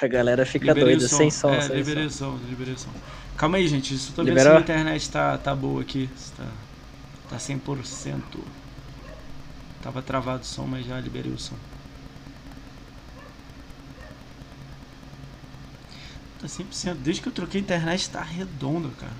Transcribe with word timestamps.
A 0.00 0.06
galera 0.06 0.46
fica 0.46 0.66
Liberei 0.66 0.94
doida, 0.94 1.08
som. 1.08 1.16
sem 1.16 1.30
som. 1.30 1.52
É, 1.52 1.60
sem 1.60 1.76
liberei 1.76 2.08
som. 2.08 2.38
som, 2.38 2.48
liberei 2.48 2.76
som. 2.76 2.90
Calma 3.36 3.58
aí, 3.58 3.68
gente. 3.68 3.94
Isso 3.94 4.12
tô 4.12 4.24
vendo 4.24 4.40
se 4.40 4.48
a 4.48 4.60
internet 4.60 5.10
tá, 5.10 5.36
tá 5.36 5.54
boa 5.54 5.82
aqui. 5.82 6.08
Tá, 6.36 6.46
tá 7.28 7.36
100%. 7.36 8.20
Tava 9.82 10.00
travado 10.00 10.42
o 10.42 10.46
som, 10.46 10.66
mas 10.66 10.86
já 10.86 10.98
liberei 10.98 11.32
o 11.32 11.38
som. 11.38 11.56
Tá 16.40 16.46
100%. 16.46 16.94
Desde 16.94 17.20
que 17.20 17.28
eu 17.28 17.32
troquei 17.32 17.60
a 17.60 17.64
internet 17.64 18.08
tá 18.08 18.22
redonda, 18.22 18.88
cara. 18.98 19.12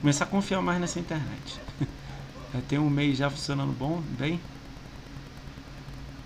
Começar 0.00 0.24
a 0.24 0.28
confiar 0.28 0.60
mais 0.60 0.80
nessa 0.80 0.98
internet. 0.98 1.60
Já 2.52 2.60
tem 2.62 2.80
um 2.80 2.90
mês 2.90 3.16
já 3.16 3.30
funcionando 3.30 3.72
bom, 3.72 4.02
bem. 4.18 4.40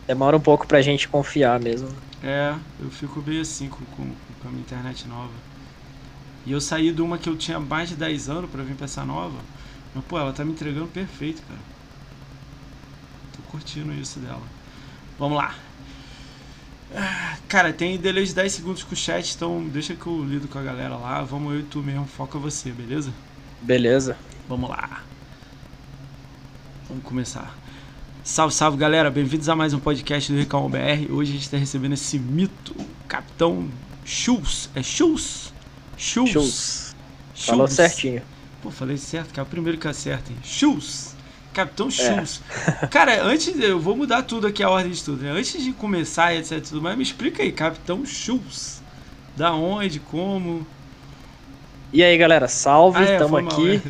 Demora 0.07 0.35
um 0.35 0.41
pouco 0.41 0.67
pra 0.67 0.81
gente 0.81 1.07
confiar 1.07 1.61
mesmo. 1.61 1.91
É, 2.25 2.57
eu 2.81 2.91
fico 2.91 3.21
bem 3.21 3.39
assim 3.41 3.69
com, 3.69 3.85
com, 3.85 4.11
com 4.41 4.49
a 4.49 4.51
minha 4.51 4.63
internet 4.63 5.07
nova. 5.07 5.33
E 6.47 6.53
eu 6.53 6.61
saí 6.61 6.91
de 6.93 7.03
uma 7.03 7.19
que 7.19 7.29
eu 7.29 7.37
tinha 7.37 7.61
mais 7.61 7.91
de 7.91 7.97
10 7.97 8.29
anos 8.31 8.51
pra 8.51 8.63
vir 8.63 8.75
pra 8.77 8.87
essa 8.87 9.05
nova. 9.05 9.39
Mas, 9.95 10.05
pô, 10.07 10.19
ela 10.19 10.33
tá 10.33 10.45
me 10.45 10.53
entregando 10.53 10.89
perfeito, 10.89 11.43
cara. 11.43 11.61
Tô 13.37 13.43
curtindo 13.51 13.93
isso 13.93 14.19
dela. 14.21 14.43
Vamos 15.19 15.39
lá. 15.39 15.55
Ah, 16.95 17.37
Cara, 17.49 17.73
tem 17.73 17.99
delay 17.99 18.25
de 18.25 18.35
10 18.35 18.53
segundos 18.53 18.83
com 18.83 18.95
o 18.95 18.97
chat, 18.97 19.35
então 19.35 19.69
deixa 19.69 19.95
que 19.95 20.07
eu 20.07 20.25
lido 20.25 20.49
com 20.49 20.59
a 20.59 20.63
galera 20.63 20.97
lá. 20.97 21.23
Vamos 21.23 21.53
eu 21.55 21.61
e 21.61 21.63
tu 21.65 21.83
mesmo, 21.83 22.07
foca 22.07 22.39
você, 22.39 22.71
beleza? 22.73 23.13
Beleza. 23.61 24.17
Vamos 24.49 24.71
lá. 24.71 25.03
Vamos 26.89 27.05
começar. 27.05 27.55
Salve, 28.25 28.55
salve 28.55 28.79
galera, 28.79 29.11
bem-vindos 29.11 29.49
a 29.51 29.55
mais 29.55 29.75
um 29.75 29.79
podcast 29.79 30.33
do 30.33 30.39
Recalmo 30.39 30.69
BR. 30.71 31.11
Hoje 31.13 31.31
a 31.33 31.35
gente 31.35 31.43
está 31.45 31.57
recebendo 31.59 31.93
esse 31.93 32.19
mito, 32.19 32.75
o 32.79 32.85
Capitão 33.07 33.69
Schultz. 34.05 34.71
É 34.75 34.83
Schultz? 34.83 35.53
Schultz. 35.99 36.97
Falou 37.35 37.67
Schultz. 37.67 37.75
certinho. 37.75 38.23
Pô, 38.63 38.71
falei 38.71 38.97
certo, 38.97 39.33
que 39.33 39.39
é 39.39 39.43
o 39.43 39.47
primeiro 39.47 39.77
que 39.77 39.87
acerta, 39.87 40.33
hein? 40.33 40.39
Schultz. 40.43 41.15
Capitão 41.53 41.89
É. 41.89 41.91
Schultz. 41.91 42.41
Cara, 42.91 43.23
antes, 43.25 43.59
eu 43.61 43.79
vou 43.79 43.95
mudar 43.95 44.23
tudo 44.23 44.47
aqui, 44.47 44.63
a 44.63 44.71
ordem 44.71 44.93
de 44.93 45.05
tudo. 45.05 45.23
né? 45.23 45.31
Antes 45.31 45.63
de 45.63 45.73
começar 45.73 46.33
e 46.35 46.39
etc, 46.39 46.61
tudo 46.67 46.81
mais, 46.81 46.97
me 46.97 47.03
explica 47.03 47.43
aí, 47.43 47.53
Capitão 47.53 48.07
Schultz. 48.07 48.83
Da 49.37 49.53
onde, 49.53 50.01
como... 50.01 50.67
E 51.93 52.03
aí, 52.03 52.17
galera, 52.17 52.49
salve, 52.49 52.99
Ah, 52.99 53.03
é, 53.05 53.19
mal, 53.27 53.37
aqui. 53.37 53.83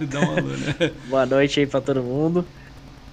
é. 0.00 0.04
Dá 0.06 0.20
uma 0.20 0.38
alô, 0.38 0.48
né? 0.48 0.90
Boa 1.06 1.26
noite 1.26 1.60
aí 1.60 1.66
pra 1.66 1.80
todo 1.82 2.02
mundo. 2.02 2.44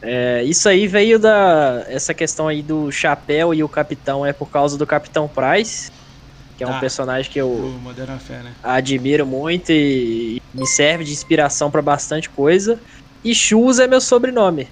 É, 0.04 0.44
isso 0.44 0.68
aí 0.68 0.88
veio 0.88 1.20
da. 1.20 1.86
Essa 1.88 2.14
questão 2.14 2.48
aí 2.48 2.64
do 2.64 2.92
chapéu 2.92 3.54
e 3.54 3.64
o 3.64 3.70
capitão 3.70 4.26
é 4.26 4.34
por 4.34 4.50
causa 4.50 4.78
do 4.78 4.88
Capitão 4.88 5.30
Price, 5.30 5.92
que 6.58 6.64
é 6.64 6.68
um 6.68 6.72
Tá. 6.72 6.80
personagem 6.80 7.32
que 7.32 7.40
eu 7.40 7.80
Fé, 8.20 8.44
né? 8.44 8.56
admiro 8.64 9.26
muito 9.26 9.72
e 9.72 10.38
me 10.54 10.66
serve 10.66 11.04
de 11.04 11.12
inspiração 11.12 11.70
pra 11.70 11.82
bastante 11.82 12.30
coisa. 12.30 12.82
E 13.24 13.36
Shoes 13.36 13.80
é 13.80 13.88
meu 13.88 14.02
sobrenome. 14.02 14.72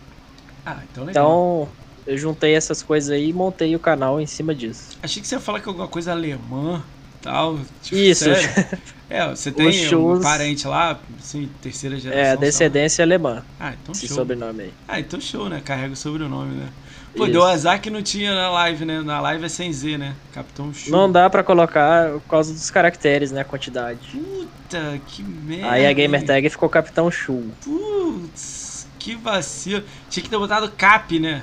Ah, 0.65 0.83
então 0.89 1.03
legal. 1.03 1.23
Então 1.25 1.73
eu 2.05 2.17
juntei 2.17 2.55
essas 2.55 2.81
coisas 2.81 3.11
aí 3.11 3.29
e 3.29 3.33
montei 3.33 3.75
o 3.75 3.79
canal 3.79 4.19
em 4.19 4.25
cima 4.25 4.55
disso. 4.55 4.97
Achei 5.03 5.21
que 5.21 5.27
você 5.27 5.35
ia 5.35 5.41
falar 5.41 5.61
que 5.61 5.69
alguma 5.69 5.87
coisa 5.87 6.11
alemã 6.11 6.83
tal. 7.21 7.59
Tipo, 7.81 7.95
Isso. 7.97 8.23
sério. 8.25 8.49
É, 9.11 9.27
você 9.27 9.51
tem 9.51 9.95
um 9.95 10.21
parente 10.21 10.67
lá, 10.67 10.99
assim, 11.19 11.49
terceira 11.63 11.97
geração. 11.99 12.21
É, 12.21 12.25
sei 12.25 12.35
lá. 12.35 12.39
descendência 12.41 13.03
alemã, 13.03 13.43
Ah, 13.59 13.73
então 13.73 13.91
esse 13.91 14.05
show. 14.07 14.17
sobrenome 14.17 14.61
aí. 14.65 14.73
Ah, 14.87 14.99
então 14.99 15.19
show, 15.19 15.49
né? 15.49 15.63
Carrega 15.65 15.93
o 15.93 15.97
sobrenome, 15.97 16.53
né? 16.53 16.69
Pô, 17.17 17.23
Isso. 17.23 17.31
deu 17.31 17.43
azar 17.43 17.81
que 17.81 17.89
não 17.89 18.03
tinha 18.03 18.35
na 18.35 18.51
live, 18.51 18.85
né? 18.85 19.01
Na 19.01 19.19
live 19.19 19.43
é 19.45 19.49
sem 19.49 19.73
Z, 19.73 19.97
né? 19.97 20.13
Capitão 20.31 20.71
Show. 20.71 20.91
Não 20.91 21.11
dá 21.11 21.27
pra 21.27 21.41
colocar 21.43 22.11
por 22.11 22.29
causa 22.29 22.53
dos 22.53 22.69
caracteres, 22.69 23.31
né? 23.31 23.41
A 23.41 23.45
quantidade. 23.45 23.97
Puta, 24.11 25.01
que 25.07 25.23
merda. 25.23 25.71
Aí 25.71 25.87
a 25.87 25.91
gamer 25.93 26.23
tag 26.23 26.47
ficou 26.47 26.69
Capitão 26.69 27.09
Chu. 27.09 27.45
Putz, 27.63 28.87
que 28.99 29.15
vacilo. 29.15 29.83
Tinha 30.07 30.23
que 30.23 30.29
ter 30.29 30.37
botado 30.37 30.69
Cap, 30.77 31.19
né? 31.19 31.41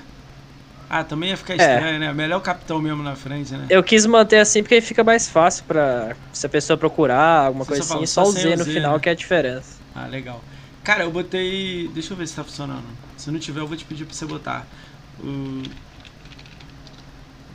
Ah, 0.89 1.03
também 1.03 1.31
ia 1.31 1.37
ficar 1.37 1.55
É. 1.55 1.57
estranho, 1.57 1.99
né? 1.99 2.13
Melhor 2.13 2.39
o 2.39 2.41
capitão 2.41 2.81
mesmo 2.81 3.03
na 3.03 3.17
frente, 3.17 3.53
né? 3.53 3.67
Eu 3.69 3.83
quis 3.83 4.07
manter 4.07 4.39
assim 4.39 4.63
porque 4.63 4.77
aí 4.77 4.81
fica 4.81 5.03
mais 5.03 5.29
fácil 5.29 5.65
pra 5.65 6.15
se 6.33 6.47
a 6.47 6.49
pessoa 6.49 6.77
procurar 6.77 7.47
alguma 7.47 7.65
Você 7.65 7.71
coisa 7.71 7.83
só 7.83 7.95
assim, 7.97 8.07
só 8.07 8.25
só 8.25 8.31
o 8.31 8.33
Z 8.33 8.57
no 8.57 8.65
Z, 8.65 8.73
final 8.73 8.95
né? 8.95 8.99
que 9.01 9.09
é 9.09 9.13
a 9.13 9.15
diferença. 9.15 9.77
Ah, 9.95 10.07
legal. 10.07 10.43
Cara, 10.85 11.03
eu 11.03 11.11
botei. 11.11 11.89
Deixa 11.89 12.13
eu 12.13 12.17
ver 12.17 12.29
se 12.29 12.37
tá 12.37 12.45
funcionando. 12.45 12.85
Se 13.17 13.31
não 13.31 13.41
tiver, 13.41 13.61
eu 13.61 13.67
vou 13.67 13.77
te 13.77 13.85
pedir 13.85 14.05
pra 14.05 14.15
você 14.15 14.25
botar. 14.25 14.65
O... 15.19 15.63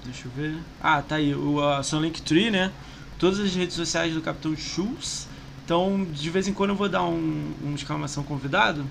Deixa 0.04 0.28
eu 0.28 0.32
ver. 0.36 0.58
Ah, 0.82 1.02
tá 1.02 1.16
aí. 1.16 1.34
O 1.34 1.60
uh, 1.60 1.82
seu 1.84 2.02
Linktree, 2.02 2.52
né? 2.52 2.72
Todas 3.18 3.40
as 3.40 3.56
redes 3.56 3.76
sociais 3.76 4.14
do 4.14 4.22
Capitão 4.22 4.56
Schultz. 4.58 5.28
Então, 5.64 6.06
de 6.12 6.30
vez 6.30 6.48
em 6.50 6.54
quando 6.54 6.72
eu 6.72 6.76
vou 6.76 6.90
dar 6.90 7.04
um, 7.04 7.54
um 7.64 7.74
exclamação 7.76 8.24
convidado 8.24 8.86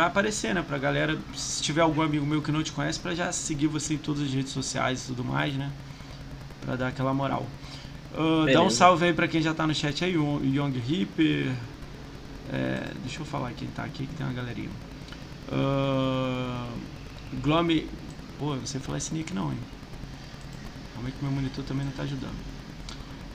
pra 0.00 0.06
aparecer, 0.06 0.54
né? 0.54 0.62
Pra 0.66 0.78
galera, 0.78 1.18
se 1.34 1.62
tiver 1.62 1.82
algum 1.82 2.00
amigo 2.00 2.24
meu 2.24 2.40
que 2.40 2.50
não 2.50 2.62
te 2.62 2.72
conhece, 2.72 2.98
pra 2.98 3.14
já 3.14 3.30
seguir 3.32 3.66
você 3.66 3.94
em 3.94 3.98
todas 3.98 4.22
as 4.22 4.32
redes 4.32 4.50
sociais 4.50 5.04
e 5.04 5.06
tudo 5.08 5.22
mais, 5.22 5.54
né? 5.54 5.70
Pra 6.62 6.74
dar 6.74 6.88
aquela 6.88 7.12
moral. 7.12 7.46
Uh, 8.14 8.50
dá 8.50 8.62
um 8.62 8.70
salve 8.70 9.04
aí 9.04 9.12
pra 9.12 9.28
quem 9.28 9.42
já 9.42 9.52
tá 9.52 9.66
no 9.66 9.74
chat 9.74 10.02
aí, 10.02 10.16
o 10.16 10.40
Young 10.42 10.72
Reaper. 10.88 11.52
É, 12.50 12.92
deixa 13.02 13.20
eu 13.20 13.26
falar 13.26 13.52
quem 13.52 13.68
tá 13.68 13.84
aqui, 13.84 14.06
que 14.06 14.14
tem 14.14 14.26
uma 14.26 14.32
galerinha. 14.32 14.70
Uh, 15.52 16.66
Glome. 17.42 17.86
Pô, 18.38 18.54
eu 18.54 18.56
não 18.56 18.66
sei 18.66 18.80
falar 18.80 18.96
esse 18.98 19.12
nick 19.12 19.34
não, 19.34 19.52
hein? 19.52 19.58
Calma 20.94 21.08
aí 21.08 21.12
que 21.12 21.22
meu 21.22 21.32
monitor 21.32 21.62
também 21.64 21.84
não 21.84 21.92
tá 21.92 22.04
ajudando. 22.04 22.36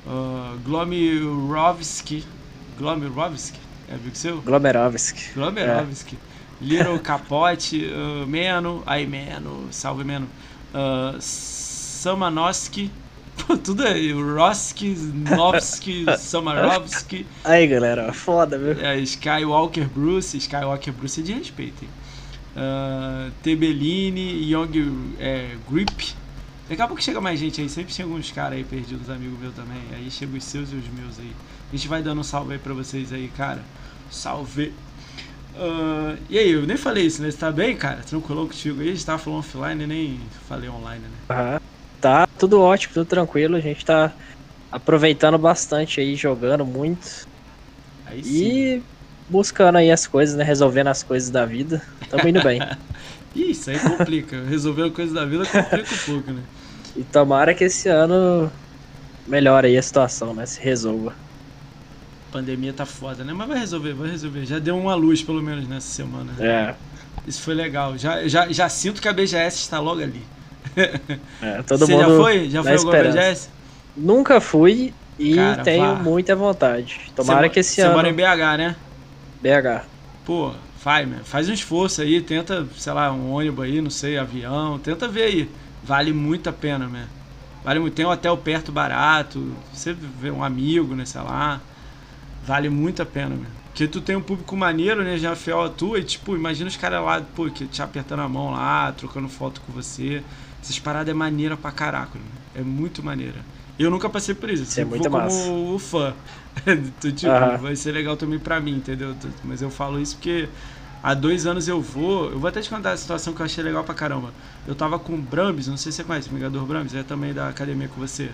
Uh, 0.07 0.57
Glomirovski. 0.65 2.25
Glomirovski? 2.77 3.59
É 3.87 3.93
amigo 3.93 4.15
seu? 4.15 4.41
Glomerovsk. 4.41 5.33
Glomerovski. 5.35 6.17
Little 6.61 6.99
Capote, 6.99 7.85
uh, 7.85 8.25
Meno, 8.27 8.81
aí 8.85 9.05
Meno, 9.05 9.67
salve 9.71 10.03
Meno. 10.03 10.27
Uh, 10.73 11.17
Samanoski, 11.19 12.91
pô, 13.45 13.57
tudo 13.59 13.83
aí, 13.83 14.11
Roski, 14.11 14.95
Novski, 15.35 16.05
Samarovski, 16.17 17.25
Aí, 17.43 17.67
galera, 17.67 18.13
foda, 18.13 18.57
viu? 18.57 18.79
é, 18.79 18.97
Skywalker 18.99 19.87
Bruce, 19.89 20.37
Skywalker 20.37 20.93
Bruce 20.93 21.19
é 21.21 21.23
de 21.23 21.33
respeito, 21.33 21.83
hein? 21.83 21.89
Uh, 22.55 23.31
Tebellini, 23.43 24.49
Young 24.49 25.15
é, 25.19 25.55
Grip. 25.69 26.13
Daqui 26.69 26.81
a 26.81 26.87
pouco 26.87 27.01
chega 27.03 27.19
mais 27.19 27.39
gente 27.39 27.61
aí, 27.61 27.69
sempre 27.69 27.93
chega 27.93 28.09
uns 28.09 28.31
caras 28.31 28.53
aí 28.57 28.63
perdidos, 28.63 29.09
amigos 29.09 29.37
meus 29.39 29.53
também. 29.53 29.81
Aí 29.93 30.09
chega 30.09 30.35
os 30.35 30.43
seus 30.43 30.71
e 30.71 30.75
os 30.75 30.87
meus 30.87 31.19
aí. 31.19 31.31
A 31.71 31.75
gente 31.75 31.87
vai 31.87 32.01
dando 32.01 32.21
um 32.21 32.23
salve 32.23 32.53
aí 32.53 32.59
pra 32.59 32.73
vocês 32.73 33.11
aí, 33.11 33.27
cara. 33.35 33.61
Salve! 34.09 34.73
Ah, 35.57 36.17
e 36.29 36.37
aí, 36.37 36.51
eu 36.51 36.65
nem 36.65 36.77
falei 36.77 37.05
isso, 37.05 37.21
né? 37.21 37.31
Você 37.31 37.37
tá 37.37 37.51
bem, 37.51 37.77
cara? 37.77 38.03
Tranquilão 38.03 38.47
contigo 38.47 38.81
aí? 38.81 38.89
A 38.89 38.93
gente 38.93 39.05
tava 39.05 39.19
falando 39.19 39.39
offline 39.39 39.87
nem 39.87 40.29
falei 40.29 40.69
online, 40.69 41.07
né? 41.07 41.17
Aham. 41.29 41.57
Tá 42.01 42.25
tudo 42.37 42.61
ótimo, 42.61 42.93
tudo 42.93 43.05
tranquilo. 43.07 43.55
A 43.55 43.59
gente 43.59 43.83
tá 43.83 44.15
aproveitando 44.71 45.37
bastante 45.39 45.99
aí, 46.01 46.15
jogando 46.15 46.65
muito. 46.65 47.07
Aí 48.05 48.23
sim. 48.23 48.51
E 48.51 48.83
buscando 49.27 49.77
aí 49.77 49.89
as 49.91 50.05
coisas, 50.07 50.35
né? 50.35 50.43
Resolvendo 50.43 50.87
as 50.87 51.03
coisas 51.03 51.31
da 51.31 51.45
vida. 51.45 51.81
Tamo 52.09 52.27
indo 52.27 52.41
bem. 52.41 52.59
Isso 53.33 53.69
aí 53.69 53.79
complica. 53.79 54.43
Resolver 54.43 54.91
coisa 54.91 55.13
da 55.13 55.25
vida 55.25 55.45
complica 55.45 55.93
um 55.93 55.97
pouco, 55.99 56.31
né? 56.31 56.43
E 56.95 57.03
tomara 57.03 57.53
que 57.55 57.63
esse 57.65 57.89
ano 57.89 58.51
melhore 59.27 59.67
aí 59.67 59.77
a 59.77 59.81
situação, 59.81 60.33
né? 60.33 60.45
Se 60.45 60.61
resolva. 60.61 61.24
Pandemia 62.35 62.73
tá 62.73 62.85
foda, 62.85 63.23
né? 63.23 63.31
Mas 63.31 63.47
vai 63.47 63.57
resolver, 63.59 63.93
vai 63.93 64.09
resolver. 64.09 64.45
Já 64.45 64.59
deu 64.59 64.77
uma 64.77 64.93
luz, 64.93 65.23
pelo 65.23 65.41
menos, 65.41 65.65
nessa 65.69 65.87
semana. 65.87 66.33
É. 66.37 66.75
Isso 67.25 67.41
foi 67.41 67.53
legal. 67.53 67.97
Já, 67.97 68.27
já, 68.27 68.51
já 68.51 68.67
sinto 68.67 69.01
que 69.01 69.07
a 69.07 69.13
BGS 69.13 69.59
está 69.59 69.79
logo 69.79 70.01
ali. 70.01 70.21
é 71.41 71.61
todo 71.65 71.85
Você 71.85 71.93
mundo. 71.93 72.01
já 72.01 72.17
foi? 72.17 72.49
Já 72.49 72.61
foi 72.61 72.73
alguma. 72.75 73.03
BGS? 73.03 73.49
Nunca 73.95 74.41
fui 74.41 74.93
e 75.17 75.35
Cara, 75.35 75.63
tenho 75.63 75.85
vá. 75.85 75.95
muita 75.95 76.35
vontade. 76.35 77.09
Tomara 77.15 77.47
Você 77.47 77.49
que 77.53 77.59
esse 77.61 77.75
Você 77.75 77.83
ano. 77.83 77.93
mora 77.93 78.09
em 78.09 78.13
BH, 78.13 78.57
né? 78.57 78.75
BH. 79.41 79.85
Pô, 80.25 80.51
faz, 80.77 81.07
man. 81.07 81.19
faz 81.23 81.47
um 81.47 81.53
esforço 81.53 82.01
aí, 82.01 82.19
tenta, 82.19 82.67
sei 82.75 82.91
lá, 82.91 83.13
um 83.13 83.31
ônibus 83.31 83.63
aí, 83.63 83.79
não 83.79 83.89
sei, 83.89 84.17
avião, 84.17 84.77
tenta 84.77 85.07
ver 85.07 85.23
aí. 85.23 85.49
Vale 85.81 86.11
muito 86.11 86.49
a 86.49 86.53
pena, 86.53 86.85
man. 86.85 87.05
Vale 87.63 87.79
muito. 87.79 87.93
Tem 87.93 88.05
um 88.05 88.09
hotel 88.09 88.35
perto 88.35 88.73
barato, 88.73 89.53
você 89.71 89.93
vê 89.93 90.29
um 90.29 90.43
amigo, 90.43 90.93
né, 90.95 91.05
sei 91.05 91.21
lá. 91.21 91.61
Vale 92.45 92.69
muito 92.69 93.01
a 93.01 93.05
pena, 93.05 93.35
man. 93.35 93.45
Porque 93.67 93.87
tu 93.87 93.99
tem 93.99 94.15
um 94.15 94.21
público 94.21 94.55
maneiro, 94.55 95.03
né, 95.03 95.17
já 95.17 95.35
fiel 95.35 95.61
a 95.61 95.69
tua, 95.69 95.99
e 95.99 96.03
tipo, 96.03 96.35
imagina 96.35 96.69
os 96.69 96.77
caras 96.77 97.03
lá, 97.03 97.21
pô, 97.35 97.49
que 97.49 97.65
te 97.65 97.81
apertando 97.81 98.21
a 98.21 98.29
mão 98.29 98.51
lá, 98.51 98.91
trocando 98.93 99.27
foto 99.27 99.59
com 99.61 99.73
você. 99.73 100.23
Essas 100.63 100.79
paradas 100.79 101.09
é 101.09 101.13
maneira 101.13 101.57
pra 101.57 101.71
caraca, 101.71 102.17
né? 102.17 102.25
É 102.55 102.61
muito 102.61 103.03
maneira. 103.03 103.35
Eu 103.77 103.91
nunca 103.91 104.09
passei 104.09 104.33
por 104.33 104.49
isso, 104.49 104.63
Isso 104.63 104.79
é 104.79 104.83
vou 104.83 104.91
muito 104.91 105.09
como 105.09 105.23
massa. 105.23 105.49
o 105.49 105.77
fã. 105.77 106.13
Tu, 107.01 107.11
tipo, 107.11 107.31
vai 107.61 107.75
ser 107.75 107.91
legal 107.91 108.15
também 108.15 108.39
pra 108.39 108.61
mim, 108.61 108.77
entendeu? 108.77 109.13
Mas 109.43 109.61
eu 109.61 109.69
falo 109.69 109.99
isso 109.99 110.15
porque 110.15 110.47
há 111.03 111.13
dois 111.13 111.45
anos 111.45 111.67
eu 111.67 111.81
vou. 111.81 112.31
Eu 112.31 112.39
vou 112.39 112.47
até 112.47 112.61
te 112.61 112.69
contar 112.69 112.93
a 112.93 112.97
situação 112.97 113.33
que 113.33 113.41
eu 113.41 113.45
achei 113.45 113.61
legal 113.61 113.83
pra 113.83 113.93
caramba. 113.93 114.33
Eu 114.65 114.73
tava 114.73 114.97
com 114.97 115.13
o 115.15 115.17
Brambis, 115.17 115.67
não 115.67 115.75
sei 115.75 115.91
se 115.91 115.97
você 115.97 116.03
conhece 116.05 116.29
o 116.29 116.33
Vingador 116.33 116.65
Brambis, 116.65 116.95
é 116.95 117.03
também 117.03 117.33
da 117.33 117.49
academia 117.49 117.89
com 117.89 117.99
você. 117.99 118.29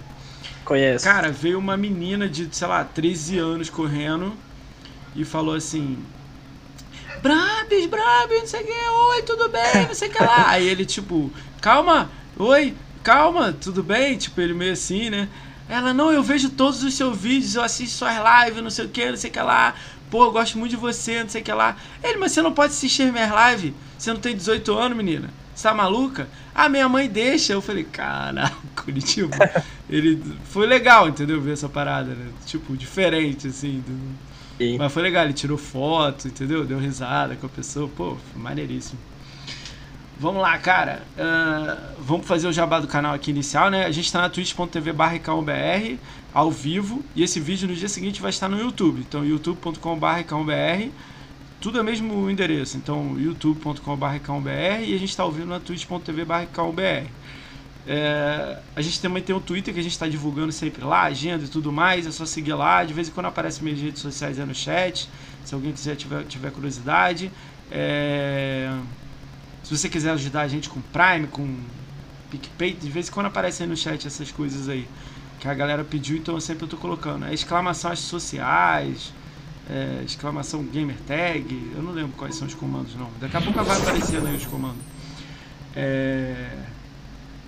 Conheço. 0.66 1.06
Cara, 1.06 1.32
veio 1.32 1.58
uma 1.58 1.76
menina 1.76 2.30
de, 2.30 2.48
sei 2.52 2.68
lá, 2.68 2.84
13 2.84 3.38
anos 3.38 3.70
correndo 3.70 4.34
e 5.16 5.26
falou 5.26 5.56
assim: 5.56 5.98
Brabis, 7.22 7.86
Brabis, 7.86 8.40
não 8.40 8.48
sei 8.48 8.62
o 8.62 8.66
que, 8.66 8.72
oi, 8.72 9.22
tudo 9.24 9.50
bem, 9.50 9.88
não 9.88 9.94
sei 9.94 10.10
o 10.10 10.12
que 10.12 10.24
lá. 10.24 10.50
Aí 10.50 10.68
ele, 10.68 10.86
tipo, 10.86 11.32
calma, 11.62 12.10
oi, 12.38 12.74
calma, 13.04 13.54
tudo 13.54 13.84
bem? 13.84 14.18
Tipo, 14.18 14.42
ele 14.42 14.54
meio 14.54 14.74
assim, 14.74 15.10
né? 15.10 15.28
Ela, 15.70 15.94
não, 15.94 16.12
eu 16.12 16.22
vejo 16.22 16.50
todos 16.50 16.84
os 16.84 16.94
seus 16.94 17.18
vídeos, 17.18 17.56
eu 17.56 17.64
assisto 17.64 18.00
suas 18.00 18.16
lives, 18.16 18.62
não 18.62 18.70
sei 18.70 18.86
o 18.86 18.90
que, 18.90 19.10
não 19.10 19.18
sei 19.18 19.30
o 19.30 19.34
que 19.34 19.40
lá. 19.40 19.76
Pô, 20.10 20.26
eu 20.26 20.32
gosto 20.32 20.58
muito 20.58 20.72
de 20.72 20.78
você, 20.78 21.24
não 21.24 21.30
sei 21.30 21.42
o 21.42 21.44
que 21.44 21.54
lá. 21.54 21.78
Ele, 22.04 22.18
mas 22.18 22.34
você 22.34 22.42
não 22.42 22.52
pode 22.52 22.74
assistir 22.74 23.12
minhas 23.12 23.32
lives? 23.32 23.74
Você 23.98 24.12
não 24.12 24.20
tem 24.20 24.36
18 24.36 24.78
anos, 24.78 24.98
menina? 24.98 25.30
Você 25.54 25.68
tá 25.68 25.74
maluca? 25.74 26.28
Ah, 26.54 26.70
minha 26.70 26.88
mãe 26.88 27.10
deixa. 27.10 27.54
Eu 27.54 27.62
falei, 27.62 27.84
caraca, 27.84 28.56
Curitiba. 28.76 29.38
Ele 29.90 30.22
foi 30.46 30.66
legal, 30.66 31.08
entendeu? 31.10 31.42
Ver 31.42 31.54
essa 31.54 31.70
parada, 31.70 32.14
né? 32.14 32.28
Tipo, 32.46 32.76
diferente, 32.76 33.48
assim. 33.48 33.84
Do... 33.86 34.32
Sim. 34.58 34.78
Mas 34.78 34.92
foi 34.92 35.02
legal, 35.02 35.26
ele 35.26 35.34
tirou 35.34 35.58
foto, 35.58 36.28
entendeu? 36.28 36.66
Deu 36.66 36.78
risada 36.78 37.36
com 37.36 37.46
a 37.46 37.50
pessoa. 37.50 37.90
Pô, 37.90 38.18
foi 38.32 38.42
maneiríssimo. 38.42 39.00
Vamos 40.20 40.42
lá, 40.42 40.56
cara. 40.60 41.02
Uh, 41.18 41.96
vamos 42.00 42.28
fazer 42.28 42.48
o 42.48 42.54
jabá 42.54 42.80
do 42.80 42.88
canal 42.88 43.14
aqui 43.14 43.32
inicial, 43.32 43.72
né? 43.72 43.86
A 43.86 43.92
gente 43.92 44.06
está 44.06 44.22
na 44.22 44.30
twitch.tv 44.30 44.94
barra 44.94 45.20
ao 46.32 46.52
vivo. 46.52 47.04
E 47.16 47.24
esse 47.24 47.40
vídeo 47.40 47.68
no 47.68 47.76
dia 47.76 47.90
seguinte 47.90 48.22
vai 48.22 48.30
estar 48.30 48.48
no 48.48 48.60
YouTube. 48.60 49.02
Então, 49.02 49.26
youtube.com.br 49.26 50.24
tudo 51.62 51.78
é 51.78 51.82
o 51.82 51.86
mesmo 51.86 52.30
endereço. 52.30 52.76
Então, 52.76 53.16
youtube.com.br 53.18 54.50
e 54.84 54.96
a 54.96 55.00
gente 55.00 55.10
está 55.10 55.24
ouvindo 55.24 55.48
na 55.48 55.60
twitch.tv 55.60 56.26
é, 57.88 58.60
a 58.76 58.82
gente 58.82 59.02
também 59.02 59.24
tem 59.24 59.36
um 59.36 59.40
Twitter 59.40 59.74
que 59.74 59.80
a 59.80 59.84
gente 59.84 59.94
está 59.94 60.08
divulgando 60.08 60.52
sempre 60.52 60.84
lá, 60.84 61.04
agenda 61.04 61.46
e 61.46 61.48
tudo 61.48 61.72
mais. 61.72 62.06
É 62.06 62.12
só 62.12 62.26
seguir 62.26 62.54
lá. 62.54 62.84
De 62.84 62.94
vez 62.94 63.08
em 63.08 63.12
quando 63.12 63.28
aparece 63.28 63.64
minhas 63.64 63.80
redes 63.80 64.02
sociais 64.02 64.40
aí 64.40 64.46
no 64.46 64.56
chat. 64.56 65.10
Se 65.44 65.54
alguém 65.54 65.72
quiser 65.72 65.96
tiver, 65.96 66.24
tiver 66.26 66.52
curiosidade. 66.52 67.32
É, 67.72 68.72
se 69.64 69.76
você 69.76 69.88
quiser 69.88 70.12
ajudar 70.12 70.42
a 70.42 70.48
gente 70.48 70.70
com 70.70 70.82
Prime, 70.82 71.28
com 71.28 71.58
PicPay, 72.30 72.74
de 72.74 72.90
vez 72.90 73.08
em 73.08 73.12
quando 73.12 73.28
aparece 73.28 73.64
aí 73.64 73.70
no 73.70 73.78
chat 73.78 74.06
essas 74.06 74.32
coisas 74.32 74.68
aí 74.70 74.88
que 75.40 75.48
a 75.48 75.54
galera 75.54 75.84
pediu, 75.84 76.18
então 76.18 76.36
eu 76.36 76.42
sempre 76.42 76.66
estou 76.66 76.80
colocando. 76.80 77.26
É 77.26 77.34
exclamações 77.34 78.00
sociais, 78.00 79.12
é, 79.72 80.04
exclamação 80.04 80.64
gamer 80.64 80.98
tag, 81.08 81.72
eu 81.76 81.82
não 81.82 81.92
lembro 81.92 82.14
quais 82.18 82.36
são 82.36 82.48
os 82.48 82.54
comandos 82.54 82.96
não. 82.96 83.10
Daqui 83.20 83.38
a 83.38 83.42
pouco 83.42 83.64
vai 83.64 83.78
aparecendo 83.78 84.28
aí 84.28 84.36
os 84.36 84.46
comandos. 84.46 84.82
É, 85.76 86.50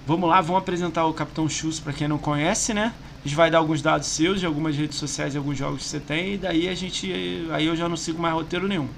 Vamos 0.06 0.30
lá, 0.30 0.42
vamos 0.42 0.62
apresentar 0.62 1.06
o 1.06 1.14
Capitão 1.14 1.48
Chus 1.48 1.80
para 1.80 1.94
quem 1.94 2.10
não 2.10 2.18
conhece, 2.18 2.74
né? 2.74 2.94
A 3.24 3.28
gente 3.28 3.38
vai 3.38 3.50
dar 3.50 3.60
alguns 3.60 3.82
dados 3.82 4.08
seus 4.08 4.42
de 4.42 4.46
algumas 4.46 4.76
redes 4.76 4.98
sociais 4.98 5.34
e 5.34 5.38
alguns 5.38 5.58
jogos 5.58 5.84
que 5.84 5.88
você 5.88 6.00
tem, 6.00 6.34
e 6.34 6.38
daí 6.38 6.68
a 6.68 6.76
gente. 6.76 7.10
Aí 7.52 7.66
eu 7.66 7.76
já 7.76 7.88
não 7.88 7.96
sigo 7.96 8.22
mais 8.22 8.34
roteiro 8.34 8.68
nenhum. 8.68 8.90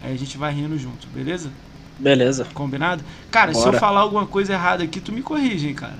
Aí 0.00 0.14
a 0.14 0.16
gente 0.16 0.38
vai 0.38 0.52
rindo 0.52 0.78
junto, 0.78 1.08
beleza? 1.08 1.50
Beleza. 1.98 2.46
Combinado? 2.54 3.02
Cara, 3.32 3.50
Bora. 3.50 3.62
se 3.64 3.68
eu 3.68 3.80
falar 3.80 4.00
alguma 4.00 4.26
coisa 4.26 4.52
errada 4.52 4.84
aqui, 4.84 5.00
tu 5.00 5.10
me 5.10 5.22
corrige, 5.22 5.68
hein, 5.68 5.74
cara. 5.74 5.98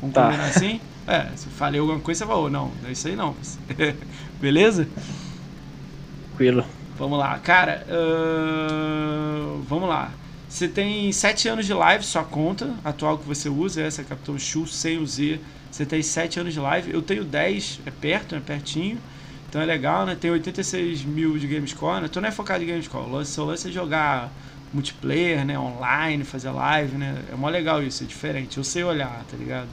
Vamos 0.00 0.14
tá. 0.14 0.24
combinar 0.24 0.48
assim? 0.48 0.78
É, 1.06 1.30
se 1.34 1.46
eu 1.46 1.52
falei 1.52 1.80
alguma 1.80 2.00
coisa, 2.00 2.18
você 2.18 2.26
falou, 2.26 2.50
não, 2.50 2.72
não 2.82 2.88
é 2.88 2.92
isso 2.92 3.08
aí 3.08 3.16
não. 3.16 3.34
beleza? 4.38 4.86
Tranquilo. 6.36 6.66
Vamos 6.98 7.18
lá, 7.18 7.38
cara. 7.38 7.86
Uh, 7.88 9.62
vamos 9.62 9.88
lá. 9.88 10.12
Você 10.46 10.68
tem 10.68 11.10
7 11.10 11.48
anos 11.48 11.66
de 11.66 11.72
live, 11.72 12.04
sua 12.04 12.24
conta 12.24 12.74
atual 12.84 13.18
que 13.18 13.26
você 13.26 13.48
usa, 13.48 13.82
essa 13.82 14.02
é 14.02 14.04
Capitão 14.04 14.38
Chu 14.38 14.66
sem 14.66 14.98
o 14.98 15.06
Z. 15.06 15.40
Você 15.70 15.86
tem 15.86 16.02
7 16.02 16.40
anos 16.40 16.52
de 16.52 16.60
live. 16.60 16.92
Eu 16.92 17.00
tenho 17.00 17.24
10, 17.24 17.80
é 17.86 17.90
perto, 17.90 18.34
é 18.34 18.40
pertinho. 18.40 18.98
Então 19.48 19.62
é 19.62 19.64
legal, 19.64 20.04
né? 20.04 20.14
Tem 20.14 20.30
86 20.30 21.04
mil 21.04 21.38
de 21.38 21.46
Gamescore, 21.46 22.02
né? 22.02 22.08
Tu 22.08 22.20
não 22.20 22.28
é 22.28 22.32
focado 22.32 22.62
em 22.62 22.66
Gamescore. 22.66 23.10
O 23.10 23.24
seu 23.24 23.46
lance 23.46 23.68
é 23.68 23.72
jogar 23.72 24.30
multiplayer, 24.72 25.44
né? 25.44 25.58
Online, 25.58 26.22
fazer 26.22 26.50
live, 26.50 26.98
né? 26.98 27.22
É 27.32 27.34
mó 27.34 27.48
legal 27.48 27.82
isso, 27.82 28.04
é 28.04 28.06
diferente. 28.06 28.58
Eu 28.58 28.64
sei 28.64 28.84
olhar, 28.84 29.24
tá 29.30 29.36
ligado? 29.38 29.68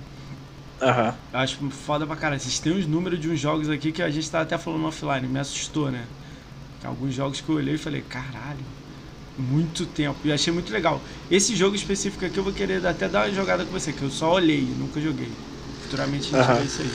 Aham. 0.81 1.09
Uhum. 1.09 1.39
Acho 1.39 1.69
foda 1.71 2.07
pra 2.07 2.15
caralho. 2.15 2.39
Vocês 2.39 2.59
têm 2.59 2.73
uns 2.73 2.87
números 2.87 3.19
de 3.19 3.29
uns 3.29 3.39
jogos 3.39 3.69
aqui 3.69 3.91
que 3.91 4.01
a 4.01 4.09
gente 4.09 4.29
tá 4.31 4.41
até 4.41 4.57
falando 4.57 4.85
offline, 4.85 5.27
me 5.27 5.39
assustou, 5.39 5.91
né? 5.91 6.05
Alguns 6.83 7.13
jogos 7.13 7.41
que 7.41 7.49
eu 7.49 7.55
olhei 7.55 7.75
e 7.75 7.77
falei, 7.77 8.01
caralho 8.01 8.65
muito 9.37 9.85
tempo 9.85 10.19
e 10.23 10.31
achei 10.31 10.53
muito 10.53 10.71
legal. 10.71 11.01
Esse 11.29 11.55
jogo 11.55 11.75
específico 11.75 12.25
aqui 12.25 12.37
eu 12.37 12.43
vou 12.43 12.53
querer 12.53 12.85
até 12.85 13.07
dar 13.07 13.25
uma 13.25 13.33
jogada 13.33 13.65
com 13.65 13.71
você, 13.71 13.91
que 13.91 14.01
eu 14.01 14.09
só 14.09 14.33
olhei, 14.33 14.61
nunca 14.61 15.01
joguei. 15.01 15.31
Futuramente 15.81 16.35
a 16.35 16.39
gente 16.39 16.51
uhum. 16.51 16.57
vê 16.57 16.65
isso 16.65 16.81
aí. 16.81 16.91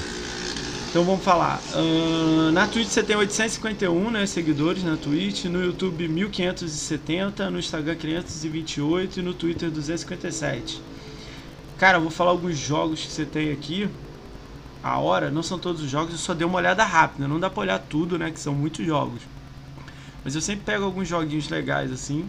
Então 0.91 1.05
vamos 1.05 1.23
falar. 1.23 1.61
Uh, 1.75 2.51
na 2.53 2.67
Twitch 2.67 2.89
você 2.89 3.03
tem 3.03 3.17
851 3.17 4.11
né, 4.11 4.27
seguidores 4.27 4.83
na 4.83 4.97
Twitch, 4.97 5.45
no 5.45 5.63
YouTube 5.63 6.09
1570, 6.09 7.51
no 7.51 7.59
Instagram 7.59 7.95
528 7.95 9.21
e 9.21 9.23
no 9.23 9.35
Twitter 9.35 9.71
257. 9.71 10.81
Cara, 11.77 11.99
eu 11.99 12.03
vou 12.03 12.11
falar 12.11 12.31
alguns 12.31 12.57
jogos 12.57 13.01
que 13.01 13.13
você 13.13 13.25
tem 13.25 13.53
aqui. 13.53 13.89
A 14.83 14.99
hora, 14.99 15.31
não 15.31 15.43
são 15.43 15.59
todos 15.59 15.83
os 15.83 15.91
jogos, 15.91 16.13
eu 16.13 16.19
só 16.19 16.33
dei 16.33 16.47
uma 16.47 16.57
olhada 16.57 16.85
rápida, 16.85 17.27
não 17.27 17.39
dá 17.39 17.51
pra 17.51 17.61
olhar 17.61 17.79
tudo, 17.81 18.17
né, 18.17 18.31
que 18.31 18.39
são 18.39 18.55
muitos 18.55 18.87
jogos. 18.87 19.21
Mas 20.29 20.35
eu 20.35 20.43
sempre 20.43 20.63
pego 20.67 20.85
alguns 20.85 21.09
joguinhos 21.09 21.49
legais 21.49 21.91
assim. 21.91 22.29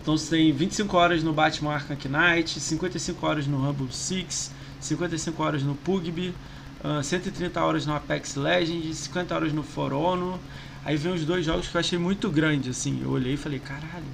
Então 0.00 0.16
você 0.16 0.36
tem 0.36 0.50
25 0.50 0.96
horas 0.96 1.22
no 1.22 1.30
Batman 1.30 1.74
Arkham 1.74 1.98
Knight, 2.08 2.58
55 2.58 3.26
horas 3.26 3.46
no 3.46 3.58
Rumble 3.58 3.92
Six, 3.92 4.50
55 4.80 5.42
horas 5.42 5.62
no 5.62 5.74
PUBG, 5.74 6.32
uh, 6.82 7.02
130 7.02 7.62
horas 7.62 7.84
no 7.84 7.94
Apex 7.94 8.36
Legends, 8.36 8.96
50 8.96 9.34
horas 9.34 9.52
no 9.52 9.62
For 9.62 9.92
Honor. 9.92 10.38
Aí 10.82 10.96
vem 10.96 11.12
os 11.12 11.26
dois 11.26 11.44
jogos 11.44 11.68
que 11.68 11.76
eu 11.76 11.80
achei 11.80 11.98
muito 11.98 12.30
grande, 12.30 12.70
assim. 12.70 13.02
Eu 13.02 13.10
olhei 13.10 13.34
e 13.34 13.36
falei, 13.36 13.58
caralho, 13.58 14.06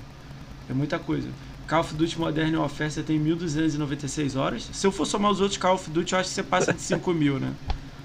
é 0.69 0.73
muita 0.73 0.99
coisa. 0.99 1.29
Call 1.69 1.83
of 1.83 1.95
Duty 1.95 2.19
Modern 2.19 2.57
Warfare 2.57 2.91
você 2.91 3.05
tem 3.05 3.25
1.296 3.25 4.37
horas. 4.37 4.69
Se 4.73 4.85
eu 4.85 4.91
for 4.91 5.07
somar 5.07 5.31
os 5.31 5.41
outros 5.41 5.59
Call 5.59 5.77
of 5.77 5.89
Duty, 5.89 6.13
eu 6.13 6.19
acho 6.19 6.29
que 6.29 6.35
você 6.35 6.43
passa 6.43 6.73
de 6.73 6.83
5 6.83 7.15
mil, 7.15 7.39
né? 7.39 7.55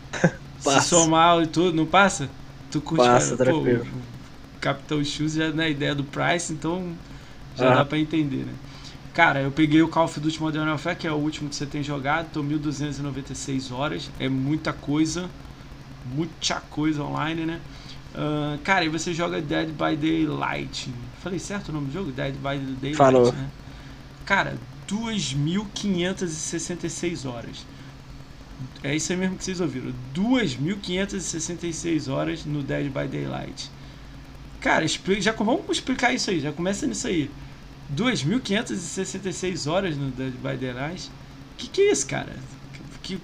passa. 0.63 0.81
Se 0.81 0.89
somar 0.89 1.41
e 1.41 1.47
tudo, 1.47 1.75
não 1.75 1.87
passa? 1.87 2.29
Tu 2.69 2.79
curte, 2.81 3.03
passa, 3.03 3.35
cara, 3.35 3.51
tranquilo. 3.51 3.85
Pô, 3.85 4.12
Capitão 4.63 5.03
Shoes 5.03 5.33
já 5.33 5.51
na 5.51 5.67
ideia 5.67 5.93
do 5.93 6.05
Price, 6.05 6.53
então 6.53 6.93
já 7.57 7.73
ah. 7.73 7.75
dá 7.75 7.85
pra 7.85 7.99
entender, 7.99 8.45
né? 8.45 8.53
Cara, 9.13 9.41
eu 9.41 9.51
peguei 9.51 9.81
o 9.81 9.89
Call 9.89 10.05
of 10.05 10.17
Duty 10.19 10.41
Modern 10.41 10.69
Warfare, 10.69 10.95
que 10.95 11.05
é 11.05 11.11
o 11.11 11.15
último 11.15 11.49
que 11.49 11.55
você 11.55 11.65
tem 11.65 11.83
jogado, 11.83 12.31
tô 12.31 12.41
1296 12.41 13.71
horas, 13.71 14.09
é 14.17 14.29
muita 14.29 14.71
coisa, 14.71 15.29
muita 16.15 16.61
coisa 16.61 17.03
online, 17.03 17.45
né? 17.45 17.59
Uh, 18.15 18.57
cara, 18.63 18.85
e 18.85 18.89
você 18.89 19.13
joga 19.13 19.41
Dead 19.41 19.67
by 19.69 19.97
Daylight. 19.97 20.89
Falei 21.21 21.39
certo 21.39 21.67
o 21.69 21.73
nome 21.73 21.87
do 21.87 21.93
jogo? 21.93 22.11
Dead 22.11 22.35
by 22.35 22.57
Daylight, 22.57 22.95
Falou. 22.95 23.33
né? 23.33 23.49
Cara, 24.25 24.57
2.566 24.87 27.29
horas. 27.29 27.65
É 28.81 28.95
isso 28.95 29.11
aí 29.11 29.17
mesmo 29.17 29.35
que 29.35 29.43
vocês 29.43 29.59
ouviram. 29.59 29.91
2.566 30.15 32.09
horas 32.09 32.45
no 32.45 32.63
Dead 32.63 32.85
by 32.85 33.05
Daylight. 33.07 33.69
Cara, 34.63 34.85
já 34.87 35.33
vamos 35.33 35.65
explicar 35.69 36.13
isso 36.13 36.29
aí, 36.29 36.39
já 36.39 36.53
começa 36.53 36.87
nisso 36.87 37.05
aí. 37.05 37.29
2.566 37.93 39.69
horas 39.69 39.97
no 39.97 40.09
Dead 40.09 40.31
by 40.31 40.55
Daylight. 40.55 41.11
Que 41.57 41.67
que 41.67 41.81
é 41.81 41.91
isso, 41.91 42.07
cara? 42.07 42.33
Que, 43.03 43.19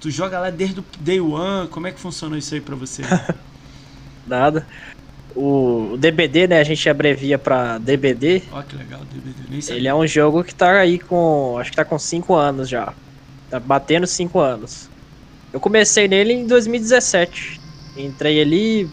tu 0.00 0.10
joga 0.10 0.40
lá 0.40 0.48
desde 0.48 0.80
o 0.80 0.84
day 0.98 1.20
one, 1.20 1.68
como 1.68 1.86
é 1.86 1.92
que 1.92 2.00
funciona 2.00 2.38
isso 2.38 2.54
aí 2.54 2.62
pra 2.62 2.74
você? 2.74 3.02
Nada. 4.26 4.66
O, 5.36 5.98
DBD, 5.98 6.46
né, 6.46 6.60
a 6.60 6.64
gente 6.64 6.88
abrevia 6.88 7.38
pra 7.38 7.76
DBD. 7.76 8.44
Ó, 8.52 8.62
que 8.62 8.74
legal, 8.74 9.00
DBD. 9.04 9.50
Nem 9.50 9.76
Ele 9.76 9.86
é 9.86 9.94
um 9.94 10.06
jogo 10.06 10.42
que 10.42 10.54
tá 10.54 10.80
aí 10.80 10.98
com, 10.98 11.58
acho 11.58 11.70
que 11.70 11.76
tá 11.76 11.84
com 11.84 11.98
5 11.98 12.34
anos 12.34 12.70
já. 12.70 12.94
Tá 13.50 13.60
batendo 13.60 14.06
5 14.06 14.38
anos. 14.40 14.88
Eu 15.52 15.60
comecei 15.60 16.08
nele 16.08 16.32
em 16.32 16.46
2017. 16.46 17.60
Entrei 17.98 18.40
ali, 18.40 18.90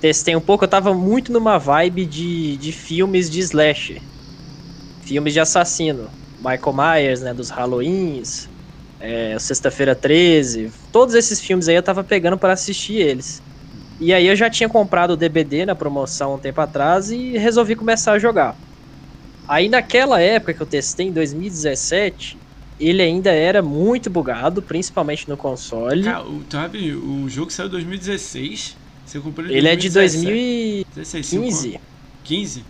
testei 0.00 0.36
um 0.36 0.40
pouco, 0.40 0.64
eu 0.64 0.68
tava 0.68 0.94
muito 0.94 1.32
numa 1.32 1.58
vibe 1.58 2.06
de, 2.06 2.56
de 2.56 2.72
filmes 2.72 3.30
de 3.30 3.40
slash. 3.40 4.00
Filmes 5.00 5.32
de 5.32 5.40
assassino. 5.40 6.10
Michael 6.38 6.74
Myers, 6.74 7.20
né, 7.20 7.34
dos 7.34 7.50
Halloweens, 7.50 8.48
é, 9.00 9.38
Sexta-feira 9.38 9.94
13, 9.94 10.72
todos 10.92 11.14
esses 11.14 11.40
filmes 11.40 11.68
aí 11.68 11.74
eu 11.74 11.82
tava 11.82 12.04
pegando 12.04 12.38
para 12.38 12.52
assistir 12.52 12.94
eles. 12.96 13.42
E 13.98 14.12
aí 14.12 14.26
eu 14.26 14.36
já 14.36 14.48
tinha 14.48 14.68
comprado 14.68 15.12
o 15.12 15.16
DVD 15.16 15.66
na 15.66 15.74
promoção 15.74 16.34
um 16.34 16.38
tempo 16.38 16.60
atrás 16.60 17.10
e 17.10 17.36
resolvi 17.36 17.74
começar 17.74 18.12
a 18.12 18.18
jogar. 18.18 18.56
Aí 19.48 19.68
naquela 19.68 20.20
época 20.20 20.54
que 20.54 20.62
eu 20.62 20.66
testei, 20.66 21.08
em 21.08 21.12
2017, 21.12 22.38
ele 22.78 23.02
ainda 23.02 23.32
era 23.32 23.60
muito 23.62 24.08
bugado, 24.08 24.62
principalmente 24.62 25.28
no 25.28 25.36
console. 25.36 26.04
Cara, 26.04 26.24
sabe, 26.50 26.94
o 26.94 27.28
jogo 27.28 27.50
saiu 27.50 27.66
em 27.66 27.70
2016 27.70 28.76
você 29.08 29.18
comprou 29.20 29.46
ele, 29.46 29.56
ele 29.58 29.68
é 29.68 29.76
de 29.76 29.88
2015. 29.90 31.80
15? 32.24 32.64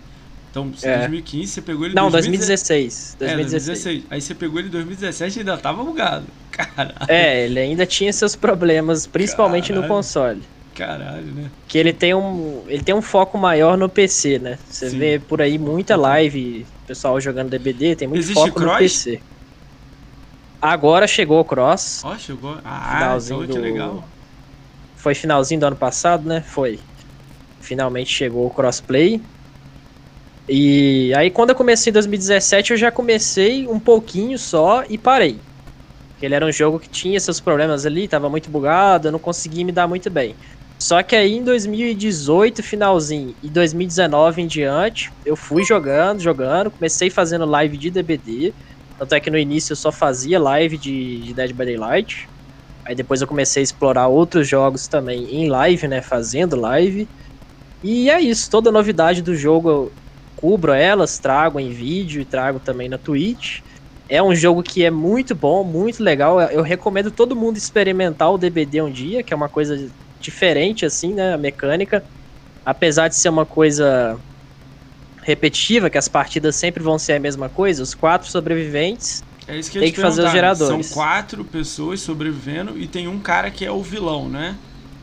Então, 0.50 0.70
É. 0.82 0.98
2015 0.98 1.52
você 1.52 1.60
pegou 1.62 1.84
ele 1.86 1.94
Não, 1.94 2.10
2016. 2.10 3.16
2016. 3.18 3.30
É, 3.32 3.36
2016. 3.36 3.84
2016. 3.84 4.04
Aí 4.10 4.20
você 4.20 4.34
pegou 4.34 4.58
ele 4.58 4.68
em 4.68 4.70
2017 4.70 5.36
e 5.36 5.40
ainda 5.40 5.56
tava 5.58 5.82
bugado. 5.84 6.24
Caralho, 6.50 6.92
É, 7.08 7.44
ele 7.44 7.60
ainda 7.60 7.84
tinha 7.86 8.12
seus 8.12 8.34
problemas, 8.34 9.06
principalmente 9.06 9.70
no 9.72 9.82
Caralho. 9.82 9.94
console. 9.94 10.42
caralho, 10.74 11.26
né? 11.34 11.50
Que 11.68 11.76
ele 11.78 11.92
tem 11.92 12.14
um, 12.14 12.62
ele 12.68 12.82
tem 12.82 12.94
um 12.94 13.02
foco 13.02 13.36
maior 13.36 13.76
no 13.76 13.88
PC, 13.88 14.38
né? 14.38 14.58
Você 14.68 14.90
Sim. 14.90 14.98
vê 14.98 15.18
por 15.18 15.42
aí 15.42 15.58
muita 15.58 15.96
live, 15.96 16.64
pessoal 16.86 17.20
jogando 17.20 17.50
DBD, 17.50 17.96
tem 17.96 18.08
muito 18.08 18.20
Existe 18.20 18.34
foco 18.34 18.60
no 18.60 18.66
cross? 18.66 18.78
PC. 18.78 19.20
Agora 20.60 21.06
chegou 21.06 21.38
o 21.40 21.44
Cross, 21.44 22.00
Ó, 22.04 22.16
chegou. 22.18 22.58
Ah, 22.64 23.16
então 23.24 23.40
que 23.42 23.46
do- 23.46 23.60
legal. 23.60 24.08
Foi 24.98 25.14
finalzinho 25.14 25.60
do 25.60 25.66
ano 25.66 25.76
passado, 25.76 26.28
né? 26.28 26.42
Foi. 26.42 26.80
Finalmente 27.60 28.10
chegou 28.10 28.46
o 28.46 28.50
crossplay. 28.50 29.22
E 30.48 31.12
aí 31.14 31.30
quando 31.30 31.50
eu 31.50 31.56
comecei 31.56 31.90
em 31.90 31.94
2017, 31.94 32.72
eu 32.72 32.76
já 32.76 32.90
comecei 32.90 33.66
um 33.66 33.78
pouquinho 33.78 34.38
só 34.38 34.84
e 34.88 34.98
parei. 34.98 35.40
Porque 36.10 36.26
ele 36.26 36.34
era 36.34 36.44
um 36.44 36.50
jogo 36.50 36.80
que 36.80 36.88
tinha 36.88 37.20
seus 37.20 37.40
problemas 37.40 37.86
ali, 37.86 38.08
tava 38.08 38.28
muito 38.28 38.50
bugado, 38.50 39.08
eu 39.08 39.12
não 39.12 39.20
conseguia 39.20 39.64
me 39.64 39.70
dar 39.70 39.86
muito 39.86 40.10
bem. 40.10 40.36
Só 40.80 41.02
que 41.02 41.14
aí 41.14 41.34
em 41.34 41.44
2018, 41.44 42.62
finalzinho, 42.62 43.36
e 43.42 43.50
2019 43.50 44.42
em 44.42 44.46
diante, 44.46 45.12
eu 45.24 45.36
fui 45.36 45.64
jogando, 45.64 46.20
jogando, 46.20 46.70
comecei 46.70 47.10
fazendo 47.10 47.44
live 47.44 47.76
de 47.76 47.90
DBD. 47.90 48.54
Tanto 48.98 49.14
é 49.14 49.20
que 49.20 49.30
no 49.30 49.38
início 49.38 49.72
eu 49.72 49.76
só 49.76 49.92
fazia 49.92 50.40
live 50.40 50.76
de, 50.78 51.22
de 51.22 51.34
Dead 51.34 51.52
by 51.52 51.64
Daylight. 51.66 52.28
Aí 52.88 52.94
depois 52.94 53.20
eu 53.20 53.28
comecei 53.28 53.60
a 53.60 53.64
explorar 53.64 54.08
outros 54.08 54.48
jogos 54.48 54.88
também 54.88 55.26
em 55.30 55.46
live, 55.46 55.86
né? 55.86 56.00
Fazendo 56.00 56.56
live. 56.56 57.06
E 57.82 58.08
é 58.08 58.18
isso, 58.18 58.50
toda 58.50 58.72
novidade 58.72 59.20
do 59.20 59.36
jogo 59.36 59.68
eu 59.68 59.92
cubro 60.34 60.72
elas, 60.72 61.18
trago 61.18 61.60
em 61.60 61.68
vídeo 61.68 62.22
e 62.22 62.24
trago 62.24 62.58
também 62.58 62.88
na 62.88 62.96
Twitch. 62.96 63.60
É 64.08 64.22
um 64.22 64.34
jogo 64.34 64.62
que 64.62 64.82
é 64.86 64.90
muito 64.90 65.34
bom, 65.34 65.62
muito 65.62 66.02
legal. 66.02 66.40
Eu 66.40 66.62
recomendo 66.62 67.10
todo 67.10 67.36
mundo 67.36 67.58
experimentar 67.58 68.32
o 68.32 68.38
DBD 68.38 68.80
um 68.80 68.90
dia, 68.90 69.22
que 69.22 69.34
é 69.34 69.36
uma 69.36 69.50
coisa 69.50 69.92
diferente 70.18 70.86
assim, 70.86 71.12
né, 71.12 71.34
a 71.34 71.38
mecânica. 71.38 72.02
Apesar 72.64 73.08
de 73.08 73.16
ser 73.16 73.28
uma 73.28 73.44
coisa 73.44 74.18
repetitiva, 75.24 75.90
que 75.90 75.98
as 75.98 76.08
partidas 76.08 76.56
sempre 76.56 76.82
vão 76.82 76.98
ser 76.98 77.12
a 77.12 77.20
mesma 77.20 77.50
coisa, 77.50 77.82
os 77.82 77.94
quatro 77.94 78.30
sobreviventes 78.30 79.27
É 79.48 79.58
isso 79.58 79.70
que 79.70 79.78
eu 79.78 79.82
Tem 79.82 79.92
que 79.92 80.00
fazer 80.00 80.24
os 80.24 80.30
geradores. 80.32 80.86
São 80.86 80.94
quatro 80.94 81.44
pessoas 81.44 82.00
sobrevivendo 82.00 82.78
e 82.78 82.86
tem 82.86 83.08
um 83.08 83.18
cara 83.18 83.50
que 83.50 83.64
é 83.64 83.70
o 83.72 83.82
vilão, 83.82 84.28
né? 84.28 84.56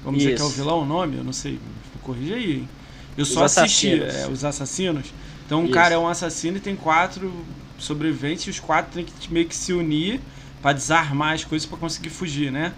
Vamos 0.03 0.19
dizer 0.19 0.35
que 0.35 0.41
é 0.41 0.45
o 0.45 0.47
Isso. 0.47 0.55
vilão 0.57 0.81
o 0.81 0.85
nome? 0.85 1.17
Eu 1.17 1.23
não 1.23 1.33
sei. 1.33 1.59
Corrija 2.03 2.35
aí. 2.35 2.51
hein? 2.57 2.69
Eu 3.17 3.25
só 3.25 3.45
Os 3.45 3.57
assisti 3.57 3.93
assassinos. 4.03 4.15
é, 4.15 4.27
os 4.27 4.45
assassinos. 4.45 5.13
Então 5.45 5.61
um 5.61 5.65
Isso. 5.65 5.73
cara 5.73 5.95
é 5.95 5.97
um 5.97 6.07
assassino 6.07 6.57
e 6.57 6.59
tem 6.59 6.75
quatro 6.75 7.31
sobreviventes 7.79 8.45
e 8.45 8.49
os 8.51 8.59
quatro 8.59 8.91
têm 8.93 9.05
que 9.05 9.33
meio 9.33 9.47
que 9.47 9.55
se 9.55 9.73
unir 9.73 10.21
pra 10.61 10.73
desarmar 10.73 11.33
as 11.33 11.43
coisas 11.43 11.67
pra 11.67 11.77
conseguir 11.77 12.09
fugir, 12.09 12.51
né? 12.51 12.73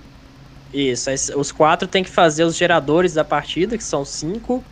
Isso, 0.73 1.09
os 1.37 1.51
quatro 1.51 1.87
tem 1.87 2.03
que 2.03 2.09
fazer 2.09 2.43
os 2.43 2.55
geradores 2.55 3.13
da 3.13 3.23
partida, 3.23 3.77
que 3.77 3.83
são 3.83 4.03
cinco, 4.03 4.63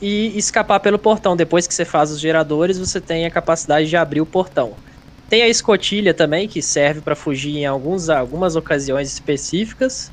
e 0.00 0.36
escapar 0.36 0.80
pelo 0.80 0.98
portão. 0.98 1.36
Depois 1.36 1.66
que 1.66 1.74
você 1.74 1.84
faz 1.84 2.10
os 2.10 2.20
geradores, 2.20 2.78
você 2.78 3.00
tem 3.00 3.24
a 3.26 3.30
capacidade 3.30 3.88
de 3.88 3.96
abrir 3.96 4.20
o 4.20 4.26
portão. 4.26 4.76
Tem 5.28 5.42
a 5.42 5.48
escotilha 5.48 6.14
também, 6.14 6.46
que 6.48 6.62
serve 6.62 7.00
pra 7.00 7.16
fugir 7.16 7.56
em 7.56 7.66
alguns, 7.66 8.08
algumas 8.08 8.54
ocasiões 8.56 9.12
específicas. 9.12 10.10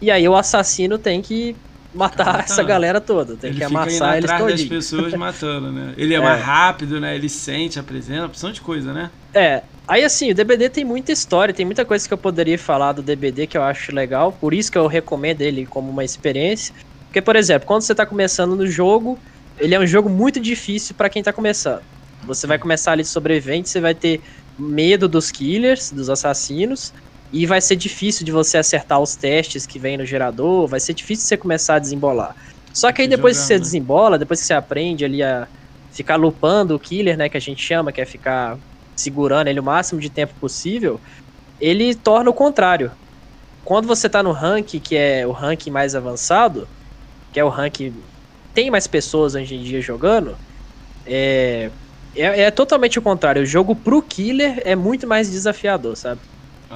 E 0.00 0.10
aí 0.10 0.28
o 0.28 0.34
assassino 0.36 0.98
tem 0.98 1.20
que 1.22 1.56
matar 1.94 2.40
essa 2.44 2.62
galera 2.62 3.00
toda, 3.00 3.36
tem 3.36 3.50
ele 3.50 3.58
que 3.58 3.64
amassar 3.64 4.16
eles 4.18 4.30
atrás 4.30 4.42
das 4.42 4.50
todinho. 4.52 4.68
pessoas 4.68 5.12
matando, 5.14 5.72
né? 5.72 5.94
Ele 5.96 6.14
é, 6.14 6.18
É. 6.18 6.20
mais 6.20 6.42
rápido, 6.42 7.00
né? 7.00 7.14
Ele 7.14 7.28
sente 7.28 7.78
a 7.78 7.82
presença, 7.82 8.26
opção 8.26 8.52
de 8.52 8.60
coisa, 8.60 8.92
né? 8.92 9.10
É, 9.34 9.62
aí 9.88 10.04
assim, 10.04 10.30
o 10.30 10.34
DBD 10.34 10.68
tem 10.70 10.84
muita 10.84 11.12
história, 11.12 11.54
tem 11.54 11.64
muita 11.64 11.84
coisa 11.84 12.06
que 12.06 12.12
eu 12.12 12.18
poderia 12.18 12.58
falar 12.58 12.92
do 12.92 13.02
DBD 13.02 13.46
que 13.46 13.56
eu 13.56 13.62
acho 13.62 13.94
legal, 13.94 14.32
por 14.32 14.52
isso 14.52 14.70
que 14.70 14.76
eu 14.78 14.86
recomendo 14.86 15.40
ele 15.40 15.64
como 15.66 15.90
uma 15.90 16.04
experiência. 16.04 16.74
Porque, 17.06 17.22
por 17.22 17.36
exemplo, 17.36 17.66
quando 17.66 17.80
você 17.82 17.94
tá 17.94 18.04
começando 18.04 18.54
no 18.56 18.66
jogo, 18.66 19.18
ele 19.58 19.74
é 19.74 19.80
um 19.80 19.86
jogo 19.86 20.10
muito 20.10 20.38
difícil 20.38 20.94
pra 20.94 21.08
quem 21.08 21.22
tá 21.22 21.32
começando. 21.32 21.82
Você 22.26 22.46
vai 22.46 22.58
começar 22.58 22.92
ali 22.92 23.02
de 23.02 23.08
sobrevivente, 23.08 23.70
você 23.70 23.80
vai 23.80 23.94
ter 23.94 24.20
medo 24.58 25.08
dos 25.08 25.30
killers, 25.30 25.90
dos 25.92 26.08
assassinos, 26.10 26.92
e 27.32 27.46
vai 27.46 27.60
ser 27.60 27.76
difícil 27.76 28.24
de 28.24 28.32
você 28.32 28.58
acertar 28.58 29.00
os 29.00 29.16
testes 29.16 29.66
que 29.66 29.78
vem 29.78 29.96
no 29.98 30.06
gerador, 30.06 30.68
vai 30.68 30.80
ser 30.80 30.94
difícil 30.94 31.26
você 31.26 31.36
começar 31.36 31.76
a 31.76 31.78
desembolar. 31.78 32.36
Só 32.72 32.92
que 32.92 33.02
aí 33.02 33.08
Que 33.08 33.08
depois 33.08 33.38
que 33.38 33.44
jogando, 33.44 33.46
você 33.46 33.54
né? 33.54 33.60
desembola, 33.60 34.18
depois 34.18 34.40
que 34.40 34.46
você 34.46 34.54
aprende 34.54 35.04
ali 35.04 35.22
a 35.22 35.48
ficar 35.90 36.16
lupando 36.16 36.74
o 36.74 36.80
killer, 36.80 37.16
né, 37.16 37.28
que 37.28 37.36
a 37.36 37.40
gente 37.40 37.62
chama, 37.62 37.92
que 37.92 38.00
é 38.00 38.06
ficar 38.06 38.58
segurando 38.96 39.48
ele 39.48 39.60
o 39.60 39.64
máximo 39.64 40.00
de 40.00 40.10
tempo 40.10 40.34
possível, 40.40 41.00
ele 41.60 41.94
torna 41.94 42.30
o 42.30 42.34
contrário. 42.34 42.92
Quando 43.64 43.86
você 43.88 44.08
tá 44.08 44.22
no 44.22 44.32
rank, 44.32 44.80
que 44.80 44.96
é 44.96 45.26
o 45.26 45.32
rank 45.32 45.66
mais 45.68 45.94
avançado, 45.94 46.70
que 47.32 47.40
é 47.40 47.44
o 47.44 47.48
rank 47.48 47.92
tem 48.54 48.70
mais 48.70 48.86
pessoas 48.86 49.34
hoje 49.34 49.54
em 49.56 49.62
dia 49.62 49.80
jogando, 49.80 50.40
é, 51.04 51.72
é, 52.16 52.42
é 52.42 52.50
totalmente 52.50 52.98
o 52.98 53.02
contrário. 53.02 53.42
O 53.42 53.46
jogo 53.46 53.76
pro 53.76 54.02
killer 54.06 54.60
é 54.64 54.74
muito 54.76 55.06
mais 55.06 55.30
desafiador, 55.30 55.96
sabe? 55.96 56.22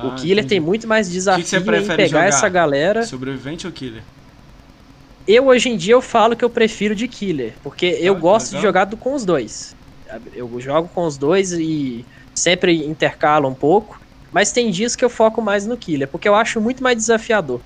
o 0.02 0.12
Ah, 0.12 0.12
killer 0.12 0.44
entendi. 0.44 0.46
tem 0.46 0.60
muito 0.60 0.88
mais 0.88 1.10
desafio 1.10 1.74
você 1.74 1.82
em 1.82 1.90
pegar 1.92 2.24
essa 2.26 2.48
galera. 2.48 3.10
Sobrevivente 3.10 3.66
ou 3.66 3.72
killer? 3.72 4.06
Eu 5.26 5.46
hoje 5.46 5.68
em 5.68 5.76
dia 5.76 5.94
eu 5.94 6.02
falo 6.02 6.36
que 6.36 6.44
eu 6.44 6.50
prefiro 6.50 6.94
de 6.94 7.06
killer, 7.06 7.58
porque 7.62 7.86
eu 8.00 8.14
Ah, 8.14 8.22
que 8.22 8.24
gosto 8.24 8.50
de 8.54 8.60
legal. 8.60 8.60
jogar 8.60 8.84
do- 8.86 8.98
com 8.98 9.14
os 9.14 9.24
dois. 9.24 9.74
Eu 10.32 10.58
jogo 10.60 10.88
com 10.88 11.04
os 11.06 11.16
dois 11.18 11.52
e 11.52 12.06
sempre 12.34 12.84
intercalo 12.84 13.48
um 13.48 13.54
pouco, 13.54 13.96
mas 14.32 14.50
tem 14.52 14.70
dias 14.70 14.96
que 14.96 15.04
eu 15.04 15.10
foco 15.10 15.40
mais 15.40 15.66
no 15.66 15.78
killer, 15.78 16.10
porque 16.10 16.28
eu 16.28 16.34
acho 16.34 16.60
muito 16.60 16.82
mais 16.82 16.96
desafiador. 16.96 17.64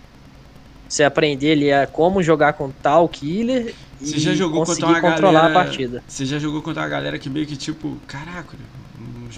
Você 0.88 1.04
aprender 1.04 1.52
ali 1.52 1.72
a 1.72 1.86
como 1.86 2.22
jogar 2.22 2.54
com 2.54 2.72
tal 2.72 3.08
killer 3.08 3.76
Você 4.04 4.18
já 4.18 4.34
jogou 4.34 4.64
contra 4.64 4.86
uma 4.86 5.00
controlar 5.00 5.32
galera... 5.32 5.60
a 5.60 5.64
partida. 5.64 6.02
Você 6.06 6.26
já 6.26 6.38
jogou 6.38 6.62
contra 6.62 6.82
uma 6.82 6.88
galera 6.88 7.18
que 7.18 7.28
meio 7.30 7.46
que 7.46 7.56
tipo, 7.56 7.96
caraca, 8.06 8.56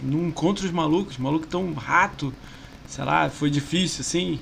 não 0.02 0.28
encontra 0.28 0.64
os 0.66 0.72
malucos, 0.72 1.14
os 1.14 1.18
malucos 1.18 1.48
tão 1.48 1.72
rato, 1.74 2.32
sei 2.86 3.04
lá, 3.04 3.30
foi 3.30 3.50
difícil 3.50 4.00
assim. 4.02 4.40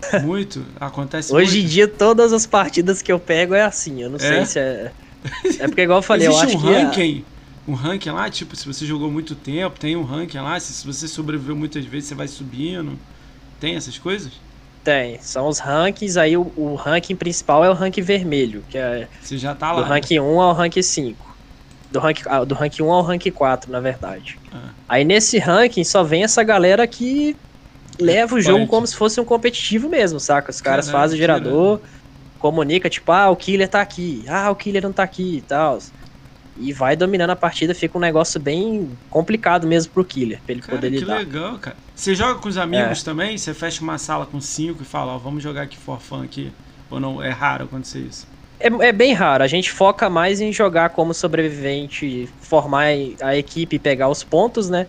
Muito, 0.22 0.64
acontece 0.78 1.32
Hoje 1.32 1.58
em 1.60 1.62
muito. 1.62 1.70
dia 1.72 1.88
todas 1.88 2.32
as 2.32 2.46
partidas 2.46 3.02
que 3.02 3.10
eu 3.10 3.18
pego 3.18 3.54
é 3.54 3.62
assim, 3.62 4.02
eu 4.02 4.10
não 4.10 4.18
É? 4.18 4.44
sei 4.44 4.44
se 4.44 4.58
é 4.58 4.92
É 5.58 5.66
porque 5.68 5.82
igual 5.82 5.98
eu 5.98 6.02
falei, 6.02 6.28
Existe 6.28 6.28
eu 6.28 6.38
acho 6.38 6.56
um 6.56 6.60
que 6.60 6.66
ranking, 6.72 7.24
um 7.66 7.74
ranking 7.74 8.10
lá, 8.10 8.30
tipo, 8.30 8.54
se 8.56 8.66
você 8.66 8.86
jogou 8.86 9.10
muito 9.10 9.34
tempo, 9.34 9.78
tem 9.78 9.96
um 9.96 10.02
ranking 10.04 10.38
lá, 10.38 10.58
se 10.60 10.86
você 10.86 11.08
sobreviveu 11.08 11.56
muitas 11.56 11.84
vezes, 11.84 12.08
você 12.08 12.14
vai 12.14 12.28
subindo. 12.28 12.98
Tem 13.60 13.76
essas 13.76 13.98
coisas? 13.98 14.32
Tem, 14.86 15.18
são 15.20 15.48
os 15.48 15.58
rankings, 15.58 16.16
aí 16.16 16.36
o, 16.36 16.52
o 16.56 16.76
ranking 16.76 17.16
principal 17.16 17.64
é 17.64 17.68
o 17.68 17.72
ranking 17.72 18.02
vermelho, 18.02 18.62
que 18.70 18.78
é 18.78 19.08
Você 19.20 19.36
já 19.36 19.52
tá 19.52 19.74
Do 19.74 19.80
lá. 19.80 19.86
rank 19.88 20.12
1 20.12 20.40
ao 20.40 20.52
rank 20.54 20.80
5. 20.80 21.36
Do 21.90 21.98
rank, 21.98 22.20
ah, 22.26 22.44
do 22.44 22.54
rank 22.54 22.78
1 22.80 22.92
ao 22.92 23.02
rank 23.02 23.26
4, 23.32 23.72
na 23.72 23.80
verdade. 23.80 24.38
Ah. 24.52 24.68
Aí 24.88 25.04
nesse 25.04 25.38
ranking 25.38 25.82
só 25.82 26.04
vem 26.04 26.22
essa 26.22 26.44
galera 26.44 26.86
que 26.86 27.36
leva 27.98 28.36
o 28.36 28.40
jogo 28.40 28.60
Punk. 28.60 28.70
como 28.70 28.86
se 28.86 28.94
fosse 28.94 29.20
um 29.20 29.24
competitivo 29.24 29.88
mesmo, 29.88 30.20
saca? 30.20 30.52
Os 30.52 30.60
caras 30.60 30.88
fazem 30.88 31.16
o 31.16 31.18
gerador, 31.18 31.80
comunica, 32.38 32.88
tipo, 32.88 33.10
ah, 33.10 33.28
o 33.28 33.34
killer 33.34 33.68
tá 33.68 33.80
aqui, 33.80 34.24
ah, 34.28 34.48
o 34.52 34.54
killer 34.54 34.84
não 34.84 34.92
tá 34.92 35.02
aqui 35.02 35.38
e 35.38 35.40
tal. 35.40 35.80
E 36.56 36.72
vai 36.72 36.96
dominando 36.96 37.30
a 37.30 37.36
partida, 37.36 37.74
fica 37.74 37.98
um 37.98 38.00
negócio 38.00 38.40
bem 38.40 38.98
complicado 39.10 39.66
mesmo 39.66 39.92
pro 39.92 40.04
killer, 40.06 40.42
pra 40.44 40.52
ele 40.54 40.62
Cara, 40.62 40.78
poder 40.78 40.90
que 40.90 41.04
lidar. 41.04 41.18
legal, 41.18 41.58
cara. 41.58 41.76
Você 41.94 42.14
joga 42.14 42.40
com 42.40 42.48
os 42.48 42.56
amigos 42.58 43.00
É. 43.00 43.04
também? 43.04 43.36
Você 43.38 43.54
fecha 43.54 43.82
uma 43.82 43.98
sala 43.98 44.26
com 44.26 44.40
cinco 44.40 44.82
e 44.82 44.86
fala, 44.86 45.12
ó, 45.12 45.18
vamos 45.18 45.42
jogar 45.42 45.62
aqui 45.62 45.76
for 45.78 46.00
fun 46.00 46.22
aqui? 46.22 46.52
Ou 46.90 46.98
não? 47.00 47.22
É 47.22 47.30
raro 47.30 47.64
acontecer 47.64 48.00
isso? 48.00 48.26
É, 48.58 48.68
é 48.88 48.92
bem 48.92 49.12
raro, 49.12 49.44
a 49.44 49.46
gente 49.46 49.70
foca 49.70 50.08
mais 50.08 50.40
em 50.40 50.52
jogar 50.52 50.90
como 50.90 51.12
sobrevivente, 51.12 52.26
formar 52.40 52.86
a 53.22 53.36
equipe 53.36 53.76
e 53.76 53.78
pegar 53.78 54.08
os 54.08 54.24
pontos, 54.24 54.70
né? 54.70 54.86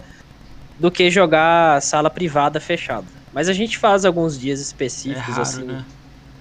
Do 0.77 0.91
que 0.91 1.09
jogar 1.11 1.81
sala 1.81 2.09
privada 2.09 2.59
fechada. 2.61 3.11
Mas 3.31 3.49
a 3.49 3.53
gente 3.53 3.77
faz 3.77 4.05
alguns 4.05 4.39
dias 4.39 4.59
É 4.59 4.63
específicos, 4.63 5.13
raro, 5.13 5.41
assim, 5.41 5.65
né? 5.65 5.85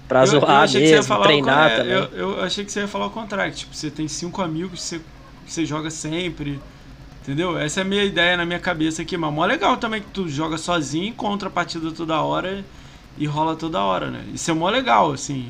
pra 0.07 0.23
Eu- 0.23 0.27
zoar 0.27 0.67
que 0.71 0.79
mesmo, 0.79 1.17
treinar 1.21 1.71
é, 1.71 1.75
também. 1.77 1.93
Eu, 1.93 2.03
eu 2.11 2.41
achei 2.41 2.65
que 2.65 2.71
você 2.71 2.81
ia 2.81 2.87
falar 2.87 3.07
o 3.07 3.11
contrário, 3.11 3.51
que, 3.53 3.59
tipo, 3.59 3.75
você 3.75 3.91
tem 3.91 4.07
cinco 4.07 4.41
amigos 4.41 4.79
que 4.81 4.85
você, 4.85 5.01
que 5.47 5.53
você 5.53 5.65
joga 5.65 5.89
sempre, 5.89 6.59
entendeu? 7.23 7.57
Essa 7.57 7.79
é 7.79 7.83
a 7.83 7.85
minha 7.85 8.03
ideia 8.03 8.35
na 8.37 8.45
minha 8.45 8.59
cabeça 8.59 9.01
aqui, 9.01 9.17
mas 9.17 9.33
mó 9.33 9.45
legal 9.45 9.77
também 9.77 10.01
que 10.01 10.07
tu 10.13 10.27
joga 10.27 10.57
sozinho, 10.57 11.05
encontra 11.05 11.47
a 11.47 11.51
partida 11.51 11.89
toda 11.91 12.21
hora 12.21 12.63
e 13.17 13.25
rola 13.25 13.55
toda 13.55 13.81
hora, 13.81 14.11
né? 14.11 14.19
Isso 14.33 14.51
é 14.51 14.53
mó 14.53 14.69
legal, 14.69 15.11
assim, 15.13 15.45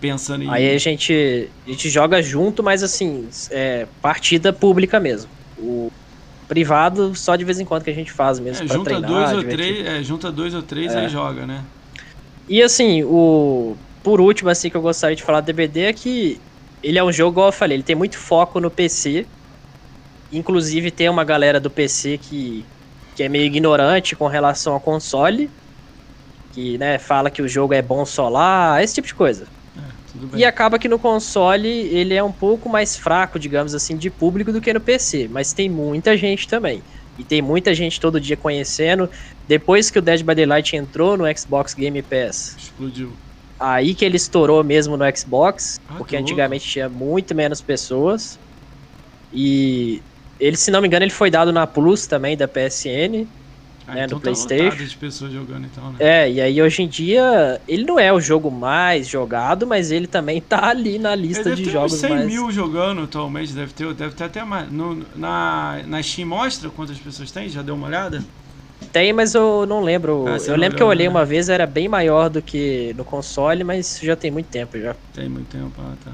pensando 0.00 0.42
em... 0.44 0.50
Aí 0.50 0.74
a 0.74 0.78
gente, 0.78 1.48
a 1.66 1.70
gente 1.70 1.88
joga 1.88 2.20
junto, 2.20 2.62
mas 2.62 2.82
assim, 2.82 3.28
é 3.50 3.86
partida 4.02 4.52
pública 4.52 4.98
mesmo. 4.98 5.30
O 5.56 5.88
privado, 6.48 7.14
só 7.14 7.36
de 7.36 7.44
vez 7.44 7.60
em 7.60 7.64
quando 7.64 7.84
que 7.84 7.90
a 7.90 7.94
gente 7.94 8.12
faz 8.12 8.38
mesmo 8.38 8.64
É, 8.64 8.66
pra 8.66 8.76
junta 8.76 8.90
treinar, 8.90 9.10
dois 9.10 9.32
ou 9.32 9.42
três, 9.44 9.86
é, 9.86 10.02
junta 10.02 10.30
dois 10.32 10.54
ou 10.54 10.62
três 10.62 10.92
É. 10.92 11.00
aí 11.00 11.08
joga, 11.08 11.46
né? 11.46 11.62
E 12.48 12.62
assim, 12.62 13.02
o 13.04 13.74
por 14.02 14.20
último 14.20 14.50
assim 14.50 14.68
que 14.68 14.76
eu 14.76 14.82
gostaria 14.82 15.16
de 15.16 15.22
falar 15.22 15.40
do 15.40 15.46
DBD 15.46 15.80
é 15.82 15.92
que 15.92 16.40
ele 16.82 16.98
é 16.98 17.04
um 17.04 17.12
jogo, 17.12 17.32
igual 17.32 17.48
eu 17.48 17.52
falei, 17.52 17.76
ele 17.76 17.82
tem 17.82 17.96
muito 17.96 18.18
foco 18.18 18.58
no 18.58 18.70
PC. 18.70 19.26
Inclusive 20.32 20.90
tem 20.90 21.08
uma 21.08 21.24
galera 21.24 21.60
do 21.60 21.70
PC 21.70 22.18
que, 22.18 22.64
que 23.14 23.22
é 23.22 23.28
meio 23.28 23.44
ignorante 23.44 24.16
com 24.16 24.26
relação 24.26 24.72
ao 24.72 24.80
console, 24.80 25.50
que 26.52 26.76
né, 26.78 26.98
fala 26.98 27.30
que 27.30 27.42
o 27.42 27.48
jogo 27.48 27.74
é 27.74 27.82
bom 27.82 28.04
solar, 28.04 28.82
esse 28.82 28.94
tipo 28.94 29.06
de 29.06 29.14
coisa. 29.14 29.46
É, 29.76 30.38
e 30.38 30.44
acaba 30.44 30.78
que 30.78 30.88
no 30.88 30.98
console 30.98 31.68
ele 31.68 32.14
é 32.14 32.22
um 32.22 32.32
pouco 32.32 32.68
mais 32.68 32.96
fraco, 32.96 33.38
digamos 33.38 33.74
assim, 33.74 33.96
de 33.96 34.10
público 34.10 34.52
do 34.52 34.60
que 34.60 34.72
no 34.72 34.80
PC, 34.80 35.28
mas 35.30 35.52
tem 35.52 35.68
muita 35.68 36.16
gente 36.16 36.48
também. 36.48 36.82
E 37.18 37.24
tem 37.24 37.42
muita 37.42 37.74
gente 37.74 38.00
todo 38.00 38.18
dia 38.18 38.36
conhecendo. 38.36 39.08
Depois 39.46 39.90
que 39.90 39.98
o 39.98 40.02
Dead 40.02 40.22
by 40.22 40.34
Daylight 40.34 40.74
entrou 40.74 41.16
no 41.16 41.24
Xbox 41.36 41.74
Game 41.74 42.00
Pass, 42.02 42.56
explodiu. 42.58 43.12
Aí 43.62 43.94
que 43.94 44.04
ele 44.04 44.16
estourou 44.16 44.64
mesmo 44.64 44.96
no 44.96 45.04
Xbox, 45.16 45.80
ah, 45.88 45.94
porque 45.96 46.16
antigamente 46.16 46.66
tinha 46.66 46.88
muito 46.88 47.32
menos 47.32 47.62
pessoas. 47.62 48.40
E 49.32 50.02
ele, 50.38 50.56
se 50.56 50.70
não 50.72 50.80
me 50.80 50.88
engano, 50.88 51.04
ele 51.04 51.12
foi 51.12 51.30
dado 51.30 51.52
na 51.52 51.64
Plus 51.64 52.08
também 52.08 52.36
da 52.36 52.48
PSN. 52.48 53.28
Ah, 53.86 53.94
né, 53.94 54.04
então 54.04 54.18
do 54.18 54.22
tá 54.22 54.30
PlayStation. 54.30 54.84
de 54.84 54.96
pessoas 54.96 55.32
jogando, 55.32 55.66
então, 55.66 55.92
né? 55.92 55.98
É, 56.00 56.30
e 56.30 56.40
aí 56.40 56.62
hoje 56.62 56.82
em 56.82 56.88
dia 56.88 57.60
ele 57.68 57.84
não 57.84 57.98
é 57.98 58.12
o 58.12 58.20
jogo 58.20 58.50
mais 58.50 59.08
jogado, 59.08 59.66
mas 59.66 59.90
ele 59.90 60.06
também 60.06 60.40
tá 60.40 60.68
ali 60.68 60.98
na 60.98 61.14
lista 61.14 61.50
ele 61.50 61.62
de 61.62 61.70
jogos 61.70 61.94
100 61.94 62.10
mais. 62.10 62.26
mil 62.26 62.50
jogando 62.50 63.02
atualmente, 63.02 63.52
deve 63.52 63.72
ter, 63.72 63.92
deve 63.94 64.14
ter 64.14 64.24
até 64.24 64.44
mais. 64.44 64.70
No, 64.70 65.04
na, 65.16 65.82
na 65.86 66.02
Steam 66.02 66.28
mostra 66.28 66.70
quantas 66.70 66.98
pessoas 66.98 67.30
tem? 67.30 67.48
Já 67.48 67.62
deu 67.62 67.74
uma 67.74 67.86
olhada? 67.86 68.22
Tem, 68.92 69.12
mas 69.12 69.34
eu 69.34 69.66
não 69.66 69.80
lembro. 69.80 70.24
Ah, 70.26 70.36
eu 70.46 70.56
lembro 70.56 70.76
que 70.76 70.82
eu 70.82 70.86
olhei 70.86 71.06
né? 71.06 71.10
uma 71.10 71.24
vez, 71.24 71.48
era 71.48 71.66
bem 71.66 71.88
maior 71.88 72.28
do 72.28 72.40
que 72.40 72.94
no 72.96 73.04
console, 73.04 73.62
mas 73.64 73.98
já 74.02 74.16
tem 74.16 74.30
muito 74.30 74.46
tempo 74.46 74.78
já. 74.78 74.94
Tem 75.14 75.28
muito 75.28 75.48
tempo, 75.48 75.72
ah, 75.78 75.94
tá. 76.04 76.12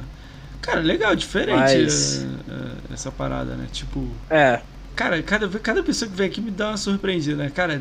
Cara, 0.60 0.80
legal, 0.80 1.16
diferente 1.16 1.56
mas... 1.56 2.22
Eh, 2.22 2.52
eh, 2.52 2.92
essa 2.92 3.10
parada, 3.10 3.54
né? 3.54 3.66
Tipo. 3.72 4.06
É. 4.28 4.60
Cara, 4.94 5.22
cada, 5.22 5.48
cada 5.60 5.82
pessoa 5.82 6.10
que 6.10 6.16
vem 6.16 6.26
aqui 6.26 6.40
me 6.40 6.50
dá 6.50 6.70
uma 6.70 6.76
surpreendida, 6.76 7.36
né? 7.44 7.50
Cara, 7.54 7.80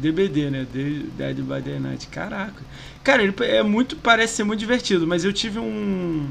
DBD, 0.00 0.50
né? 0.50 0.66
Dead 0.72 1.36
by 1.36 1.60
Daylight. 1.60 2.08
Caraca. 2.08 2.62
Cara, 3.04 3.22
ele 3.22 3.34
é 3.42 3.62
muito. 3.62 3.96
Parece 3.96 4.36
ser 4.36 4.44
muito 4.44 4.60
divertido, 4.60 5.06
mas 5.06 5.24
eu 5.24 5.32
tive 5.32 5.58
um. 5.58 6.26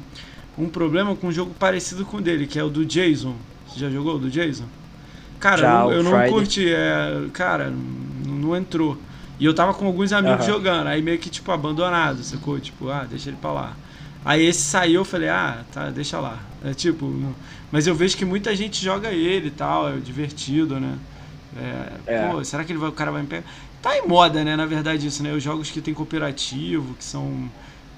Um 0.58 0.70
problema 0.70 1.16
com 1.16 1.28
um 1.28 1.32
jogo 1.32 1.54
parecido 1.58 2.06
com 2.06 2.18
o 2.18 2.22
dele, 2.22 2.48
que 2.48 2.60
é 2.60 2.64
o 2.64 2.70
do 2.70 2.86
Jason. 2.86 3.36
Você 3.68 3.80
já 3.80 3.90
jogou 3.90 4.16
o 4.16 4.20
do 4.20 4.30
Jason? 4.30 4.66
Cara, 5.44 5.58
Já, 5.58 5.82
eu, 5.82 5.92
eu 5.92 6.04
não 6.04 6.30
curti, 6.30 6.74
é, 6.74 7.26
cara, 7.34 7.70
não, 7.70 8.34
não, 8.34 8.56
entrou. 8.56 8.98
E 9.38 9.44
eu 9.44 9.54
tava 9.54 9.74
com 9.74 9.86
alguns 9.86 10.14
amigos 10.14 10.48
uhum. 10.48 10.54
jogando, 10.54 10.88
aí 10.88 11.02
meio 11.02 11.20
que, 11.20 11.30
tipo, 11.30 11.52
abandonado, 11.52 12.24
sacou? 12.24 12.58
Tipo, 12.62 12.88
ah, 12.90 13.04
deixa 13.04 13.30
ele 13.30 13.38
pra 13.42 13.52
lá. 13.52 13.76
Aí 14.24 14.46
esse 14.46 14.62
saiu, 14.62 15.02
eu 15.02 15.06
falei, 15.06 15.28
ah, 15.28 15.66
tá, 15.70 15.90
deixa 15.90 16.18
lá. 16.18 16.40
É 16.64 16.74
tipo, 16.74 17.06
não... 17.08 17.36
mas 17.70 17.86
eu 17.86 17.94
vejo 17.94 18.16
que 18.16 18.24
muita 18.24 18.56
gente 18.56 18.82
joga 18.82 19.10
ele 19.10 19.48
e 19.48 19.52
tal, 19.52 19.90
é 19.90 19.98
divertido, 19.98 20.80
né? 20.80 20.98
É, 21.58 22.14
é. 22.16 22.28
Pô, 22.30 22.42
será 22.46 22.64
que 22.64 22.72
ele 22.72 22.80
vai, 22.80 22.88
o 22.88 22.94
cara 22.94 23.12
vai 23.12 23.22
me 23.22 23.28
pegar? 23.28 23.44
Tá 23.82 23.98
em 23.98 24.08
moda, 24.08 24.46
né, 24.46 24.56
na 24.56 24.66
verdade, 24.66 25.06
isso, 25.06 25.22
né? 25.22 25.34
Os 25.34 25.44
jogos 25.44 25.70
que 25.70 25.82
tem 25.82 25.94
cooperativo, 25.94 26.94
que 26.94 27.04
são 27.04 27.52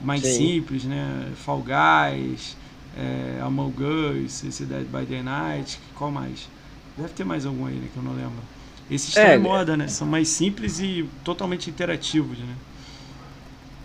mais 0.04 0.22
Sim. 0.22 0.34
simples, 0.34 0.84
né? 0.84 1.28
Fall 1.46 1.64
Guys, 1.64 2.58
é, 2.98 3.40
Among 3.44 3.84
Us, 3.84 4.42
Dead 4.62 4.88
by 4.88 5.22
Night, 5.22 5.80
qual 5.94 6.10
mais? 6.10 6.55
Deve 6.98 7.10
ter 7.10 7.24
mais 7.24 7.46
algum 7.46 7.66
aí, 7.66 7.76
né, 7.76 7.88
que 7.92 7.98
eu 7.98 8.04
não 8.04 8.14
lembro. 8.14 8.42
Esses 8.90 9.10
estão 9.10 9.24
é, 9.24 9.36
em 9.36 9.40
moda, 9.40 9.76
né? 9.76 9.88
São 9.88 10.08
mais 10.08 10.28
simples 10.28 10.80
e 10.80 11.10
totalmente 11.24 11.70
interativos, 11.70 12.38
né? 12.38 12.56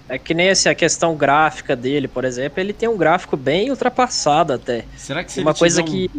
É 0.08 0.18
que 0.18 0.34
nem 0.34 0.50
assim, 0.50 0.68
a 0.68 0.74
questão 0.74 1.16
gráfica 1.16 1.74
dele, 1.74 2.08
por 2.08 2.24
exemplo, 2.24 2.60
ele 2.60 2.72
tem 2.72 2.88
um 2.88 2.96
gráfico 2.96 3.36
bem 3.36 3.70
ultrapassado 3.70 4.52
até. 4.52 4.84
Será 4.96 5.24
que 5.24 5.32
se 5.32 5.40
uma 5.40 5.54
coisa 5.54 5.82
um... 5.82 5.84
que 5.84 6.10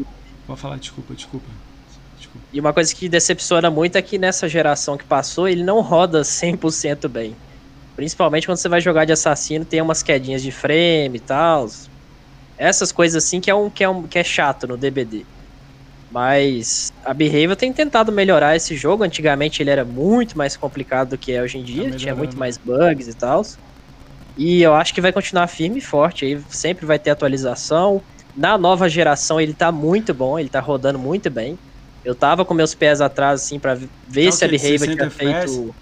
Pode 0.51 0.59
falar, 0.59 0.77
desculpa, 0.77 1.13
desculpa. 1.13 1.47
desculpa. 2.17 2.45
E 2.51 2.59
uma 2.59 2.73
coisa 2.73 2.93
que 2.93 3.07
decepciona 3.07 3.69
muito 3.69 3.97
é 3.97 4.01
que 4.01 4.17
nessa 4.17 4.49
geração 4.49 4.97
que 4.97 5.05
passou, 5.05 5.47
ele 5.47 5.63
não 5.63 5.81
roda 5.81 6.21
100% 6.23 7.07
bem. 7.07 7.35
Principalmente 7.95 8.47
quando 8.47 8.57
você 8.57 8.69
vai 8.69 8.81
jogar 8.81 9.05
de 9.05 9.13
assassino, 9.13 9.63
tem 9.63 9.81
umas 9.81 10.01
quedinhas 10.01 10.41
de 10.41 10.51
frame 10.51 11.17
e 11.17 11.19
tal. 11.19 11.67
Essas 12.57 12.91
coisas 12.91 13.23
assim 13.23 13.39
que 13.39 13.49
é 13.49 13.55
um 13.55 13.69
que 13.69 13.83
é 13.83 13.89
um 13.89 14.07
que 14.07 14.19
é 14.19 14.23
chato 14.23 14.67
no 14.67 14.77
DBD. 14.77 15.25
Mas 16.11 16.91
a 17.05 17.13
Behavior 17.13 17.55
tem 17.55 17.71
tentado 17.71 18.11
melhorar 18.11 18.55
esse 18.55 18.75
jogo. 18.75 19.03
Antigamente 19.03 19.63
ele 19.63 19.69
era 19.69 19.85
muito 19.85 20.37
mais 20.37 20.57
complicado 20.57 21.11
do 21.11 21.17
que 21.17 21.31
é 21.31 21.41
hoje 21.41 21.57
em 21.57 21.63
dia, 21.63 21.89
tá 21.89 21.95
tinha 21.95 22.13
muito 22.13 22.37
mais 22.37 22.57
bugs 22.57 23.07
e 23.07 23.15
tal. 23.17 23.41
E 24.35 24.61
eu 24.61 24.73
acho 24.75 24.93
que 24.93 24.99
vai 25.01 25.13
continuar 25.13 25.47
firme 25.47 25.79
e 25.79 25.81
forte. 25.81 26.25
Aí 26.25 26.37
sempre 26.49 26.85
vai 26.85 26.99
ter 26.99 27.11
atualização. 27.11 28.03
Na 28.35 28.57
nova 28.57 28.89
geração 28.89 29.39
ele 29.39 29.53
tá 29.53 29.71
muito 29.71 30.13
bom, 30.13 30.37
ele 30.37 30.49
tá 30.49 30.59
rodando 30.59 30.99
muito 30.99 31.29
bem. 31.29 31.57
Eu 32.03 32.13
tava 32.15 32.43
com 32.43 32.53
meus 32.53 32.75
pés 32.75 32.99
atrás, 32.99 33.43
assim, 33.43 33.59
pra 33.59 33.75
ver 34.07 34.25
tá 34.25 34.31
se 34.31 34.43
a 34.43 34.47
Behavior 34.47 34.89
tinha 34.89 35.05
FPS? 35.05 35.55
feito. 35.55 35.75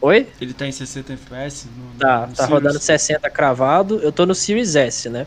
Oi? 0.00 0.32
Ele 0.40 0.54
tá 0.54 0.66
em 0.66 0.72
60 0.72 1.12
FPS? 1.12 1.68
No, 1.68 1.98
tá, 1.98 2.26
no 2.26 2.34
tá 2.34 2.46
Series. 2.46 2.48
rodando 2.48 2.80
60 2.80 3.30
cravado. 3.30 4.00
Eu 4.00 4.12
tô 4.12 4.24
no 4.24 4.34
Series 4.34 4.76
S, 4.76 5.10
né? 5.10 5.26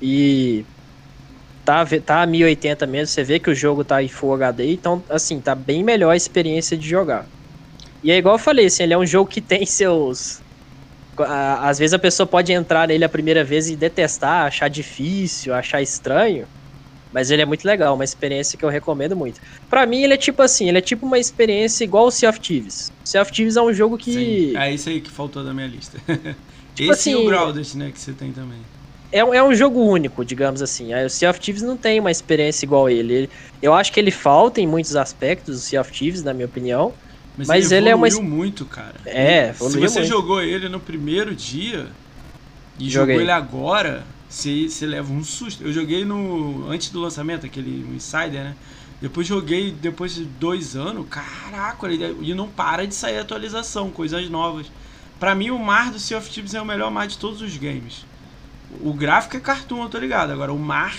E 0.00 0.66
tá, 1.64 1.84
tá 2.04 2.22
a 2.22 2.26
1080 2.26 2.86
mesmo, 2.86 3.06
você 3.08 3.24
vê 3.24 3.38
que 3.38 3.50
o 3.50 3.54
jogo 3.54 3.84
tá 3.84 4.02
em 4.02 4.08
Full 4.08 4.34
HD, 4.34 4.72
então, 4.72 5.02
assim, 5.08 5.40
tá 5.40 5.54
bem 5.54 5.82
melhor 5.82 6.10
a 6.10 6.16
experiência 6.16 6.76
de 6.76 6.88
jogar. 6.88 7.26
E 8.02 8.10
é 8.10 8.16
igual 8.16 8.34
eu 8.34 8.38
falei, 8.38 8.66
assim, 8.66 8.82
ele 8.82 8.94
é 8.94 8.98
um 8.98 9.06
jogo 9.06 9.30
que 9.30 9.40
tem 9.42 9.64
seus... 9.66 10.40
Às 11.60 11.78
vezes 11.78 11.92
a 11.92 11.98
pessoa 11.98 12.26
pode 12.26 12.52
entrar 12.52 12.88
nele 12.88 13.04
a 13.04 13.08
primeira 13.08 13.44
vez 13.44 13.68
e 13.68 13.76
detestar, 13.76 14.46
achar 14.46 14.68
difícil, 14.68 15.54
achar 15.54 15.82
estranho, 15.82 16.46
mas 17.12 17.30
ele 17.30 17.42
é 17.42 17.44
muito 17.44 17.66
legal, 17.66 17.94
uma 17.94 18.02
experiência 18.02 18.58
que 18.58 18.64
eu 18.64 18.70
recomendo 18.70 19.14
muito. 19.14 19.38
Para 19.68 19.84
mim 19.84 20.02
ele 20.02 20.14
é 20.14 20.16
tipo 20.16 20.40
assim, 20.40 20.68
ele 20.70 20.78
é 20.78 20.80
tipo 20.80 21.04
uma 21.04 21.18
experiência 21.18 21.84
igual 21.84 22.06
o 22.06 22.10
Sea 22.10 22.30
of 22.30 22.40
Thieves. 22.40 22.90
Sea 23.04 23.20
of 23.20 23.30
Thieves 23.30 23.56
é 23.56 23.62
um 23.62 23.74
jogo 23.74 23.98
que... 23.98 24.12
Sim, 24.12 24.56
é 24.56 24.72
isso 24.72 24.88
aí 24.88 25.02
que 25.02 25.10
faltou 25.10 25.44
da 25.44 25.52
minha 25.52 25.66
lista. 25.66 25.98
Tipo 26.74 26.90
Esse 26.90 27.10
assim, 27.10 27.22
e 27.22 27.26
o 27.26 27.26
Grounded, 27.26 27.76
né, 27.76 27.90
que 27.92 28.00
você 28.00 28.14
tem 28.14 28.32
também 28.32 28.58
é, 29.12 29.18
é 29.18 29.42
um 29.42 29.54
jogo 29.54 29.80
único, 29.80 30.24
digamos 30.24 30.62
assim. 30.62 30.94
o 30.94 31.10
Sea 31.10 31.30
of 31.30 31.38
Thieves 31.38 31.62
não 31.62 31.76
tem 31.76 32.00
uma 32.00 32.10
experiência 32.10 32.64
igual 32.64 32.88
ele. 32.88 33.28
Eu 33.60 33.74
acho 33.74 33.92
que 33.92 34.00
ele 34.00 34.10
falta 34.10 34.60
em 34.60 34.66
muitos 34.66 34.96
aspectos, 34.96 35.56
o 35.56 35.60
Sea 35.60 35.80
of 35.80 35.92
Thieves, 35.92 36.22
na 36.22 36.32
minha 36.32 36.46
opinião. 36.46 36.94
Mas, 37.36 37.48
mas 37.48 37.72
ele, 37.72 37.82
ele 37.84 37.88
é 37.90 37.94
uma. 37.94 38.08
muito, 38.22 38.64
cara. 38.64 38.94
É, 39.04 39.52
Se 39.52 39.78
você 39.78 40.00
muito. 40.00 40.04
jogou 40.04 40.42
ele 40.42 40.68
no 40.68 40.80
primeiro 40.80 41.34
dia 41.34 41.88
e 42.78 42.88
Joguei. 42.88 43.14
jogou 43.14 43.20
ele 43.20 43.30
agora, 43.30 44.04
você, 44.28 44.68
você 44.68 44.86
leva 44.86 45.12
um 45.12 45.22
susto. 45.22 45.62
Eu 45.62 45.72
joguei 45.72 46.04
no. 46.04 46.68
antes 46.70 46.90
do 46.90 47.00
lançamento, 47.00 47.46
aquele 47.46 47.86
Insider, 47.94 48.44
né? 48.44 48.56
Depois 49.00 49.26
joguei 49.26 49.72
depois 49.72 50.14
de 50.14 50.24
dois 50.24 50.76
anos. 50.76 51.06
Caraca, 51.10 51.86
ele, 51.86 52.16
e 52.22 52.34
não 52.34 52.48
para 52.48 52.86
de 52.86 52.94
sair 52.94 53.18
atualização, 53.18 53.90
coisas 53.90 54.28
novas. 54.30 54.66
Para 55.18 55.34
mim, 55.34 55.50
o 55.50 55.58
mar 55.58 55.90
do 55.90 55.98
Sea 55.98 56.18
of 56.18 56.30
Thieves 56.30 56.54
é 56.54 56.60
o 56.60 56.64
melhor 56.64 56.90
mar 56.90 57.06
de 57.06 57.18
todos 57.18 57.40
os 57.42 57.56
games. 57.56 58.04
O 58.80 58.92
gráfico 58.92 59.36
é 59.36 59.40
cartoon, 59.40 59.82
eu 59.82 59.88
tô 59.88 59.98
ligado. 59.98 60.32
Agora, 60.32 60.52
o 60.52 60.58
mar 60.58 60.94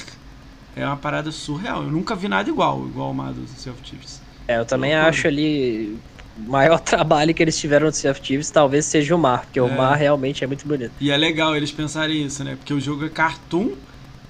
é 0.76 0.86
uma 0.86 0.98
parada 0.98 1.32
surreal. 1.32 1.84
Eu 1.84 1.92
nunca 1.92 2.16
vi 2.16 2.28
nada 2.28 2.50
igual, 2.50 2.86
igual 2.86 3.12
o 3.12 3.14
mar 3.14 3.34
do 3.34 3.48
Sea 3.48 3.72
of 3.72 3.82
Thieves. 3.82 4.22
É, 4.48 4.58
eu 4.58 4.66
também 4.66 4.94
acho 4.94 5.28
ali 5.28 5.98
o 6.38 6.50
maior 6.50 6.80
trabalho 6.82 7.34
que 7.34 7.42
eles 7.42 7.58
tiveram 7.58 7.88
no 7.88 7.94
Sea 7.94 8.12
of 8.12 8.22
Thieves 8.22 8.50
talvez 8.50 8.86
seja 8.86 9.16
o 9.16 9.20
mar, 9.20 9.42
porque 9.42 9.60
é. 9.60 9.62
o 9.62 9.72
mar 9.72 9.96
realmente 9.96 10.44
é 10.44 10.48
muito 10.48 10.68
bonito. 10.68 10.92
E 11.00 11.12
é 11.12 11.18
legal 11.18 11.56
eles 11.56 11.72
pensarem 11.72 12.26
isso, 12.26 12.44
né? 12.44 12.56
Porque 12.56 12.74
o 12.74 12.80
jogo 12.80 13.06
é 13.06 13.10
cartoon, 13.10 13.72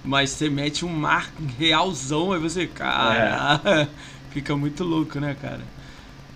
mas 0.03 0.29
você 0.31 0.49
mete 0.49 0.85
um 0.85 0.89
mar 0.89 1.31
realzão, 1.57 2.33
aí 2.33 2.39
você, 2.39 2.67
cara, 2.67 3.61
é. 3.65 3.87
fica 4.31 4.55
muito 4.55 4.83
louco, 4.83 5.19
né, 5.19 5.35
cara? 5.41 5.61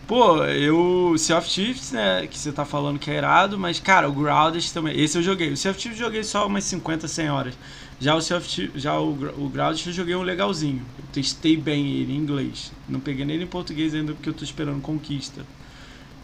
Pô, 0.07 0.41
eu. 0.45 1.15
Sea 1.17 1.37
of 1.37 1.49
Thieves, 1.49 1.91
né? 1.91 2.25
Que 2.27 2.37
você 2.37 2.51
tá 2.51 2.63
falando 2.63 2.97
que 2.97 3.11
é 3.11 3.17
irado, 3.17 3.59
mas, 3.59 3.79
cara, 3.79 4.07
o 4.07 4.13
Grounded 4.13 4.71
também. 4.71 4.97
Esse 4.97 5.17
eu 5.17 5.21
joguei. 5.21 5.51
O 5.51 5.57
Sea 5.57 5.71
of 5.71 5.79
Thieves 5.79 5.99
eu 5.99 6.05
joguei 6.05 6.23
só 6.23 6.47
umas 6.47 6.63
50, 6.63 7.07
100 7.07 7.29
horas. 7.29 7.57
Já 7.99 8.15
o 8.15 8.21
Sea 8.21 8.37
of 8.37 8.47
Thieves, 8.47 8.81
já 8.81 8.97
o, 8.97 9.11
o 9.11 9.49
Grounded 9.49 9.85
eu 9.85 9.93
joguei 9.93 10.15
um 10.15 10.21
legalzinho. 10.21 10.81
Eu 10.97 11.05
testei 11.11 11.57
bem 11.57 11.97
ele 11.97 12.13
em 12.13 12.15
inglês. 12.15 12.71
Não 12.87 13.01
peguei 13.01 13.25
nele 13.25 13.43
em 13.43 13.47
português 13.47 13.93
ainda 13.93 14.13
porque 14.13 14.29
eu 14.29 14.33
tô 14.33 14.45
esperando 14.45 14.81
Conquista. 14.81 15.45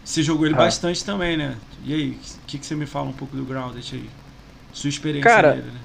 Você 0.02 0.22
jogou 0.22 0.46
ele 0.46 0.54
ah. 0.54 0.58
bastante 0.58 1.04
também, 1.04 1.36
né? 1.36 1.56
E 1.84 1.92
aí, 1.92 2.10
o 2.10 2.46
que, 2.46 2.58
que 2.58 2.64
você 2.64 2.74
me 2.74 2.86
fala 2.86 3.08
um 3.08 3.12
pouco 3.12 3.36
do 3.36 3.44
Grounded 3.44 3.86
aí? 3.92 4.08
Sua 4.72 4.88
experiência 4.88 5.30
cara, 5.30 5.54
nele, 5.56 5.70
né? 5.70 5.80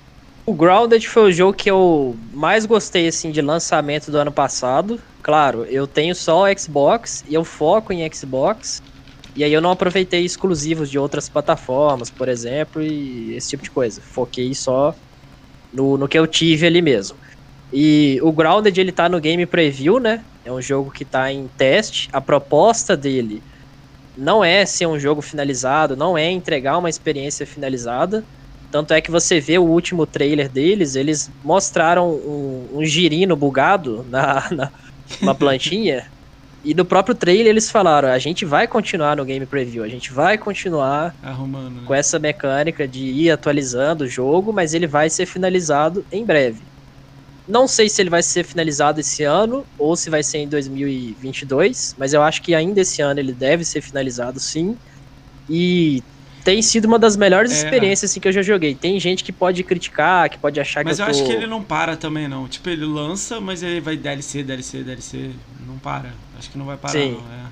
O 0.49 0.53
Grounded 0.55 1.07
foi 1.07 1.29
o 1.29 1.31
jogo 1.31 1.53
que 1.53 1.69
eu 1.69 2.15
mais 2.33 2.65
gostei 2.65 3.07
assim 3.07 3.29
de 3.29 3.39
lançamento 3.39 4.09
do 4.09 4.17
ano 4.17 4.31
passado. 4.31 4.99
Claro, 5.21 5.63
eu 5.65 5.85
tenho 5.85 6.15
só 6.15 6.45
Xbox 6.57 7.23
e 7.27 7.35
eu 7.35 7.43
foco 7.43 7.93
em 7.93 8.11
Xbox. 8.11 8.81
E 9.35 9.43
aí 9.43 9.53
eu 9.53 9.61
não 9.61 9.69
aproveitei 9.69 10.25
exclusivos 10.25 10.89
de 10.89 10.97
outras 10.97 11.29
plataformas, 11.29 12.09
por 12.09 12.27
exemplo, 12.27 12.81
e 12.81 13.35
esse 13.35 13.49
tipo 13.49 13.61
de 13.61 13.69
coisa. 13.69 14.01
Foquei 14.01 14.55
só 14.55 14.95
no, 15.71 15.99
no 15.99 16.07
que 16.07 16.17
eu 16.17 16.25
tive 16.25 16.65
ali 16.65 16.81
mesmo. 16.81 17.15
E 17.71 18.19
o 18.23 18.31
Grounded 18.31 18.75
ele 18.81 18.91
tá 18.91 19.07
no 19.07 19.19
Game 19.19 19.45
Preview, 19.45 19.99
né? 19.99 20.25
É 20.43 20.51
um 20.51 20.59
jogo 20.59 20.89
que 20.89 21.05
tá 21.05 21.31
em 21.31 21.47
teste. 21.47 22.09
A 22.11 22.19
proposta 22.19 22.97
dele 22.97 23.43
não 24.17 24.43
é 24.43 24.65
ser 24.65 24.87
um 24.87 24.97
jogo 24.97 25.21
finalizado, 25.21 25.95
não 25.95 26.17
é 26.17 26.27
entregar 26.27 26.79
uma 26.79 26.89
experiência 26.89 27.45
finalizada 27.45 28.25
Tanto 28.71 28.93
é 28.93 29.01
que 29.01 29.09
você 29.09 29.39
vê 29.39 29.57
o 29.57 29.63
último 29.63 30.05
trailer 30.05 30.49
deles, 30.49 30.95
eles 30.95 31.29
mostraram 31.43 32.11
um, 32.11 32.67
um 32.75 32.85
girino 32.85 33.35
bugado 33.35 34.05
na, 34.09 34.47
na 34.51 34.71
uma 35.21 35.33
plantinha. 35.33 36.05
e 36.63 36.73
no 36.73 36.85
próprio 36.85 37.15
trailer 37.15 37.47
eles 37.47 37.69
falaram: 37.69 38.09
a 38.09 38.19
gente 38.19 38.45
vai 38.45 38.67
continuar 38.67 39.17
no 39.17 39.25
game 39.25 39.45
preview, 39.45 39.83
a 39.83 39.87
gente 39.87 40.11
vai 40.13 40.37
continuar 40.37 41.15
Arrumando, 41.23 41.81
né? 41.81 41.81
com 41.85 41.95
essa 41.95 42.19
mecânica 42.19 42.87
de 42.87 43.05
ir 43.05 43.31
atualizando 43.31 44.03
o 44.03 44.07
jogo, 44.07 44.53
mas 44.53 44.73
ele 44.73 44.85
vai 44.85 45.09
ser 45.09 45.25
finalizado 45.25 46.05
em 46.11 46.23
breve. 46.23 46.61
Não 47.47 47.67
sei 47.67 47.89
se 47.89 47.99
ele 47.99 48.11
vai 48.11 48.21
ser 48.21 48.43
finalizado 48.43 48.99
esse 48.99 49.23
ano 49.23 49.65
ou 49.75 49.95
se 49.95 50.11
vai 50.11 50.21
ser 50.21 50.37
em 50.37 50.47
2022, 50.47 51.95
mas 51.97 52.13
eu 52.13 52.21
acho 52.21 52.43
que 52.43 52.53
ainda 52.53 52.81
esse 52.81 53.01
ano 53.01 53.19
ele 53.19 53.33
deve 53.33 53.65
ser 53.65 53.81
finalizado 53.81 54.39
sim. 54.39 54.77
E 55.49 56.03
tem 56.43 56.61
sido 56.61 56.85
uma 56.85 56.97
das 56.99 57.15
melhores 57.17 57.51
É. 57.51 57.55
experiências 57.55 58.11
assim, 58.11 58.19
que 58.19 58.27
eu 58.27 58.31
já 58.31 58.41
joguei. 58.41 58.73
Tem 58.75 58.99
gente 58.99 59.23
que 59.23 59.31
pode 59.31 59.63
criticar, 59.63 60.29
que 60.29 60.37
pode 60.37 60.59
achar 60.59 60.83
Mas 60.83 60.97
que 60.97 61.01
eu 61.01 61.07
eu 61.07 61.13
tô... 61.13 61.19
acho 61.19 61.27
que 61.29 61.35
ele 61.35 61.47
não 61.47 61.63
para 61.63 61.95
também, 61.95 62.27
não. 62.27 62.47
Tipo, 62.47 62.69
ele 62.69 62.85
lança, 62.85 63.39
mas 63.39 63.61
ele 63.63 63.81
vai 63.81 63.95
DLC, 63.97 64.43
DLC, 64.43 64.83
DLC. 64.83 65.31
Não 65.67 65.77
para. 65.77 66.09
Acho 66.37 66.49
que 66.49 66.57
não 66.57 66.65
vai 66.65 66.77
parar, 66.77 66.93
Sim. 66.93 67.11
não. 67.13 67.19
É. 67.45 67.49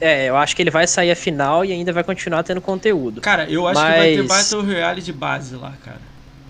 É, 0.00 0.28
eu 0.28 0.36
acho 0.36 0.54
que 0.56 0.60
ele 0.62 0.70
vai 0.70 0.86
sair 0.86 1.10
a 1.10 1.16
final 1.16 1.64
e 1.64 1.72
ainda 1.72 1.92
vai 1.92 2.02
continuar 2.04 2.42
tendo 2.42 2.60
conteúdo. 2.60 3.20
Cara, 3.20 3.48
eu 3.48 3.66
acho 3.66 3.80
que 3.80 3.86
vai 3.86 4.14
ter 4.14 4.22
Mas- 4.24 4.50
Battle 4.50 4.62
Royale 4.62 5.00
de 5.00 5.12
base 5.12 5.54
lá, 5.54 5.72
cara. 5.84 6.00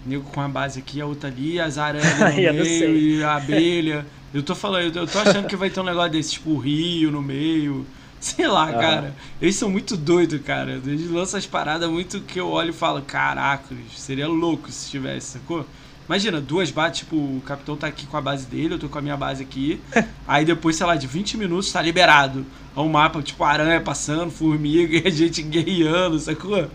Nego 0.06 0.24
com 0.24 0.40
a 0.40 0.48
base 0.48 0.80
aqui, 0.80 1.00
a 1.00 1.06
outra 1.06 1.28
ali, 1.28 1.60
as 1.60 1.78
aranhas 1.78 2.06
no 2.18 2.34
meio 2.34 2.96
e 2.96 3.22
a 3.22 3.36
abelha. 3.36 4.04
Eu 4.32 4.42
tô 4.42 4.54
falando, 4.54 4.96
eu 4.96 5.06
tô 5.06 5.18
achando 5.18 5.46
que 5.46 5.54
vai 5.56 5.70
ter 5.70 5.78
um 5.78 5.84
negócio 5.84 6.10
desse, 6.10 6.32
tipo 6.32 6.50
o 6.50 6.58
rio 6.58 7.10
no 7.12 7.22
meio. 7.22 7.86
Sei 8.24 8.48
lá, 8.48 8.70
Aham. 8.70 8.80
cara. 8.80 9.16
Eles 9.38 9.54
são 9.54 9.68
muito 9.68 9.98
doidos, 9.98 10.40
cara. 10.40 10.72
Eles 10.72 11.10
lançam 11.10 11.36
as 11.36 11.44
paradas 11.44 11.90
muito 11.90 12.20
que 12.22 12.40
eu 12.40 12.48
olho 12.48 12.70
e 12.70 12.72
falo, 12.72 13.02
caraca, 13.02 13.74
seria 13.94 14.26
louco 14.26 14.72
se 14.72 14.90
tivesse, 14.90 15.32
sacou? 15.32 15.66
Imagina, 16.06 16.40
duas 16.40 16.70
bases, 16.70 16.98
tipo, 16.98 17.16
o 17.16 17.42
capitão 17.44 17.76
tá 17.76 17.86
aqui 17.86 18.06
com 18.06 18.16
a 18.16 18.22
base 18.22 18.46
dele, 18.46 18.74
eu 18.74 18.78
tô 18.78 18.88
com 18.88 18.98
a 18.98 19.02
minha 19.02 19.16
base 19.16 19.42
aqui. 19.42 19.78
aí 20.26 20.42
depois, 20.42 20.74
sei 20.74 20.86
lá, 20.86 20.96
de 20.96 21.06
20 21.06 21.36
minutos 21.36 21.70
tá 21.70 21.82
liberado. 21.82 22.46
É 22.74 22.80
um 22.80 22.88
mapa, 22.88 23.22
tipo, 23.22 23.44
aranha 23.44 23.80
passando, 23.82 24.30
formiga 24.30 24.96
e 24.96 25.04
a 25.06 25.10
gente 25.10 25.42
guerreando, 25.42 26.18
sacou? 26.18 26.66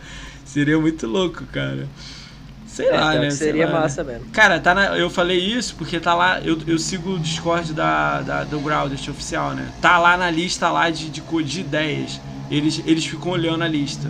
Seria 0.45 0.79
muito 0.79 1.07
louco, 1.07 1.45
cara. 1.47 1.89
Sei 2.71 2.87
É, 2.87 2.91
lá, 2.99 3.13
né? 3.15 3.27
que 3.27 3.33
Sei 3.33 3.47
seria 3.47 3.65
lá, 3.65 3.73
né? 3.73 3.79
massa 3.79 4.03
mesmo. 4.03 4.25
Cara, 4.31 4.59
tá 4.59 4.73
na- 4.75 4.97
eu 4.97 5.09
falei 5.09 5.37
isso 5.39 5.75
porque 5.75 5.99
tá 5.99 6.13
lá. 6.13 6.39
Eu, 6.41 6.57
eu 6.67 6.77
sigo 6.77 7.15
o 7.15 7.19
Discord 7.19 7.73
da, 7.73 8.21
da- 8.21 8.43
do 8.43 8.59
Grounded 8.59 9.09
oficial, 9.09 9.53
né? 9.53 9.67
Tá 9.81 9.97
lá 9.97 10.15
na 10.15 10.29
lista 10.29 10.69
lá 10.69 10.89
de, 10.89 11.09
de, 11.09 11.21
de 11.43 11.59
ideias. 11.61 12.21
Eles, 12.49 12.81
eles 12.85 13.05
ficam 13.05 13.31
olhando 13.31 13.63
a 13.63 13.67
lista. 13.67 14.09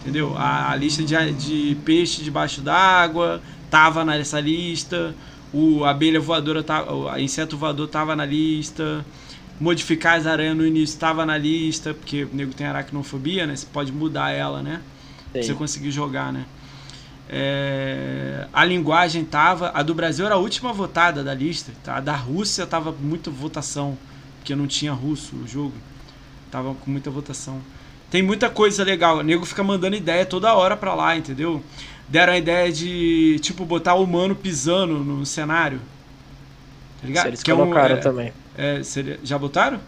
Entendeu? 0.00 0.36
A, 0.36 0.70
a 0.70 0.76
lista 0.76 1.02
de, 1.02 1.32
de 1.32 1.76
peixe 1.84 2.22
debaixo 2.22 2.60
d'água 2.60 3.40
tava 3.70 4.04
nessa 4.04 4.38
lista. 4.38 5.14
O 5.52 5.84
abelha 5.84 6.20
voadora, 6.20 6.62
tá, 6.62 6.92
o 6.92 7.16
inseto 7.18 7.56
voador 7.56 7.88
tava 7.88 8.14
na 8.14 8.26
lista. 8.26 9.04
Modificar 9.58 10.18
as 10.18 10.26
aranhas 10.26 10.56
no 10.56 10.66
início 10.66 10.98
tava 10.98 11.24
na 11.24 11.38
lista, 11.38 11.94
porque 11.94 12.24
o 12.24 12.30
nego 12.32 12.52
tem 12.52 12.66
aracnofobia, 12.66 13.46
né? 13.46 13.54
Você 13.56 13.66
pode 13.72 13.92
mudar 13.92 14.30
ela, 14.30 14.62
né? 14.62 14.80
Pra 15.32 15.40
Sim. 15.42 15.48
você 15.48 15.54
conseguir 15.54 15.90
jogar, 15.92 16.32
né? 16.32 16.44
É, 17.28 18.46
a 18.52 18.64
linguagem 18.64 19.24
tava. 19.24 19.70
A 19.74 19.82
do 19.82 19.94
Brasil 19.94 20.24
era 20.26 20.34
a 20.34 20.38
última 20.38 20.72
votada 20.72 21.22
da 21.24 21.34
lista. 21.34 21.72
tá? 21.82 21.96
A 21.96 22.00
da 22.00 22.14
Rússia 22.14 22.66
tava 22.66 22.92
muito 22.92 23.30
votação. 23.30 23.96
Porque 24.38 24.54
não 24.54 24.66
tinha 24.66 24.92
russo 24.92 25.34
o 25.36 25.48
jogo. 25.48 25.72
Tava 26.50 26.74
com 26.74 26.90
muita 26.90 27.10
votação. 27.10 27.60
Tem 28.10 28.22
muita 28.22 28.48
coisa 28.50 28.84
legal. 28.84 29.18
O 29.18 29.22
nego 29.22 29.44
fica 29.46 29.62
mandando 29.64 29.96
ideia 29.96 30.24
toda 30.26 30.54
hora 30.54 30.76
pra 30.76 30.94
lá, 30.94 31.16
entendeu? 31.16 31.62
Deram 32.08 32.34
a 32.34 32.38
ideia 32.38 32.70
de, 32.70 33.38
tipo, 33.40 33.64
botar 33.64 33.94
o 33.94 34.04
humano 34.04 34.34
pisando 34.36 34.98
no 34.98 35.24
cenário. 35.24 35.80
Tá 37.00 37.06
ligado? 37.06 37.22
Se 37.22 37.28
eles 37.30 37.42
Que 37.42 37.50
é 37.50 37.54
um- 37.54 37.76
é- 37.78 37.96
também. 37.96 38.32
é, 38.56 38.82
seria- 38.82 39.18
já 39.24 39.38
botaram? 39.38 39.80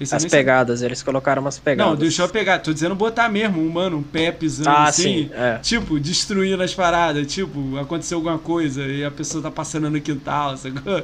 Esse 0.00 0.14
eu 0.14 0.16
As 0.16 0.24
pegadas, 0.26 0.80
eles 0.82 1.02
colocaram 1.02 1.42
umas 1.42 1.58
pegadas. 1.58 1.92
Não, 1.92 1.98
deixa 1.98 2.22
eu 2.22 2.28
pegar. 2.28 2.60
Tô 2.60 2.72
dizendo 2.72 2.94
botar 2.94 3.28
mesmo, 3.28 3.60
um 3.60 3.66
humano, 3.66 3.96
um 3.98 4.02
pé 4.02 4.30
pisando 4.30 4.68
Ah, 4.70 4.84
assim. 4.84 5.02
sim, 5.02 5.30
é. 5.32 5.58
Tipo, 5.58 5.98
destruindo 5.98 6.62
as 6.62 6.72
paradas. 6.74 7.26
Tipo, 7.26 7.76
aconteceu 7.78 8.18
alguma 8.18 8.38
coisa 8.38 8.86
e 8.86 9.04
a 9.04 9.10
pessoa 9.10 9.42
tá 9.42 9.50
passando 9.50 9.90
no 9.90 10.00
quintal, 10.00 10.56
sacou? 10.56 10.98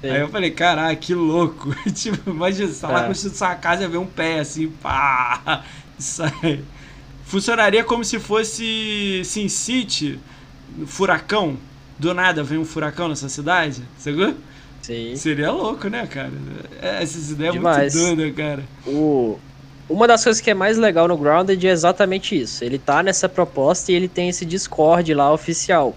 Sim. 0.00 0.08
Aí 0.10 0.20
eu 0.20 0.28
falei, 0.28 0.50
caralho, 0.52 0.96
que 0.96 1.12
louco. 1.14 1.74
tipo, 1.92 2.30
imagina, 2.30 2.68
você 2.68 2.80
tá 2.80 2.88
lá 2.88 3.04
É. 3.04 3.06
construindo 3.08 3.34
sua 3.34 3.54
casa 3.56 3.84
e 3.84 3.88
vê 3.88 3.98
um 3.98 4.06
pé 4.06 4.38
assim, 4.40 4.68
pá. 4.68 5.64
Isso 5.98 6.22
aí. 6.22 6.62
Funcionaria 7.24 7.84
como 7.84 8.04
se 8.04 8.18
fosse 8.18 9.22
Sin 9.24 9.48
City, 9.48 10.18
furacão. 10.86 11.56
Do 11.98 12.14
nada 12.14 12.42
vem 12.42 12.58
um 12.58 12.64
furacão 12.64 13.08
nessa 13.08 13.28
cidade, 13.28 13.82
sacou? 13.98 14.34
Sim. 14.90 15.14
Seria 15.14 15.52
louco, 15.52 15.88
né, 15.88 16.04
cara? 16.04 16.32
É, 16.82 17.00
Essas 17.00 17.30
ideias 17.30 17.52
Demais. 17.52 17.94
muito 17.94 18.16
doidas, 18.16 18.36
cara. 18.36 18.64
O... 18.84 19.38
Uma 19.88 20.08
das 20.08 20.24
coisas 20.24 20.42
que 20.42 20.50
é 20.50 20.54
mais 20.54 20.76
legal 20.76 21.06
no 21.06 21.16
Grounded 21.16 21.64
é 21.64 21.70
exatamente 21.70 22.38
isso. 22.38 22.64
Ele 22.64 22.76
tá 22.76 23.00
nessa 23.00 23.28
proposta 23.28 23.92
e 23.92 23.94
ele 23.94 24.08
tem 24.08 24.28
esse 24.28 24.44
Discord 24.44 25.14
lá 25.14 25.32
oficial. 25.32 25.96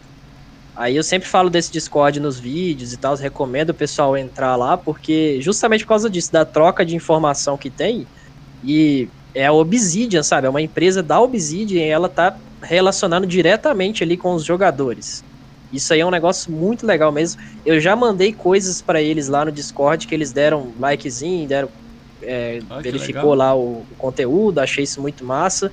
Aí 0.75 0.95
eu 0.95 1.03
sempre 1.03 1.27
falo 1.27 1.49
desse 1.49 1.71
Discord 1.71 2.19
nos 2.19 2.39
vídeos 2.39 2.93
e 2.93 2.97
tal, 2.97 3.15
recomendo 3.15 3.71
o 3.71 3.75
pessoal 3.75 4.15
entrar 4.15 4.55
lá, 4.55 4.77
porque 4.77 5.39
justamente 5.41 5.83
por 5.83 5.89
causa 5.89 6.09
disso, 6.09 6.31
da 6.31 6.45
troca 6.45 6.85
de 6.85 6.95
informação 6.95 7.57
que 7.57 7.69
tem, 7.69 8.07
e 8.63 9.07
é 9.33 9.45
a 9.45 9.53
Obsidian, 9.53 10.23
sabe? 10.23 10.47
É 10.47 10.49
uma 10.49 10.61
empresa 10.61 11.03
da 11.03 11.19
Obsidian 11.19 11.81
e 11.81 11.89
ela 11.89 12.09
tá 12.09 12.35
relacionando 12.61 13.27
diretamente 13.27 14.03
ali 14.03 14.17
com 14.17 14.33
os 14.33 14.43
jogadores. 14.43 15.23
Isso 15.73 15.93
aí 15.93 16.01
é 16.01 16.05
um 16.05 16.11
negócio 16.11 16.53
muito 16.53 16.85
legal 16.85 17.11
mesmo. 17.11 17.41
Eu 17.65 17.79
já 17.79 17.95
mandei 17.95 18.33
coisas 18.33 18.81
pra 18.81 19.01
eles 19.01 19.27
lá 19.27 19.43
no 19.45 19.51
Discord 19.51 20.07
que 20.07 20.15
eles 20.15 20.31
deram 20.31 20.75
likezinho, 20.77 21.47
deram 21.47 21.71
é, 22.21 22.59
Ah, 22.69 22.79
verificou 22.81 23.33
legal. 23.33 23.37
lá 23.37 23.55
o, 23.55 23.87
o 23.89 23.95
conteúdo, 23.97 24.59
achei 24.59 24.83
isso 24.83 25.01
muito 25.01 25.25
massa. 25.25 25.71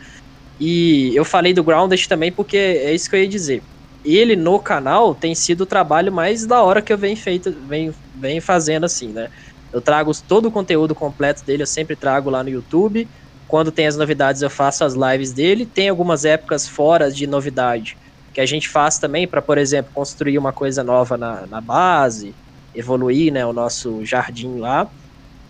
E 0.58 1.12
eu 1.14 1.24
falei 1.24 1.54
do 1.54 1.64
Grounded 1.64 2.06
também 2.08 2.32
porque 2.32 2.56
é 2.56 2.94
isso 2.94 3.08
que 3.10 3.16
eu 3.16 3.20
ia 3.22 3.28
dizer. 3.28 3.64
Ele 4.04 4.36
no 4.36 4.60
canal 4.60 5.14
tem 5.14 5.34
sido 5.34 5.62
o 5.62 5.66
trabalho 5.66 6.12
mais 6.12 6.46
da 6.46 6.62
hora 6.62 6.82
que 6.82 6.92
eu 6.92 6.98
venho, 6.98 7.16
feito, 7.16 7.66
venho, 7.66 7.94
venho 8.14 8.42
fazendo 8.42 8.84
assim, 8.84 9.12
né? 9.12 9.28
Eu 9.72 9.80
trago 9.82 10.10
todo 10.26 10.46
o 10.46 10.52
conteúdo 10.52 10.94
completo 10.94 11.44
dele, 11.44 11.62
eu 11.62 11.66
sempre 11.66 11.96
trago 11.96 12.30
lá 12.30 12.42
no 12.42 12.50
YouTube. 12.50 13.10
Quando 13.46 13.72
tem 13.72 13.86
as 13.86 13.96
novidades, 13.96 14.42
eu 14.42 14.50
faço 14.50 14.84
as 14.84 14.94
lives 14.94 15.32
dele. 15.34 15.66
Tem 15.66 15.88
algumas 15.88 16.24
épocas 16.24 16.68
fora 16.68 17.10
de 17.10 17.26
novidade 17.26 17.96
que 18.33 18.40
a 18.40 18.47
gente 18.47 18.69
faz 18.69 18.99
também 18.99 19.27
para, 19.27 19.43
por 19.43 19.59
exemplo, 19.59 19.93
construir 19.93 20.38
uma 20.38 20.53
coisa 20.53 20.85
nova 20.85 21.16
na, 21.16 21.47
na 21.47 21.61
base, 21.61 22.35
evoluir 22.75 23.33
né, 23.33 23.45
o 23.45 23.53
nosso 23.53 24.05
jardim 24.05 24.59
lá. 24.59 24.88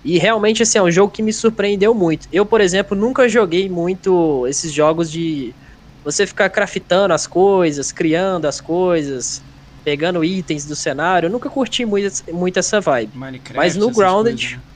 E 0.02 0.18
realmente, 0.18 0.62
assim, 0.62 0.78
é 0.78 0.82
um 0.82 0.90
jogo 0.90 1.12
que 1.12 1.22
me 1.22 1.32
surpreendeu 1.32 1.94
muito. 1.94 2.26
Eu, 2.32 2.46
por 2.46 2.60
exemplo, 2.60 2.96
nunca 2.96 3.28
joguei 3.28 3.68
muito 3.68 4.46
esses 4.46 4.72
jogos 4.72 5.10
de 5.10 5.54
você 6.02 6.26
ficar 6.26 6.48
craftando 6.48 7.12
as 7.12 7.26
coisas, 7.26 7.92
criando 7.92 8.46
as 8.46 8.60
coisas, 8.60 9.42
pegando 9.84 10.24
itens 10.24 10.64
do 10.64 10.74
cenário. 10.74 11.26
Eu 11.26 11.30
nunca 11.30 11.50
curti 11.50 11.84
muito, 11.84 12.22
muito 12.32 12.58
essa 12.58 12.80
vibe. 12.80 13.16
Minecraft, 13.16 13.56
Mas 13.56 13.76
no 13.76 13.90
Grounded, 13.90 14.36
coisas, 14.36 14.52
né? 14.52 14.69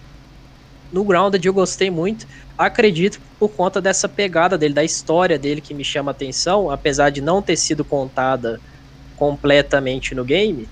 No 0.95 1.03
Grounded 1.03 1.45
eu 1.45 1.53
gostei 1.53 1.91
muito. 1.91 2.25
Acredito 2.57 3.21
por 3.37 3.49
conta 3.49 3.81
dessa 3.81 4.09
pegada 4.09 4.57
dele, 4.57 4.73
da 4.73 4.85
história 4.85 5.37
dele 5.37 5.61
que 5.61 5.75
me 5.75 5.85
chama 5.85 6.13
a 6.13 6.15
atenção, 6.15 6.71
apesar 6.71 7.11
de 7.11 7.21
não 7.21 7.43
ter 7.43 7.57
sido 7.57 7.85
contada 7.85 8.61
completamente 9.17 10.15
no 10.15 10.25
game. 10.25 10.69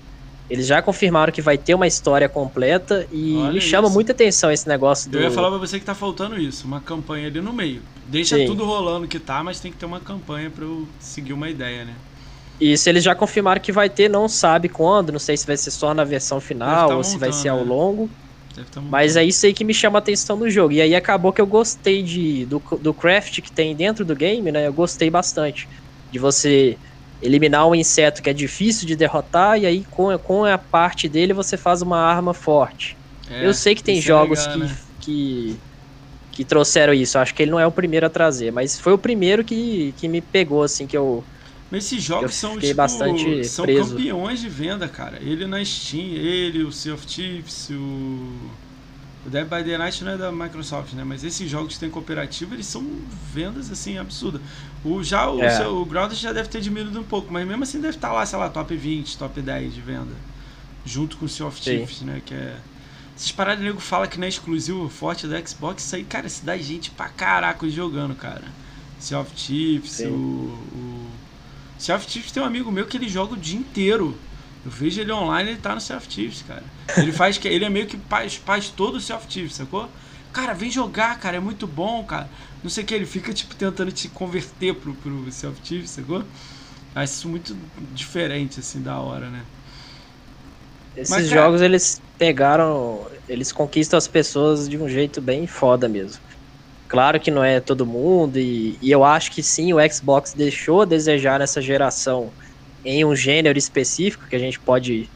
Eles 0.49 0.65
já 0.65 0.81
confirmaram 0.81 1.33
que 1.33 1.41
vai 1.41 1.57
ter 1.57 1.73
uma 1.73 1.87
história 1.87 2.29
completa 2.29 3.05
e 3.11 3.35
Olha 3.35 3.51
me 3.51 3.59
chama 3.59 3.87
isso. 3.87 3.93
muita 3.93 4.13
atenção 4.13 4.49
esse 4.49 4.65
negócio 4.65 5.11
do. 5.11 5.17
Eu 5.17 5.23
ia 5.23 5.31
falar 5.31 5.49
pra 5.49 5.57
você 5.57 5.77
que 5.77 5.85
tá 5.85 5.93
faltando 5.93 6.39
isso, 6.39 6.65
uma 6.65 6.79
campanha 6.79 7.27
ali 7.27 7.41
no 7.41 7.51
meio. 7.51 7.81
Deixa 8.07 8.37
Sim. 8.37 8.45
tudo 8.45 8.63
rolando 8.63 9.07
que 9.09 9.19
tá, 9.19 9.43
mas 9.43 9.59
tem 9.59 9.73
que 9.73 9.77
ter 9.77 9.85
uma 9.85 9.99
campanha 9.99 10.49
pra 10.49 10.63
eu 10.63 10.87
seguir 11.01 11.33
uma 11.33 11.49
ideia, 11.49 11.83
né? 11.83 11.93
Isso 12.61 12.87
eles 12.87 13.03
já 13.03 13.13
confirmaram 13.13 13.59
que 13.59 13.73
vai 13.73 13.89
ter, 13.89 14.09
não 14.09 14.29
sabe 14.29 14.69
quando, 14.69 15.11
não 15.11 15.19
sei 15.19 15.35
se 15.35 15.45
vai 15.45 15.57
ser 15.57 15.71
só 15.71 15.93
na 15.93 16.05
versão 16.05 16.39
final 16.39 16.87
tá 16.87 16.95
ou 16.95 17.03
se 17.03 17.17
vai 17.17 17.33
ser 17.33 17.49
ao 17.49 17.57
né? 17.57 17.63
longo. 17.65 18.09
Tá 18.53 18.81
Mas 18.81 19.15
é 19.15 19.23
isso 19.23 19.45
aí 19.45 19.53
que 19.53 19.63
me 19.63 19.73
chama 19.73 19.97
a 19.97 20.01
atenção 20.01 20.37
do 20.37 20.49
jogo. 20.49 20.73
E 20.73 20.81
aí 20.81 20.95
acabou 20.95 21.33
que 21.33 21.41
eu 21.41 21.47
gostei 21.47 22.03
de, 22.03 22.45
do, 22.45 22.61
do 22.81 22.93
craft 22.93 23.41
que 23.41 23.51
tem 23.51 23.75
dentro 23.75 24.05
do 24.05 24.15
game, 24.15 24.51
né? 24.51 24.67
Eu 24.67 24.73
gostei 24.73 25.09
bastante. 25.09 25.67
De 26.11 26.19
você 26.19 26.79
eliminar 27.19 27.67
um 27.67 27.73
inseto 27.73 28.21
que 28.21 28.29
é 28.29 28.33
difícil 28.33 28.85
de 28.85 28.95
derrotar, 28.95 29.57
e 29.59 29.65
aí 29.65 29.85
com, 29.85 30.15
com 30.19 30.43
a 30.43 30.57
parte 30.57 31.07
dele 31.09 31.33
você 31.33 31.57
faz 31.57 31.81
uma 31.81 31.97
arma 31.99 32.33
forte. 32.33 32.97
É, 33.29 33.47
eu 33.47 33.53
sei 33.53 33.73
que 33.73 33.83
tem 33.83 33.97
é 33.97 34.01
jogos 34.01 34.39
legal, 34.39 34.53
que, 34.53 34.59
né? 34.59 34.77
que, 34.99 35.63
que 36.31 36.45
trouxeram 36.45 36.93
isso. 36.93 37.17
Acho 37.17 37.33
que 37.33 37.43
ele 37.43 37.51
não 37.51 37.59
é 37.59 37.67
o 37.67 37.71
primeiro 37.71 38.05
a 38.05 38.09
trazer, 38.09 38.51
mas 38.51 38.79
foi 38.79 38.93
o 38.93 38.97
primeiro 38.99 39.43
que, 39.43 39.93
que 39.93 40.07
me 40.07 40.21
pegou, 40.21 40.63
assim, 40.63 40.87
que 40.87 40.97
eu. 40.97 41.27
Mas 41.73 41.85
esses 41.85 42.03
jogos 42.03 42.35
são, 42.35 42.59
tipo, 42.59 42.75
bastante 42.75 43.43
são 43.45 43.65
preso. 43.65 43.95
campeões 43.95 44.39
de 44.39 44.47
venda, 44.47 44.87
cara. 44.87 45.17
Ele 45.19 45.47
na 45.47 45.65
Steam, 45.65 46.09
ele, 46.13 46.61
o 46.63 46.71
Sea 46.71 46.93
of 46.93 47.03
Thieves, 47.07 47.69
o... 47.71 48.29
O 49.25 49.29
Dead 49.29 49.43
by 49.45 49.63
Daylight 49.63 50.03
não 50.03 50.11
é 50.11 50.17
da 50.17 50.31
Microsoft, 50.31 50.93
né? 50.93 51.03
Mas 51.03 51.23
esses 51.23 51.49
jogos 51.49 51.73
que 51.73 51.79
tem 51.79 51.89
cooperativo, 51.89 52.53
eles 52.53 52.67
são 52.67 52.85
vendas 53.33 53.71
assim 53.71 53.97
absurdas. 53.97 54.39
O 54.85 55.01
já 55.01 55.27
o, 55.31 55.41
É. 55.41 55.49
seu, 55.49 55.77
o 55.77 55.85
Grounded 55.85 56.19
já 56.19 56.31
deve 56.31 56.47
ter 56.49 56.61
diminuído 56.61 56.99
um 56.99 57.03
pouco, 57.03 57.33
mas 57.33 57.47
mesmo 57.47 57.63
assim 57.63 57.79
deve 57.81 57.95
estar 57.95 58.11
lá, 58.11 58.23
sei 58.25 58.37
lá, 58.37 58.49
top 58.49 58.75
20, 58.75 59.17
top 59.17 59.41
10 59.41 59.73
de 59.73 59.81
venda. 59.81 60.13
Junto 60.85 61.17
com 61.17 61.25
o 61.25 61.29
Sea 61.29 61.47
of 61.47 61.57
Sim. 61.57 61.63
Thieves, 61.77 62.01
né? 62.01 62.21
Que 62.23 62.35
é. 62.35 62.57
Esses 63.17 63.31
paradas 63.31 63.63
nego 63.63 63.79
fala 63.79 64.07
que 64.07 64.19
não 64.19 64.25
é 64.25 64.29
exclusivo 64.29 64.87
forte 64.89 65.25
da 65.25 65.43
Xbox, 65.43 65.83
isso 65.83 65.95
aí, 65.95 66.03
cara, 66.03 66.27
isso 66.27 66.45
dá 66.45 66.55
gente 66.57 66.91
pra 66.91 67.07
caraca 67.09 67.67
jogando, 67.69 68.13
cara. 68.13 68.43
Sea 68.99 69.19
of 69.19 69.31
Thieves, 69.31 69.91
Sim. 69.91 70.07
o, 70.07 70.11
o. 70.75 71.07
Of 71.77 72.07
Thieves 72.07 72.31
tem 72.31 72.41
um 72.41 72.45
amigo 72.45 72.71
meu 72.71 72.87
que 72.87 72.97
ele 72.97 73.09
joga 73.09 73.33
o 73.33 73.37
dia 73.37 73.57
inteiro. 73.59 74.25
Eu 74.63 74.71
vejo 74.71 75.01
ele 75.01 75.11
online 75.11 75.51
ele 75.51 75.59
tá 75.59 75.71
no 75.75 75.77
of 75.77 76.07
Thieves, 76.07 76.41
cara. 76.41 76.63
Ele 77.01 77.11
faz 77.13 77.37
que. 77.37 77.47
Ele 77.47 77.65
é 77.65 77.69
meio 77.69 77.87
que 77.87 77.97
faz, 77.97 78.35
faz 78.35 78.69
todo 78.69 78.95
o 78.95 79.15
of 79.15 79.27
Thieves, 79.27 79.55
sacou? 79.55 79.93
Cara, 80.31 80.53
vem 80.53 80.71
jogar, 80.71 81.19
cara, 81.19 81.37
é 81.37 81.39
muito 81.39 81.67
bom, 81.67 82.05
cara. 82.05 82.29
Não 82.63 82.69
sei 82.69 82.83
o 82.83 82.87
que, 82.87 82.93
ele 82.95 83.05
fica, 83.05 83.33
tipo, 83.33 83.55
tentando 83.55 83.91
te 83.91 84.09
converter 84.09 84.73
pro, 84.79 84.95
pro 84.95 85.31
Sea 85.31 85.49
of 85.49 85.61
Thieves, 85.61 85.91
sacou? 85.91 86.25
Acho 86.95 87.13
isso 87.13 87.29
muito 87.29 87.55
diferente, 87.93 88.59
assim, 88.59 88.81
da 88.81 88.99
hora, 88.99 89.29
né? 89.29 89.47
Esses 90.95 91.09
Mas, 91.09 91.27
cara- 91.29 91.41
jogos, 91.41 91.61
eles 91.61 92.03
pegaram. 92.17 93.09
Eles 93.27 93.51
conquistam 93.51 93.97
as 93.97 94.07
pessoas 94.07 94.69
de 94.69 94.77
um 94.77 94.87
jeito 94.87 95.21
bem 95.21 95.47
foda 95.47 95.89
mesmo. 95.89 96.23
Claro 96.93 97.19
que 97.19 97.31
não 97.31 97.43
é 97.43 97.59
todo 97.59 97.87
mundo, 97.87 98.37
e, 98.37 98.77
e 98.79 98.91
eu 98.91 99.03
acho 99.03 99.31
que 99.31 99.41
sim, 99.41 99.73
o 99.73 99.77
Xbox 99.91 100.35
deixou 100.35 100.83
a 100.83 100.85
desejar 100.85 101.39
nessa 101.39 101.59
geração 101.59 102.31
em 102.85 103.03
um 103.03 103.15
gênero 103.15 103.57
específico, 103.57 104.27
que 104.29 104.35
a 104.35 104.39
gente 104.39 104.59
pode 104.59 105.09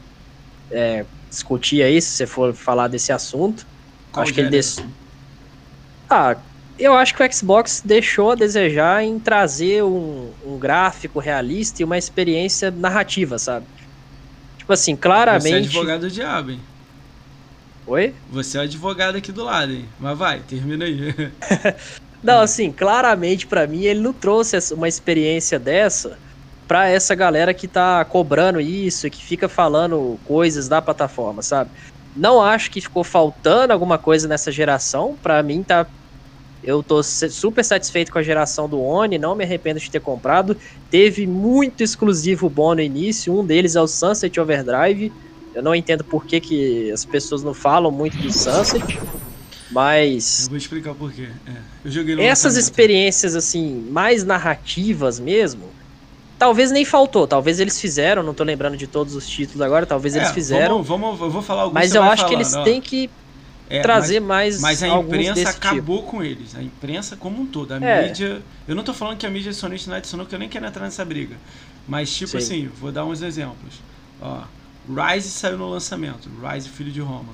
é, 0.72 1.06
discutir 1.30 1.80
aí, 1.84 2.02
se 2.02 2.08
você 2.08 2.26
for 2.26 2.52
falar 2.52 2.88
desse 2.88 3.12
assunto. 3.12 3.64
Qual 4.10 4.24
acho 4.24 4.34
que 4.34 4.40
ele 4.40 4.50
gênero? 4.50 4.60
des... 4.60 4.82
Ah, 6.10 6.36
eu 6.76 6.94
acho 6.94 7.14
que 7.14 7.22
o 7.22 7.32
Xbox 7.32 7.80
deixou 7.84 8.32
a 8.32 8.34
desejar 8.34 9.04
em 9.04 9.20
trazer 9.20 9.84
um, 9.84 10.32
um 10.44 10.58
gráfico 10.58 11.20
realista 11.20 11.80
e 11.80 11.84
uma 11.84 11.96
experiência 11.96 12.72
narrativa, 12.72 13.38
sabe? 13.38 13.68
Tipo 14.56 14.72
assim, 14.72 14.94
Você 14.94 14.98
é 14.98 15.00
claramente. 15.00 15.68
advogado 15.68 16.00
do 16.00 16.10
diabo, 16.10 16.50
hein? 16.50 16.60
Oi? 17.88 18.14
Você 18.30 18.58
é 18.58 18.60
advogado 18.60 19.16
aqui 19.16 19.32
do 19.32 19.42
lado, 19.42 19.72
hein? 19.72 19.86
Mas 19.98 20.18
vai, 20.18 20.40
termina 20.40 20.84
aí. 20.84 21.14
Não, 22.22 22.40
assim, 22.40 22.70
claramente 22.70 23.46
pra 23.46 23.66
mim 23.66 23.84
ele 23.84 24.00
não 24.00 24.12
trouxe 24.12 24.58
uma 24.74 24.88
experiência 24.88 25.58
dessa 25.58 26.18
pra 26.66 26.88
essa 26.88 27.14
galera 27.14 27.54
que 27.54 27.66
tá 27.66 28.04
cobrando 28.04 28.60
isso 28.60 29.06
e 29.06 29.10
que 29.10 29.24
fica 29.24 29.48
falando 29.48 30.18
coisas 30.24 30.68
da 30.68 30.82
plataforma, 30.82 31.40
sabe? 31.40 31.70
Não 32.14 32.42
acho 32.42 32.70
que 32.70 32.80
ficou 32.80 33.04
faltando 33.04 33.72
alguma 33.72 33.96
coisa 33.96 34.28
nessa 34.28 34.52
geração. 34.52 35.16
Pra 35.22 35.42
mim 35.42 35.62
tá 35.62 35.86
eu 36.62 36.82
tô 36.82 37.02
super 37.02 37.64
satisfeito 37.64 38.12
com 38.12 38.18
a 38.18 38.22
geração 38.22 38.68
do 38.68 38.82
Oni, 38.82 39.16
não 39.16 39.34
me 39.34 39.44
arrependo 39.44 39.78
de 39.78 39.90
ter 39.90 40.00
comprado. 40.00 40.56
Teve 40.90 41.26
muito 41.26 41.82
exclusivo 41.82 42.50
bom 42.50 42.74
no 42.74 42.80
início, 42.80 43.32
um 43.32 43.46
deles 43.46 43.76
é 43.76 43.80
o 43.80 43.86
Sunset 43.86 44.38
Overdrive. 44.40 45.12
Eu 45.58 45.62
não 45.64 45.74
entendo 45.74 46.04
por 46.04 46.24
que, 46.24 46.38
que 46.40 46.88
as 46.92 47.04
pessoas 47.04 47.42
não 47.42 47.52
falam 47.52 47.90
muito 47.90 48.16
do 48.16 48.32
Sunset, 48.32 48.96
mas 49.70 50.44
Eu 50.44 50.48
vou 50.50 50.56
explicar 50.56 50.94
por 50.94 51.12
quê. 51.12 51.28
É, 52.16 52.24
essas 52.24 52.56
experiências 52.56 53.34
assim 53.34 53.86
mais 53.90 54.22
narrativas 54.24 55.18
mesmo 55.18 55.64
talvez 56.38 56.70
nem 56.70 56.84
faltou 56.84 57.26
talvez 57.26 57.58
eles 57.58 57.80
fizeram 57.80 58.22
não 58.22 58.32
tô 58.32 58.44
lembrando 58.44 58.76
de 58.76 58.86
todos 58.86 59.16
os 59.16 59.28
títulos 59.28 59.60
agora 59.60 59.84
talvez 59.84 60.14
eles 60.14 60.28
É, 60.28 60.32
fizeram 60.32 60.82
Vamos, 60.82 61.18
vamos- 61.18 61.20
eu 61.20 61.30
vou 61.30 61.42
falar 61.42 61.62
alguns 61.62 61.74
mas 61.74 61.94
eu 61.94 62.02
acho 62.04 62.24
que 62.26 62.34
eles 62.34 62.54
ó. 62.54 62.62
têm 62.62 62.80
que 62.80 63.10
É, 63.70 63.82
trazer 63.82 64.20
mais 64.20 64.60
Mas 64.60 64.82
a 64.82 64.88
imprensa 64.88 65.34
tipo. 65.34 65.48
acabou 65.50 66.02
com 66.04 66.22
eles. 66.22 66.54
A 66.56 66.62
imprensa 66.62 67.16
como 67.16 67.42
um 67.42 67.44
todo. 67.46 67.72
A 67.72 67.76
É. 67.84 68.06
mídia. 68.08 68.40
Eu 68.66 68.74
não 68.74 68.82
tô 68.82 68.94
falando 68.94 69.18
que 69.18 69.26
a 69.26 69.30
mídia 69.30 69.50
é 69.50 69.52
sonista 69.52 69.90
não 69.90 69.98
adicionou, 69.98 70.24
que 70.24 70.34
eu 70.34 70.38
nem 70.38 70.48
quero 70.48 70.64
entrar 70.64 70.84
nessa 70.84 71.04
briga. 71.04 71.36
Mas, 71.86 72.10
tipo 72.16 72.30
Sim. 72.30 72.38
assim, 72.38 72.70
vou 72.80 72.90
dar 72.90 73.04
uns 73.04 73.20
exemplos. 73.20 73.74
Ó, 74.22 74.40
Rise 74.88 75.30
saiu 75.30 75.58
no 75.58 75.68
lançamento. 75.68 76.30
Rise, 76.42 76.68
filho 76.68 76.90
de 76.90 77.00
Roma. 77.00 77.32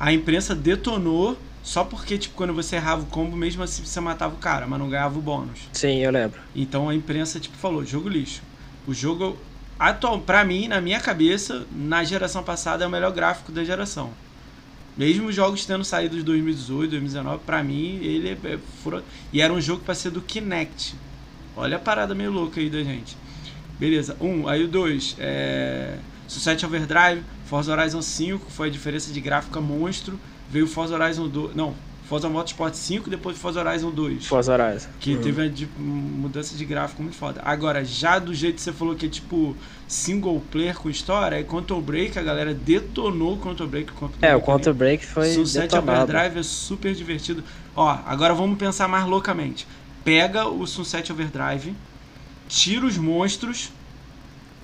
A 0.00 0.12
imprensa 0.12 0.54
detonou 0.54 1.36
só 1.62 1.84
porque, 1.84 2.16
tipo, 2.16 2.34
quando 2.34 2.54
você 2.54 2.76
errava 2.76 3.02
o 3.02 3.06
combo, 3.06 3.36
mesmo 3.36 3.62
assim 3.62 3.84
você 3.84 4.00
matava 4.00 4.34
o 4.34 4.38
cara, 4.38 4.66
mas 4.66 4.78
não 4.78 4.88
ganhava 4.88 5.18
o 5.18 5.22
bônus. 5.22 5.60
sim 5.72 5.98
eu 5.98 6.10
lembro 6.10 6.40
Então 6.54 6.88
a 6.88 6.94
imprensa, 6.94 7.38
tipo, 7.38 7.56
falou, 7.56 7.84
jogo 7.84 8.08
lixo. 8.08 8.42
O 8.86 8.94
jogo, 8.94 9.36
atual, 9.78 10.18
pra 10.20 10.44
mim, 10.44 10.68
na 10.68 10.80
minha 10.80 10.98
cabeça, 10.98 11.66
na 11.70 12.02
geração 12.04 12.42
passada, 12.42 12.84
é 12.84 12.86
o 12.86 12.90
melhor 12.90 13.12
gráfico 13.12 13.52
da 13.52 13.62
geração. 13.64 14.10
Mesmo 14.96 15.28
os 15.28 15.34
jogos 15.34 15.66
tendo 15.66 15.84
saído 15.84 16.16
de 16.16 16.22
2018, 16.22 16.90
2019, 16.90 17.42
pra 17.44 17.62
mim, 17.62 18.00
ele 18.02 18.30
é, 18.30 18.52
é 18.54 18.58
fura... 18.82 19.04
E 19.32 19.40
era 19.40 19.52
um 19.52 19.60
jogo 19.60 19.82
pra 19.84 19.94
ser 19.94 20.10
do 20.10 20.20
Kinect. 20.20 20.94
Olha 21.54 21.76
a 21.76 21.80
parada 21.80 22.14
meio 22.14 22.32
louca 22.32 22.60
aí 22.60 22.70
da 22.70 22.82
gente. 22.82 23.16
Beleza, 23.78 24.16
um, 24.20 24.48
aí 24.48 24.64
o 24.64 24.68
dois, 24.68 25.14
é... 25.18 25.98
Sunset 26.28 26.64
Overdrive, 26.64 27.22
Forza 27.46 27.72
Horizon 27.72 28.02
5, 28.02 28.50
foi 28.50 28.68
a 28.68 28.70
diferença 28.70 29.10
de 29.12 29.20
gráfica 29.20 29.60
monstro. 29.60 30.18
Veio 30.50 30.66
Forza 30.66 30.94
Horizon 30.94 31.28
2, 31.28 31.54
não, 31.56 31.74
Forza 32.08 32.28
Motorsport 32.28 32.74
5, 32.74 33.10
depois 33.10 33.36
Forza 33.36 33.60
Horizon 33.62 33.90
2. 33.90 34.26
Forza 34.26 34.52
Horizon 34.52 34.88
Que 35.00 35.14
Uhum. 35.14 35.22
teve 35.22 35.42
uma 35.42 35.48
de- 35.50 35.68
mudança 35.78 36.54
de 36.56 36.64
gráfico 36.64 37.02
muito 37.02 37.16
foda. 37.16 37.40
Agora, 37.44 37.84
já 37.84 38.18
do 38.18 38.32
jeito 38.34 38.56
que 38.56 38.62
você 38.62 38.72
falou 38.72 38.94
que 38.94 39.06
é 39.06 39.08
tipo 39.08 39.54
single 39.86 40.40
player 40.50 40.74
com 40.78 40.88
história, 40.88 41.36
é 41.36 41.42
Quantum 41.42 41.80
Break, 41.80 42.18
a 42.18 42.22
galera 42.22 42.54
detonou 42.54 43.34
o 43.34 43.38
Quantum 43.38 43.66
Break. 43.66 43.92
Quantum 43.92 44.16
é 44.22 44.28
o 44.28 44.38
Break 44.38 44.46
Counter 44.46 44.74
Break 44.74 45.06
foi 45.06 45.32
Sunset 45.34 45.62
detonado 45.68 46.02
Overdrive 46.12 46.38
é 46.38 46.42
super 46.42 46.94
divertido. 46.94 47.42
Ó, 47.76 47.88
agora 48.06 48.32
vamos 48.34 48.58
pensar 48.58 48.86
mais 48.88 49.06
loucamente. 49.06 49.66
Pega 50.04 50.46
o 50.48 50.66
Sunset 50.66 51.10
Overdrive, 51.12 51.74
tira 52.48 52.86
os 52.86 52.96
monstros. 52.96 53.70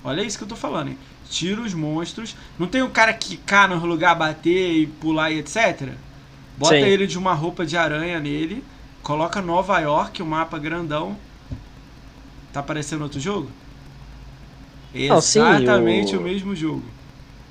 Olha 0.03 0.21
isso 0.23 0.37
que 0.37 0.43
eu 0.43 0.47
tô 0.47 0.55
falando, 0.55 0.89
hein? 0.89 0.97
Tira 1.29 1.61
os 1.61 1.73
monstros. 1.73 2.35
Não 2.57 2.67
tem 2.67 2.81
o 2.81 2.89
cara 2.89 3.13
quicar 3.13 3.67
no 3.69 3.83
lugar, 3.85 4.15
bater 4.15 4.71
e 4.73 4.87
pular 4.87 5.31
e 5.31 5.39
etc? 5.39 5.89
Bota 6.57 6.75
Sim. 6.75 6.81
ele 6.81 7.07
de 7.07 7.17
uma 7.17 7.33
roupa 7.33 7.65
de 7.65 7.75
aranha 7.75 8.19
nele. 8.19 8.63
Coloca 9.01 9.41
Nova 9.41 9.79
York, 9.79 10.21
o 10.21 10.25
mapa 10.25 10.57
grandão. 10.57 11.17
Tá 12.53 12.59
aparecendo 12.61 13.01
outro 13.01 13.19
jogo? 13.19 13.49
Não, 14.93 15.19
sim, 15.19 15.39
Exatamente 15.41 16.15
o- 16.15 16.19
o 16.19 16.23
mesmo 16.23 16.55
jogo. 16.55 16.83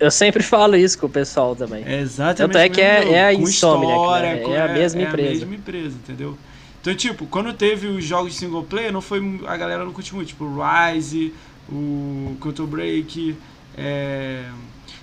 eu 0.00 0.10
sempre 0.10 0.42
falo 0.42 0.76
isso 0.76 0.98
com 0.98 1.06
o 1.06 1.10
pessoal 1.10 1.54
também 1.54 1.84
É 1.84 2.00
exatamente 2.00 2.38
Tanto 2.38 2.56
é 2.58 2.68
que 2.70 2.80
é- 2.80 3.12
é 3.12 3.24
a 3.26 3.34
Insomniac, 3.34 3.92
história, 3.92 4.34
né? 4.36 4.40
com- 4.40 4.54
É 4.54 4.62
a 4.62 4.68
mesma 4.68 5.02
É 5.02 5.04
empresa. 5.04 5.28
a 5.30 5.34
mesma 5.46 5.54
empresa, 5.54 5.96
entendeu? 6.02 6.38
Então, 6.80 6.94
tipo, 6.94 7.26
quando 7.26 7.52
teve 7.52 7.86
os 7.86 8.02
jogos 8.04 8.32
de 8.32 8.38
single 8.38 8.64
player, 8.64 8.90
não 8.92 9.00
foi 9.02 9.20
a 9.46 9.56
galera 9.58 9.84
não 9.84 9.92
curtiu 9.92 10.16
muito, 10.16 10.28
tipo, 10.28 10.44
o 10.44 10.58
Rise, 10.62 11.34
o 11.68 12.34
Counter 12.40 12.66
Break, 12.66 13.36
é, 13.76 14.44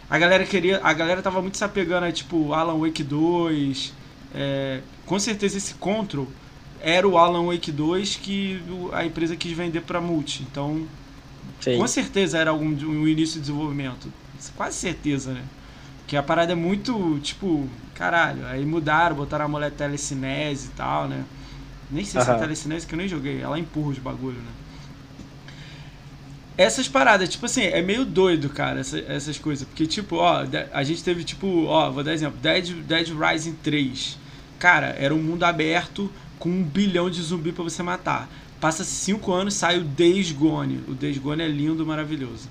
a 0.09 0.17
galera 0.17 0.45
queria, 0.45 0.79
a 0.83 0.93
galera 0.93 1.21
tava 1.21 1.41
muito 1.41 1.57
se 1.57 1.63
apegando 1.63 2.05
a 2.05 2.11
tipo 2.11 2.53
Alan 2.53 2.77
Wake 2.79 3.03
2, 3.03 3.93
é, 4.33 4.81
com 5.05 5.19
certeza 5.19 5.57
esse 5.57 5.75
Control 5.75 6.27
era 6.81 7.07
o 7.07 7.17
Alan 7.17 7.45
Wake 7.45 7.71
2 7.71 8.15
que 8.15 8.61
a 8.91 9.05
empresa 9.05 9.35
quis 9.35 9.51
vender 9.51 9.81
pra 9.81 10.01
multi. 10.01 10.43
Então, 10.49 10.85
sim 11.59 11.77
com 11.77 11.87
certeza 11.87 12.37
era 12.37 12.49
algum 12.49 12.67
um 12.67 13.07
início 13.07 13.35
de 13.35 13.41
desenvolvimento. 13.41 14.11
Quase 14.55 14.77
certeza, 14.77 15.33
né? 15.33 15.43
Que 16.07 16.17
a 16.17 16.23
parada 16.23 16.53
é 16.53 16.55
muito, 16.55 17.19
tipo, 17.19 17.69
caralho. 17.93 18.45
Aí 18.47 18.65
mudaram, 18.65 19.15
botaram 19.15 19.45
a 19.45 19.47
mulher 19.47 19.71
telecinese 19.71 20.67
e 20.67 20.71
tal, 20.71 21.07
né? 21.07 21.23
Nem 21.89 22.03
sei 22.03 22.21
se 22.21 22.31
é 22.31 22.35
telecinese, 22.35 22.87
que 22.87 22.95
eu 22.95 22.97
nem 22.97 23.07
joguei. 23.07 23.41
Ela 23.41 23.59
empurra 23.59 23.89
os 23.89 23.99
bagulho, 23.99 24.37
né? 24.37 24.51
Essas 26.57 26.87
paradas, 26.87 27.29
tipo 27.29 27.45
assim, 27.45 27.61
é 27.63 27.81
meio 27.81 28.05
doido, 28.05 28.49
cara, 28.49 28.79
essa- 28.81 28.99
essas 29.07 29.37
coisas. 29.37 29.67
Porque, 29.67 29.87
tipo, 29.87 30.17
ó, 30.17 30.45
a 30.73 30.83
gente 30.83 31.03
teve, 31.03 31.23
tipo, 31.23 31.65
ó, 31.65 31.89
vou 31.89 32.03
dar 32.03 32.13
exemplo: 32.13 32.37
Dead, 32.41 32.71
Dead 32.83 33.07
Rising 33.09 33.53
3. 33.63 34.17
Cara, 34.59 34.87
era 34.99 35.13
um 35.15 35.21
mundo 35.21 35.43
aberto 35.43 36.11
com 36.37 36.49
um 36.49 36.63
bilhão 36.63 37.09
de 37.09 37.21
zumbi 37.21 37.51
pra 37.51 37.63
você 37.63 37.81
matar. 37.81 38.29
Passa 38.59 38.83
cinco 38.83 39.31
anos, 39.33 39.55
sai 39.55 39.79
o 39.79 39.83
Days 39.83 40.31
Gone. 40.31 40.81
O 40.87 40.93
Days 40.93 41.17
Gone 41.17 41.41
é 41.41 41.47
lindo, 41.47 41.85
maravilhoso. 41.85 42.47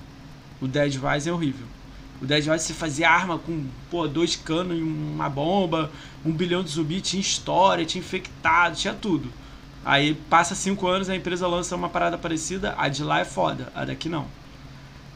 O 0.61 0.67
Dead 0.67 0.93
Rising 0.97 1.31
é 1.31 1.33
horrível. 1.33 1.67
O 2.21 2.27
Dead 2.27 2.45
Rising 2.45 2.59
você 2.67 2.75
fazia 2.75 3.09
arma 3.11 3.39
com, 3.39 3.65
pô, 3.91 4.09
dois 4.09 4.35
canos 4.35 4.77
e 4.79 4.83
uma 4.83 5.29
bomba, 5.29 5.91
um 6.25 6.33
bilhão 6.33 6.63
de 6.65 6.71
zumbi, 6.71 7.01
tinha 7.01 7.21
história, 7.21 7.85
tinha 7.85 8.01
infectado, 8.01 8.77
tinha 8.77 8.93
tudo. 8.93 9.31
Aí 9.85 10.15
passa 10.29 10.55
cinco 10.55 10.87
anos, 10.87 11.09
a 11.09 11.17
empresa 11.17 11.47
lança 11.47 11.75
uma 11.75 11.89
parada 11.89 12.19
parecida, 12.19 12.75
a 12.77 12.89
de 12.89 13.03
lá 13.03 13.21
é 13.21 13.25
foda, 13.25 13.69
a 13.75 13.85
daqui 13.85 14.09
não. 14.09 14.27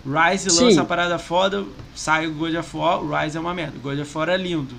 Rise 0.06 0.50
Sim. 0.50 0.64
lança 0.66 0.82
a 0.82 0.84
parada 0.84 1.18
foda, 1.18 1.64
sai 1.94 2.26
o 2.26 2.34
God 2.34 2.54
of 2.54 2.76
War, 2.76 3.00
Rise 3.24 3.36
é 3.36 3.40
uma 3.40 3.54
merda. 3.54 3.78
God 3.82 3.98
of 3.98 4.16
War 4.18 4.28
é 4.28 4.36
lindo. 4.36 4.74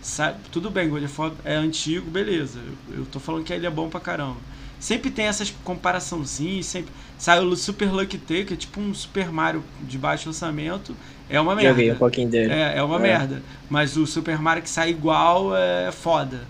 Sai- 0.00 0.34
tudo 0.52 0.70
bem, 0.70 0.88
God 0.88 1.04
of 1.04 1.20
War 1.20 1.32
é 1.44 1.54
antigo, 1.54 2.10
beleza. 2.10 2.58
Eu, 2.90 2.98
eu 3.00 3.06
tô 3.06 3.18
falando 3.20 3.44
que 3.44 3.52
ele 3.52 3.66
é 3.66 3.70
bom 3.70 3.88
pra 3.88 4.00
caramba. 4.00 4.36
sempre 4.78 5.10
tem 5.10 5.24
essas 5.26 5.50
comparaçãozinhas, 5.64 6.66
sempre. 6.66 6.92
Saiu 7.18 7.44
o 7.48 7.56
Super 7.56 7.90
Lucky 7.92 8.18
Taker, 8.18 8.46
que 8.46 8.54
é 8.54 8.56
tipo 8.56 8.80
um 8.80 8.92
Super 8.94 9.30
Mario 9.32 9.64
de 9.82 9.96
baixo 9.96 10.28
orçamento. 10.28 10.94
É 11.30 11.40
uma 11.40 11.54
merda. 11.54 11.70
Joguei 11.70 11.92
um 11.92 11.96
pouquinho 11.96 12.28
dele. 12.28 12.52
É, 12.52 12.76
é 12.76 12.82
uma 12.82 12.96
É. 12.96 13.00
merda. 13.00 13.42
Mas 13.70 13.96
o 13.96 14.06
Super 14.06 14.38
Mario 14.38 14.62
que 14.62 14.68
sai 14.68 14.90
igual 14.90 15.56
é 15.56 15.90
foda. 15.90 16.42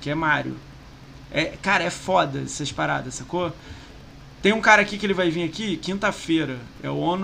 Que 0.00 0.10
é 0.10 0.14
Mario. 0.14 0.56
É, 1.32 1.44
cara, 1.62 1.82
é 1.84 1.90
foda 1.90 2.40
essas 2.40 2.70
paradas, 2.70 3.14
sacou? 3.14 3.52
Tem 4.42 4.52
um 4.52 4.60
cara 4.60 4.82
aqui 4.82 4.98
que 4.98 5.06
ele 5.06 5.14
vai 5.14 5.30
vir 5.30 5.44
aqui 5.44 5.76
quinta-feira. 5.76 6.58
É 6.82 6.90
o 6.90 7.14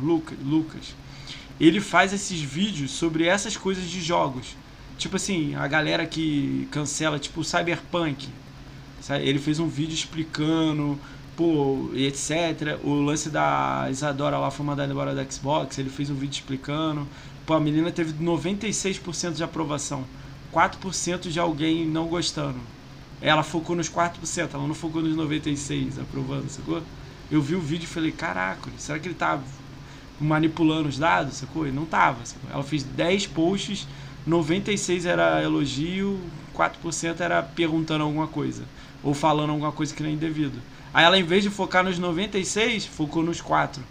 Luca- 0.00 0.36
Lucas. 0.44 0.94
Ele 1.58 1.80
faz 1.80 2.12
esses 2.12 2.40
vídeos 2.40 2.90
sobre 2.92 3.26
essas 3.26 3.56
coisas 3.56 3.84
de 3.88 4.00
jogos. 4.00 4.56
Tipo 4.98 5.16
assim, 5.16 5.54
a 5.54 5.66
galera 5.66 6.06
que 6.06 6.68
cancela, 6.70 7.18
tipo 7.18 7.40
o 7.40 7.44
Cyberpunk. 7.44 8.28
Ele 9.20 9.38
fez 9.38 9.58
um 9.58 9.66
vídeo 9.66 9.94
explicando, 9.94 10.98
pô, 11.36 11.90
etc. 11.94 12.78
O 12.84 13.00
lance 13.00 13.30
da 13.30 13.88
Isadora 13.90 14.38
lá 14.38 14.50
foi 14.50 14.64
mandada 14.64 14.92
embora 14.92 15.14
da 15.14 15.24
Xbox, 15.28 15.78
ele 15.78 15.88
fez 15.90 16.10
um 16.10 16.14
vídeo 16.14 16.34
explicando. 16.34 17.08
Pô, 17.46 17.54
a 17.54 17.60
menina 17.60 17.90
teve 17.90 18.12
96% 18.22 19.32
de 19.32 19.42
aprovação, 19.42 20.04
4% 20.52 21.30
de 21.30 21.40
alguém 21.40 21.86
não 21.86 22.06
gostando. 22.06 22.58
Ela 23.22 23.42
focou 23.42 23.76
nos 23.76 23.90
4%, 23.90 24.54
ela 24.54 24.66
não 24.66 24.74
focou 24.74 25.02
nos 25.02 25.14
96% 25.16 26.00
aprovando, 26.00 26.48
sacou? 26.48 26.82
Eu 27.30 27.42
vi 27.42 27.54
o 27.54 27.60
vídeo 27.60 27.84
e 27.84 27.88
falei, 27.88 28.12
caraca, 28.12 28.70
será 28.78 28.98
que 28.98 29.08
ele 29.08 29.14
tá 29.14 29.38
manipulando 30.20 30.88
os 30.88 30.98
dados, 30.98 31.36
sacou? 31.36 31.66
E 31.66 31.70
não 31.70 31.84
tava, 31.84 32.24
sacou? 32.24 32.50
Ela 32.50 32.62
fez 32.62 32.82
10 32.82 33.26
posts, 33.28 33.86
96 34.26 35.06
era 35.06 35.42
elogio, 35.42 36.18
4% 36.56 37.20
era 37.20 37.42
perguntando 37.42 38.04
alguma 38.04 38.26
coisa. 38.26 38.64
Ou 39.02 39.14
falando 39.14 39.50
alguma 39.50 39.72
coisa 39.72 39.94
que 39.94 40.02
nem 40.02 40.16
devido. 40.16 40.60
Aí 40.92 41.04
ela, 41.04 41.18
em 41.18 41.22
vez 41.22 41.42
de 41.42 41.50
focar 41.50 41.84
nos 41.84 41.98
96, 41.98 42.86
focou 42.86 43.22
nos 43.22 43.40
4. 43.40 43.82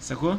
Sacou? 0.00 0.38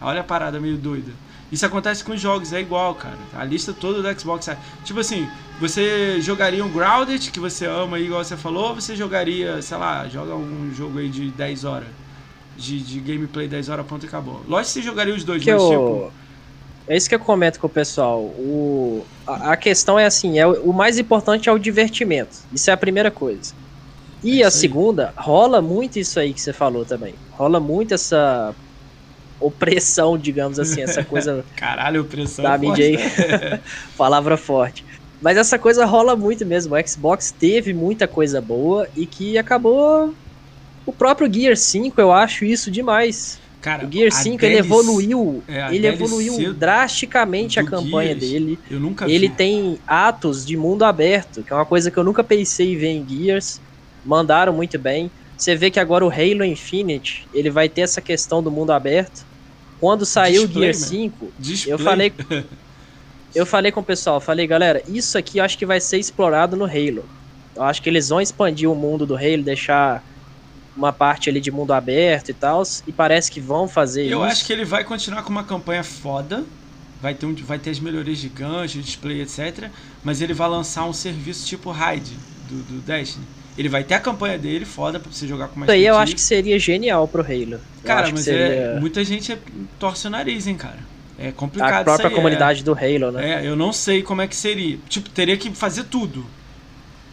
Olha 0.00 0.20
a 0.20 0.24
parada 0.24 0.60
meio 0.60 0.76
doida. 0.76 1.12
Isso 1.50 1.64
acontece 1.64 2.02
com 2.04 2.12
os 2.12 2.20
jogos, 2.20 2.52
é 2.52 2.60
igual, 2.60 2.94
cara. 2.96 3.28
A 3.32 3.44
lista 3.44 3.72
toda 3.74 4.02
do 4.02 4.20
Xbox. 4.20 4.48
é- 4.48 4.58
Tipo 4.84 5.00
assim, 5.00 5.32
você 5.58 6.20
jogaria 6.20 6.64
um 6.64 6.70
Grounded, 6.72 7.30
que 7.30 7.40
você 7.40 7.66
ama 7.66 7.96
aí, 7.98 8.04
igual 8.06 8.24
você 8.24 8.36
falou, 8.36 8.70
ou 8.70 8.74
você 8.74 8.96
jogaria, 8.96 9.62
sei 9.62 9.76
lá, 9.76 10.08
joga 10.08 10.34
um 10.36 10.70
jogo 10.72 10.98
aí 10.98 11.08
de 11.08 11.30
10 11.30 11.64
horas. 11.64 11.88
De, 12.54 12.82
de 12.82 13.00
gameplay 13.00 13.48
10 13.48 13.68
horas, 13.68 13.86
ponto 13.86 14.04
e 14.06 14.08
acabou. 14.08 14.42
Lógico 14.46 14.74
que 14.74 14.80
você 14.80 14.82
jogaria 14.82 15.14
os 15.14 15.24
dois, 15.24 15.42
que 15.42 15.50
mas 15.50 15.62
eu, 15.68 15.68
tipo. 15.68 16.14
É 16.88 16.96
isso 16.96 17.08
que 17.08 17.14
eu 17.14 17.20
comento 17.20 17.58
com 17.60 17.66
o 17.66 17.70
pessoal. 17.70 18.22
O, 18.24 19.08
a, 19.26 19.52
a 19.52 19.56
questão 19.56 19.98
é 19.98 20.06
assim, 20.06 20.38
é, 20.38 20.46
o 20.46 20.70
o 20.70 20.74
mais 20.74 20.98
importante 20.98 21.48
é 21.48 21.52
o 21.52 21.58
divertimento. 21.58 22.36
Isso 22.52 22.70
é 22.70 22.72
a 22.72 22.76
primeira 22.76 23.10
coisa. 23.10 23.54
E 24.22 24.42
É 24.42 24.44
a 24.44 24.50
segunda, 24.50 25.14
rola 25.18 25.62
muito 25.62 25.98
isso 25.98 26.20
aí 26.20 26.34
que 26.34 26.40
você 26.40 26.52
falou 26.52 26.86
também. 26.86 27.20
Rola 27.30 27.60
muito 27.60 27.94
essa 27.94 28.56
opressão, 29.40 30.16
digamos 30.16 30.58
assim, 30.58 30.82
essa 30.82 31.04
coisa 31.04 31.44
Caralho, 31.56 32.02
opressão. 32.02 32.42
da 32.42 32.54
é 32.54 32.58
forte, 32.58 32.82
mídia 32.82 33.38
né? 33.38 33.60
Palavra 33.96 34.36
forte. 34.36 34.84
Mas 35.20 35.36
essa 35.36 35.58
coisa 35.58 35.84
rola 35.84 36.14
muito 36.14 36.44
mesmo. 36.44 36.74
O 36.74 36.88
Xbox 36.88 37.32
teve 37.32 37.72
muita 37.72 38.06
coisa 38.06 38.40
boa 38.40 38.88
e 38.96 39.06
que 39.06 39.38
acabou. 39.38 40.14
O 40.84 40.92
próprio 40.92 41.32
Gear 41.32 41.56
5, 41.56 42.00
eu 42.00 42.12
acho 42.12 42.44
isso 42.44 42.70
demais. 42.70 43.38
Cara, 43.60 43.84
O 43.84 43.92
Gear 43.92 44.08
a 44.08 44.10
5 44.12 44.44
ele 44.44 44.54
DLC 44.54 44.68
evoluiu, 44.68 45.42
é, 45.48 45.74
ele 45.74 45.86
evoluiu 45.88 46.54
drasticamente 46.54 47.58
a 47.58 47.64
campanha 47.64 48.14
Gears, 48.14 48.20
dele. 48.20 48.58
Eu 48.70 48.78
nunca 48.78 49.10
Ele 49.10 49.26
vi. 49.28 49.34
tem 49.34 49.78
atos 49.84 50.46
de 50.46 50.56
mundo 50.56 50.84
aberto, 50.84 51.42
que 51.42 51.52
é 51.52 51.56
uma 51.56 51.66
coisa 51.66 51.90
que 51.90 51.96
eu 51.96 52.04
nunca 52.04 52.22
pensei 52.22 52.74
em 52.74 52.76
ver 52.76 52.88
em 52.90 53.08
Gears. 53.08 53.60
Mandaram 54.04 54.52
muito 54.52 54.78
bem. 54.78 55.10
Você 55.36 55.54
vê 55.54 55.70
que 55.70 55.78
agora 55.78 56.04
o 56.04 56.10
Halo 56.10 56.44
Infinite, 56.44 57.26
ele 57.32 57.50
vai 57.50 57.68
ter 57.68 57.82
essa 57.82 58.00
questão 58.00 58.42
do 58.42 58.50
mundo 58.50 58.70
aberto. 58.72 59.24
Quando 59.78 60.06
saiu 60.06 60.44
o 60.44 60.46
Gear 60.46 60.72
mano. 60.74 60.74
5, 60.74 61.32
Display. 61.38 61.72
eu 61.74 61.78
falei- 61.78 62.12
eu 63.34 63.44
falei 63.46 63.70
com 63.70 63.80
o 63.80 63.84
pessoal, 63.84 64.20
falei, 64.20 64.46
galera, 64.46 64.82
isso 64.88 65.18
aqui 65.18 65.38
eu 65.38 65.44
acho 65.44 65.58
que 65.58 65.66
vai 65.66 65.80
ser 65.80 65.98
explorado 65.98 66.56
no 66.56 66.64
Halo. 66.64 67.04
Eu 67.54 67.62
acho 67.62 67.82
que 67.82 67.88
eles 67.88 68.08
vão 68.08 68.20
expandir 68.20 68.70
o 68.70 68.74
mundo 68.74 69.04
do 69.06 69.14
Halo, 69.16 69.42
deixar 69.42 70.02
uma 70.74 70.92
parte 70.92 71.28
ali 71.30 71.40
de 71.40 71.50
mundo 71.50 71.72
aberto 71.72 72.30
e 72.30 72.34
tal, 72.34 72.62
e 72.86 72.92
parece 72.92 73.30
que 73.30 73.40
vão 73.40 73.66
fazer 73.68 74.06
Eu 74.06 74.20
isso. 74.22 74.32
acho 74.32 74.44
que 74.46 74.52
ele 74.52 74.64
vai 74.64 74.84
continuar 74.84 75.22
com 75.22 75.30
uma 75.30 75.44
campanha 75.44 75.82
foda. 75.84 76.44
Vai 77.00 77.14
ter, 77.14 77.26
um, 77.26 77.34
vai 77.34 77.58
ter 77.58 77.70
as 77.70 77.78
melhorias 77.78 78.18
de 78.18 78.28
gancho, 78.28 78.80
display, 78.80 79.20
etc. 79.20 79.68
Mas 80.02 80.22
ele 80.22 80.32
vai 80.32 80.48
lançar 80.48 80.86
um 80.86 80.94
serviço 80.94 81.46
tipo 81.46 81.70
Raid 81.70 82.10
do, 82.48 82.62
do 82.62 82.80
Destiny. 82.80 83.24
Ele 83.56 83.68
vai 83.68 83.82
ter 83.84 83.94
a 83.94 84.00
campanha 84.00 84.38
dele 84.38 84.64
foda 84.64 85.00
pra 85.00 85.10
você 85.10 85.26
jogar 85.26 85.48
com 85.48 85.58
mais 85.60 85.68
Isso 85.70 85.76
aí 85.76 85.86
eu 85.86 85.96
acho 85.96 86.14
que 86.14 86.20
seria 86.20 86.58
genial 86.58 87.08
pro 87.08 87.22
Halo. 87.22 87.60
Cara, 87.84 88.10
mas 88.10 88.20
seria 88.20 88.46
é, 88.46 88.80
muita 88.80 89.02
gente 89.04 89.32
é- 89.32 89.38
torce 89.78 90.06
o 90.06 90.10
nariz, 90.10 90.46
hein, 90.46 90.56
cara. 90.56 90.78
É 91.18 91.32
complicado 91.32 91.80
a 91.80 91.84
própria 91.84 92.08
aí, 92.08 92.14
comunidade 92.14 92.62
do 92.62 92.72
Halo, 92.72 93.10
né? 93.12 93.42
É, 93.42 93.44
é, 93.44 93.48
eu 93.48 93.56
não 93.56 93.72
sei 93.72 94.02
como 94.02 94.20
é 94.20 94.26
que 94.26 94.36
seria. 94.36 94.78
Tipo, 94.88 95.08
teria 95.08 95.36
que 95.36 95.50
fazer 95.52 95.84
tudo. 95.84 96.26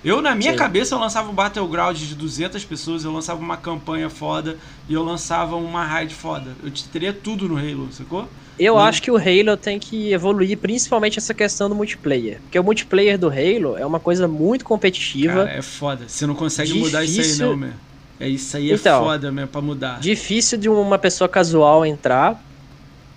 Eu, 0.04 0.22
na 0.22 0.36
minha 0.36 0.52
Sim. 0.52 0.58
cabeça, 0.58 0.94
eu 0.96 1.00
lançava 1.00 1.30
um 1.32 1.34
Battleground 1.34 1.96
de 1.98 2.14
200 2.14 2.66
pessoas, 2.66 3.06
eu 3.06 3.12
lançava 3.14 3.40
uma 3.40 3.56
campanha 3.56 4.10
foda 4.10 4.58
e 4.90 4.94
eu 4.94 5.02
lançava 5.02 5.56
uma 5.56 5.86
raid 5.86 6.14
foda. 6.14 6.52
Eu 6.62 6.70
te- 6.70 6.84
teria 6.90 7.14
tudo 7.14 7.48
no 7.48 7.58
Halo, 7.58 7.88
sacou? 7.94 8.28
Eu 8.58 8.78
acho 8.78 9.02
que 9.02 9.10
o 9.12 9.18
Halo 9.18 9.58
tem 9.58 9.80
que 9.80 10.12
evoluir 10.14 10.60
principalmente 10.60 11.18
essa 11.18 11.34
questão 11.34 11.68
do 11.70 11.76
multiplayer. 11.76 12.42
Porque 12.44 12.60
o 12.60 12.64
multiplayer 12.64 13.18
do 13.18 13.28
Halo 13.28 13.76
é 13.78 13.86
uma 13.86 14.00
coisa 14.00 14.28
muito 14.28 14.64
competitiva, 14.64 15.34
Cara, 15.46 15.52
é 15.52 15.62
foda. 15.62 16.08
Você 16.08 16.26
não 16.28 16.36
consegue 16.36 16.74
mudar 16.74 17.04
isso 17.04 17.14
aí, 17.14 17.18
Difícil. 17.18 17.48
não, 17.48 17.58
meu. 17.58 17.74
É 18.20 18.30
isso 18.30 18.56
aí 18.56 18.72
é 18.72 18.76
Então, 18.76 19.04
foda 19.04 19.32
mesmo 19.32 19.50
pra 19.50 19.62
mudar. 19.62 20.00
difícil 20.00 20.58
de 20.58 20.70
uma 20.70 21.00
pessoa 21.00 21.28
casual 21.28 21.86
entrar. 21.86 22.40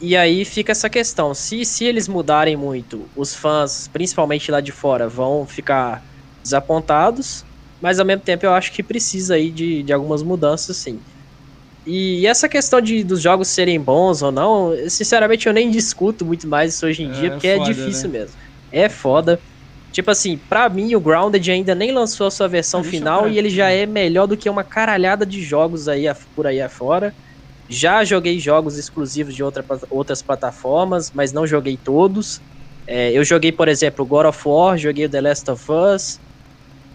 E 0.01 0.17
aí 0.17 0.45
fica 0.45 0.73
essa 0.73 0.91
questão. 0.91 1.33
Se, 1.35 1.65
se 1.65 1.85
eles 1.85 2.09
mudarem 2.09 2.57
muito, 2.57 3.11
os 3.15 3.35
fãs, 3.35 3.89
principalmente 3.89 4.51
lá 4.51 4.61
de 4.61 4.73
fora, 4.73 5.09
vão 5.09 5.47
ficar 5.47 6.03
desapontados. 6.45 7.45
Mas 7.81 7.99
ao 8.01 8.07
mesmo 8.07 8.23
tempo 8.23 8.45
eu 8.47 8.53
acho 8.53 8.73
que 8.73 8.83
precisa 8.83 9.35
aí 9.35 9.53
de, 9.53 9.83
de 9.83 9.93
algumas 9.93 10.23
mudanças, 10.23 10.79
sim. 10.79 11.03
E 11.87 12.27
essa 12.27 12.49
questão 12.49 12.81
de 12.81 13.05
dos 13.05 13.23
jogos 13.23 13.49
serem 13.49 13.81
bons 13.83 14.21
ou 14.23 14.33
não, 14.33 14.73
sinceramente 14.89 15.47
eu 15.47 15.53
nem 15.53 15.71
discuto 15.71 16.27
muito 16.27 16.49
mais 16.49 16.75
isso 16.75 16.87
hoje 16.87 17.03
em 17.05 17.11
É, 17.11 17.11
dia, 17.11 17.31
é 17.37 17.41
porque 17.41 17.47
é 17.47 17.59
foda, 17.59 17.69
difícil 17.75 18.11
né? 18.11 18.11
mesmo. 18.11 18.37
É 18.71 18.89
foda. 18.89 19.41
Tipo 19.93 20.11
assim, 20.11 20.37
pra 20.39 20.69
mim 20.69 20.95
o 20.97 21.01
Grounded 21.01 21.49
ainda 21.51 21.75
nem 21.75 21.93
lançou 21.93 22.27
a 22.27 22.31
sua 22.31 22.49
versão 22.49 22.83
Deixa 22.83 22.91
final 22.91 23.29
e 23.29 23.39
ele 23.39 23.49
já 23.49 23.71
é 23.71 23.87
melhor 23.87 24.27
do 24.27 24.37
que 24.37 24.51
uma 24.51 24.65
caralhada 24.65 25.25
de 25.25 25.43
jogos 25.43 25.87
aí 25.89 26.05
por 26.35 26.47
aí 26.47 26.61
afora. 26.61 27.15
Já 27.69 28.05
joguei 28.05 28.39
jogos 28.41 28.79
exclusivos 28.79 29.35
de 29.35 29.43
outra, 29.45 29.65
outras 29.91 30.23
plataformas, 30.23 31.13
mas 31.13 31.33
não 31.33 31.47
joguei 31.47 31.79
todos. 31.79 32.41
É, 32.87 33.13
eu 33.13 33.25
joguei, 33.25 33.53
por 33.53 33.69
exemplo, 33.69 34.07
God 34.07 34.27
of 34.27 34.41
War, 34.49 34.79
joguei 34.79 35.07
o 35.07 35.11
The 35.11 35.21
Last 35.21 35.51
of 35.51 35.65
Us, 35.71 36.21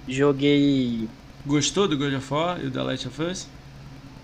joguei 0.08 1.10
Gostou 1.46 1.88
do 1.88 1.98
God 1.98 2.14
of 2.16 2.34
War 2.34 2.60
e 2.64 2.68
o 2.68 2.72
The 2.72 2.82
Last 2.84 3.08
of 3.08 3.22
Us? 3.22 3.61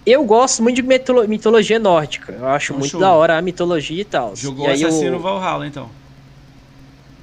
Eu 0.09 0.23
gosto 0.25 0.63
muito 0.63 0.77
de 0.77 0.83
mitolo- 0.83 1.27
mitologia 1.27 1.77
nórdica. 1.79 2.31
Eu 2.33 2.47
acho 2.47 2.71
Então, 2.71 2.79
muito 2.79 2.91
show. 2.91 2.99
da 2.99 3.13
hora 3.13 3.37
a 3.37 3.41
mitologia 3.41 4.01
e 4.01 4.05
tal. 4.05 4.35
Jogou 4.35 4.65
e 4.65 4.69
aí 4.69 4.83
Assassino 4.85 5.17
o, 5.17 5.19
Valhalla, 5.19 5.67
então. 5.67 5.91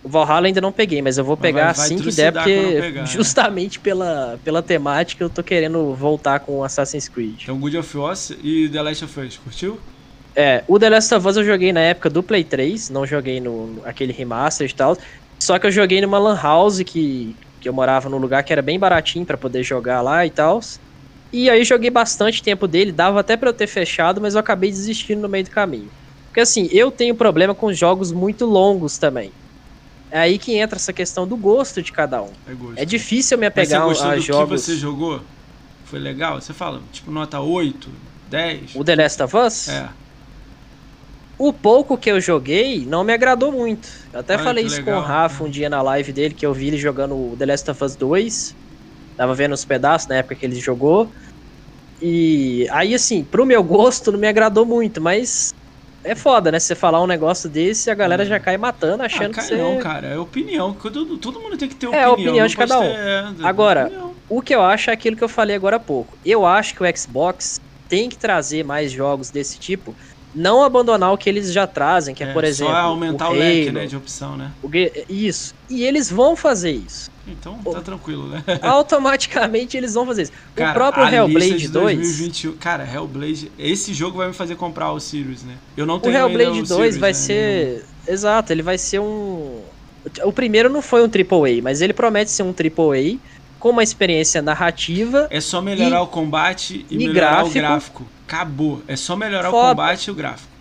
o 0.03 0.09
Valhalla 0.09 0.47
ainda 0.49 0.61
não 0.61 0.71
peguei, 0.71 1.01
mas 1.01 1.17
eu 1.17 1.25
vou 1.25 1.37
pegar 1.37 1.73
vai- 1.73 1.75
vai 1.75 1.85
assim 1.87 1.97
que 1.97 2.13
der, 2.13 2.31
porque 2.33 2.81
pegar, 2.81 3.01
né? 3.03 3.07
justamente 3.09 3.81
pela, 3.81 4.39
pela 4.45 4.63
temática 4.63 5.25
eu 5.25 5.31
tô 5.31 5.43
querendo 5.43 5.95
voltar 5.95 6.41
com 6.41 6.63
Assassin's 6.63 7.09
Creed. 7.09 7.43
Então 7.43 7.59
God 7.59 7.75
of 7.75 7.97
War 7.97 8.15
e 8.43 8.69
The 8.69 8.83
Last 8.83 9.05
of 9.05 9.21
Us, 9.21 9.39
curtiu? 9.39 9.81
É, 10.37 10.65
o 10.69 10.79
The 10.79 10.91
Last 10.91 11.15
of 11.15 11.27
Us 11.27 11.37
eu 11.37 11.45
joguei 11.45 11.73
na 11.73 11.81
época 11.81 12.11
do 12.11 12.23
Play 12.23 12.45
3, 12.45 12.91
não 12.91 13.07
joguei 13.07 13.41
no 13.41 13.81
aquele 13.85 14.13
remaster 14.13 14.69
e 14.69 14.75
tal. 14.75 14.97
Só 15.43 15.59
que 15.59 15.67
eu 15.67 15.71
joguei 15.71 16.01
numa 16.01 16.19
lan 16.19 16.37
house 16.41 16.83
que, 16.83 17.39
que 17.61 17.69
eu 17.69 17.73
morava 17.73 18.09
num 18.09 18.19
lugar 18.19 18.43
que 18.43 18.53
era 18.53 18.63
bem 18.63 18.79
baratinho 18.79 19.25
pra 19.25 19.39
poder 19.39 19.63
jogar 19.63 20.03
lá 20.03 20.27
e 20.27 20.31
tal. 20.31 20.61
E 21.35 21.51
aí 21.51 21.65
joguei 21.65 21.91
bastante 21.91 22.41
tempo 22.41 22.69
dele, 22.69 22.93
dava 22.93 23.19
até 23.19 23.37
pra 23.37 23.49
eu 23.49 23.53
ter 23.53 23.67
fechado, 23.67 24.21
mas 24.21 24.35
eu 24.35 24.41
acabei 24.41 24.71
desistindo 24.71 25.21
no 25.23 25.29
meio 25.29 25.43
do 25.43 25.51
caminho. 25.51 25.91
Porque 26.29 26.39
assim, 26.39 26.69
eu 26.71 26.93
tenho 26.93 27.13
problema 27.13 27.53
com 27.53 27.73
jogos 27.73 28.13
muito 28.13 28.47
longos 28.47 28.99
também. 28.99 29.33
É 30.13 30.21
aí 30.21 30.39
que 30.39 30.55
entra 30.55 30.77
essa 30.77 30.93
questão 30.93 31.27
do 31.27 31.37
gosto 31.37 31.83
de 31.83 31.91
cada 31.91 32.23
um. 32.23 32.31
É 32.49 32.55
gosto. 32.55 32.79
É 32.79 32.85
difícil 32.85 33.35
eu 33.35 33.41
me 33.41 33.47
Mas 33.47 33.55
você 33.69 33.75
apegar 33.75 33.83
a 33.83 34.15
do 34.15 34.21
jogos. 34.21 34.61
que 34.63 34.69
você 34.69 34.77
jogou? 34.77 35.23
Foi 35.87 35.99
legal? 35.99 36.41
Você 36.41 36.53
fala, 36.53 36.81
tipo, 36.93 37.11
nota 37.11 37.41
8, 37.41 37.91
10? 38.31 38.77
O 38.77 38.85
The 38.85 38.95
Last 38.95 39.21
of 39.25 39.37
Us? 39.37 39.69
É. 39.71 39.89
O 41.37 41.53
pouco 41.53 41.99
que 41.99 42.13
eu 42.13 42.21
joguei 42.21 42.87
não 42.87 43.03
me 43.03 43.13
agradou 43.13 43.51
muito. 43.51 43.89
Eu 44.13 44.21
até 44.21 44.35
Olha 44.35 44.45
falei 44.45 44.65
isso 44.65 44.77
legal. 44.77 45.01
com 45.01 45.01
o 45.01 45.05
Rafa 45.05 45.43
um 45.43 45.51
dia 45.51 45.69
na 45.69 45.83
live 45.83 46.13
dele, 46.13 46.33
que 46.33 46.47
eu 46.47 46.55
vi 46.55 46.69
ele 46.69 46.79
jogando 46.79 47.17
o 47.17 47.35
The 47.37 47.47
Last 47.47 47.69
of 47.73 47.83
Us 47.83 47.97
2. 47.97 48.55
Tava 49.17 49.35
vendo 49.35 49.53
os 49.53 49.65
pedaços 49.65 50.09
na 50.09 50.17
época 50.17 50.35
que 50.37 50.45
ele 50.47 50.57
jogou. 50.57 51.13
E 52.01 52.67
aí, 52.71 52.95
assim, 52.95 53.25
pro 53.25 53.47
meu 53.47 53.63
gosto 53.63 54.11
não 54.13 54.19
me 54.19 54.27
agradou 54.27 54.67
muito, 54.67 55.01
mas 55.01 55.51
é 56.05 56.15
foda, 56.15 56.51
né? 56.51 56.59
Você 56.59 56.75
falar 56.75 57.03
um 57.03 57.07
negócio 57.07 57.49
desse 57.49 57.89
e 57.89 57.93
a 57.93 57.95
galera 57.95 58.25
É. 58.25 58.27
já 58.27 58.41
cai 58.41 58.59
matando, 58.59 59.03
Ah, 59.03 59.07
achando 59.07 59.33
cara, 59.35 59.47
que 59.47 59.55
você. 59.55 59.57
não, 59.57 59.79
cara, 59.79 60.09
é 60.09 60.19
opinião. 60.19 60.75
Todo, 60.75 61.19
todo 61.19 61.41
mundo 61.41 61.57
tem 61.57 61.69
que 61.69 61.77
ter 61.77 61.87
É, 61.87 61.89
opinião. 61.89 62.13
opinião 62.13 62.37
não 62.41 62.47
de 62.47 62.57
pode 62.57 62.69
cada 62.69 62.81
um. 62.81 62.91
ter- 62.91 62.99
é, 62.99 63.47
Agora, 63.47 63.85
opinião. 63.87 64.15
O 64.29 64.43
que 64.43 64.55
eu 64.55 64.63
acho 64.63 64.91
é 64.91 64.93
aquilo 64.93 65.17
que 65.17 65.25
eu 65.25 65.29
falei 65.29 65.55
agora 65.55 65.77
há 65.77 65.81
pouco. 65.81 66.19
Eu 66.25 66.45
acho 66.45 66.75
que 66.75 66.83
o 66.83 66.97
Xbox 66.97 67.61
tem 67.89 68.09
que 68.09 68.19
trazer 68.19 68.65
mais 68.65 68.91
jogos 68.91 69.31
desse 69.31 69.59
tipo, 69.59 69.95
não 70.35 70.65
abandonar 70.65 71.13
o 71.13 71.19
que 71.19 71.29
eles 71.29 71.53
já 71.53 71.67
trazem, 71.67 72.15
que 72.15 72.25
é, 72.25 72.31
é 72.31 72.33
por 72.33 72.43
exemplo. 72.43 72.73
Só 72.73 72.79
aumentar 72.81 73.29
o, 73.29 73.33
o 73.33 73.37
leque 73.37 73.71
né, 73.71 73.87
de 73.87 73.97
opção, 73.97 74.37
né? 74.37 74.53
Isso. 75.09 75.53
E 75.71 75.85
eles 75.85 76.11
vão 76.11 76.35
fazer 76.35 76.73
isso. 76.73 77.07
Então 77.27 77.59
tá 77.59 77.81
tranquilo, 77.81 78.29
né? 78.29 78.45
Automaticamente 78.63 79.77
eles 79.77 79.95
vão 79.95 80.07
fazer 80.07 80.23
isso. 80.23 80.33
Cara, 80.55 80.71
o 80.71 80.75
próprio 80.75 81.07
Hellblade 81.07 81.69
2. 81.69 81.71
2021, 81.71 82.53
cara, 82.57 82.89
Hellblade. 82.91 83.51
Esse 83.59 83.95
jogo 83.95 84.19
vai 84.19 84.29
me 84.29 84.35
fazer 84.35 84.57
comprar 84.57 84.93
o 84.93 85.01
Sirius, 85.01 85.43
né? 85.43 85.55
Eu 85.77 85.87
não 85.87 85.99
tenho 85.99 86.15
O 86.15 86.19
Hellblade 86.19 86.63
2 86.63 86.69
Sirius, 86.69 86.97
vai 86.97 87.11
né? 87.11 87.15
ser. 87.15 87.85
Exato, 88.07 88.53
ele 88.53 88.63
vai 88.63 88.77
ser 88.77 88.99
um. 88.99 89.61
O 90.23 90.33
primeiro 90.33 90.69
não 90.69 90.83
foi 90.83 91.03
um 91.03 91.07
AAA, 91.07 91.63
mas 91.63 91.81
ele 91.81 91.95
promete 91.95 92.31
ser 92.31 92.43
um 92.43 92.51
AAA 92.53 93.19
com 93.59 93.71
uma 93.71 93.83
experiência 93.83 94.43
narrativa. 94.43 95.27
É 95.31 95.41
só 95.41 95.63
melhorar 95.63 96.01
e, 96.01 96.03
o 96.03 96.07
combate 96.07 96.85
e, 96.91 96.95
e 96.95 96.99
melhorar 96.99 97.37
gráfico. 97.37 97.49
o 97.49 97.53
gráfico. 97.53 98.07
Acabou. 98.29 98.83
É 98.87 98.97
só 98.97 99.17
melhorar 99.17 99.51
Foda. 99.51 99.69
o 99.69 99.71
combate 99.71 100.07
e 100.09 100.11
o 100.11 100.15
gráfico. 100.15 100.55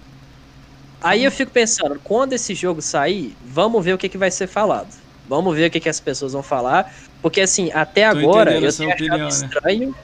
Aí 1.01 1.26
eu 1.26 1.32
fico 1.32 1.51
pensando, 1.51 1.99
quando 2.01 2.32
esse 2.32 2.55
jogo 2.55 2.82
sair, 2.82 3.36
vamos 3.45 3.84
ver 3.84 3.93
o 3.93 3.97
que, 3.97 4.07
que 4.07 4.18
vai 4.18 4.32
ser 4.32 4.47
falado. 4.47 5.03
Vamos 5.28 5.55
ver 5.55 5.67
o 5.67 5.71
que, 5.71 5.80
que 5.80 5.89
as 5.89 5.99
pessoas 5.99 6.34
vão 6.34 6.43
falar. 6.43 6.93
Porque 7.21 7.41
assim, 7.41 7.71
até 7.71 8.09
Tô 8.09 8.17
agora 8.17 8.59
eu 8.59 8.74
tenho 8.74 8.89
opinião, 8.89 9.28
achado 9.28 9.41
né? 9.41 9.47
estranho 9.47 9.95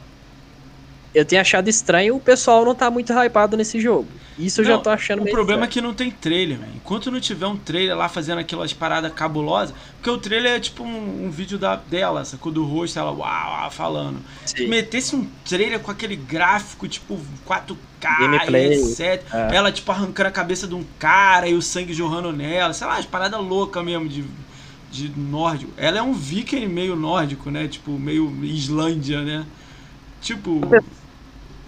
eu 1.14 1.26
tenho 1.26 1.42
achado 1.42 1.68
estranho 1.68 2.16
o 2.16 2.20
pessoal 2.20 2.64
não 2.64 2.76
tá 2.76 2.90
muito 2.92 3.12
hypado 3.12 3.58
nesse 3.58 3.80
jogo. 3.80 4.08
Isso 4.38 4.62
eu 4.62 4.66
não, 4.66 4.72
já 4.72 4.78
tô 4.78 4.90
achando 4.90 5.24
O 5.24 5.26
problema 5.26 5.64
estranho. 5.64 5.64
é 5.64 5.68
que 5.68 5.82
não 5.82 5.94
tem 5.94 6.12
trailer, 6.12 6.60
man. 6.60 6.68
Enquanto 6.76 7.12
não 7.12 7.20
tiver 7.20 7.48
um 7.48 7.58
trailer 7.58 7.98
lá 7.98 8.08
fazendo 8.08 8.40
aquelas 8.40 8.72
paradas 8.74 9.12
cabulosas, 9.12 9.76
porque 9.96 10.10
o 10.10 10.18
trailer 10.18 10.54
é 10.54 10.60
tipo 10.60 10.84
um, 10.84 11.26
um 11.26 11.32
vídeo 11.32 11.58
da, 11.58 11.76
dela, 11.76 12.24
sacou? 12.24 12.52
Do 12.52 12.64
rosto, 12.64 12.98
ela 12.98 13.12
uau, 13.12 13.52
uau 13.52 13.72
falando. 13.72 14.20
Se 14.46 14.66
metesse 14.68 15.16
um 15.16 15.28
trailer 15.44 15.80
com 15.80 15.92
aquele 15.92 16.16
gráfico, 16.16 16.88
tipo 16.88 17.20
4K 17.46 17.76
Gameplay, 18.20 18.74
etc. 18.76 19.24
É. 19.34 19.56
Ela, 19.56 19.72
tipo, 19.72 19.92
arrancando 19.92 20.30
a 20.30 20.32
cabeça 20.32 20.68
de 20.68 20.76
um 20.76 20.86
cara 20.98 21.48
e 21.48 21.54
o 21.54 21.62
sangue 21.62 21.94
jorrando 21.94 22.32
nela, 22.32 22.72
sei 22.72 22.88
lá, 22.88 22.98
as 22.98 23.06
paradas 23.06 23.42
loucas 23.42 23.84
mesmo 23.84 24.08
de 24.08 24.24
de 24.92 25.10
nórdico. 25.18 25.72
Ela 25.78 26.00
é 26.00 26.02
um 26.02 26.14
viking 26.14 26.68
meio 26.68 26.96
nórdico, 26.96 27.50
né? 27.52 27.68
Tipo, 27.68 27.92
meio 27.92 28.34
Islândia, 28.44 29.22
né? 29.22 29.46
Tipo, 30.22 30.62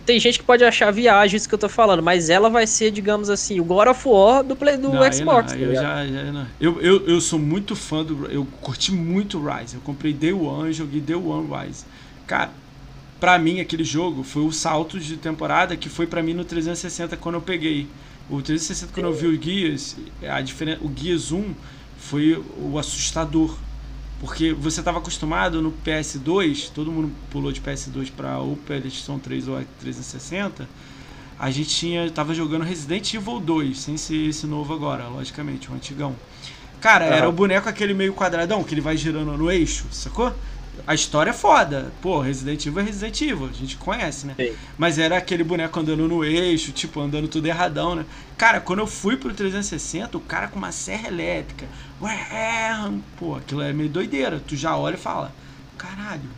tem 0.06 0.20
gente 0.20 0.40
que 0.40 0.46
pode 0.46 0.64
achar 0.64 0.92
viagem 0.92 1.38
isso 1.38 1.48
que 1.48 1.56
eu 1.56 1.60
tô 1.60 1.70
falando, 1.70 2.02
mas 2.02 2.30
ela 2.30 2.50
vai 2.50 2.66
ser, 2.66 2.92
digamos 2.92 3.30
assim, 3.30 3.60
o 3.60 3.64
God 3.64 3.88
of 3.88 4.08
War 4.08 4.44
do, 4.44 4.56
Play, 4.56 4.78
do 4.78 4.90
não, 4.90 5.14
Xbox. 5.14 5.54
Não, 5.54 5.60
tá 5.60 5.64
eu, 5.64 5.76
já, 5.76 6.06
já. 6.06 6.48
Eu, 6.60 6.82
eu, 6.82 7.08
eu 7.08 7.22
sou 7.22 7.40
muito 7.40 7.76
fã 7.76 8.04
do. 8.04 8.26
Eu 8.26 8.46
curti 8.62 8.92
muito 8.92 9.40
Rise. 9.40 9.76
Eu 9.76 9.82
comprei 9.82 10.12
Day 10.12 10.34
One, 10.34 10.74
joguei 10.74 11.00
Day 11.00 11.16
One 11.16 11.48
Rise. 11.48 11.86
Cara, 12.26 12.52
pra 13.20 13.38
mim 13.38 13.60
aquele 13.60 13.84
jogo 13.84 14.24
foi 14.24 14.44
o 14.44 14.52
salto 14.52 15.00
de 15.00 15.18
temporada 15.18 15.78
que 15.78 15.88
foi 15.88 16.08
pra 16.08 16.24
mim 16.24 16.34
no 16.34 16.44
360 16.44 17.16
quando 17.18 17.36
eu 17.36 17.42
peguei. 17.42 17.88
O 18.30 18.42
360 18.42 18.92
quando 18.94 19.06
eu 19.06 19.14
vi 19.14 19.28
o 19.28 19.38
Guias, 19.38 19.98
a 20.28 20.42
diferença, 20.42 20.80
o 20.82 20.90
Guias 20.90 21.32
1 21.32 21.54
foi 22.02 22.44
o 22.58 22.78
assustador 22.78 23.56
porque 24.20 24.54
você 24.54 24.82
estava 24.82 25.00
acostumado 25.00 25.64
no 25.64 25.72
PS2, 25.84 26.70
todo 26.72 26.92
mundo 26.92 27.12
pulou 27.32 27.52
de 27.52 27.60
PS2 27.60 28.12
para 28.16 28.40
o 28.40 28.56
PlayStation 28.56 29.18
3 29.18 29.48
ou 29.48 29.60
360. 29.80 30.70
A 31.40 31.50
gente 31.50 31.70
tinha 31.70 32.12
tava 32.12 32.36
jogando 32.36 32.64
Resident 32.64 33.16
Evil 33.16 33.40
2, 33.40 33.80
sem 33.80 33.98
ser 33.98 34.28
esse 34.30 34.46
novo 34.46 34.76
agora, 34.76 35.08
logicamente, 35.08 35.72
o 35.72 35.74
antigão. 35.74 36.16
Cara, 36.80 37.06
uhum. 37.06 37.14
era 37.14 37.30
o 37.30 37.32
boneco 37.32 37.68
aquele 37.68 37.96
meio 37.96 38.14
quadradão 38.14 38.64
que 38.64 38.76
ele 38.76 38.82
vai 38.82 38.96
girando 38.96 39.36
no 39.36 39.50
eixo, 39.52 39.86
sacou? 39.92 40.32
A 40.86 40.94
história 40.94 41.32
é 41.32 41.34
foda. 41.34 41.92
Pô, 42.02 42.20
Resident 42.20 42.66
Evil 42.66 42.82
é 42.82 42.86
Resident 42.86 43.22
Evil, 43.22 43.50
a 43.50 43.54
gente 43.54 43.78
conhece, 43.78 44.28
né? 44.28 44.34
Sim. 44.36 44.54
Mas 44.78 44.98
era 44.98 45.18
aquele 45.18 45.44
boneco 45.44 45.80
andando 45.80 46.08
no 46.08 46.24
eixo, 46.24 46.72
tipo, 46.72 47.00
andando 47.00 47.28
tudo 47.28 47.48
erradão, 47.48 47.96
né? 47.96 48.06
Cara, 48.38 48.60
quando 48.60 48.80
eu 48.80 48.88
fui 48.88 49.18
pro 49.18 49.34
360, 49.34 50.18
o 50.18 50.22
cara 50.22 50.48
com 50.48 50.58
uma 50.58 50.72
serra 50.72 51.08
elétrica. 51.08 51.66
Ué, 52.02 52.92
pô, 53.18 53.36
aquilo 53.36 53.62
é 53.62 53.72
meio 53.72 53.90
doideira. 53.90 54.42
Tu 54.46 54.56
já 54.56 54.76
olha 54.76 54.96
e 54.96 55.00
fala: 55.00 55.34
caralho, 55.78 56.30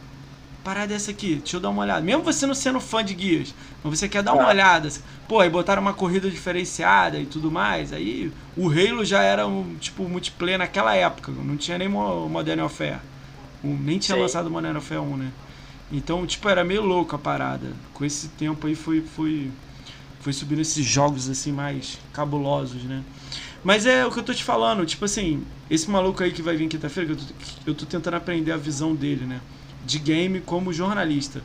parada 0.63 0.93
é 0.93 0.95
essa 0.95 1.11
aqui, 1.11 1.35
deixa 1.35 1.57
eu 1.57 1.61
dar 1.61 1.69
uma 1.69 1.81
olhada. 1.81 2.01
Mesmo 2.01 2.23
você 2.23 2.45
não 2.45 2.53
sendo 2.53 2.79
fã 2.79 3.03
de 3.03 3.13
guias, 3.13 3.53
mas 3.83 3.99
você 3.99 4.07
quer 4.07 4.23
dar 4.23 4.33
uma 4.33 4.43
ah. 4.43 4.49
olhada. 4.49 4.89
Pô, 5.27 5.39
aí 5.39 5.49
botaram 5.49 5.81
uma 5.81 5.93
corrida 5.93 6.29
diferenciada 6.29 7.17
e 7.19 7.25
tudo 7.25 7.51
mais. 7.51 7.91
Aí 7.91 8.31
o 8.55 8.69
Halo 8.69 9.03
já 9.05 9.21
era 9.21 9.47
um 9.47 9.75
tipo 9.75 10.03
multiplayer 10.03 10.57
naquela 10.57 10.95
época, 10.95 11.31
não 11.31 11.57
tinha 11.57 11.77
nem 11.77 11.87
Modern 11.87 12.61
Warfare. 12.61 13.12
Nem 13.63 13.97
tinha 13.97 14.15
Sim. 14.15 14.21
lançado 14.21 14.49
Modern 14.49 14.73
Warfare 14.73 14.99
1, 14.99 15.17
né? 15.17 15.31
Então, 15.91 16.25
tipo, 16.25 16.49
era 16.49 16.63
meio 16.63 16.81
louco 16.81 17.15
a 17.15 17.19
parada. 17.19 17.73
Com 17.93 18.03
esse 18.03 18.27
tempo 18.29 18.67
aí 18.67 18.75
foi, 18.75 19.01
foi, 19.01 19.51
foi 20.19 20.33
subindo 20.33 20.59
esses 20.59 20.83
jogos 20.83 21.29
assim 21.29 21.51
mais 21.51 21.99
cabulosos, 22.11 22.83
né? 22.83 23.03
Mas 23.63 23.85
é 23.85 24.05
o 24.05 24.11
que 24.11 24.19
eu 24.19 24.23
tô 24.23 24.33
te 24.33 24.43
falando, 24.43 24.85
tipo 24.85 25.05
assim, 25.05 25.45
esse 25.69 25.89
maluco 25.89 26.21
aí 26.21 26.31
que 26.31 26.41
vai 26.41 26.57
vir 26.57 26.67
quinta-feira, 26.67 27.11
eu, 27.11 27.15
tô, 27.15 27.23
eu 27.67 27.75
tô 27.75 27.85
tentando 27.85 28.15
aprender 28.15 28.51
a 28.51 28.57
visão 28.57 28.93
dele, 28.93 29.25
né? 29.25 29.39
De 29.85 29.99
game 29.99 30.41
como 30.41 30.73
jornalista. 30.73 31.41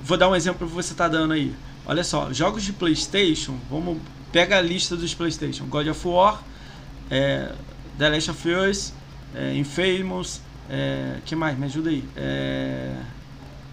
Vou 0.00 0.16
dar 0.16 0.28
um 0.28 0.36
exemplo 0.36 0.68
que 0.68 0.74
você 0.74 0.94
tá 0.94 1.08
dando 1.08 1.32
aí. 1.32 1.52
Olha 1.86 2.04
só, 2.04 2.32
jogos 2.32 2.62
de 2.62 2.72
Playstation, 2.72 3.56
vamos. 3.68 3.98
Pega 4.30 4.58
a 4.58 4.60
lista 4.60 4.96
dos 4.96 5.14
Playstation. 5.14 5.64
God 5.66 5.88
of 5.88 6.06
War, 6.06 6.42
é, 7.10 7.52
The 7.98 8.08
Last 8.10 8.30
of 8.30 8.48
Us, 8.48 8.92
é, 9.34 9.54
Infamous, 9.56 10.40
é, 10.70 11.16
que 11.24 11.36
mais? 11.36 11.58
Me 11.58 11.66
ajuda 11.66 11.90
aí. 11.90 12.04
É... 12.16 12.94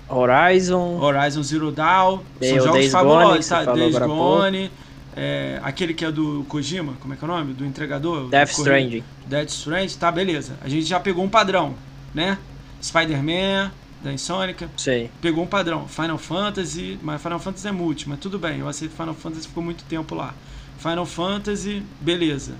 Horizon. 0.10 1.00
Horizon 1.00 1.44
Zero 1.44 1.72
Dawn. 1.72 2.20
São 2.42 2.58
jogos 2.58 2.74
Days 2.74 2.92
fabulosos, 2.92 3.50
Gone, 3.50 3.66
tá? 3.66 3.74
Days 3.74 3.98
Gone. 3.98 4.72
É, 5.16 5.60
aquele 5.64 5.94
que 5.94 6.06
é 6.06 6.12
do 6.12 6.46
Kojima, 6.48 6.94
como 7.02 7.14
é 7.14 7.18
que 7.18 7.24
é 7.24 7.28
o 7.28 7.32
nome? 7.32 7.54
Do 7.54 7.66
entregador? 7.66 8.30
Death 8.30 8.52
Stranding. 8.52 9.04
Death 9.26 9.50
Stranding, 9.50 9.96
tá, 9.98 10.12
beleza. 10.12 10.58
A 10.62 10.70
gente 10.70 10.86
já 10.86 11.00
pegou 11.00 11.24
um 11.24 11.30
padrão, 11.30 11.76
né? 12.14 12.38
Spider-Man, 12.82 13.72
da 14.02 14.12
Insônica. 14.12 14.70
Sei. 14.78 15.12
Pegou 15.22 15.44
um 15.44 15.48
padrão. 15.48 15.88
Final 15.88 16.18
Fantasy, 16.18 16.98
mas 17.02 17.22
Final 17.22 17.39
Fantasy 17.39 17.68
é 17.68 17.72
multi, 17.72 18.08
mas 18.08 18.20
tudo 18.20 18.39
bem, 18.39 18.60
eu 18.60 18.68
aceito 18.68 18.94
Final 18.96 19.14
Fantasy, 19.14 19.48
ficou 19.48 19.64
muito 19.64 19.84
tempo 19.84 20.16
lá. 20.16 20.34
Final 20.78 21.06
Fantasy, 21.06 21.84
beleza. 22.00 22.54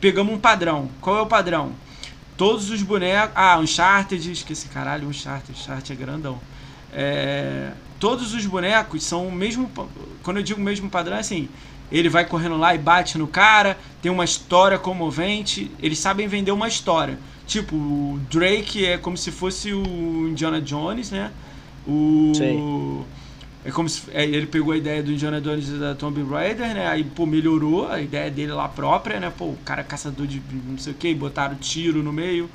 Pegamos 0.00 0.34
um 0.34 0.38
padrão. 0.38 0.88
Qual 1.00 1.16
é 1.16 1.22
o 1.22 1.26
padrão? 1.26 1.72
Todos 2.36 2.70
os 2.70 2.82
bonecos. 2.82 3.32
Ah, 3.34 3.58
Uncharted, 3.58 4.32
esqueci, 4.32 4.68
caralho, 4.68 5.08
Uncharted, 5.08 5.58
Uncharted 5.58 5.92
é 5.92 5.96
grandão. 5.96 6.40
É, 6.92 7.72
todos 7.98 8.34
os 8.34 8.46
bonecos 8.46 9.02
são 9.04 9.26
o 9.28 9.32
mesmo. 9.32 9.70
Quando 10.22 10.38
eu 10.38 10.42
digo 10.42 10.60
o 10.60 10.64
mesmo 10.64 10.90
padrão, 10.90 11.16
é 11.16 11.20
assim. 11.20 11.48
Ele 11.92 12.08
vai 12.08 12.24
correndo 12.24 12.56
lá 12.56 12.74
e 12.74 12.78
bate 12.78 13.18
no 13.18 13.26
cara, 13.26 13.78
tem 14.02 14.10
uma 14.10 14.24
história 14.24 14.78
comovente. 14.78 15.70
Eles 15.80 15.98
sabem 15.98 16.26
vender 16.26 16.50
uma 16.50 16.66
história. 16.66 17.18
Tipo, 17.46 17.76
o 17.76 18.20
Drake 18.30 18.84
é 18.84 18.96
como 18.96 19.16
se 19.16 19.30
fosse 19.30 19.72
o 19.72 20.28
Indiana 20.28 20.60
Jones, 20.60 21.10
né? 21.10 21.30
O. 21.86 22.32
Sim. 22.34 23.04
É 23.64 23.70
como 23.70 23.88
se 23.88 24.02
é, 24.12 24.24
ele 24.24 24.46
pegou 24.46 24.74
a 24.74 24.76
ideia 24.76 25.02
do 25.02 25.10
Indiana 25.10 25.40
Jones 25.40 25.70
da 25.78 25.94
Tomb 25.94 26.22
Raider, 26.22 26.74
né? 26.74 26.86
Aí, 26.86 27.02
pô, 27.02 27.24
melhorou 27.24 27.88
a 27.88 27.98
ideia 28.00 28.30
dele 28.30 28.52
lá 28.52 28.68
própria, 28.68 29.18
né? 29.18 29.32
Pô, 29.36 29.46
o 29.46 29.58
cara 29.64 29.80
é 29.80 29.84
caçador 29.84 30.26
de 30.26 30.42
não 30.66 30.76
sei 30.76 30.92
o 30.92 30.96
que, 30.96 31.14
botaram 31.14 31.54
tiro 31.54 32.02
no 32.02 32.12
meio. 32.12 32.50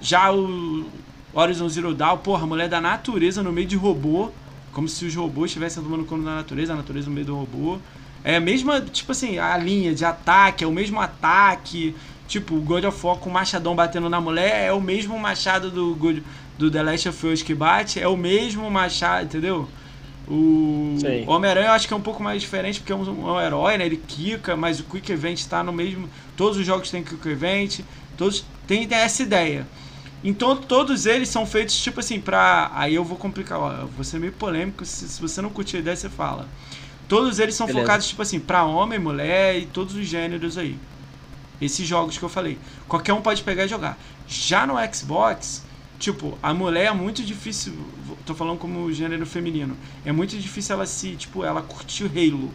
Já 0.00 0.32
o 0.32 0.86
Horizon 1.34 1.68
Zero 1.68 1.94
Dawn, 1.94 2.16
porra, 2.18 2.46
mulher 2.46 2.70
da 2.70 2.80
natureza 2.80 3.42
no 3.42 3.52
meio 3.52 3.66
de 3.66 3.76
robô, 3.76 4.30
como 4.72 4.88
se 4.88 5.04
os 5.04 5.14
robôs 5.14 5.50
estivessem 5.50 5.82
tomando 5.82 6.06
conta 6.06 6.24
da 6.24 6.36
natureza, 6.36 6.72
a 6.72 6.76
natureza 6.76 7.08
no 7.08 7.14
meio 7.14 7.26
do 7.26 7.36
robô. 7.36 7.78
É 8.24 8.36
a 8.36 8.40
mesma, 8.40 8.80
tipo 8.80 9.12
assim, 9.12 9.38
a 9.38 9.56
linha 9.58 9.94
de 9.94 10.06
ataque, 10.06 10.64
é 10.64 10.66
o 10.66 10.72
mesmo 10.72 10.98
ataque. 11.00 11.94
Tipo, 12.26 12.56
o 12.56 12.60
God 12.60 12.84
of 12.84 13.06
War 13.06 13.18
com 13.18 13.28
o 13.28 13.32
machadão 13.32 13.76
batendo 13.76 14.08
na 14.08 14.20
mulher 14.20 14.66
é 14.66 14.72
o 14.72 14.80
mesmo 14.80 15.18
machado 15.18 15.70
do, 15.70 15.94
do 16.58 16.70
The 16.70 16.82
Last 16.82 17.08
of 17.10 17.26
Us 17.26 17.42
que 17.42 17.54
bate, 17.54 18.00
é 18.00 18.08
o 18.08 18.16
mesmo 18.16 18.70
machado, 18.70 19.26
entendeu? 19.26 19.68
O 20.28 20.96
Homem-Aranha 21.30 21.68
eu 21.68 21.72
acho 21.72 21.86
que 21.86 21.94
é 21.94 21.96
um 21.96 22.00
pouco 22.00 22.22
mais 22.22 22.42
diferente 22.42 22.80
porque 22.80 22.92
é 22.92 22.96
um, 22.96 23.32
um 23.32 23.40
herói, 23.40 23.78
né? 23.78 23.86
Ele 23.86 23.96
quica, 23.96 24.56
mas 24.56 24.80
o 24.80 24.84
Quick 24.84 25.12
Event 25.12 25.38
está 25.38 25.62
no 25.62 25.72
mesmo. 25.72 26.08
Todos 26.36 26.58
os 26.58 26.66
jogos 26.66 26.90
têm 26.90 27.04
Quick 27.04 27.28
Event, 27.28 27.80
todos 28.16 28.44
têm 28.66 28.88
essa 28.90 29.22
ideia. 29.22 29.66
Então 30.24 30.56
todos 30.56 31.06
eles 31.06 31.28
são 31.28 31.46
feitos 31.46 31.76
tipo 31.76 32.00
assim 32.00 32.20
pra. 32.20 32.70
Aí 32.74 32.94
eu 32.94 33.04
vou 33.04 33.16
complicar, 33.16 33.60
ó, 33.60 33.86
vou 33.86 34.02
ser 34.02 34.18
meio 34.18 34.32
polêmico, 34.32 34.84
se, 34.84 35.08
se 35.08 35.20
você 35.20 35.40
não 35.40 35.50
curtir 35.50 35.76
a 35.76 35.80
ideia, 35.80 35.96
você 35.96 36.08
fala. 36.08 36.48
Todos 37.08 37.38
eles 37.38 37.54
são 37.54 37.66
Beleza. 37.66 37.84
focados 37.84 38.08
tipo 38.08 38.22
assim 38.22 38.40
pra 38.40 38.64
homem, 38.64 38.98
mulher 38.98 39.56
e 39.56 39.66
todos 39.66 39.94
os 39.94 40.06
gêneros 40.06 40.58
aí. 40.58 40.76
Esses 41.60 41.86
jogos 41.86 42.18
que 42.18 42.24
eu 42.24 42.28
falei. 42.28 42.58
Qualquer 42.88 43.12
um 43.12 43.22
pode 43.22 43.42
pegar 43.42 43.64
e 43.64 43.68
jogar. 43.68 43.96
Já 44.26 44.66
no 44.66 44.74
Xbox, 44.92 45.62
Tipo, 45.98 46.38
a 46.42 46.52
mulher 46.52 46.86
é 46.86 46.92
muito 46.92 47.22
difícil. 47.22 47.74
Tô 48.24 48.34
falando 48.34 48.58
como 48.58 48.92
gênero 48.92 49.24
feminino. 49.24 49.76
É 50.04 50.12
muito 50.12 50.36
difícil 50.36 50.74
ela 50.74 50.86
se, 50.86 51.16
tipo, 51.16 51.44
ela 51.44 51.62
curtir 51.62 52.04
o 52.04 52.06
Halo. 52.06 52.52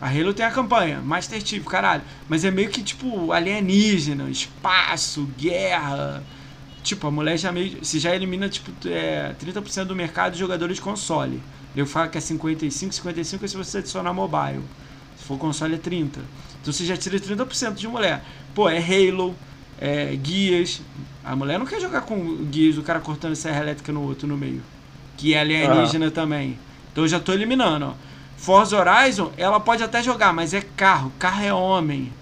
A 0.00 0.08
Halo 0.08 0.32
tem 0.32 0.46
a 0.46 0.50
campanha, 0.50 1.00
Master 1.00 1.44
Chief, 1.44 1.64
caralho. 1.64 2.02
Mas 2.28 2.44
é 2.44 2.50
meio 2.50 2.70
que, 2.70 2.82
tipo, 2.82 3.32
alienígena, 3.32 4.30
espaço, 4.30 5.28
guerra. 5.36 6.22
Tipo, 6.82 7.08
a 7.08 7.10
mulher 7.10 7.36
já 7.36 7.52
meio. 7.52 7.84
Você 7.84 7.98
já 7.98 8.14
elimina, 8.14 8.48
tipo, 8.48 8.70
é, 8.88 9.34
30% 9.38 9.84
do 9.84 9.96
mercado 9.96 10.32
de 10.34 10.38
jogadores 10.38 10.76
de 10.76 10.82
console. 10.82 11.42
Eu 11.76 11.84
falo 11.86 12.08
que 12.10 12.16
é 12.16 12.20
55, 12.20 12.94
55 12.94 13.44
é 13.44 13.48
se 13.48 13.56
você 13.56 13.78
adicionar 13.78 14.12
mobile. 14.14 14.62
Se 15.16 15.24
for 15.24 15.36
console 15.36 15.74
é 15.74 15.78
30. 15.78 16.20
Então 16.60 16.72
você 16.72 16.84
já 16.84 16.96
tira 16.96 17.18
30% 17.18 17.74
de 17.74 17.88
mulher. 17.88 18.24
Pô, 18.54 18.68
é 18.68 18.78
Halo, 18.78 19.34
é 19.80 20.14
Guias. 20.16 20.80
A 21.24 21.36
mulher 21.36 21.58
não 21.58 21.66
quer 21.66 21.80
jogar 21.80 22.02
com 22.02 22.36
Guias, 22.44 22.78
o 22.78 22.82
cara 22.82 23.00
cortando 23.00 23.34
serra 23.34 23.60
elétrica 23.60 23.92
no 23.92 24.02
outro 24.02 24.26
no 24.26 24.36
meio. 24.36 24.62
Que 25.16 25.34
é 25.34 25.40
alienígena 25.40 26.06
uhum. 26.06 26.12
também. 26.12 26.58
Então 26.92 27.04
eu 27.04 27.08
já 27.08 27.20
tô 27.20 27.32
eliminando, 27.32 27.86
ó. 27.86 28.08
Forza 28.36 28.78
Horizon, 28.78 29.32
ela 29.36 29.58
pode 29.58 29.82
até 29.82 30.02
jogar, 30.02 30.32
mas 30.32 30.54
é 30.54 30.60
carro. 30.60 31.12
Carro 31.18 31.44
é 31.44 31.52
homem. 31.52 32.12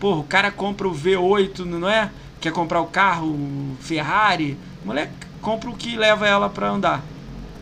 Porra, 0.00 0.20
o 0.20 0.24
cara 0.24 0.50
compra 0.50 0.88
o 0.88 0.94
V8, 0.94 1.60
não 1.60 1.88
é? 1.88 2.10
Quer 2.40 2.52
comprar 2.52 2.80
o 2.80 2.86
carro, 2.86 3.28
o 3.28 3.76
Ferrari. 3.80 4.56
A 4.82 4.86
mulher 4.86 5.12
compra 5.40 5.70
o 5.70 5.76
que 5.76 5.96
leva 5.96 6.26
ela 6.26 6.48
para 6.48 6.70
andar. 6.70 7.04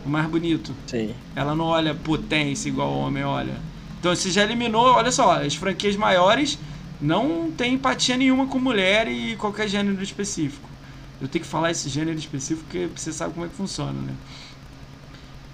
O 0.05 0.09
mais 0.09 0.27
bonito. 0.27 0.73
Sim. 0.87 1.13
Ela 1.35 1.53
não 1.55 1.65
olha 1.65 1.93
potência 1.93 2.69
igual 2.69 2.89
o 2.89 2.99
homem 2.99 3.23
olha. 3.23 3.55
Então 3.99 4.15
você 4.15 4.31
já 4.31 4.43
eliminou, 4.43 4.85
olha 4.85 5.11
só, 5.11 5.41
as 5.41 5.55
franquias 5.55 5.95
maiores 5.95 6.57
não 7.01 7.51
tem 7.51 7.73
empatia 7.73 8.17
nenhuma 8.17 8.47
com 8.47 8.59
mulher 8.59 9.07
e 9.07 9.35
qualquer 9.35 9.67
gênero 9.67 10.01
específico. 10.01 10.69
Eu 11.21 11.27
tenho 11.27 11.43
que 11.43 11.49
falar 11.49 11.71
esse 11.71 11.89
gênero 11.89 12.17
específico 12.17 12.63
porque 12.69 12.89
você 12.95 13.11
sabe 13.11 13.33
como 13.33 13.45
é 13.45 13.49
que 13.49 13.55
funciona, 13.55 13.93
né? 13.93 14.13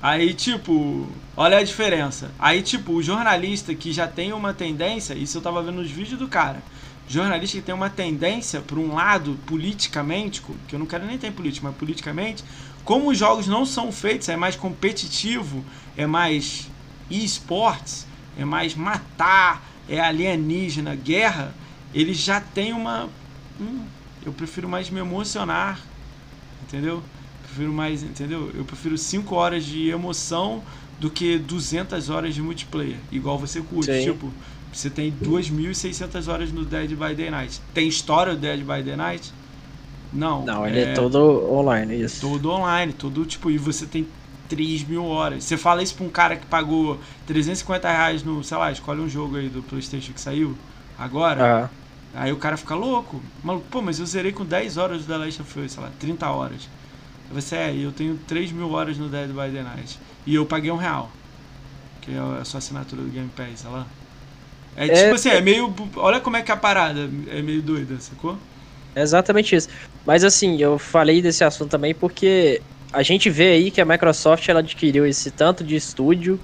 Aí, 0.02 0.34
tipo, 0.34 1.08
olha 1.38 1.60
a 1.60 1.64
diferença. 1.64 2.32
Aí, 2.40 2.64
tipo, 2.64 2.94
o 2.94 3.04
jornalista 3.04 3.74
que 3.76 3.92
já 3.92 4.08
tem 4.08 4.34
uma 4.34 4.52
tendência, 4.52 5.14
isso 5.14 5.38
eu 5.38 5.42
tava 5.42 5.62
vendo 5.62 5.76
nos 5.76 5.92
vídeos 5.92 6.18
do 6.18 6.28
cara. 6.28 6.64
Jornalista 7.08 7.58
que 7.58 7.64
tem 7.64 7.76
uma 7.76 7.90
tendência 7.90 8.62
para 8.62 8.80
um 8.80 8.96
lado 8.96 9.38
politicamente, 9.46 10.42
que 10.68 10.76
eu 10.76 10.80
não 10.80 10.88
quero 10.88 11.06
nem 11.06 11.20
ter 11.20 11.32
política, 11.32 11.68
mas 11.68 11.78
politicamente, 11.78 12.44
como 12.84 13.12
os 13.12 13.18
jogos 13.18 13.48
não 13.48 13.64
são 13.64 13.92
feitos, 13.92 14.28
é 14.30 14.36
mais 14.36 14.56
competitivo, 14.56 15.64
é 15.96 16.08
mais 16.08 16.68
esportes, 17.10 18.08
é 18.38 18.44
mais 18.44 18.74
matar, 18.74 19.71
é 19.92 20.00
alienígena, 20.00 20.96
guerra, 20.96 21.54
ele 21.94 22.14
já 22.14 22.40
tem 22.40 22.74
uma. 22.74 23.10
Hum, 23.60 23.84
eu 24.26 24.32
prefiro 24.32 24.68
mais 24.68 24.90
me 24.90 25.00
emocionar, 25.00 25.80
entendeu? 26.64 27.04
prefiro 27.52 27.74
mais, 27.74 28.02
entendeu? 28.02 28.50
Eu 28.56 28.64
prefiro 28.64 28.98
5 28.98 29.36
horas 29.36 29.66
de 29.66 29.90
emoção 29.90 30.64
do 31.00 31.10
que 31.10 31.38
200 31.38 32.10
horas 32.10 32.34
de 32.34 32.42
multiplayer. 32.42 32.98
Igual 33.12 33.38
você 33.38 33.62
curte, 33.62 33.92
Sim. 33.92 34.12
tipo, 34.12 34.32
você 34.72 34.90
tem 34.90 35.12
2.600 35.12 36.32
horas 36.32 36.52
no 36.52 36.64
Dead 36.64 36.92
by 36.92 37.14
Daylight. 37.14 37.60
Tem 37.74 37.88
história 37.88 38.34
do 38.34 38.40
Dead 38.40 38.60
by 38.60 38.82
Daylight? 38.82 39.34
Não. 40.14 40.46
Não, 40.46 40.66
ele 40.66 40.80
é, 40.80 40.84
é 40.84 40.94
todo 40.94 41.52
online, 41.52 42.02
isso. 42.02 42.22
Todo 42.22 42.52
online, 42.52 42.94
todo 42.94 43.26
tipo, 43.26 43.52
e 43.52 43.58
você 43.58 43.86
tem 43.86 44.08
3 44.52 44.84
mil 44.84 45.06
horas. 45.06 45.46
Você 45.46 45.56
fala 45.56 45.82
isso 45.82 45.96
pra 45.96 46.06
um 46.06 46.10
cara 46.10 46.36
que 46.36 46.46
pagou 46.46 47.00
350 47.26 47.90
reais 47.90 48.22
no, 48.22 48.44
sei 48.44 48.58
lá, 48.58 48.70
escolhe 48.70 49.00
um 49.00 49.08
jogo 49.08 49.38
aí 49.38 49.48
do 49.48 49.64
Playstation 49.64 50.12
que 50.12 50.20
saiu 50.20 50.58
agora. 51.00 51.64
Ah. 51.64 51.70
Aí 52.14 52.34
o 52.34 52.36
cara 52.36 52.58
fica 52.58 52.76
louco. 52.76 53.22
Maluco, 53.42 53.66
pô, 53.72 53.82
mas 53.82 53.98
eu 53.98 54.06
zerei 54.06 54.34
com 54.34 54.44
10 54.44 54.76
horas 54.76 55.06
do 55.06 55.08
The 55.08 55.18
Last 55.18 55.42
of 55.42 55.60
Us, 55.62 55.72
sei 55.72 55.82
lá, 55.82 55.90
30 55.98 56.30
horas. 56.30 56.68
Você 57.32 57.56
é, 57.56 57.74
eu 57.74 57.94
tenho 57.94 58.20
3 58.28 58.52
mil 58.52 58.70
horas 58.72 58.98
no 58.98 59.08
Dead 59.08 59.30
by 59.30 59.50
the 59.56 59.64
Night. 59.64 59.98
E 60.26 60.36
eu 60.36 60.46
paguei 60.46 60.70
um 60.70 60.76
real. 60.76 61.10
Que 62.02 62.12
é 62.12 62.20
a 62.20 62.44
sua 62.44 62.58
assinatura 62.58 63.02
do 63.02 63.10
Game 63.10 63.30
Pass, 63.30 63.64
olha 63.66 63.78
lá. 63.78 63.88
É, 64.76 64.88
é 64.88 65.04
tipo 65.04 65.16
assim, 65.16 65.30
é 65.30 65.40
meio. 65.40 65.74
Olha 65.96 66.20
como 66.20 66.36
é 66.36 66.42
que 66.42 66.52
é 66.52 66.54
a 66.54 66.58
parada 66.58 67.10
é 67.30 67.42
meio 67.42 67.62
doida, 67.62 67.98
sacou? 68.02 68.38
É 68.94 69.02
exatamente 69.02 69.56
isso. 69.56 69.70
Mas 70.06 70.26
assim, 70.26 70.62
eu 70.62 70.78
falei 70.78 71.22
desse 71.22 71.44
assunto 71.46 71.70
também 71.70 71.96
porque 71.96 72.62
a 72.92 73.04
gente 73.04 73.30
vê 73.30 73.52
aí 73.52 73.72
que 73.72 73.80
a 73.80 73.86
Microsoft 73.86 74.48
ela 74.50 74.60
adquiriu 74.60 75.06
esse 75.06 75.32
tanto 75.32 75.64
de 75.64 75.76
estúdio 75.76 76.40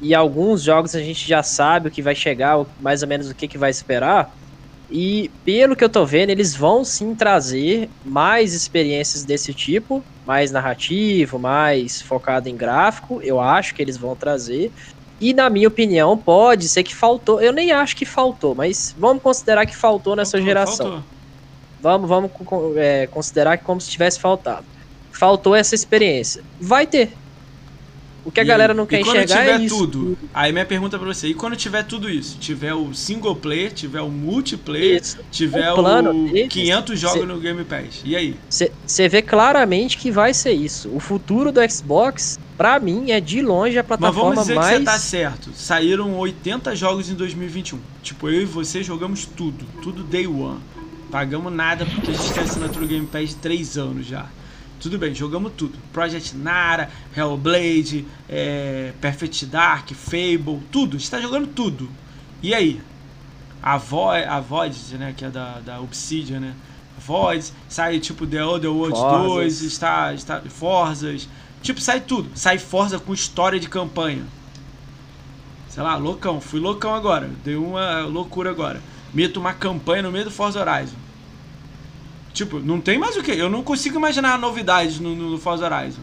e 0.00 0.14
alguns 0.14 0.62
jogos 0.62 0.94
a 0.94 1.00
gente 1.00 1.28
já 1.28 1.42
sabe 1.42 1.88
o 1.88 1.90
que 1.90 2.02
vai 2.02 2.14
chegar, 2.14 2.64
mais 2.80 3.02
ou 3.02 3.08
menos 3.08 3.30
o 3.30 3.34
que, 3.34 3.46
que 3.46 3.58
vai 3.58 3.70
esperar. 3.70 4.34
E 4.90 5.30
pelo 5.44 5.76
que 5.76 5.84
eu 5.84 5.88
tô 5.88 6.04
vendo, 6.04 6.30
eles 6.30 6.54
vão 6.54 6.84
sim 6.84 7.14
trazer 7.14 7.88
mais 8.04 8.52
experiências 8.52 9.24
desse 9.24 9.54
tipo, 9.54 10.04
mais 10.26 10.50
narrativo, 10.50 11.38
mais 11.38 12.02
focado 12.02 12.48
em 12.48 12.56
gráfico. 12.56 13.20
Eu 13.22 13.40
acho 13.40 13.74
que 13.74 13.80
eles 13.80 13.96
vão 13.96 14.14
trazer. 14.16 14.70
E 15.20 15.32
na 15.32 15.48
minha 15.48 15.68
opinião, 15.68 16.18
pode 16.18 16.68
ser 16.68 16.82
que 16.82 16.94
faltou. 16.94 17.40
Eu 17.40 17.52
nem 17.52 17.70
acho 17.70 17.96
que 17.96 18.04
faltou, 18.04 18.54
mas 18.54 18.94
vamos 18.98 19.22
considerar 19.22 19.64
que 19.66 19.76
faltou 19.76 20.16
nessa 20.16 20.32
faltou, 20.32 20.46
geração. 20.46 20.86
Faltou. 20.86 21.04
Vamos, 21.80 22.08
vamos 22.08 22.30
é, 22.76 23.06
considerar 23.06 23.56
que 23.56 23.64
como 23.64 23.80
se 23.80 23.88
tivesse 23.88 24.18
faltado. 24.18 24.64
Faltou 25.22 25.54
essa 25.54 25.72
experiência. 25.72 26.42
Vai 26.60 26.84
ter. 26.84 27.12
O 28.24 28.32
que 28.32 28.40
a 28.40 28.42
e 28.42 28.46
galera 28.46 28.74
não 28.74 28.84
quer 28.84 29.02
enxergar 29.02 29.46
é 29.46 29.56
isso. 29.58 29.78
tudo, 29.78 30.18
aí 30.34 30.50
minha 30.50 30.66
pergunta 30.66 30.98
pra 30.98 31.06
você, 31.06 31.28
e 31.28 31.34
quando 31.34 31.54
tiver 31.54 31.84
tudo 31.84 32.10
isso? 32.10 32.38
Tiver 32.38 32.74
o 32.74 32.92
single 32.92 33.36
player, 33.36 33.72
tiver 33.72 34.00
o 34.00 34.08
multiplayer, 34.08 35.00
isso. 35.00 35.20
tiver 35.30 35.70
o, 35.70 35.76
plano 35.76 36.10
o 36.10 36.48
500 36.48 36.98
jogos 36.98 37.20
cê, 37.20 37.24
no 37.24 37.38
Game 37.38 37.62
Pass, 37.62 38.02
e 38.04 38.16
aí? 38.16 38.36
Você 38.48 39.08
vê 39.08 39.22
claramente 39.22 39.96
que 39.96 40.10
vai 40.10 40.34
ser 40.34 40.54
isso. 40.54 40.88
O 40.92 40.98
futuro 40.98 41.52
do 41.52 41.60
Xbox, 41.70 42.40
pra 42.56 42.80
mim, 42.80 43.12
é 43.12 43.20
de 43.20 43.42
longe 43.42 43.78
a 43.78 43.84
plataforma 43.84 44.34
mais... 44.34 44.48
Mas 44.48 44.56
vamos 44.56 44.66
dizer 44.66 44.76
mais... 44.76 44.78
que 44.78 44.78
você 44.78 44.84
tá 44.84 44.98
certo. 44.98 45.50
Saíram 45.54 46.18
80 46.18 46.74
jogos 46.74 47.08
em 47.08 47.14
2021. 47.14 47.78
Tipo, 48.02 48.28
eu 48.28 48.42
e 48.42 48.44
você 48.44 48.82
jogamos 48.82 49.24
tudo. 49.24 49.64
Tudo 49.82 50.02
day 50.02 50.26
one. 50.26 50.58
Pagamos 51.12 51.52
nada 51.52 51.86
porque 51.86 52.10
a 52.10 52.14
gente 52.14 52.32
tem 52.32 52.42
assinatura 52.42 52.86
Game 52.86 53.06
Pass 53.06 53.28
de 53.28 53.36
3 53.36 53.78
anos 53.78 54.04
já. 54.04 54.26
Tudo 54.82 54.98
bem, 54.98 55.14
jogamos 55.14 55.52
tudo. 55.56 55.78
Project 55.92 56.36
Nara, 56.36 56.90
Hellblade, 57.16 58.04
é, 58.28 58.92
Perfect 59.00 59.46
Dark, 59.46 59.92
Fable, 59.92 60.60
tudo. 60.72 60.96
está 60.96 61.20
jogando 61.20 61.46
tudo. 61.46 61.88
E 62.42 62.52
aí? 62.52 62.80
A, 63.62 63.76
Vo 63.78 64.10
a 64.10 64.40
Void, 64.40 64.98
né, 64.98 65.14
que 65.16 65.24
é 65.24 65.30
da, 65.30 65.60
da 65.60 65.80
Obsidian, 65.80 66.40
né? 66.40 66.54
Void, 66.98 67.52
sai 67.68 68.00
tipo 68.00 68.26
The 68.26 68.44
Other 68.44 68.72
World 68.72 68.98
2, 68.98 69.62
está, 69.62 70.12
está 70.14 70.40
Forzas. 70.48 71.28
Tipo, 71.62 71.80
sai 71.80 72.00
tudo. 72.00 72.28
Sai 72.34 72.58
Forza 72.58 72.98
com 72.98 73.14
história 73.14 73.60
de 73.60 73.68
campanha. 73.68 74.24
Sei 75.68 75.80
lá, 75.80 75.96
loucão. 75.96 76.40
Fui 76.40 76.58
loucão 76.58 76.92
agora. 76.92 77.30
Deu 77.44 77.64
uma 77.64 78.00
loucura 78.00 78.50
agora. 78.50 78.82
Meto 79.14 79.38
uma 79.38 79.54
campanha 79.54 80.02
no 80.02 80.10
meio 80.10 80.24
do 80.24 80.30
Forza 80.30 80.60
Horizon. 80.60 80.96
Tipo, 82.32 82.58
não 82.58 82.80
tem 82.80 82.98
mais 82.98 83.16
o 83.16 83.22
que. 83.22 83.30
Eu 83.30 83.50
não 83.50 83.62
consigo 83.62 83.98
imaginar 83.98 84.38
novidades 84.38 84.98
no, 84.98 85.14
no 85.14 85.38
Forza 85.38 85.66
Horizon. 85.66 86.00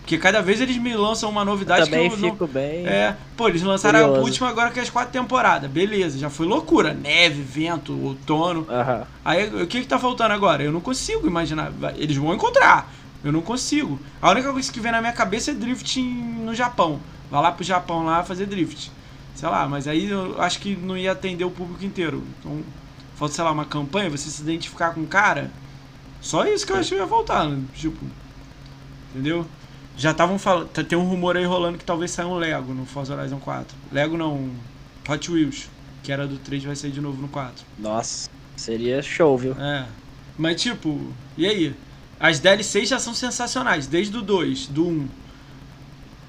Porque 0.00 0.18
cada 0.18 0.42
vez 0.42 0.60
eles 0.60 0.76
me 0.76 0.92
lançam 0.96 1.30
uma 1.30 1.44
novidade 1.44 1.82
eu 1.82 1.86
também 1.86 2.08
que 2.08 2.14
eu 2.16 2.30
fico 2.32 2.44
não... 2.46 2.52
bem. 2.52 2.84
É, 2.84 3.16
pô, 3.36 3.48
eles 3.48 3.62
lançaram 3.62 4.00
curioso. 4.00 4.20
a 4.20 4.24
última 4.24 4.48
agora 4.48 4.70
que 4.70 4.80
é 4.80 4.82
as 4.82 4.90
quatro 4.90 5.12
temporadas. 5.12 5.70
Beleza, 5.70 6.18
já 6.18 6.28
foi 6.28 6.46
loucura. 6.46 6.92
Neve, 6.92 7.42
vento, 7.42 7.92
outono. 7.92 8.60
Uhum. 8.62 9.04
Aí 9.24 9.62
o 9.62 9.66
que 9.68 9.80
que 9.82 9.86
tá 9.86 10.00
faltando 10.00 10.34
agora? 10.34 10.64
Eu 10.64 10.72
não 10.72 10.80
consigo 10.80 11.28
imaginar. 11.28 11.72
Eles 11.96 12.16
vão 12.16 12.34
encontrar. 12.34 12.92
Eu 13.22 13.30
não 13.30 13.40
consigo. 13.40 14.00
A 14.20 14.30
única 14.30 14.50
coisa 14.52 14.72
que 14.72 14.80
vem 14.80 14.90
na 14.90 15.00
minha 15.00 15.12
cabeça 15.12 15.52
é 15.52 15.54
drift 15.54 16.00
no 16.00 16.54
Japão. 16.56 16.98
Vai 17.30 17.40
lá 17.40 17.52
pro 17.52 17.62
Japão 17.62 18.04
lá 18.04 18.24
fazer 18.24 18.46
drift. 18.46 18.90
Sei 19.34 19.48
lá, 19.48 19.68
mas 19.68 19.86
aí 19.86 20.10
eu 20.10 20.42
acho 20.42 20.58
que 20.58 20.74
não 20.74 20.98
ia 20.98 21.12
atender 21.12 21.44
o 21.44 21.50
público 21.50 21.84
inteiro. 21.84 22.24
Então, 22.38 22.60
falta, 23.20 23.34
sei 23.34 23.44
lá, 23.44 23.52
uma 23.52 23.66
campanha, 23.66 24.08
você 24.08 24.30
se 24.30 24.40
identificar 24.40 24.94
com 24.94 25.02
o 25.02 25.06
cara 25.06 25.50
só 26.20 26.46
isso 26.46 26.66
que 26.66 26.72
eu 26.72 26.76
acho 26.76 26.90
que 26.90 26.96
ia 26.96 27.06
faltar, 27.06 27.48
né? 27.48 27.62
Tipo. 27.74 28.04
Entendeu? 29.10 29.46
Já 29.96 30.10
estavam 30.10 30.38
falando. 30.38 30.68
Tá, 30.68 30.82
tem 30.82 30.98
um 30.98 31.04
rumor 31.04 31.36
aí 31.36 31.44
rolando 31.44 31.78
que 31.78 31.84
talvez 31.84 32.10
saia 32.10 32.28
um 32.28 32.34
Lego 32.34 32.74
no 32.74 32.86
Forza 32.86 33.14
Horizon 33.14 33.38
4. 33.38 33.76
Lego 33.92 34.16
não. 34.16 34.50
Hot 35.08 35.30
Wheels. 35.30 35.68
Que 36.02 36.12
era 36.12 36.26
do 36.26 36.38
3 36.38 36.64
vai 36.64 36.76
sair 36.76 36.90
de 36.90 37.00
novo 37.00 37.20
no 37.20 37.28
4. 37.28 37.64
Nossa, 37.78 38.30
seria 38.56 39.02
show, 39.02 39.36
viu? 39.36 39.52
É. 39.52 39.86
Mas 40.38 40.60
tipo, 40.60 41.12
e 41.36 41.46
aí? 41.46 41.74
As 42.18 42.38
DLCs 42.38 42.88
já 42.88 42.98
são 42.98 43.14
sensacionais, 43.14 43.86
desde 43.86 44.16
o 44.16 44.22
2, 44.22 44.66
do 44.66 44.86
1. 44.86 45.08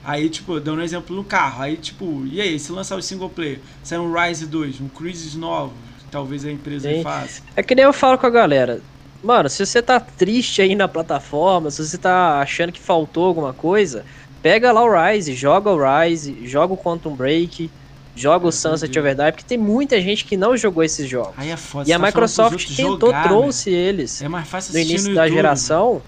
Aí, 0.04 0.30
tipo, 0.30 0.58
dando 0.60 0.80
um 0.80 0.84
exemplo 0.84 1.14
no 1.14 1.24
carro. 1.24 1.64
Aí, 1.64 1.76
tipo, 1.76 2.26
e 2.26 2.40
aí, 2.40 2.58
se 2.58 2.72
lançar 2.72 2.96
o 2.96 3.02
single 3.02 3.30
player, 3.30 3.60
sair 3.84 4.00
um 4.00 4.14
Rise 4.14 4.46
2, 4.48 4.80
um 4.80 4.88
Cruises 4.88 5.36
novo, 5.36 5.74
talvez 6.12 6.46
a 6.46 6.52
empresa 6.52 6.90
Sim. 6.90 7.02
faça. 7.02 7.42
É 7.56 7.64
que 7.64 7.74
nem 7.74 7.86
eu 7.86 7.94
falo 7.94 8.18
com 8.18 8.28
a 8.28 8.30
galera. 8.30 8.82
Mano, 9.24 9.50
se 9.50 9.66
você 9.66 9.82
tá 9.82 10.00
triste 10.00 10.62
aí 10.62 10.76
na 10.76 10.88
plataforma, 10.88 11.72
se 11.72 11.86
você 11.86 11.98
tá 11.98 12.40
achando 12.40 12.72
que 12.72 12.80
faltou 12.80 13.26
alguma 13.26 13.54
coisa, 13.54 14.04
pega 14.42 14.72
lá 14.72 14.84
o 14.84 14.90
Rise, 14.92 15.34
joga 15.34 15.70
o 15.70 15.78
Rise, 15.78 16.46
joga 16.46 16.74
o 16.74 16.78
Quantum 16.78 17.16
Break, 17.16 17.70
joga 18.16 18.48
o 18.48 18.52
Sunset 18.52 18.98
Overdrive, 19.00 19.32
porque 19.32 19.48
tem 19.48 19.58
muita 19.58 20.02
gente 20.02 20.26
que 20.26 20.36
não 20.36 20.58
jogou 20.58 20.84
esses 20.84 21.08
jogos. 21.08 21.34
Aí 21.38 21.50
é 21.50 21.58
foda, 21.58 21.90
e 21.90 21.94
a 21.94 22.00
tá 22.00 22.06
Microsoft 22.06 22.76
tentou, 22.76 23.10
jogar, 23.10 23.28
trouxe 23.28 23.70
né? 23.70 23.78
eles 23.78 24.22
é 24.22 24.28
mais 24.28 24.48
fácil 24.48 24.74
no 24.74 24.80
início 24.80 25.10
no 25.10 25.16
da 25.16 25.26
YouTube, 25.26 25.36
geração. 25.36 26.02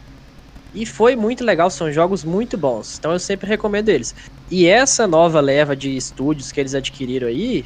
E 0.74 0.88
foi 0.88 1.16
muito 1.16 1.44
legal, 1.44 1.70
são 1.70 1.92
jogos 1.92 2.24
muito 2.24 2.58
bons. 2.58 2.98
Então 2.98 3.12
eu 3.12 3.20
sempre 3.20 3.48
recomendo 3.48 3.90
eles. 3.90 4.16
E 4.50 4.66
essa 4.66 5.06
nova 5.06 5.40
leva 5.40 5.76
de 5.76 5.96
estúdios 5.96 6.52
que 6.52 6.60
eles 6.60 6.74
adquiriram 6.74 7.28
aí, 7.28 7.64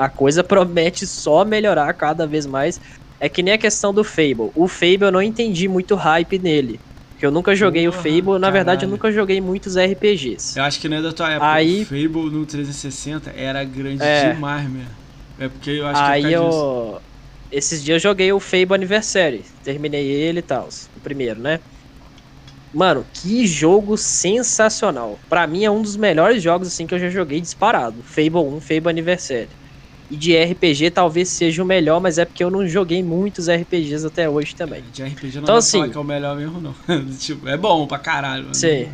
a 0.00 0.08
coisa 0.08 0.42
promete 0.42 1.06
só 1.06 1.44
melhorar 1.44 1.92
cada 1.92 2.26
vez 2.26 2.46
mais 2.46 2.80
É 3.20 3.28
que 3.28 3.42
nem 3.42 3.52
a 3.52 3.58
questão 3.58 3.92
do 3.92 4.02
Fable. 4.02 4.50
O 4.54 4.66
Fable 4.66 5.02
eu 5.02 5.12
não 5.12 5.20
entendi 5.20 5.68
muito 5.68 5.94
hype 5.94 6.38
nele. 6.38 6.80
Porque 7.10 7.26
eu 7.26 7.30
nunca 7.30 7.54
joguei 7.54 7.84
Porra, 7.84 7.98
o 7.98 8.02
Fable, 8.02 8.38
na 8.38 8.50
verdade 8.50 8.86
eu 8.86 8.88
nunca 8.88 9.12
joguei 9.12 9.42
muitos 9.42 9.76
RPGs. 9.76 10.58
Eu 10.58 10.62
acho 10.64 10.80
que 10.80 10.88
não 10.88 10.96
é 10.96 11.02
da 11.02 11.12
tua 11.12 11.30
época. 11.30 11.52
Aí, 11.52 11.82
o 11.82 11.84
Fable 11.84 12.30
no 12.30 12.46
360 12.46 13.30
era 13.36 13.62
grande 13.62 14.02
é, 14.02 14.32
demais 14.32 14.66
mesmo. 14.70 14.88
É 15.38 15.48
porque 15.50 15.70
eu 15.70 15.86
acho 15.86 16.00
aí 16.00 16.22
que 16.22 16.28
é 16.28 16.36
eu, 16.38 16.98
Esses 17.50 17.84
dias 17.84 18.02
eu 18.02 18.10
joguei 18.10 18.32
o 18.32 18.40
Fable 18.40 18.74
Anniversary. 18.74 19.44
Terminei 19.62 20.06
ele 20.06 20.38
e 20.38 20.42
tal. 20.42 20.66
O 20.96 21.00
primeiro, 21.00 21.42
né? 21.42 21.60
Mano, 22.72 23.04
que 23.12 23.46
jogo 23.46 23.98
sensacional. 23.98 25.18
Para 25.28 25.46
mim 25.46 25.64
é 25.64 25.70
um 25.70 25.82
dos 25.82 25.96
melhores 25.96 26.42
jogos 26.42 26.68
assim 26.68 26.86
que 26.86 26.94
eu 26.94 26.98
já 26.98 27.10
joguei 27.10 27.38
disparado. 27.40 28.02
Fable 28.02 28.38
1, 28.56 28.60
Fable 28.62 28.88
Anniversary. 28.88 29.59
E 30.10 30.16
de 30.16 30.36
RPG 30.36 30.90
talvez 30.90 31.28
seja 31.28 31.62
o 31.62 31.66
melhor, 31.66 32.00
mas 32.00 32.18
é 32.18 32.24
porque 32.24 32.42
eu 32.42 32.50
não 32.50 32.66
joguei 32.66 33.00
muitos 33.00 33.48
RPGs 33.48 34.04
até 34.04 34.28
hoje 34.28 34.56
também. 34.56 34.82
De 34.92 35.04
RPG 35.04 35.36
não 35.36 35.42
então, 35.42 35.54
assim, 35.56 35.88
que 35.88 35.96
é 35.96 36.00
o 36.00 36.04
melhor 36.04 36.36
mesmo, 36.36 36.60
não. 36.60 36.74
tipo, 37.16 37.48
é 37.48 37.56
bom 37.56 37.86
pra 37.86 37.98
caralho. 37.98 38.42
Mano. 38.42 38.54
Sim. 38.54 38.88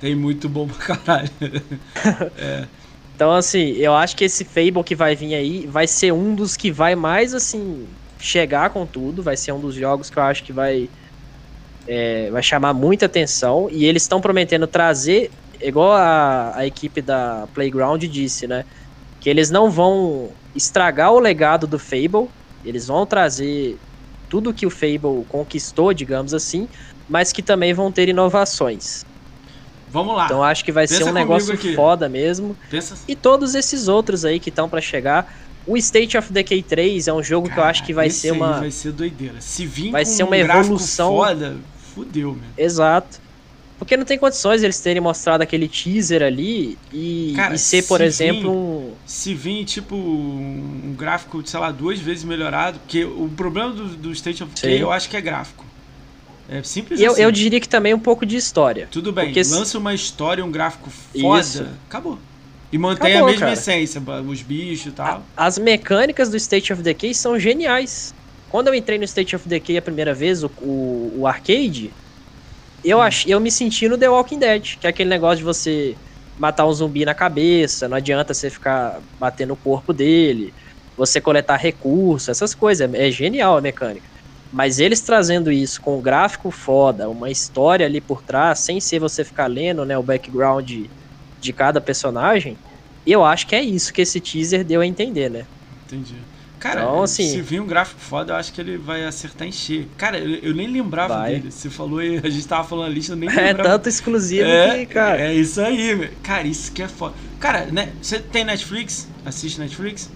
Tem 0.00 0.14
muito 0.16 0.48
bom 0.48 0.66
pra 0.66 0.96
caralho. 0.96 1.30
é. 2.36 2.66
Então, 3.14 3.32
assim, 3.32 3.72
eu 3.72 3.94
acho 3.94 4.16
que 4.16 4.24
esse 4.24 4.44
Fable 4.44 4.82
que 4.82 4.96
vai 4.96 5.14
vir 5.14 5.34
aí 5.34 5.66
vai 5.68 5.86
ser 5.86 6.12
um 6.12 6.34
dos 6.34 6.56
que 6.56 6.72
vai 6.72 6.96
mais, 6.96 7.32
assim, 7.32 7.86
chegar 8.18 8.70
com 8.70 8.84
tudo. 8.84 9.22
Vai 9.22 9.36
ser 9.36 9.52
um 9.52 9.60
dos 9.60 9.74
jogos 9.76 10.10
que 10.10 10.18
eu 10.18 10.22
acho 10.24 10.42
que 10.42 10.52
vai, 10.52 10.88
é, 11.86 12.28
vai 12.30 12.42
chamar 12.42 12.74
muita 12.74 13.06
atenção. 13.06 13.68
E 13.70 13.84
eles 13.84 14.02
estão 14.02 14.20
prometendo 14.20 14.66
trazer, 14.66 15.30
igual 15.60 15.92
a, 15.92 16.56
a 16.56 16.66
equipe 16.66 17.00
da 17.00 17.46
Playground 17.54 18.02
disse, 18.02 18.48
né? 18.48 18.64
Que 19.20 19.28
eles 19.28 19.50
não 19.50 19.70
vão 19.70 20.30
estragar 20.54 21.12
o 21.12 21.18
legado 21.18 21.66
do 21.66 21.78
Fable. 21.78 22.28
Eles 22.64 22.86
vão 22.86 23.06
trazer 23.06 23.78
tudo 24.28 24.52
que 24.52 24.66
o 24.66 24.70
Fable 24.70 25.24
conquistou, 25.28 25.92
digamos 25.92 26.32
assim, 26.32 26.68
mas 27.08 27.32
que 27.32 27.42
também 27.42 27.74
vão 27.74 27.90
ter 27.90 28.08
inovações. 28.08 29.04
Vamos 29.90 30.16
lá. 30.16 30.26
Então 30.26 30.42
acho 30.42 30.64
que 30.64 30.70
vai 30.70 30.86
Pensa 30.86 31.04
ser 31.04 31.10
um 31.10 31.12
negócio 31.12 31.52
aqui. 31.52 31.74
foda 31.74 32.08
mesmo. 32.08 32.56
Pensa... 32.70 32.96
E 33.08 33.16
todos 33.16 33.54
esses 33.54 33.88
outros 33.88 34.24
aí 34.24 34.38
que 34.38 34.48
estão 34.48 34.68
para 34.68 34.80
chegar. 34.80 35.34
O 35.66 35.76
State 35.76 36.16
of 36.16 36.32
Decay 36.32 36.62
3 36.62 37.08
é 37.08 37.12
um 37.12 37.22
jogo 37.22 37.48
Cara, 37.48 37.54
que 37.54 37.60
eu 37.60 37.64
acho 37.64 37.84
que 37.84 37.92
vai 37.92 38.08
ser 38.08 38.30
uma. 38.30 38.60
Vai 38.60 38.70
ser 38.70 38.92
doideira. 38.92 39.40
Se 39.40 39.66
vir 39.66 39.90
vai 39.90 40.04
ser 40.04 40.22
uma 40.22 40.32
um 40.32 40.34
evolução. 40.36 41.16
Foda, 41.16 41.56
fudeu, 41.94 42.32
meu. 42.32 42.42
Exato. 42.56 43.20
Porque 43.80 43.96
não 43.96 44.04
tem 44.04 44.18
condições 44.18 44.62
eles 44.62 44.78
terem 44.78 45.00
mostrado 45.00 45.42
aquele 45.42 45.66
teaser 45.66 46.22
ali 46.22 46.76
e, 46.92 47.32
Cara, 47.34 47.54
e 47.54 47.58
ser, 47.58 47.82
por 47.84 48.02
exemplo, 48.02 48.52
um. 48.52 48.92
Se 49.06 49.32
vir, 49.32 49.64
tipo, 49.64 49.96
um 49.96 50.94
gráfico, 50.94 51.42
sei 51.46 51.58
lá, 51.58 51.72
duas 51.72 51.98
vezes 51.98 52.22
melhorado, 52.22 52.78
porque 52.80 53.06
o 53.06 53.30
problema 53.34 53.72
do, 53.72 53.88
do 53.88 54.12
State 54.12 54.44
of 54.44 54.52
Decay 54.54 54.82
eu 54.82 54.92
acho 54.92 55.08
que 55.08 55.16
é 55.16 55.20
gráfico. 55.22 55.64
É 56.46 56.62
simples 56.62 57.00
eu, 57.00 57.12
assim. 57.12 57.22
Eu 57.22 57.32
diria 57.32 57.58
que 57.58 57.68
também 57.68 57.94
um 57.94 57.98
pouco 57.98 58.26
de 58.26 58.36
história. 58.36 58.86
Tudo 58.90 59.12
bem, 59.12 59.32
porque 59.32 59.42
lança 59.48 59.78
uma 59.78 59.94
história, 59.94 60.44
um 60.44 60.50
gráfico 60.50 60.90
foda, 60.90 61.40
Isso. 61.40 61.66
acabou. 61.88 62.18
E 62.70 62.76
mantém 62.76 63.12
acabou, 63.12 63.28
a 63.28 63.30
mesma 63.30 63.46
cara. 63.46 63.52
essência, 63.54 64.02
os 64.28 64.42
bichos 64.42 64.92
e 64.92 64.94
tal. 64.94 65.24
As 65.34 65.56
mecânicas 65.58 66.28
do 66.28 66.36
State 66.36 66.70
of 66.70 66.82
Decay 66.82 67.14
são 67.14 67.38
geniais. 67.38 68.14
Quando 68.50 68.68
eu 68.68 68.74
entrei 68.74 68.98
no 68.98 69.04
State 69.04 69.34
of 69.34 69.48
Decay 69.48 69.78
a 69.78 69.82
primeira 69.82 70.12
vez, 70.12 70.44
o, 70.44 70.50
o, 70.60 71.14
o 71.20 71.26
arcade, 71.26 71.90
eu, 72.82 73.00
ach, 73.00 73.26
eu 73.26 73.40
me 73.40 73.50
senti 73.50 73.88
no 73.88 73.98
The 73.98 74.08
Walking 74.08 74.38
Dead, 74.38 74.76
que 74.80 74.86
é 74.86 74.90
aquele 74.90 75.10
negócio 75.10 75.38
de 75.38 75.44
você 75.44 75.98
matar 76.36 76.66
um 76.66 76.72
zumbi 76.72 77.04
na 77.04 77.14
cabeça, 77.14 77.88
não 77.88 77.96
adianta 77.96 78.32
você 78.34 78.50
ficar 78.50 79.02
batendo 79.18 79.52
o 79.54 79.56
corpo 79.56 79.92
dele, 79.92 80.54
você 80.96 81.20
coletar 81.20 81.56
recursos, 81.56 82.28
essas 82.28 82.54
coisas. 82.54 82.92
É, 82.94 83.08
é 83.08 83.10
genial 83.10 83.56
a 83.58 83.60
mecânica. 83.60 84.08
Mas 84.50 84.80
eles 84.80 85.02
trazendo 85.02 85.52
isso 85.52 85.80
com 85.80 85.98
um 85.98 86.02
gráfico 86.02 86.50
foda, 86.50 87.08
uma 87.10 87.30
história 87.30 87.86
ali 87.86 88.00
por 88.00 88.22
trás, 88.22 88.60
sem 88.60 88.80
ser 88.80 88.98
você 88.98 89.24
ficar 89.24 89.46
lendo 89.46 89.84
né, 89.84 89.96
o 89.98 90.02
background 90.02 90.66
de, 90.66 90.90
de 91.40 91.52
cada 91.52 91.80
personagem, 91.80 92.58
eu 93.06 93.24
acho 93.24 93.46
que 93.46 93.54
é 93.54 93.62
isso 93.62 93.92
que 93.92 94.02
esse 94.02 94.20
teaser 94.20 94.64
deu 94.64 94.80
a 94.80 94.86
entender, 94.86 95.30
né? 95.30 95.46
Entendi. 95.70 96.29
Cara, 96.60 96.82
então, 96.82 97.02
assim, 97.02 97.26
se 97.26 97.40
vir 97.40 97.58
um 97.58 97.66
gráfico 97.66 97.98
foda, 97.98 98.34
eu 98.34 98.36
acho 98.36 98.52
que 98.52 98.60
ele 98.60 98.76
vai 98.76 99.02
acertar 99.06 99.48
em 99.48 99.52
cheio. 99.52 99.88
Cara, 99.96 100.18
eu, 100.18 100.50
eu 100.50 100.54
nem 100.54 100.70
lembrava 100.70 101.14
vai. 101.14 101.36
dele. 101.36 101.50
Você 101.50 101.70
falou 101.70 102.00
a 102.00 102.28
gente 102.28 102.46
tava 102.46 102.68
falando 102.68 102.84
a 102.84 102.88
lista, 102.90 103.12
eu 103.12 103.16
nem 103.16 103.28
é 103.32 103.32
lembrava. 103.32 103.60
É 103.60 103.72
tanto 103.72 103.88
exclusivo 103.88 104.46
é, 104.46 104.80
que, 104.80 104.92
cara. 104.92 105.22
É 105.22 105.34
isso 105.34 105.58
aí, 105.58 105.94
velho. 105.94 106.12
Cara, 106.22 106.46
isso 106.46 106.70
que 106.70 106.82
é 106.82 106.88
foda. 106.88 107.14
Cara, 107.40 107.64
né? 107.72 107.92
Você 108.02 108.18
tem 108.18 108.44
Netflix? 108.44 109.08
Assiste 109.24 109.58
Netflix? 109.58 110.10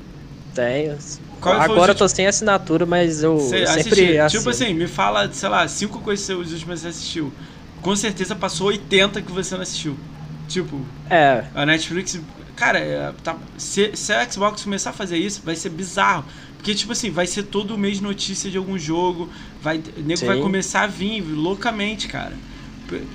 Tenho. 0.55 0.99
Qual 1.41 1.59
Agora 1.59 1.93
eu 1.93 1.97
tô 1.97 2.07
sem 2.07 2.27
assinatura, 2.27 2.85
mas 2.85 3.23
eu, 3.23 3.41
sempre 3.41 4.19
assino. 4.19 4.41
Tipo 4.41 4.51
assim, 4.51 4.75
me 4.75 4.87
fala, 4.87 5.33
sei 5.33 5.49
lá, 5.49 5.67
cinco 5.67 6.01
coisas 6.01 6.27
que 6.27 6.33
os 6.35 6.53
últimos 6.53 6.81
você 6.81 6.89
assistiu. 6.89 7.33
Com 7.81 7.97
certeza 7.97 8.37
passou 8.37 8.67
80 8.67 9.23
que 9.23 9.33
você 9.33 9.55
não 9.55 9.63
assistiu. 9.63 9.97
Tipo, 10.47 10.79
é. 11.09 11.45
a 11.55 11.65
Netflix 11.65 12.21
Cara, 12.57 12.79
é, 12.79 13.13
tá, 13.23 13.37
se, 13.59 13.93
se 13.95 14.13
a 14.13 14.31
Xbox 14.31 14.63
começar 14.63 14.91
a 14.91 14.93
fazer 14.93 15.19
isso, 15.19 15.43
vai 15.45 15.57
ser 15.57 15.71
bizarro. 15.71 16.25
Porque, 16.57 16.75
tipo 16.75 16.93
assim, 16.93 17.11
vai 17.11 17.27
ser 17.27 17.45
todo 17.45 17.77
mês 17.77 18.01
notícia 18.01 18.51
de 18.51 18.57
algum 18.57 18.79
jogo. 18.79 19.29
Vai, 19.61 19.79
o 19.79 20.01
nego 20.01 20.17
Sim. 20.17 20.27
vai 20.27 20.41
começar 20.41 20.83
a 20.83 20.87
vir 20.87 21.21
loucamente, 21.21 22.09
cara. 22.09 22.33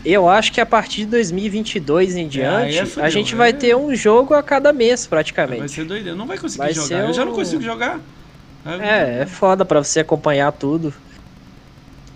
Eu 0.04 0.28
acho 0.28 0.52
que 0.52 0.60
a 0.60 0.66
partir 0.66 1.02
de 1.02 1.08
2022 1.08 2.16
em 2.16 2.26
é, 2.26 2.28
diante, 2.28 2.78
é, 2.78 2.86
fudeu, 2.86 3.06
a 3.06 3.10
gente 3.10 3.36
vai 3.36 3.54
ter 3.54 3.76
um 3.76 3.96
jogo 3.96 4.34
a 4.34 4.44
cada 4.44 4.74
mês, 4.74 5.08
praticamente. 5.08 5.60
Vai 5.60 5.68
ser 5.68 5.86
doideira. 5.86 6.18
Não 6.18 6.26
vai 6.26 6.38
conseguir 6.38 6.64
vai 6.64 6.74
jogar. 6.74 7.08
Eu 7.08 7.14
já 7.14 7.26
não 7.26 7.34
consigo 7.34 7.62
jogar. 7.62 8.00
É, 8.66 9.22
é 9.22 9.26
foda 9.26 9.64
pra 9.64 9.82
você 9.84 10.02
acompanhar 10.02 10.52
tudo. 10.52 10.94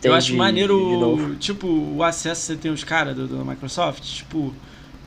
Tem 0.02 0.12
eu 0.12 0.16
acho 0.16 0.32
de, 0.32 0.36
maneiro, 0.36 1.30
de 1.32 1.38
tipo, 1.38 1.68
o 1.68 2.04
acesso 2.04 2.42
que 2.42 2.48
você 2.48 2.56
tem 2.58 2.72
os 2.72 2.84
caras 2.84 3.16
do, 3.16 3.28
do 3.28 3.46
Microsoft. 3.46 4.04
Tipo, 4.04 4.54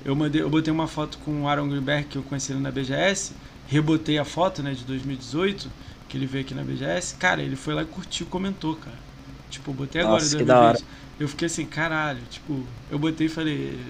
eu, 0.06 0.14
mandei, 0.14 0.40
eu 0.42 0.48
botei 0.50 0.72
uma 0.72 0.86
foto 0.86 1.18
com 1.18 1.42
o 1.42 1.48
Aaron 1.48 1.68
Greenberg, 1.68 2.08
que 2.08 2.16
eu 2.16 2.22
conheci 2.22 2.52
ele 2.52 2.60
na 2.60 2.70
BGS, 2.70 3.34
rebotei 3.66 4.18
a 4.18 4.24
foto, 4.24 4.62
né, 4.62 4.72
de 4.72 4.84
2018, 4.84 5.68
que 6.08 6.16
ele 6.16 6.26
veio 6.26 6.44
aqui 6.44 6.54
na 6.54 6.62
BGS. 6.62 7.16
Cara, 7.16 7.42
ele 7.42 7.56
foi 7.56 7.74
lá 7.74 7.82
e 7.82 7.86
curtiu, 7.86 8.26
comentou, 8.26 8.76
cara. 8.76 8.96
Tipo, 9.50 9.70
eu 9.70 9.74
botei 9.74 10.00
agora 10.00 10.20
Nossa, 10.20 10.36
que 10.36 10.44
da 10.44 10.60
hora. 10.60 10.78
Eu 11.18 11.28
fiquei 11.28 11.46
assim, 11.46 11.66
caralho, 11.66 12.20
tipo, 12.26 12.68
eu 12.90 12.98
botei 12.98 13.26
e 13.26 13.30
falei, 13.30 13.80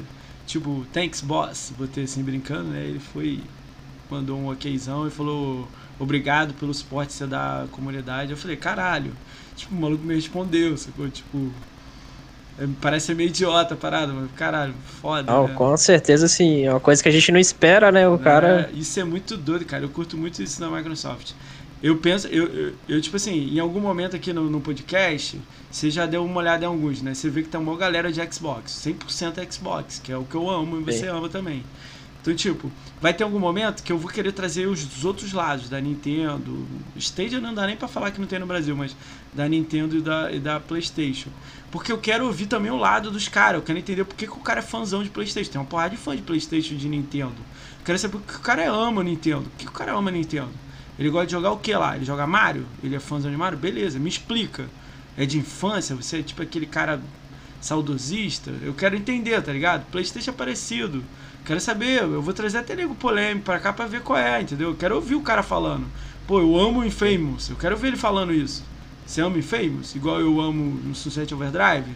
tipo, 0.46 0.86
thanks 0.92 1.20
boss, 1.20 1.72
botei 1.76 2.04
assim 2.04 2.22
brincando, 2.24 2.70
né? 2.70 2.86
Ele 2.86 3.00
foi, 3.00 3.50
mandou 4.10 4.38
um 4.38 4.48
okzão 4.50 5.06
e 5.06 5.10
falou, 5.10 5.68
obrigado 5.98 6.54
pelo 6.54 6.72
suporte 6.72 7.08
que 7.08 7.14
você 7.14 7.26
dá 7.26 7.64
à 7.64 7.68
comunidade. 7.68 8.30
Eu 8.30 8.36
falei, 8.38 8.56
caralho. 8.56 9.12
Tipo, 9.54 9.74
o 9.74 9.78
maluco 9.80 10.04
me 10.04 10.14
respondeu, 10.14 10.76
sacou? 10.78 11.10
Tipo, 11.10 11.52
parece 12.80 13.14
meio 13.14 13.28
idiota 13.28 13.74
a 13.74 13.76
parada, 13.76 14.12
mas 14.12 14.30
caralho, 14.32 14.74
foda. 15.00 15.30
Não, 15.30 15.46
né? 15.46 15.54
com 15.54 15.76
certeza 15.76 16.26
sim. 16.28 16.64
É 16.64 16.70
uma 16.70 16.80
coisa 16.80 17.02
que 17.02 17.08
a 17.08 17.12
gente 17.12 17.30
não 17.30 17.38
espera, 17.38 17.92
né? 17.92 18.08
O 18.08 18.18
cara. 18.18 18.70
É, 18.72 18.78
isso 18.78 18.98
é 18.98 19.04
muito 19.04 19.36
doido, 19.36 19.64
cara. 19.64 19.84
Eu 19.84 19.90
curto 19.90 20.16
muito 20.16 20.42
isso 20.42 20.60
na 20.60 20.70
Microsoft. 20.70 21.32
Eu 21.82 21.98
penso, 21.98 22.26
eu, 22.28 22.46
eu, 22.46 22.74
eu, 22.88 23.00
tipo 23.00 23.16
assim, 23.16 23.54
em 23.54 23.58
algum 23.58 23.80
momento 23.80 24.16
aqui 24.16 24.32
no, 24.32 24.48
no, 24.48 24.60
podcast, 24.60 25.38
você 25.70 25.90
já 25.90 26.06
deu 26.06 26.24
uma 26.24 26.40
olhada 26.40 26.64
em 26.64 26.68
alguns, 26.68 27.02
né? 27.02 27.12
Você 27.12 27.28
vê 27.28 27.42
que 27.42 27.48
tem 27.48 27.60
uma 27.60 27.76
galera 27.76 28.10
de 28.10 28.20
Xbox, 28.32 28.72
100% 28.72 29.52
Xbox, 29.52 30.00
que 30.02 30.10
é 30.10 30.16
o 30.16 30.24
que 30.24 30.34
eu 30.34 30.48
amo 30.48 30.80
e 30.80 30.82
você 30.82 31.02
Bem. 31.02 31.10
ama 31.10 31.28
também. 31.28 31.62
Então, 32.22 32.34
tipo, 32.34 32.72
vai 33.00 33.14
ter 33.14 33.22
algum 33.22 33.38
momento 33.38 33.84
que 33.84 33.92
eu 33.92 33.98
vou 33.98 34.10
querer 34.10 34.32
trazer 34.32 34.66
os 34.66 35.04
outros 35.04 35.32
lados 35.32 35.68
da 35.68 35.80
Nintendo. 35.80 36.66
Stadia 36.96 37.38
não 37.38 37.54
dá 37.54 37.66
nem 37.66 37.76
para 37.76 37.86
falar 37.86 38.10
que 38.10 38.18
não 38.18 38.26
tem 38.26 38.40
no 38.40 38.46
Brasil, 38.46 38.74
mas 38.74 38.96
da 39.32 39.48
Nintendo 39.48 39.96
e 39.96 40.00
da, 40.00 40.32
e 40.32 40.40
da 40.40 40.58
PlayStation. 40.58 41.30
Porque 41.70 41.90
eu 41.90 41.98
quero 41.98 42.26
ouvir 42.26 42.46
também 42.46 42.70
o 42.70 42.76
lado 42.76 43.10
dos 43.10 43.28
caras. 43.28 43.60
Eu 43.60 43.62
quero 43.62 43.78
entender 43.78 44.04
por 44.04 44.14
que, 44.14 44.26
o 44.26 44.36
cara 44.36 44.60
é 44.60 44.62
fãzão 44.62 45.02
de 45.02 45.10
PlayStation. 45.10 45.50
Tem 45.50 45.60
uma 45.60 45.66
porrada 45.66 45.90
de 45.90 45.96
fã 45.96 46.14
de 46.14 46.22
PlayStation 46.22 46.76
de 46.76 46.88
Nintendo. 46.88 47.34
Eu 47.78 47.84
quero 47.84 47.98
saber 47.98 48.18
por 48.18 48.22
que 48.22 48.36
o 48.36 48.40
cara 48.40 48.70
ama 48.70 49.02
Nintendo. 49.02 49.42
Por 49.42 49.58
que 49.58 49.68
o 49.68 49.72
cara 49.72 49.92
ama 49.92 50.10
Nintendo? 50.10 50.50
Ele 50.98 51.10
gosta 51.10 51.26
de 51.26 51.32
jogar 51.32 51.50
o 51.50 51.58
que 51.58 51.74
lá? 51.74 51.96
Ele 51.96 52.04
joga 52.04 52.26
Mario? 52.26 52.66
Ele 52.82 52.96
é 52.96 53.00
fãzão 53.00 53.30
de 53.30 53.36
Mario? 53.36 53.58
Beleza, 53.58 53.98
me 53.98 54.08
explica. 54.08 54.66
É 55.16 55.26
de 55.26 55.38
infância? 55.38 55.94
Você 55.96 56.20
é 56.20 56.22
tipo 56.22 56.42
aquele 56.42 56.66
cara 56.66 57.00
saudosista? 57.60 58.52
Eu 58.62 58.72
quero 58.72 58.96
entender, 58.96 59.40
tá 59.42 59.52
ligado? 59.52 59.84
PlayStation 59.90 60.30
é 60.30 60.34
parecido. 60.34 61.04
Quero 61.44 61.60
saber, 61.60 62.02
eu 62.02 62.20
vou 62.20 62.34
trazer 62.34 62.58
até 62.58 62.74
nego 62.74 62.94
polêmico 62.94 63.44
pra 63.44 63.60
cá 63.60 63.72
pra 63.72 63.86
ver 63.86 64.00
qual 64.00 64.18
é, 64.18 64.40
entendeu? 64.40 64.70
Eu 64.70 64.74
quero 64.74 64.96
ouvir 64.96 65.14
o 65.14 65.20
cara 65.20 65.44
falando. 65.44 65.86
Pô, 66.26 66.40
eu 66.40 66.58
amo 66.58 66.80
o 66.80 66.84
Infamous, 66.84 67.50
eu 67.50 67.56
quero 67.56 67.76
ver 67.76 67.88
ele 67.88 67.96
falando 67.96 68.32
isso. 68.32 68.64
Você 69.06 69.20
ama 69.20 69.38
Infamous? 69.38 69.94
Igual 69.94 70.20
eu 70.20 70.40
amo 70.40 70.80
no 70.82 70.94
Sunset 70.94 71.32
Overdrive? 71.32 71.94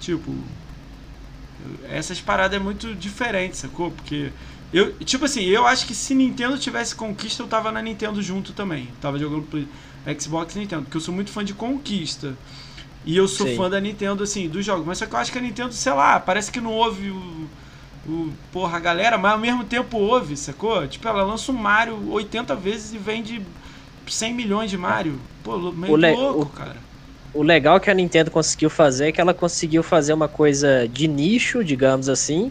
Tipo, 0.00 0.34
essas 1.88 2.20
paradas 2.20 2.60
é 2.60 2.62
muito 2.62 2.94
diferente, 2.94 3.56
sacou? 3.56 3.90
Porque 3.90 4.32
eu, 4.72 4.92
tipo 4.98 5.24
assim, 5.24 5.44
eu 5.44 5.66
acho 5.66 5.86
que 5.86 5.94
se 5.94 6.14
Nintendo 6.14 6.58
tivesse 6.58 6.94
Conquista, 6.94 7.42
eu 7.42 7.46
tava 7.46 7.70
na 7.70 7.80
Nintendo 7.80 8.20
junto 8.22 8.52
também. 8.52 8.88
tava 9.00 9.18
jogando 9.18 9.66
Xbox 10.20 10.56
e 10.56 10.58
Nintendo, 10.58 10.82
porque 10.82 10.96
eu 10.96 11.00
sou 11.00 11.14
muito 11.14 11.30
fã 11.30 11.44
de 11.44 11.54
Conquista. 11.54 12.36
E 13.04 13.16
eu 13.16 13.28
sou 13.28 13.46
Sim. 13.46 13.56
fã 13.56 13.70
da 13.70 13.80
Nintendo, 13.80 14.24
assim, 14.24 14.48
dos 14.48 14.64
jogos. 14.64 14.84
Mas 14.84 14.98
só 14.98 15.06
que 15.06 15.14
eu 15.14 15.18
acho 15.18 15.30
que 15.30 15.38
a 15.38 15.40
Nintendo, 15.40 15.72
sei 15.72 15.92
lá, 15.92 16.18
parece 16.18 16.50
que 16.50 16.60
não 16.60 16.72
houve 16.72 17.10
o 17.10 17.48
o, 18.08 18.32
porra, 18.52 18.76
a 18.76 18.80
galera, 18.80 19.18
mas 19.18 19.32
ao 19.32 19.38
mesmo 19.38 19.64
tempo 19.64 19.98
ouve, 19.98 20.36
sacou? 20.36 20.86
Tipo, 20.86 21.08
ela 21.08 21.24
lança 21.24 21.50
um 21.50 21.56
Mario 21.56 22.10
80 22.10 22.54
vezes 22.54 22.92
e 22.94 22.98
vende 22.98 23.42
100 24.06 24.34
milhões 24.34 24.70
de 24.70 24.76
Mario. 24.76 25.18
Pô, 25.42 25.72
meio 25.72 25.92
o 25.92 25.96
louco, 25.96 26.42
o, 26.42 26.46
cara. 26.46 26.76
O 27.34 27.42
legal 27.42 27.78
que 27.78 27.90
a 27.90 27.94
Nintendo 27.94 28.30
conseguiu 28.30 28.70
fazer 28.70 29.08
é 29.08 29.12
que 29.12 29.20
ela 29.20 29.34
conseguiu 29.34 29.82
fazer 29.82 30.12
uma 30.12 30.28
coisa 30.28 30.88
de 30.88 31.06
nicho, 31.06 31.62
digamos 31.62 32.08
assim, 32.08 32.50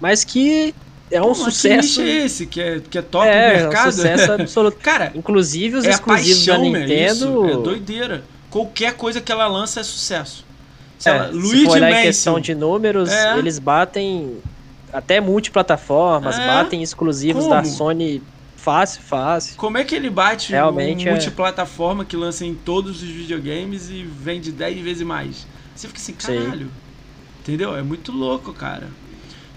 mas 0.00 0.24
que 0.24 0.74
é 1.10 1.20
um 1.20 1.28
Pô, 1.28 1.34
sucesso. 1.34 2.00
Que 2.00 2.08
é 2.08 2.24
esse 2.24 2.46
que 2.46 2.60
é, 2.60 2.80
que 2.80 2.98
é 2.98 3.02
top 3.02 3.26
é, 3.26 3.62
mercado? 3.62 3.86
É 3.86 3.88
um 3.88 3.92
sucesso 3.92 4.32
absoluto. 4.40 4.78
Cara, 4.78 5.12
inclusive 5.14 5.76
os 5.76 5.84
é 5.84 5.90
exclusivos 5.90 6.46
paixão, 6.46 6.72
da 6.72 6.78
Nintendo. 6.78 7.48
É, 7.48 7.52
é 7.52 7.56
doideira. 7.56 8.24
Qualquer 8.50 8.94
coisa 8.94 9.20
que 9.20 9.30
ela 9.32 9.46
lança 9.46 9.80
é 9.80 9.82
sucesso. 9.82 10.44
Se, 10.98 11.08
é, 11.08 11.12
ela, 11.12 11.32
se 11.32 11.64
for 11.64 11.82
em 11.82 12.02
questão 12.02 12.38
de 12.38 12.54
números, 12.54 13.10
é. 13.10 13.38
eles 13.38 13.58
batem 13.58 14.38
até 14.92 15.20
multiplataformas, 15.20 16.38
é. 16.38 16.46
batem 16.46 16.82
exclusivos 16.82 17.44
Como? 17.44 17.54
da 17.54 17.64
Sony 17.64 18.22
fácil, 18.62 19.02
fácil. 19.02 19.56
Como 19.56 19.76
é 19.76 19.84
que 19.84 19.94
ele 19.94 20.08
bate 20.08 20.52
Realmente 20.52 21.04
um 21.04 21.08
é. 21.08 21.12
multiplataforma 21.12 22.04
que 22.04 22.16
lança 22.16 22.46
em 22.46 22.54
todos 22.54 23.02
os 23.02 23.08
videogames 23.08 23.90
e 23.90 24.04
vende 24.04 24.52
10 24.52 24.80
vezes 24.80 25.02
mais? 25.02 25.46
Você 25.74 25.88
fica 25.88 25.98
assim, 25.98 26.12
caralho. 26.12 26.66
Sim. 26.66 26.70
Entendeu? 27.40 27.76
É 27.76 27.82
muito 27.82 28.12
louco, 28.12 28.52
cara. 28.52 28.88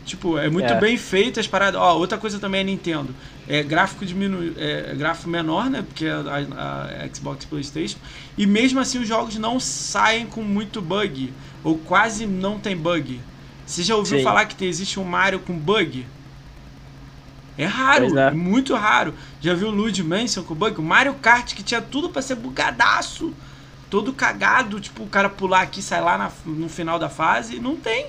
Tipo, 0.06 0.38
é 0.38 0.50
muito 0.50 0.72
é. 0.72 0.80
bem 0.80 0.98
feito 0.98 1.40
as 1.40 1.48
paradas. 1.48 1.80
Ó, 1.80 1.98
outra 1.98 2.18
coisa 2.18 2.40
também 2.40 2.62
é 2.62 2.64
Nintendo. 2.64 3.16
É 3.48 3.62
gráfico 3.62 4.06
diminu... 4.06 4.54
é 4.58 4.94
gráfico 4.96 5.30
menor, 5.30 5.70
né? 5.70 5.84
Porque 5.84 6.06
é 6.06 6.12
a, 6.12 6.46
a, 6.56 7.04
a 7.06 7.16
Xbox 7.16 7.46
PlayStation. 7.46 7.98
E 8.38 8.46
mesmo 8.46 8.80
assim 8.80 9.00
os 9.00 9.08
jogos 9.08 9.36
não 9.38 9.60
saem 9.60 10.26
com 10.26 10.42
muito 10.42 10.82
bug. 10.82 11.32
Ou 11.64 11.78
quase 11.78 12.26
não 12.26 12.60
tem 12.60 12.76
bug. 12.76 13.20
Você 13.66 13.84
já 13.84 13.96
ouviu 13.96 14.20
Sim. 14.20 14.24
falar 14.24 14.46
que 14.46 14.66
existe 14.66 15.00
um 15.00 15.04
Mario 15.04 15.40
com 15.40 15.58
bug? 15.58 16.06
É 17.58 17.66
raro, 17.66 18.18
é. 18.18 18.32
muito 18.32 18.76
raro. 18.76 19.14
Já 19.40 19.54
viu 19.54 19.70
o 19.70 19.72
Luigi 19.72 20.04
Mansion 20.04 20.44
com 20.44 20.54
bug? 20.54 20.80
O 20.80 20.84
Mario 20.84 21.14
Kart 21.16 21.54
que 21.54 21.64
tinha 21.64 21.82
tudo 21.82 22.10
para 22.10 22.22
ser 22.22 22.36
bugadaço. 22.36 23.34
Todo 23.90 24.12
cagado, 24.12 24.80
tipo, 24.80 25.04
o 25.04 25.08
cara 25.08 25.30
pular 25.30 25.62
aqui, 25.62 25.82
sai 25.82 26.02
lá 26.02 26.18
na, 26.18 26.32
no 26.46 26.68
final 26.68 27.00
da 27.00 27.08
fase. 27.08 27.60
Não 27.60 27.76
tem. 27.76 28.08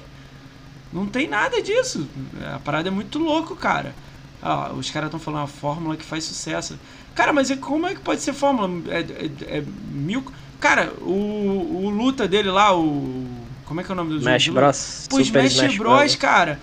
Não 0.92 1.06
tem 1.06 1.28
nada 1.28 1.62
disso. 1.62 2.08
A 2.54 2.58
parada 2.58 2.88
é 2.88 2.90
muito 2.90 3.18
louco, 3.18 3.54
cara. 3.54 3.94
Ah, 4.42 4.72
os 4.72 4.90
caras 4.90 5.08
estão 5.08 5.20
falando 5.20 5.44
a 5.44 5.46
fórmula 5.46 5.96
que 5.96 6.04
faz 6.04 6.24
sucesso. 6.24 6.78
Cara, 7.14 7.32
mas 7.32 7.50
como 7.56 7.86
é 7.86 7.94
que 7.94 8.00
pode 8.00 8.20
ser 8.20 8.32
fórmula? 8.32 8.70
É, 8.88 9.00
é, 9.00 9.58
é 9.58 9.64
mil. 9.90 10.24
Cara, 10.60 10.92
o, 11.00 11.84
o 11.84 11.90
luta 11.90 12.26
dele 12.26 12.50
lá, 12.50 12.76
o. 12.76 13.26
Como 13.64 13.80
é 13.80 13.84
que 13.84 13.90
é 13.90 13.92
o 13.92 13.96
nome 13.96 14.10
do 14.10 14.18
Smash 14.18 14.42
jogo? 14.44 14.60
Bros. 14.60 15.06
Pô, 15.10 15.20
Smash, 15.20 15.52
Smash 15.54 15.76
Bros, 15.76 15.98
Bros, 15.98 16.16
cara. 16.16 16.60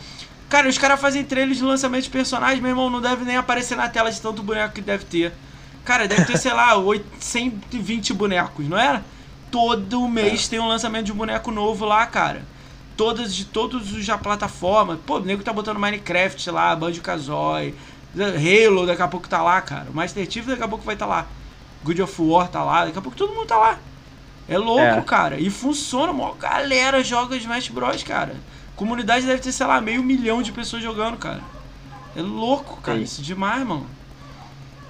Cara, 0.53 0.69
os 0.69 0.77
caras 0.77 1.01
fazem 1.01 1.23
trailers 1.23 1.57
de 1.57 1.63
lançamento 1.63 2.03
de 2.03 2.11
personagens, 2.11 2.59
meu 2.59 2.69
irmão, 2.69 2.87
não 2.87 3.01
deve 3.01 3.25
nem 3.25 3.35
aparecer 3.35 3.75
na 3.75 3.89
tela 3.89 4.11
de 4.11 4.21
tanto 4.21 4.43
boneco 4.43 4.75
que 4.75 4.81
deve 4.81 5.03
ter. 5.03 5.33
Cara, 5.83 6.07
deve 6.07 6.25
ter, 6.25 6.37
sei 6.37 6.53
lá, 6.53 6.75
120 7.19 8.13
bonecos, 8.13 8.69
não 8.69 8.77
é? 8.77 9.01
Todo 9.49 10.07
mês 10.07 10.45
é. 10.45 10.49
tem 10.51 10.59
um 10.59 10.67
lançamento 10.67 11.07
de 11.07 11.11
um 11.11 11.15
boneco 11.15 11.49
novo 11.49 11.85
lá, 11.85 12.05
cara 12.05 12.43
todas 12.95 13.33
de 13.33 13.45
todos 13.45 13.93
os 13.93 14.05
já 14.05 14.15
plataformas. 14.15 14.99
Pô, 15.03 15.17
o 15.17 15.21
nego 15.21 15.41
tá 15.41 15.51
botando 15.51 15.79
Minecraft 15.79 16.51
lá, 16.51 16.75
Banjo 16.75 17.01
Kazooie, 17.01 17.73
Halo 18.15 18.85
daqui 18.85 19.01
a 19.01 19.07
pouco 19.07 19.27
tá 19.27 19.41
lá, 19.41 19.59
cara. 19.59 19.87
O 19.89 19.95
Master 19.95 20.29
Chief 20.29 20.45
daqui 20.45 20.61
a 20.61 20.67
pouco 20.67 20.85
vai 20.85 20.93
estar 20.93 21.07
tá 21.07 21.15
lá. 21.15 21.27
Good 21.83 21.99
of 21.99 22.21
War 22.21 22.47
tá 22.47 22.63
lá, 22.63 22.85
daqui 22.85 22.99
a 22.99 23.01
pouco 23.01 23.17
todo 23.17 23.33
mundo 23.33 23.47
tá 23.47 23.57
lá. 23.57 23.79
É 24.47 24.55
louco, 24.55 24.83
é. 24.83 25.01
cara. 25.01 25.39
E 25.39 25.49
funciona, 25.49 26.13
mó 26.13 26.33
galera 26.33 27.03
joga 27.03 27.35
Smash 27.35 27.69
Bros, 27.69 28.03
cara. 28.03 28.35
Comunidade 28.75 29.25
deve 29.25 29.41
ter, 29.41 29.51
sei 29.51 29.65
lá, 29.65 29.79
meio 29.79 30.03
milhão 30.03 30.41
de 30.41 30.51
pessoas 30.51 30.81
jogando, 30.81 31.17
cara. 31.17 31.41
É 32.15 32.21
louco, 32.21 32.81
cara. 32.81 32.99
Isso 32.99 33.21
é 33.21 33.23
demais, 33.23 33.65
mano. 33.65 33.87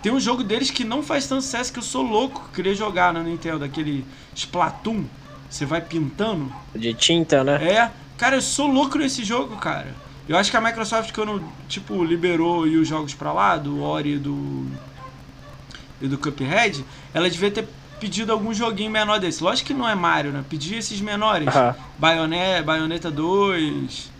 Tem 0.01 0.11
um 0.11 0.19
jogo 0.19 0.43
deles 0.43 0.69
que 0.69 0.84
não 0.84 1.01
faz 1.01 1.27
tanto 1.27 1.43
sucesso 1.43 1.71
que 1.71 1.79
eu 1.79 1.84
sou 1.84 2.01
louco. 2.01 2.49
Queria 2.53 2.75
jogar 2.75 3.13
na 3.13 3.23
Nintendo, 3.23 3.63
aquele 3.63 4.05
Splatoon. 4.36 5.05
Você 5.49 5.65
vai 5.65 5.81
pintando. 5.81 6.51
De 6.75 6.93
tinta, 6.93 7.43
né? 7.43 7.63
É. 7.63 7.91
Cara, 8.17 8.36
eu 8.36 8.41
sou 8.41 8.67
louco 8.67 8.97
nesse 8.97 9.23
jogo, 9.23 9.55
cara. 9.57 9.95
Eu 10.27 10.38
acho 10.38 10.49
que 10.49 10.57
a 10.57 10.61
Microsoft, 10.61 11.11
quando, 11.13 11.43
tipo, 11.67 12.03
liberou 12.03 12.61
os 12.63 12.88
jogos 12.88 13.13
pra 13.13 13.31
lá, 13.34 13.57
do 13.57 13.81
Ori 13.81 14.15
e 14.15 14.17
do. 14.17 14.65
e 16.01 16.07
do 16.07 16.17
Cuphead, 16.17 16.84
ela 17.13 17.29
devia 17.29 17.51
ter 17.51 17.67
pedido 18.04 18.34
algum 18.34 18.54
joguinho 18.54 18.91
menor 18.91 19.18
desse. 19.18 19.41
Lógico 19.41 19.68
que 19.68 19.74
não 19.74 19.88
é 19.88 19.95
Mario, 19.95 20.34
né? 20.34 20.43
Pedir 20.49 20.76
esses 20.76 20.99
menores. 20.99 21.47
Uh 21.47 21.51
-huh. 21.51 21.76
Bayonetta, 21.97 22.64
Bayonetta 22.64 23.10
2, 23.10 24.12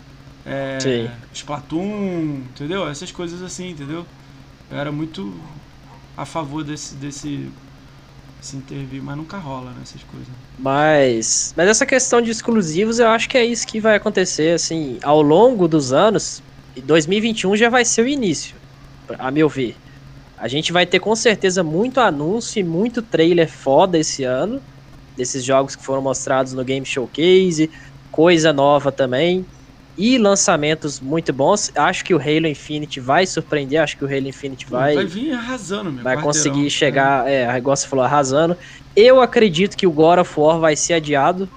é, 0.46 0.78
Sim. 0.80 1.10
Splatoon, 1.34 2.44
entendeu? 2.50 2.88
Essas 2.88 3.12
coisas 3.12 3.42
assim, 3.42 3.72
entendeu? 3.72 4.06
Eu 4.72 4.78
era 4.78 4.90
muito 4.90 5.38
a 6.16 6.26
favor 6.26 6.64
desse, 6.64 6.96
desse 6.96 7.50
se 8.40 8.56
intervir, 8.56 9.04
mas 9.04 9.18
nunca 9.18 9.38
rola 9.38 9.72
nessas 9.78 10.02
né, 10.02 10.08
coisas. 10.10 10.30
Mas, 10.58 11.54
mas 11.58 11.68
essa 11.68 11.86
questão 11.86 12.22
de 12.22 12.32
exclusivos, 12.32 13.00
eu 13.00 13.10
acho 13.10 13.28
que 13.28 13.38
é 13.38 13.46
isso 13.46 13.68
que 13.68 13.82
vai 13.82 13.96
acontecer, 13.98 14.54
assim, 14.56 14.98
ao 15.04 15.22
longo 15.22 15.68
dos 15.68 15.92
anos. 15.92 16.42
2021 16.86 17.58
já 17.58 17.70
vai 17.70 17.84
ser 17.84 18.04
o 18.04 18.08
início, 18.08 18.56
a 19.20 19.30
meu 19.30 19.50
ver. 19.50 19.76
A 20.38 20.48
gente 20.48 20.72
vai 20.72 20.86
ter 20.86 21.00
com 21.00 21.16
certeza 21.16 21.64
muito 21.64 22.00
anúncio 22.00 22.60
e 22.60 22.64
muito 22.64 23.02
trailer 23.02 23.50
foda 23.50 23.98
esse 23.98 24.24
ano, 24.24 24.62
desses 25.16 25.44
jogos 25.44 25.76
que 25.76 25.84
foram 25.84 26.02
mostrados 26.02 26.54
no 26.54 26.64
Game 26.64 26.86
Showcase, 26.86 27.70
coisa 28.12 28.52
nova 28.52 28.92
também 28.92 29.46
e 29.98 30.18
lançamentos 30.18 31.00
muito 31.00 31.32
bons. 31.32 31.72
Acho 31.76 32.04
que 32.04 32.14
o 32.14 32.18
Halo 32.18 32.48
Infinite 32.48 33.00
vai 33.00 33.26
surpreender, 33.26 33.82
acho 33.82 33.98
que 33.98 34.04
o 34.04 34.08
Halo 34.08 34.28
Infinite 34.28 34.66
vai. 34.66 34.96
Vai 34.96 35.06
vir 35.06 35.34
arrasando, 35.34 35.92
meu 35.92 36.04
Vai 36.04 36.22
conseguir 36.22 36.70
chegar, 36.70 37.28
é, 37.28 37.44
é 37.44 37.58
igual 37.58 37.76
você 37.76 37.88
falou, 37.88 38.06
arrasando. 38.06 38.58
Eu 38.96 39.22
acredito 39.22 39.78
que 39.78 39.88
o 39.88 39.92
God 39.92 40.20
of 40.20 40.40
War 40.40 40.60
vai 40.60 40.76
ser 40.76 40.94
adiado. 40.96 41.48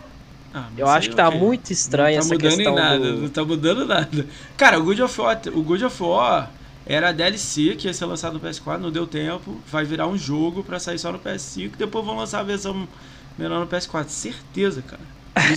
Ah, 0.53 0.68
eu 0.77 0.89
acho 0.89 1.11
que 1.11 1.16
tá 1.16 1.29
okay. 1.29 1.41
muito 1.41 1.70
estranho 1.70 2.18
não 2.18 2.29
tá 2.29 2.35
essa 2.35 2.57
questão. 2.57 2.74
Nada, 2.74 2.99
do... 2.99 3.22
Não 3.22 3.29
tá 3.29 3.45
mudando 3.45 3.87
nada. 3.87 4.27
Cara, 4.57 4.79
o 4.79 4.85
God 4.85 5.01
of 5.01 5.20
War, 5.20 5.41
o 5.53 5.62
God 5.62 5.83
of 5.83 6.03
War 6.03 6.51
era 6.87 7.09
a 7.09 7.12
DLC 7.12 7.74
que 7.76 7.89
ia 7.89 7.93
ser 7.93 8.07
lançado 8.07 8.34
no 8.34 8.41
PS4, 8.41 8.78
não 8.78 8.91
deu 8.91 9.07
tempo. 9.07 9.61
Vai 9.66 9.84
virar 9.84 10.07
um 10.07 10.16
jogo 10.16 10.62
para 10.62 10.78
sair 10.78 10.99
só 10.99 11.11
no 11.12 11.18
PS5. 11.18 11.72
Depois 11.76 12.05
vão 12.05 12.16
lançar 12.16 12.41
a 12.41 12.45
versão 12.45 12.89
melhor 13.37 13.61
no 13.61 13.66
PS4. 13.66 14.09
Certeza, 14.09 14.82
cara 14.82 15.16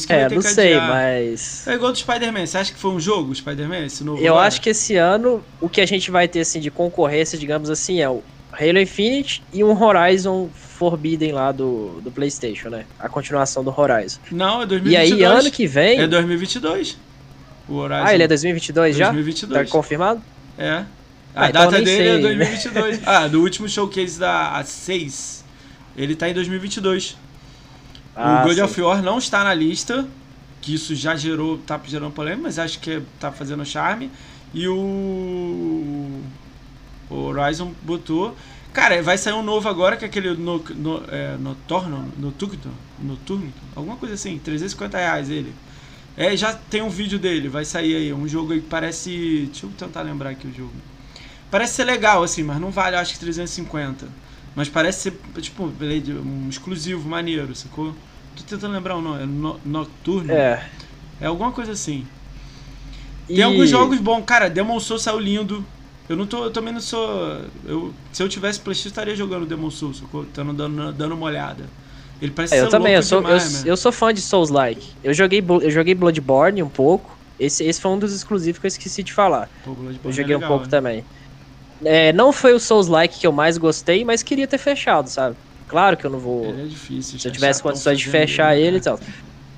é, 0.10 0.30
não 0.30 0.42
sei, 0.42 0.76
mas. 0.76 1.66
É 1.66 1.74
igual 1.74 1.92
do 1.92 1.98
Spider-Man. 1.98 2.46
Você 2.46 2.58
acha 2.58 2.74
que 2.74 2.80
foi 2.80 2.92
um 2.92 3.00
jogo, 3.00 3.32
o 3.32 3.36
Spider-Man? 3.36 3.86
Esse 3.86 4.04
novo 4.04 4.22
Eu 4.22 4.38
acho 4.38 4.60
que 4.60 4.70
esse 4.70 4.96
ano 4.96 5.42
o 5.62 5.70
que 5.70 5.80
a 5.80 5.86
gente 5.86 6.12
vai 6.12 6.28
ter 6.28 6.42
assim 6.42 6.60
de 6.60 6.70
concorrência, 6.70 7.38
digamos 7.38 7.70
assim, 7.70 8.02
é 8.02 8.10
o 8.10 8.22
Halo 8.52 8.80
Infinite 8.80 9.42
e 9.54 9.64
um 9.64 9.82
Horizon 9.82 10.50
Forbidden 10.54 11.32
lá 11.32 11.52
do, 11.52 12.02
do 12.02 12.12
PlayStation, 12.12 12.70
né? 12.70 12.86
A 13.00 13.08
continuação 13.08 13.64
do 13.64 13.74
Horizon. 13.76 14.20
Não, 14.32 14.62
é 14.62 14.66
2022. 14.66 15.10
E 15.10 15.14
aí, 15.14 15.24
ano 15.24 15.52
que 15.52 15.66
vem. 15.66 16.00
É 16.00 16.08
2022. 16.08 16.98
O 17.70 17.76
Horizon. 17.76 18.04
Ah, 18.04 18.14
ele 18.14 18.24
é 18.24 18.28
2022 18.28 18.98
já? 18.98 19.06
2022. 19.06 19.66
Tá 19.66 19.72
confirmado? 19.72 20.22
É. 20.58 20.84
A 21.36 21.46
ah, 21.46 21.50
então 21.50 21.66
data 21.66 21.80
então 21.80 21.84
dele 21.84 22.08
é 22.08 22.12
sei. 22.12 22.18
é 22.18 22.22
2022. 22.22 23.02
ah, 23.08 23.28
do 23.28 23.42
último 23.42 23.70
showcase 23.70 24.20
da 24.20 24.60
A6, 24.62 25.44
ele 25.96 26.16
tá 26.16 26.30
em 26.30 26.34
2022. 26.34 27.18
Ah, 28.16 28.42
o 28.42 28.48
God 28.48 28.56
sim. 28.56 28.62
of 28.62 28.82
War 28.82 29.02
não 29.02 29.18
está 29.18 29.44
na 29.44 29.54
lista, 29.54 30.08
que 30.62 30.74
isso 30.74 30.96
já 30.96 31.16
gerou, 31.16 31.58
tá 31.60 31.80
gerando 31.86 32.12
polêmica, 32.12 32.44
mas 32.44 32.60
acho 32.60 32.80
que 32.80 33.02
tá 33.20 33.32
fazendo 33.32 33.66
charme. 33.66 34.12
E 34.54 34.68
o, 34.68 36.22
o 37.10 37.16
Horizon 37.16 37.74
botou. 37.84 38.36
Cara, 38.74 39.02
vai 39.02 39.18
sair 39.18 39.34
um 39.34 39.44
novo 39.44 39.68
agora, 39.68 39.98
que 39.98 40.06
é 40.06 40.08
aquele 40.08 40.36
no, 40.36 40.60
no, 40.60 41.04
é, 41.10 41.38
Noturno, 41.38 42.12
Noturno, 42.18 42.72
Noturno, 43.00 43.52
alguma 43.76 43.96
coisa 43.96 44.16
assim, 44.16 44.38
350 44.38 44.98
reais 44.98 45.30
ele. 45.30 45.54
É, 46.16 46.36
já 46.36 46.54
tem 46.54 46.82
um 46.82 46.90
vídeo 46.90 47.18
dele, 47.18 47.48
vai 47.48 47.66
sair 47.66 47.96
aí, 47.96 48.14
um 48.14 48.28
jogo 48.28 48.54
aí 48.54 48.62
que 48.62 48.68
parece... 48.68 49.48
Deixa 49.52 49.66
eu 49.66 49.72
tentar 49.72 50.02
lembrar 50.02 50.32
aqui 50.32 50.48
o 50.48 50.54
jogo. 50.54 50.74
Parece 51.52 51.74
ser 51.74 51.84
legal, 51.84 52.24
assim, 52.24 52.44
mas 52.44 52.60
não 52.60 52.70
vale, 52.70 52.96
acho 52.96 53.14
que 53.14 53.20
350. 53.20 54.08
Mas 54.56 54.70
parece 54.70 55.02
ser, 55.10 55.42
tipo, 55.42 55.64
um 55.64 56.48
exclusivo, 56.50 57.08
maneiro, 57.08 57.56
sacou? 57.56 57.96
Tô 58.36 58.44
tentando 58.44 58.74
lembrar 58.74 58.96
o 58.96 59.02
nome. 59.02 59.24
É 59.24 59.26
no, 59.26 59.60
Nocturno? 59.66 60.32
É. 60.32 60.66
É 61.22 61.28
alguma 61.28 61.52
coisa 61.52 61.72
assim. 61.72 62.06
E... 63.28 63.36
Tem 63.36 63.44
alguns 63.44 63.70
jogos 63.70 64.00
bons. 64.00 64.24
Cara, 64.26 64.50
Demon 64.50 64.80
Souls 64.80 65.04
saiu 65.04 65.20
lindo. 65.20 65.66
Eu 66.08 66.16
não 66.16 66.26
tô. 66.26 66.44
Eu 66.44 66.52
também 66.52 66.74
não 66.74 66.82
sou. 66.82 67.42
Eu, 67.66 67.94
se 68.12 68.24
eu 68.24 68.30
tivesse 68.30 68.60
PlayStation, 68.60 68.90
estaria 68.90 69.16
jogando 69.16 69.46
Demon 69.46 69.70
Souls, 69.70 70.02
Tando, 70.34 70.54
dando, 70.54 70.92
dando 70.94 71.14
uma 71.14 71.26
olhada. 71.26 71.66
Ele 72.22 72.32
parece 72.32 72.56
é, 72.56 72.62
eu 72.62 72.70
também, 72.70 72.94
eu 72.96 73.04
sou, 73.04 73.22
demais, 73.22 73.64
eu, 73.64 73.72
eu, 73.72 73.78
sou 73.78 73.92
fã 73.92 74.14
de 74.14 74.20
Souls 74.20 74.50
Like. 74.50 74.86
Eu 75.04 75.14
joguei, 75.14 75.44
eu 75.62 75.72
joguei 75.72 75.96
Bloodborne 75.96 76.62
um 76.62 76.70
pouco. 76.70 77.18
Esse, 77.40 77.64
esse 77.64 77.80
foi 77.80 77.92
um 77.92 77.98
dos 77.98 78.14
exclusivos 78.14 78.60
que 78.60 78.66
eu 78.66 78.68
esqueci 78.68 79.02
de 79.02 79.14
falar. 79.14 79.50
Pô, 79.64 79.74
eu 80.04 80.12
joguei 80.12 80.36
é 80.36 80.38
legal, 80.38 80.44
um 80.44 80.48
pouco 80.48 80.66
né? 80.66 80.70
também. 80.70 81.06
É, 81.84 82.12
não 82.14 82.32
foi 82.34 82.54
o 82.54 82.60
Souls 82.60 82.88
Like 82.88 83.20
que 83.20 83.26
eu 83.28 83.32
mais 83.32 83.58
gostei, 83.58 84.04
mas 84.04 84.22
queria 84.24 84.48
ter 84.48 84.58
fechado, 84.58 85.08
sabe? 85.10 85.36
Claro 85.68 85.96
que 85.96 86.06
eu 86.06 86.10
não 86.10 86.20
vou. 86.20 86.46
Ele 86.46 86.64
é 86.64 86.66
difícil. 86.66 87.20
Se 87.20 87.28
eu 87.28 87.32
tivesse 87.32 87.62
condições 87.62 88.00
de 88.00 88.08
fechar 88.10 88.56
ele, 88.58 88.68
ele 88.68 88.78
e 88.78 88.82
tal. 88.82 89.00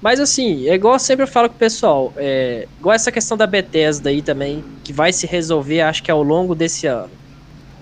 Mas 0.02 0.20
assim, 0.20 0.68
é 0.68 0.74
igual 0.74 0.96
eu 0.96 1.00
sempre 1.00 1.26
falo 1.28 1.48
com 1.48 1.56
o 1.56 1.60
pessoal, 1.60 2.12
é, 2.18 2.68
igual 2.80 2.94
essa 2.96 3.12
questão 3.12 3.38
da 3.38 3.46
Bethesda 3.48 4.10
aí 4.10 4.22
também, 4.22 4.64
que 4.84 4.92
vai 4.92 5.14
se 5.14 5.28
resolver, 5.28 5.82
acho 5.82 6.02
que 6.04 6.10
ao 6.12 6.24
longo 6.24 6.54
desse 6.56 6.88
ano. 6.88 7.10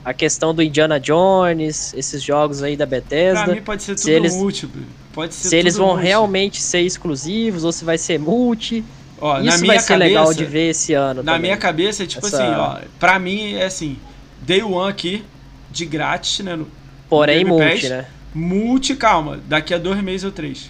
a 0.04 0.14
questão 0.14 0.54
do 0.56 0.62
Indiana 0.64 1.00
Jones, 1.00 1.94
esses 1.94 2.22
jogos 2.24 2.64
aí 2.64 2.76
da 2.76 2.86
Bethesda. 2.86 3.44
Pra 3.46 3.54
mim 3.56 3.62
pode 3.62 3.84
ser 3.84 3.92
tudo 3.96 4.04
se 4.04 4.12
eles, 4.12 4.36
múltiplo. 4.36 4.82
Pode 5.14 5.34
ser 5.34 5.50
se 5.50 5.56
eles 5.56 5.76
vão 5.76 5.90
multi. 5.90 6.04
realmente 6.04 6.62
ser 6.62 6.82
exclusivos 6.82 7.64
ou 7.64 7.72
se 7.72 7.84
vai 7.86 7.98
ser 7.98 8.18
multi. 8.20 8.84
Ó, 9.22 9.38
Isso 9.40 9.46
na 9.46 9.58
minha 9.58 9.68
vai 9.74 9.80
ser 9.80 9.88
cabeça, 9.88 10.08
legal 10.08 10.34
de 10.34 10.46
ver 10.46 10.70
esse 10.70 10.94
ano. 10.94 11.22
Na 11.22 11.34
também. 11.34 11.42
minha 11.52 11.58
cabeça 11.58 12.04
é 12.04 12.06
tipo 12.08 12.26
Essa- 12.26 12.44
assim, 12.44 12.54
ó. 12.56 12.88
Pra 13.00 13.20
mim 13.20 13.54
é 13.56 13.66
assim, 13.66 13.98
Day 14.42 14.62
One 14.64 14.90
aqui, 14.90 15.24
de 15.72 15.86
grátis, 15.86 16.40
né? 16.40 16.56
No, 16.56 16.68
Porém, 17.10 17.40
Game 17.40 17.50
multi, 17.50 17.82
Pass. 17.82 17.90
né? 17.90 18.06
multi, 18.34 18.96
calma, 18.96 19.40
daqui 19.48 19.74
a 19.74 19.78
dois 19.78 20.02
meses 20.02 20.24
ou 20.24 20.32
três. 20.32 20.70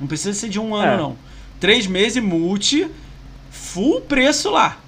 Não 0.00 0.06
precisa 0.06 0.32
ser 0.38 0.48
de 0.48 0.58
um 0.60 0.74
ano, 0.74 0.92
É. 0.92 0.96
não. 0.96 1.16
Três 1.58 1.86
meses 1.86 2.22
multi, 2.22 2.88
full 3.50 4.00
preço 4.02 4.50
lá. 4.50 4.78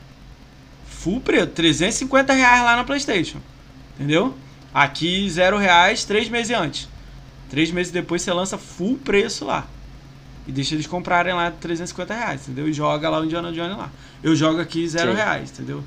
Full 0.86 1.20
preço, 1.20 1.46
350 1.48 2.32
reais 2.32 2.62
lá 2.62 2.76
na 2.76 2.84
Playstation. 2.84 3.38
Entendeu? 3.96 4.34
Aqui, 4.72 5.28
zero 5.30 5.56
reais, 5.58 6.04
três 6.04 6.28
meses 6.28 6.54
antes. 6.56 6.88
Três 7.48 7.70
meses 7.72 7.90
depois 7.90 8.22
você 8.22 8.32
lança 8.32 8.56
full 8.56 8.96
preço 8.98 9.44
lá. 9.44 9.66
E 10.46 10.52
deixa 10.52 10.74
eles 10.74 10.86
comprarem 10.86 11.34
lá 11.34 11.50
350 11.50 12.14
reais, 12.14 12.42
entendeu? 12.42 12.68
E 12.68 12.72
joga 12.72 13.08
lá 13.10 13.18
o 13.20 13.24
Indiana 13.24 13.50
Jones 13.52 13.76
lá. 13.76 13.90
Eu 14.22 14.36
jogo 14.36 14.60
aqui 14.60 14.86
zero 14.88 15.10
Sim. 15.10 15.16
reais, 15.16 15.50
entendeu? 15.50 15.82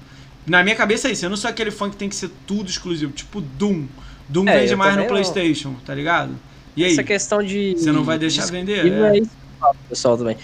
Na 0.45 0.63
minha 0.63 0.75
cabeça 0.75 1.07
é 1.07 1.11
isso. 1.11 1.25
Eu 1.25 1.29
não 1.29 1.37
sou 1.37 1.49
aquele 1.49 1.71
fã 1.71 1.89
que 1.89 1.95
tem 1.95 2.09
que 2.09 2.15
ser 2.15 2.29
tudo 2.45 2.69
exclusivo. 2.69 3.11
Tipo 3.13 3.41
Doom. 3.41 3.85
Doom 4.29 4.47
É, 4.47 4.59
vende 4.59 4.75
mais 4.75 4.95
no 4.95 5.03
também 5.03 5.21
não. 5.23 5.31
Playstation, 5.31 5.73
tá 5.85 5.93
ligado? 5.95 6.35
E 6.75 6.83
aí? 6.83 6.91
Essa 6.93 7.03
questão 7.03 7.41
de. 7.43 7.75
Você 7.77 7.91
não 7.91 8.03
vai 8.03 8.17
deixar 8.17 8.45
de 8.45 8.51
vender, 8.51 8.85
é. 8.85 8.89
É 8.89 9.17
isso 9.19 9.29
que 9.29 9.35
eu 9.35 9.59
falo 9.59 9.75
pessoal 9.89 10.17
também. 10.17 10.37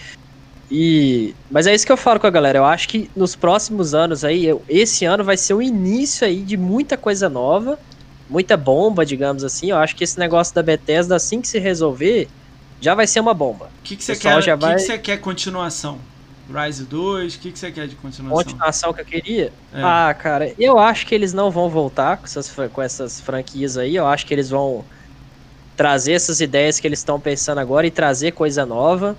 E, 0.72 1.34
mas 1.50 1.66
é 1.66 1.74
isso 1.74 1.86
que 1.86 1.92
eu 1.92 1.98
falo 1.98 2.20
com 2.20 2.28
a 2.28 2.30
galera. 2.30 2.60
Eu 2.60 2.66
acho 2.66 2.88
que 2.88 3.10
nos 3.16 3.36
próximos 3.36 3.94
anos 3.96 4.24
aí, 4.24 4.46
eu- 4.46 4.64
esse 4.70 5.04
ano 5.06 5.24
vai 5.24 5.36
ser 5.36 5.56
o 5.56 5.62
início 5.62 6.26
aí 6.28 6.42
de 6.44 6.56
muita 6.58 6.96
coisa 6.96 7.28
nova, 7.28 7.80
muita 8.30 8.56
bomba, 8.56 9.04
digamos 9.06 9.44
assim. 9.44 9.72
Eu 9.72 9.78
acho 9.78 9.96
que 9.96 10.04
esse 10.04 10.20
negócio 10.20 10.54
da 10.54 10.62
Bethesda, 10.62 11.16
assim 11.16 11.42
que 11.42 11.48
se 11.48 11.58
resolver, 11.58 12.28
já 12.80 12.94
vai 12.94 13.08
ser 13.08 13.20
uma 13.20 13.34
bomba. 13.34 13.66
O 13.80 13.84
que, 13.84 13.96
que 13.96 14.04
você 14.04 14.16
quer? 14.16 14.42
já 14.44 14.54
O 14.54 14.60
que, 14.60 14.66
vai- 14.66 14.76
que 14.76 14.82
você 14.82 14.98
quer 15.00 15.18
continuação? 15.18 15.98
Rise 16.50 16.86
2? 16.86 17.36
O 17.36 17.40
que, 17.40 17.52
que 17.52 17.60
você 17.60 17.72
quer 17.72 17.88
de 17.88 17.96
continuação? 17.96 18.44
Continuação 18.44 18.94
que 18.94 19.02
eu 19.02 19.06
queria. 19.06 19.54
É. 19.72 19.82
Ah, 19.84 20.14
cara, 20.14 20.54
eu 20.58 20.78
acho 20.78 21.06
que 21.06 21.14
eles 21.16 21.34
não 21.34 21.52
vão 21.52 21.70
voltar 21.70 22.18
com 22.18 22.26
essas, 22.26 22.52
com 22.72 22.82
essas 22.82 23.20
franquias 23.22 23.78
aí. 23.78 23.96
Eu 23.96 24.08
acho 24.08 24.26
que 24.26 24.34
eles 24.34 24.50
vão 24.50 24.88
trazer 25.76 26.14
essas 26.14 26.42
ideias 26.42 26.80
que 26.80 26.88
eles 26.88 27.00
estão 27.00 27.20
pensando 27.20 27.60
agora 27.60 27.88
e 27.88 27.92
trazer 27.92 28.34
coisa 28.34 28.66
nova. 28.66 29.18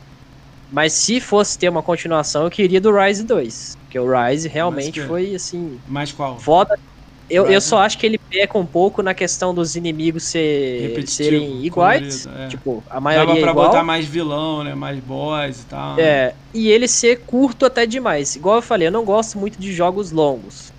Mas 0.71 0.93
se 0.93 1.21
fosse 1.21 1.59
ter 1.59 1.69
uma 1.69 1.83
continuação, 1.83 2.45
eu 2.45 2.51
queria 2.51 2.81
do 2.81 2.93
Rise 2.93 3.25
2. 3.25 3.77
Porque 3.83 3.99
o 3.99 4.07
Rise 4.07 4.49
realmente 4.49 5.01
foi, 5.01 5.35
assim, 5.35 5.81
Mais 5.89 6.13
qual? 6.13 6.39
foda. 6.39 6.79
Eu, 7.31 7.49
eu 7.49 7.61
Rise- 7.61 7.67
só 7.67 7.79
acho 7.79 7.99
que 7.99 8.07
ele 8.07 8.19
peca 8.29 8.59
um 8.59 8.67
pouco 8.67 9.03
na 9.03 9.15
questão 9.15 9.55
dos 9.55 9.77
inimigos 9.77 10.25
ser, 10.31 10.43
Repetitivo, 10.79 11.17
serem 11.17 11.65
iguais. 11.65 12.25
colorido, 12.25 12.31
é. 12.31 12.49
Tipo, 12.49 12.85
a 12.91 13.01
Dava 13.09 13.35
maioria 13.35 13.41
é 13.41 13.45
pra 13.45 13.53
igual. 13.53 13.55
botar 13.55 13.85
mais 13.85 14.07
vilão, 14.07 14.65
né? 14.65 14.75
Mais 14.75 15.01
boss 15.01 15.63
e 15.63 15.67
tal. 15.67 16.03
né? 16.03 16.03
É, 16.03 16.37
e 16.55 16.69
ele 16.69 16.89
ser 16.89 17.25
curto 17.27 17.67
até 17.67 17.87
demais. 17.87 18.35
Igual 18.35 18.57
eu 18.57 18.63
falei, 18.63 18.89
eu 18.89 18.93
não 18.93 19.05
gosto 19.05 19.39
muito 19.39 19.61
de 19.61 19.73
jogos 19.73 20.11
longos. 20.11 20.70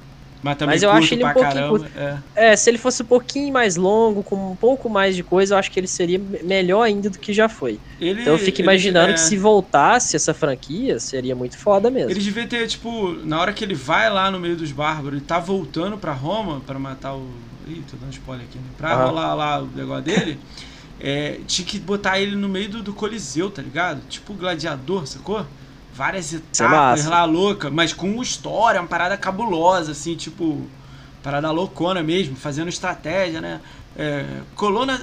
Mas 0.44 0.58
Mas 0.66 0.82
eu 0.84 0.90
curto 0.90 1.04
acho 1.04 1.14
ele 1.14 1.24
um 1.24 1.34
pouquinho 1.34 1.54
caramba. 1.54 1.92
É. 2.36 2.52
É, 2.52 2.56
se 2.56 2.68
ele 2.70 2.80
fosse 2.80 3.04
um 3.04 3.06
pouquinho 3.06 3.54
mais 3.54 3.76
longo, 3.76 4.24
com 4.24 4.54
um 4.54 4.56
pouco 4.56 4.90
mais 4.90 5.16
de 5.16 5.24
coisa, 5.24 5.54
eu 5.54 5.60
acho 5.60 5.70
que 5.72 5.80
ele 5.80 5.88
seria 5.88 6.18
me- 6.18 6.42
melhor 6.44 6.82
ainda 6.82 7.12
do 7.12 7.20
que 7.20 7.32
já 7.32 7.48
foi. 7.48 7.80
Ele, 8.00 8.22
Então 8.22 8.34
eu 8.34 8.40
fico 8.40 8.58
ele- 8.58 8.64
imaginando 8.64 9.12
é, 9.12 9.14
que 9.14 9.20
se 9.20 9.38
voltasse 9.38 10.16
essa 10.16 10.34
franquia, 10.34 11.00
seria 11.00 11.36
muito 11.36 11.60
foda 11.60 11.92
mesmo. 11.92 12.10
Ele 12.10 12.20
devia 12.20 12.48
ter, 12.48 12.66
tipo, 12.68 13.14
na 13.24 13.40
hora 13.40 13.54
que 13.54 13.64
ele 13.64 13.76
vai 13.76 14.10
lá 14.10 14.32
no 14.32 14.40
meio 14.40 14.58
dos 14.58 14.72
bárbaros 14.72 15.20
e 15.22 15.24
tá 15.24 15.38
voltando 15.40 15.98
pra 16.00 16.12
Roma 16.14 16.60
pra 16.62 16.80
matar 16.80 17.16
o. 17.16 17.40
Ih, 17.68 17.84
tô 17.84 17.96
dando 17.96 18.12
spoiler 18.12 18.46
aqui, 18.48 18.58
né? 18.58 18.72
Pra 18.76 18.94
Aham. 18.96 19.06
rolar 19.06 19.36
lá 19.36 19.62
o 19.62 19.68
negócio 19.68 20.04
dele, 20.04 20.40
é, 21.00 21.40
tinha 21.46 21.66
que 21.68 21.80
botar 21.80 22.20
ele 22.20 22.36
no 22.36 22.50
meio 22.50 22.70
do, 22.70 22.82
do 22.82 22.94
Coliseu, 22.94 23.52
tá 23.52 23.62
ligado? 23.62 24.02
Tipo 24.08 24.34
gladiador, 24.34 25.06
sacou? 25.06 25.46
Várias 26.02 26.34
é 26.34 26.38
etapas 26.38 26.72
massa. 26.72 27.10
lá 27.12 27.26
louca, 27.26 27.70
mas 27.70 27.94
com 27.94 28.20
história, 28.24 28.82
uma 28.82 28.88
parada 28.88 29.16
cabulosa, 29.16 29.92
assim, 29.92 30.16
tipo. 30.16 30.66
Parada 31.22 31.52
loucona 31.52 32.02
mesmo, 32.02 32.36
fazendo 32.36 32.70
estratégia, 32.70 33.40
né? 33.40 33.62
É, 33.96 34.26
coluna. 34.56 35.00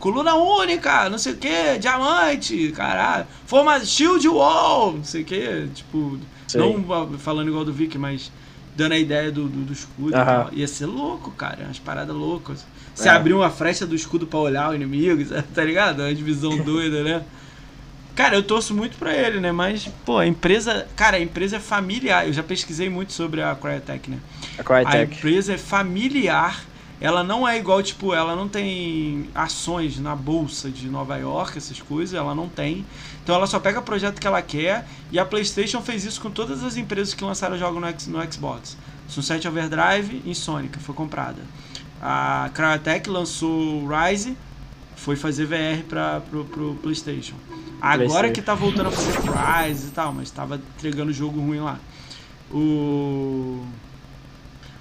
Coluna 0.00 0.34
única, 0.34 1.08
não 1.08 1.18
sei 1.18 1.34
o 1.34 1.36
que, 1.36 1.78
diamante, 1.78 2.72
caralho. 2.72 3.24
Forma 3.46 3.78
shield 3.84 4.26
wall, 4.26 4.94
não 4.94 5.04
sei 5.04 5.22
o 5.22 5.24
que, 5.24 5.68
tipo. 5.72 6.18
Sei. 6.48 6.60
Não 6.60 7.16
falando 7.18 7.46
igual 7.46 7.64
do 7.64 7.72
Vic, 7.72 7.96
mas 7.96 8.32
dando 8.74 8.92
a 8.94 8.98
ideia 8.98 9.30
do, 9.30 9.44
do, 9.44 9.66
do 9.66 9.72
escudo 9.72 10.08
e 10.08 10.12
tal. 10.12 10.48
Ia 10.52 10.66
ser 10.66 10.86
louco, 10.86 11.30
cara. 11.30 11.62
Umas 11.66 11.78
paradas 11.78 12.16
loucas. 12.16 12.66
Você 12.92 13.08
É. 13.08 13.12
abriu 13.12 13.36
uma 13.36 13.50
frecha 13.50 13.86
do 13.86 13.94
escudo 13.94 14.26
pra 14.26 14.40
olhar 14.40 14.70
o 14.70 14.74
inimigo, 14.74 15.24
tá 15.54 15.62
ligado? 15.62 16.00
Uma 16.00 16.12
divisão 16.12 16.56
doida, 16.56 17.04
né? 17.04 17.22
Cara, 18.14 18.36
eu 18.36 18.42
torço 18.42 18.74
muito 18.74 18.96
pra 18.98 19.14
ele, 19.14 19.40
né? 19.40 19.52
Mas, 19.52 19.88
pô, 20.04 20.18
a 20.18 20.26
empresa. 20.26 20.86
Cara, 20.94 21.16
a 21.16 21.20
empresa 21.20 21.56
é 21.56 21.60
familiar. 21.60 22.26
Eu 22.26 22.32
já 22.32 22.42
pesquisei 22.42 22.90
muito 22.90 23.12
sobre 23.12 23.42
a 23.42 23.54
Crytek, 23.54 24.10
né? 24.10 24.18
A 24.58 24.60
A 24.60 24.64
Crytek. 24.64 25.16
empresa 25.16 25.54
é 25.54 25.58
familiar. 25.58 26.62
Ela 27.00 27.24
não 27.24 27.48
é 27.48 27.58
igual, 27.58 27.82
tipo, 27.82 28.14
ela 28.14 28.36
não 28.36 28.46
tem 28.46 29.28
ações 29.34 29.98
na 29.98 30.14
bolsa 30.14 30.70
de 30.70 30.88
Nova 30.88 31.16
York, 31.16 31.58
essas 31.58 31.80
coisas, 31.80 32.14
ela 32.14 32.32
não 32.32 32.48
tem. 32.48 32.86
Então 33.24 33.34
ela 33.34 33.46
só 33.48 33.58
pega 33.58 33.80
o 33.80 33.82
projeto 33.82 34.20
que 34.20 34.26
ela 34.26 34.40
quer. 34.40 34.86
E 35.10 35.18
a 35.18 35.24
PlayStation 35.24 35.80
fez 35.82 36.04
isso 36.04 36.20
com 36.20 36.30
todas 36.30 36.62
as 36.62 36.76
empresas 36.76 37.12
que 37.12 37.24
lançaram 37.24 37.58
jogos 37.58 38.06
no, 38.06 38.18
no 38.18 38.32
Xbox. 38.32 38.76
Sunset 39.08 39.48
Overdrive 39.48 40.22
e 40.24 40.32
Sonic 40.32 40.78
foi 40.78 40.94
comprada. 40.94 41.42
A 42.00 42.50
Crytek 42.54 43.10
lançou 43.10 43.84
Rise, 43.88 44.36
foi 44.94 45.16
fazer 45.16 45.46
VR 45.46 45.82
para 45.88 46.20
pro, 46.20 46.44
pro 46.44 46.74
PlayStation. 46.76 47.34
Agora 47.82 48.30
que 48.30 48.40
tá 48.40 48.54
voltando 48.54 48.86
a 48.86 48.92
fazer 48.92 49.10
Rise 49.10 49.88
e 49.88 49.90
tal, 49.90 50.12
mas 50.12 50.30
tava 50.30 50.54
entregando 50.76 51.12
jogo 51.12 51.40
ruim 51.40 51.58
lá. 51.58 51.78
O 52.48 53.66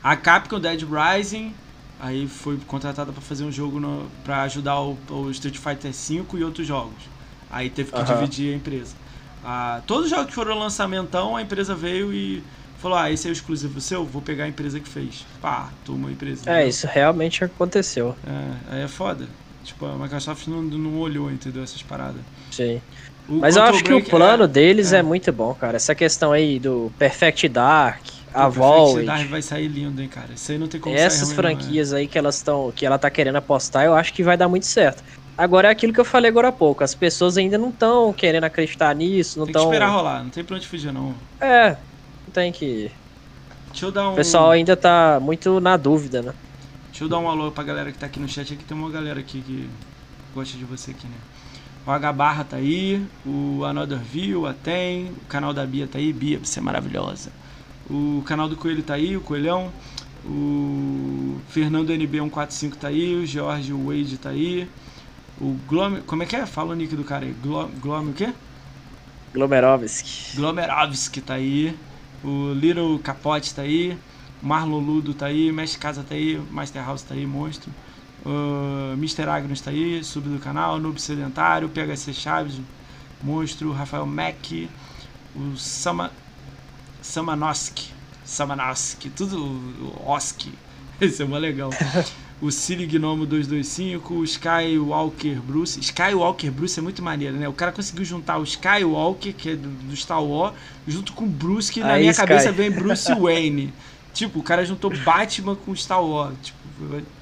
a 0.03 0.15
Capcom 0.15 0.59
Dead 0.59 0.83
Rising 0.83 1.53
aí 1.99 2.27
foi 2.27 2.57
contratada 2.67 3.11
para 3.11 3.21
fazer 3.21 3.43
um 3.43 3.51
jogo 3.51 3.79
no, 3.79 4.07
para 4.23 4.43
ajudar 4.43 4.79
o, 4.81 4.97
o 5.09 5.31
Street 5.31 5.57
Fighter 5.57 5.91
V 5.91 6.25
e 6.39 6.43
outros 6.43 6.67
jogos. 6.67 7.03
Aí 7.51 7.69
teve 7.69 7.91
que 7.91 7.97
Aham. 7.97 8.05
dividir 8.05 8.53
a 8.53 8.57
empresa. 8.57 8.95
Ah, 9.43 9.81
todos 9.87 10.05
os 10.05 10.09
jogos 10.11 10.27
que 10.27 10.33
foram 10.33 10.57
lançamentão, 10.57 11.35
a 11.35 11.41
empresa 11.41 11.73
veio 11.73 12.13
e 12.13 12.43
falou: 12.79 12.97
"Ah, 12.97 13.11
esse 13.11 13.27
é 13.27 13.31
o 13.31 13.33
exclusivo 13.33 13.81
seu, 13.81 14.05
vou 14.05 14.21
pegar 14.21 14.43
a 14.45 14.47
empresa 14.47 14.79
que 14.79 14.87
fez". 14.87 15.25
Pá, 15.41 15.69
toma 15.85 16.09
a 16.09 16.11
empresa. 16.11 16.49
É, 16.51 16.67
isso 16.67 16.87
realmente 16.87 17.43
aconteceu. 17.43 18.15
É, 18.25 18.75
aí 18.75 18.81
é 18.83 18.87
foda. 18.87 19.27
Tipo, 19.63 19.85
a 19.85 19.95
Microsoft 19.95 20.47
não, 20.47 20.61
não 20.61 20.99
olhou, 20.99 21.31
entendeu? 21.31 21.63
Essas 21.63 21.81
paradas. 21.83 22.21
Sim. 22.51 22.81
O 23.29 23.33
Mas 23.35 23.55
eu 23.55 23.63
acho 23.63 23.83
que 23.83 23.91
o 23.93 23.97
Break 23.97 24.09
plano 24.09 24.43
é- 24.43 24.47
deles 24.47 24.91
é. 24.93 24.97
é. 24.97 25.03
muito 25.03 25.31
bom, 25.31 25.53
cara. 25.53 25.75
Essa 25.77 25.93
questão 25.93 26.31
aí 26.31 26.59
do 26.59 26.91
Perfect 26.97 27.47
Dark, 27.47 28.01
a 28.33 28.47
o 28.47 28.51
Perfect 28.51 29.05
Dark 29.05 29.27
vai 29.29 29.41
sair 29.41 29.67
lindo, 29.67 30.01
hein, 30.01 30.07
cara. 30.07 30.29
Isso 30.33 30.51
aí 30.51 30.57
não 30.57 30.67
tem 30.67 30.81
como 30.81 30.95
essas 30.95 31.21
ruim, 31.21 31.27
não, 31.29 31.33
é. 31.33 31.35
franquias 31.55 31.93
aí 31.93 32.07
que 32.07 32.17
elas 32.17 32.37
estão, 32.37 32.71
que 32.75 32.85
ela 32.85 32.97
tá 32.97 33.09
querendo 33.09 33.35
apostar, 33.35 33.85
eu 33.85 33.93
acho 33.93 34.13
que 34.13 34.23
vai 34.23 34.35
dar 34.35 34.49
muito 34.49 34.65
certo. 34.65 35.03
Agora 35.37 35.67
é 35.69 35.71
aquilo 35.71 35.93
que 35.93 35.99
eu 35.99 36.05
falei 36.05 36.29
agora 36.29 36.49
há 36.49 36.51
pouco, 36.51 36.83
as 36.83 36.93
pessoas 36.93 37.37
ainda 37.37 37.57
não 37.57 37.69
estão 37.69 38.11
querendo 38.11 38.43
acreditar 38.43 38.93
nisso, 38.93 39.39
não 39.39 39.45
Tem 39.45 39.53
que 39.53 39.59
estão. 39.59 39.71
esperar 39.71 39.89
rolar, 39.91 40.23
não 40.23 40.29
tem 40.29 40.43
pra 40.43 40.55
onde 40.55 40.67
fugir, 40.67 40.91
não. 40.91 41.15
É, 41.39 41.69
não 41.69 42.33
tem 42.33 42.51
que. 42.51 42.91
Deixa 43.71 43.85
eu 43.85 43.91
dar 43.91 44.09
um. 44.09 44.13
O 44.13 44.15
pessoal 44.15 44.51
ainda 44.51 44.75
tá 44.75 45.19
muito 45.21 45.59
na 45.61 45.77
dúvida, 45.77 46.21
né? 46.21 46.33
Deixa 47.01 47.15
eu 47.15 47.19
dar 47.19 47.25
um 47.25 47.27
alô 47.27 47.51
pra 47.51 47.63
galera 47.63 47.91
que 47.91 47.97
tá 47.97 48.05
aqui 48.05 48.19
no 48.19 48.29
chat. 48.29 48.53
Aqui 48.53 48.63
tem 48.63 48.77
uma 48.77 48.87
galera 48.91 49.19
aqui 49.19 49.41
que 49.41 49.67
gosta 50.35 50.55
de 50.55 50.63
você 50.63 50.91
aqui, 50.91 51.07
né? 51.07 51.15
O 51.83 51.89
H 51.89 52.13
Barra 52.13 52.43
tá 52.43 52.57
aí, 52.57 53.03
o 53.25 53.65
Another 53.65 53.97
View, 53.97 54.45
a 54.45 54.53
Tem, 54.53 55.05
o 55.07 55.25
canal 55.27 55.51
da 55.51 55.65
Bia 55.65 55.87
tá 55.87 55.97
aí, 55.97 56.13
Bia, 56.13 56.37
você 56.37 56.59
é 56.59 56.61
maravilhosa. 56.61 57.31
O 57.89 58.21
canal 58.27 58.47
do 58.47 58.55
Coelho 58.55 58.83
tá 58.83 58.93
aí, 58.93 59.17
o 59.17 59.21
Coelhão. 59.21 59.73
O 60.23 61.41
Fernando 61.49 61.91
NB145 61.91 62.75
tá 62.75 62.89
aí, 62.89 63.15
o 63.15 63.25
George 63.25 63.73
Wade 63.73 64.17
tá 64.19 64.29
aí. 64.29 64.69
O 65.39 65.57
Glom... 65.67 66.01
Como 66.05 66.21
é 66.21 66.27
que 66.27 66.35
é? 66.35 66.45
Fala 66.45 66.73
o 66.73 66.75
nick 66.75 66.95
do 66.95 67.03
cara 67.03 67.25
aí. 67.25 67.33
Glom... 67.41 67.67
Glom 67.81 68.09
o 68.09 68.13
quê? 68.13 68.31
Glomerovski. 69.33 70.35
Glomerovski 70.35 71.19
tá 71.19 71.33
aí. 71.33 71.75
O 72.23 72.53
Little 72.53 72.99
Capote 72.99 73.55
tá 73.55 73.63
aí. 73.63 73.97
Marlon 74.41 74.79
Ludo 74.79 75.13
tá 75.13 75.27
aí. 75.27 75.51
Mestre 75.51 75.79
Casa 75.79 76.03
tá 76.03 76.15
aí. 76.15 76.41
Master 76.49 76.83
House 76.83 77.03
tá 77.03 77.13
aí, 77.13 77.25
monstro. 77.25 77.71
Uh, 78.25 78.93
Mr. 78.93 79.23
Agnes 79.23 79.61
tá 79.61 79.71
aí, 79.71 80.03
sub 80.03 80.27
do 80.29 80.39
canal. 80.39 80.79
Noob 80.79 81.01
Sedentário. 81.01 81.69
PHC 81.69 82.13
Chaves, 82.13 82.59
monstro. 83.23 83.71
Rafael 83.71 84.05
Mack. 84.05 84.69
O 85.35 85.55
Sama... 85.57 86.11
Samanoski. 87.01 87.89
Samanoski. 88.25 89.09
Tudo 89.09 89.37
o 89.37 90.03
Oski. 90.11 90.53
Esse 90.99 91.23
é 91.23 91.25
mó 91.25 91.37
legal. 91.37 91.71
O 92.39 92.51
Silly 92.51 92.87
Gnomo 92.87 93.25
225, 93.25 94.13
o 94.15 94.23
Skywalker 94.23 95.39
Bruce. 95.41 95.79
Skywalker 95.79 96.51
Bruce 96.51 96.79
é 96.79 96.81
muito 96.81 97.01
maneiro, 97.01 97.37
né? 97.37 97.47
O 97.47 97.53
cara 97.53 97.71
conseguiu 97.71 98.03
juntar 98.03 98.37
o 98.37 98.43
Skywalker, 98.43 99.33
que 99.33 99.49
é 99.51 99.55
do, 99.55 99.67
do 99.67 99.95
Star 99.95 100.23
Wars, 100.23 100.55
junto 100.87 101.13
com 101.13 101.25
o 101.25 101.27
Bruce, 101.27 101.71
que 101.71 101.79
na 101.79 101.93
Aí, 101.93 102.01
minha 102.01 102.11
Sky. 102.11 102.21
cabeça 102.25 102.51
vem 102.51 102.71
Bruce 102.71 103.13
Wayne. 103.13 103.73
tipo, 104.13 104.39
o 104.39 104.43
cara 104.43 104.65
juntou 104.65 104.91
Batman 105.03 105.55
com 105.55 105.75
Star 105.75 106.03
Wars. 106.03 106.35
Tipo, 106.41 106.59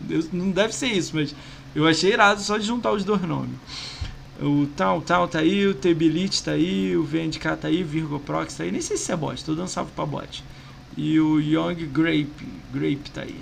Eu, 0.09 0.27
não 0.31 0.51
deve 0.51 0.73
ser 0.73 0.87
isso, 0.87 1.15
mas 1.15 1.35
eu 1.75 1.87
achei 1.87 2.13
irado 2.13 2.41
só 2.41 2.57
de 2.57 2.65
juntar 2.65 2.91
os 2.91 3.03
dois 3.03 3.21
nomes. 3.21 3.55
O 4.41 4.67
Tal 4.75 5.01
Tal 5.01 5.27
tá 5.27 5.39
aí, 5.39 5.67
o 5.67 5.73
Tebilite 5.73 6.41
tá 6.43 6.51
aí, 6.51 6.95
o 6.95 7.03
VNDK 7.03 7.57
tá 7.59 7.67
aí, 7.67 7.83
Virgo 7.83 8.19
Prox 8.19 8.55
tá 8.55 8.63
aí. 8.63 8.71
Nem 8.71 8.81
sei 8.81 8.95
se 8.95 9.11
é 9.11 9.15
bot, 9.15 9.43
tô 9.43 9.53
dando 9.53 9.67
salve 9.67 9.91
pra 9.91 10.05
bot. 10.05 10.43
E 10.95 11.19
o 11.19 11.39
Young 11.39 11.87
Grape, 11.87 12.47
Grape 12.73 13.11
tá 13.11 13.21
aí. 13.21 13.39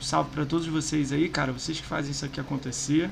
Salve 0.00 0.30
para 0.30 0.44
todos 0.44 0.66
vocês 0.66 1.12
aí, 1.12 1.28
cara. 1.28 1.52
Vocês 1.52 1.80
que 1.80 1.86
fazem 1.86 2.10
isso 2.10 2.24
aqui 2.24 2.40
acontecer. 2.40 3.08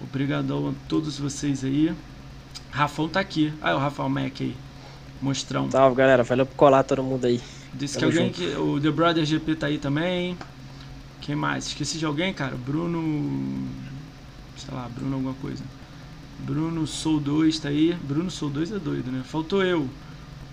Obrigadão 0.00 0.70
a 0.70 0.88
todos 0.88 1.18
vocês 1.18 1.64
aí. 1.64 1.94
Rafão 2.70 3.08
tá 3.08 3.20
aqui. 3.20 3.52
Ah, 3.62 3.70
é 3.70 3.74
o 3.74 3.78
Rafael 3.78 4.08
Mac 4.08 4.40
aí. 4.40 4.56
Mostrão. 5.22 5.70
Salve, 5.70 5.96
galera. 5.96 6.24
Valeu 6.24 6.44
por 6.44 6.56
colar 6.56 6.82
todo 6.82 7.02
mundo 7.02 7.24
aí. 7.26 7.40
Disse 7.74 7.98
Tamo 7.98 8.12
que 8.12 8.18
alguém 8.18 8.32
que. 8.32 8.46
O 8.56 8.80
The 8.80 8.90
Brother 8.90 9.24
GP 9.24 9.56
tá 9.56 9.66
aí 9.66 9.78
também. 9.78 10.36
Quem 11.20 11.34
mais? 11.34 11.66
Esqueci 11.66 11.98
de 11.98 12.06
alguém, 12.06 12.32
cara? 12.32 12.56
Bruno. 12.56 13.68
Sei 14.56 14.72
lá, 14.72 14.88
Bruno 14.88 15.14
alguma 15.14 15.34
coisa. 15.34 15.62
Bruno 16.38 16.86
Sou 16.86 17.18
2 17.20 17.58
tá 17.58 17.68
aí. 17.68 17.94
Bruno 18.02 18.30
Sou 18.30 18.48
2 18.48 18.72
é 18.72 18.78
doido, 18.78 19.10
né? 19.10 19.22
Faltou 19.24 19.64
eu. 19.64 19.88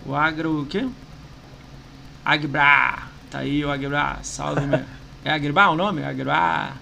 O 0.05 0.16
Agro. 0.16 0.61
O 0.61 0.66
quê? 0.66 0.88
Agbra. 2.26 3.03
Tá 3.30 3.39
aí 3.39 3.64
o 3.64 3.72
Agbra. 3.72 4.20
Salve, 4.24 4.66
meu. 4.66 4.82
É 5.26 5.32
Agbra 5.32 5.70
o 5.70 5.76
nome? 5.78 6.03
Agbra. 6.03 6.74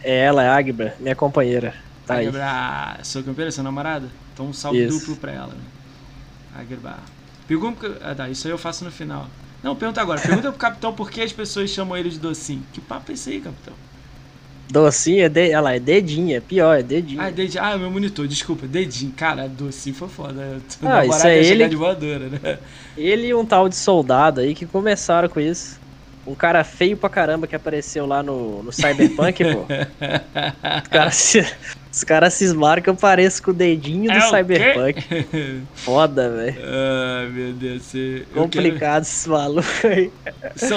É 0.00 0.26
ela, 0.26 0.44
é 0.44 0.48
Agbra, 0.48 0.94
minha 1.00 1.16
companheira. 1.16 1.74
Tá 2.06 2.20
Agbra. 2.20 2.94
Aí. 2.98 3.04
Sua 3.04 3.20
companheira, 3.20 3.50
sua 3.50 3.64
namorada? 3.64 4.08
Então 4.32 4.46
um 4.46 4.52
salve 4.52 4.84
isso. 4.84 5.00
duplo 5.00 5.16
pra 5.16 5.32
ela, 5.32 5.48
né? 5.48 5.64
Agbra. 6.56 6.98
Pergunta. 7.46 7.98
Ah, 8.02 8.14
tá, 8.14 8.28
isso 8.28 8.46
aí 8.46 8.52
eu 8.52 8.58
faço 8.58 8.84
no 8.84 8.90
final. 8.90 9.28
Não, 9.62 9.74
pergunta 9.74 10.00
agora. 10.00 10.20
Pergunta 10.20 10.50
pro 10.50 10.58
capitão 10.58 10.92
por 10.92 11.10
que 11.10 11.20
as 11.20 11.32
pessoas 11.32 11.70
chamam 11.70 11.96
ele 11.96 12.10
de 12.10 12.18
docinho. 12.18 12.62
Que 12.72 12.80
papo 12.80 13.10
é 13.10 13.14
esse 13.14 13.30
aí, 13.30 13.40
capitão? 13.40 13.74
Docinho 14.68 15.24
é, 15.24 15.28
de... 15.28 15.48
Olha 15.48 15.60
lá, 15.60 15.74
é 15.74 15.80
dedinho, 15.80 16.36
é 16.36 16.40
pior, 16.40 16.78
é 16.78 16.82
dedinho. 16.82 17.20
Ah, 17.20 17.28
é 17.28 17.32
dedinho. 17.32 17.62
Ah, 17.62 17.78
meu 17.78 17.90
monitor, 17.90 18.26
desculpa, 18.26 18.66
dedinho. 18.66 19.12
Cara, 19.12 19.48
docinho 19.48 19.94
foi 19.94 20.08
foda. 20.08 20.60
Ah, 20.82 21.06
isso 21.06 21.26
é 21.26 21.38
ele. 21.44 21.68
De 21.68 21.76
voadora, 21.76 22.28
né? 22.28 22.58
Ele 22.96 23.28
e 23.28 23.34
um 23.34 23.44
tal 23.44 23.68
de 23.68 23.76
soldado 23.76 24.40
aí 24.40 24.54
que 24.54 24.66
começaram 24.66 25.28
com 25.28 25.40
isso. 25.40 25.78
Um 26.26 26.34
cara 26.34 26.64
feio 26.64 26.96
pra 26.96 27.08
caramba 27.08 27.46
que 27.46 27.54
apareceu 27.54 28.06
lá 28.06 28.22
no, 28.22 28.62
no 28.62 28.72
Cyberpunk, 28.72 29.44
pô. 29.44 29.66
Os 30.82 30.88
caras 30.88 31.14
se, 31.14 31.46
os 31.92 32.04
cara 32.04 32.28
cismaram 32.30 32.82
que 32.82 32.90
eu 32.90 32.96
pareço 32.96 33.42
com 33.42 33.52
o 33.52 33.54
dedinho 33.54 34.10
do 34.10 34.18
é 34.18 34.20
Cyberpunk. 34.22 35.64
Foda, 35.74 36.28
velho. 36.30 36.56
Ai, 36.60 37.28
meu 37.28 37.52
Deus. 37.52 37.82
Você... 37.84 38.24
Complicado 38.34 38.78
quero... 38.78 39.02
esse 39.02 39.28
maluco 39.28 39.68
aí. 39.84 40.10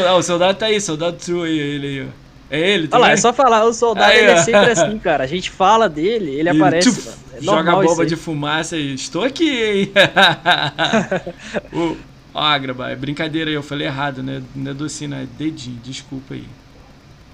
Ah, 0.08 0.16
o 0.16 0.22
soldado 0.22 0.58
tá 0.58 0.68
aí, 0.68 0.80
soldado 0.80 1.18
true 1.18 1.50
aí, 1.50 1.58
ele 1.58 1.88
aí, 1.88 2.08
ó. 2.08 2.30
É 2.52 2.60
ele, 2.60 2.88
também? 2.88 3.04
Olha 3.04 3.10
lá, 3.10 3.14
é 3.14 3.18
só 3.18 3.32
falar, 3.32 3.64
o 3.66 3.74
soldado 3.74 4.12
aí, 4.12 4.20
ele 4.20 4.32
é 4.32 4.38
sempre 4.38 4.72
assim, 4.72 4.98
cara. 4.98 5.24
A 5.24 5.28
gente 5.28 5.52
fala 5.52 5.88
dele, 5.88 6.32
ele, 6.32 6.40
ele 6.40 6.50
aparece, 6.50 6.90
tchuf, 6.90 7.10
É 7.36 7.42
joga 7.42 7.76
bomba 7.76 8.06
de 8.06 8.16
fumaça 8.16 8.76
e 8.76 8.96
estou 8.96 9.24
aqui, 9.24 9.64
hein? 9.64 9.92
o 11.72 11.96
Agraba, 12.34 12.90
é 12.90 12.96
brincadeira 12.96 13.50
aí, 13.50 13.56
eu 13.56 13.64
falei 13.64 13.88
errado, 13.88 14.22
né? 14.22 14.44
Não 14.56 14.72
é 14.72 14.74
docinho, 14.74 15.16
é 15.16 15.26
dedinho, 15.38 15.80
desculpa 15.84 16.34
aí. 16.34 16.48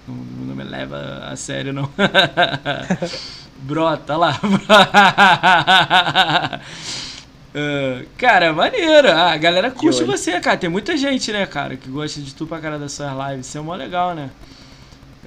Não, 0.07 0.15
não 0.15 0.55
me 0.55 0.63
leva 0.63 1.27
a 1.29 1.35
sério, 1.35 1.73
não. 1.73 1.89
Brota 3.57 4.15
lá. 4.15 4.39
Uh, 7.53 8.05
cara, 8.17 8.53
maneiro. 8.53 9.09
Ah, 9.09 9.31
a 9.31 9.37
galera 9.37 9.71
curte 9.71 10.03
você, 10.03 10.39
cara. 10.39 10.57
Tem 10.57 10.69
muita 10.69 10.95
gente, 10.95 11.31
né, 11.31 11.45
cara, 11.45 11.75
que 11.75 11.89
gosta 11.89 12.21
de 12.21 12.33
tu 12.35 12.45
pra 12.45 12.59
cara 12.59 12.77
das 12.77 12.91
suas 12.91 13.11
lives. 13.11 13.47
Isso 13.47 13.57
é 13.57 13.61
mó 13.61 13.75
legal, 13.75 14.13
né? 14.13 14.29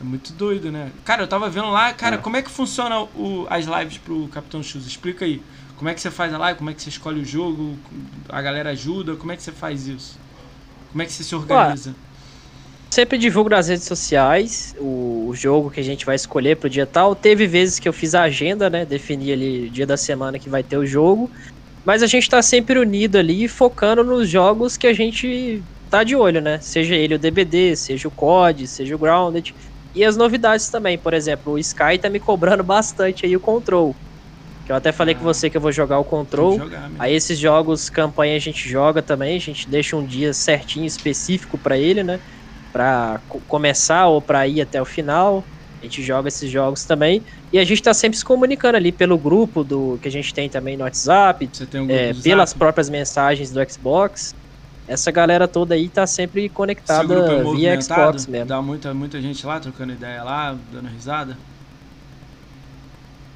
É 0.01 0.05
muito 0.05 0.33
doido, 0.33 0.71
né? 0.71 0.93
Cara, 1.05 1.23
eu 1.23 1.27
tava 1.27 1.51
vendo 1.51 1.71
lá, 1.71 1.93
cara, 1.93 2.15
é. 2.15 2.19
como 2.19 2.37
é 2.37 2.43
que 2.43 2.51
funciona 2.51 3.01
o, 3.01 3.47
as 3.51 3.67
lives 3.67 3.99
pro 3.99 4.29
Capitão 4.29 4.63
Shoes? 4.63 4.87
Explica 4.87 5.25
aí. 5.25 5.43
Como 5.79 5.89
é 5.89 5.95
que 5.95 6.01
você 6.01 6.11
faz 6.11 6.35
a 6.35 6.39
live? 6.39 6.59
Como 6.59 6.71
é 6.71 6.75
que 6.75 6.83
você 6.83 6.89
escolhe 6.89 7.21
o 7.21 7.25
jogo? 7.25 7.79
A 8.29 8.43
galera 8.43 8.71
ajuda? 8.71 9.15
Como 9.15 9.31
é 9.31 9.37
que 9.37 9.43
você 9.43 9.53
faz 9.53 9.87
isso? 9.87 10.19
Como 10.91 11.01
é 11.01 11.07
que 11.07 11.13
você 11.13 11.23
se 11.23 11.35
organiza? 11.37 11.91
Ué, 11.91 11.97
sempre 12.91 13.17
divulgo 13.17 13.49
nas 13.49 13.69
redes 13.69 13.85
sociais 13.85 14.75
o, 14.81 15.29
o, 15.29 15.35
jogo 15.37 15.71
que 15.71 15.79
a 15.79 15.85
gente 15.85 16.05
vai 16.05 16.17
escolher 16.17 16.57
pro 16.57 16.69
dia 16.69 16.85
tal. 16.85 17.15
Teve 17.15 17.47
vezes 17.47 17.79
que 17.79 17.89
eu 17.89 17.93
fiz 17.93 18.13
a 18.17 18.23
agenda, 18.23 18.69
né? 18.69 18.85
Defini 18.85 19.33
ali 19.33 19.69
o 19.69 19.71
dia 19.71 19.87
da 19.87 19.97
semana 19.97 20.37
que 20.37 20.49
vai 20.49 20.65
ter 20.65 20.77
o 20.77 20.85
jogo. 20.85 21.31
Mas 21.85 22.03
a 22.03 22.09
gente 22.09 22.29
tá 22.29 22.43
sempre 22.43 22.77
unido 22.79 23.17
ali, 23.17 23.47
focando 23.47 24.03
nos 24.03 24.29
jogos 24.29 24.77
que 24.77 24.87
a 24.87 24.93
gente 24.93 25.63
tá 25.89 26.03
de 26.03 26.17
olho, 26.17 26.41
né? 26.41 26.59
Seja 26.61 26.97
ele 26.97 27.15
o 27.15 27.19
DBD, 27.21 27.77
seja 27.77 28.09
o 28.09 28.11
COD, 28.11 28.67
seja 28.67 28.97
o 28.97 28.99
Grounded. 28.99 29.55
E 29.95 30.05
as 30.05 30.17
novidades 30.17 30.69
também, 30.69 30.99
por 30.99 31.15
exemplo, 31.15 31.53
o 31.53 31.59
Sky 31.59 31.99
tá 32.01 32.11
me 32.11 32.19
cobrando 32.19 32.65
bastante 32.65 33.25
aí 33.25 33.37
o 33.37 33.41
Control. 33.41 33.95
Eu 34.69 34.77
até 34.77 34.93
falei 34.93 35.15
ah, 35.15 35.19
com 35.19 35.25
você 35.25 35.49
que 35.49 35.57
eu 35.57 35.61
vou 35.61 35.73
jogar 35.73 35.99
o 35.99 36.05
Control. 36.05 36.59
Jogar 36.59 36.91
aí 36.99 37.15
esses 37.15 37.39
jogos 37.39 37.89
campanha 37.89 38.37
a 38.37 38.39
gente 38.39 38.69
joga 38.69 39.01
também, 39.01 39.37
a 39.37 39.41
gente 39.41 39.69
deixa 39.69 39.97
um 39.97 40.05
dia 40.05 40.33
certinho 40.33 40.85
específico 40.85 41.57
para 41.57 41.79
ele, 41.79 42.05
né? 42.05 42.21
Para 42.73 43.21
começar 43.47 44.09
ou 44.09 44.21
para 44.21 44.47
ir 44.47 44.61
até 44.61 44.81
o 44.81 44.85
final. 44.85 45.45
A 45.81 45.85
gente 45.85 46.03
joga 46.03 46.29
esses 46.29 46.51
jogos 46.51 46.85
também. 46.85 47.25
E 47.53 47.59
a 47.59 47.65
gente 47.65 47.83
tá 47.83 47.95
sempre 47.95 48.19
se 48.19 48.25
comunicando 48.25 48.77
ali 48.77 48.93
pelo 48.93 49.17
grupo 49.17 49.65
do 49.65 49.99
que 50.03 50.09
a 50.09 50.11
gente 50.11 50.35
tem 50.35 50.49
também 50.49 50.77
no 50.77 50.85
WhatsApp, 50.85 51.49
um 51.77 51.91
é, 51.91 52.13
pelas 52.13 52.53
próprias 52.53 52.91
mensagens 52.91 53.51
do 53.51 53.61
Xbox 53.71 54.35
essa 54.89 55.11
galera 55.11 55.47
toda 55.47 55.75
aí 55.75 55.91
tá 55.91 56.07
sempre 56.07 56.49
conectada 56.49 57.15
é 57.15 57.43
via 57.55 57.81
Xbox 57.81 58.27
mesmo. 58.27 58.47
Dá 58.47 58.63
muita, 58.63 58.95
muita 58.95 59.21
gente 59.21 59.45
lá 59.47 59.61
trocando 59.61 59.93
ideia 59.93 60.25
lá, 60.25 60.57
dando 60.73 60.89
risada? 60.89 61.37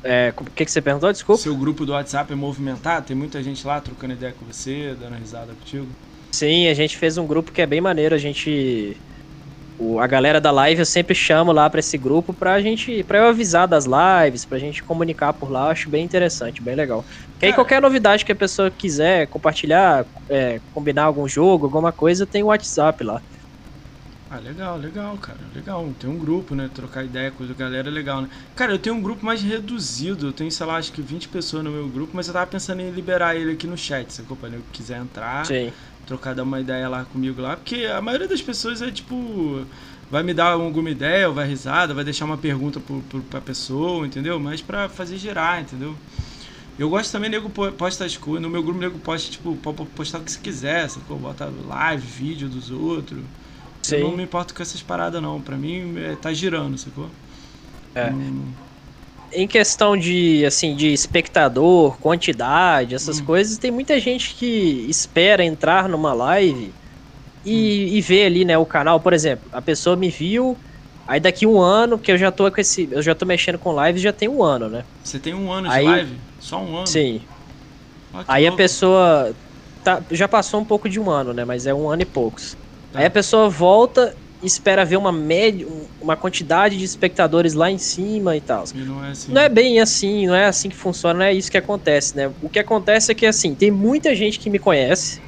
É, 0.05 0.33
o 0.37 0.45
que, 0.45 0.65
que 0.65 0.71
você 0.71 0.83
perguntou? 0.83 1.13
Desculpa. 1.13 1.41
Seu 1.41 1.57
grupo 1.57 1.87
do 1.87 1.93
WhatsApp 1.93 2.33
é 2.33 2.37
movimentado? 2.37 3.07
Tem 3.07 3.17
muita 3.17 3.43
gente 3.43 3.67
lá 3.67 3.81
trocando 3.81 4.15
ideia 4.15 4.33
com 4.33 4.45
você, 4.45 4.95
dando 4.99 5.17
risada 5.17 5.53
contigo? 5.55 5.87
Sim, 6.35 6.69
a 6.69 6.75
gente 6.75 6.97
fez 6.97 7.19
um 7.19 7.27
grupo 7.27 7.53
que 7.53 7.63
é 7.63 7.67
bem 7.67 7.81
maneiro. 7.81 8.15
A 8.15 8.19
gente 8.19 8.97
o, 9.83 9.99
a 9.99 10.07
galera 10.07 10.41
da 10.41 10.51
live 10.51 10.81
eu 10.81 10.87
sempre 10.87 11.15
chamo 11.15 11.51
lá 11.51 11.69
para 11.69 11.81
esse 11.81 11.99
grupo 11.99 12.33
pra 12.33 12.61
gente, 12.61 13.03
para 13.03 13.19
eu 13.19 13.27
avisar 13.27 13.67
das 13.67 13.85
lives, 13.85 14.45
pra 14.45 14.59
gente 14.59 14.83
comunicar 14.83 15.33
por 15.33 15.51
lá, 15.51 15.71
acho 15.71 15.91
bem 15.91 16.05
interessante, 16.05 16.63
bem 16.63 16.77
legal. 16.77 17.05
Que 17.39 17.47
aí 17.47 17.53
qualquer 17.53 17.81
novidade 17.81 18.25
que 18.25 18.33
a 18.33 18.37
pessoa 18.37 18.71
quiser 18.71 19.27
compartilhar, 19.27 20.07
é, 20.29 20.61
combinar 20.73 21.05
algum 21.05 21.27
jogo, 21.27 21.67
alguma 21.67 21.93
coisa, 21.93 22.27
tem 22.27 22.43
o 22.43 22.47
WhatsApp 22.47 23.03
lá. 23.03 23.21
Ah, 24.33 24.39
legal, 24.39 24.79
legal, 24.79 25.19
cara. 25.19 25.39
Legal. 25.55 25.93
Tem 26.01 26.09
um 26.09 26.19
grupo, 26.19 26.55
né? 26.55 26.71
Trocar 26.75 27.05
ideia 27.05 27.31
com 27.31 27.45
a 27.45 27.47
galera 27.49 27.89
é 27.89 27.91
legal, 27.91 28.23
né? 28.23 28.31
Cara, 28.57 28.73
eu 28.73 28.79
tenho 28.79 28.97
um 28.97 29.03
grupo 29.03 29.27
mais 29.27 29.43
reduzido. 29.43 30.29
Eu 30.29 30.33
tenho, 30.33 30.51
sei 30.51 30.65
lá, 30.65 30.77
acho 30.77 30.91
que 30.91 31.03
20 31.03 31.29
pessoas 31.29 31.63
no 31.63 31.71
meu 31.71 31.87
grupo, 31.89 32.13
mas 32.15 32.29
eu 32.29 32.33
tava 32.33 32.47
pensando 32.47 32.81
em 32.81 32.91
liberar 32.91 33.37
ele 33.37 33.53
aqui 33.53 33.67
no 33.67 33.77
chat, 33.77 34.11
se 34.11 34.23
a 34.23 34.47
ele 34.47 34.65
quiser 34.73 34.99
entrar. 34.99 35.45
Sim 35.45 35.71
trocar 36.07 36.35
dar 36.35 36.43
uma 36.43 36.61
ideia 36.61 36.89
lá 36.89 37.05
comigo 37.05 37.41
lá, 37.41 37.57
porque 37.57 37.87
a 37.87 38.01
maioria 38.01 38.29
das 38.29 38.43
pessoas 38.43 38.83
é 38.83 38.91
tipo 38.91 39.65
vai 40.11 40.23
me 40.23 40.35
dar 40.35 40.53
alguma 40.53 40.91
ideia, 40.91 41.29
ou 41.29 41.35
vai 41.35 41.47
risada, 41.47 41.95
vai 41.95 42.05
deixar 42.05 42.27
uma 42.27 42.37
pergunta 42.37 42.79
pro, 42.79 43.01
pro, 43.03 43.23
pra 43.23 43.41
pessoa, 43.41 44.07
entendeu? 44.07 44.39
Mas 44.39 44.61
pra 44.61 44.87
fazer 44.89 45.17
girar, 45.17 45.63
entendeu? 45.63 45.97
Eu 46.79 46.91
gosto 46.91 47.11
também, 47.11 47.31
nego 47.31 47.49
posta 47.49 48.05
as 48.05 48.17
coisas, 48.17 48.43
no 48.43 48.51
meu 48.51 48.63
grupo 48.63 48.79
nego 48.79 48.99
posta, 48.99 49.31
tipo, 49.31 49.57
pode 49.57 49.87
postar 49.91 50.19
o 50.19 50.23
que 50.23 50.31
você 50.33 50.39
quiser, 50.39 50.91
sacou? 50.91 51.19
Bota 51.19 51.51
live, 51.67 52.07
vídeo 52.07 52.49
dos 52.49 52.71
outros. 52.71 53.21
Sim. 53.85 53.97
Eu 53.97 54.11
não 54.11 54.17
me 54.17 54.23
importo 54.23 54.55
com 54.55 54.63
essas 54.63 54.83
paradas 54.83 55.21
não, 55.21 55.41
pra 55.41 55.57
mim 55.57 55.99
é, 55.99 56.15
tá 56.17 56.33
girando, 56.33 56.79
sacou? 56.79 57.11
É. 57.95 58.11
Hum 58.11 58.55
em 59.33 59.47
questão 59.49 59.97
de 59.97 60.45
assim 60.45 60.77
de 60.77 60.93
espectador, 60.93 61.99
quantidade, 61.99 62.95
essas 62.95 63.19
hum. 63.21 63.25
coisas, 63.25 63.59
tem 63.59 63.71
muita 63.71 63.99
gente 63.99 64.35
que 64.35 64.87
espera 64.89 65.45
entrar 65.45 65.89
numa 65.89 66.13
live 66.13 66.75
e, 67.45 67.87
hum. 67.91 67.97
e 67.97 68.01
ver 68.01 68.27
ali, 68.27 68.45
né, 68.45 68.59
o 68.59 68.67
canal, 68.67 69.01
por 69.01 69.13
exemplo, 69.13 69.49
a 69.53 69.63
pessoa 69.63 69.97
me 69.97 70.11
viu, 70.11 70.59
aí 71.07 71.19
daqui 71.19 71.47
um 71.47 71.61
ano 71.61 71.99
que 71.99 72.13
eu 72.13 72.19
já 72.19 72.31
tô 72.31 72.51
com 72.51 72.61
esse, 72.61 72.89
eu 72.93 73.03
já 73.03 73.15
tô 73.15 73.25
mexendo 73.25 73.59
com 73.59 73.73
live, 73.73 73.99
já 73.99 74.13
tem 74.13 74.29
um 74.29 74.43
ano, 74.43 74.69
né? 74.69 74.85
Você 75.03 75.19
tem 75.19 75.35
um 75.35 75.51
ano 75.51 75.69
de 75.69 75.75
aí, 75.75 75.85
live? 75.85 76.21
Só 76.39 76.59
um 76.59 76.77
ano? 76.77 76.87
Sim. 76.87 77.27
Ah, 78.13 78.25
aí 78.29 78.43
louco. 78.43 78.55
a 78.55 78.57
pessoa 78.59 79.37
tá, 79.83 80.05
já 80.11 80.29
passou 80.29 80.61
um 80.61 80.65
pouco 80.65 80.89
de 80.89 81.01
um 81.01 81.11
ano, 81.11 81.33
né? 81.33 81.45
Mas 81.45 81.67
é 81.67 81.73
um 81.73 81.89
ano 81.89 82.03
e 82.03 82.07
poucos. 82.07 82.57
Aí 82.95 83.07
a 83.07 83.11
pessoa 83.11 83.49
volta 83.49 84.15
espera 84.43 84.85
ver 84.85 84.97
uma 84.97 85.13
média, 85.13 85.67
uma 86.01 86.17
quantidade 86.17 86.77
de 86.77 86.85
espectadores 86.85 87.55
lá 87.55 87.71
em 87.71 87.79
cima 87.79 88.37
e 88.37 88.41
tal. 88.41 88.65
E 88.75 88.79
não, 88.79 89.05
é 89.05 89.11
assim. 89.11 89.33
não 89.33 89.41
é 89.41 89.49
bem 89.49 89.81
assim, 89.81 90.27
não 90.27 90.35
é 90.35 90.47
assim 90.47 90.69
que 90.69 90.77
funciona, 90.77 91.21
não 91.21 91.25
é 91.25 91.33
isso 91.33 91.51
que 91.51 91.57
acontece, 91.57 92.17
né? 92.17 92.31
O 92.43 92.49
que 92.49 92.59
acontece 92.59 93.13
é 93.13 93.15
que 93.15 93.25
assim, 93.25 93.55
tem 93.55 93.71
muita 93.71 94.15
gente 94.15 94.39
que 94.39 94.51
me 94.51 94.59
conhece. 94.59 95.21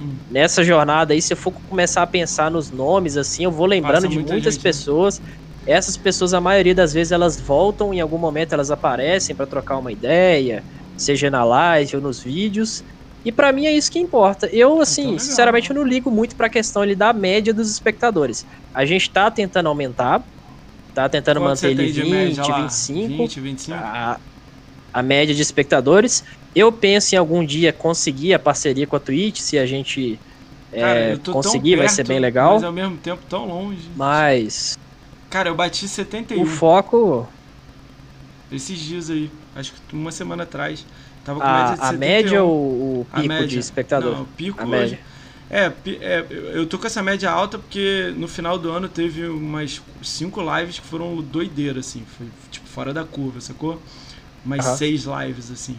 Hum. 0.00 0.16
Nessa 0.30 0.62
jornada 0.62 1.14
aí, 1.14 1.22
se 1.22 1.32
eu 1.32 1.36
for 1.36 1.52
começar 1.68 2.02
a 2.02 2.06
pensar 2.06 2.50
nos 2.50 2.70
nomes 2.70 3.16
assim, 3.16 3.44
eu 3.44 3.50
vou 3.50 3.66
lembrando 3.66 4.02
Passa 4.02 4.08
de 4.08 4.14
muita 4.14 4.32
muitas 4.32 4.54
gente, 4.54 4.62
né? 4.62 4.70
pessoas. 4.70 5.20
Né? 5.20 5.26
Essas 5.66 5.96
pessoas, 5.96 6.34
a 6.34 6.40
maioria 6.40 6.74
das 6.74 6.92
vezes, 6.92 7.10
elas 7.10 7.40
voltam, 7.40 7.92
em 7.92 8.00
algum 8.00 8.18
momento 8.18 8.52
elas 8.52 8.70
aparecem 8.70 9.34
para 9.34 9.46
trocar 9.46 9.78
uma 9.78 9.92
ideia, 9.92 10.62
seja 10.96 11.30
na 11.30 11.42
live 11.42 11.96
ou 11.96 12.02
nos 12.02 12.22
vídeos. 12.22 12.84
E 13.24 13.32
para 13.32 13.52
mim 13.52 13.66
é 13.66 13.72
isso 13.72 13.90
que 13.90 13.98
importa. 13.98 14.46
Eu, 14.46 14.70
então, 14.70 14.80
assim, 14.80 15.18
sinceramente, 15.18 15.70
eu 15.70 15.76
não 15.76 15.84
ligo 15.84 16.10
muito 16.10 16.36
pra 16.36 16.48
questão 16.48 16.82
ali 16.82 16.94
da 16.94 17.12
média 17.12 17.52
dos 17.52 17.70
espectadores. 17.70 18.46
A 18.72 18.84
gente 18.84 19.10
tá 19.10 19.30
tentando 19.30 19.68
aumentar, 19.68 20.22
tá 20.94 21.08
tentando 21.08 21.40
Quanto 21.40 21.48
manter 21.48 21.70
ele 21.70 21.84
tem 21.84 21.92
de 21.92 22.02
20, 22.02 22.10
média 22.10 22.46
lá? 22.46 22.62
25. 22.62 23.08
20, 23.08 23.40
25? 23.40 23.78
A, 23.78 24.20
a 24.92 25.02
média 25.02 25.34
de 25.34 25.42
espectadores. 25.42 26.24
Eu 26.54 26.72
penso 26.72 27.14
em 27.14 27.18
algum 27.18 27.44
dia 27.44 27.72
conseguir 27.72 28.34
a 28.34 28.38
parceria 28.38 28.86
com 28.86 28.96
a 28.96 29.00
Twitch, 29.00 29.38
se 29.38 29.58
a 29.58 29.66
gente 29.66 30.18
é, 30.72 30.80
Cara, 30.80 31.18
tão 31.18 31.34
conseguir, 31.34 31.76
vai 31.76 31.88
ser 31.88 31.96
perto, 31.96 32.08
bem 32.08 32.18
legal. 32.18 32.54
Mas 32.54 32.64
ao 32.64 32.72
mesmo 32.72 32.96
tempo 32.98 33.22
tão 33.28 33.46
longe. 33.46 33.88
Mas 33.94 34.76
Cara, 35.30 35.50
eu 35.50 35.54
bati 35.54 35.86
71 35.86 36.42
o 36.42 36.46
foco, 36.46 37.28
esses 38.50 38.78
dias 38.78 39.10
aí. 39.10 39.30
Acho 39.54 39.72
que 39.88 39.94
uma 39.94 40.10
semana 40.10 40.44
atrás. 40.44 40.86
Tava 41.28 41.42
com 41.42 41.50
média 41.52 41.76
a, 41.76 41.88
a 41.88 41.92
71. 41.92 42.32
média 42.32 42.42
ou 42.42 43.00
o 43.02 43.04
A 43.12 43.18
pico 43.18 43.22
média. 43.22 43.46
de 43.46 43.58
espectador? 43.58 44.14
Não, 44.14 44.22
o 44.22 44.26
pico 44.26 44.62
a 44.62 44.66
hoje. 44.66 44.94
média. 44.94 44.98
É, 45.50 45.66
é, 46.00 46.26
eu 46.54 46.66
tô 46.66 46.78
com 46.78 46.86
essa 46.86 47.02
média 47.02 47.30
alta 47.30 47.58
porque 47.58 48.14
no 48.16 48.26
final 48.26 48.58
do 48.58 48.70
ano 48.70 48.88
teve 48.88 49.26
umas 49.28 49.82
cinco 50.02 50.40
lives 50.40 50.78
que 50.78 50.86
foram 50.86 51.20
doideira, 51.22 51.80
assim. 51.80 52.02
Foi 52.16 52.26
tipo 52.50 52.66
fora 52.66 52.94
da 52.94 53.04
curva, 53.04 53.42
sacou? 53.42 53.82
Umas 54.44 54.64
Aham. 54.64 54.76
seis 54.78 55.04
lives, 55.04 55.50
assim. 55.50 55.76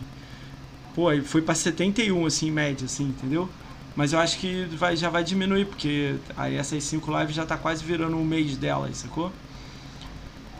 Pô, 0.94 1.10
aí 1.10 1.22
foi 1.22 1.42
pra 1.42 1.56
71, 1.56 2.26
assim, 2.26 2.48
em 2.48 2.52
média, 2.52 2.86
assim, 2.86 3.06
entendeu? 3.06 3.50
Mas 3.96 4.14
eu 4.14 4.20
acho 4.20 4.38
que 4.40 4.66
vai, 4.78 4.96
já 4.96 5.10
vai 5.10 5.24
diminuir, 5.24 5.66
porque 5.66 6.16
aí 6.38 6.56
essas 6.56 6.84
cinco 6.84 7.12
lives 7.18 7.36
já 7.36 7.46
tá 7.46 7.58
quase 7.58 7.84
virando 7.84 8.18
um 8.18 8.26
mês 8.26 8.58
delas, 8.58 8.98
sacou? 8.98 9.32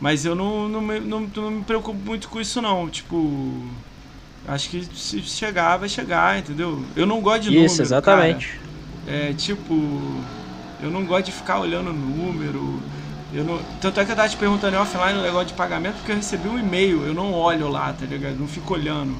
Mas 0.00 0.24
eu 0.24 0.34
não, 0.34 0.68
não, 0.68 0.80
não, 0.82 1.20
não 1.20 1.50
me 1.50 1.64
preocupo 1.64 1.98
muito 1.98 2.28
com 2.28 2.40
isso, 2.40 2.60
não. 2.62 2.88
Tipo, 2.88 3.62
acho 4.46 4.70
que 4.70 4.84
se 4.94 5.20
chegar, 5.22 5.76
vai 5.76 5.88
chegar, 5.88 6.38
entendeu? 6.38 6.84
Eu 6.96 7.06
não 7.06 7.20
gosto 7.20 7.42
de 7.42 7.50
número, 7.50 7.66
Isso, 7.66 7.82
exatamente. 7.82 8.48
cara. 8.48 8.70
É 9.06 9.32
tipo, 9.32 9.74
eu 10.82 10.90
não 10.90 11.04
gosto 11.04 11.26
de 11.26 11.32
ficar 11.32 11.60
olhando 11.60 11.92
número. 11.92 12.80
Eu 13.32 13.44
não, 13.44 13.60
tanto 13.80 14.00
é 14.00 14.04
que 14.04 14.10
eu 14.10 14.16
tava 14.16 14.28
te 14.28 14.36
perguntando 14.36 14.76
em 14.76 14.78
offline 14.78 15.18
o 15.18 15.22
negócio 15.22 15.48
de 15.48 15.54
pagamento, 15.54 15.96
porque 15.96 16.12
eu 16.12 16.16
recebi 16.16 16.48
um 16.48 16.58
e-mail, 16.58 17.06
eu 17.06 17.14
não 17.14 17.32
olho 17.32 17.68
lá, 17.68 17.92
tá 17.92 18.04
ligado? 18.04 18.36
Não 18.36 18.48
fico 18.48 18.74
olhando. 18.74 19.14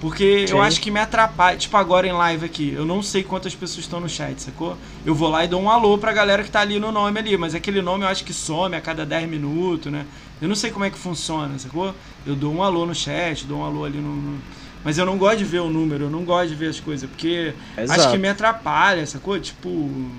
Porque 0.00 0.46
Sim. 0.46 0.54
eu 0.54 0.62
acho 0.62 0.80
que 0.80 0.90
me 0.92 1.00
atrapalha. 1.00 1.56
Tipo, 1.56 1.76
agora 1.76 2.06
em 2.06 2.12
live 2.12 2.46
aqui, 2.46 2.72
eu 2.72 2.84
não 2.84 3.02
sei 3.02 3.24
quantas 3.24 3.54
pessoas 3.54 3.80
estão 3.80 3.98
no 3.98 4.08
chat, 4.08 4.40
sacou? 4.40 4.76
Eu 5.04 5.14
vou 5.14 5.28
lá 5.28 5.44
e 5.44 5.48
dou 5.48 5.60
um 5.60 5.68
alô 5.68 5.98
pra 5.98 6.12
galera 6.12 6.44
que 6.44 6.50
tá 6.50 6.60
ali 6.60 6.78
no 6.78 6.92
nome 6.92 7.18
ali, 7.18 7.36
mas 7.36 7.54
aquele 7.54 7.82
nome 7.82 8.04
eu 8.04 8.08
acho 8.08 8.24
que 8.24 8.32
some 8.32 8.76
a 8.76 8.80
cada 8.80 9.04
10 9.04 9.28
minutos, 9.28 9.90
né? 9.90 10.06
Eu 10.40 10.48
não 10.48 10.54
sei 10.54 10.70
como 10.70 10.84
é 10.84 10.90
que 10.90 10.98
funciona, 10.98 11.58
sacou? 11.58 11.94
Eu 12.26 12.36
dou 12.36 12.52
um 12.54 12.62
alô 12.62 12.86
no 12.86 12.94
chat, 12.94 13.44
dou 13.46 13.58
um 13.58 13.64
alô 13.64 13.84
ali 13.84 13.98
no. 13.98 14.14
no- 14.14 14.38
Mas 14.84 14.96
eu 14.96 15.04
não 15.04 15.18
gosto 15.18 15.38
de 15.38 15.44
ver 15.44 15.60
o 15.60 15.68
número, 15.68 16.04
eu 16.04 16.10
não 16.10 16.24
gosto 16.24 16.50
de 16.50 16.54
ver 16.54 16.68
as 16.68 16.78
coisas, 16.78 17.10
porque 17.10 17.52
acho 17.76 17.82
Exato. 17.82 18.10
que 18.12 18.18
me 18.18 18.28
atrapalha, 18.28 19.04
sacou? 19.06 19.38
Tipo, 19.40 19.68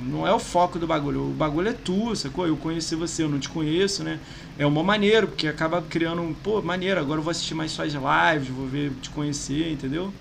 não 0.05 0.27
é 0.27 0.33
o 0.33 0.39
foco 0.39 0.77
do 0.77 0.85
bagulho. 0.85 1.21
O 1.29 1.33
bagulho 1.33 1.69
é 1.69 1.73
tu, 1.73 2.13
sacou? 2.15 2.45
Eu 2.45 2.57
conheci 2.57 2.93
você, 2.95 3.23
eu 3.23 3.29
não 3.29 3.39
te 3.39 3.47
conheço, 3.47 4.03
né? 4.03 4.19
É 4.57 4.65
uma 4.65 4.83
maneira, 4.83 5.25
porque 5.25 5.47
acaba 5.47 5.81
criando 5.81 6.21
um, 6.21 6.33
pô, 6.33 6.61
maneiro, 6.61 6.99
agora 6.99 7.19
eu 7.19 7.23
vou 7.23 7.31
assistir 7.31 7.55
mais 7.55 7.71
suas 7.71 7.93
lives, 7.93 8.49
vou 8.49 8.67
ver, 8.67 8.91
te 9.01 9.09
conhecer, 9.09 9.71
entendeu? 9.71 10.13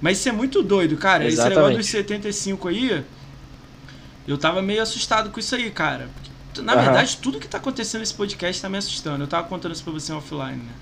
Mas 0.00 0.18
isso 0.18 0.28
é 0.28 0.32
muito 0.32 0.60
doido, 0.62 0.96
cara. 0.96 1.24
Esse 1.24 1.36
negócio 1.36 1.52
Exatamente. 1.52 1.76
dos 1.78 1.86
75 1.86 2.68
aí, 2.68 3.04
eu 4.26 4.36
tava 4.36 4.60
meio 4.60 4.82
assustado 4.82 5.30
com 5.30 5.40
isso 5.40 5.54
aí, 5.54 5.70
cara. 5.70 6.08
Na 6.56 6.72
Aham. 6.72 6.82
verdade, 6.82 7.16
tudo 7.18 7.38
que 7.38 7.46
tá 7.46 7.58
acontecendo 7.58 8.00
nesse 8.00 8.14
podcast 8.14 8.60
tá 8.60 8.68
me 8.68 8.78
assustando. 8.78 9.22
Eu 9.24 9.28
tava 9.28 9.46
contando 9.46 9.72
isso 9.72 9.84
pra 9.84 9.92
você 9.92 10.12
offline, 10.12 10.56
né? 10.56 10.72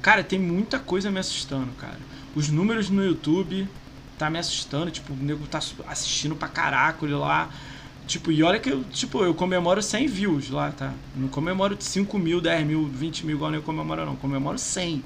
Cara, 0.00 0.22
tem 0.22 0.38
muita 0.38 0.78
coisa 0.78 1.10
me 1.10 1.18
assustando, 1.18 1.72
cara. 1.80 1.98
Os 2.34 2.48
números 2.48 2.90
no 2.90 3.04
YouTube 3.04 3.68
tá 4.18 4.28
me 4.30 4.38
assustando. 4.38 4.90
Tipo, 4.90 5.12
o 5.12 5.16
nego 5.16 5.46
tá 5.46 5.60
assistindo 5.88 6.36
pra 6.36 6.46
caraca 6.48 7.06
lá. 7.16 7.48
Tipo, 8.06 8.30
e 8.30 8.42
olha 8.42 8.58
que 8.58 8.70
eu, 8.70 8.84
tipo, 8.84 9.24
eu 9.24 9.34
comemoro 9.34 9.82
100 9.82 10.06
views 10.06 10.50
lá, 10.50 10.70
tá? 10.70 10.92
Não 11.16 11.28
comemoro 11.28 11.76
5 11.80 12.18
mil, 12.18 12.40
10 12.40 12.66
mil, 12.66 12.86
20 12.86 13.24
mil 13.24 13.36
igual 13.36 13.50
nem 13.50 13.58
eu 13.58 13.64
comemoro, 13.64 14.04
não. 14.04 14.14
Comemoro 14.16 14.58
100. 14.58 15.02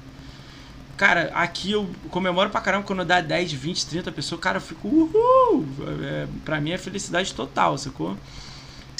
Cara, 0.97 1.31
aqui 1.33 1.71
eu 1.71 1.89
comemoro 2.09 2.49
pra 2.49 2.59
caramba 2.59 2.83
quando 2.85 3.05
dá 3.05 3.21
10, 3.21 3.53
20, 3.53 3.85
30 3.87 4.11
pessoas. 4.11 4.41
Cara, 4.41 4.57
eu 4.57 4.61
fico 4.61 4.85
uhul! 4.85 5.65
É, 6.03 6.27
pra 6.43 6.59
mim 6.59 6.71
é 6.71 6.77
felicidade 6.77 7.33
total, 7.33 7.77
sacou? 7.77 8.17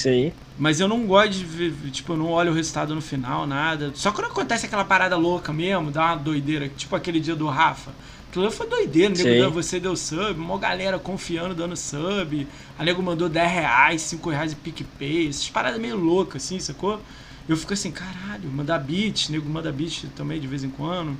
Sim. 0.02 0.32
Mas 0.58 0.78
eu 0.80 0.88
não 0.88 1.06
gosto 1.06 1.30
de 1.32 1.44
ver, 1.44 1.72
tipo, 1.90 2.12
eu 2.12 2.16
não 2.16 2.26
olho 2.30 2.52
o 2.52 2.54
resultado 2.54 2.94
no 2.94 3.00
final, 3.00 3.46
nada. 3.46 3.92
Só 3.94 4.12
quando 4.12 4.26
acontece 4.26 4.66
aquela 4.66 4.84
parada 4.84 5.16
louca 5.16 5.52
mesmo, 5.52 5.90
dá 5.90 6.06
uma 6.06 6.16
doideira, 6.16 6.68
tipo 6.68 6.94
aquele 6.94 7.20
dia 7.20 7.34
do 7.34 7.46
Rafa. 7.46 7.92
Aquilo 8.28 8.50
foi 8.50 8.68
doideira, 8.68 9.14
nego 9.14 9.34
deu- 9.36 9.50
você 9.50 9.80
deu 9.80 9.96
sub, 9.96 10.38
uma 10.38 10.58
galera 10.58 10.98
confiando, 10.98 11.54
dando 11.54 11.76
sub. 11.76 12.46
A 12.78 12.84
nego 12.84 13.02
mandou 13.02 13.28
10 13.28 13.50
reais, 13.50 14.02
5 14.02 14.30
reais 14.30 14.50
de 14.50 14.56
PicPay, 14.56 15.28
essas 15.28 15.48
paradas 15.50 15.80
meio 15.80 15.96
loucas, 15.96 16.44
assim, 16.44 16.60
sacou? 16.60 17.00
Eu 17.48 17.56
fico 17.56 17.72
assim, 17.72 17.90
caralho, 17.90 18.48
mandar 18.50 18.78
beat, 18.78 19.28
nego 19.30 19.48
manda 19.48 19.72
beat 19.72 20.04
também 20.14 20.40
de 20.40 20.46
vez 20.46 20.62
em 20.62 20.70
quando. 20.70 21.16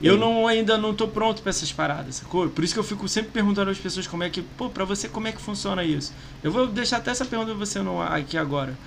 Eu 0.00 0.16
não, 0.16 0.46
ainda 0.46 0.78
não 0.78 0.94
tô 0.94 1.08
pronto 1.08 1.42
pra 1.42 1.50
essas 1.50 1.72
paradas, 1.72 2.16
sacou? 2.16 2.48
Por 2.48 2.62
isso 2.62 2.72
que 2.72 2.78
eu 2.78 2.84
fico 2.84 3.08
sempre 3.08 3.32
perguntando 3.32 3.70
às 3.70 3.78
pessoas 3.78 4.06
como 4.06 4.22
é 4.22 4.30
que, 4.30 4.42
pô, 4.42 4.70
pra 4.70 4.84
você 4.84 5.08
como 5.08 5.26
é 5.26 5.32
que 5.32 5.40
funciona 5.40 5.82
isso. 5.82 6.12
Eu 6.42 6.52
vou 6.52 6.68
deixar 6.68 6.98
até 6.98 7.10
essa 7.10 7.24
pergunta 7.24 7.50
pra 7.50 7.58
você 7.58 7.80
no, 7.80 8.00
aqui 8.00 8.38
agora. 8.38 8.78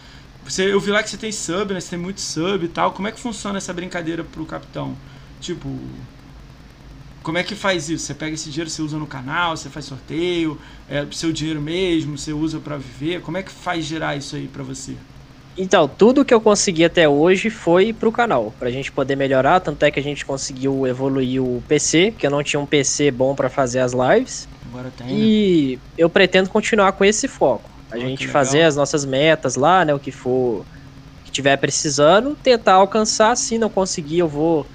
Você, 0.46 0.72
eu 0.72 0.80
vi 0.80 0.90
lá 0.90 1.04
que 1.04 1.10
você 1.10 1.18
tem 1.18 1.32
sub, 1.32 1.74
né? 1.74 1.82
Você 1.82 1.92
tem 1.92 2.00
muito 2.00 2.22
sub 2.22 2.64
e 2.64 2.68
tal. 2.70 2.94
Como 2.94 3.08
é 3.08 3.12
que 3.12 3.20
funciona 3.20 3.58
essa 3.58 3.74
brincadeira 3.74 4.24
pro 4.24 4.46
capitão? 4.46 4.96
Tipo, 5.42 5.70
como 7.22 7.38
é 7.38 7.44
que 7.44 7.56
faz 7.56 7.90
isso? 7.90 8.06
Você 8.06 8.14
pega 8.14 8.34
esse 8.34 8.50
dinheiro, 8.50 8.70
você 8.70 8.82
usa 8.82 8.98
no 8.98 9.06
canal, 9.06 9.56
você 9.56 9.70
faz 9.70 9.86
sorteio, 9.86 10.60
é 10.90 11.06
seu 11.12 11.32
dinheiro 11.32 11.62
mesmo, 11.62 12.18
você 12.18 12.34
usa 12.34 12.60
pra 12.60 12.78
viver. 12.78 13.22
Como 13.22 13.38
é 13.38 13.44
que 13.44 13.52
faz 13.52 13.86
gerar 13.86 14.16
isso 14.16 14.36
aí 14.36 14.48
pra 14.48 14.64
você? 14.64 14.96
Então, 15.58 15.88
tudo 15.88 16.24
que 16.24 16.34
eu 16.34 16.40
consegui 16.40 16.86
até 16.86 17.08
hoje 17.10 17.50
foi 17.50 17.92
pro 17.92 18.12
canal, 18.12 18.52
pra 18.58 18.70
gente 18.70 18.92
poder 18.92 19.16
melhorar, 19.16 19.60
tanto 19.60 19.84
é 19.84 19.92
que 19.92 20.00
a 20.00 20.04
gente 20.04 20.26
conseguiu 20.26 20.88
evoluir 20.88 21.44
o 21.44 21.62
PC, 21.68 22.12
porque 22.12 22.26
eu 22.26 22.32
não 22.32 22.42
tinha 22.42 22.60
um 22.60 22.66
PC 22.66 23.12
bom 23.12 23.36
pra 23.36 23.50
fazer 23.50 23.80
as 23.80 23.92
lives, 23.94 24.48
Agora 24.66 24.90
tem, 24.92 25.08
e 25.10 25.80
eu 25.98 26.10
pretendo 26.10 26.50
continuar 26.50 26.94
com 26.94 27.04
esse 27.04 27.28
foco. 27.28 27.70
A 27.92 27.98
que 27.98 28.08
gente 28.08 28.28
fazer 28.30 28.64
as 28.64 28.78
nossas 28.78 29.04
metas 29.04 29.56
lá, 29.56 29.84
né, 29.84 29.94
o 29.94 30.00
que 30.00 30.12
for 30.12 30.66
que 31.24 31.32
tiver 31.32 31.58
precisando, 31.58 32.36
tentar 32.38 32.76
alcançar, 32.76 33.36
se 33.36 33.58
não 33.58 33.70
conseguir, 33.70 34.20
eu 34.20 34.28
vou 34.30 34.66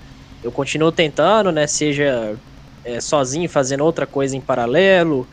eu 0.43 0.53
continuo 0.53 0.93
tentando, 0.93 1.51
né, 1.51 1.67
seja 1.67 2.39
é, 2.85 3.01
sozinho 3.01 3.49
fazendo 3.49 3.83
outra 3.85 4.07
coisa 4.07 4.37
em 4.37 4.41
paralelo 4.41 5.29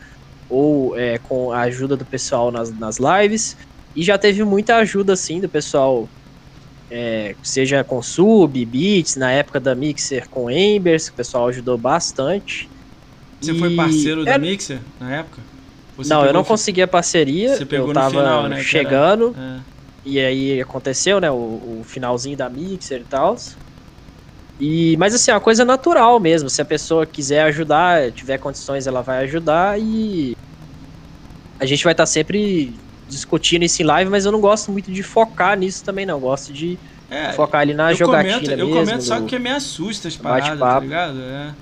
ou 0.48 0.96
é, 0.96 1.18
com 1.18 1.52
a 1.52 1.60
ajuda 1.60 1.96
do 1.96 2.06
pessoal 2.06 2.50
nas, 2.50 2.76
nas 2.78 2.96
lives. 2.98 3.56
E 3.94 4.02
já 4.02 4.18
teve 4.18 4.42
muita 4.44 4.76
ajuda, 4.76 5.12
assim, 5.12 5.40
do 5.40 5.48
pessoal, 5.48 6.10
é, 6.90 7.36
seja 7.42 7.84
com 7.84 8.02
sub, 8.02 8.64
beats, 8.66 9.16
na 9.16 9.30
época 9.32 9.60
da 9.60 9.74
Mixer 9.74 10.28
com 10.28 10.50
Embers, 10.50 11.08
o 11.08 11.14
pessoal 11.14 11.48
ajudou 11.48 11.78
bastante. 11.78 12.70
Você 13.40 13.52
E 13.52 13.58
foi 13.58 13.76
parceiro 13.76 14.24
da 14.24 14.32
é- 14.32 14.38
Mixer 14.38 14.82
na 14.98 15.14
época? 15.16 15.44
Você 15.96 16.12
não, 16.12 16.24
eu 16.26 16.32
não 16.32 16.42
fi- 16.42 16.48
consegui 16.48 16.82
a 16.82 16.88
parceria, 16.88 17.54
Você 17.56 17.64
pegou 17.64 17.88
eu 17.88 17.94
tava 17.94 18.10
final, 18.10 18.48
né, 18.48 18.56
era- 18.56 18.64
chegando, 18.64 19.32
É. 19.36 19.64
e 20.04 20.18
aí 20.18 20.60
aconteceu, 20.60 21.20
né, 21.20 21.30
o, 21.30 21.80
o 21.80 21.84
finalzinho 21.84 22.36
da 22.36 22.50
Mixer 22.50 23.02
e 23.02 23.04
tal. 23.04 23.36
E, 24.58 24.96
mas 24.98 25.14
assim, 25.14 25.30
é 25.30 25.34
uma 25.34 25.40
coisa 25.40 25.64
natural 25.64 26.20
mesmo. 26.20 26.48
Se 26.48 26.62
a 26.62 26.64
pessoa 26.64 27.06
quiser 27.06 27.42
ajudar, 27.44 28.12
tiver 28.12 28.38
condições, 28.38 28.86
ela 28.86 29.02
vai 29.02 29.18
ajudar 29.24 29.78
e 29.80 30.32
a 31.58 31.66
gente 31.66 31.84
vai 31.84 31.92
estar 31.92 32.06
sempre 32.06 32.83
discutindo 33.08 33.64
isso 33.64 33.82
em 33.82 33.84
live, 33.84 34.10
mas 34.10 34.24
eu 34.24 34.32
não 34.32 34.40
gosto 34.40 34.70
muito 34.72 34.90
de 34.92 35.02
focar 35.02 35.56
nisso 35.58 35.84
também, 35.84 36.04
não. 36.06 36.14
Eu 36.16 36.20
gosto 36.20 36.52
de 36.52 36.78
É, 37.10 37.32
focar 37.32 37.60
ali 37.60 37.74
na 37.74 37.92
eu 37.92 37.96
jogatina 37.96 38.34
comento, 38.40 38.50
eu 38.52 38.66
mesmo. 38.68 38.80
comento 38.80 39.04
só 39.04 39.20
que 39.20 39.38
me 39.38 39.50
assusta 39.50 40.08
as 40.08 40.16
paradas, 40.16 40.58
tá 40.58 40.80
ligado? 40.80 41.20
É. 41.20 41.52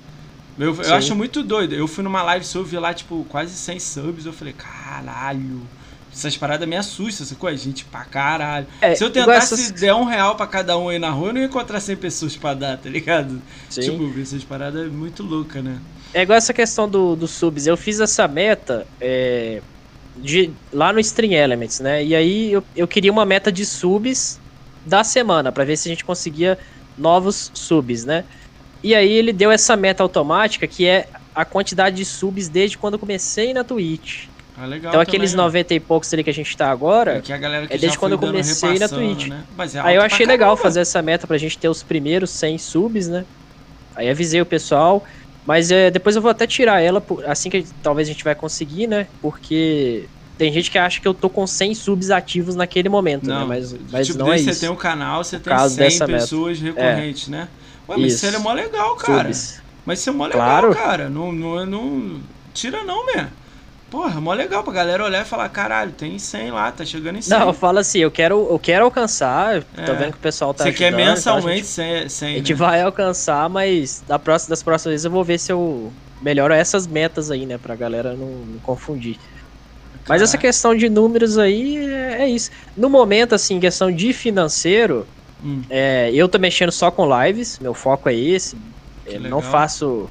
Eu, 0.57 0.75
eu 0.81 0.93
acho 0.95 1.15
muito 1.15 1.41
doido. 1.43 1.73
Eu 1.73 1.87
fui 1.87 2.03
numa 2.03 2.21
live 2.21 2.45
sua, 2.45 2.61
eu 2.61 2.65
vi 2.65 2.77
lá, 2.77 2.93
tipo, 2.93 3.25
quase 3.29 3.53
100 3.55 3.79
subs. 3.79 4.25
Eu 4.25 4.33
falei, 4.33 4.53
caralho. 4.53 5.61
Essas 6.15 6.37
paradas 6.37 6.67
me 6.69 6.75
assustam, 6.75 7.25
sacou? 7.25 7.49
É 7.49 7.57
gente 7.57 7.85
pra 7.85 8.05
caralho. 8.05 8.67
É, 8.79 8.93
Se 8.93 9.03
eu 9.03 9.09
tentasse 9.09 9.55
essas- 9.55 9.71
der 9.71 9.95
um 9.95 10.03
real 10.03 10.35
pra 10.35 10.45
cada 10.45 10.77
um 10.77 10.89
aí 10.89 10.99
na 10.99 11.09
rua, 11.09 11.29
eu 11.29 11.33
não 11.33 11.41
ia 11.41 11.47
encontrar 11.47 11.79
100 11.79 11.95
pessoas 11.95 12.35
pra 12.35 12.53
dar, 12.53 12.77
tá 12.77 12.87
ligado? 12.87 13.41
Sim. 13.67 13.81
Tipo, 13.81 14.19
essas 14.21 14.43
paradas 14.43 14.85
é 14.85 14.89
muito 14.89 15.23
louca, 15.23 15.59
né? 15.63 15.79
É 16.13 16.21
igual 16.21 16.37
essa 16.37 16.53
questão 16.53 16.87
do, 16.87 17.15
do 17.15 17.27
subs. 17.27 17.65
Eu 17.65 17.75
fiz 17.75 17.99
essa 17.99 18.27
meta 18.27 18.85
é, 19.01 19.59
de, 20.15 20.51
lá 20.71 20.93
no 20.93 20.99
Stream 20.99 21.33
Elements, 21.33 21.79
né? 21.79 22.03
E 22.03 22.15
aí 22.15 22.51
eu, 22.51 22.63
eu 22.75 22.87
queria 22.87 23.11
uma 23.11 23.25
meta 23.25 23.51
de 23.51 23.65
subs 23.65 24.39
da 24.85 25.03
semana, 25.03 25.51
pra 25.51 25.63
ver 25.63 25.77
se 25.77 25.87
a 25.87 25.91
gente 25.91 26.03
conseguia 26.03 26.57
novos 26.97 27.51
subs, 27.53 28.05
né? 28.05 28.23
E 28.83 28.93
aí 28.93 29.11
ele 29.11 29.31
deu 29.31 29.49
essa 29.49 29.75
meta 29.75 30.03
automática 30.03 30.67
que 30.67 30.85
é 30.85 31.07
a 31.33 31.45
quantidade 31.45 31.95
de 31.95 32.05
subs 32.05 32.49
desde 32.49 32.77
quando 32.77 32.93
eu 32.95 32.99
comecei 32.99 33.53
na 33.53 33.63
Twitch. 33.63 34.25
Ah, 34.55 34.67
legal. 34.67 34.91
então 34.91 35.01
aqueles 35.01 35.31
também, 35.31 35.45
ó. 35.45 35.47
90 35.47 35.73
e 35.73 35.79
poucos 35.79 36.13
ali 36.13 36.23
que 36.23 36.29
a 36.29 36.33
gente 36.33 36.55
tá 36.55 36.69
agora, 36.69 37.17
É 37.17 37.21
que 37.21 37.33
a 37.33 37.37
galera 37.37 37.65
que 37.65 37.73
é 37.73 37.77
desde 37.77 37.97
quando 37.97 38.11
eu 38.11 38.19
comecei 38.19 38.77
na 38.77 38.87
Twitch. 38.87 39.27
Né? 39.27 39.43
É 39.73 39.79
Aí 39.79 39.95
eu 39.95 40.01
achei 40.03 40.27
legal 40.27 40.55
fazer 40.55 40.81
essa 40.81 41.01
meta 41.01 41.25
pra 41.25 41.37
gente 41.39 41.57
ter 41.57 41.69
os 41.69 41.81
primeiros 41.81 42.29
100 42.29 42.59
subs, 42.59 43.07
né? 43.07 43.25
Aí 43.95 44.09
avisei 44.09 44.41
o 44.41 44.45
pessoal, 44.45 45.03
mas 45.45 45.71
é, 45.71 45.89
depois 45.91 46.15
eu 46.15 46.21
vou 46.21 46.31
até 46.31 46.45
tirar 46.47 46.81
ela, 46.81 47.03
assim 47.27 47.49
que 47.49 47.63
talvez 47.81 48.07
a 48.07 48.11
gente 48.11 48.23
vai 48.23 48.35
conseguir, 48.35 48.87
né? 48.87 49.07
Porque 49.21 50.07
tem 50.37 50.51
gente 50.51 50.69
que 50.71 50.77
acha 50.77 50.99
que 50.99 51.07
eu 51.07 51.13
tô 51.13 51.29
com 51.29 51.45
100 51.45 51.75
subs 51.75 52.09
ativos 52.11 52.55
naquele 52.55 52.89
momento, 52.89 53.27
né? 53.27 53.33
Não, 53.39 53.47
Mas, 53.47 53.75
mas 53.91 54.07
tipo, 54.07 54.19
não 54.19 54.27
é 54.27 54.29
daí 54.31 54.41
isso. 54.41 54.53
você 54.53 54.59
tem 54.61 54.69
um 54.69 54.75
canal, 54.75 55.23
você 55.23 55.37
tem 55.39 55.53
caso 55.53 55.75
100 55.75 55.83
dessa 55.83 56.07
meta. 56.07 56.19
pessoas 56.19 56.59
recorrentes, 56.59 57.27
né? 57.27 57.47
Ué, 57.89 57.97
mas 57.97 58.13
isso 58.13 58.25
Isso. 58.25 58.35
é 58.35 58.39
mó 58.39 58.53
legal, 58.53 58.95
cara. 58.95 59.23
Subs. 59.33 59.61
Mas 59.85 59.99
isso 59.99 60.09
é 60.09 60.13
mó 60.13 60.25
legal, 60.25 60.39
Claro. 60.41 60.73
cara. 60.75 61.09
Não, 61.09 61.31
não, 61.31 61.65
não 61.65 62.21
tira 62.53 62.83
não, 62.83 63.05
man. 63.05 63.27
Porra, 63.93 64.19
mó 64.19 64.33
legal 64.33 64.63
pra 64.63 64.73
galera 64.73 65.03
olhar 65.05 65.21
e 65.21 65.25
falar, 65.25 65.47
caralho, 65.49 65.91
tem 65.91 66.17
100 66.17 66.49
lá, 66.49 66.71
tá 66.71 66.83
chegando 66.83 67.19
em 67.19 67.21
100. 67.21 67.37
Não, 67.37 67.45
eu 67.49 67.53
falo 67.53 67.77
assim, 67.77 67.99
eu 67.99 68.09
quero, 68.09 68.47
eu 68.49 68.57
quero 68.57 68.83
alcançar, 68.85 69.63
tô 69.63 69.91
É. 69.91 69.93
vendo 69.93 70.13
que 70.13 70.17
o 70.17 70.19
pessoal 70.19 70.51
tá 70.51 70.63
Você 70.63 70.71
quer 70.73 70.87
ajudando, 70.87 71.01
então 71.01 71.11
a 71.11 71.35
mensalmente 71.35 71.57
gente- 71.59 71.67
100, 71.67 72.09
100 72.09 72.33
A 72.33 72.37
gente 72.39 72.53
né? 72.53 72.57
vai 72.57 72.81
alcançar, 72.81 73.47
mas 73.49 74.01
da 74.07 74.17
próxima, 74.17 74.49
das 74.49 74.63
próximas 74.63 74.93
vezes 74.93 75.05
eu 75.05 75.11
vou 75.11 75.23
ver 75.23 75.37
se 75.37 75.51
eu 75.51 75.93
melhoro 76.23 76.55
essas 76.55 76.87
metas 76.87 77.29
aí, 77.29 77.45
né? 77.45 77.59
Pra 77.59 77.75
galera 77.75 78.15
não, 78.15 78.25
não 78.25 78.59
confundir. 78.63 79.19
Mas 80.09 80.23
essa 80.23 80.39
questão 80.39 80.73
de 80.75 80.89
números 80.89 81.37
aí 81.37 81.77
é, 81.85 82.23
é 82.23 82.27
isso. 82.27 82.49
No 82.75 82.89
momento, 82.89 83.35
assim, 83.35 83.59
questão 83.59 83.91
de 83.91 84.11
financeiro, 84.11 85.05
Hum, 85.45 85.61
é, 85.69 86.09
eu 86.13 86.27
tô 86.27 86.39
mexendo 86.39 86.71
só 86.71 86.89
com 86.89 87.05
lives, 87.23 87.59
meu 87.59 87.75
foco 87.75 88.09
é 88.09 88.15
esse. 88.15 88.57
Legal. 89.05 89.29
não 89.29 89.39
faço. 89.41 90.09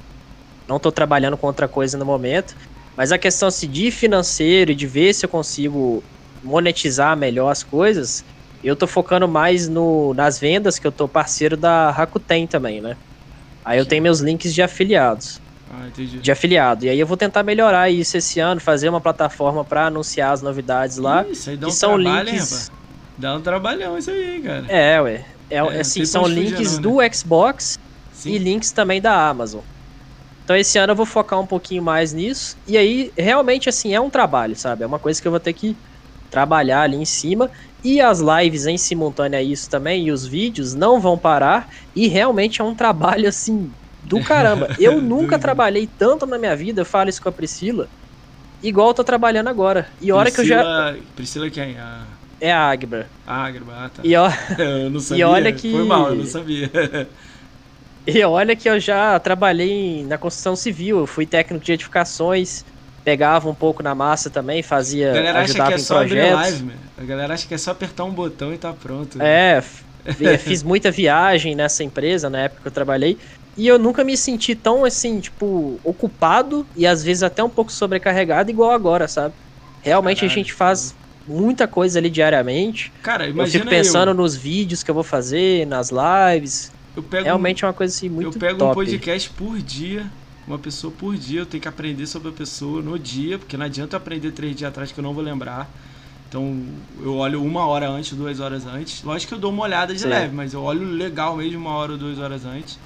Não 0.69 0.79
tô 0.79 0.89
trabalhando 0.89 1.35
com 1.35 1.47
outra 1.47 1.67
coisa 1.67 1.97
no 1.97 2.05
momento. 2.05 2.55
Mas 2.95 3.11
a 3.11 3.17
questão 3.17 3.47
assim, 3.47 3.69
de 3.69 3.91
financeiro 3.91 4.71
e 4.71 4.75
de 4.75 4.87
ver 4.87 5.13
se 5.13 5.25
eu 5.25 5.29
consigo 5.29 6.03
monetizar 6.41 7.17
melhor 7.17 7.49
as 7.49 7.63
coisas, 7.63 8.23
eu 8.61 8.75
tô 8.75 8.85
focando 8.87 9.27
mais 9.27 9.67
no, 9.67 10.13
nas 10.13 10.39
vendas, 10.39 10.77
que 10.79 10.85
eu 10.87 10.91
tô 10.91 11.07
parceiro 11.07 11.57
da 11.57 11.89
Rakuten 11.91 12.47
também, 12.47 12.81
né? 12.81 12.97
Aí 13.63 13.79
eu 13.79 13.85
tenho 13.85 14.03
meus 14.03 14.19
links 14.19 14.53
de 14.53 14.61
afiliados, 14.61 15.41
ah, 15.69 15.87
entendi. 15.87 16.19
de 16.19 16.31
afiliado. 16.31 16.85
E 16.85 16.89
aí 16.89 16.99
eu 16.99 17.07
vou 17.07 17.17
tentar 17.17 17.43
melhorar 17.43 17.89
isso 17.89 18.17
esse 18.17 18.39
ano, 18.39 18.59
fazer 18.59 18.89
uma 18.89 19.01
plataforma 19.01 19.63
para 19.63 19.87
anunciar 19.87 20.33
as 20.33 20.41
novidades 20.41 20.97
lá. 20.97 21.25
Isso 21.29 21.49
aí 21.49 21.57
dá 21.57 21.67
que 21.67 21.71
um 21.71 21.75
são 21.75 21.95
trabalho, 21.95 22.27
hein, 22.29 22.35
links. 22.35 22.51
rapaz? 22.51 22.71
Dá 23.17 23.35
um 23.35 23.41
trabalhão 23.41 23.97
isso 23.97 24.11
aí, 24.11 24.35
hein, 24.35 24.41
cara. 24.41 24.67
É, 24.67 25.01
ué. 25.01 25.25
É, 25.49 25.57
É, 25.57 25.79
assim, 25.79 26.05
são 26.05 26.27
links 26.27 26.73
não, 26.73 26.81
do 26.81 26.97
Xbox 27.13 27.77
Sim. 28.11 28.31
e 28.31 28.37
links 28.37 28.71
também 28.71 29.01
da 29.01 29.29
Amazon. 29.29 29.61
Então 30.43 30.55
esse 30.55 30.77
ano 30.77 30.91
eu 30.93 30.95
vou 30.97 31.05
focar 31.05 31.39
um 31.39 31.47
pouquinho 31.47 31.83
mais 31.83 32.13
nisso. 32.13 32.57
E 32.67 32.77
aí, 32.77 33.13
realmente, 33.17 33.69
assim, 33.69 33.93
é 33.93 34.01
um 34.01 34.09
trabalho, 34.09 34.55
sabe? 34.55 34.83
É 34.83 34.87
uma 34.87 34.99
coisa 34.99 35.21
que 35.21 35.27
eu 35.27 35.31
vou 35.31 35.39
ter 35.39 35.53
que 35.53 35.79
trabalhar 36.29 36.81
ali 36.83 36.97
em 36.97 37.05
cima. 37.05 37.49
E 37.83 38.01
as 38.01 38.19
lives 38.19 38.65
em 38.65 38.77
simultâneo 38.77 39.39
a 39.39 39.43
isso 39.43 39.69
também, 39.69 40.07
e 40.07 40.11
os 40.11 40.25
vídeos 40.27 40.73
não 40.75 40.99
vão 40.99 41.17
parar. 41.19 41.67
E 41.95 42.07
realmente 42.07 42.61
é 42.61 42.63
um 42.63 42.75
trabalho, 42.75 43.27
assim, 43.27 43.75
do 44.01 44.21
caramba. 44.21 44.69
Eu 44.77 45.01
nunca 45.01 45.39
trabalhei 45.39 45.87
tanto 45.87 46.25
na 46.25 46.37
minha 46.39 46.55
vida, 46.55 46.81
eu 46.81 46.85
falo 46.85 47.09
isso 47.09 47.21
com 47.21 47.29
a 47.29 47.31
Priscila, 47.31 47.89
igual 48.61 48.89
eu 48.89 48.93
tô 48.95 49.03
trabalhando 49.03 49.49
agora. 49.49 49.91
E 50.01 50.11
a 50.11 50.15
hora 50.15 50.31
que 50.31 50.41
eu 50.41 50.45
já. 50.45 50.65
Priscila- 51.15 51.49
quem? 51.51 51.77
A 51.79 52.19
É 52.39 52.51
a 52.51 52.69
Agbra. 52.69 53.11
a 53.25 53.45
Ágraba, 53.45 53.85
ah, 53.85 53.89
tá. 53.89 54.03
E 54.03 54.15
ó, 54.15 54.27
Eu 54.59 54.89
não 54.89 54.99
sabia. 54.99 55.27
olha 55.29 55.53
que- 55.53 55.71
Foi 55.71 55.83
mal, 55.85 56.09
eu 56.09 56.15
não 56.15 56.25
sabia. 56.25 56.69
E 58.05 58.23
olha 58.23 58.55
que 58.55 58.69
eu 58.69 58.79
já 58.79 59.17
trabalhei 59.19 60.03
na 60.03 60.17
construção 60.17 60.55
civil, 60.55 60.99
eu 60.99 61.07
fui 61.07 61.25
técnico 61.25 61.63
de 61.63 61.71
edificações, 61.71 62.65
pegava 63.03 63.49
um 63.49 63.55
pouco 63.55 63.81
na 63.81 63.95
massa 63.95 64.29
também, 64.29 64.61
fazia, 64.61 65.11
A 65.11 65.13
galera 65.13 65.41
acha 65.41 65.53
que 65.53 65.73
é 65.73 65.75
em 65.75 65.79
só 65.79 65.97
abrir 65.97 66.09
projetos. 66.09 66.35
live, 66.35 66.63
meu. 66.63 66.75
A 66.97 67.03
galera 67.03 67.33
acha 67.33 67.47
que 67.47 67.53
é 67.53 67.57
só 67.57 67.71
apertar 67.71 68.03
um 68.03 68.11
botão 68.11 68.53
e 68.53 68.57
tá 68.57 68.73
pronto. 68.73 69.21
É, 69.21 69.61
fiz 70.39 70.63
muita 70.63 70.91
viagem 70.91 71.55
nessa 71.55 71.83
empresa 71.83 72.29
na 72.29 72.41
época 72.41 72.61
que 72.61 72.67
eu 72.67 72.71
trabalhei, 72.71 73.17
e 73.55 73.67
eu 73.67 73.77
nunca 73.79 74.03
me 74.03 74.17
senti 74.17 74.55
tão 74.55 74.83
assim, 74.83 75.19
tipo, 75.19 75.79
ocupado 75.83 76.65
e 76.75 76.87
às 76.87 77.03
vezes 77.03 77.23
até 77.23 77.43
um 77.43 77.49
pouco 77.49 77.71
sobrecarregado 77.71 78.49
igual 78.49 78.71
agora, 78.71 79.07
sabe? 79.07 79.33
Realmente 79.81 80.25
a 80.25 80.27
gente 80.27 80.51
faz 80.53 80.95
muita 81.27 81.67
coisa 81.67 81.99
ali 81.99 82.09
diariamente. 82.09 82.91
Cara, 83.01 83.25
eu 83.25 83.31
imagina 83.31 83.63
fico 83.63 83.69
pensando 83.69 84.09
eu. 84.09 84.15
nos 84.15 84.35
vídeos 84.35 84.81
que 84.81 84.89
eu 84.89 84.95
vou 84.95 85.03
fazer, 85.03 85.67
nas 85.67 85.89
lives. 85.89 86.72
Eu 86.95 87.03
pego, 87.03 87.25
Realmente 87.25 87.63
é 87.63 87.67
uma 87.67 87.73
coisa 87.73 87.93
assim 87.93 88.07
eu 88.07 88.15
muito 88.15 88.39
pego 88.39 88.59
top. 88.59 88.71
um 88.71 88.73
podcast 88.73 89.29
por 89.31 89.59
dia, 89.59 90.11
uma 90.47 90.59
pessoa 90.59 90.93
por 90.93 91.15
dia, 91.17 91.41
eu 91.41 91.45
tenho 91.45 91.61
que 91.61 91.67
aprender 91.67 92.05
sobre 92.05 92.29
a 92.29 92.31
pessoa 92.31 92.81
no 92.81 92.97
dia, 92.99 93.37
porque 93.39 93.57
não 93.57 93.65
adianta 93.65 93.95
eu 93.95 93.97
aprender 93.97 94.31
três 94.31 94.55
dias 94.55 94.69
atrás 94.69 94.91
que 94.91 94.99
eu 94.99 95.03
não 95.03 95.13
vou 95.13 95.23
lembrar. 95.23 95.69
Então 96.27 96.55
eu 97.01 97.15
olho 97.15 97.43
uma 97.43 97.65
hora 97.65 97.89
antes, 97.89 98.13
duas 98.17 98.39
horas 98.39 98.65
antes. 98.65 99.03
Lógico 99.03 99.29
que 99.29 99.35
eu 99.35 99.39
dou 99.39 99.51
uma 99.51 99.63
olhada 99.63 99.93
de 99.93 99.99
Sim. 100.01 100.09
leve, 100.09 100.35
mas 100.35 100.53
eu 100.53 100.61
olho 100.63 100.83
legal 100.83 101.37
mesmo 101.37 101.59
uma 101.59 101.71
hora 101.71 101.93
ou 101.93 101.97
duas 101.97 102.17
horas 102.19 102.45
antes. 102.45 102.77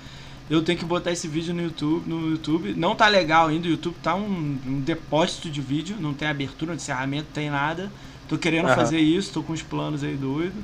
Eu 0.50 0.62
tenho 0.62 0.80
que 0.80 0.86
botar 0.86 1.12
esse 1.12 1.28
vídeo 1.28 1.54
no 1.54 1.62
YouTube, 1.62 2.10
no 2.10 2.30
YouTube. 2.32 2.74
Não 2.76 2.96
tá 2.96 3.08
legal 3.08 3.48
ainda, 3.48 3.68
o 3.68 3.72
YouTube 3.72 3.96
tá 4.02 4.16
um, 4.16 4.58
um 4.66 4.80
depósito 4.82 5.50
de 5.50 5.60
vídeo, 5.60 5.98
não 6.00 6.14
tem 6.14 6.28
abertura, 6.28 6.72
não 6.72 6.78
tem 6.78 6.84
encerramento, 6.84 7.26
não 7.28 7.34
tem 7.34 7.50
nada. 7.50 7.92
Tô 8.30 8.38
querendo 8.38 8.68
Aham. 8.68 8.76
fazer 8.76 9.00
isso, 9.00 9.32
tô 9.34 9.44
com 9.44 9.54
uns 9.54 9.62
planos 9.62 10.04
aí 10.04 10.16
doido. 10.16 10.56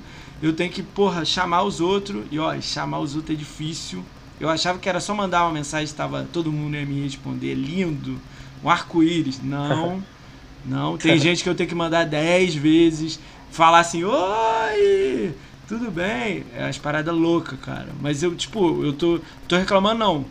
Eu 0.41 0.53
tenho 0.53 0.71
que, 0.71 0.83
porra, 0.83 1.23
chamar 1.23 1.63
os 1.63 1.79
outros. 1.79 2.25
E 2.31 2.39
ó, 2.39 2.59
chamar 2.59 2.99
os 2.99 3.15
outros 3.15 3.35
é 3.35 3.39
difícil. 3.39 4.03
Eu 4.39 4.49
achava 4.49 4.79
que 4.79 4.89
era 4.89 4.99
só 4.99 5.13
mandar 5.13 5.43
uma 5.43 5.53
mensagem 5.53 5.87
e 5.87 5.95
tava 5.95 6.27
todo 6.31 6.51
mundo 6.51 6.75
ia 6.75 6.85
me 6.85 7.01
responder. 7.03 7.53
Lindo. 7.53 8.19
Um 8.63 8.69
arco-íris. 8.69 9.41
Não. 9.41 10.03
Não. 10.65 10.97
Tem 10.97 11.19
gente 11.19 11.43
que 11.43 11.49
eu 11.49 11.55
tenho 11.55 11.67
que 11.67 11.75
mandar 11.75 12.05
10 12.05 12.55
vezes. 12.55 13.19
Falar 13.51 13.79
assim, 13.79 14.03
oi! 14.03 15.35
Tudo 15.67 15.91
bem? 15.91 16.45
É 16.55 16.63
umas 16.63 16.77
paradas 16.77 17.13
loucas, 17.13 17.59
cara. 17.59 17.89
Mas 18.01 18.23
eu, 18.23 18.33
tipo, 18.35 18.83
eu 18.83 18.93
tô, 18.93 19.19
tô 19.47 19.57
reclamando 19.57 19.99
não. 19.99 20.25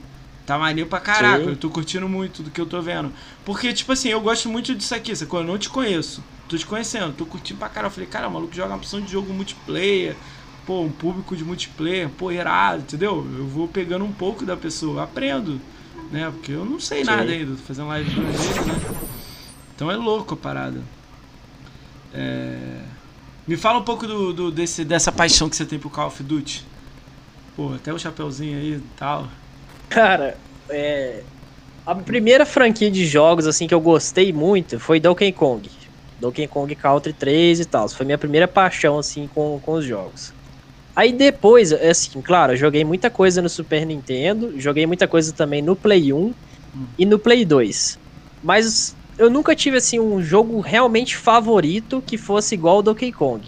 Tá 0.46 0.58
maneiro 0.58 0.88
pra 0.90 1.00
caraca. 1.00 1.44
Sim. 1.44 1.50
Eu 1.50 1.56
tô 1.56 1.70
curtindo 1.70 2.08
muito 2.08 2.42
do 2.42 2.50
que 2.50 2.60
eu 2.60 2.66
tô 2.66 2.80
vendo. 2.82 3.12
Porque, 3.44 3.72
tipo 3.72 3.92
assim, 3.92 4.08
eu 4.08 4.20
gosto 4.20 4.48
muito 4.48 4.74
disso 4.74 4.94
aqui. 4.94 5.14
Sacou? 5.14 5.40
Eu 5.40 5.46
não 5.46 5.58
te 5.58 5.68
conheço. 5.68 6.22
Tô 6.48 6.56
te 6.56 6.66
conhecendo. 6.66 7.12
Tô 7.14 7.24
curtindo 7.26 7.58
pra 7.58 7.68
caralho. 7.68 7.90
Eu 7.90 7.94
falei, 7.94 8.08
cara, 8.08 8.28
o 8.28 8.32
maluco 8.32 8.54
joga 8.54 8.68
uma 8.70 8.76
opção 8.76 9.00
de 9.00 9.10
jogo 9.10 9.32
multiplayer. 9.32 10.16
Pô, 10.66 10.80
um 10.82 10.90
público 10.90 11.36
de 11.36 11.44
multiplayer. 11.44 12.08
Pô, 12.10 12.30
irado, 12.30 12.82
entendeu? 12.82 13.26
Eu 13.36 13.46
vou 13.46 13.66
pegando 13.68 14.04
um 14.04 14.12
pouco 14.12 14.44
da 14.44 14.56
pessoa. 14.56 15.02
Aprendo. 15.04 15.60
Né? 16.10 16.30
Porque 16.30 16.52
eu 16.52 16.64
não 16.64 16.78
sei 16.78 17.04
Sim. 17.04 17.10
nada 17.10 17.30
ainda. 17.30 17.52
Tô 17.56 17.62
fazendo 17.62 17.88
live 17.88 18.10
duas 18.10 18.36
vezes, 18.36 18.66
né? 18.66 18.74
Então 19.74 19.90
é 19.90 19.96
louco 19.96 20.34
a 20.34 20.36
parada. 20.36 20.80
É... 22.14 22.80
Me 23.46 23.56
fala 23.56 23.78
um 23.80 23.82
pouco 23.84 24.06
do, 24.06 24.32
do- 24.32 24.50
desse, 24.52 24.84
dessa 24.84 25.10
paixão 25.10 25.48
que 25.48 25.56
você 25.56 25.64
tem 25.64 25.78
pro 25.78 25.90
Call 25.90 26.06
of 26.08 26.22
Duty. 26.22 26.64
Pô, 27.56 27.72
até 27.74 27.92
o 27.92 27.98
chapeuzinho 27.98 28.56
aí 28.58 28.74
e 28.74 28.80
tal. 28.96 29.28
Cara, 29.88 30.38
é. 30.68 31.22
A 31.84 31.94
primeira 31.94 32.46
franquia 32.46 32.90
de 32.90 33.04
jogos 33.06 33.46
assim 33.46 33.66
que 33.66 33.74
eu 33.74 33.80
gostei 33.80 34.32
muito 34.32 34.78
foi 34.78 35.00
Donkey 35.00 35.32
Kong. 35.32 35.68
Donkey 36.22 36.46
Kong 36.46 36.74
Country 36.76 37.12
3 37.12 37.60
e 37.60 37.64
tal. 37.64 37.88
Foi 37.88 38.06
minha 38.06 38.18
primeira 38.18 38.46
paixão 38.46 38.98
assim 38.98 39.26
com, 39.26 39.60
com 39.60 39.72
os 39.72 39.84
jogos. 39.84 40.32
Aí 40.94 41.12
depois, 41.12 41.72
assim, 41.72 42.22
claro, 42.22 42.52
eu 42.52 42.56
joguei 42.56 42.84
muita 42.84 43.10
coisa 43.10 43.42
no 43.42 43.48
Super 43.48 43.84
Nintendo, 43.86 44.58
joguei 44.60 44.86
muita 44.86 45.08
coisa 45.08 45.32
também 45.34 45.62
no 45.62 45.74
Play 45.74 46.12
1 46.12 46.32
e 46.98 47.06
no 47.06 47.18
Play 47.18 47.44
2. 47.44 47.98
Mas 48.42 48.96
eu 49.18 49.30
nunca 49.30 49.56
tive 49.56 49.78
assim 49.78 49.98
um 49.98 50.22
jogo 50.22 50.60
realmente 50.60 51.16
favorito 51.16 52.02
que 52.02 52.16
fosse 52.18 52.54
igual 52.54 52.76
ao 52.76 52.82
Donkey 52.82 53.12
Kong. 53.12 53.46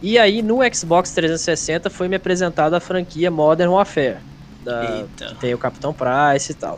E 0.00 0.18
aí 0.18 0.42
no 0.42 0.58
Xbox 0.74 1.12
360 1.12 1.88
foi 1.90 2.08
me 2.08 2.16
apresentada 2.16 2.76
a 2.76 2.80
franquia 2.80 3.30
Modern 3.30 3.70
Warfare. 3.72 4.22
Da, 4.58 5.08
que 5.28 5.34
tem 5.36 5.54
o 5.54 5.58
Capitão 5.58 5.94
Price 5.94 6.50
e 6.52 6.54
tal. 6.54 6.76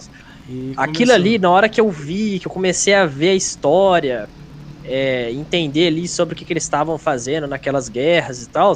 Aquilo 0.77 1.13
ali, 1.13 1.39
na 1.39 1.51
hora 1.51 1.69
que 1.69 1.81
eu 1.81 1.91
vi, 1.91 2.39
que 2.41 2.47
eu 2.47 2.53
comecei 2.53 2.95
a 2.95 3.07
ver 3.07 3.31
a 3.31 3.35
história, 3.35 4.29
é, 4.85 5.33
entender 5.33 5.89
ali 5.89 6.09
sobre 6.09 6.35
o 6.35 6.37
que, 6.37 6.45
que 6.45 6.53
eles 6.53 6.65
estavam 6.65 6.99
fazendo 6.99 7.47
naquelas 7.47 7.89
guerras 7.89 8.43
e 8.43 8.51
tal, 8.51 8.73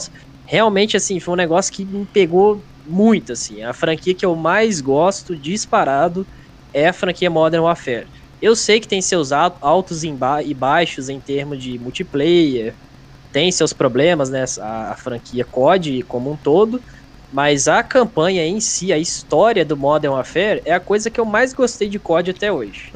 realmente, 0.47 0.97
assim, 0.97 1.21
foi 1.21 1.35
um 1.35 1.37
negócio 1.37 1.73
que 1.73 1.85
me 1.87 2.07
pegou 2.07 2.67
muito, 2.85 3.33
assim. 3.33 3.63
A 3.63 3.73
franquia 3.75 4.15
que 4.17 4.25
eu 4.25 4.35
mais 4.37 4.81
gosto, 4.81 5.39
disparado, 5.39 6.27
é 6.73 6.89
a 6.89 6.93
franquia 6.93 7.31
Modern 7.31 7.65
Warfare. 7.65 8.09
Eu 8.41 8.55
sei 8.57 8.81
que 8.81 8.89
tem 8.89 9.03
seus 9.03 9.33
al- 9.33 9.59
altos 9.63 10.05
e 10.05 10.55
baixos 10.55 11.09
em 11.09 11.21
termos 11.21 11.63
de 11.63 11.79
multiplayer, 11.79 12.77
tem 13.33 13.53
seus 13.53 13.73
problemas, 13.73 14.31
né, 14.31 14.45
a, 14.61 14.93
a 14.93 14.97
franquia 14.97 15.45
COD 15.45 16.03
como 16.05 16.33
um 16.33 16.37
todo, 16.37 16.83
mas 17.31 17.69
a 17.69 17.83
campanha 17.83 18.45
em 18.47 18.59
si, 18.61 18.93
a 18.93 18.99
história 18.99 19.65
do 19.65 19.77
Modern 19.77 20.15
Warfare, 20.15 20.63
é 20.65 20.73
a 20.73 20.81
coisa 20.81 21.11
que 21.11 21.21
eu 21.21 21.25
mais 21.25 21.53
gostei 21.53 21.89
de 21.89 21.99
COD 21.99 22.31
até 22.31 22.51
hoje. 22.51 22.91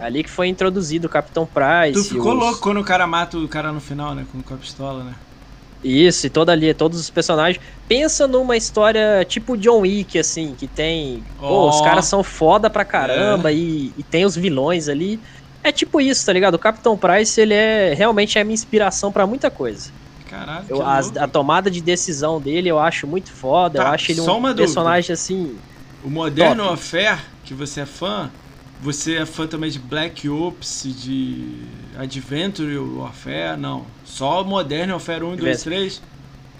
É 0.00 0.04
ali 0.04 0.24
que 0.24 0.30
foi 0.30 0.48
introduzido 0.48 1.06
o 1.06 1.10
Capitão 1.10 1.46
Price. 1.46 1.92
Tu 1.92 2.04
ficou 2.14 2.32
os- 2.34 2.38
louco 2.38 2.60
quando 2.60 2.80
o 2.80 2.84
cara 2.84 3.06
mata 3.06 3.38
o 3.38 3.48
cara 3.48 3.72
no 3.72 3.80
final, 3.80 4.14
né? 4.14 4.26
Com, 4.30 4.42
com 4.42 4.54
a 4.54 4.56
pistola, 4.56 5.04
né? 5.04 5.14
Isso, 5.82 6.26
e 6.26 6.30
toda 6.30 6.50
ali, 6.50 6.74
todos 6.74 6.98
os 6.98 7.08
personagens. 7.08 7.64
Pensa 7.86 8.26
numa 8.26 8.56
história 8.56 9.24
tipo 9.24 9.56
John 9.56 9.80
Wick, 9.82 10.18
assim, 10.18 10.56
que 10.56 10.66
tem. 10.66 11.24
Pô, 11.38 11.46
Ó. 11.46 11.66
É. 11.66 11.70
os 11.70 11.80
caras 11.80 12.06
são 12.06 12.24
foda 12.24 12.68
pra 12.68 12.84
caramba 12.84 13.52
e, 13.52 13.94
e 13.96 14.02
tem 14.02 14.24
os 14.24 14.34
vilões 14.34 14.88
ali. 14.88 15.20
É 15.62 15.70
tipo 15.70 16.00
isso, 16.00 16.26
tá 16.26 16.32
ligado? 16.32 16.54
O 16.54 16.58
Capitão 16.58 16.98
Price, 16.98 17.40
ele 17.40 17.54
é 17.54 17.94
realmente 17.94 18.38
é 18.38 18.40
a 18.40 18.44
minha 18.44 18.54
inspiração 18.54 19.12
pra 19.12 19.24
muita 19.26 19.50
coisa. 19.52 19.92
Caralho, 20.28 20.68
Eu, 20.68 20.82
louco. 20.84 21.18
a 21.18 21.28
tomada 21.28 21.70
de 21.70 21.80
decisão 21.82 22.40
dele 22.40 22.68
eu 22.68 22.78
acho 22.78 23.06
muito 23.06 23.32
foda. 23.32 23.80
eu 23.80 23.84
Tá, 23.84 23.92
acho 23.92 24.12
ele 24.12 24.20
um 24.20 24.36
uma 24.36 24.54
dúvida. 24.54 24.54
personagem 24.54 25.12
assim. 25.12 25.64
O 26.00 26.10
Modern. 26.10 26.60
Warfare, 26.60 27.20
que 27.42 27.54
você 27.54 27.80
é 27.82 27.86
fã, 27.86 28.32
Você 28.80 29.16
é 29.16 29.26
fã 29.26 29.48
também 29.48 29.70
de 29.70 29.78
Black 29.80 30.28
Ops, 30.28 30.84
de 30.86 31.88
Adventure 31.92 32.78
Warfare? 32.78 33.58
Não. 33.58 33.96
Só 34.04 34.44
Modern 34.44 34.90
Warfare 34.92 35.24
1, 35.24 35.36
2, 35.36 35.62
3? 35.62 36.02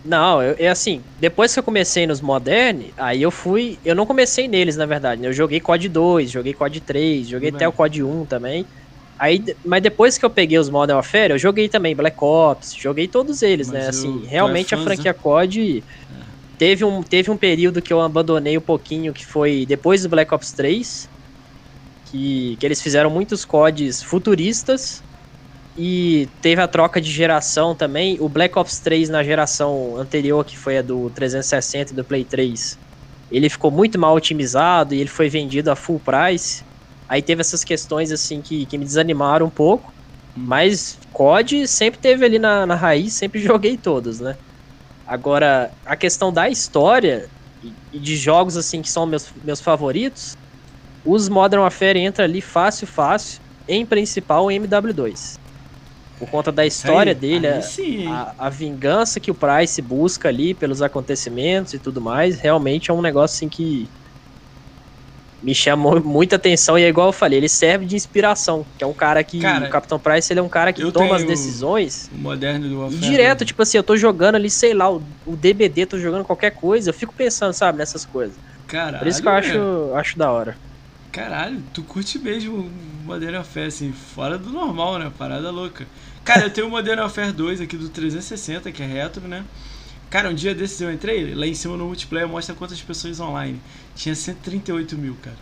Não, 0.02 0.42
eu, 0.42 0.54
é 0.58 0.68
assim, 0.68 1.04
depois 1.18 1.52
que 1.52 1.58
eu 1.58 1.64
comecei 1.64 2.06
nos 2.06 2.20
Modern, 2.20 2.92
aí 2.96 3.20
eu 3.20 3.30
fui. 3.30 3.80
Eu 3.84 3.94
não 3.96 4.06
comecei 4.06 4.46
neles, 4.48 4.76
na 4.76 4.86
verdade. 4.86 5.20
Né? 5.20 5.28
Eu 5.28 5.32
joguei 5.32 5.60
COD 5.60 5.88
2, 5.88 6.30
joguei 6.30 6.54
COD 6.54 6.80
3, 6.80 7.28
joguei 7.28 7.50
até 7.50 7.68
o 7.68 7.72
COD 7.72 8.02
1 8.04 8.26
também. 8.26 8.68
Aí, 9.18 9.44
mas 9.64 9.82
depois 9.82 10.16
que 10.16 10.24
eu 10.24 10.30
peguei 10.30 10.58
os 10.58 10.70
Modern 10.70 10.96
Warfare, 10.96 11.32
eu 11.32 11.38
joguei 11.38 11.68
também 11.68 11.96
Black 11.96 12.16
Ops, 12.20 12.74
joguei 12.74 13.08
todos 13.08 13.42
eles, 13.42 13.68
mas 13.68 13.82
né? 13.82 13.88
Assim, 13.88 14.24
realmente 14.26 14.74
a 14.74 14.78
franquia 14.78 15.12
né? 15.12 15.18
COD 15.20 15.82
é. 15.82 16.14
teve 16.56 16.84
um, 16.84 17.02
teve 17.02 17.30
um 17.30 17.36
período 17.36 17.82
que 17.82 17.92
eu 17.92 18.00
abandonei 18.00 18.56
um 18.56 18.60
pouquinho, 18.62 19.12
que 19.12 19.26
foi 19.26 19.66
depois 19.66 20.02
do 20.02 20.08
Black 20.08 20.32
Ops 20.32 20.52
3, 20.52 21.08
que, 22.06 22.56
que 22.60 22.64
eles 22.64 22.80
fizeram 22.80 23.10
muitos 23.10 23.44
CODs 23.44 24.02
futuristas 24.02 25.02
e 25.76 26.28
teve 26.40 26.60
a 26.60 26.66
troca 26.66 27.00
de 27.00 27.10
geração 27.10 27.74
também. 27.74 28.16
O 28.20 28.28
Black 28.28 28.58
Ops 28.58 28.78
3 28.80 29.08
na 29.08 29.22
geração 29.22 29.96
anterior, 29.96 30.44
que 30.44 30.56
foi 30.56 30.78
a 30.78 30.82
do 30.82 31.10
360 31.10 31.92
e 31.92 31.96
do 31.96 32.04
Play 32.04 32.24
3, 32.24 32.78
ele 33.30 33.48
ficou 33.48 33.70
muito 33.70 33.98
mal 33.98 34.14
otimizado 34.14 34.94
e 34.94 35.00
ele 35.00 35.08
foi 35.08 35.28
vendido 35.28 35.70
a 35.70 35.76
full 35.76 36.00
price. 36.00 36.64
Aí 37.08 37.22
teve 37.22 37.40
essas 37.40 37.64
questões 37.64 38.12
assim 38.12 38.42
que, 38.42 38.66
que 38.66 38.76
me 38.76 38.84
desanimaram 38.84 39.46
um 39.46 39.50
pouco. 39.50 39.92
Mas 40.36 40.98
COD 41.12 41.66
sempre 41.66 41.98
teve 41.98 42.24
ali 42.24 42.38
na, 42.38 42.64
na 42.64 42.74
raiz, 42.74 43.14
sempre 43.14 43.40
joguei 43.42 43.76
todos, 43.76 44.20
né? 44.20 44.36
Agora, 45.06 45.70
a 45.86 45.96
questão 45.96 46.32
da 46.32 46.48
história 46.48 47.28
e 47.92 47.98
de 47.98 48.16
jogos 48.16 48.56
assim 48.56 48.82
que 48.82 48.90
são 48.90 49.06
meus, 49.06 49.32
meus 49.42 49.60
favoritos, 49.60 50.36
os 51.04 51.28
Modern 51.28 51.62
Warfare 51.62 51.98
entra 51.98 52.24
ali 52.24 52.40
fácil, 52.40 52.86
fácil, 52.86 53.40
em 53.66 53.84
principal 53.86 54.46
o 54.46 54.48
MW2. 54.48 55.38
Por 56.18 56.28
conta 56.28 56.52
da 56.52 56.66
história 56.66 57.12
aí, 57.12 57.18
dele, 57.18 57.46
aí 57.46 58.06
a, 58.06 58.34
a, 58.38 58.50
vingança 58.50 59.20
que 59.20 59.30
o 59.30 59.34
Price 59.34 59.80
busca 59.80 60.28
ali 60.28 60.52
pelos 60.52 60.82
acontecimentos 60.82 61.74
e 61.74 61.78
tudo 61.78 62.00
mais, 62.00 62.40
realmente 62.40 62.90
é 62.90 62.94
um 62.94 63.00
negócio 63.00 63.36
assim 63.36 63.48
que 63.48 63.88
me 65.42 65.54
chamou 65.54 66.00
muita 66.04 66.36
atenção 66.36 66.78
e 66.78 66.82
é 66.82 66.88
igual 66.88 67.08
eu 67.08 67.12
falei, 67.12 67.38
ele 67.38 67.48
serve 67.48 67.86
de 67.86 67.96
inspiração, 67.96 68.66
que 68.76 68.84
é 68.84 68.86
um 68.86 68.92
cara 68.92 69.22
que 69.22 69.40
cara, 69.40 69.66
o 69.66 69.70
Capitão 69.70 69.98
Price, 69.98 70.32
ele 70.32 70.40
é 70.40 70.42
um 70.42 70.48
cara 70.48 70.72
que 70.72 70.90
toma 70.92 71.16
as 71.16 71.24
decisões. 71.24 72.10
O 72.12 72.18
moderno 72.18 72.68
do 72.68 72.80
Warfare. 72.80 73.00
Direto, 73.00 73.44
tipo 73.44 73.62
assim, 73.62 73.76
eu 73.76 73.82
tô 73.82 73.96
jogando 73.96 74.36
ali, 74.36 74.50
sei 74.50 74.74
lá, 74.74 74.90
o, 74.90 75.02
o 75.26 75.36
DBD, 75.36 75.86
tô 75.86 75.98
jogando 75.98 76.24
qualquer 76.24 76.50
coisa, 76.50 76.90
eu 76.90 76.94
fico 76.94 77.14
pensando, 77.14 77.52
sabe, 77.52 77.78
nessas 77.78 78.04
coisas. 78.04 78.36
Caralho. 78.66 78.98
Por 78.98 79.06
isso 79.08 79.22
que 79.22 79.28
eu 79.28 79.32
acho, 79.32 79.94
acho 79.94 80.18
da 80.18 80.30
hora. 80.30 80.56
Caralho, 81.10 81.62
tu 81.72 81.82
curte 81.82 82.18
mesmo 82.18 82.70
Modern 83.04 83.36
Warfare, 83.36 83.66
assim, 83.66 83.92
fora 83.92 84.36
do 84.36 84.50
normal, 84.50 84.98
né? 84.98 85.10
Parada 85.16 85.50
louca. 85.50 85.86
Cara, 86.22 86.42
eu 86.42 86.50
tenho 86.50 86.66
o 86.66 86.70
Modern 86.70 87.00
Warfare 87.00 87.32
2 87.32 87.62
aqui 87.62 87.76
do 87.76 87.88
360, 87.88 88.70
que 88.70 88.82
é 88.82 88.86
retro, 88.86 89.26
né? 89.26 89.44
Cara, 90.10 90.30
um 90.30 90.34
dia 90.34 90.54
desses 90.54 90.80
eu 90.80 90.90
entrei, 90.90 91.34
lá 91.34 91.46
em 91.46 91.54
cima 91.54 91.76
no 91.76 91.86
multiplayer 91.86 92.26
mostra 92.28 92.54
quantas 92.54 92.80
pessoas 92.80 93.20
online. 93.20 93.60
Tinha 93.98 94.14
138 94.14 94.96
mil, 94.96 95.16
cara. 95.20 95.36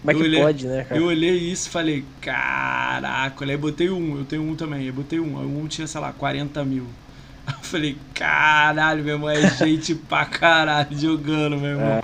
Como 0.00 0.10
é 0.10 0.14
que 0.14 0.20
olhei, 0.20 0.42
pode, 0.42 0.66
né, 0.66 0.84
cara? 0.84 1.00
Eu 1.00 1.06
olhei 1.06 1.36
isso 1.36 1.68
e 1.68 1.70
falei, 1.70 2.04
caraca, 2.20 3.44
aí 3.44 3.56
botei 3.56 3.88
um, 3.88 4.18
eu 4.18 4.24
tenho 4.24 4.42
um 4.42 4.56
também, 4.56 4.86
eu 4.86 4.92
botei 4.92 5.20
um, 5.20 5.62
um 5.62 5.68
tinha, 5.68 5.86
sei 5.86 6.00
lá, 6.00 6.12
40 6.12 6.64
mil. 6.64 6.86
Eu 7.48 7.62
falei, 7.62 7.96
caralho, 8.12 9.02
meu 9.02 9.14
irmão, 9.14 9.30
é 9.30 9.48
gente 9.56 9.94
pra 10.06 10.26
caralho 10.26 10.98
jogando, 10.98 11.56
meu 11.56 11.70
irmão. 11.70 11.86
É. 11.86 12.02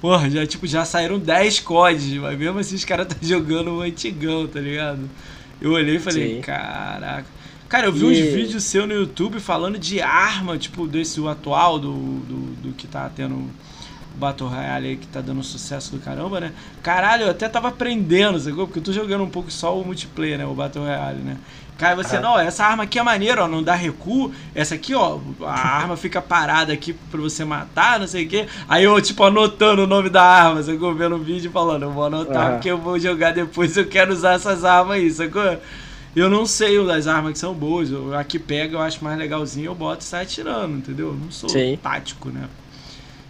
Porra, 0.00 0.28
já, 0.28 0.44
tipo, 0.44 0.66
já 0.66 0.84
saíram 0.84 1.16
10 1.16 1.60
códigos, 1.60 2.22
mas 2.22 2.36
mesmo 2.36 2.58
assim 2.58 2.74
os 2.74 2.84
caras 2.84 3.06
tá 3.14 3.14
jogando 3.22 3.70
um 3.70 3.80
antigão, 3.80 4.48
tá 4.48 4.58
ligado? 4.58 5.08
Eu 5.60 5.72
olhei 5.72 5.96
e 5.96 6.00
falei, 6.00 6.36
Sim. 6.36 6.40
caraca. 6.40 7.26
Cara, 7.68 7.86
eu 7.86 7.92
vi 7.92 8.00
e... 8.00 8.04
uns 8.04 8.34
vídeos 8.34 8.64
seu 8.64 8.84
no 8.84 8.94
YouTube 8.94 9.38
falando 9.38 9.78
de 9.78 10.00
arma, 10.00 10.58
tipo, 10.58 10.88
desse 10.88 11.24
atual, 11.28 11.78
do, 11.78 11.92
do, 11.92 12.54
do 12.62 12.72
que 12.72 12.88
tá 12.88 13.08
tendo 13.14 13.48
Battle 14.14 14.48
Royale 14.48 14.88
aí, 14.88 14.96
que 14.96 15.06
tá 15.06 15.20
dando 15.20 15.42
sucesso 15.42 15.90
do 15.90 15.98
caramba, 15.98 16.40
né? 16.40 16.52
Caralho, 16.82 17.24
eu 17.24 17.30
até 17.30 17.48
tava 17.48 17.68
aprendendo, 17.68 18.38
sacou? 18.38 18.66
Porque 18.66 18.78
eu 18.78 18.82
tô 18.82 18.92
jogando 18.92 19.24
um 19.24 19.30
pouco 19.30 19.50
só 19.50 19.78
o 19.78 19.84
multiplayer, 19.84 20.38
né? 20.38 20.46
O 20.46 20.54
Battle 20.54 20.84
Royale, 20.84 21.20
né? 21.20 21.36
Cara, 21.76 21.96
você, 21.96 22.16
ah. 22.16 22.20
não, 22.20 22.38
essa 22.38 22.64
arma 22.64 22.84
aqui 22.84 22.98
é 22.98 23.02
maneira, 23.02 23.44
ó, 23.44 23.48
não 23.48 23.62
dá 23.62 23.74
recuo. 23.74 24.32
Essa 24.54 24.76
aqui, 24.76 24.94
ó, 24.94 25.18
a 25.42 25.76
arma 25.76 25.96
fica 25.96 26.22
parada 26.22 26.72
aqui 26.72 26.92
pra 26.92 27.20
você 27.20 27.44
matar, 27.44 27.98
não 27.98 28.06
sei 28.06 28.24
o 28.24 28.28
quê. 28.28 28.46
Aí 28.68 28.84
eu, 28.84 29.00
tipo, 29.00 29.24
anotando 29.24 29.82
o 29.82 29.86
nome 29.86 30.08
da 30.08 30.22
arma, 30.22 30.62
sacou? 30.62 30.94
Vendo 30.94 31.16
o 31.16 31.18
vídeo 31.18 31.50
falando, 31.50 31.82
eu 31.82 31.90
vou 31.90 32.04
anotar 32.04 32.46
ah. 32.46 32.50
porque 32.52 32.70
eu 32.70 32.78
vou 32.78 32.98
jogar 32.98 33.32
depois, 33.32 33.76
eu 33.76 33.86
quero 33.86 34.12
usar 34.12 34.34
essas 34.34 34.64
armas 34.64 34.96
aí, 34.96 35.10
sacou? 35.10 35.58
Eu 36.14 36.30
não 36.30 36.46
sei 36.46 36.84
das 36.86 37.08
armas 37.08 37.32
que 37.32 37.38
são 37.40 37.52
boas. 37.52 37.88
A 38.16 38.22
que 38.22 38.38
pega 38.38 38.76
eu 38.76 38.80
acho 38.80 39.02
mais 39.02 39.18
legalzinho, 39.18 39.66
eu 39.66 39.74
boto 39.74 40.02
e 40.02 40.04
sai 40.04 40.22
atirando, 40.22 40.76
entendeu? 40.76 41.08
Eu 41.08 41.14
não 41.14 41.30
sou 41.30 41.48
Sim. 41.48 41.76
tático, 41.82 42.30
né? 42.30 42.48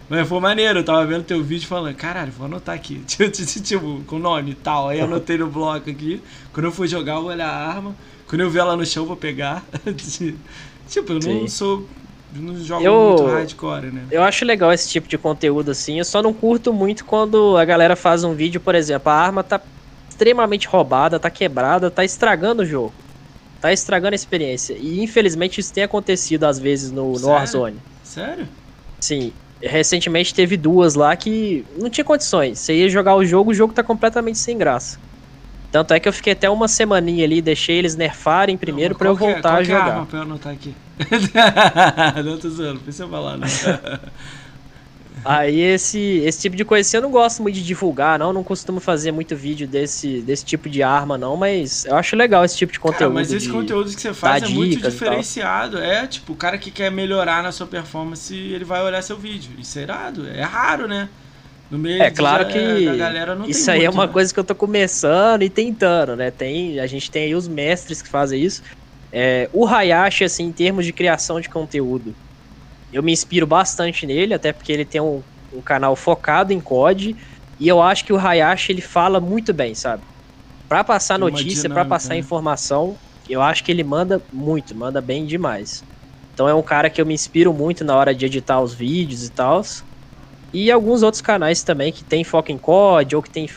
Mas 0.09 0.27
foi 0.27 0.39
maneiro, 0.39 0.79
eu 0.79 0.83
tava 0.83 1.05
vendo 1.05 1.23
teu 1.23 1.43
vídeo 1.43 1.67
falando, 1.67 1.95
caralho, 1.95 2.31
vou 2.31 2.45
anotar 2.45 2.75
aqui. 2.75 3.01
Tipo, 3.07 3.31
tipo, 3.31 4.01
com 4.05 4.19
nome 4.19 4.51
e 4.51 4.55
tal. 4.55 4.89
Aí 4.89 5.01
anotei 5.01 5.37
no 5.37 5.47
bloco 5.47 5.89
aqui. 5.89 6.21
Quando 6.53 6.65
eu 6.67 6.71
for 6.71 6.87
jogar, 6.87 7.13
eu 7.13 7.21
vou 7.21 7.31
olhar 7.31 7.49
a 7.49 7.67
arma. 7.67 7.95
Quando 8.27 8.41
eu 8.41 8.49
ver 8.49 8.59
ela 8.59 8.75
no 8.75 8.85
chão, 8.85 9.03
eu 9.03 9.07
vou 9.07 9.17
pegar. 9.17 9.63
tipo, 10.87 11.11
eu 11.11 11.15
não 11.15 11.21
Sim. 11.21 11.47
sou. 11.47 11.87
Não 12.33 12.57
jogo 12.57 12.83
eu, 12.83 13.15
muito 13.17 13.25
hardcore, 13.31 13.85
né? 13.93 14.03
Eu 14.11 14.21
acho 14.21 14.43
legal 14.43 14.73
esse 14.73 14.89
tipo 14.89 15.07
de 15.07 15.17
conteúdo 15.17 15.71
assim. 15.71 15.97
Eu 15.99 16.05
só 16.05 16.21
não 16.21 16.33
curto 16.33 16.73
muito 16.73 17.05
quando 17.05 17.55
a 17.55 17.63
galera 17.63 17.95
faz 17.95 18.25
um 18.25 18.33
vídeo, 18.33 18.59
por 18.59 18.75
exemplo, 18.75 19.09
a 19.09 19.15
arma 19.15 19.41
tá 19.41 19.61
extremamente 20.09 20.67
roubada, 20.67 21.17
tá 21.17 21.29
quebrada, 21.29 21.89
tá 21.89 22.03
estragando 22.03 22.63
o 22.63 22.65
jogo. 22.65 22.93
Tá 23.61 23.71
estragando 23.71 24.13
a 24.13 24.15
experiência. 24.15 24.75
E 24.77 25.01
infelizmente 25.01 25.61
isso 25.61 25.73
tem 25.73 25.83
acontecido 25.83 26.43
às 26.43 26.59
vezes 26.59 26.91
no, 26.91 27.13
no 27.13 27.27
Warzone. 27.27 27.77
Sério? 28.03 28.47
Sim. 28.99 29.31
Recentemente 29.61 30.33
teve 30.33 30.57
duas 30.57 30.95
lá 30.95 31.15
que 31.15 31.65
não 31.79 31.89
tinha 31.89 32.03
condições. 32.03 32.59
Você 32.59 32.75
ia 32.75 32.89
jogar 32.89 33.15
o 33.15 33.25
jogo, 33.25 33.51
o 33.51 33.53
jogo 33.53 33.73
tá 33.73 33.83
completamente 33.83 34.37
sem 34.37 34.57
graça. 34.57 34.99
Tanto 35.71 35.93
é 35.93 35.99
que 35.99 36.07
eu 36.07 36.13
fiquei 36.13 36.33
até 36.33 36.49
uma 36.49 36.67
semaninha 36.67 37.25
ali, 37.25 37.41
deixei 37.41 37.77
eles 37.77 37.95
nerfarem 37.95 38.57
primeiro 38.57 38.95
para 38.95 39.09
eu 39.09 39.13
é- 39.13 39.17
voltar 39.17 39.57
é, 39.57 39.59
a 39.59 39.63
jogar. 39.63 39.77
É 39.77 39.81
a 39.81 39.93
arma 39.93 40.05
pra 40.05 40.19
eu 40.19 40.21
anotar 40.21 40.53
aqui? 40.53 40.73
não 42.23 42.37
tô 42.37 42.49
zoando, 42.49 42.79
precisa 42.79 43.07
falar, 43.07 43.37
não. 43.37 43.47
Aí 45.25 45.59
esse, 45.59 46.21
esse 46.23 46.39
tipo 46.39 46.55
de 46.55 46.63
coisa 46.63 46.87
assim, 46.87 46.97
eu 46.97 47.01
não 47.01 47.09
gosto 47.09 47.41
muito 47.41 47.55
de 47.55 47.63
divulgar, 47.63 48.19
não. 48.19 48.31
Não 48.31 48.43
costumo 48.43 48.79
fazer 48.79 49.11
muito 49.11 49.35
vídeo 49.35 49.67
desse, 49.67 50.21
desse 50.21 50.45
tipo 50.45 50.69
de 50.69 50.83
arma, 50.83 51.17
não, 51.17 51.35
mas 51.35 51.83
eu 51.85 51.95
acho 51.95 52.15
legal 52.15 52.45
esse 52.45 52.55
tipo 52.55 52.71
de 52.71 52.79
conteúdo. 52.79 52.99
Cara, 52.99 53.09
mas 53.09 53.33
esse 53.33 53.49
conteúdo 53.49 53.93
que 53.93 53.99
você 53.99 54.13
faz 54.13 54.43
é 54.43 54.47
muito 54.49 54.79
diferenciado. 54.79 55.79
É, 55.79 56.05
tipo, 56.05 56.33
o 56.33 56.35
cara 56.35 56.59
que 56.59 56.69
quer 56.69 56.91
melhorar 56.91 57.41
na 57.41 57.51
sua 57.51 57.65
performance, 57.65 58.35
ele 58.35 58.63
vai 58.63 58.83
olhar 58.83 59.01
seu 59.01 59.17
vídeo. 59.17 59.51
Isso 59.57 59.79
é 59.79 59.81
irado. 59.81 60.27
É 60.27 60.43
raro, 60.43 60.87
né? 60.87 61.09
No 61.71 61.79
meio 61.79 62.01
é 62.03 62.11
claro 62.11 62.45
que 62.45 62.59
isso 63.47 63.71
aí 63.71 63.79
é 63.79 63.85
muito, 63.85 63.95
é 63.95 63.97
uma 63.97 64.05
né? 64.05 64.13
coisa 64.13 64.31
que 64.31 64.39
eu 64.39 64.43
tô 64.43 64.53
começando 64.53 65.41
e 65.41 65.49
tentando, 65.49 66.15
né? 66.15 66.29
Tem, 66.29 66.79
a 66.79 66.85
gente 66.85 67.09
tem 67.09 67.23
aí 67.23 67.35
os 67.35 67.47
mestres 67.47 68.01
que 68.01 68.07
fazem 68.07 68.39
isso. 68.39 68.61
É, 69.11 69.49
o 69.51 69.65
Hayashi, 69.65 70.25
assim, 70.25 70.43
em 70.43 70.51
termos 70.51 70.85
de 70.85 70.93
criação 70.93 71.41
de 71.41 71.49
conteúdo, 71.49 72.13
eu 72.91 73.03
me 73.03 73.11
inspiro 73.11 73.47
bastante 73.47 74.05
nele, 74.05 74.33
até 74.33 74.53
porque 74.53 74.71
ele 74.71 74.85
tem 74.85 75.01
um, 75.01 75.23
um 75.51 75.61
canal 75.61 75.95
focado 75.95 76.53
em 76.53 76.61
COD, 76.61 77.15
e 77.59 77.67
eu 77.67 77.81
acho 77.81 78.05
que 78.05 78.13
o 78.13 78.17
Hayashi 78.19 78.71
ele 78.71 78.81
fala 78.81 79.19
muito 79.21 79.53
bem, 79.53 79.75
sabe? 79.75 80.03
Para 80.67 80.83
passar 80.83 81.19
notícia, 81.19 81.69
para 81.69 81.85
passar 81.85 82.15
né? 82.15 82.19
informação, 82.19 82.99
eu 83.27 83.41
acho 83.41 83.63
que 83.63 83.71
ele 83.71 83.83
manda 83.83 84.25
muito, 84.31 84.75
manda 84.77 85.01
bem 85.01 85.25
demais. 85.25 85.85
Então 86.33 86.47
é 86.49 86.53
um 86.53 86.63
cara 86.63 86.89
que 86.89 87.01
eu 87.01 87.05
me 87.05 87.13
inspiro 87.13 87.53
muito 87.53 87.83
na 87.83 87.95
hora 87.95 88.13
de 88.15 88.25
editar 88.25 88.61
os 88.61 88.73
vídeos 88.73 89.23
e 89.23 89.31
tal. 89.31 89.61
E 90.53 90.71
alguns 90.71 91.03
outros 91.03 91.21
canais 91.21 91.63
também 91.63 91.91
que 91.91 92.05
tem 92.05 92.23
foco 92.23 92.51
em 92.51 92.57
COD 92.57 93.15
ou 93.15 93.21
que 93.21 93.31
tem 93.31 93.47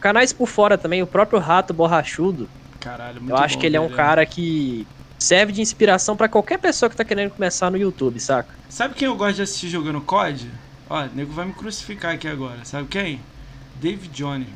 canais 0.00 0.32
por 0.32 0.46
fora 0.48 0.76
também, 0.78 1.02
o 1.02 1.06
próprio 1.06 1.38
Rato 1.40 1.72
Borrachudo. 1.72 2.50
Caralho, 2.78 3.22
muito 3.22 3.32
Eu 3.32 3.36
acho 3.36 3.58
bom, 3.58 3.58
que 3.58 3.66
ele 3.66 3.76
é 3.76 3.80
um 3.80 3.90
cara 3.90 4.26
que 4.26 4.88
serve 5.22 5.52
de 5.52 5.60
inspiração 5.62 6.16
para 6.16 6.28
qualquer 6.28 6.58
pessoa 6.58 6.90
que 6.90 6.96
tá 6.96 7.04
querendo 7.04 7.30
começar 7.30 7.70
no 7.70 7.78
YouTube, 7.78 8.20
saca? 8.20 8.50
Sabe 8.68 8.94
quem 8.94 9.06
eu 9.06 9.16
gosto 9.16 9.36
de 9.36 9.42
assistir 9.42 9.68
jogando 9.68 10.00
COD? 10.00 10.50
Ó, 10.90 11.02
o 11.02 11.08
nego 11.14 11.32
vai 11.32 11.46
me 11.46 11.52
crucificar 11.52 12.14
aqui 12.14 12.28
agora. 12.28 12.64
Sabe 12.64 12.88
quem? 12.88 13.20
David 13.80 14.10
Jones. 14.12 14.48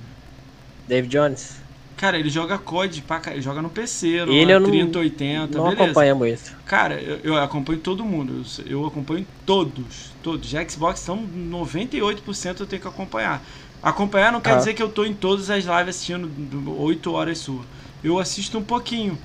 David 0.87 1.11
Jones? 1.11 1.67
Cara, 1.97 2.19
ele 2.19 2.29
joga 2.29 2.59
COD, 2.59 3.01
pra, 3.03 3.23
ele 3.29 3.41
joga 3.41 3.63
no 3.63 3.71
PC, 3.71 4.27
no 4.27 4.33
ele 4.33 4.53
eu 4.53 4.63
3080, 4.63 5.57
não, 5.57 5.65
beleza. 5.65 5.83
acompanha 5.83 6.15
muito. 6.15 6.57
Cara, 6.67 7.01
eu, 7.01 7.21
eu 7.25 7.37
acompanho 7.39 7.81
todo 7.81 8.05
mundo, 8.05 8.45
eu, 8.59 8.67
eu, 8.67 8.87
acompanho 8.87 9.27
todos, 9.47 10.13
todos. 10.23 10.47
Já 10.47 10.67
Xbox 10.69 11.01
são 11.01 11.27
98% 11.27 12.61
eu 12.61 12.67
tenho 12.67 12.83
que 12.83 12.89
acompanhar. 12.89 13.43
Acompanhar 13.83 14.31
não 14.31 14.43
quer 14.43 14.53
ah. 14.53 14.57
dizer 14.57 14.75
que 14.75 14.83
eu 14.83 14.91
tô 14.91 15.07
em 15.07 15.15
todas 15.15 15.49
as 15.49 15.65
lives 15.65 15.89
assistindo 15.89 16.31
8 16.79 17.13
horas 17.13 17.39
sua. 17.39 17.63
Eu 18.05 18.19
assisto 18.19 18.59
um 18.59 18.63
pouquinho. 18.63 19.19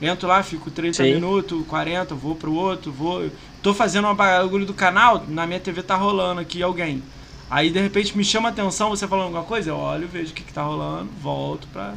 Entro 0.00 0.28
lá, 0.28 0.42
fico 0.42 0.70
30 0.70 1.02
Sim. 1.02 1.14
minutos, 1.14 1.66
40, 1.66 2.14
vou 2.14 2.36
pro 2.36 2.52
outro, 2.52 2.92
vou. 2.92 3.30
Tô 3.62 3.74
fazendo 3.74 4.04
uma 4.04 4.14
bagulho 4.14 4.64
do 4.64 4.74
canal, 4.74 5.24
na 5.28 5.46
minha 5.46 5.58
TV 5.58 5.82
tá 5.82 5.96
rolando 5.96 6.40
aqui 6.40 6.62
alguém. 6.62 7.02
Aí 7.50 7.70
de 7.70 7.80
repente 7.80 8.16
me 8.16 8.24
chama 8.24 8.48
a 8.48 8.52
atenção 8.52 8.90
você 8.90 9.08
falando 9.08 9.26
alguma 9.26 9.44
coisa, 9.44 9.70
eu 9.70 9.76
olho, 9.76 10.06
vejo 10.06 10.30
o 10.30 10.34
que, 10.34 10.44
que 10.44 10.52
tá 10.52 10.62
rolando, 10.62 11.10
volto 11.20 11.66
pra. 11.68 11.94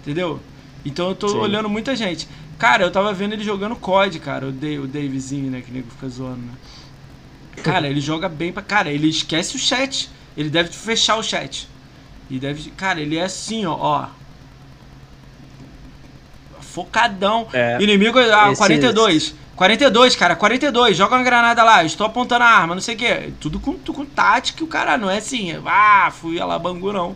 Entendeu? 0.00 0.38
Então 0.84 1.08
eu 1.08 1.14
tô 1.14 1.28
Sim. 1.28 1.38
olhando 1.38 1.68
muita 1.68 1.96
gente. 1.96 2.28
Cara, 2.58 2.84
eu 2.84 2.90
tava 2.90 3.12
vendo 3.12 3.32
ele 3.32 3.42
jogando 3.42 3.74
COD, 3.74 4.18
cara, 4.20 4.46
o, 4.46 4.52
Dave, 4.52 4.78
o 4.80 4.86
Davezinho, 4.86 5.50
né? 5.50 5.62
Que 5.62 5.72
nego 5.72 5.90
fica 5.90 6.08
zoando, 6.08 6.40
né? 6.42 6.52
Cara, 7.64 7.88
ele 7.88 8.00
joga 8.00 8.28
bem 8.28 8.52
pra. 8.52 8.62
Cara, 8.62 8.90
ele 8.90 9.08
esquece 9.08 9.56
o 9.56 9.58
chat. 9.58 10.08
Ele 10.36 10.48
deve 10.48 10.70
fechar 10.70 11.16
o 11.16 11.22
chat. 11.22 11.68
E 12.30 12.38
deve. 12.38 12.70
Cara, 12.70 13.00
ele 13.00 13.16
é 13.16 13.24
assim, 13.24 13.66
ó. 13.66 13.76
ó. 13.78 14.08
Focadão. 16.70 17.48
É, 17.52 17.78
Inimigo. 17.80 18.18
Ah, 18.18 18.52
42. 18.56 19.34
42, 19.60 20.16
cara, 20.16 20.34
42, 20.34 20.96
joga 20.96 21.16
uma 21.16 21.22
granada 21.22 21.62
lá, 21.62 21.84
estou 21.84 22.06
apontando 22.06 22.44
a 22.44 22.46
arma, 22.46 22.74
não 22.74 22.80
sei 22.80 22.94
o 22.94 22.98
quê. 22.98 23.30
Tudo 23.38 23.60
com, 23.60 23.74
tudo 23.74 23.94
com 23.94 24.06
tática, 24.06 24.64
o 24.64 24.66
cara 24.66 24.96
não 24.96 25.10
é 25.10 25.18
assim, 25.18 25.54
ah, 25.66 26.10
fui 26.10 26.40
a 26.40 26.46
lá 26.46 26.58
bangu, 26.58 26.90
não. 26.94 27.14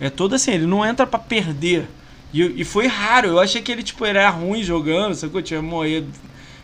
É 0.00 0.08
todo 0.08 0.34
assim, 0.34 0.52
ele 0.52 0.64
não 0.64 0.86
entra 0.86 1.06
para 1.06 1.18
perder. 1.18 1.86
E, 2.32 2.62
e, 2.62 2.64
foi 2.64 2.86
raro, 2.86 3.28
eu 3.28 3.38
achei 3.38 3.60
que 3.60 3.70
ele, 3.70 3.82
tipo, 3.82 4.06
era 4.06 4.30
ruim 4.30 4.62
jogando, 4.62 5.14
sabe 5.14 5.32
que 5.32 5.38
eu 5.38 5.42
tinha 5.42 5.60
morrido 5.60 6.08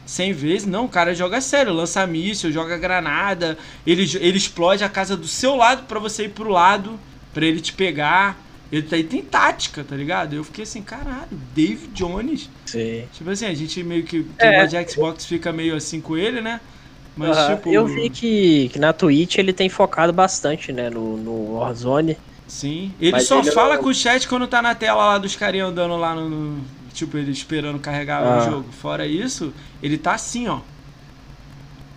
100 0.07 0.33
vezes. 0.33 0.67
Não, 0.67 0.87
o 0.87 0.89
cara 0.89 1.15
joga 1.15 1.43
sério, 1.43 1.75
lança 1.75 2.07
míssil, 2.07 2.51
joga 2.51 2.79
granada, 2.79 3.59
ele, 3.87 4.11
ele 4.21 4.39
explode 4.39 4.83
a 4.83 4.89
casa 4.89 5.15
do 5.15 5.29
seu 5.29 5.55
lado 5.55 5.83
para 5.83 5.99
você 5.99 6.25
ir 6.25 6.31
pro 6.31 6.49
lado, 6.49 6.99
para 7.35 7.45
ele 7.45 7.61
te 7.61 7.75
pegar. 7.75 8.48
Ele 8.71 8.83
tá, 8.83 8.97
tem 9.09 9.23
tática, 9.23 9.83
tá 9.83 9.97
ligado? 9.97 10.35
Eu 10.35 10.45
fiquei 10.45 10.65
assim, 10.65 10.83
caralho, 10.83 11.29
Dave 11.55 11.87
Jones. 11.89 12.51
Sim. 12.67 13.05
Tipo 13.13 13.31
assim, 13.31 13.47
a 13.47 13.55
gente 13.55 13.83
meio 13.83 14.05
que. 14.05 14.25
Quem 14.39 14.49
é. 14.49 14.67
de 14.67 14.91
Xbox 14.91 15.25
fica 15.25 15.53
meio 15.53 15.75
assim 15.75 16.01
com 16.01 16.17
ele, 16.17 16.41
né? 16.41 16.61
Mas, 17.17 17.37
tipo. 17.49 17.71
Eu 17.71 17.87
vi 17.87 18.11
que, 18.11 18.69
que 18.69 18.79
na 18.79 18.93
Twitch 18.93 19.39
ele 19.39 19.53
tem 19.53 19.69
focado 19.69 20.13
bastante, 20.13 20.73
né? 20.73 20.91
No, 20.91 21.17
no 21.17 21.55
Warzone. 21.55 22.17
Sim. 22.47 22.93
Ele 23.01 23.13
Mas 23.13 23.25
só 23.25 23.41
ele 23.41 23.51
fala 23.53 23.77
não... 23.77 23.83
com 23.83 23.89
o 23.89 23.95
chat 23.95 24.29
quando 24.29 24.47
tá 24.47 24.61
na 24.61 24.75
tela 24.75 25.05
lá 25.05 25.19
dos 25.19 25.35
carinhos 25.35 25.71
andando 25.71 25.97
lá 25.97 26.15
no. 26.15 26.29
no 26.29 26.65
tipo, 26.93 27.17
ele 27.17 27.31
esperando 27.31 27.79
carregar 27.79 28.23
ah. 28.23 28.39
o 28.39 28.51
jogo. 28.51 28.73
Fora 28.73 29.07
isso, 29.07 29.53
ele 29.83 29.97
tá 29.97 30.15
assim, 30.15 30.49
ó 30.49 30.61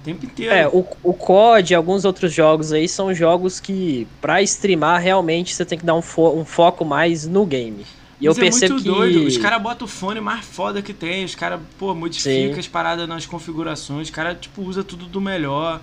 tempo 0.01 0.25
inteiro. 0.25 0.53
É, 0.53 0.67
o, 0.67 0.85
o 1.03 1.13
COD 1.13 1.73
e 1.73 1.75
alguns 1.75 2.05
outros 2.05 2.33
jogos 2.33 2.71
aí 2.71 2.87
são 2.87 3.13
jogos 3.13 3.59
que, 3.59 4.07
pra 4.19 4.41
streamar, 4.41 5.01
realmente 5.01 5.53
você 5.53 5.65
tem 5.65 5.77
que 5.77 5.85
dar 5.85 5.95
um, 5.95 6.01
fo 6.01 6.29
um 6.31 6.45
foco 6.45 6.83
mais 6.83 7.27
no 7.27 7.45
game. 7.45 7.85
E 8.19 8.27
Mas 8.27 8.37
eu 8.37 8.43
é 8.43 8.45
percebo 8.45 8.73
muito 8.75 8.83
que... 8.83 8.89
doido. 8.89 9.25
Os 9.25 9.37
caras 9.37 9.61
botam 9.61 9.85
o 9.85 9.89
fone 9.89 10.21
mais 10.21 10.45
foda 10.45 10.81
que 10.81 10.93
tem. 10.93 11.25
Os 11.25 11.33
caras, 11.33 11.59
pô, 11.79 11.95
modificam 11.95 12.59
as 12.59 12.67
paradas 12.67 13.07
nas 13.07 13.25
configurações. 13.25 14.09
Os 14.09 14.13
caras, 14.13 14.37
tipo, 14.39 14.61
usa 14.61 14.83
tudo 14.83 15.07
do 15.07 15.19
melhor. 15.19 15.81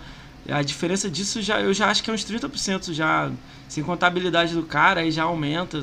A 0.49 0.63
diferença 0.63 1.11
disso 1.11 1.43
já, 1.43 1.61
eu 1.61 1.75
já 1.75 1.89
acho 1.91 2.03
que 2.03 2.11
é 2.11 2.13
uns 2.13 2.25
30% 2.25 2.93
já. 2.93 3.31
Sem 3.69 3.83
contabilidade 3.83 4.55
do 4.55 4.63
cara, 4.63 5.01
aí 5.01 5.11
já 5.11 5.25
aumenta. 5.25 5.83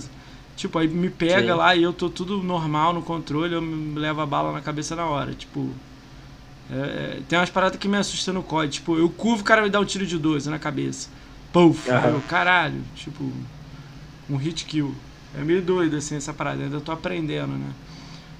Tipo, 0.55 0.79
aí 0.79 0.87
me 0.87 1.09
pega 1.09 1.51
Sim. 1.51 1.59
lá 1.59 1.75
e 1.75 1.83
eu 1.83 1.91
tô 1.91 2.09
tudo 2.09 2.41
normal 2.41 2.93
no 2.93 3.01
controle, 3.01 3.53
eu 3.53 3.61
me 3.61 3.99
levo 3.99 4.21
a 4.21 4.25
bala 4.25 4.53
na 4.53 4.61
cabeça 4.61 4.95
na 4.95 5.05
hora. 5.05 5.33
Tipo, 5.33 5.69
é, 6.71 6.75
é, 6.75 7.19
tem 7.27 7.37
umas 7.37 7.49
paradas 7.49 7.79
que 7.79 7.87
me 7.87 7.97
assustam 7.97 8.33
no 8.33 8.43
COD. 8.43 8.69
Tipo, 8.69 8.97
eu 8.97 9.09
curvo, 9.09 9.41
o 9.41 9.45
cara 9.45 9.61
me 9.61 9.69
dá 9.69 9.79
um 9.79 9.85
tiro 9.85 10.05
de 10.05 10.17
12 10.17 10.49
na 10.49 10.59
cabeça. 10.59 11.09
Puf! 11.51 11.89
Uhum. 11.89 12.19
caralho, 12.21 12.81
tipo, 12.95 13.31
um 14.29 14.35
hit 14.35 14.65
kill. 14.65 14.93
É 15.37 15.43
meio 15.43 15.61
doido 15.61 15.95
assim 15.97 16.15
essa 16.15 16.33
parada, 16.33 16.63
ainda 16.63 16.79
tô 16.79 16.91
aprendendo, 16.91 17.53
né? 17.53 17.71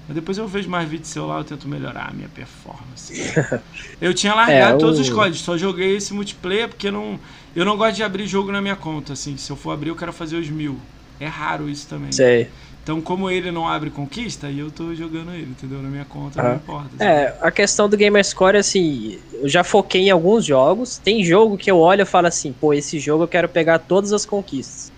Mas 0.08 0.14
depois 0.14 0.38
eu 0.38 0.46
vejo 0.46 0.68
mais 0.68 0.88
vídeos 0.88 1.08
seu 1.08 1.26
lá, 1.26 1.38
eu 1.38 1.44
tento 1.44 1.68
melhorar 1.68 2.10
a 2.10 2.12
minha 2.12 2.28
performance. 2.28 3.12
eu 4.00 4.14
tinha 4.14 4.34
largado 4.34 4.76
é, 4.76 4.78
todos 4.78 5.00
os 5.00 5.10
códigos, 5.10 5.40
só 5.40 5.58
joguei 5.58 5.96
esse 5.96 6.14
multiplayer 6.14 6.68
porque 6.68 6.90
não, 6.90 7.18
eu 7.54 7.64
não 7.64 7.76
gosto 7.76 7.96
de 7.96 8.02
abrir 8.04 8.26
jogo 8.26 8.52
na 8.52 8.62
minha 8.62 8.76
conta, 8.76 9.14
assim. 9.14 9.36
Se 9.36 9.50
eu 9.50 9.56
for 9.56 9.72
abrir, 9.72 9.88
eu 9.88 9.96
quero 9.96 10.12
fazer 10.12 10.36
os 10.36 10.48
mil. 10.48 10.78
É 11.18 11.26
raro 11.26 11.68
isso 11.68 11.88
também. 11.88 12.12
Sei. 12.12 12.48
Então, 12.86 13.00
como 13.00 13.28
ele 13.28 13.50
não 13.50 13.66
abre 13.66 13.90
conquista, 13.90 14.46
aí 14.46 14.60
eu 14.60 14.70
tô 14.70 14.94
jogando 14.94 15.32
ele, 15.32 15.50
entendeu? 15.50 15.82
Na 15.82 15.88
minha 15.88 16.04
conta, 16.04 16.40
não 16.40 16.54
importa. 16.54 16.90
Assim. 16.94 17.04
É, 17.04 17.36
a 17.40 17.50
questão 17.50 17.88
do 17.88 17.96
Gamerscore, 17.96 18.56
assim, 18.56 19.18
eu 19.32 19.48
já 19.48 19.64
foquei 19.64 20.02
em 20.02 20.10
alguns 20.10 20.44
jogos. 20.44 20.96
Tem 20.96 21.24
jogo 21.24 21.58
que 21.58 21.68
eu 21.68 21.80
olho 21.80 22.02
e 22.02 22.04
falo 22.04 22.28
assim, 22.28 22.52
pô, 22.52 22.72
esse 22.72 23.00
jogo 23.00 23.24
eu 23.24 23.28
quero 23.28 23.48
pegar 23.48 23.80
todas 23.80 24.12
as 24.12 24.24
conquistas. 24.24 24.92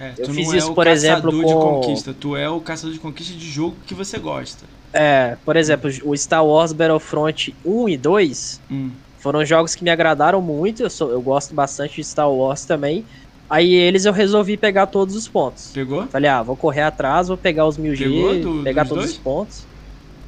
É, 0.00 0.14
eu 0.16 0.32
fiz 0.32 0.50
isso, 0.50 0.70
é 0.70 0.74
por 0.74 0.86
exemplo, 0.86 1.30
com... 1.30 1.44
de 1.44 1.52
conquista, 1.52 2.16
tu 2.18 2.34
é 2.34 2.48
o 2.48 2.58
caçador 2.58 2.94
de 2.94 3.00
conquista 3.00 3.34
de 3.34 3.50
jogo 3.50 3.76
que 3.86 3.92
você 3.92 4.18
gosta. 4.18 4.64
É, 4.90 5.36
por 5.44 5.56
exemplo, 5.56 5.90
o 6.04 6.16
Star 6.16 6.42
Wars 6.42 6.72
Battlefront 6.72 7.54
1 7.62 7.88
e 7.90 7.98
2 7.98 8.60
hum. 8.70 8.90
foram 9.18 9.44
jogos 9.44 9.74
que 9.74 9.84
me 9.84 9.90
agradaram 9.90 10.40
muito, 10.40 10.82
eu, 10.82 10.88
sou, 10.88 11.10
eu 11.10 11.20
gosto 11.20 11.54
bastante 11.54 11.96
de 11.96 12.04
Star 12.04 12.30
Wars 12.30 12.64
também. 12.64 13.04
Aí 13.48 13.74
eles 13.74 14.04
eu 14.04 14.12
resolvi 14.12 14.56
pegar 14.56 14.86
todos 14.86 15.14
os 15.14 15.28
pontos. 15.28 15.70
Pegou? 15.72 16.06
Falei, 16.08 16.28
ah, 16.28 16.42
vou 16.42 16.56
correr 16.56 16.82
atrás, 16.82 17.28
vou 17.28 17.36
pegar 17.36 17.66
os 17.66 17.78
1000G, 17.78 18.42
do, 18.42 18.62
pegar 18.64 18.84
todos 18.84 19.04
dois? 19.04 19.12
os 19.12 19.18
pontos. 19.18 19.66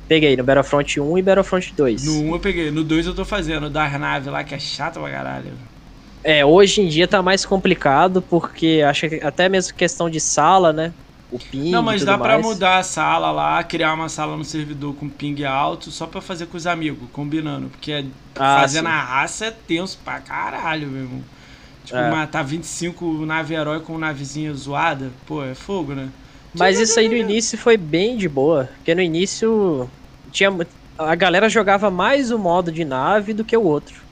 Peguei 0.07 0.37
no 0.37 0.45
Battlefront 0.45 1.01
1 1.01 1.19
e 1.19 1.23
Battlefront 1.23 1.75
2. 1.77 2.05
No 2.05 2.31
1 2.31 2.33
eu 2.33 2.41
peguei, 2.41 2.71
no 2.71 2.83
2 2.83 3.07
eu 3.07 3.15
tô 3.15 3.25
fazendo, 3.25 3.69
das 3.69 3.93
naves 4.01 4.33
lá 4.33 4.43
que 4.43 4.55
é 4.55 4.59
chato 4.59 5.01
pra 5.01 5.11
caralho. 5.11 5.53
É, 6.25 6.45
hoje 6.45 6.81
em 6.81 6.89
dia 6.89 7.07
tá 7.07 7.21
mais 7.23 7.45
complicado, 7.45 8.23
porque 8.23 8.83
acho 8.87 9.09
que 9.09 9.17
até 9.17 9.49
mesmo 9.49 9.75
questão 9.75 10.09
de 10.09 10.21
sala, 10.21 10.73
né? 10.73 10.93
O 11.31 11.39
ping. 11.39 11.71
Não, 11.71 11.83
mas 11.83 12.05
dá 12.05 12.17
pra 12.17 12.39
mudar 12.39 12.79
a 12.79 12.83
sala 12.83 13.31
lá, 13.31 13.63
criar 13.63 13.93
uma 13.93 14.09
sala 14.09 14.37
no 14.37 14.45
servidor 14.45 14.95
com 14.95 15.09
ping 15.09 15.45
alto, 15.45 15.91
só 15.91 16.07
pra 16.07 16.23
fazer 16.23 16.47
com 16.47 16.57
os 16.57 16.67
amigos, 16.67 17.07
combinando. 17.13 17.69
Porque 17.69 18.07
ah, 18.37 18.61
fazer 18.61 18.79
sim. 18.79 18.85
na 18.85 19.01
raça 19.01 19.47
é 19.47 19.51
tenso 19.51 19.99
pra 20.03 20.21
caralho, 20.21 20.89
meu 20.89 21.03
irmão. 21.03 21.23
Tipo, 21.89 22.01
é. 22.01 22.11
matar 22.11 22.43
25 22.43 23.25
nave 23.25 23.55
herói 23.55 23.81
com 23.81 23.97
navezinha 23.97 24.53
zoada, 24.53 25.11
pô, 25.27 25.43
é 25.43 25.55
fogo, 25.55 25.95
né? 25.95 26.11
Mas 26.53 26.79
isso 26.79 27.01
aí 27.01 27.09
no 27.09 27.17
início 27.17 27.57
foi 27.57 27.79
bem 27.79 28.15
de 28.19 28.29
boa. 28.29 28.69
Porque 28.77 28.95
no 28.95 29.01
início 29.01 29.89
tinha 30.31 30.51
a 30.99 31.15
galera 31.15 31.49
jogava 31.49 31.91
mais 31.91 32.31
o 32.31 32.39
modo 32.39 32.71
de 32.71 32.85
nave 32.85 33.33
do 33.33 33.43
que 33.43 33.57
o 33.57 33.63
outro. 33.63 34.03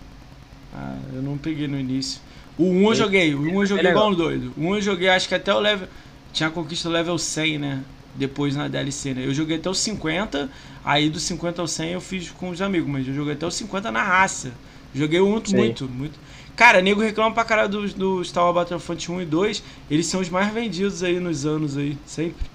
Ah, 0.75 0.97
eu 1.13 1.21
não 1.21 1.37
peguei 1.37 1.69
no 1.69 1.79
início. 1.79 2.19
O 2.57 2.65
1 2.65 2.89
eu 2.89 2.95
joguei, 2.95 3.35
o 3.35 3.43
1 3.43 3.61
eu 3.61 3.67
joguei 3.67 3.87
é 3.89 3.91
igual 3.91 4.11
no 4.11 4.17
doido. 4.17 4.55
O 4.57 4.61
1 4.63 4.77
eu 4.77 4.81
joguei, 4.81 5.09
acho 5.11 5.29
que 5.29 5.35
até 5.35 5.53
o 5.53 5.59
level. 5.59 5.87
Tinha 6.33 6.49
a 6.49 6.53
conquista 6.53 6.89
level 6.89 7.19
100, 7.19 7.59
né? 7.59 7.83
Depois 8.15 8.57
na 8.57 8.69
DLC, 8.69 9.13
né? 9.13 9.27
Eu 9.27 9.35
joguei 9.35 9.59
até 9.59 9.69
o 9.69 9.75
50, 9.75 10.49
aí 10.83 11.11
do 11.11 11.21
50 11.21 11.61
ao 11.61 11.69
100 11.69 11.91
eu 11.91 12.01
fiz 12.01 12.31
com 12.31 12.49
os 12.49 12.63
amigos, 12.63 12.89
mas 12.89 13.07
eu 13.07 13.13
joguei 13.13 13.35
até 13.35 13.47
o 13.47 13.51
50 13.51 13.91
na 13.91 14.03
raça. 14.03 14.53
Joguei 14.95 15.21
muito, 15.21 15.55
muito, 15.55 15.87
muito. 15.87 16.19
Cara, 16.57 16.81
nego 16.81 17.03
reclama 17.03 17.35
pra 17.35 17.45
caralho 17.45 17.69
do, 17.69 17.89
do 17.89 18.25
Star 18.25 18.45
Wars 18.45 18.55
Battlefront 18.55 19.13
1 19.13 19.23
e 19.23 19.27
2. 19.27 19.63
Eles 19.91 20.07
são 20.07 20.21
os 20.23 20.31
mais 20.31 20.53
vendidos 20.53 21.03
aí 21.03 21.21
nos 21.21 21.45
anos 21.45 21.77
aí. 21.77 21.99
Sempre. 22.07 22.47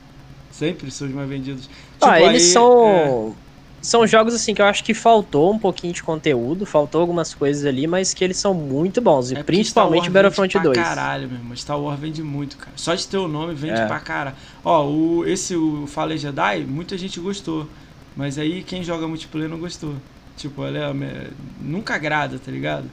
Sempre 0.52 0.90
são 0.90 1.08
os 1.08 1.14
mais 1.14 1.30
vendidos. 1.30 1.70
Ah, 2.02 2.16
tipo, 2.16 2.30
eles 2.30 2.44
aí, 2.44 2.50
são. 2.50 3.36
É... 3.48 3.52
São 3.82 4.06
jogos 4.06 4.36
assim 4.36 4.54
que 4.54 4.62
eu 4.62 4.66
acho 4.66 4.84
que 4.84 4.94
faltou 4.94 5.52
um 5.52 5.58
pouquinho 5.58 5.92
de 5.92 6.04
conteúdo, 6.04 6.68
faltou 6.68 7.02
algumas 7.02 7.34
coisas 7.34 7.66
ali, 7.66 7.88
mas 7.88 8.14
que 8.14 8.24
eles 8.24 8.38
são 8.38 8.54
muito 8.54 9.02
bons. 9.02 9.32
E 9.32 9.36
é 9.36 9.42
principalmente 9.42 10.08
Battlefront 10.08 10.54
vende 10.54 10.66
2. 10.66 10.78
Pra 10.78 10.88
caralho, 10.88 11.28
mesmo. 11.28 11.58
Star 11.58 11.80
Wars 11.80 12.00
vende 12.00 12.22
muito, 12.22 12.58
cara. 12.58 12.74
Só 12.76 12.94
de 12.94 13.08
ter 13.08 13.18
o 13.18 13.28
nome 13.28 13.56
vende 13.56 13.82
é. 13.82 13.86
pra 13.88 14.00
caralho. 14.00 14.36
Ó, 14.64 14.86
o, 14.86 15.26
esse, 15.26 15.56
o 15.56 15.88
Fallen 15.88 16.18
Jedi, 16.18 16.60
muita 16.60 16.96
gente 16.96 17.20
gostou. 17.20 17.68
Mas 18.16 18.38
aí 18.38 18.62
quem 18.62 18.84
joga 18.84 19.08
multiplayer 19.08 19.50
não 19.50 19.58
gostou. 19.58 19.96
Tipo, 20.38 20.62
olha, 20.62 20.94
é, 20.94 21.28
nunca 21.60 21.96
agrada, 21.96 22.38
tá 22.38 22.52
ligado? 22.52 22.86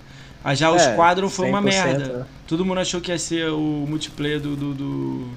Ah, 0.43 0.55
já 0.55 0.70
o 0.70 0.77
é, 0.77 0.78
Squadron 0.78 1.28
foi 1.28 1.48
uma 1.48 1.60
merda. 1.60 2.27
É. 2.27 2.39
Todo 2.47 2.65
mundo 2.65 2.81
achou 2.81 3.01
que 3.01 3.10
ia 3.10 3.19
ser 3.19 3.51
o 3.51 3.86
multiplayer 3.89 4.40
do, 4.40 4.56
do, 4.56 4.74
do, 4.74 5.28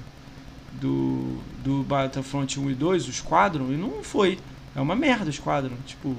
do, 0.80 1.38
do 1.64 1.82
Battlefront 1.82 2.58
1 2.58 2.70
e 2.70 2.74
2, 2.74 3.08
o 3.08 3.12
Squadron, 3.12 3.72
e 3.72 3.76
não 3.76 4.02
foi. 4.02 4.38
É 4.74 4.80
uma 4.80 4.96
merda 4.96 5.28
o 5.28 5.32
Squadron, 5.32 5.76
tipo... 5.86 6.16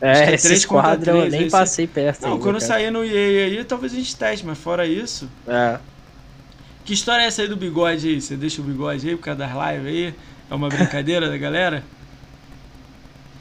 É, 0.00 0.24
é 0.24 0.34
esse 0.34 0.56
Squadron 0.56 1.16
eu 1.16 1.30
nem 1.30 1.48
passei 1.48 1.86
perto 1.86 2.22
Não, 2.22 2.32
ainda, 2.32 2.42
quando 2.42 2.60
sair 2.60 2.90
no 2.90 3.04
EA 3.04 3.46
aí, 3.46 3.64
talvez 3.64 3.92
a 3.92 3.96
gente 3.96 4.14
teste, 4.14 4.44
mas 4.44 4.58
fora 4.58 4.86
isso... 4.86 5.28
É. 5.46 5.78
Que 6.84 6.92
história 6.92 7.22
é 7.22 7.26
essa 7.26 7.40
aí 7.40 7.48
do 7.48 7.56
bigode 7.56 8.06
aí? 8.06 8.20
Você 8.20 8.36
deixa 8.36 8.60
o 8.60 8.64
bigode 8.64 9.08
aí 9.08 9.16
por 9.16 9.22
causa 9.22 9.38
das 9.38 9.50
lives 9.50 9.86
aí? 9.86 10.14
É 10.50 10.54
uma 10.54 10.68
brincadeira 10.68 11.30
da 11.30 11.38
galera? 11.38 11.82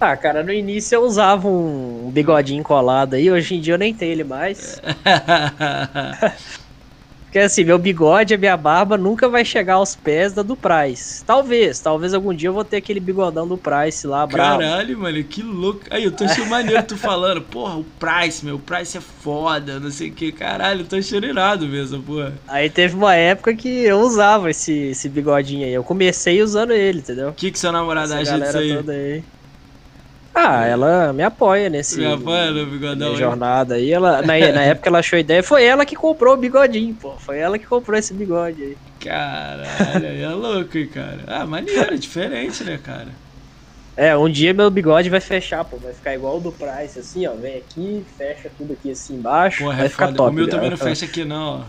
Ah, 0.06 0.18
cara, 0.18 0.44
no 0.44 0.52
início 0.52 0.96
eu 0.96 1.04
usava 1.04 1.48
um 1.48 2.12
bigodinho 2.12 2.62
colado 2.62 3.14
aí, 3.14 3.32
hoje 3.32 3.56
em 3.56 3.62
dia 3.62 3.76
eu 3.76 3.78
nem 3.78 3.94
tenho 3.94 4.12
ele 4.12 4.26
mais. 4.26 4.82
Porque 7.24 7.40
assim, 7.40 7.64
meu 7.64 7.80
bigode, 7.80 8.34
a 8.34 8.38
minha 8.38 8.58
barba 8.58 8.98
nunca 8.98 9.30
vai 9.30 9.46
chegar 9.46 9.76
aos 9.76 9.96
pés 9.96 10.34
da 10.34 10.44
do 10.44 10.58
Price. 10.58 11.24
Talvez, 11.24 11.80
talvez 11.80 12.14
algum 12.14 12.34
dia 12.34 12.50
eu 12.50 12.54
vou 12.54 12.66
ter 12.66 12.78
aquele 12.78 13.00
bigodão 13.00 13.48
do 13.48 13.58
Price 13.58 14.06
lá, 14.06 14.28
bravo. 14.28 14.60
Caralho, 14.60 15.00
mano, 15.00 15.24
que 15.24 15.42
louco. 15.42 15.80
Aí, 15.90 16.04
eu 16.04 16.12
tô 16.12 16.26
achando 16.26 16.48
maneiro 16.48 16.84
tu 16.84 16.98
falando, 16.98 17.42
porra, 17.50 17.78
o 17.78 17.86
Price, 17.86 18.44
meu, 18.44 18.58
o 18.58 18.60
Price 18.60 18.98
é 18.98 19.02
foda, 19.02 19.80
não 19.80 19.90
sei 19.90 20.10
o 20.10 20.14
que. 20.14 20.34
Caralho, 20.34 20.82
eu 20.82 20.86
tô 20.86 20.98
achando 20.98 21.26
irado 21.26 21.66
mesmo, 21.66 22.04
porra. 22.04 22.34
Aí 22.46 22.70
teve 22.70 22.94
uma 22.94 23.16
época 23.16 23.56
que 23.56 23.70
eu 23.70 24.02
usava 24.02 24.52
esse, 24.52 24.90
esse 24.90 25.08
bigodinho 25.08 25.66
aí. 25.66 25.74
Eu 25.74 25.84
comecei 25.84 26.44
usando 26.44 26.72
ele, 26.72 27.00
entendeu? 27.00 27.30
O 27.30 27.34
que 27.34 27.50
que 27.50 27.58
seu 27.58 27.72
namorado 27.72 28.14
acha 28.14 28.38
disso 28.38 28.58
aí? 28.58 28.76
Toda 28.76 28.92
aí. 28.92 29.24
Ah, 30.36 30.66
ela 30.66 31.14
me 31.14 31.24
apoia 31.24 31.70
nesse. 31.70 32.00
Me 32.00 32.06
apoia 32.08 32.52
no 32.52 32.66
bigodão. 32.66 33.16
jornada 33.16 33.76
aí. 33.76 33.92
Ela, 33.92 34.22
na, 34.22 34.34
na 34.34 34.34
época 34.66 34.90
ela 34.90 35.00
achou 35.00 35.20
ideia. 35.20 35.44
Foi 35.44 35.64
ela 35.64 35.86
que 35.86 35.96
comprou 35.96 36.34
o 36.34 36.38
bigodinho, 36.38 36.96
pô. 36.96 37.16
Foi 37.20 37.38
ela 37.38 37.60
que 37.60 37.66
comprou 37.66 37.98
esse 37.98 38.14
bigode 38.14 38.62
aí. 38.62 38.78
Caralho, 39.00 40.08
aí 40.08 40.22
é 40.22 40.30
louco, 40.30 40.78
hein, 40.78 40.88
cara. 40.88 41.24
Ah, 41.28 41.46
maneiro, 41.46 41.98
diferente, 42.00 42.64
né, 42.64 42.78
cara? 42.78 43.10
É, 43.96 44.18
um 44.18 44.28
dia 44.28 44.54
meu 44.56 44.72
bigode 44.72 45.10
vai 45.10 45.22
fechar, 45.22 45.64
pô. 45.66 45.78
Vai 45.78 45.94
ficar 45.94 46.16
igual 46.16 46.38
o 46.38 46.40
do 46.40 46.52
Price, 46.52 46.98
assim, 46.98 47.28
ó. 47.28 47.36
Vem 47.36 47.58
aqui, 47.58 48.04
fecha 48.18 48.50
tudo 48.58 48.74
aqui 48.74 48.90
assim 48.90 49.16
embaixo. 49.16 49.64
Porra, 49.64 49.78
vai 49.78 49.86
é 49.86 49.90
ficar 49.90 50.08
foda. 50.08 50.18
top. 50.18 50.30
O 50.32 50.34
meu 50.34 50.46
né? 50.46 50.52
também 50.52 50.70
não 50.72 50.78
fecha 50.78 51.06
aqui, 51.06 51.24
não, 51.24 51.60
ó. 51.60 51.66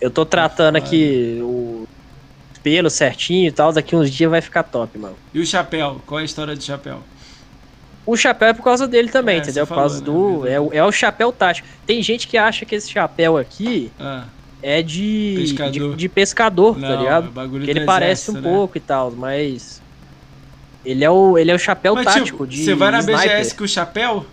Eu 0.00 0.10
tô 0.10 0.24
tratando 0.24 0.76
aqui 0.76 1.38
o 1.42 1.84
pelo 2.62 2.88
certinho 2.88 3.48
e 3.48 3.52
tal. 3.52 3.72
Daqui 3.72 3.94
uns 3.94 4.10
dias 4.10 4.30
vai 4.30 4.40
ficar 4.40 4.62
top, 4.62 4.98
mano. 4.98 5.16
E 5.34 5.40
o 5.40 5.46
chapéu? 5.46 6.00
Qual 6.06 6.18
é 6.18 6.22
a 6.22 6.24
história 6.24 6.54
do 6.54 6.62
chapéu? 6.62 7.02
O 8.06 8.16
chapéu 8.16 8.48
é 8.48 8.52
por 8.52 8.64
causa 8.64 8.88
dele 8.88 9.08
também, 9.10 9.36
É, 9.36 9.38
entendeu? 9.40 9.66
Por 9.66 9.74
causa 9.76 10.04
falou, 10.04 10.38
do. 10.40 10.44
né? 10.44 10.52
É, 10.54 10.60
o- 10.60 10.70
é 10.72 10.84
o 10.84 10.90
chapéu 10.90 11.30
tático. 11.30 11.68
Tem 11.86 12.02
gente 12.02 12.26
que 12.26 12.36
acha 12.38 12.64
que 12.64 12.74
esse 12.74 12.90
chapéu 12.90 13.36
aqui 13.36 13.92
Ah, 14.00 14.24
é 14.62 14.82
de. 14.82 15.34
Pescador. 15.38 15.90
De, 15.92 15.96
de 15.96 16.08
pescador, 16.08 16.74
tá 16.80 16.88
não, 16.88 16.98
ligado? 16.98 17.32
é 17.60 17.64
Que 17.64 17.70
ele 17.70 17.84
parece 17.84 18.30
um 18.30 18.34
né? 18.34 18.40
pouco 18.42 18.76
e 18.76 18.80
tal, 18.80 19.10
mas. 19.12 19.80
Ele 20.84 21.04
é 21.04 21.10
o, 21.10 21.36
ele 21.36 21.50
é 21.50 21.54
o 21.54 21.58
chapéu 21.58 21.94
Mas, 21.94 22.06
tático 22.06 22.24
tipo, 22.26 22.46
de. 22.46 22.64
você 22.64 22.74
vai 22.74 22.90
na 22.90 23.00
sniper. 23.00 23.22
BGS 23.28 23.54
com 23.54 23.64
o 23.64 23.68
chapéu? 23.68 24.24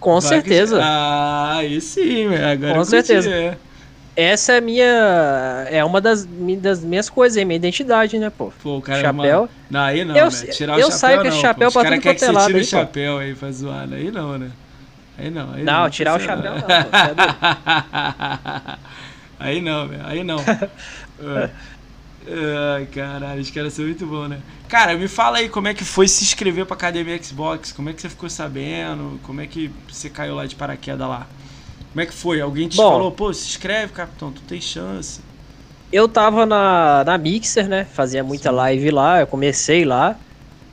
Com 0.00 0.12
Vai 0.18 0.20
que- 0.22 0.28
certeza. 0.28 0.80
Ah, 0.82 1.56
aí 1.58 1.78
sim, 1.80 2.28
velho. 2.28 2.48
Agora 2.48 2.72
Com 2.72 2.80
eu 2.80 2.86
curti, 2.86 2.88
certeza. 3.06 3.30
é. 3.30 3.58
Essa 4.14 4.52
é 4.52 4.58
a 4.58 4.60
minha. 4.60 4.84
É 5.70 5.82
uma 5.84 6.00
das, 6.00 6.28
das 6.60 6.84
minhas 6.84 7.08
coisas 7.08 7.38
aí, 7.38 7.44
minha 7.44 7.56
identidade, 7.56 8.18
né, 8.18 8.30
pô? 8.30 8.52
Pô, 8.62 8.76
o 8.78 8.82
cara 8.82 9.00
Chapéu. 9.00 9.40
Uma... 9.42 9.48
Não, 9.70 9.80
aí 9.80 10.04
não, 10.04 10.14
Eu- 10.16 10.26
né? 10.30 10.30
Tirar 10.52 10.78
eu 10.78 10.88
o 10.88 10.90
chapéu 10.90 10.98
saio 10.98 11.20
com 11.22 11.26
esse 11.28 11.36
pô. 11.36 11.42
chapéu 11.42 11.68
Os 11.68 11.74
pra 11.74 11.82
tudo 11.84 12.02
quanto 12.02 12.22
é 12.22 12.26
você 12.26 12.32
lado 12.32 12.46
tire 12.46 12.58
aí, 12.58 12.62
o 12.62 12.66
pô. 12.66 12.70
chapéu 12.70 13.18
aí 13.18 13.34
pra 13.34 13.50
zoar, 13.52 13.86
né? 13.86 13.96
Aí 13.96 14.10
não, 14.10 14.38
né? 14.38 14.50
Aí 15.18 15.30
não, 15.30 15.52
aí 15.54 15.62
Não, 15.62 15.82
não. 15.84 15.90
tirar 15.90 16.16
o 16.16 16.20
chapéu 16.20 16.52
não, 16.54 16.60
pô, 16.60 16.72
é 16.72 17.14
doido. 17.14 18.78
aí 19.38 19.60
não, 19.62 19.88
velho. 19.88 20.06
Aí 20.06 20.24
não. 20.24 20.36
Ah. 21.24 21.48
Ai, 22.76 22.86
caralho, 22.86 23.40
os 23.40 23.50
caras 23.50 23.72
são 23.74 23.84
muito 23.84 24.04
bons, 24.06 24.28
né? 24.28 24.38
Cara, 24.68 24.94
me 24.96 25.06
fala 25.08 25.38
aí 25.38 25.48
como 25.48 25.68
é 25.68 25.74
que 25.74 25.84
foi 25.84 26.08
se 26.08 26.24
inscrever 26.24 26.66
pra 26.66 26.74
Academia 26.74 27.20
Xbox, 27.22 27.70
como 27.72 27.90
é 27.90 27.92
que 27.92 28.00
você 28.00 28.08
ficou 28.08 28.28
sabendo, 28.28 29.20
como 29.22 29.40
é 29.40 29.46
que 29.46 29.70
você 29.88 30.08
caiu 30.10 30.34
lá 30.34 30.46
de 30.46 30.54
paraquedas 30.56 31.06
lá? 31.06 31.26
Como 31.92 32.02
é 32.02 32.06
que 32.06 32.12
foi? 32.12 32.40
Alguém 32.40 32.68
te 32.68 32.80
Bom. 32.80 32.84
falou, 32.84 33.14
pô, 33.14 33.32
se 33.32 33.46
inscreve, 33.48 33.92
capitão, 33.92 34.32
tu 34.32 34.42
tem 34.44 34.60
chance. 34.60 35.26
Eu 35.90 36.08
tava 36.08 36.46
na, 36.46 37.04
na 37.04 37.18
Mixer, 37.18 37.68
né? 37.68 37.84
Fazia 37.84 38.24
muita 38.24 38.50
Sim. 38.50 38.50
live 38.50 38.90
lá, 38.90 39.20
eu 39.20 39.26
comecei 39.26 39.84
lá. 39.84 40.20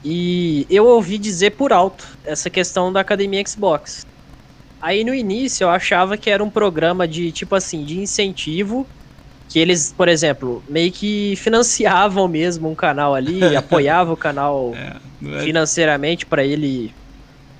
E 0.03 0.67
eu 0.69 0.85
ouvi 0.87 1.17
dizer 1.19 1.51
por 1.53 1.73
alto 1.73 2.19
essa 2.23 2.49
questão 2.49 2.93
da 2.93 3.01
Academia 3.01 3.43
Xbox. 3.47 4.05
Aí 4.81 5.03
no 5.03 5.13
início 5.15 5.65
eu 5.65 5.69
achava 5.71 6.17
que 6.17 6.29
era 6.29 6.43
um 6.43 6.51
programa 6.51 7.07
de, 7.07 7.31
tipo 7.33 7.55
assim, 7.55 7.85
de 7.85 7.99
incentivo. 7.99 8.91
Que 9.49 9.59
eles, 9.59 9.93
por 9.93 10.09
exemplo, 10.09 10.65
meio 10.69 10.91
que 10.93 11.35
financiavam 11.37 12.27
mesmo 12.27 12.69
um 12.69 12.75
canal 12.75 13.15
ali, 13.15 13.55
apoiavam 13.55 14.13
o 14.13 14.17
canal 14.17 14.81
É, 14.81 15.01
é 15.21 15.49
financeiramente 15.49 16.25
para 16.27 16.45
ele 16.45 16.98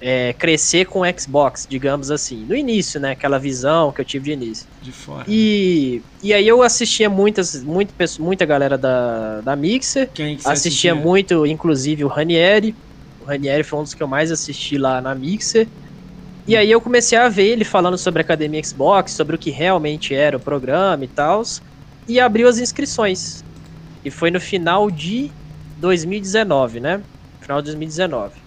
é, 0.01 0.33
crescer 0.33 0.85
com 0.85 1.01
o 1.01 1.19
Xbox, 1.19 1.65
digamos 1.69 2.11
assim. 2.11 2.45
No 2.45 2.55
início, 2.55 2.99
né? 2.99 3.11
Aquela 3.11 3.39
visão 3.39 3.91
que 3.93 4.01
eu 4.01 4.05
tive 4.05 4.25
de 4.25 4.31
início. 4.31 4.67
de 4.81 4.91
fora. 4.91 5.25
E, 5.27 6.03
e 6.23 6.33
aí 6.33 6.47
eu 6.47 6.61
assistia 6.63 7.09
muitas, 7.09 7.63
pesso- 7.97 8.21
muita 8.23 8.45
galera 8.45 8.77
da, 8.77 9.41
da 9.41 9.55
Mixer. 9.55 10.11
Quem 10.13 10.37
que 10.37 10.43
você 10.43 10.49
Assistia 10.49 10.95
muito, 10.95 11.45
inclusive, 11.45 12.03
o 12.03 12.07
Ranieri. 12.07 12.77
O 13.19 13.25
Ranieri 13.25 13.63
foi 13.63 13.79
um 13.79 13.83
dos 13.83 13.93
que 13.93 14.01
eu 14.01 14.07
mais 14.07 14.31
assisti 14.31 14.77
lá 14.77 15.01
na 15.01 15.13
Mixer. 15.15 15.69
E 16.47 16.55
aí 16.57 16.71
eu 16.71 16.81
comecei 16.81 17.17
a 17.17 17.29
ver 17.29 17.47
ele 17.47 17.63
falando 17.63 17.97
sobre 17.97 18.21
a 18.21 18.23
Academia 18.23 18.61
Xbox, 18.63 19.13
sobre 19.13 19.35
o 19.35 19.39
que 19.39 19.51
realmente 19.51 20.13
era 20.15 20.37
o 20.37 20.39
programa 20.39 21.05
e 21.05 21.07
tal. 21.07 21.41
E 22.07 22.19
abriu 22.19 22.47
as 22.47 22.57
inscrições. 22.57 23.43
E 24.03 24.11
foi 24.11 24.31
no 24.31 24.39
final 24.41 24.89
de 24.91 25.35
2019, 25.75 26.79
né? 26.79 27.05
Final 27.43 27.61
de 27.61 27.65
2019. 27.67 28.38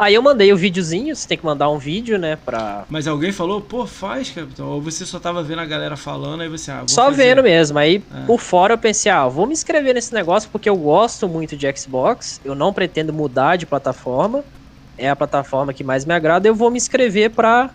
Aí 0.00 0.14
eu 0.14 0.22
mandei 0.22 0.50
o 0.50 0.56
videozinho, 0.56 1.14
você 1.14 1.28
tem 1.28 1.36
que 1.36 1.44
mandar 1.44 1.68
um 1.68 1.76
vídeo, 1.76 2.18
né, 2.18 2.34
pra, 2.34 2.86
Mas 2.88 3.06
alguém 3.06 3.32
falou, 3.32 3.60
pô, 3.60 3.86
faz, 3.86 4.30
capitão. 4.30 4.68
Ou 4.68 4.80
você 4.80 5.04
só 5.04 5.20
tava 5.20 5.42
vendo 5.42 5.58
a 5.58 5.66
galera 5.66 5.94
falando, 5.94 6.40
aí 6.40 6.48
você, 6.48 6.70
ah, 6.70 6.78
vou 6.78 6.88
Só 6.88 7.04
fazer. 7.10 7.16
vendo 7.22 7.42
mesmo. 7.42 7.78
Aí, 7.78 8.02
É. 8.10 8.24
por 8.24 8.40
fora, 8.40 8.72
eu 8.72 8.78
pensei, 8.78 9.12
ah, 9.12 9.28
vou 9.28 9.46
me 9.46 9.52
inscrever 9.52 9.92
nesse 9.94 10.14
negócio 10.14 10.48
porque 10.50 10.70
eu 10.70 10.76
gosto 10.76 11.28
muito 11.28 11.54
de 11.54 11.70
Xbox. 11.76 12.40
Eu 12.42 12.54
não 12.54 12.72
pretendo 12.72 13.12
mudar 13.12 13.56
de 13.56 13.66
plataforma. 13.66 14.42
É 14.96 15.10
a 15.10 15.14
plataforma 15.14 15.74
que 15.74 15.84
mais 15.84 16.06
me 16.06 16.14
agrada. 16.14 16.48
Eu 16.48 16.54
vou 16.54 16.70
me 16.70 16.78
inscrever 16.78 17.28
pra 17.32 17.68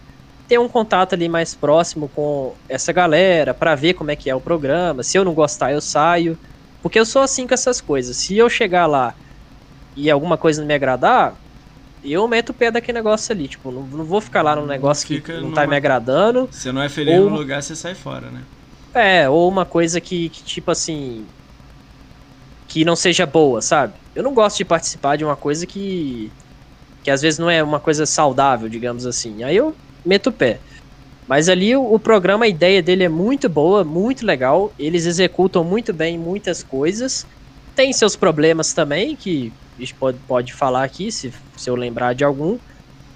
ter 0.47 0.59
um 0.59 0.67
contato 0.67 1.13
ali 1.13 1.29
mais 1.29 1.53
próximo 1.53 2.09
com 2.15 2.55
essa 2.67 2.91
galera, 2.91 3.53
pra 3.53 3.75
ver 3.75 3.93
como 3.93 4.09
é 4.09 4.15
que 4.15 4.31
é 4.31 4.35
o 4.35 4.41
programa. 4.41 5.03
Se 5.03 5.15
eu 5.15 5.23
não 5.23 5.33
gostar, 5.35 5.71
eu 5.73 5.79
saio. 5.81 6.35
Porque 6.81 6.99
eu 6.99 7.05
sou 7.05 7.21
assim 7.21 7.45
com 7.45 7.53
essas 7.53 7.79
coisas. 7.81 8.17
Se 8.17 8.35
eu 8.35 8.49
chegar 8.49 8.87
lá 8.87 9.13
e 9.95 10.09
alguma 10.09 10.37
coisa 10.37 10.59
não 10.61 10.67
me 10.67 10.73
agradar, 10.73 11.35
eu 12.11 12.27
meto 12.27 12.49
o 12.49 12.53
pé 12.53 12.71
daquele 12.71 12.97
negócio 12.97 13.33
ali. 13.33 13.47
Tipo, 13.47 13.71
não, 13.71 13.87
não 13.87 14.05
vou 14.05 14.21
ficar 14.21 14.41
lá 14.41 14.55
num 14.55 14.65
negócio 14.65 15.05
que 15.07 15.25
não 15.39 15.51
numa- 15.51 15.55
tá 15.55 15.67
me 15.67 15.75
agradando. 15.75 16.49
Você 16.49 16.71
não 16.71 16.81
é 16.81 16.89
feliz 16.89 17.19
Ou- 17.19 17.29
no 17.29 17.35
lugar, 17.37 17.61
você 17.63 17.75
sai 17.75 17.95
fora, 17.95 18.31
né? 18.31 18.47
É, 18.93 19.29
ou 19.29 19.49
uma 19.49 19.65
coisa 19.65 19.99
que, 20.01 20.29
que, 20.29 20.43
tipo 20.43 20.71
assim. 20.71 21.29
que 22.67 22.83
não 22.85 22.95
seja 22.95 23.25
boa, 23.25 23.61
sabe? 23.61 23.99
Eu 24.13 24.23
não 24.23 24.33
gosto 24.33 24.57
de 24.57 24.65
participar 24.65 25.17
de 25.17 25.25
uma 25.25 25.37
coisa 25.37 25.67
que. 25.67 26.33
que 27.03 27.11
às 27.11 27.21
vezes 27.21 27.39
não 27.39 27.49
é 27.49 27.63
uma 27.63 27.79
coisa 27.81 28.05
saudável, 28.05 28.69
digamos 28.69 29.05
assim. 29.05 29.43
Aí 29.43 29.55
eu 29.57 29.79
meto 30.05 30.29
o 30.29 30.33
pé. 30.33 30.63
Mas 31.27 31.49
ali 31.49 31.75
o, 31.75 31.83
o 31.83 31.99
programa, 31.99 32.45
a 32.45 32.49
ideia 32.49 32.83
dele 32.83 33.03
é 33.05 33.09
muito 33.09 33.49
boa, 33.49 33.83
muito 33.85 34.25
legal. 34.25 34.75
Eles 34.79 35.05
executam 35.05 35.63
muito 35.65 35.93
bem 35.93 36.17
muitas 36.19 36.63
coisas. 36.63 37.25
Tem 37.75 37.93
seus 37.93 38.15
problemas 38.17 38.73
também, 38.73 39.15
que 39.17 39.55
a 39.77 39.81
gente 39.81 39.95
pode, 39.95 40.19
pode 40.27 40.53
falar 40.53 40.83
aqui, 40.83 41.11
se, 41.11 41.31
se 41.57 41.69
eu 41.69 41.75
lembrar 41.75 42.13
de 42.13 42.23
algum. 42.23 42.59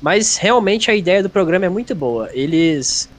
Mas 0.01 0.37
realmente 0.37 0.91
a 0.91 0.95
ideia 0.95 1.23
do 1.23 1.29
programa 1.29 1.65
é 1.65 1.69
muito 1.69 1.95
boa. 1.95 2.29
Eles 2.33 3.09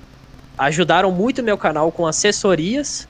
ajudaram 0.58 1.12
muito 1.12 1.42
meu 1.42 1.58
canal 1.58 1.92
com 1.92 2.06
assessorias. 2.06 3.08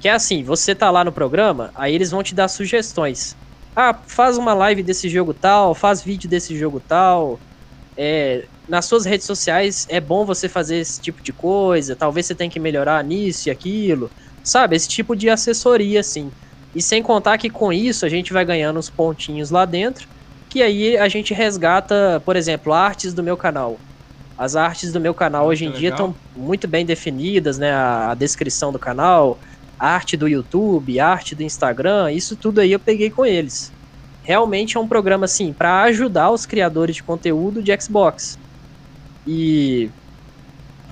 Que 0.00 0.08
é 0.08 0.12
assim, 0.12 0.42
você 0.44 0.74
tá 0.74 0.90
lá 0.90 1.04
no 1.04 1.12
programa, 1.12 1.70
aí 1.74 1.94
eles 1.94 2.10
vão 2.10 2.22
te 2.22 2.34
dar 2.34 2.48
sugestões. 2.48 3.36
Ah, 3.74 4.02
faz 4.08 4.36
uma 4.36 4.52
live 4.54 4.82
desse 4.82 5.08
jogo 5.08 5.32
tal, 5.32 5.74
faz 5.74 6.02
vídeo 6.02 6.28
desse 6.28 6.56
jogo 6.58 6.80
tal. 6.80 7.42
É, 7.98 8.48
nas 8.68 8.86
suas 8.86 9.04
redes 9.04 9.26
sociais 9.26 9.86
é 9.90 10.00
bom 10.00 10.24
você 10.26 10.48
fazer 10.48 10.76
esse 10.78 11.00
tipo 11.00 11.22
de 11.22 11.32
coisa. 11.32 11.96
Talvez 11.96 12.26
você 12.26 12.34
tenha 12.34 12.50
que 12.50 12.60
melhorar 12.60 13.04
nisso 13.04 13.48
e 13.48 13.50
aquilo. 13.52 14.12
Sabe, 14.42 14.76
esse 14.76 14.88
tipo 14.88 15.16
de 15.16 15.30
assessoria, 15.30 16.00
assim. 16.00 16.32
E 16.74 16.80
sem 16.80 17.02
contar 17.02 17.38
que 17.38 17.50
com 17.50 17.72
isso 17.72 18.06
a 18.06 18.08
gente 18.08 18.32
vai 18.32 18.44
ganhando 18.44 18.78
uns 18.78 18.88
pontinhos 18.90 19.50
lá 19.50 19.64
dentro. 19.64 20.08
Que 20.48 20.62
aí 20.62 20.96
a 20.96 21.08
gente 21.08 21.32
resgata, 21.34 22.22
por 22.24 22.36
exemplo, 22.36 22.72
artes 22.72 23.14
do 23.14 23.22
meu 23.22 23.36
canal. 23.36 23.78
As 24.36 24.56
artes 24.56 24.92
do 24.92 25.00
meu 25.00 25.14
canal 25.14 25.44
Ah, 25.44 25.48
hoje 25.48 25.64
em 25.66 25.70
dia 25.70 25.90
legal. 25.90 26.10
estão 26.10 26.16
muito 26.34 26.66
bem 26.66 26.84
definidas, 26.84 27.58
né? 27.58 27.72
A, 27.72 28.10
a 28.10 28.14
descrição 28.14 28.72
do 28.72 28.78
canal, 28.78 29.38
arte 29.78 30.16
do 30.16 30.28
YouTube, 30.28 30.98
arte 31.00 31.34
do 31.34 31.42
Instagram, 31.42 32.12
isso 32.12 32.36
tudo 32.36 32.60
aí 32.60 32.72
eu 32.72 32.80
peguei 32.80 33.10
com 33.10 33.24
eles. 33.26 33.72
Realmente 34.22 34.76
é 34.76 34.80
um 34.80 34.86
programa 34.88 35.24
assim 35.24 35.52
para 35.52 35.82
ajudar 35.84 36.30
os 36.30 36.46
criadores 36.46 36.96
de 36.96 37.02
conteúdo 37.02 37.62
de 37.62 37.76
Xbox. 37.80 38.38
E 39.26 39.90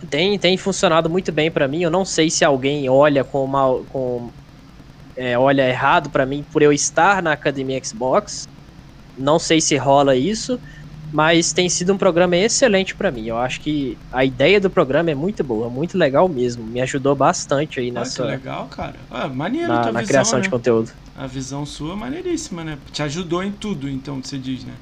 tem, 0.08 0.38
tem 0.38 0.56
funcionado 0.56 1.08
muito 1.08 1.30
bem 1.30 1.50
para 1.50 1.68
mim. 1.68 1.82
Eu 1.82 1.90
não 1.90 2.04
sei 2.04 2.30
se 2.30 2.44
alguém 2.44 2.88
olha 2.88 3.22
com 3.22 3.46
mal, 3.46 3.84
com 3.90 4.30
é, 5.20 5.38
olha 5.38 5.68
errado 5.68 6.08
para 6.08 6.24
mim 6.24 6.42
por 6.50 6.62
eu 6.62 6.72
estar 6.72 7.22
na 7.22 7.32
academia 7.32 7.78
Xbox. 7.84 8.48
Não 9.18 9.38
sei 9.38 9.60
se 9.60 9.76
rola 9.76 10.16
isso, 10.16 10.58
mas 11.12 11.52
tem 11.52 11.68
sido 11.68 11.92
um 11.92 11.98
programa 11.98 12.38
excelente 12.38 12.94
para 12.94 13.10
mim. 13.10 13.26
Eu 13.26 13.36
acho 13.36 13.60
que 13.60 13.98
a 14.10 14.24
ideia 14.24 14.58
do 14.58 14.70
programa 14.70 15.10
é 15.10 15.14
muito 15.14 15.44
boa, 15.44 15.68
muito 15.68 15.98
legal 15.98 16.26
mesmo. 16.26 16.64
Me 16.64 16.80
ajudou 16.80 17.14
bastante 17.14 17.78
aí 17.78 17.88
Ah, 17.88 17.92
que 17.92 17.98
nessa 17.98 18.24
legal, 18.24 18.66
cara. 18.68 18.94
Ah, 19.10 19.28
maneiro 19.28 19.68
na, 19.68 19.82
tua 19.82 19.92
na 19.92 20.00
visão, 20.00 20.08
criação 20.08 20.38
né? 20.38 20.42
de 20.42 20.48
conteúdo. 20.48 20.90
A 21.14 21.26
visão 21.26 21.66
sua 21.66 21.92
é 21.92 21.96
maneiríssima, 21.96 22.64
né? 22.64 22.78
Te 22.90 23.02
ajudou 23.02 23.44
em 23.44 23.52
tudo, 23.52 23.90
então, 23.90 24.22
que 24.22 24.28
você 24.28 24.38
diz, 24.38 24.64
né? 24.64 24.72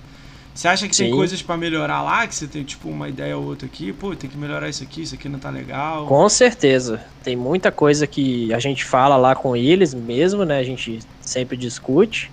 Você 0.59 0.67
acha 0.67 0.89
que 0.89 0.97
tem 0.97 1.09
Sim. 1.09 1.15
coisas 1.15 1.41
pra 1.41 1.57
melhorar 1.57 2.03
lá, 2.03 2.27
que 2.27 2.35
você 2.35 2.49
tem, 2.49 2.65
tipo, 2.65 2.89
uma 2.89 3.09
ideia 3.09 3.39
ou 3.39 3.45
outra 3.45 3.65
aqui? 3.65 3.93
Pô, 3.93 4.13
tem 4.17 4.29
que 4.29 4.37
melhorar 4.37 4.69
isso 4.69 4.83
aqui, 4.83 5.03
isso 5.03 5.15
aqui 5.15 5.29
não 5.29 5.39
tá 5.39 5.51
legal. 5.51 6.05
Com 6.09 6.29
certeza. 6.29 7.01
Tem 7.23 7.37
muita 7.37 7.71
coisa 7.71 8.09
que 8.09 8.53
a 8.53 8.59
gente 8.59 8.85
fala 8.85 9.17
lá 9.17 9.37
com 9.37 9.55
eles 9.55 9.95
mesmo, 9.95 10.45
né? 10.45 10.59
A 10.59 10.65
gente 10.65 10.99
sempre 11.21 11.57
discute. 11.57 12.33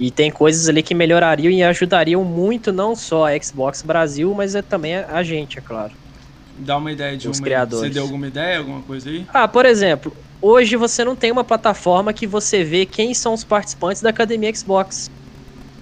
E 0.00 0.10
tem 0.10 0.30
coisas 0.30 0.70
ali 0.70 0.82
que 0.82 0.94
melhorariam 0.94 1.52
e 1.52 1.62
ajudariam 1.62 2.24
muito, 2.24 2.72
não 2.72 2.96
só 2.96 3.26
a 3.26 3.38
Xbox 3.38 3.82
Brasil, 3.82 4.32
mas 4.32 4.54
é 4.54 4.62
também 4.62 4.96
a 4.96 5.08
a 5.08 5.22
gente, 5.22 5.58
é 5.58 5.60
claro. 5.60 5.92
Dá 6.60 6.78
uma 6.78 6.90
ideia 6.90 7.14
de 7.14 7.28
Os 7.28 7.40
uma... 7.40 7.44
criadores. 7.44 7.88
Você 7.88 7.92
deu 7.92 8.04
alguma 8.04 8.26
ideia, 8.26 8.56
alguma 8.56 8.80
coisa 8.80 9.10
aí? 9.10 9.26
Ah, 9.34 9.46
por 9.46 9.66
exemplo, 9.66 10.16
hoje 10.40 10.76
você 10.76 11.04
não 11.04 11.14
tem 11.14 11.30
uma 11.30 11.44
plataforma 11.44 12.10
que 12.14 12.26
você 12.26 12.64
vê 12.64 12.86
quem 12.86 13.12
são 13.12 13.34
os 13.34 13.44
participantes 13.44 14.00
da 14.00 14.08
Academia 14.08 14.50
Xbox. 14.54 15.10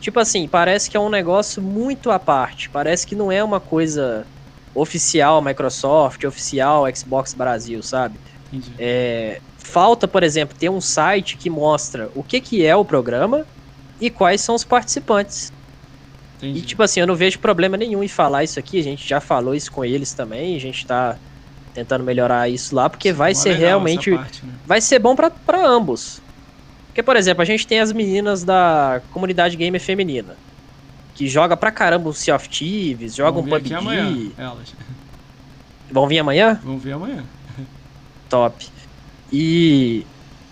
Tipo 0.03 0.19
assim, 0.19 0.49
parece 0.49 0.91
que 0.91 0.97
é 0.97 1.01
um 1.01 1.09
negócio 1.09 1.63
muito 1.63 2.11
à 2.11 2.19
parte. 2.19 2.69
Parece 2.69 3.07
que 3.07 3.15
não 3.15 3.31
é 3.31 3.43
uma 3.43 3.61
coisa 3.61 4.27
oficial 4.75 5.41
Microsoft, 5.41 6.25
oficial 6.25 6.85
Xbox 6.93 7.33
Brasil, 7.33 7.81
sabe? 7.85 8.19
É, 8.77 9.41
falta, 9.59 10.09
por 10.09 10.25
exemplo, 10.25 10.57
ter 10.59 10.69
um 10.69 10.81
site 10.81 11.37
que 11.37 11.49
mostra 11.49 12.11
o 12.17 12.23
que, 12.25 12.41
que 12.41 12.67
é 12.67 12.75
o 12.75 12.85
programa 12.85 13.47
e 14.01 14.11
quais 14.11 14.41
são 14.41 14.57
os 14.57 14.65
participantes. 14.65 15.53
Entendi. 16.39 16.59
E, 16.59 16.63
tipo 16.63 16.83
assim, 16.83 16.99
eu 16.99 17.07
não 17.07 17.15
vejo 17.15 17.39
problema 17.39 17.77
nenhum 17.77 18.03
em 18.03 18.09
falar 18.09 18.43
isso 18.43 18.59
aqui. 18.59 18.81
A 18.81 18.83
gente 18.83 19.09
já 19.09 19.21
falou 19.21 19.55
isso 19.55 19.71
com 19.71 19.85
eles 19.85 20.13
também. 20.13 20.57
A 20.57 20.61
gente 20.61 20.85
tá 20.85 21.17
tentando 21.73 22.03
melhorar 22.03 22.49
isso 22.49 22.75
lá, 22.75 22.91
porque 22.91 23.13
vai 23.13 23.37
ser 23.37 23.55
realmente. 23.55 24.11
Parte, 24.11 24.45
né? 24.45 24.53
Vai 24.67 24.81
ser 24.81 24.99
bom 24.99 25.15
para 25.15 25.33
ambos. 25.65 26.21
Porque, 26.93 27.03
por 27.03 27.17
exemplo, 27.17 27.41
a 27.41 27.45
gente 27.47 27.67
tem 27.67 27.81
as 27.81 27.91
meninas 27.91 28.45
da 28.45 29.01
comunidade 29.13 29.57
gamer 29.57 29.81
feminina. 29.81 30.37
Que 31.15 31.27
joga 31.27 31.57
pra 31.57 31.73
caramba 31.73 32.11
um 32.11 32.13
Sea 32.13 32.37
of 32.37 32.47
Thieves, 32.51 33.15
joga 33.15 33.39
um 33.39 33.47
PUBG. 33.47 33.73
Amanhã, 33.73 34.31
elas. 34.37 34.75
Vão 35.91 36.07
vir 36.07 36.19
amanhã? 36.19 36.61
Vão 36.63 36.79
vir 36.79 36.93
amanhã. 36.93 37.25
Top. 38.29 38.69
E. 39.33 40.05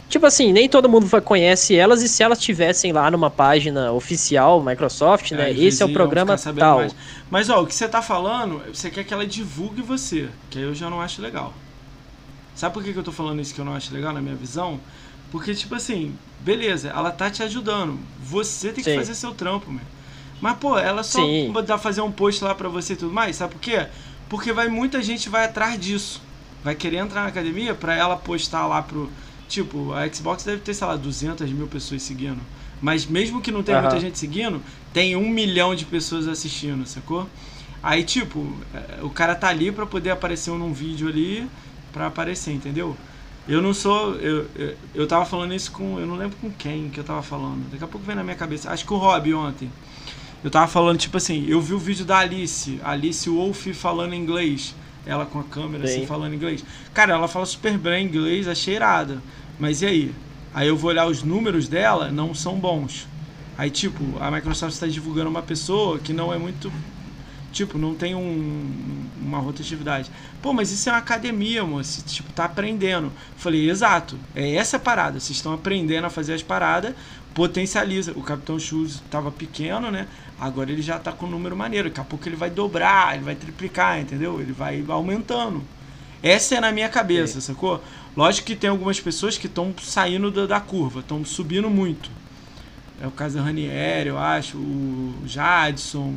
Tipo 0.09 0.27
assim, 0.27 0.51
nem 0.51 0.67
todo 0.67 0.89
mundo 0.89 1.09
conhece 1.23 1.77
elas, 1.77 2.03
e 2.03 2.09
se 2.09 2.23
elas 2.23 2.41
tivessem 2.41 2.91
lá 2.91 3.11
numa 3.11 3.31
página 3.31 3.93
oficial 3.93 4.63
Microsoft, 4.63 5.33
é, 5.33 5.37
né? 5.37 5.53
Esse 5.53 5.83
é 5.83 5.87
o 5.87 5.93
programa 5.93 6.37
tal. 6.39 6.79
Mais. 6.79 6.97
Mas 7.31 7.51
ó, 7.51 7.63
o 7.63 7.67
que 7.67 7.75
você 7.75 7.87
tá 7.87 8.01
falando, 8.01 8.63
você 8.75 8.91
quer 8.91 9.05
que 9.05 9.13
ela 9.13 9.27
divulgue 9.27 9.83
você, 9.83 10.31
que 10.49 10.59
aí 10.59 10.65
eu 10.65 10.75
já 10.75 10.89
não 10.89 11.03
acho 11.03 11.21
legal. 11.21 11.53
Sabe 12.57 12.75
por 12.75 12.83
que, 12.83 12.93
que 12.93 12.99
eu 12.99 13.05
tô 13.05 13.13
falando 13.13 13.41
isso 13.41 13.55
que 13.55 13.61
eu 13.61 13.65
não 13.65 13.75
acho 13.75 13.95
legal 13.95 14.13
na 14.13 14.21
minha 14.21 14.35
visão? 14.35 14.81
Porque, 15.31 15.55
tipo 15.55 15.75
assim, 15.75 16.15
beleza, 16.41 16.89
ela 16.89 17.11
tá 17.11 17.31
te 17.31 17.43
ajudando. 17.43 17.99
Você 18.23 18.73
tem 18.73 18.83
que 18.83 18.91
Sim. 18.91 18.97
fazer 18.97 19.15
seu 19.15 19.33
trampo, 19.33 19.71
meu. 19.71 19.85
Mas, 20.41 20.57
pô, 20.59 20.79
ela 20.79 21.03
só 21.03 21.21
Sim. 21.21 21.53
dá 21.67 21.79
fazer 21.79 22.01
um 22.01 22.11
post 22.11 22.43
lá 22.43 22.55
pra 22.55 22.69
você 22.69 22.95
e 22.95 22.97
tudo 22.97 23.13
mais, 23.13 23.37
sabe 23.37 23.55
por 23.55 23.61
quê? 23.61 23.87
Porque 24.29 24.53
vai 24.53 24.69
muita 24.69 25.03
gente 25.03 25.29
vai 25.29 25.45
atrás 25.45 25.79
disso. 25.79 26.23
Vai 26.65 26.75
querer 26.75 26.99
entrar 26.99 27.23
na 27.23 27.29
academia 27.29 27.75
pra 27.75 27.95
ela 27.95 28.17
postar 28.17 28.67
lá 28.67 28.83
pro. 28.83 29.11
Tipo, 29.49 29.93
a 29.93 30.09
Xbox 30.09 30.45
deve 30.45 30.61
ter, 30.61 30.75
sei 30.75 30.87
lá, 30.87 30.97
200 30.97 31.51
mil 31.51 31.67
pessoas 31.67 32.03
seguindo. 32.03 32.41
Mas 32.81 33.05
mesmo 33.05 33.41
que 33.41 33.51
não 33.51 33.63
tenha 33.63 33.79
uhum. 33.79 33.85
muita 33.85 34.01
gente 34.01 34.19
seguindo, 34.19 34.63
tem 34.93 35.17
um 35.17 35.29
milhão 35.29 35.75
de 35.75 35.85
pessoas 35.85 36.29
assistindo, 36.29 36.87
sacou? 36.87 37.29
Aí, 37.83 38.05
tipo, 38.05 38.55
é, 38.73 39.03
o 39.03 39.11
cara 39.11 39.35
tá 39.35 39.49
ali 39.49 39.73
pra 39.73 39.87
poder 39.87 40.11
aparecer 40.11 40.51
num 40.53 40.73
vídeo 40.73 41.09
ali, 41.09 41.49
pra 41.93 42.07
aparecer, 42.07 42.53
entendeu? 42.53 42.97
Eu 43.51 43.61
não 43.61 43.75
sou. 43.75 44.15
Eu, 44.15 44.47
eu, 44.55 44.77
eu 44.95 45.07
tava 45.09 45.27
falando 45.27 45.53
isso 45.53 45.73
com. 45.73 45.99
Eu 45.99 46.07
não 46.07 46.15
lembro 46.15 46.37
com 46.41 46.49
quem 46.53 46.89
que 46.89 47.01
eu 47.01 47.05
tava 47.05 47.21
falando. 47.21 47.69
Daqui 47.69 47.83
a 47.83 47.89
pouco 47.89 48.07
vem 48.07 48.15
na 48.15 48.23
minha 48.23 48.37
cabeça. 48.37 48.71
Acho 48.71 48.87
que 48.87 48.93
o 48.93 48.97
Rob 48.97 49.35
ontem. 49.35 49.69
Eu 50.45 50.51
tava 50.51 50.69
falando, 50.69 50.99
tipo 50.99 51.17
assim, 51.17 51.45
eu 51.49 51.61
vi 51.61 51.75
o 51.75 51.79
vídeo 51.79 52.05
da 52.05 52.19
Alice, 52.19 52.81
Alice 52.85 53.29
Wolf 53.29 53.67
falando 53.75 54.15
inglês. 54.15 54.73
Ela 55.05 55.27
com 55.27 55.41
a 55.41 55.43
câmera 55.43 55.83
assim, 55.83 55.95
Sim. 55.95 55.99
assim 55.99 56.07
falando 56.07 56.33
inglês. 56.33 56.65
Cara, 56.95 57.15
ela 57.15 57.27
fala 57.27 57.45
super 57.45 57.77
bem 57.77 58.07
inglês, 58.07 58.47
é 58.47 58.55
cheirada. 58.55 59.21
Mas 59.59 59.83
e 59.83 59.87
aí? 59.87 60.15
Aí 60.55 60.69
eu 60.69 60.77
vou 60.77 60.91
olhar 60.91 61.07
os 61.07 61.25
números 61.25 61.67
dela, 61.67 62.11
não 62.13 62.33
são 62.33 62.55
bons. 62.55 63.09
Aí, 63.59 63.69
tipo, 63.69 64.03
a 64.21 64.31
Microsoft 64.31 64.73
está 64.75 64.87
divulgando 64.87 65.29
uma 65.29 65.43
pessoa 65.43 65.99
que 65.99 66.13
não 66.13 66.33
é 66.33 66.39
muito 66.39 66.73
Tipo, 67.53 67.79
não 67.79 67.95
tem 67.95 68.15
um, 68.15 69.07
uma 69.21 69.39
rotatividade. 69.39 70.11
Pô, 70.41 70.53
mas 70.53 70.71
isso 70.71 70.89
é 70.89 70.93
uma 70.93 70.99
academia, 70.99 71.65
moço. 71.65 72.03
Tipo, 72.05 72.33
tá 72.33 72.45
aprendendo. 72.45 73.13
Falei, 73.37 73.69
exato. 73.69 74.19
É 74.35 74.55
essa 74.55 74.79
parada. 74.79 75.19
Vocês 75.19 75.37
estão 75.37 75.53
aprendendo 75.53 76.07
a 76.07 76.11
fazer 76.11 76.35
as 76.35 76.43
paradas, 76.43 76.95
potencializa. 77.35 78.13
O 78.13 78.23
Capitão 78.23 78.59
Shoes 78.59 79.03
tava 79.11 79.33
pequeno, 79.33 79.91
né? 79.91 80.07
Agora 80.39 80.71
ele 80.71 80.83
já 80.83 80.99
tá 80.99 81.13
com 81.13 81.27
um 81.27 81.31
número 81.31 81.57
maneiro. 81.57 81.89
Daqui 81.89 82.01
a 82.01 82.05
pouco 82.05 82.29
ele 82.29 82.37
vai 82.37 82.51
dobrar, 82.51 83.15
ele 83.15 83.25
vai 83.25 83.35
triplicar, 83.35 84.01
entendeu? 84.01 84.41
Ele 84.41 84.53
vai 84.53 84.85
aumentando. 84.89 85.63
Essa 86.23 86.57
é 86.57 86.61
na 86.61 86.71
minha 86.71 86.89
cabeça, 86.89 87.39
é. 87.39 87.41
sacou? 87.41 87.83
Lógico 88.17 88.47
que 88.47 88.57
tem 88.57 88.69
algumas 88.69 89.01
pessoas 89.01 89.39
que 89.39 89.47
estão 89.47 89.75
saindo 89.81 90.31
da, 90.31 90.47
da 90.47 90.61
curva, 90.61 91.01
estão 91.01 91.25
subindo 91.25 91.71
muito. 91.71 92.11
É 93.01 93.07
o 93.07 93.11
caso 93.11 93.37
da 93.37 93.43
Ranieri, 93.43 94.11
eu 94.11 94.19
acho, 94.19 94.59
o 94.59 95.23
Jadson, 95.25 96.13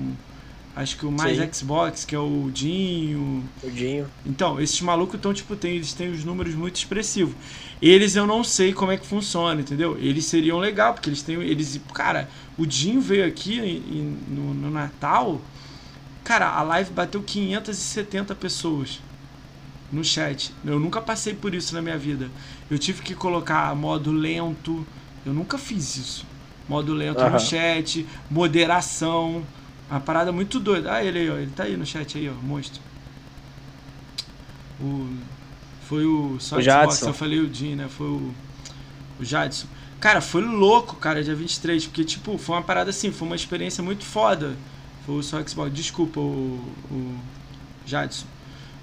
Acho 0.76 0.98
que 0.98 1.06
o 1.06 1.12
mais 1.12 1.38
Sim. 1.38 1.54
Xbox, 1.54 2.04
que 2.04 2.16
é 2.16 2.20
o 2.20 2.50
Dinho. 2.52 3.44
O 3.62 3.70
Dinho. 3.70 4.08
Então, 4.26 4.60
esses 4.60 4.82
malucos 4.82 5.16
estão, 5.16 5.32
tipo, 5.32 5.56
tem, 5.56 5.76
eles 5.76 5.94
têm 5.94 6.10
os 6.10 6.26
números 6.26 6.56
muito 6.56 6.76
expressivos. 6.78 7.36
Eles 7.80 8.16
eu 8.16 8.26
não 8.26 8.44
sei 8.44 8.74
como 8.74 8.92
é 8.92 8.98
que 8.98 9.06
funciona, 9.06 9.62
entendeu? 9.62 9.98
Eles 10.00 10.26
seriam 10.26 10.58
legal, 10.58 10.94
porque 10.94 11.10
eles 11.10 11.22
têm. 11.22 11.36
Eles, 11.44 11.80
cara, 11.94 12.28
o 12.58 12.66
Dinho 12.66 13.00
veio 13.00 13.26
aqui 13.28 13.60
em, 13.60 14.18
no, 14.28 14.54
no 14.54 14.72
Natal. 14.72 15.40
Cara, 16.24 16.50
a 16.50 16.64
live 16.64 16.92
bateu 16.92 17.22
570 17.22 18.34
pessoas 18.34 19.00
no 19.92 20.04
chat. 20.04 20.52
Eu 20.66 20.80
nunca 20.80 21.02
passei 21.02 21.36
por 21.36 21.54
isso 21.54 21.76
na 21.76 21.82
minha 21.82 21.98
vida. 21.98 22.32
Eu 22.72 22.80
tive 22.80 23.04
que 23.04 23.14
colocar 23.14 23.76
modo 23.76 24.12
lento. 24.12 24.86
Eu 25.24 25.34
nunca 25.34 25.58
fiz 25.60 25.98
isso. 25.98 26.26
Modo 26.68 26.94
lento 26.94 27.22
uhum. 27.22 27.30
no 27.30 27.40
chat, 27.40 28.08
moderação. 28.32 29.44
Uma 29.94 30.02
parada 30.02 30.32
muito 30.32 30.60
doida. 30.60 30.92
Ah, 30.92 31.04
ele 31.04 31.20
aí, 31.20 31.30
ó. 31.30 31.38
Ele 31.38 31.52
tá 31.52 31.66
aí 31.66 31.78
no 31.78 31.86
chat 31.86 32.18
aí, 32.18 32.28
ó. 32.28 32.34
Monstro. 32.34 32.82
O. 34.82 35.08
Foi 35.88 36.04
o. 36.04 36.38
Só 36.40 36.58
o 36.58 36.62
Jadson. 36.64 37.10
Eu 37.10 37.14
falei 37.14 37.40
o 37.40 37.54
Jim, 37.54 37.76
né? 37.76 37.88
Foi 37.88 38.08
o. 38.08 38.34
O 39.20 39.24
Jadson. 39.24 39.68
Cara, 40.00 40.20
foi 40.20 40.44
louco, 40.44 40.96
cara, 40.96 41.24
dia 41.24 41.36
23. 41.36 41.86
Porque, 41.86 42.04
tipo, 42.04 42.40
foi 42.40 42.56
uma 42.56 42.64
parada 42.64 42.90
assim. 42.90 43.12
Foi 43.12 43.28
uma 43.28 43.36
experiência 43.36 43.84
muito 43.84 44.04
foda. 44.04 44.58
Foi 45.06 45.14
o 45.14 45.22
só 45.22 45.40
Xbox. 45.46 45.72
Desculpa, 45.72 46.20
o. 46.20 46.60
O 46.90 47.16
Jadson. 47.86 48.26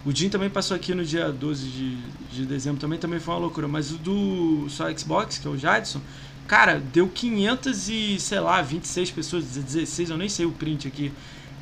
O 0.07 0.15
Jim 0.15 0.28
também 0.28 0.49
passou 0.49 0.77
aqui 0.77 0.95
no 0.95 1.05
dia 1.05 1.32
12 1.32 1.69
de, 1.70 1.97
de 2.31 2.47
dezembro. 2.47 2.81
Também, 2.81 3.01
também 3.01 3.19
foi 3.19 3.35
uma 3.35 3.41
loucura. 3.41 3.66
Mas 3.66 3.91
o 3.91 3.99
do 3.99 4.66
só 4.69 4.89
Xbox, 4.97 5.39
que 5.39 5.49
é 5.49 5.51
o 5.51 5.57
Jadson 5.57 6.01
Cara, 6.51 6.82
deu 6.93 7.06
500 7.06 7.89
e, 7.89 8.18
sei 8.18 8.40
lá, 8.40 8.60
26 8.60 9.12
pessoas, 9.12 9.44
16, 9.44 10.10
eu 10.10 10.16
nem 10.16 10.28
sei 10.28 10.47
o 10.47 10.51
print 10.51 10.89
aqui. 10.89 11.12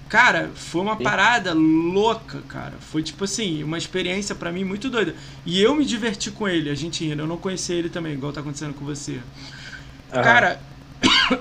Cara, 0.08 0.50
foi 0.54 0.80
uma 0.80 0.96
parada 0.96 1.52
louca, 1.52 2.40
cara. 2.48 2.72
Foi 2.80 3.02
tipo 3.02 3.24
assim, 3.24 3.62
uma 3.62 3.76
experiência 3.76 4.34
para 4.34 4.50
mim 4.50 4.64
muito 4.64 4.88
doida. 4.88 5.14
E 5.44 5.60
eu 5.60 5.74
me 5.74 5.84
diverti 5.84 6.30
com 6.30 6.48
ele, 6.48 6.70
a 6.70 6.74
gente 6.74 7.04
rindo. 7.04 7.20
Eu 7.20 7.26
não 7.26 7.36
conhecia 7.36 7.76
ele 7.76 7.90
também, 7.90 8.14
igual 8.14 8.32
tá 8.32 8.40
acontecendo 8.40 8.72
com 8.72 8.86
você. 8.86 9.12
Uhum. 10.10 10.22
Cara, 10.22 10.58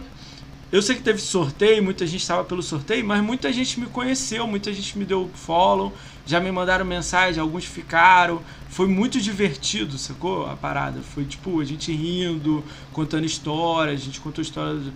eu 0.70 0.82
sei 0.82 0.98
que 0.98 1.02
teve 1.02 1.22
sorteio, 1.22 1.82
muita 1.82 2.06
gente 2.06 2.20
estava 2.20 2.44
pelo 2.44 2.62
sorteio, 2.62 3.06
mas 3.06 3.24
muita 3.24 3.54
gente 3.54 3.80
me 3.80 3.86
conheceu, 3.86 4.46
muita 4.46 4.74
gente 4.74 4.98
me 4.98 5.06
deu 5.06 5.32
follow, 5.34 5.96
já 6.28 6.42
me 6.42 6.52
mandaram 6.52 6.84
mensagem, 6.84 7.42
alguns 7.42 7.64
ficaram. 7.64 8.42
Foi 8.70 8.86
muito 8.86 9.20
divertido, 9.22 9.98
sacou? 9.98 10.46
A 10.46 10.58
parada. 10.58 11.00
Foi 11.02 11.24
tipo, 11.24 11.60
a 11.62 11.64
gente 11.64 11.92
rindo, 11.92 12.64
contando 12.92 13.26
histórias, 13.26 14.02
a 14.02 14.04
gente 14.04 14.20
contou 14.20 14.42
histórias. 14.42 14.92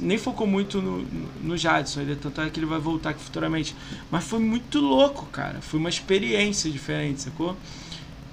Nem 0.00 0.18
focou 0.18 0.44
muito 0.44 0.82
no, 0.82 1.06
no 1.40 1.56
Jadson, 1.56 2.00
ele, 2.00 2.16
tanto 2.16 2.40
é 2.40 2.50
que 2.50 2.58
ele 2.58 2.66
vai 2.66 2.80
voltar 2.80 3.10
aqui 3.10 3.22
futuramente. 3.22 3.76
Mas 4.10 4.24
foi 4.24 4.40
muito 4.40 4.80
louco, 4.80 5.26
cara. 5.26 5.60
Foi 5.62 5.78
uma 5.78 5.88
experiência 5.88 6.68
diferente, 6.68 7.22
sacou? 7.22 7.56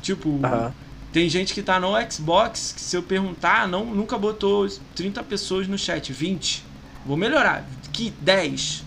Tipo, 0.01 0.29
uhum. 0.29 0.71
tem 1.13 1.29
gente 1.29 1.53
que 1.53 1.61
tá 1.61 1.79
no 1.79 1.89
Xbox 2.11 2.73
que 2.75 2.81
se 2.81 2.97
eu 2.97 3.03
perguntar, 3.03 3.67
não, 3.67 3.85
nunca 3.85 4.17
botou 4.17 4.67
30 4.95 5.23
pessoas 5.23 5.67
no 5.67 5.77
chat, 5.77 6.11
20. 6.11 6.65
Vou 7.05 7.15
melhorar. 7.15 7.63
Que 7.93 8.11
10. 8.21 8.83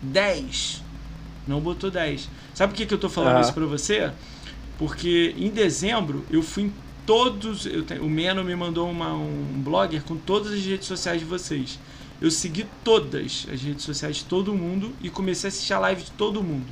10. 0.00 0.82
Não 1.46 1.60
botou 1.60 1.90
10. 1.90 2.28
Sabe 2.60 2.74
por 2.74 2.76
que, 2.76 2.84
que 2.84 2.92
eu 2.92 2.98
tô 2.98 3.08
falando 3.08 3.36
uhum. 3.36 3.40
isso 3.40 3.54
pra 3.54 3.64
você? 3.64 4.12
Porque 4.76 5.34
em 5.38 5.48
dezembro 5.48 6.26
eu 6.30 6.42
fui 6.42 6.64
em 6.64 6.72
todos. 7.06 7.64
Eu 7.64 7.84
tenho, 7.84 8.04
o 8.04 8.10
Meno 8.10 8.44
me 8.44 8.54
mandou 8.54 8.90
uma, 8.90 9.14
um 9.14 9.62
blogger 9.64 10.02
com 10.02 10.14
todas 10.14 10.52
as 10.52 10.62
redes 10.62 10.86
sociais 10.86 11.20
de 11.20 11.24
vocês. 11.24 11.78
Eu 12.20 12.30
segui 12.30 12.66
todas 12.84 13.46
as 13.50 13.62
redes 13.62 13.82
sociais 13.82 14.16
de 14.16 14.24
todo 14.26 14.52
mundo 14.52 14.94
e 15.00 15.08
comecei 15.08 15.48
a 15.48 15.50
assistir 15.50 15.72
a 15.72 15.78
live 15.78 16.02
de 16.02 16.10
todo 16.10 16.42
mundo. 16.42 16.66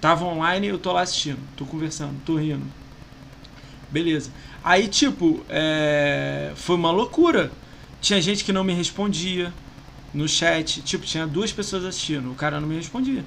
Tava 0.00 0.24
online, 0.24 0.68
eu 0.68 0.78
tô 0.78 0.92
lá 0.92 1.00
assistindo, 1.00 1.40
tô 1.56 1.64
conversando, 1.64 2.14
tô 2.24 2.36
rindo. 2.36 2.64
Beleza. 3.90 4.30
Aí, 4.62 4.86
tipo, 4.86 5.44
é... 5.48 6.52
foi 6.54 6.76
uma 6.76 6.92
loucura. 6.92 7.50
Tinha 8.00 8.22
gente 8.22 8.44
que 8.44 8.52
não 8.52 8.62
me 8.62 8.72
respondia 8.72 9.52
no 10.14 10.28
chat. 10.28 10.80
Tipo, 10.82 11.04
tinha 11.04 11.26
duas 11.26 11.50
pessoas 11.50 11.84
assistindo. 11.84 12.30
O 12.30 12.36
cara 12.36 12.60
não 12.60 12.68
me 12.68 12.76
respondia. 12.76 13.24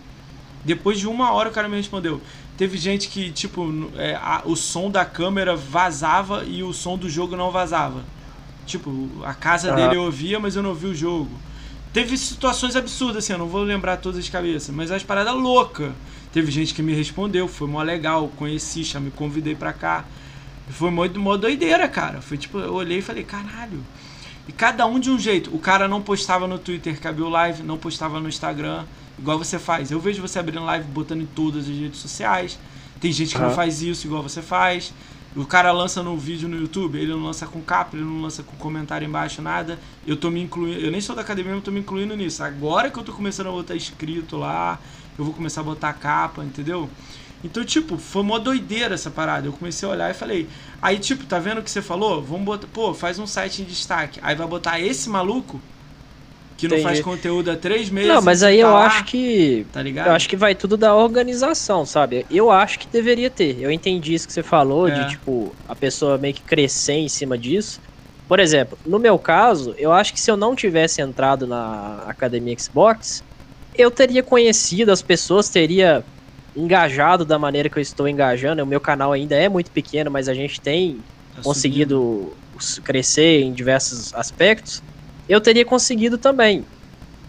Depois 0.63 0.99
de 0.99 1.07
uma 1.07 1.31
hora 1.31 1.49
o 1.49 1.51
cara 1.51 1.67
me 1.67 1.77
respondeu. 1.77 2.21
Teve 2.57 2.77
gente 2.77 3.09
que, 3.09 3.31
tipo, 3.31 3.89
é, 3.95 4.15
a, 4.15 4.43
o 4.45 4.55
som 4.55 4.89
da 4.89 5.03
câmera 5.03 5.55
vazava 5.55 6.43
e 6.45 6.63
o 6.63 6.71
som 6.71 6.97
do 6.97 7.09
jogo 7.09 7.35
não 7.35 7.51
vazava. 7.51 8.03
Tipo, 8.65 9.09
a 9.23 9.33
casa 9.33 9.69
uhum. 9.69 9.75
dele 9.75 9.95
eu 9.95 10.03
ouvia, 10.03 10.39
mas 10.39 10.55
eu 10.55 10.63
não 10.63 10.69
ouvi 10.69 10.87
o 10.87 10.95
jogo. 10.95 11.31
Teve 11.91 12.17
situações 12.17 12.75
absurdas, 12.75 13.17
assim, 13.17 13.33
eu 13.33 13.39
não 13.39 13.47
vou 13.47 13.61
lembrar 13.61 13.97
todas 13.97 14.23
de 14.23 14.31
cabeça, 14.31 14.71
mas 14.71 14.91
as 14.91 15.03
paradas 15.03 15.33
loucas. 15.33 15.91
Teve 16.31 16.51
gente 16.51 16.73
que 16.73 16.81
me 16.81 16.93
respondeu, 16.93 17.47
foi 17.47 17.67
mó 17.67 17.83
legal, 17.83 18.27
conheci, 18.35 18.83
já 18.83 18.99
me 18.99 19.11
convidei 19.11 19.53
pra 19.53 19.71
cá. 19.71 20.05
Foi 20.69 20.89
mó, 20.89 21.07
mó 21.15 21.37
doideira, 21.37 21.87
cara. 21.87 22.21
Foi 22.21 22.37
tipo, 22.37 22.57
eu 22.57 22.73
olhei 22.73 22.99
e 22.99 23.01
falei, 23.01 23.23
caralho. 23.23 23.83
E 24.47 24.51
cada 24.51 24.85
um 24.85 24.99
de 24.99 25.11
um 25.11 25.19
jeito. 25.19 25.55
O 25.55 25.59
cara 25.59 25.87
não 25.87 26.01
postava 26.01 26.47
no 26.47 26.57
Twitter 26.57 26.99
que 26.99 27.07
abriu 27.07 27.29
live, 27.29 27.61
não 27.61 27.77
postava 27.77 28.19
no 28.19 28.27
Instagram, 28.27 28.85
igual 29.17 29.37
você 29.37 29.59
faz. 29.59 29.91
Eu 29.91 29.99
vejo 29.99 30.21
você 30.21 30.39
abrindo 30.39 30.63
live, 30.63 30.85
botando 30.87 31.21
em 31.21 31.25
todas 31.25 31.69
as 31.69 31.75
redes 31.75 31.99
sociais. 31.99 32.59
Tem 32.99 33.11
gente 33.11 33.35
que 33.35 33.41
não 33.41 33.51
faz 33.51 33.81
isso 33.81 34.07
igual 34.07 34.23
você 34.23 34.41
faz. 34.41 34.93
O 35.35 35.45
cara 35.45 35.71
lança 35.71 36.03
no 36.03 36.15
vídeo 36.15 36.47
no 36.47 36.55
YouTube, 36.55 36.97
ele 36.97 37.11
não 37.11 37.23
lança 37.23 37.47
com 37.47 37.59
capa, 37.59 37.97
ele 37.97 38.05
não 38.05 38.21
lança 38.21 38.43
com 38.43 38.55
comentário 38.55 39.07
embaixo, 39.07 39.41
nada. 39.41 39.79
Eu 40.05 40.15
tô 40.15 40.29
me 40.29 40.39
incluindo, 40.39 40.79
eu 40.79 40.91
nem 40.91 41.01
sou 41.01 41.15
da 41.15 41.23
academia, 41.23 41.53
eu 41.53 41.61
tô 41.61 41.71
me 41.71 41.79
incluindo 41.79 42.15
nisso. 42.15 42.43
Agora 42.43 42.91
que 42.91 42.99
eu 42.99 43.03
tô 43.03 43.11
começando 43.11 43.47
a 43.47 43.51
botar 43.51 43.75
escrito 43.75 44.37
lá, 44.37 44.79
eu 45.17 45.25
vou 45.25 45.33
começar 45.33 45.61
a 45.61 45.63
botar 45.63 45.91
capa, 45.93 46.43
entendeu? 46.43 46.87
Então, 47.43 47.65
tipo, 47.65 47.97
foi 47.97 48.21
uma 48.21 48.39
doideira 48.39 48.93
essa 48.93 49.09
parada. 49.09 49.47
Eu 49.47 49.53
comecei 49.53 49.87
a 49.87 49.91
olhar 49.91 50.11
e 50.11 50.13
falei. 50.13 50.47
Aí, 50.81 50.99
tipo, 50.99 51.25
tá 51.25 51.39
vendo 51.39 51.57
o 51.57 51.63
que 51.63 51.71
você 51.71 51.81
falou? 51.81 52.21
Vamos 52.21 52.45
botar. 52.45 52.67
Pô, 52.67 52.93
faz 52.93 53.19
um 53.19 53.27
site 53.27 53.63
em 53.63 53.65
destaque. 53.65 54.19
Aí 54.21 54.35
vai 54.35 54.47
botar 54.47 54.79
esse 54.79 55.09
maluco 55.09 55.59
que 56.57 56.67
não 56.67 56.77
Entendi. 56.77 56.83
faz 56.83 57.01
conteúdo 57.01 57.51
há 57.51 57.55
três 57.55 57.89
meses. 57.89 58.09
Não, 58.09 58.21
mas 58.21 58.43
aí 58.43 58.57
tá 58.57 58.63
eu 58.63 58.71
lá, 58.71 58.85
acho 58.85 59.05
que. 59.05 59.65
Tá 59.71 59.81
ligado? 59.81 60.07
Eu 60.07 60.13
acho 60.13 60.29
que 60.29 60.35
vai 60.35 60.53
tudo 60.53 60.77
da 60.77 60.95
organização, 60.95 61.85
sabe? 61.85 62.25
Eu 62.29 62.51
acho 62.51 62.79
que 62.79 62.87
deveria 62.87 63.29
ter. 63.29 63.57
Eu 63.59 63.71
entendi 63.71 64.13
isso 64.13 64.27
que 64.27 64.33
você 64.33 64.43
falou, 64.43 64.87
é. 64.87 64.91
de 64.91 65.09
tipo, 65.11 65.55
a 65.67 65.75
pessoa 65.75 66.17
meio 66.17 66.33
que 66.33 66.41
crescer 66.41 66.93
em 66.93 67.09
cima 67.09 67.37
disso. 67.37 67.81
Por 68.27 68.39
exemplo, 68.39 68.77
no 68.85 68.99
meu 68.99 69.19
caso, 69.19 69.75
eu 69.77 69.91
acho 69.91 70.13
que 70.13 70.19
se 70.19 70.31
eu 70.31 70.37
não 70.37 70.55
tivesse 70.55 71.01
entrado 71.01 71.45
na 71.45 72.03
academia 72.07 72.55
Xbox, 72.57 73.23
eu 73.75 73.91
teria 73.91 74.23
conhecido 74.23 74.91
as 74.91 75.01
pessoas, 75.01 75.49
teria 75.49 76.03
engajado 76.55 77.25
da 77.25 77.37
maneira 77.37 77.67
que 77.67 77.77
eu 77.77 77.81
estou 77.81 78.07
engajando. 78.07 78.63
O 78.63 78.67
meu 78.67 78.79
canal 78.79 79.11
ainda 79.11 79.35
é 79.35 79.49
muito 79.49 79.71
pequeno, 79.71 80.09
mas 80.09 80.29
a 80.29 80.33
gente 80.33 80.61
tem 80.61 80.99
tá 81.35 81.41
conseguido 81.41 82.31
subindo. 82.57 82.85
crescer 82.85 83.41
em 83.41 83.51
diversos 83.51 84.13
aspectos 84.13 84.81
eu 85.27 85.41
teria 85.41 85.65
conseguido 85.65 86.17
também. 86.17 86.67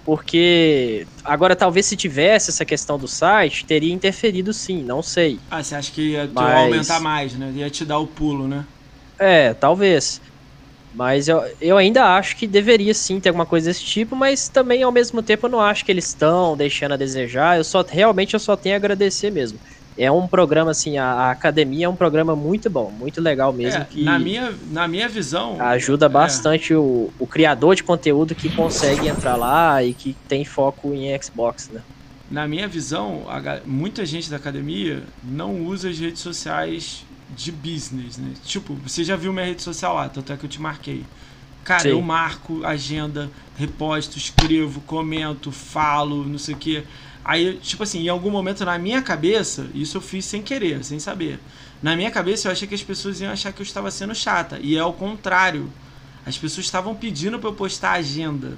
Porque 0.05 1.09
agora 1.25 1.57
talvez 1.57 1.87
se 1.87 1.97
tivesse 1.97 2.51
essa 2.51 2.65
questão 2.65 2.99
do 2.99 3.09
site, 3.09 3.67
teria 3.67 3.93
interferido 3.93 4.53
sim, 4.53 4.85
não 4.85 5.03
sei. 5.03 5.43
Ah, 5.49 5.63
você 5.63 5.75
acha 5.75 5.93
que 5.93 6.11
ia 6.13 6.31
Mas... 6.35 6.55
aumentar 6.65 7.01
mais, 7.01 7.35
né? 7.39 7.51
Ia 7.53 7.71
te 7.71 7.85
dar 7.85 7.99
o 7.99 8.09
pulo, 8.09 8.47
né? 8.49 8.69
É, 9.21 9.55
talvez. 9.55 10.21
Mas 10.93 11.29
eu, 11.29 11.41
eu 11.61 11.77
ainda 11.79 12.17
acho 12.17 12.37
que 12.37 12.47
deveria 12.49 12.95
sim 12.95 13.21
ter 13.21 13.31
alguma 13.31 13.47
coisa 13.47 13.71
desse 13.71 13.85
tipo, 13.85 14.17
mas 14.17 14.49
também 14.49 14.83
ao 14.83 14.93
mesmo 14.93 15.23
tempo 15.23 15.47
eu 15.47 15.51
não 15.51 15.61
acho 15.61 15.85
que 15.85 15.93
eles 15.93 16.07
estão 16.09 16.57
deixando 16.57 16.95
a 16.95 16.97
desejar. 16.99 17.59
Eu 17.59 17.65
só 17.65 17.83
realmente 17.89 18.35
eu 18.35 18.41
só 18.41 18.57
tenho 18.57 18.75
a 18.77 18.79
agradecer 18.79 19.31
mesmo 19.31 19.61
é 19.97 20.11
um 20.11 20.27
programa, 20.27 20.73
assim, 20.73 20.99
a, 20.99 21.05
a, 21.05 21.31
academia 21.31 21.87
é 21.87 21.89
um 21.89 21.95
programa 21.95 22.35
muito 22.35 22.69
bom, 22.69 22.91
muito 22.91 23.21
legal 23.21 23.53
mesmo. 23.53 23.83
É, 23.83 23.85
que 23.85 24.03
na, 24.03 24.19
minha, 24.19 24.53
na 24.71 24.89
minha 24.89 25.09
visão. 25.09 25.61
Ajuda 25.61 26.07
é. 26.07 26.09
bastante 26.09 26.73
é. 26.73 26.77
o, 26.77 27.13
o 27.19 27.27
criador 27.27 27.77
de 27.77 27.85
conteúdo 27.85 28.35
que 28.35 28.49
consegue 28.49 29.09
entrar 29.09 29.37
lá 29.37 29.83
e 29.83 29.95
que 29.95 30.17
tem 30.29 30.45
foco 30.45 30.93
em 30.93 31.17
Xbox, 31.21 31.71
né? 31.73 31.81
Na 32.31 32.49
minha 32.49 32.67
visão, 32.67 33.25
a, 33.29 33.61
muita 33.65 34.05
gente 34.05 34.29
da 34.29 34.37
academia 34.37 35.03
não 35.23 35.63
usa 35.63 35.89
as 35.89 35.99
redes 35.99 36.21
sociais 36.21 37.05
de 37.37 37.53
business, 37.53 38.19
né? 38.19 38.33
Tipo, 38.45 38.75
você 38.75 39.05
já 39.05 39.15
viu 39.15 39.33
minha 39.33 39.47
rede 39.47 39.63
social 39.63 39.95
lá, 39.95 40.09
tanto 40.09 40.33
é 40.33 40.37
que 40.37 40.45
eu 40.45 40.51
te 40.51 40.61
marquei. 40.61 41.05
Cara, 41.63 41.83
Sim. 41.83 41.89
eu 41.91 42.03
marco 42.03 42.65
agenda, 42.65 43.31
reposto, 43.57 44.19
escrevo, 44.19 44.81
comento, 44.83 45.51
falo, 45.51 46.25
não 46.25 46.39
sei 46.39 46.55
o 46.55 46.59
quê. 46.59 46.85
Aí, 47.25 47.59
tipo 47.63 47.83
assim, 47.83 48.03
em 48.03 48.09
algum 48.09 48.31
momento 48.31 48.65
na 48.65 48.77
minha 48.79 49.01
cabeça, 49.01 49.67
isso 49.75 49.97
eu 49.97 50.01
fiz 50.03 50.27
sem 50.27 50.43
querer, 50.43 50.85
sem 50.85 50.99
saber. 50.99 51.41
Na 51.83 51.97
minha 51.97 52.11
cabeça 52.11 52.49
eu 52.49 52.53
achei 52.53 52.69
que 52.69 52.75
as 52.75 52.83
pessoas 52.83 53.21
iam 53.21 53.33
achar 53.33 53.53
que 53.53 53.63
eu 53.63 53.65
estava 53.65 53.91
sendo 53.91 54.15
chata. 54.15 54.59
E 54.61 54.77
é 54.77 54.81
ao 54.81 54.93
contrário. 54.93 55.73
As 56.27 56.37
pessoas 56.39 56.67
estavam 56.67 56.95
pedindo 56.95 57.39
para 57.39 57.49
eu 57.49 57.55
postar 57.55 57.91
a 57.91 57.95
agenda. 57.95 58.57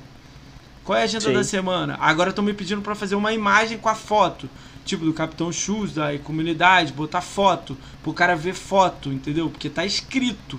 Qual 0.84 0.96
é 0.96 1.02
a 1.02 1.04
agenda 1.04 1.24
Sim. 1.24 1.32
da 1.32 1.42
semana? 1.42 1.96
Agora 2.00 2.30
estão 2.30 2.44
me 2.44 2.54
pedindo 2.54 2.80
para 2.80 2.94
fazer 2.94 3.16
uma 3.16 3.32
imagem 3.32 3.78
com 3.78 3.88
a 3.88 3.94
foto. 3.94 4.48
Tipo, 4.84 5.04
do 5.04 5.12
Capitão 5.12 5.50
Shoes, 5.50 5.92
da 5.92 6.16
comunidade, 6.18 6.92
botar 6.92 7.20
foto. 7.20 7.76
Pro 8.04 8.12
cara 8.12 8.36
ver 8.36 8.54
foto, 8.54 9.12
entendeu? 9.12 9.50
Porque 9.50 9.68
tá 9.68 9.84
escrito. 9.84 10.58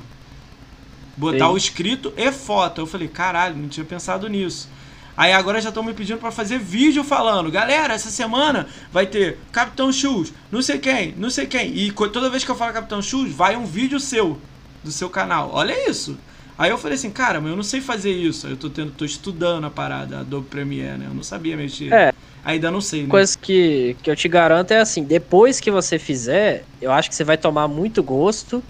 Botar 1.15 1.47
Sim. 1.47 1.53
o 1.53 1.57
escrito 1.57 2.13
e 2.17 2.29
foto. 2.33 2.81
Eu 2.81 2.85
falei, 2.85 3.07
caralho, 3.07 3.55
não 3.55 3.69
tinha 3.69 3.85
pensado 3.85 4.27
nisso. 4.27 4.69
Aí 5.17 5.33
agora 5.33 5.59
já 5.59 5.69
estão 5.69 5.81
me 5.81 5.95
pedindo 5.95 6.19
para 6.19 6.29
fazer 6.29 6.59
vídeo 6.59 7.03
falando, 7.03 7.49
galera, 7.49 7.95
essa 7.95 8.11
semana 8.11 8.67
vai 8.91 9.07
ter 9.07 9.39
Capitão 9.51 9.91
Shoes, 9.91 10.31
não 10.51 10.61
sei 10.61 10.77
quem, 10.77 11.15
não 11.17 11.31
sei 11.31 11.47
quem. 11.47 11.75
E 11.75 11.91
toda 11.91 12.29
vez 12.29 12.43
que 12.45 12.51
eu 12.51 12.55
falo 12.55 12.71
Capitão 12.71 13.01
Shoes, 13.01 13.33
vai 13.33 13.55
um 13.55 13.65
vídeo 13.65 13.99
seu, 13.99 14.39
do 14.83 14.91
seu 14.91 15.09
canal. 15.09 15.49
Olha 15.51 15.89
isso. 15.89 16.15
Aí 16.55 16.69
eu 16.69 16.77
falei 16.77 16.95
assim, 16.95 17.09
cara, 17.09 17.41
mas 17.41 17.49
eu 17.49 17.55
não 17.55 17.63
sei 17.63 17.81
fazer 17.81 18.11
isso. 18.11 18.45
Aí 18.45 18.53
eu 18.53 18.57
tô, 18.57 18.69
tendo, 18.69 18.91
tô 18.91 19.05
estudando 19.05 19.65
a 19.65 19.71
parada 19.71 20.23
do 20.23 20.43
Premiere, 20.43 20.99
né? 20.99 21.07
Eu 21.07 21.15
não 21.15 21.23
sabia 21.23 21.57
mexer. 21.57 21.91
É. 21.91 22.13
Ainda 22.45 22.69
não 22.69 22.79
sei, 22.79 23.03
né? 23.03 23.09
Coisa 23.09 23.35
que, 23.37 23.95
que 24.03 24.09
eu 24.09 24.15
te 24.15 24.27
garanto 24.27 24.71
é 24.71 24.79
assim, 24.79 25.03
depois 25.03 25.59
que 25.59 25.71
você 25.71 25.97
fizer, 25.97 26.63
eu 26.79 26.91
acho 26.91 27.09
que 27.09 27.15
você 27.15 27.23
vai 27.23 27.37
tomar 27.37 27.67
muito 27.67 28.03
gosto 28.03 28.63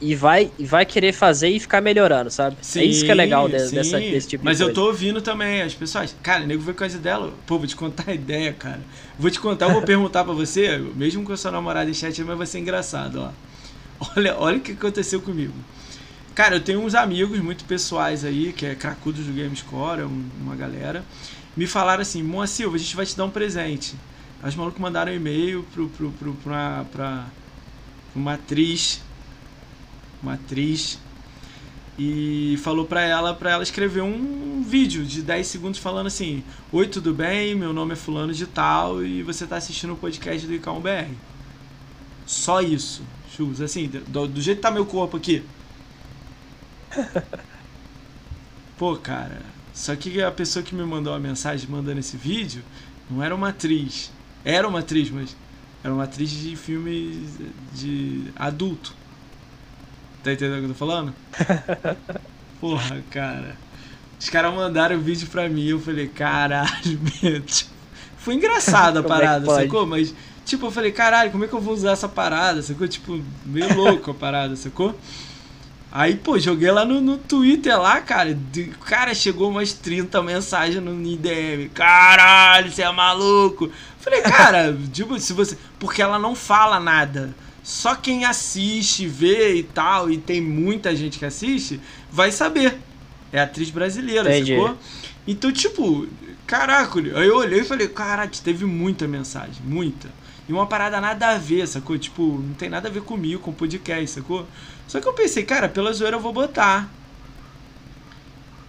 e 0.00 0.14
vai, 0.14 0.50
e 0.58 0.64
vai 0.64 0.86
querer 0.86 1.12
fazer 1.12 1.48
e 1.48 1.60
ficar 1.60 1.82
melhorando, 1.82 2.30
sabe? 2.30 2.56
Sim, 2.62 2.80
é 2.80 2.84
isso 2.84 3.04
que 3.04 3.10
é 3.10 3.14
legal 3.14 3.46
de, 3.48 3.52
dessa, 3.70 4.00
desse 4.00 4.28
tipo 4.28 4.44
Mas 4.44 4.56
de 4.56 4.64
Mas 4.64 4.68
eu 4.68 4.72
tô 4.72 4.86
ouvindo 4.86 5.20
também 5.20 5.60
as 5.60 5.74
pessoas. 5.74 6.16
Cara, 6.22 6.46
nego 6.46 6.62
vê 6.62 6.72
coisa 6.72 6.98
dela. 6.98 7.34
Pô, 7.46 7.58
vou 7.58 7.66
te 7.66 7.76
contar 7.76 8.04
a 8.10 8.14
ideia, 8.14 8.52
cara. 8.52 8.80
Vou 9.18 9.30
te 9.30 9.38
contar, 9.38 9.66
eu 9.66 9.72
vou 9.72 9.82
perguntar 9.82 10.24
pra 10.24 10.32
você, 10.32 10.78
mesmo 10.78 11.22
com 11.22 11.32
a 11.32 11.36
sua 11.36 11.50
namorada 11.50 11.90
em 11.90 11.94
chat, 11.94 12.22
mas 12.24 12.38
vai 12.38 12.46
ser 12.46 12.60
engraçado, 12.60 13.20
ó. 13.20 13.30
Olha, 14.16 14.34
olha 14.38 14.56
o 14.56 14.60
que 14.60 14.72
aconteceu 14.72 15.20
comigo. 15.20 15.52
Cara, 16.34 16.56
eu 16.56 16.60
tenho 16.60 16.80
uns 16.80 16.94
amigos 16.94 17.38
muito 17.40 17.66
pessoais 17.66 18.24
aí, 18.24 18.54
que 18.54 18.64
é 18.64 18.74
cracudos 18.74 19.26
do 19.26 19.32
Gamescore, 19.32 20.02
uma 20.40 20.56
galera. 20.56 21.04
Me 21.54 21.66
falaram 21.66 22.00
assim, 22.00 22.22
Moa 22.22 22.46
Silva, 22.46 22.76
a 22.76 22.78
gente 22.78 22.96
vai 22.96 23.04
te 23.04 23.14
dar 23.14 23.26
um 23.26 23.30
presente. 23.30 23.94
Os 24.42 24.54
malucos 24.54 24.80
mandaram 24.80 25.12
um 25.12 25.14
e-mail 25.14 25.66
pro, 25.74 25.90
pro, 25.90 26.10
pro, 26.12 26.32
pra, 26.36 26.86
pra 26.90 27.26
uma 28.14 28.34
atriz 28.34 29.02
uma 30.22 30.34
atriz, 30.34 30.98
e 31.98 32.58
falou 32.62 32.86
para 32.86 33.02
ela 33.02 33.34
para 33.34 33.50
ela 33.50 33.62
escrever 33.62 34.00
um 34.00 34.62
vídeo 34.62 35.04
de 35.04 35.20
10 35.20 35.46
segundos 35.46 35.78
falando 35.78 36.06
assim: 36.06 36.42
"Oi, 36.72 36.86
tudo 36.86 37.12
bem? 37.12 37.54
Meu 37.54 37.74
nome 37.74 37.92
é 37.92 37.96
fulano 37.96 38.32
de 38.32 38.46
tal 38.46 39.04
e 39.04 39.22
você 39.22 39.46
tá 39.46 39.56
assistindo 39.56 39.92
o 39.92 39.96
podcast 39.96 40.46
do 40.46 40.54
Icão 40.54 40.80
BR". 40.80 41.12
Só 42.26 42.62
isso. 42.62 43.02
Chus, 43.36 43.60
assim, 43.60 43.86
do, 44.08 44.26
do 44.26 44.40
jeito 44.40 44.58
que 44.58 44.62
tá 44.62 44.70
meu 44.70 44.86
corpo 44.86 45.16
aqui. 45.16 45.42
Pô, 48.78 48.96
cara, 48.96 49.42
só 49.74 49.94
que 49.94 50.22
a 50.22 50.30
pessoa 50.30 50.62
que 50.62 50.74
me 50.74 50.84
mandou 50.84 51.12
a 51.12 51.18
mensagem 51.18 51.68
mandando 51.68 52.00
esse 52.00 52.16
vídeo 52.16 52.62
não 53.10 53.22
era 53.22 53.34
uma 53.34 53.50
atriz. 53.50 54.10
Era 54.44 54.66
uma 54.66 54.78
atriz, 54.78 55.10
mas 55.10 55.36
era 55.84 55.92
uma 55.92 56.04
atriz 56.04 56.30
de 56.30 56.56
filme 56.56 57.28
de 57.74 58.24
adulto. 58.36 58.94
Tá 60.22 60.32
entendendo 60.32 60.56
o 60.56 60.60
que 60.60 60.64
eu 60.66 60.68
tô 60.68 60.74
falando? 60.74 61.14
Porra, 62.60 63.02
cara. 63.10 63.56
Os 64.18 64.28
caras 64.28 64.54
mandaram 64.54 64.96
o 64.96 65.00
vídeo 65.00 65.26
pra 65.28 65.48
mim 65.48 65.66
eu 65.66 65.80
falei, 65.80 66.06
caralho, 66.08 67.00
meu. 67.22 67.40
Tipo, 67.40 67.70
foi 68.18 68.34
engraçada 68.34 69.00
a 69.00 69.02
é 69.02 69.06
parada, 69.06 69.50
é 69.50 69.62
sacou? 69.62 69.86
Mas, 69.86 70.14
tipo, 70.44 70.66
eu 70.66 70.70
falei, 70.70 70.92
caralho, 70.92 71.30
como 71.30 71.44
é 71.44 71.48
que 71.48 71.54
eu 71.54 71.60
vou 71.60 71.72
usar 71.72 71.92
essa 71.92 72.08
parada, 72.08 72.60
sacou? 72.60 72.86
Tipo, 72.86 73.18
meio 73.46 73.74
louco 73.74 74.10
a 74.10 74.14
parada, 74.14 74.54
sacou? 74.56 74.94
Aí, 75.90 76.14
pô, 76.14 76.38
joguei 76.38 76.70
lá 76.70 76.84
no, 76.84 77.00
no 77.00 77.16
Twitter 77.16 77.80
lá, 77.80 78.00
cara. 78.02 78.38
Cara, 78.84 79.14
chegou 79.14 79.48
umas 79.48 79.72
30 79.72 80.22
mensagens 80.22 80.84
no 80.84 81.02
IDM. 81.02 81.70
Caralho, 81.74 82.70
você 82.70 82.82
é 82.82 82.92
maluco. 82.92 83.70
Falei, 83.98 84.20
cara, 84.20 84.76
tipo, 84.92 85.18
se 85.18 85.32
você. 85.32 85.56
Porque 85.78 86.00
ela 86.00 86.18
não 86.18 86.34
fala 86.36 86.78
nada 86.78 87.34
só 87.62 87.94
quem 87.94 88.24
assiste, 88.24 89.06
vê 89.06 89.56
e 89.56 89.62
tal, 89.62 90.10
e 90.10 90.18
tem 90.18 90.40
muita 90.40 90.94
gente 90.94 91.18
que 91.18 91.24
assiste, 91.24 91.80
vai 92.10 92.32
saber. 92.32 92.78
É 93.32 93.40
atriz 93.40 93.70
brasileira, 93.70 94.30
Entendi. 94.30 94.56
sacou? 94.56 94.76
Então, 95.26 95.52
tipo, 95.52 96.06
caraca, 96.46 96.98
aí 96.98 97.28
eu 97.28 97.36
olhei 97.36 97.60
e 97.60 97.64
falei, 97.64 97.86
caraca, 97.88 98.34
teve 98.42 98.64
muita 98.64 99.06
mensagem, 99.06 99.62
muita. 99.64 100.08
E 100.48 100.52
uma 100.52 100.66
parada 100.66 101.00
nada 101.00 101.28
a 101.28 101.38
ver, 101.38 101.66
sacou? 101.68 101.96
Tipo, 101.96 102.22
não 102.22 102.54
tem 102.54 102.68
nada 102.68 102.88
a 102.88 102.90
ver 102.90 103.02
comigo, 103.02 103.40
com 103.40 103.52
o 103.52 103.54
podcast, 103.54 104.10
sacou? 104.10 104.46
Só 104.88 105.00
que 105.00 105.06
eu 105.06 105.12
pensei, 105.12 105.44
cara, 105.44 105.68
pela 105.68 105.92
zoeira 105.92 106.16
eu 106.16 106.20
vou 106.20 106.32
botar. 106.32 106.90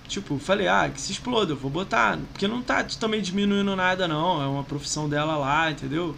Tipo, 0.07 0.37
falei, 0.37 0.67
ah, 0.67 0.91
que 0.93 1.01
se 1.01 1.13
exploda, 1.13 1.53
eu 1.53 1.57
vou 1.57 1.71
botar. 1.71 2.19
Porque 2.31 2.47
não 2.47 2.61
tá 2.61 2.83
também 2.83 3.21
diminuindo 3.21 3.75
nada, 3.75 4.07
não. 4.07 4.41
É 4.43 4.45
uma 4.45 4.63
profissão 4.63 5.09
dela 5.09 5.37
lá, 5.37 5.71
entendeu? 5.71 6.15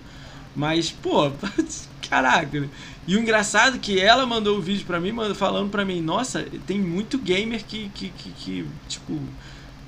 Mas, 0.56 0.92
pô, 0.92 1.32
caraca. 2.10 2.70
E 3.08 3.16
o 3.16 3.20
engraçado 3.20 3.78
é 3.78 3.80
que 3.80 4.00
ela 4.00 4.26
mandou 4.26 4.56
o 4.56 4.60
um 4.60 4.62
vídeo 4.62 4.86
pra 4.86 5.00
mim, 5.00 5.14
falando 5.36 5.70
pra 5.70 5.84
mim, 5.84 6.02
nossa, 6.02 6.44
tem 6.68 6.80
muito 6.80 7.18
gamer 7.18 7.64
que, 7.66 7.90
que, 7.90 8.10
que, 8.10 8.30
que 8.32 8.66
tipo, 8.88 9.20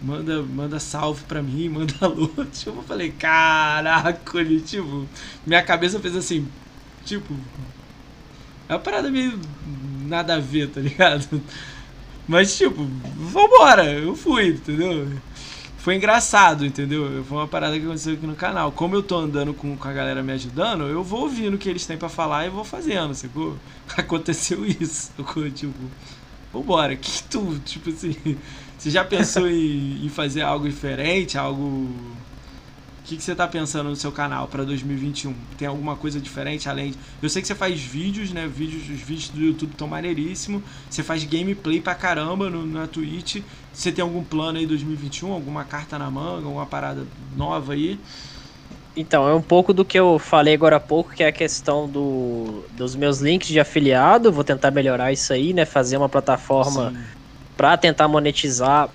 manda, 0.02 0.42
manda 0.44 0.80
salve 0.80 1.24
pra 1.26 1.42
mim, 1.42 1.70
manda 1.70 1.94
alô. 2.02 2.28
Tipo, 2.52 2.80
eu 2.80 2.84
falei, 2.84 3.12
caraca, 3.12 4.46
tipo, 4.66 5.08
minha 5.46 5.64
cabeça 5.64 6.00
fez 6.00 6.16
assim, 6.16 6.48
tipo, 7.06 7.34
é 8.68 8.74
uma 8.74 8.80
parada 8.80 9.10
meio 9.10 9.40
nada 10.08 10.36
a 10.36 10.40
ver, 10.40 10.70
tá 10.70 10.82
ligado? 10.82 11.42
Mas, 12.28 12.58
tipo, 12.58 12.84
vambora, 13.18 13.86
eu 13.86 14.16
fui, 14.16 14.50
entendeu? 14.50 15.08
Foi 15.86 15.94
engraçado, 15.94 16.66
entendeu? 16.66 17.24
Foi 17.26 17.38
uma 17.38 17.48
parada 17.48 17.78
que 17.78 17.86
aconteceu 17.86 18.16
aqui 18.16 18.26
no 18.26 18.36
canal. 18.36 18.72
Como 18.72 18.96
eu 18.96 19.04
tô 19.04 19.18
andando 19.18 19.54
com, 19.54 19.78
com 19.78 19.88
a 19.88 19.94
galera 19.94 20.24
me 20.24 20.32
ajudando, 20.32 20.86
eu 20.86 21.04
vou 21.04 21.22
ouvindo 21.22 21.54
o 21.54 21.58
que 21.60 21.70
eles 21.70 21.86
têm 21.86 21.96
para 21.96 22.10
falar 22.10 22.48
e 22.48 22.50
vou 22.50 22.64
fazendo, 22.64 23.14
sacou? 23.14 23.56
Aconteceu 23.96 24.66
isso, 24.66 25.12
sacou? 25.16 25.48
Tipo, 25.52 25.78
vambora, 26.52 26.96
que 26.96 27.22
tu, 27.26 27.60
tipo 27.64 27.92
assim, 27.92 28.16
você 28.76 28.90
já 28.90 29.06
pensou 29.06 29.48
em, 29.48 30.04
em 30.04 30.10
fazer 30.10 30.42
algo 30.42 30.68
diferente, 30.68 31.38
algo 31.38 31.88
o 33.06 33.08
que, 33.08 33.18
que 33.18 33.24
você 33.24 33.34
está 33.34 33.48
pensando 33.48 33.88
no 33.88 33.96
seu 33.96 34.12
canal 34.12 34.48
para 34.48 34.64
2021? 34.64 35.36
Tem 35.60 35.68
alguma 35.68 35.96
coisa 35.96 36.20
diferente 36.20 36.68
além 36.68 36.90
de... 36.90 36.98
Eu 37.22 37.30
sei 37.30 37.40
que 37.40 37.48
você 37.48 37.54
faz 37.54 37.80
vídeos, 37.80 38.32
né? 38.32 38.48
Vídeos, 38.48 38.90
os 38.90 39.00
vídeos 39.00 39.30
do 39.30 39.40
YouTube 39.40 39.74
estão 39.74 39.88
maneiríssimos. 39.88 40.64
Você 40.90 41.04
faz 41.04 41.24
gameplay 41.24 41.80
pra 41.80 41.94
caramba 41.94 42.50
no, 42.50 42.66
na 42.66 42.88
Twitch. 42.88 43.44
Você 43.76 43.92
tem 43.92 44.02
algum 44.02 44.24
plano 44.24 44.58
aí 44.58 44.66
2021? 44.66 45.34
Alguma 45.34 45.66
carta 45.66 46.00
na 46.00 46.10
manga? 46.10 46.48
Alguma 46.48 46.66
parada 46.66 47.06
nova 47.36 47.74
aí? 47.74 48.00
Então, 48.96 49.28
é 49.28 49.34
um 49.34 49.42
pouco 49.42 49.74
do 49.74 49.84
que 49.84 50.00
eu 50.00 50.18
falei 50.18 50.54
agora 50.54 50.78
há 50.78 50.80
pouco, 50.80 51.14
que 51.14 51.22
é 51.22 51.28
a 51.28 51.32
questão 51.32 51.88
do, 51.88 52.64
dos 52.72 52.96
meus 52.96 53.20
links 53.20 53.50
de 53.50 53.60
afiliado. 53.60 54.32
Vou 54.32 54.44
tentar 54.46 54.72
melhorar 54.72 55.12
isso 55.12 55.34
aí, 55.34 55.54
né? 55.54 55.66
Fazer 55.66 55.98
uma 55.98 56.08
plataforma 56.08 56.94
para 57.58 57.76
tentar 57.76 58.08
monetizar 58.08 58.90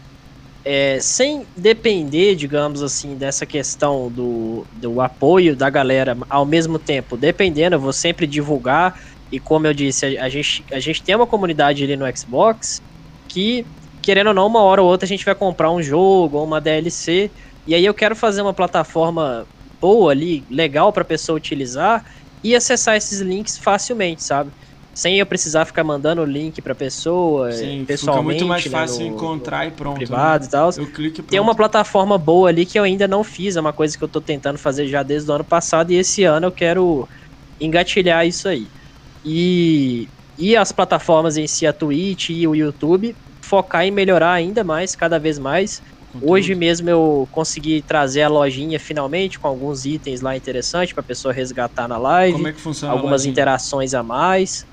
é, 0.65 0.99
sem 1.01 1.47
depender, 1.57 2.35
digamos 2.35 2.83
assim, 2.83 3.15
dessa 3.17 3.47
questão 3.47 4.11
do, 4.11 4.67
do 4.75 5.01
apoio 5.01 5.57
da 5.57 5.71
galera, 5.71 6.17
ao 6.29 6.45
mesmo 6.45 6.79
tempo, 6.79 7.17
dependendo, 7.17 7.77
eu 7.77 7.81
vou 7.81 7.93
sempre 7.93 8.27
divulgar. 8.27 8.99
E 9.33 9.39
como 9.39 9.67
eu 9.67 9.75
disse, 9.75 10.19
a, 10.19 10.25
a, 10.25 10.29
gente, 10.29 10.65
a 10.73 10.81
gente 10.81 11.03
tem 11.03 11.15
uma 11.15 11.27
comunidade 11.27 11.85
ali 11.85 11.97
no 11.97 12.05
Xbox 12.17 12.83
que, 13.29 13.65
querendo 14.01 14.29
ou 14.29 14.35
não, 14.35 14.47
uma 14.47 14.63
hora 14.63 14.83
ou 14.83 14.89
outra 14.89 15.05
a 15.05 15.09
gente 15.09 15.25
vai 15.25 15.35
comprar 15.35 15.71
um 15.71 15.83
jogo 15.83 16.39
ou 16.39 16.45
uma 16.45 16.61
DLC. 16.61 17.31
E 17.67 17.75
aí 17.75 17.85
eu 17.85 17.95
quero 17.95 18.17
fazer 18.17 18.43
uma 18.43 18.55
plataforma 18.55 19.47
boa 19.81 20.13
ali, 20.13 20.45
legal 20.51 20.93
para 20.93 21.03
a 21.03 21.07
pessoa 21.07 21.37
utilizar 21.37 22.05
e 22.43 22.55
acessar 22.55 22.97
esses 22.97 23.21
links 23.21 23.57
facilmente, 23.59 24.23
sabe? 24.23 24.51
sem 25.01 25.19
eu 25.19 25.27
precisar 25.27 25.65
ficar 25.65 25.85
mandando 25.85 26.21
o 26.21 26.25
link 26.25 26.61
pra 26.61 26.75
pessoa, 26.75 27.53
Sim, 27.53 27.85
pessoalmente. 27.87 28.35
Fica 28.35 28.45
muito 28.45 28.47
mais 28.47 28.65
né, 28.65 28.71
fácil 28.71 29.05
né, 29.05 29.09
no, 29.09 29.17
encontrar 29.17 29.67
e 29.67 29.71
pronto. 29.71 29.97
Privado 29.97 30.43
né? 30.43 30.49
e 30.49 30.51
tal. 30.51 30.71
Tem 31.29 31.41
uma 31.41 31.55
plataforma 31.55 32.19
boa 32.19 32.49
ali 32.49 32.67
que 32.67 32.79
eu 32.79 32.83
ainda 32.83 33.07
não 33.07 33.23
fiz, 33.23 33.57
é 33.57 33.61
uma 33.61 33.73
coisa 33.73 33.97
que 33.97 34.03
eu 34.03 34.09
tô 34.09 34.21
tentando 34.21 34.59
fazer 34.59 34.87
já 34.89 35.03
desde 35.03 35.31
o 35.31 35.35
ano 35.35 35.45
passado 35.45 35.93
e 35.93 35.97
esse 35.97 36.25
ano 36.25 36.49
eu 36.49 36.53
quero 36.53 37.09
engatilhar 37.61 38.27
isso 38.27 38.49
aí. 38.49 38.67
E, 39.25 40.09
e 40.37 40.57
as 40.57 40.73
plataformas 40.73 41.37
em 41.37 41.47
si, 41.47 41.67
a 41.67 41.73
Twitch 41.73 42.31
e 42.31 42.47
o 42.47 42.55
YouTube, 42.55 43.15
focar 43.51 43.85
em 43.85 43.91
melhorar 43.91 44.33
ainda 44.33 44.63
mais, 44.63 44.95
cada 44.95 45.19
vez 45.19 45.37
mais. 45.37 45.83
Conteúdo. 46.13 46.33
Hoje 46.33 46.55
mesmo 46.55 46.89
eu 46.89 47.29
consegui 47.33 47.83
trazer 47.83 48.23
a 48.23 48.29
lojinha 48.29 48.79
finalmente 48.79 49.41
com 49.41 49.49
alguns 49.49 49.85
itens 49.85 50.21
lá 50.21 50.37
interessantes 50.37 50.93
para 50.93 51.03
pessoa 51.03 51.35
resgatar 51.35 51.89
na 51.89 51.99
live. 51.99 52.35
Como 52.35 52.47
é 52.47 52.53
que 52.53 52.61
funciona 52.61 52.93
Algumas 52.93 53.27
interações 53.27 53.93
a 53.93 54.05
mais. 54.05 54.65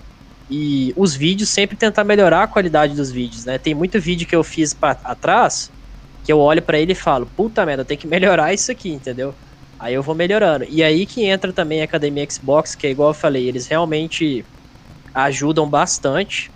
E 0.49 0.93
os 0.95 1.15
vídeos 1.15 1.49
sempre 1.49 1.75
tentar 1.75 2.03
melhorar 2.03 2.43
a 2.43 2.47
qualidade 2.47 2.95
dos 2.95 3.11
vídeos, 3.11 3.45
né? 3.45 3.57
Tem 3.57 3.73
muito 3.73 3.99
vídeo 3.99 4.27
que 4.27 4.35
eu 4.35 4.43
fiz 4.43 4.73
para 4.73 4.97
atrás 5.03 5.71
que 6.23 6.31
eu 6.31 6.39
olho 6.39 6.61
para 6.61 6.77
ele 6.77 6.91
e 6.91 6.95
falo, 6.95 7.25
puta 7.25 7.65
merda, 7.65 7.81
eu 7.81 7.85
tenho 7.85 7.99
que 7.99 8.07
melhorar 8.07 8.53
isso 8.53 8.71
aqui, 8.71 8.89
entendeu? 8.89 9.33
Aí 9.79 9.93
eu 9.93 10.03
vou 10.03 10.13
melhorando. 10.13 10.65
E 10.69 10.83
aí 10.83 11.05
que 11.05 11.23
entra 11.23 11.51
também 11.51 11.81
a 11.81 11.85
Academia 11.85 12.27
Xbox, 12.29 12.75
que 12.75 12.85
é 12.85 12.91
igual 12.91 13.09
eu 13.09 13.13
falei, 13.13 13.47
eles 13.47 13.67
realmente 13.67 14.45
ajudam 15.13 15.69
bastante 15.69 16.51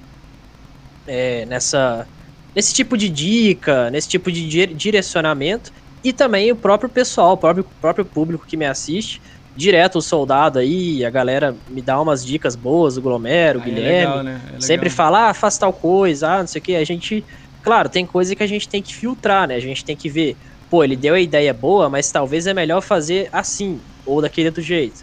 é, 1.06 1.46
nessa 1.46 2.08
nesse 2.54 2.74
tipo 2.74 2.98
de 2.98 3.10
dica, 3.10 3.90
nesse 3.90 4.10
tipo 4.10 4.32
de 4.32 4.66
direcionamento 4.76 5.72
e 6.04 6.12
também 6.12 6.52
o 6.52 6.56
próprio 6.56 6.90
pessoal, 6.90 7.34
o 7.34 7.38
próprio, 7.38 7.66
próprio 7.80 8.06
público 8.06 8.46
que 8.46 8.58
me 8.58 8.66
assiste 8.66 9.22
direto 9.56 9.98
o 9.98 10.02
soldado 10.02 10.60
aí, 10.60 11.04
a 11.04 11.10
galera 11.10 11.58
me 11.68 11.82
dá 11.82 12.00
umas 12.00 12.26
dicas 12.26 12.56
boas, 12.56 12.98
o 12.98 13.02
Glomero, 13.02 13.60
o 13.60 13.62
Guilherme. 13.62 13.90
É 13.90 14.00
legal, 14.00 14.24
né? 14.24 14.42
é 14.56 14.62
sempre 14.62 14.90
fala, 14.90 15.30
ah, 15.30 15.34
faz 15.34 15.58
tal 15.58 15.74
coisa, 15.74 16.30
ah, 16.30 16.40
não 16.40 16.48
sei 16.48 16.60
o 16.60 16.64
que. 16.64 16.76
A 16.76 16.84
gente, 16.84 17.26
claro, 17.62 17.90
tem 17.90 18.06
coisa 18.06 18.36
que 18.36 18.44
a 18.44 18.48
gente 18.48 18.68
tem 18.68 18.82
que 18.82 18.96
filtrar, 18.96 19.48
né? 19.48 19.56
A 19.56 19.60
gente 19.60 19.84
tem 19.84 19.96
que 19.96 20.10
ver, 20.10 20.38
pô, 20.70 20.84
ele 20.84 20.96
deu 20.96 21.16
a 21.16 21.20
ideia 21.20 21.54
boa, 21.54 21.90
mas 21.90 22.12
talvez 22.12 22.48
é 22.48 22.54
melhor 22.54 22.82
fazer 22.82 23.28
assim, 23.32 23.82
ou 24.06 24.22
daquele 24.22 24.48
outro 24.48 24.62
jeito. 24.62 25.02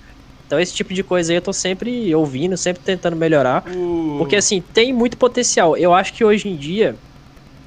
Então 0.49 0.59
esse 0.59 0.73
tipo 0.73 0.95
de 0.95 1.03
coisa 1.03 1.31
aí 1.31 1.37
eu 1.37 1.43
tô 1.43 1.53
sempre 1.53 2.15
ouvindo, 2.15 2.57
sempre 2.57 2.83
tentando 2.83 3.15
melhorar. 3.15 3.63
Uh. 3.69 4.17
Porque 4.17 4.35
assim, 4.35 4.63
tem 4.63 4.95
muito 4.95 5.19
potencial. 5.19 5.77
Eu 5.77 5.93
acho 5.93 6.15
que 6.15 6.25
hoje 6.25 6.49
em 6.49 6.57
dia 6.57 6.97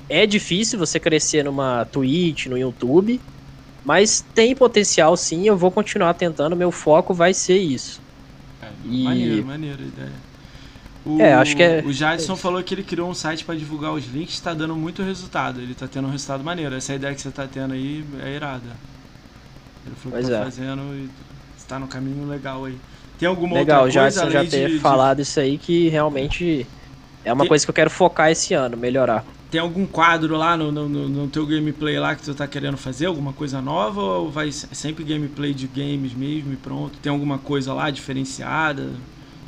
é 0.09 0.25
difícil 0.25 0.79
você 0.79 0.99
crescer 0.99 1.45
numa 1.45 1.85
Twitch, 1.85 2.47
no 2.47 2.57
YouTube, 2.57 3.21
mas 3.85 4.25
tem 4.33 4.55
potencial 4.55 5.15
sim, 5.15 5.47
eu 5.47 5.55
vou 5.55 5.69
continuar 5.69 6.15
tentando, 6.15 6.55
meu 6.55 6.71
foco 6.71 7.13
vai 7.13 7.35
ser 7.35 7.59
isso. 7.59 8.01
É, 8.63 8.67
e... 8.83 9.03
Maneiro, 9.03 9.45
maneiro 9.45 9.83
a 9.83 9.85
ideia. 9.85 10.31
O, 11.05 11.21
é, 11.21 11.33
acho 11.35 11.55
que 11.55 11.61
é... 11.61 11.83
O 11.85 11.93
Jadson 11.93 12.35
falou 12.35 12.63
que 12.63 12.73
ele 12.73 12.83
criou 12.83 13.07
um 13.07 13.13
site 13.13 13.45
para 13.45 13.53
divulgar 13.53 13.93
os 13.93 14.07
links, 14.07 14.33
está 14.33 14.55
dando 14.55 14.75
muito 14.75 15.03
resultado. 15.03 15.61
Ele 15.61 15.73
está 15.73 15.87
tendo 15.87 16.07
um 16.07 16.11
resultado 16.11 16.43
maneiro. 16.43 16.75
Essa 16.75 16.95
ideia 16.95 17.13
que 17.13 17.21
você 17.21 17.29
está 17.29 17.47
tendo 17.47 17.73
aí 17.73 18.03
é 18.23 18.35
irada. 18.35 18.75
Ele 19.85 19.95
falou 19.95 20.11
pois 20.13 20.25
que 20.25 20.31
tá 20.31 20.39
é. 20.39 20.43
fazendo 20.43 20.81
e 20.95 21.09
está 21.71 21.79
no 21.79 21.87
caminho 21.87 22.27
legal 22.27 22.65
aí. 22.65 22.77
Tem 23.17 23.27
alguma 23.27 23.55
legal, 23.55 23.85
outra 23.85 24.01
coisa? 24.01 24.25
Legal, 24.25 24.43
já 24.43 24.49
ter 24.49 24.69
de, 24.69 24.79
falado 24.79 25.17
de... 25.17 25.23
isso 25.23 25.39
aí 25.39 25.57
que 25.57 25.87
realmente 25.87 26.67
é 27.23 27.31
uma 27.31 27.43
Tem... 27.43 27.49
coisa 27.49 27.65
que 27.65 27.69
eu 27.69 27.73
quero 27.75 27.89
focar 27.89 28.29
esse 28.29 28.53
ano, 28.53 28.75
melhorar. 28.75 29.23
Tem 29.49 29.59
algum 29.59 29.85
quadro 29.85 30.37
lá 30.37 30.55
no, 30.55 30.71
no, 30.71 30.87
no, 30.87 31.27
teu 31.27 31.45
gameplay 31.45 31.99
lá 31.99 32.15
que 32.15 32.23
tu 32.23 32.33
tá 32.33 32.47
querendo 32.47 32.77
fazer? 32.77 33.05
Alguma 33.05 33.33
coisa 33.33 33.61
nova? 33.61 34.01
Ou 34.01 34.31
vai 34.31 34.51
sempre 34.51 35.03
gameplay 35.03 35.53
de 35.53 35.67
games 35.67 36.13
mesmo 36.13 36.53
e 36.53 36.55
pronto? 36.55 36.97
Tem 36.99 37.11
alguma 37.11 37.37
coisa 37.37 37.73
lá 37.73 37.89
diferenciada? 37.89 38.89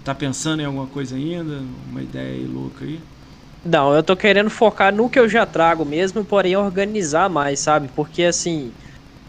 Tá 0.03 0.13
pensando 0.13 0.61
em 0.61 0.65
alguma 0.65 0.87
coisa 0.87 1.15
ainda? 1.15 1.61
Uma 1.89 2.01
ideia 2.01 2.33
aí 2.33 2.45
louca 2.45 2.83
aí? 2.83 2.99
Não, 3.63 3.93
eu 3.93 4.03
tô 4.03 4.13
querendo 4.13 4.49
focar 4.49 4.93
no 4.93 5.09
que 5.09 5.17
eu 5.17 5.29
já 5.29 5.45
trago 5.45 5.85
mesmo, 5.85 6.25
porém 6.25 6.57
organizar 6.57 7.29
mais, 7.29 7.61
sabe? 7.61 7.89
Porque 7.95 8.23
assim, 8.23 8.73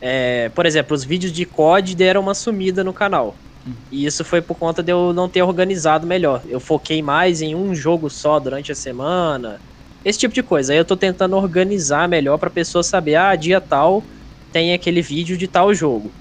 é, 0.06 0.51
por 0.51 0.66
exemplo, 0.66 0.94
os 0.94 1.02
vídeos 1.02 1.32
de 1.32 1.47
COD 1.47 1.94
deram 1.97 2.20
uma 2.20 2.35
sumida 2.35 2.85
no 2.85 2.93
canal. 2.93 3.35
Hum. 3.66 3.72
E 3.90 4.05
isso 4.05 4.22
foi 4.22 4.43
por 4.43 4.55
conta 4.59 4.82
de 4.82 4.93
eu 4.93 5.14
não 5.14 5.31
ter 5.31 5.43
organizado 5.43 6.06
melhor. 6.06 6.43
Eu 6.47 6.60
foquei 6.60 7.01
mais 7.01 7.40
em 7.40 7.55
um 7.55 7.74
jogo 7.74 8.10
só 8.10 8.39
durante 8.39 8.70
a 8.70 8.74
semana 8.74 9.62
esse 10.05 10.18
tipo 10.18 10.35
de 10.35 10.43
coisa. 10.43 10.74
Aí 10.74 10.78
eu 10.78 10.85
tô 10.85 10.94
tentando 10.94 11.35
organizar 11.36 12.06
melhor 12.06 12.36
pra 12.36 12.51
pessoa 12.51 12.82
saber, 12.82 13.14
ah, 13.14 13.35
dia 13.35 13.62
tal 13.62 14.05
tem 14.52 14.74
aquele 14.74 15.01
vídeo 15.01 15.39
de 15.39 15.48
tal 15.48 15.72
jogo. 15.72 16.14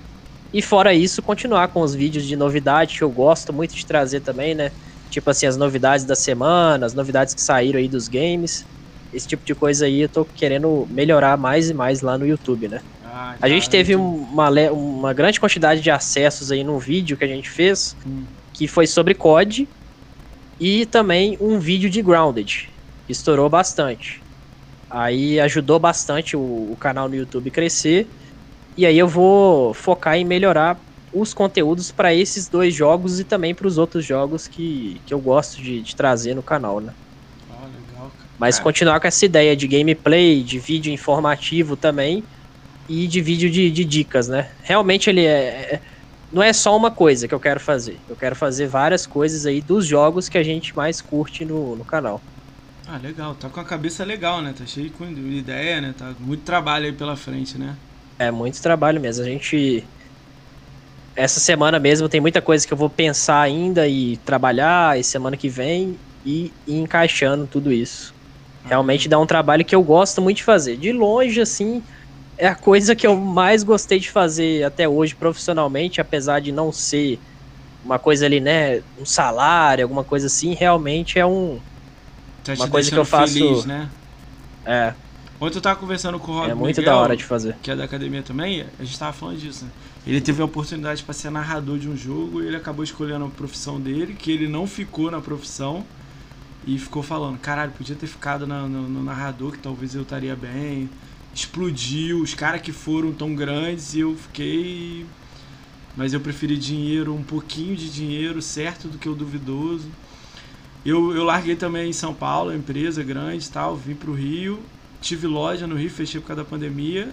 E 0.53 0.61
fora 0.61 0.93
isso, 0.93 1.22
continuar 1.22 1.68
com 1.68 1.81
os 1.81 1.93
vídeos 1.93 2.26
de 2.26 2.38
novidade 2.38 2.97
que 2.97 3.03
eu 3.03 3.11
gosto 3.11 3.51
muito 3.51 3.76
de 3.76 3.85
trazer 3.85 4.22
também, 4.22 4.55
né? 4.55 4.72
Tipo 5.10 5.30
assim, 5.30 5.45
as 5.45 5.57
novidades 5.57 6.05
da 6.05 6.15
semana, 6.15 6.85
as 6.85 6.93
novidades 6.93 7.34
que 7.35 7.41
saíram 7.41 7.80
aí 7.80 7.89
dos 7.89 8.07
games. 8.07 8.65
Esse 9.11 9.27
tipo 9.27 9.43
de 9.45 9.53
coisa 9.53 9.85
aí 9.88 10.01
eu 10.01 10.10
tô 10.10 10.26
querendo 10.26 10.88
melhorar 10.89 11.38
mais 11.38 11.69
e 11.69 11.73
mais 11.73 12.01
lá 12.01 12.18
no 12.18 12.26
YouTube, 12.26 12.69
né? 12.69 12.81
Ah, 13.15 13.35
a 13.40 13.48
gente 13.48 13.69
teve 13.69 13.95
uma, 13.95 14.49
uma 14.72 15.14
grande 15.14 15.40
quantidade 15.40 15.81
de 15.81 15.91
acessos 15.91 16.52
aí 16.52 16.64
no 16.64 16.80
vídeo 16.80 17.15
que 17.15 17.23
a 17.23 17.27
gente 17.27 17.48
fez, 17.48 17.95
hum. 18.03 18.23
que 18.52 18.68
foi 18.68 18.88
sobre 18.88 19.14
COD, 19.14 19.69
e 20.60 20.88
também 20.88 21.38
um 21.40 21.60
vídeo 21.60 21.91
de 21.91 22.02
Grounded 22.02 22.72
estourou 23.07 23.48
bastante. 23.49 24.19
Aí 24.90 25.40
ajudou 25.40 25.77
bastante 25.77 26.35
o, 26.35 26.40
o 26.40 26.77
canal 26.80 27.07
no 27.07 27.15
YouTube 27.15 27.52
crescer. 27.52 28.07
E 28.76 28.84
aí 28.84 28.98
eu 28.98 29.07
vou 29.07 29.76
focar 29.76 30.15
em 30.15 30.26
melhorar 30.26 30.80
os 31.14 31.35
conteúdos 31.35 31.91
para 31.91 32.15
esses 32.15 32.48
dois 32.48 32.73
jogos 32.73 33.19
e 33.19 33.23
também 33.23 33.53
para 33.53 33.68
os 33.68 33.77
outros 33.77 34.03
jogos 34.03 34.48
que, 34.48 34.99
que 35.06 35.14
eu 35.14 35.19
gosto 35.19 35.61
de, 35.61 35.81
de 35.81 35.95
trazer 35.95 36.34
no 36.34 36.41
canal, 36.41 36.80
né? 36.80 36.91
Legal. 37.52 38.11
Mas 38.40 38.60
continuar 38.60 38.99
com 38.99 39.06
essa 39.06 39.23
ideia 39.23 39.56
de 39.56 39.68
gameplay, 39.68 40.41
de 40.41 40.57
vídeo 40.57 40.91
informativo 40.91 41.76
também 41.76 42.23
e 42.88 43.07
de 43.07 43.22
vídeo 43.22 43.49
de, 43.49 43.72
de 43.72 43.85
dicas, 43.85 44.27
né? 44.27 44.51
Realmente 44.61 45.10
ele 45.10 45.26
é, 45.26 45.76
é, 45.76 45.81
não 46.31 46.41
é 46.43 46.51
só 46.53 46.76
uma 46.76 46.91
coisa 46.91 47.27
que 47.27 47.34
eu 47.34 47.39
quero 47.39 47.60
fazer. 47.60 47.99
Eu 48.07 48.15
quero 48.15 48.35
fazer 48.35 48.68
várias 48.68 49.05
coisas 49.05 49.45
aí 49.45 49.61
dos 49.61 49.85
jogos 49.85 50.27
que 50.30 50.38
a 50.38 50.43
gente 50.43 50.76
mais 50.76 51.01
curte 51.01 51.45
no, 51.45 51.76
no 51.76 51.85
canal. 51.85 52.22
Ah, 52.85 52.97
legal. 52.97 53.35
Tá 53.35 53.49
com 53.49 53.60
a 53.60 53.65
cabeça 53.65 54.03
legal, 54.03 54.41
né? 54.41 54.53
Tá 54.53 54.65
cheio 54.65 54.91
de 54.91 55.38
ideia, 55.38 55.80
né? 55.80 55.93
Tá 55.97 56.14
muito 56.19 56.43
trabalho 56.43 56.85
aí 56.85 56.93
pela 56.93 57.15
frente, 57.15 57.57
né? 57.57 57.77
É, 58.19 58.31
muito 58.31 58.61
trabalho 58.61 58.99
mesmo. 58.99 59.23
A 59.23 59.27
gente. 59.27 59.89
Essa 61.15 61.39
semana 61.39 61.80
mesmo 61.80 62.10
tem 62.10 62.19
muita 62.19 62.41
coisa 62.41 62.65
que 62.65 62.73
eu 62.73 62.77
vou 62.77 62.89
pensar 62.89 63.41
ainda 63.41 63.88
e 63.88 64.18
trabalhar, 64.18 64.99
e 64.99 65.03
semana 65.03 65.38
que 65.38 65.47
vem, 65.47 65.99
e, 66.26 66.51
e 66.65 66.76
encaixando 66.80 67.47
tudo 67.47 67.72
isso. 67.72 68.14
Ah, 68.64 68.69
Realmente 68.69 69.07
dá 69.07 69.19
um 69.19 69.27
trabalho 69.27 69.64
que 69.64 69.76
eu 69.76 69.84
gosto 69.84 70.22
muito 70.22 70.38
de 70.38 70.43
fazer. 70.43 70.77
De 70.77 70.91
longe, 70.91 71.39
assim, 71.39 71.84
é 72.38 72.47
a 72.47 72.55
coisa 72.55 72.95
que 72.95 73.05
eu 73.05 73.15
mais 73.15 73.64
gostei 73.64 73.99
de 73.99 74.10
fazer 74.10 74.64
até 74.64 74.88
hoje 74.88 75.15
profissionalmente, 75.15 76.01
apesar 76.01 76.39
de 76.39 76.51
não 76.51 76.72
ser 76.72 77.19
uma 77.85 77.99
coisa 77.99 78.26
ali, 78.26 78.39
né? 78.39 78.81
Um 78.99 79.05
salário, 79.05 79.84
alguma 79.84 80.03
coisa 80.03 80.27
assim, 80.27 80.53
realmente 80.53 81.19
é 81.19 81.26
um 81.26 81.60
Tá 82.43 82.53
uma 82.53 82.68
coisa 82.68 82.89
que 82.89 82.97
eu 82.97 83.05
faço. 83.05 83.34
Feliz, 83.34 83.65
né? 83.65 83.89
É. 84.65 84.93
Ontem 85.39 85.57
eu 85.57 85.61
tava 85.61 85.77
conversando 85.77 86.18
com 86.19 86.31
o 86.31 86.35
Rob 86.35 86.49
É 86.49 86.53
muito 86.53 86.77
Miguel, 86.77 86.93
da 86.93 86.99
hora 86.99 87.18
de 87.18 87.23
fazer. 87.23 87.55
que 87.61 87.69
é 87.69 87.76
da 87.76 87.84
academia 87.84 88.22
também, 88.23 88.65
a 88.80 88.84
gente 88.84 88.97
tava 88.97 89.11
falando 89.14 89.38
disso, 89.38 89.65
né? 89.65 89.72
Ele 90.05 90.19
teve 90.22 90.41
a 90.41 90.45
oportunidade 90.45 91.03
para 91.03 91.14
ser 91.14 91.30
narrador 91.30 91.77
de 91.77 91.88
um 91.88 91.95
jogo 91.95 92.41
e 92.41 92.47
ele 92.47 92.55
acabou 92.57 92.84
escolhendo 92.84 93.26
a 93.26 93.30
profissão 93.30 93.80
dele, 93.80 94.14
que 94.14 94.31
ele 94.31 94.47
não 94.47 94.68
ficou 94.68 95.10
na 95.11 95.22
profissão 95.22 95.84
e 96.65 96.77
ficou 96.77 97.03
falando, 97.03 97.38
caralho, 97.39 97.72
podia 97.72 97.95
ter 97.95 98.07
ficado 98.07 98.47
na- 98.47 98.68
no, 98.68 98.88
no 98.88 99.03
narrador, 99.03 99.51
que 99.51 99.60
talvez 99.60 99.95
eu 99.95 100.01
estaria 100.03 100.35
bem. 100.35 100.89
Explodiu, 101.34 102.22
os 102.22 102.34
caras 102.34 102.61
que 102.61 102.72
foram 102.72 103.11
tão 103.11 103.34
grandes 103.34 103.93
e 103.93 104.01
eu 104.01 104.15
fiquei. 104.15 105.05
Mas 105.95 106.14
eu 106.14 106.19
preferi 106.19 106.57
dinheiro, 106.57 107.14
um 107.14 107.23
pouquinho 107.23 107.76
de 107.76 107.89
dinheiro, 107.91 108.41
certo 108.41 108.88
do 108.88 108.97
que 108.97 109.07
o 109.07 109.15
duvidoso. 109.15 109.88
Eu, 110.85 111.15
eu 111.15 111.23
larguei 111.23 111.55
também 111.55 111.89
em 111.89 111.93
São 111.93 112.14
Paulo, 112.14 112.53
empresa 112.53 113.01
grande 113.03 113.45
e 113.45 113.49
tal, 113.49 113.76
vim 113.76 113.95
pro 113.95 114.14
Rio, 114.14 114.60
tive 114.99 115.27
loja 115.27 115.65
no 115.65 115.76
Rio, 115.76 115.89
fechei 115.89 116.19
por 116.19 116.27
causa 116.27 116.43
da 116.43 116.49
pandemia. 116.49 117.10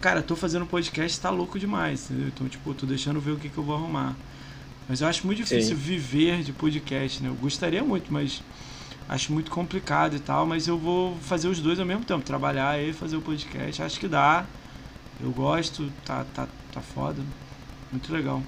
Cara, 0.00 0.22
tô 0.22 0.34
fazendo 0.34 0.66
podcast, 0.66 1.20
tá 1.20 1.30
louco 1.30 1.58
demais, 1.58 2.10
entendeu? 2.10 2.28
Então, 2.28 2.48
tipo, 2.48 2.74
tô 2.74 2.86
deixando 2.86 3.20
ver 3.20 3.32
o 3.32 3.36
que, 3.36 3.48
que 3.48 3.58
eu 3.58 3.62
vou 3.62 3.76
arrumar. 3.76 4.16
Mas 4.88 5.00
eu 5.00 5.06
acho 5.06 5.26
muito 5.26 5.38
difícil 5.38 5.76
Sim. 5.76 5.82
viver 5.82 6.42
de 6.42 6.52
podcast, 6.52 7.22
né? 7.22 7.28
Eu 7.28 7.34
gostaria 7.34 7.84
muito, 7.84 8.12
mas 8.12 8.42
acho 9.08 9.32
muito 9.32 9.50
complicado 9.50 10.16
e 10.16 10.20
tal. 10.20 10.46
Mas 10.46 10.66
eu 10.66 10.78
vou 10.78 11.16
fazer 11.22 11.48
os 11.48 11.60
dois 11.60 11.78
ao 11.78 11.86
mesmo 11.86 12.04
tempo, 12.04 12.24
trabalhar 12.24 12.80
e 12.80 12.92
fazer 12.92 13.16
o 13.16 13.22
podcast. 13.22 13.82
Acho 13.82 14.00
que 14.00 14.08
dá. 14.08 14.44
Eu 15.20 15.30
gosto, 15.30 15.90
tá, 16.04 16.24
tá, 16.34 16.48
tá 16.72 16.80
foda. 16.80 17.22
Muito 17.90 18.12
legal. 18.12 18.42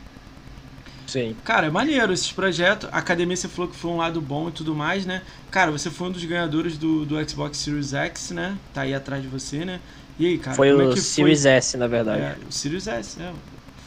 Sim. 1.07 1.37
Cara, 1.45 1.67
é 1.67 1.71
maneiro 1.71 2.13
esses 2.13 2.33
projetos. 2.33 2.89
A 2.91 2.99
academia 2.99 3.37
você 3.37 3.49
falou 3.49 3.71
que 3.71 3.77
foi 3.77 3.91
um 3.91 3.99
lado 3.99 4.21
bom 4.21 4.49
e 4.49 4.53
tudo 4.53 4.75
mais, 4.75 5.05
né? 5.05 5.23
Cara, 5.51 5.71
você 5.71 5.91
foi 5.91 6.09
um 6.09 6.11
dos 6.11 6.25
ganhadores 6.25 6.79
do, 6.79 7.05
do 7.05 7.29
Xbox 7.29 7.59
Series 7.59 7.93
X, 7.93 8.31
né? 8.31 8.57
Tá 8.73 8.83
aí 8.83 8.95
atrás 8.95 9.23
de 9.23 9.29
você, 9.29 9.65
né? 9.65 9.81
E 10.19 10.27
aí, 10.27 10.39
cara, 10.39 10.57
foi 10.57 10.71
como 10.71 10.83
o 10.85 10.91
é 10.91 10.95
que 10.95 11.01
Series 11.01 11.43
foi? 11.43 11.51
S, 11.51 11.77
na 11.77 11.87
verdade. 11.87 12.23
É, 12.23 12.37
o 12.49 12.53
Sirius 12.53 12.87
S, 12.87 13.21
é. 13.21 13.33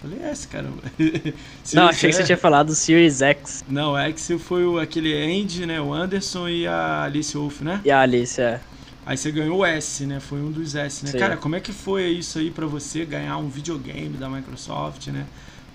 Falei 0.01 0.19
S, 0.29 0.47
caramba. 0.47 0.81
Não, 1.73 1.87
achei 1.87 2.09
que 2.09 2.15
você 2.15 2.23
tinha 2.23 2.37
falado 2.37 2.67
do 2.67 2.75
Series 2.75 3.21
X. 3.21 3.63
Não, 3.67 3.97
X 3.97 4.31
foi 4.39 4.65
o, 4.65 4.79
aquele 4.79 5.13
Andy, 5.13 5.65
né? 5.65 5.81
O 5.81 5.91
Anderson 5.93 6.47
e 6.47 6.67
a 6.67 7.03
Alice 7.03 7.35
Wolf, 7.35 7.61
né? 7.61 7.81
E 7.83 7.89
a 7.89 8.01
Alice, 8.01 8.39
é. 8.39 8.59
Aí 9.05 9.17
você 9.17 9.31
ganhou 9.31 9.59
o 9.59 9.65
S, 9.65 10.05
né? 10.05 10.19
Foi 10.19 10.39
um 10.39 10.51
dos 10.51 10.75
S, 10.75 11.05
né? 11.05 11.11
Sim. 11.11 11.17
Cara, 11.17 11.37
como 11.37 11.55
é 11.55 11.59
que 11.59 11.71
foi 11.71 12.09
isso 12.09 12.37
aí 12.37 12.51
pra 12.51 12.67
você 12.67 13.05
ganhar 13.05 13.37
um 13.37 13.49
videogame 13.49 14.17
da 14.17 14.29
Microsoft, 14.29 15.07
né? 15.07 15.25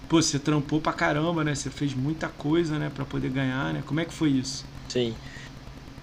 Pô, 0.08 0.20
você 0.20 0.38
trampou 0.38 0.80
pra 0.80 0.92
caramba, 0.92 1.42
né? 1.42 1.54
Você 1.54 1.70
fez 1.70 1.94
muita 1.94 2.28
coisa, 2.28 2.78
né? 2.78 2.90
Pra 2.94 3.04
poder 3.04 3.30
ganhar, 3.30 3.72
né? 3.72 3.82
Como 3.86 3.98
é 4.00 4.04
que 4.04 4.12
foi 4.12 4.28
isso? 4.30 4.64
Sim. 4.88 5.16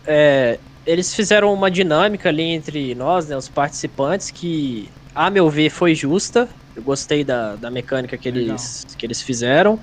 É, 0.05 0.59
eles 0.85 1.13
fizeram 1.13 1.53
uma 1.53 1.69
dinâmica 1.69 2.29
ali 2.29 2.41
entre 2.41 2.95
nós, 2.95 3.27
né, 3.27 3.37
os 3.37 3.47
participantes, 3.47 4.31
que, 4.31 4.89
a 5.13 5.29
meu 5.29 5.47
ver, 5.49 5.69
foi 5.69 5.93
justa. 5.93 6.49
Eu 6.75 6.83
gostei 6.83 7.23
da, 7.23 7.55
da 7.57 7.71
mecânica 7.71 8.17
que 8.17 8.27
eles, 8.29 8.83
que 8.97 9.05
eles 9.05 9.21
fizeram. 9.21 9.79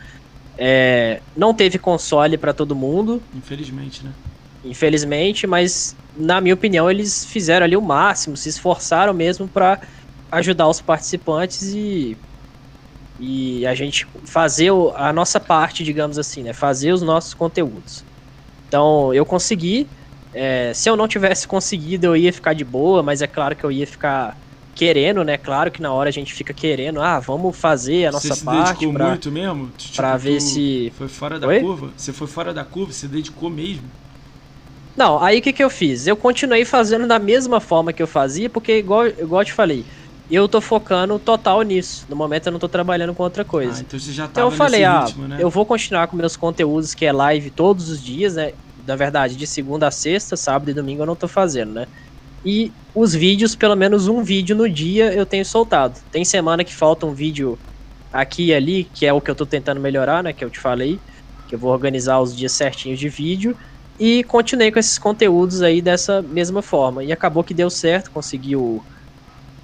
É, 0.59 1.23
não 1.37 1.55
teve 1.55 1.79
console 1.79 2.39
para 2.39 2.55
todo 2.55 2.77
mundo, 2.77 3.27
Infelizmente, 3.35 4.05
né? 4.05 4.15
infelizmente, 4.65 5.47
mas 5.47 5.95
na 6.15 6.41
minha 6.41 6.55
opinião 6.55 6.91
eles 6.91 7.25
fizeram 7.27 7.65
ali 7.65 7.77
o 7.77 7.83
máximo, 7.83 8.37
se 8.37 8.49
esforçaram 8.49 9.13
mesmo 9.15 9.49
para 9.49 9.81
ajudar 10.33 10.69
os 10.69 10.81
participantes 10.81 11.63
e 11.63 12.19
e 13.19 13.65
a 13.67 13.75
gente 13.75 14.07
fazer 14.27 14.71
a 14.95 15.13
nossa 15.13 15.41
parte, 15.41 15.83
digamos 15.83 16.19
assim, 16.19 16.43
né, 16.43 16.53
fazer 16.53 16.93
os 16.93 17.03
nossos 17.03 17.33
conteúdos. 17.35 18.05
Então 18.69 19.15
eu 19.15 19.27
consegui. 19.27 19.91
é, 20.33 20.75
se 20.75 20.91
eu 20.91 20.97
não 20.97 21.09
tivesse 21.09 21.47
conseguido, 21.49 22.07
eu 22.09 22.17
ia 22.17 22.33
ficar 22.33 22.55
de 22.55 22.65
boa, 22.65 23.03
mas 23.03 23.23
é 23.23 23.27
claro 23.29 23.57
que 23.57 23.65
eu 23.65 23.73
ia 23.73 23.87
ficar 23.87 24.37
querendo, 24.77 25.25
né? 25.25 25.39
Claro 25.39 25.73
que 25.73 25.83
na 25.83 25.93
hora 25.95 26.11
a 26.11 26.13
gente 26.13 26.35
fica 26.35 26.55
querendo, 26.55 27.03
ah, 27.03 27.21
vamos 27.21 27.59
fazer 27.59 28.07
a 28.07 28.13
nossa 28.13 28.27
você 28.27 28.33
se 28.33 28.47
parte 28.47 28.47
dedicou 28.47 28.93
pra, 28.93 29.21
muito 29.21 29.31
mesmo? 29.31 29.71
Tipo, 29.73 29.95
pra 29.97 30.17
ver 30.19 30.41
se 30.41 30.97
Foi 30.97 31.09
fora 31.09 31.39
da 31.39 31.49
Oi? 31.49 31.61
curva? 31.61 31.93
Você 31.97 32.13
foi 32.13 32.27
fora 32.27 32.53
da 32.55 32.65
curva? 32.65 32.93
Você 32.93 33.07
dedicou 33.09 33.51
mesmo? 33.51 33.91
Não, 34.97 35.23
aí 35.23 35.39
o 35.39 35.43
que, 35.43 35.53
que 35.53 35.63
eu 35.63 35.69
fiz? 35.71 36.07
Eu 36.07 36.17
continuei 36.17 36.65
fazendo 36.65 37.07
da 37.07 37.19
mesma 37.19 37.61
forma 37.61 37.93
que 37.93 38.03
eu 38.03 38.07
fazia, 38.07 38.49
porque, 38.49 38.79
igual, 38.79 39.07
igual 39.07 39.43
eu 39.43 39.45
te 39.45 39.53
falei, 39.53 39.87
eu 40.29 40.49
tô 40.49 40.61
focando 40.61 41.19
total 41.19 41.61
nisso. 41.63 42.07
No 42.09 42.17
momento 42.17 42.47
eu 42.47 42.53
não 42.53 42.59
tô 42.59 42.69
trabalhando 42.69 43.15
com 43.15 43.23
outra 43.23 43.45
Ah, 43.61 43.81
coisa. 43.81 43.81
então 43.81 43.99
você 43.99 44.13
já 44.13 44.29
então 44.31 44.45
tava 44.45 44.47
eu 44.47 44.51
falei, 44.51 44.85
ah, 44.85 45.13
ritmo, 45.13 45.27
né? 45.29 45.37
eu 45.37 45.51
vou 45.51 45.67
continuar 45.67 46.09
com 46.09 46.17
meus 46.17 46.37
conteúdos, 46.37 46.95
que 46.95 47.05
é 47.05 47.13
live 47.13 47.51
todos 47.51 47.91
os 47.91 48.03
dias, 48.03 48.37
né? 48.37 48.53
Na 48.75 48.97
verdade, 48.97 49.37
de 49.37 49.47
segunda 49.47 49.89
a 49.89 49.91
sexta, 49.91 50.37
sábado 50.37 50.71
e 50.71 50.75
domingo 50.75 51.03
eu 51.03 51.07
não 51.07 51.17
tô 51.17 51.29
fazendo, 51.29 51.73
né? 51.75 51.87
E 52.47 52.71
os 52.95 53.13
vídeos, 53.13 53.57
pelo 53.57 53.75
menos 53.75 54.07
um 54.07 54.23
vídeo 54.23 54.55
no 54.55 54.69
dia 54.69 55.13
eu 55.13 55.27
tenho 55.27 55.45
soltado. 55.45 55.99
Tem 56.13 56.25
semana 56.25 56.63
que 56.63 56.73
falta 56.73 57.05
um 57.05 57.13
vídeo 57.13 57.59
aqui 58.13 58.47
e 58.47 58.55
ali, 58.55 58.85
que 58.95 59.05
é 59.05 59.13
o 59.13 59.21
que 59.21 59.29
eu 59.29 59.35
tô 59.35 59.45
tentando 59.45 59.81
melhorar, 59.81 60.23
né? 60.23 60.33
Que 60.33 60.45
eu 60.45 60.49
te 60.49 60.61
falei. 60.61 60.97
Que 61.49 61.57
eu 61.57 61.59
vou 61.59 61.73
organizar 61.73 62.21
os 62.21 62.37
dias 62.37 62.53
certinhos 62.53 63.01
de 63.01 63.09
vídeo. 63.09 63.57
E 63.99 64.23
continuei 64.25 64.71
com 64.71 64.79
esses 64.79 64.97
conteúdos 64.97 65.61
aí 65.61 65.83
dessa 65.83 66.23
mesma 66.23 66.63
forma. 66.63 67.03
E 67.03 67.11
acabou 67.11 67.43
que 67.43 67.53
deu 67.53 67.69
certo, 67.69 68.13
consegui 68.13 68.55
o, 68.55 68.81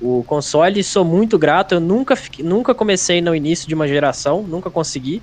o 0.00 0.24
console. 0.24 0.82
Sou 0.82 1.04
muito 1.04 1.38
grato. 1.38 1.76
Eu 1.76 1.80
nunca, 1.80 2.18
nunca 2.40 2.74
comecei 2.74 3.20
no 3.20 3.32
início 3.32 3.68
de 3.68 3.76
uma 3.76 3.86
geração, 3.86 4.42
nunca 4.42 4.72
consegui. 4.72 5.22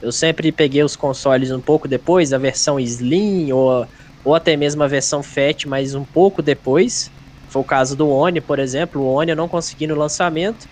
Eu 0.00 0.10
sempre 0.10 0.50
peguei 0.50 0.82
os 0.82 0.96
consoles 0.96 1.50
um 1.50 1.60
pouco 1.60 1.86
depois, 1.86 2.32
a 2.32 2.38
versão 2.38 2.80
Slim 2.80 3.52
ou, 3.52 3.86
ou 4.24 4.34
até 4.34 4.56
mesmo 4.56 4.82
a 4.82 4.88
versão 4.88 5.22
Fat, 5.22 5.66
mas 5.66 5.94
um 5.94 6.06
pouco 6.06 6.42
depois. 6.42 7.12
Foi 7.48 7.62
o 7.62 7.66
caso 7.66 7.96
do 7.96 8.08
One, 8.08 8.40
por 8.40 8.58
exemplo. 8.58 9.02
O 9.02 9.06
One 9.14 9.32
eu 9.32 9.36
não 9.36 9.48
consegui 9.48 9.86
no 9.86 9.94
lançamento. 9.94 10.66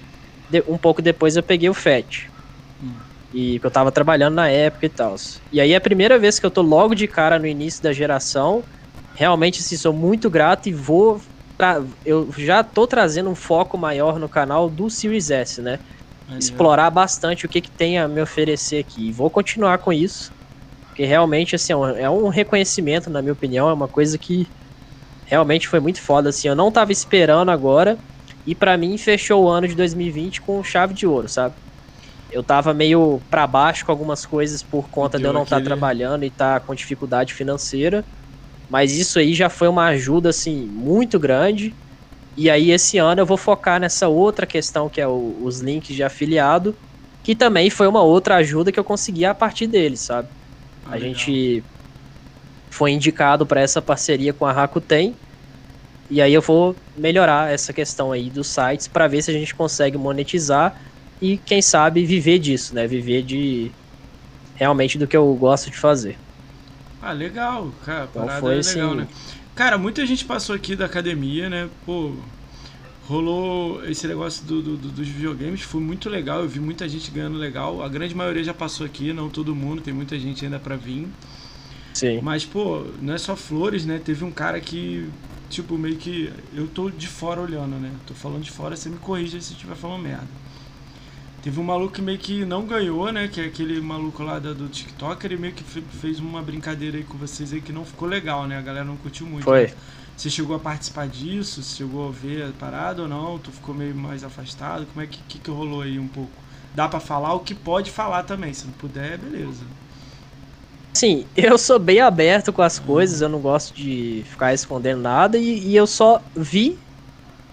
De- 0.48 0.64
um 0.68 0.78
pouco 0.78 1.02
depois 1.02 1.36
eu 1.36 1.42
peguei 1.44 1.68
o 1.68 1.74
Fat. 1.74 2.30
Hum. 2.80 3.00
E 3.32 3.58
que 3.60 3.66
eu 3.66 3.70
tava 3.70 3.90
trabalhando 3.90 4.34
na 4.34 4.48
época 4.48 4.86
e 4.86 4.90
tal. 4.90 5.14
E 5.50 5.60
aí 5.60 5.72
é 5.72 5.76
a 5.76 5.80
primeira 5.80 6.18
vez 6.18 6.38
que 6.38 6.44
eu 6.44 6.50
tô 6.50 6.60
logo 6.62 6.94
de 6.94 7.08
cara 7.08 7.38
no 7.38 7.46
início 7.46 7.82
da 7.82 7.92
geração. 7.92 8.64
Realmente, 9.14 9.60
assim, 9.60 9.76
sou 9.76 9.92
muito 9.92 10.28
grato 10.30 10.68
e 10.68 10.72
vou. 10.72 11.20
Tra... 11.56 11.84
Eu 12.04 12.30
já 12.32 12.62
tô 12.62 12.86
trazendo 12.86 13.30
um 13.30 13.34
foco 13.34 13.78
maior 13.78 14.18
no 14.18 14.28
canal 14.28 14.68
do 14.68 14.90
Series 14.90 15.30
S, 15.30 15.62
né? 15.62 15.80
Explorar 16.38 16.90
bastante 16.90 17.46
o 17.46 17.48
que, 17.48 17.60
que 17.62 17.70
tem 17.72 17.98
a 17.98 18.08
me 18.08 18.20
oferecer 18.22 18.78
aqui. 18.80 19.08
E 19.10 19.12
vou 19.12 19.30
continuar 19.30 19.78
com 19.78 19.92
isso, 19.92 20.32
porque 20.92 21.04
realmente 21.04 21.56
assim, 21.56 21.72
é 21.72 21.76
um- 21.76 21.86
é 21.96 22.10
um 22.10 22.28
reconhecimento, 22.28 23.10
na 23.10 23.22
minha 23.22 23.32
opinião, 23.32 23.68
é 23.68 23.74
uma 23.74 23.88
coisa 23.88 24.18
que 24.18 24.52
realmente 25.24 25.68
foi 25.68 25.80
muito 25.80 26.00
foda. 26.02 26.30
Assim, 26.30 26.48
eu 26.48 26.56
não 26.56 26.72
tava 26.72 26.92
esperando 26.92 27.50
agora, 27.50 28.00
e 28.46 28.54
pra 28.54 28.76
mim 28.78 28.98
fechou 28.98 29.44
o 29.44 29.48
ano 29.48 29.68
de 29.68 29.74
2020 29.76 30.40
com 30.42 30.62
chave 30.62 30.94
de 30.94 31.06
ouro, 31.06 31.28
sabe? 31.28 31.56
Eu 32.30 32.42
tava 32.44 32.74
meio 32.74 33.22
pra 33.30 33.46
baixo 33.46 33.84
com 33.84 33.92
algumas 33.92 34.26
coisas 34.26 34.62
por 34.62 34.90
conta 34.90 35.18
de 35.18 35.24
eu 35.26 35.30
Deu 35.30 35.34
não 35.34 35.44
estar 35.44 35.56
aquele- 35.58 35.68
trabalhando 35.68 36.24
e 36.24 36.28
estar 36.28 36.60
com 36.62 36.74
dificuldade 36.74 37.34
financeira. 37.34 38.06
Mas 38.68 38.92
isso 38.96 39.18
aí 39.18 39.34
já 39.34 39.50
foi 39.50 39.68
uma 39.68 39.86
ajuda 39.88 40.30
assim 40.30 40.68
muito 40.70 41.18
grande. 41.20 41.76
E 42.36 42.50
aí 42.50 42.70
esse 42.70 42.98
ano 42.98 43.20
eu 43.22 43.26
vou 43.26 43.36
focar 43.38 43.80
nessa 43.80 44.08
outra 44.08 44.46
questão 44.46 44.90
que 44.90 45.00
é 45.00 45.08
o- 45.08 45.38
os 45.42 45.60
links 45.62 45.94
de 45.96 46.02
afiliado, 46.04 46.78
que 47.22 47.36
também 47.36 47.70
foi 47.70 47.86
uma 47.88 48.02
outra 48.02 48.36
ajuda 48.36 48.72
que 48.72 48.80
eu 48.80 48.84
consegui 48.84 49.24
a 49.24 49.34
partir 49.34 49.66
deles, 49.68 50.04
sabe? 50.06 50.30
Ah, 50.84 50.94
a 50.94 50.98
legal. 50.98 51.00
gente 51.00 51.66
foi 52.70 52.90
indicado 52.92 53.46
para 53.46 53.60
essa 53.60 53.82
parceria 53.82 54.32
com 54.32 54.44
a 54.46 54.52
Rakuten. 54.52 55.20
E 56.10 56.22
aí 56.22 56.32
eu 56.34 56.42
vou 56.42 56.82
melhorar 56.94 57.52
essa 57.52 57.72
questão 57.72 58.12
aí 58.12 58.30
dos 58.30 58.48
sites 58.48 58.88
para 58.88 59.08
ver 59.08 59.22
se 59.22 59.30
a 59.30 59.34
gente 59.34 59.54
consegue 59.54 59.98
monetizar 59.98 60.74
e 61.20 61.38
quem 61.38 61.62
sabe 61.62 62.06
viver 62.06 62.38
disso, 62.38 62.74
né? 62.74 62.86
Viver 62.86 63.24
de 63.24 63.76
realmente 64.54 64.98
do 64.98 65.08
que 65.08 65.16
eu 65.16 65.34
gosto 65.36 65.70
de 65.70 65.78
fazer. 65.78 66.20
Ah, 67.00 67.12
legal, 67.12 67.72
cara. 67.78 68.08
Então 68.10 68.28
foi 68.28 68.58
é 68.58 68.58
assim- 68.58 68.78
legal, 68.78 68.94
né? 68.94 69.08
Cara, 69.54 69.76
muita 69.76 70.06
gente 70.06 70.24
passou 70.24 70.54
aqui 70.54 70.76
da 70.76 70.86
academia, 70.86 71.50
né? 71.50 71.68
Pô, 71.84 72.31
rolou 73.12 73.84
esse 73.84 74.06
negócio 74.06 74.44
do, 74.44 74.62
do- 74.62 74.76
do- 74.76 74.88
dos 74.88 75.08
videogames, 75.08 75.60
foi 75.62 75.80
muito 75.80 76.08
legal. 76.08 76.40
Eu 76.42 76.48
vi 76.48 76.60
muita 76.60 76.88
gente 76.88 77.10
ganhando 77.10 77.36
legal. 77.38 77.82
A 77.82 77.88
grande 77.88 78.14
maioria 78.14 78.42
já 78.42 78.54
passou 78.54 78.86
aqui, 78.86 79.12
não 79.12 79.28
todo 79.28 79.54
mundo, 79.54 79.82
tem 79.82 79.92
muita 79.94 80.18
gente 80.18 80.44
ainda 80.44 80.58
pra 80.58 80.76
vir. 80.76 81.06
Sim. 81.94 82.20
Mas, 82.22 82.44
pô, 82.44 82.86
não 83.00 83.14
é 83.14 83.18
só 83.18 83.36
flores, 83.36 83.84
né? 83.84 84.00
Teve 84.02 84.24
um 84.24 84.30
cara 84.30 84.60
que, 84.60 85.08
tipo, 85.50 85.76
meio 85.76 85.96
que. 85.96 86.32
Eu 86.54 86.66
tô 86.68 86.88
de 86.90 87.06
fora 87.06 87.40
olhando, 87.40 87.76
né? 87.78 87.90
Tô 88.06 88.14
falando 88.14 88.42
de 88.42 88.50
fora, 88.50 88.74
você 88.76 88.88
me 88.88 88.96
corrija 88.96 89.40
se 89.40 89.52
eu 89.52 89.56
estiver 89.56 89.76
falando 89.76 90.02
merda. 90.02 90.28
Teve 91.42 91.58
um 91.58 91.64
maluco 91.64 91.94
que 91.94 92.00
meio 92.02 92.18
que 92.18 92.44
não 92.44 92.64
ganhou, 92.64 93.10
né? 93.12 93.26
Que 93.28 93.40
é 93.40 93.46
aquele 93.46 93.80
maluco 93.80 94.22
lá 94.22 94.38
do 94.38 94.68
TikTok, 94.68 95.26
ele 95.26 95.36
meio 95.36 95.52
que 95.52 95.64
fe- 95.64 95.82
fez 96.00 96.20
uma 96.20 96.40
brincadeira 96.40 96.96
aí 96.96 97.02
com 97.02 97.18
vocês 97.18 97.52
aí 97.52 97.60
que 97.60 97.72
não 97.72 97.84
ficou 97.84 98.06
legal, 98.08 98.46
né? 98.46 98.56
A 98.58 98.62
galera 98.62 98.84
não 98.84 98.96
curtiu 98.96 99.26
muito. 99.26 99.42
Foi. 99.44 99.66
né? 99.66 99.72
Você 100.22 100.30
chegou 100.30 100.54
a 100.54 100.58
participar 100.60 101.08
disso? 101.08 101.60
Você 101.60 101.78
chegou 101.78 102.06
a 102.06 102.12
ver 102.12 102.44
a 102.44 102.52
parada 102.52 103.02
ou 103.02 103.08
não? 103.08 103.40
Tu 103.40 103.50
ficou 103.50 103.74
meio 103.74 103.92
mais 103.92 104.22
afastado? 104.22 104.86
Como 104.86 105.04
é 105.04 105.06
que, 105.08 105.18
que, 105.28 105.40
que 105.40 105.50
rolou 105.50 105.82
aí 105.82 105.98
um 105.98 106.06
pouco? 106.06 106.30
Dá 106.76 106.86
pra 106.86 107.00
falar 107.00 107.34
o 107.34 107.40
que 107.40 107.56
pode 107.56 107.90
falar 107.90 108.22
também. 108.22 108.54
Se 108.54 108.64
não 108.64 108.72
puder, 108.74 109.18
beleza. 109.18 109.64
Assim, 110.94 111.26
eu 111.36 111.58
sou 111.58 111.76
bem 111.76 111.98
aberto 111.98 112.52
com 112.52 112.62
as 112.62 112.78
coisas, 112.78 113.20
eu 113.20 113.28
não 113.28 113.40
gosto 113.40 113.74
de 113.74 114.22
ficar 114.28 114.54
escondendo 114.54 115.00
nada, 115.02 115.36
e, 115.36 115.58
e 115.66 115.74
eu 115.74 115.88
só 115.88 116.22
vi 116.36 116.78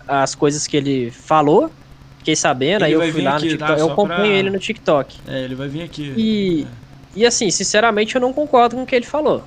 as 0.07 0.35
coisas 0.35 0.67
que 0.67 0.77
ele 0.77 1.09
falou, 1.09 1.71
fiquei 2.19 2.35
sabendo, 2.35 2.85
ele 2.85 2.95
aí 2.95 3.07
eu 3.07 3.11
fui 3.11 3.23
lá 3.23 3.37
aqui, 3.37 3.45
no 3.45 3.51
TikTok, 3.51 3.73
tá? 3.73 3.79
eu 3.79 3.91
acompanho 3.91 4.19
pra... 4.19 4.27
ele 4.27 4.49
no 4.51 4.59
TikTok. 4.59 5.17
É, 5.27 5.43
ele 5.43 5.55
vai 5.55 5.67
vir 5.67 5.81
aqui. 5.81 6.13
E, 6.15 6.67
é. 7.15 7.21
e 7.21 7.25
assim, 7.25 7.49
sinceramente 7.49 8.13
eu 8.13 8.21
não 8.21 8.31
concordo 8.31 8.75
com 8.75 8.83
o 8.83 8.85
que 8.85 8.95
ele 8.95 9.07
falou. 9.07 9.43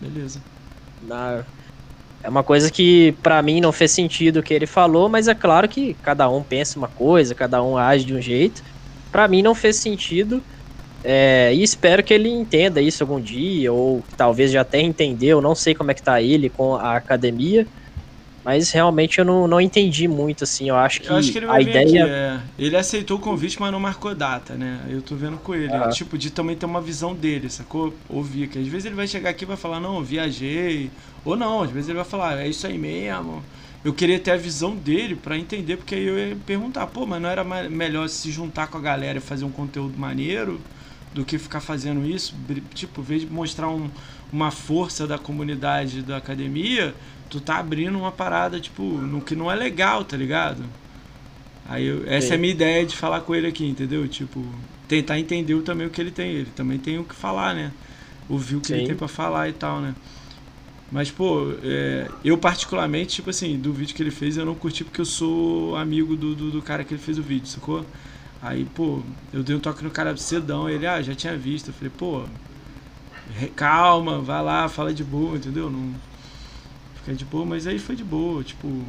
Beleza. 0.00 0.40
Na, 1.02 1.44
é 2.24 2.28
uma 2.28 2.42
coisa 2.42 2.70
que 2.70 3.12
para 3.22 3.42
mim 3.42 3.60
não 3.60 3.70
fez 3.70 3.92
sentido 3.92 4.38
o 4.38 4.42
que 4.42 4.54
ele 4.54 4.66
falou, 4.66 5.10
mas 5.10 5.28
é 5.28 5.34
claro 5.34 5.68
que 5.68 5.94
cada 6.02 6.28
um 6.30 6.42
pensa 6.42 6.78
uma 6.78 6.88
coisa, 6.88 7.34
cada 7.34 7.62
um 7.62 7.76
age 7.76 8.06
de 8.06 8.14
um 8.14 8.20
jeito. 8.20 8.62
Para 9.12 9.28
mim 9.28 9.42
não 9.42 9.54
fez 9.54 9.76
sentido. 9.76 10.42
É, 11.02 11.52
e 11.54 11.62
espero 11.62 12.02
que 12.02 12.14
ele 12.14 12.30
entenda 12.30 12.80
isso 12.80 13.04
algum 13.04 13.20
dia, 13.20 13.70
ou 13.70 14.02
talvez 14.16 14.50
já 14.50 14.62
até 14.62 14.80
entendeu, 14.80 15.42
não 15.42 15.54
sei 15.54 15.74
como 15.74 15.90
é 15.90 15.94
que 15.94 16.02
tá 16.02 16.22
ele 16.22 16.48
com 16.48 16.76
a 16.76 16.96
academia. 16.96 17.68
Mas 18.44 18.70
realmente 18.70 19.18
eu 19.18 19.24
não, 19.24 19.48
não 19.48 19.60
entendi 19.60 20.06
muito, 20.06 20.44
assim. 20.44 20.68
Eu 20.68 20.76
acho 20.76 21.00
que, 21.00 21.08
eu 21.08 21.16
acho 21.16 21.32
que 21.32 21.38
ele 21.38 21.46
a 21.48 21.60
ideia. 21.60 21.82
Aqui, 21.82 21.98
é. 21.98 22.40
Ele 22.58 22.76
aceitou 22.76 23.16
o 23.16 23.20
convite, 23.20 23.58
mas 23.58 23.72
não 23.72 23.80
marcou 23.80 24.14
data, 24.14 24.54
né? 24.54 24.80
Eu 24.88 25.00
tô 25.00 25.14
vendo 25.14 25.38
com 25.38 25.54
ele. 25.54 25.72
Ah. 25.72 25.88
Tipo, 25.88 26.18
de 26.18 26.30
também 26.30 26.54
ter 26.54 26.66
uma 26.66 26.80
visão 26.80 27.14
dele, 27.14 27.48
sacou? 27.48 27.94
Ouvir. 28.08 28.48
Que 28.48 28.58
às 28.58 28.66
vezes 28.66 28.84
ele 28.84 28.94
vai 28.94 29.08
chegar 29.08 29.30
aqui 29.30 29.44
e 29.44 29.46
vai 29.46 29.56
falar, 29.56 29.80
não, 29.80 30.02
viajei. 30.04 30.90
Ou 31.24 31.36
não, 31.36 31.62
às 31.62 31.70
vezes 31.70 31.88
ele 31.88 31.96
vai 31.96 32.04
falar, 32.04 32.38
é 32.38 32.46
isso 32.46 32.66
aí 32.66 32.76
mesmo. 32.76 33.42
Eu 33.82 33.92
queria 33.92 34.18
ter 34.18 34.30
a 34.30 34.36
visão 34.36 34.74
dele 34.74 35.14
para 35.14 35.36
entender, 35.36 35.76
porque 35.76 35.94
aí 35.94 36.06
eu 36.06 36.18
ia 36.18 36.36
perguntar, 36.46 36.86
pô, 36.86 37.06
mas 37.06 37.20
não 37.20 37.28
era 37.28 37.44
melhor 37.68 38.08
se 38.08 38.30
juntar 38.30 38.66
com 38.66 38.78
a 38.78 38.80
galera 38.80 39.18
e 39.18 39.20
fazer 39.20 39.44
um 39.44 39.50
conteúdo 39.50 39.98
maneiro 39.98 40.60
do 41.12 41.24
que 41.24 41.38
ficar 41.38 41.60
fazendo 41.60 42.04
isso? 42.04 42.34
Tipo, 42.74 43.00
em 43.00 43.04
vez 43.04 43.20
de 43.22 43.28
mostrar 43.28 43.68
um, 43.68 43.90
uma 44.32 44.50
força 44.50 45.06
da 45.06 45.18
comunidade 45.18 46.02
da 46.02 46.16
academia, 46.16 46.94
tu 47.28 47.40
tá 47.40 47.58
abrindo 47.58 47.98
uma 47.98 48.12
parada, 48.12 48.60
tipo, 48.60 48.82
no 48.82 49.20
que 49.20 49.34
não 49.34 49.50
é 49.50 49.54
legal, 49.54 50.04
tá 50.04 50.16
ligado? 50.16 50.64
Aí 51.68 51.86
eu, 51.86 52.04
essa 52.06 52.28
Sim. 52.28 52.32
é 52.32 52.36
a 52.36 52.38
minha 52.38 52.52
ideia 52.52 52.86
de 52.86 52.94
falar 52.94 53.20
com 53.20 53.34
ele 53.34 53.46
aqui, 53.46 53.66
entendeu? 53.66 54.06
Tipo, 54.06 54.44
tentar 54.86 55.18
entender 55.18 55.60
também 55.62 55.86
o 55.86 55.90
que 55.90 56.00
ele 56.00 56.10
tem. 56.10 56.30
Ele 56.30 56.50
também 56.54 56.78
tem 56.78 56.98
o 56.98 57.04
que 57.04 57.14
falar, 57.14 57.54
né? 57.54 57.72
Ouvir 58.28 58.56
o 58.56 58.60
que 58.60 58.68
Sim. 58.68 58.74
ele 58.74 58.86
tem 58.86 58.96
pra 58.96 59.08
falar 59.08 59.48
e 59.48 59.52
tal, 59.52 59.80
né? 59.80 59.94
Mas, 60.92 61.10
pô, 61.10 61.52
é, 61.62 62.08
eu 62.24 62.36
particularmente, 62.38 63.16
tipo 63.16 63.30
assim, 63.30 63.58
do 63.58 63.72
vídeo 63.72 63.94
que 63.94 64.02
ele 64.02 64.10
fez, 64.10 64.36
eu 64.36 64.44
não 64.44 64.54
curti 64.54 64.84
porque 64.84 65.00
eu 65.00 65.06
sou 65.06 65.74
amigo 65.76 66.14
do, 66.14 66.34
do, 66.34 66.50
do, 66.50 66.62
cara 66.62 66.84
que 66.84 66.94
ele 66.94 67.02
fez 67.02 67.18
o 67.18 67.22
vídeo, 67.22 67.48
sacou? 67.48 67.84
Aí, 68.40 68.64
pô, 68.64 69.00
eu 69.32 69.42
dei 69.42 69.56
um 69.56 69.58
toque 69.60 69.82
no 69.82 69.90
cara 69.90 70.16
cedão, 70.16 70.68
ele, 70.68 70.86
ah, 70.86 71.00
já 71.02 71.14
tinha 71.14 71.36
visto. 71.36 71.68
Eu 71.68 71.74
falei, 71.74 71.90
pô, 71.96 72.24
calma, 73.56 74.20
vai 74.20 74.42
lá, 74.42 74.68
fala 74.68 74.92
de 74.92 75.02
boa, 75.02 75.36
entendeu? 75.36 75.70
Não 75.70 75.94
fica 77.04 77.14
de 77.14 77.24
boa, 77.24 77.44
mas 77.44 77.66
aí 77.66 77.78
foi 77.78 77.94
de 77.94 78.02
boa, 78.02 78.42
tipo. 78.42 78.82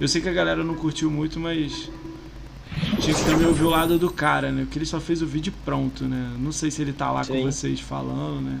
Eu 0.00 0.08
sei 0.08 0.20
que 0.20 0.28
a 0.28 0.32
galera 0.32 0.64
não 0.64 0.74
curtiu 0.74 1.10
muito, 1.10 1.38
mas. 1.38 1.90
Tinha 3.00 3.14
que 3.14 3.24
também 3.24 3.46
ouvir 3.46 3.64
o 3.64 3.68
lado 3.68 3.98
do 3.98 4.10
cara, 4.10 4.50
né? 4.50 4.62
Porque 4.62 4.78
ele 4.78 4.86
só 4.86 4.98
fez 4.98 5.20
o 5.20 5.26
vídeo 5.26 5.52
pronto, 5.64 6.04
né? 6.04 6.34
Não 6.38 6.50
sei 6.50 6.70
se 6.70 6.80
ele 6.80 6.92
tá 6.92 7.10
lá 7.10 7.22
Sim. 7.22 7.34
com 7.34 7.42
vocês 7.42 7.78
falando, 7.78 8.40
né? 8.40 8.60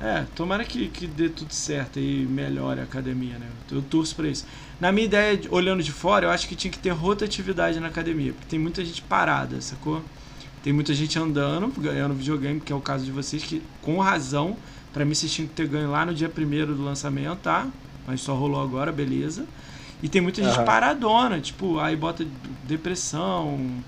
É, 0.00 0.24
tomara 0.34 0.64
que, 0.64 0.88
que 0.88 1.06
dê 1.06 1.28
tudo 1.28 1.52
certo 1.52 2.00
e 2.00 2.26
melhore 2.26 2.80
a 2.80 2.84
academia, 2.84 3.38
né? 3.38 3.46
Eu 3.70 3.82
torço 3.82 4.16
pra 4.16 4.26
isso. 4.26 4.44
Na 4.80 4.90
minha 4.90 5.04
ideia, 5.04 5.40
olhando 5.50 5.82
de 5.82 5.92
fora, 5.92 6.26
eu 6.26 6.30
acho 6.30 6.48
que 6.48 6.56
tinha 6.56 6.70
que 6.70 6.78
ter 6.78 6.90
rotatividade 6.90 7.78
na 7.78 7.86
academia, 7.86 8.32
porque 8.32 8.48
tem 8.48 8.58
muita 8.58 8.84
gente 8.84 9.00
parada, 9.02 9.60
sacou? 9.60 10.02
Tem 10.64 10.72
muita 10.72 10.92
gente 10.92 11.16
andando, 11.18 11.68
ganhando 11.80 12.14
videogame, 12.14 12.58
que 12.60 12.72
é 12.72 12.76
o 12.76 12.80
caso 12.80 13.04
de 13.04 13.12
vocês, 13.12 13.44
que 13.44 13.62
com 13.80 14.00
razão 14.00 14.56
Pra 14.92 15.04
mim, 15.04 15.14
vocês 15.14 15.32
tinham 15.32 15.48
que 15.48 15.54
ter 15.54 15.66
ganho 15.66 15.90
lá 15.90 16.04
no 16.04 16.14
dia 16.14 16.28
primeiro 16.28 16.74
do 16.74 16.84
lançamento, 16.84 17.38
tá? 17.38 17.66
Mas 18.06 18.20
só 18.20 18.34
rolou 18.34 18.62
agora, 18.62 18.92
beleza. 18.92 19.46
E 20.02 20.08
tem 20.08 20.20
muita 20.20 20.42
gente 20.42 20.58
uhum. 20.58 20.64
paradona, 20.64 21.40
tipo, 21.40 21.78
aí 21.78 21.94
bota 21.94 22.26
depressão, 22.64 23.82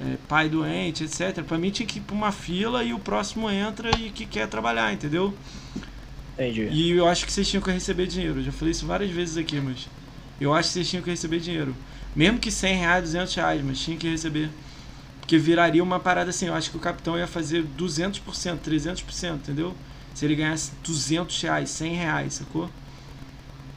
é, 0.00 0.16
pai 0.28 0.48
doente, 0.48 1.04
etc. 1.04 1.42
Pra 1.42 1.58
mim 1.58 1.70
tinha 1.70 1.86
que 1.86 1.98
ir 1.98 2.02
pra 2.02 2.14
uma 2.14 2.30
fila 2.30 2.84
e 2.84 2.94
o 2.94 2.98
próximo 2.98 3.50
entra 3.50 3.90
e 3.98 4.10
que 4.10 4.24
quer 4.24 4.46
trabalhar, 4.46 4.92
entendeu? 4.92 5.34
Entendi. 6.34 6.68
E 6.70 6.90
eu 6.92 7.08
acho 7.08 7.26
que 7.26 7.32
vocês 7.32 7.48
tinham 7.48 7.62
que 7.62 7.70
receber 7.70 8.06
dinheiro. 8.06 8.40
Eu 8.40 8.44
já 8.44 8.52
falei 8.52 8.72
isso 8.72 8.86
várias 8.86 9.10
vezes 9.10 9.36
aqui, 9.36 9.60
mas. 9.60 9.88
Eu 10.40 10.52
acho 10.52 10.68
que 10.68 10.74
vocês 10.74 10.88
tinham 10.88 11.02
que 11.02 11.10
receber 11.10 11.40
dinheiro. 11.40 11.74
Mesmo 12.14 12.38
que 12.38 12.50
100 12.50 12.76
reais, 12.76 13.04
200 13.04 13.34
reais, 13.34 13.62
mas 13.64 13.80
tinha 13.80 13.96
que 13.96 14.08
receber. 14.08 14.50
Porque 15.18 15.38
viraria 15.38 15.82
uma 15.82 15.98
parada 15.98 16.30
assim. 16.30 16.46
Eu 16.46 16.54
acho 16.54 16.70
que 16.70 16.76
o 16.76 16.80
capitão 16.80 17.18
ia 17.18 17.26
fazer 17.26 17.64
200%, 17.76 18.20
300%, 18.58 19.34
entendeu? 19.34 19.74
Se 20.16 20.24
ele 20.24 20.34
ganhasse 20.34 20.72
200 20.82 21.42
reais, 21.42 21.68
100 21.68 21.94
reais, 21.94 22.34
sacou? 22.34 22.70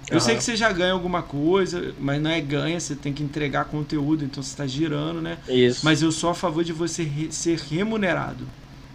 Eu 0.09 0.13
uhum. 0.15 0.19
sei 0.21 0.37
que 0.37 0.43
você 0.43 0.55
já 0.55 0.71
ganha 0.71 0.93
alguma 0.93 1.21
coisa, 1.21 1.93
mas 1.99 2.21
não 2.21 2.31
é 2.31 2.39
ganha, 2.39 2.79
você 2.79 2.95
tem 2.95 3.11
que 3.11 3.21
entregar 3.21 3.65
conteúdo, 3.65 4.23
então 4.23 4.41
você 4.41 4.51
está 4.51 4.65
girando, 4.65 5.21
né? 5.21 5.37
Isso. 5.49 5.81
Mas 5.83 6.01
eu 6.01 6.13
sou 6.13 6.29
a 6.29 6.33
favor 6.33 6.63
de 6.63 6.71
você 6.71 7.03
re 7.03 7.29
ser 7.29 7.59
remunerado. 7.59 8.47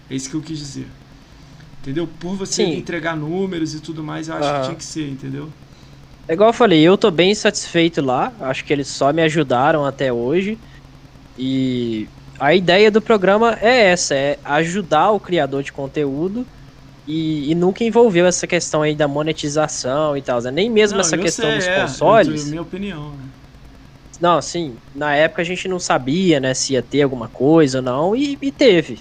É 0.09 0.15
isso 0.15 0.31
que 0.31 0.35
eu 0.35 0.41
quis 0.41 0.59
dizer. 0.59 0.87
Entendeu? 1.83 2.09
Por 2.19 2.35
você 2.35 2.65
Sim. 2.65 2.79
entregar 2.79 3.15
números 3.15 3.75
e 3.75 3.81
tudo 3.81 4.03
mais, 4.03 4.29
eu 4.29 4.37
acho 4.37 4.49
uhum. 4.49 4.61
que 4.61 4.65
tinha 4.65 4.77
que 4.77 4.85
ser, 4.85 5.07
entendeu? 5.11 5.51
É 6.27 6.33
igual 6.33 6.49
eu 6.49 6.55
falei, 6.55 6.81
eu 6.81 6.97
tô 6.97 7.11
bem 7.11 7.35
satisfeito 7.35 8.01
lá. 8.01 8.33
Acho 8.41 8.65
que 8.65 8.73
eles 8.73 8.89
só 8.89 9.13
me 9.13 9.21
ajudaram 9.21 9.85
até 9.85 10.11
hoje. 10.11 10.59
E 11.39 12.09
a 12.41 12.55
ideia 12.55 12.91
do 12.91 13.03
programa 13.03 13.59
é 13.61 13.91
essa, 13.91 14.15
é 14.15 14.39
ajudar 14.43 15.11
o 15.11 15.21
criador 15.21 15.63
de 15.63 15.75
conteúdo 15.75 16.47
e, 17.07 17.51
e, 17.51 17.55
nunca 17.55 17.85
envolveu 17.85 18.27
essa 18.27 18.47
questão 18.47 18.81
aí 18.83 18.95
da 18.95 19.07
monetização 19.07 20.17
e 20.17 20.23
tal, 20.23 20.41
né? 20.41 20.51
Nem 20.51 20.71
mesmo 20.71 20.97
não, 20.97 21.05
essa 21.05 21.19
questão 21.19 21.47
sei, 21.47 21.59
dos 21.59 21.67
é, 21.67 21.81
consoles. 21.83 22.47
É 22.47 22.51
minha 22.51 22.63
opinião, 22.63 23.11
né? 23.11 23.25
Não, 24.21 24.41
sim. 24.41 24.77
Na 24.95 25.15
época 25.15 25.43
a 25.43 25.45
gente 25.45 25.69
não 25.69 25.79
sabia, 25.79 26.41
né, 26.41 26.55
se 26.55 26.73
ia 26.73 26.83
ter 26.83 27.03
alguma 27.03 27.29
coisa 27.29 27.79
ou 27.79 27.85
não, 27.85 28.17
e, 28.17 28.39
e 28.41 28.51
teve. 28.51 29.01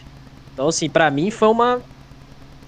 Então, 0.53 0.67
assim, 0.67 0.89
para 0.89 1.09
mim 1.09 1.31
foi 1.31 1.47
uma 1.47 1.81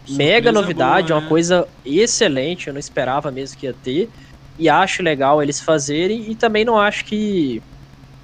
Surpresa 0.06 0.18
mega 0.18 0.52
novidade, 0.52 1.07
boa, 1.10 1.20
né? 1.20 1.24
uma 1.24 1.30
coisa 1.30 1.68
excelente. 1.84 2.68
Eu 2.68 2.74
não 2.74 2.80
esperava 2.80 3.32
mesmo 3.32 3.57
que 3.57 3.66
ia 3.66 3.74
ter. 3.74 4.10
E 4.57 4.70
acho 4.70 5.03
legal 5.03 5.41
eles 5.41 5.60
fazerem. 5.60 6.32
E 6.32 6.36
também 6.36 6.64
não 6.64 6.80
acho 6.80 7.06
que. 7.06 7.62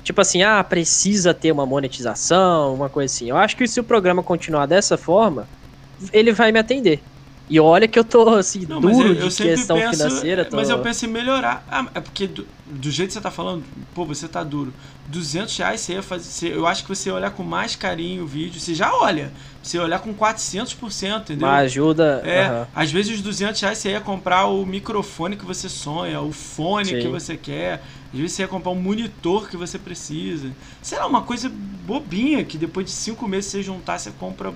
Tipo 0.03 0.21
assim, 0.21 0.41
ah, 0.41 0.63
precisa 0.63 1.33
ter 1.33 1.51
uma 1.51 1.65
monetização, 1.65 2.73
uma 2.73 2.89
coisa 2.89 3.13
assim. 3.13 3.29
Eu 3.29 3.37
acho 3.37 3.55
que 3.55 3.67
se 3.67 3.79
o 3.79 3.83
programa 3.83 4.23
continuar 4.23 4.65
dessa 4.65 4.97
forma 4.97 5.47
ele 6.11 6.31
vai 6.31 6.51
me 6.51 6.59
atender. 6.59 7.01
E 7.51 7.59
olha 7.59 7.85
que 7.85 7.99
eu 7.99 8.05
tô, 8.05 8.29
assim, 8.29 8.65
não, 8.65 8.79
duro 8.79 9.09
eu, 9.09 9.15
eu 9.15 9.27
de 9.27 9.35
questão 9.35 9.77
penso, 9.77 9.97
financeira. 9.97 10.45
Tô... 10.45 10.55
Mas 10.55 10.69
eu 10.69 10.79
penso 10.79 11.05
em 11.05 11.09
melhorar. 11.09 11.65
Ah, 11.69 11.85
é 11.93 11.99
porque 11.99 12.25
do, 12.25 12.47
do, 12.65 12.89
jeito 12.89 13.09
que 13.09 13.13
você 13.13 13.19
tá 13.19 13.29
falando, 13.29 13.61
pô, 13.93 14.05
você 14.05 14.25
tá 14.25 14.41
duro. 14.41 14.73
200 15.07 15.57
reais 15.57 15.81
você 15.81 15.93
ia 15.95 16.01
fazer. 16.01 16.23
Você, 16.23 16.47
eu 16.47 16.65
acho 16.65 16.83
que 16.83 16.87
você 16.87 17.09
ia 17.09 17.13
olhar 17.13 17.31
com 17.31 17.43
mais 17.43 17.75
carinho 17.75 18.23
o 18.23 18.25
vídeo. 18.25 18.57
Você 18.57 18.73
já 18.73 18.93
olha. 18.93 19.33
Você 19.61 19.75
ia 19.75 19.83
olhar 19.83 19.99
com 19.99 20.13
400%, 20.13 21.23
entendeu? 21.23 21.45
Mas 21.45 21.65
ajuda. 21.65 22.21
É. 22.23 22.49
Uhum. 22.49 22.65
Às 22.73 22.89
vezes 22.89 23.15
os 23.15 23.21
200 23.21 23.59
reais 23.59 23.77
você 23.77 23.89
ia 23.89 23.99
comprar 23.99 24.45
o 24.45 24.65
microfone 24.65 25.35
que 25.35 25.43
você 25.45 25.67
sonha, 25.67 26.21
o 26.21 26.31
fone 26.31 26.85
Sim. 26.85 26.99
que 26.99 27.07
você 27.09 27.35
quer. 27.35 27.83
Às 28.13 28.17
vezes 28.17 28.31
você 28.31 28.43
ia 28.43 28.47
comprar 28.47 28.71
um 28.71 28.81
monitor 28.81 29.49
que 29.49 29.57
você 29.57 29.77
precisa. 29.77 30.49
Sei 30.81 30.97
lá, 30.97 31.05
uma 31.05 31.23
coisa 31.23 31.51
bobinha 31.85 32.45
que 32.45 32.57
depois 32.57 32.85
de 32.85 32.93
5 32.93 33.27
meses 33.27 33.51
você 33.51 33.61
juntar, 33.61 33.99
você 33.99 34.11
compra 34.11 34.53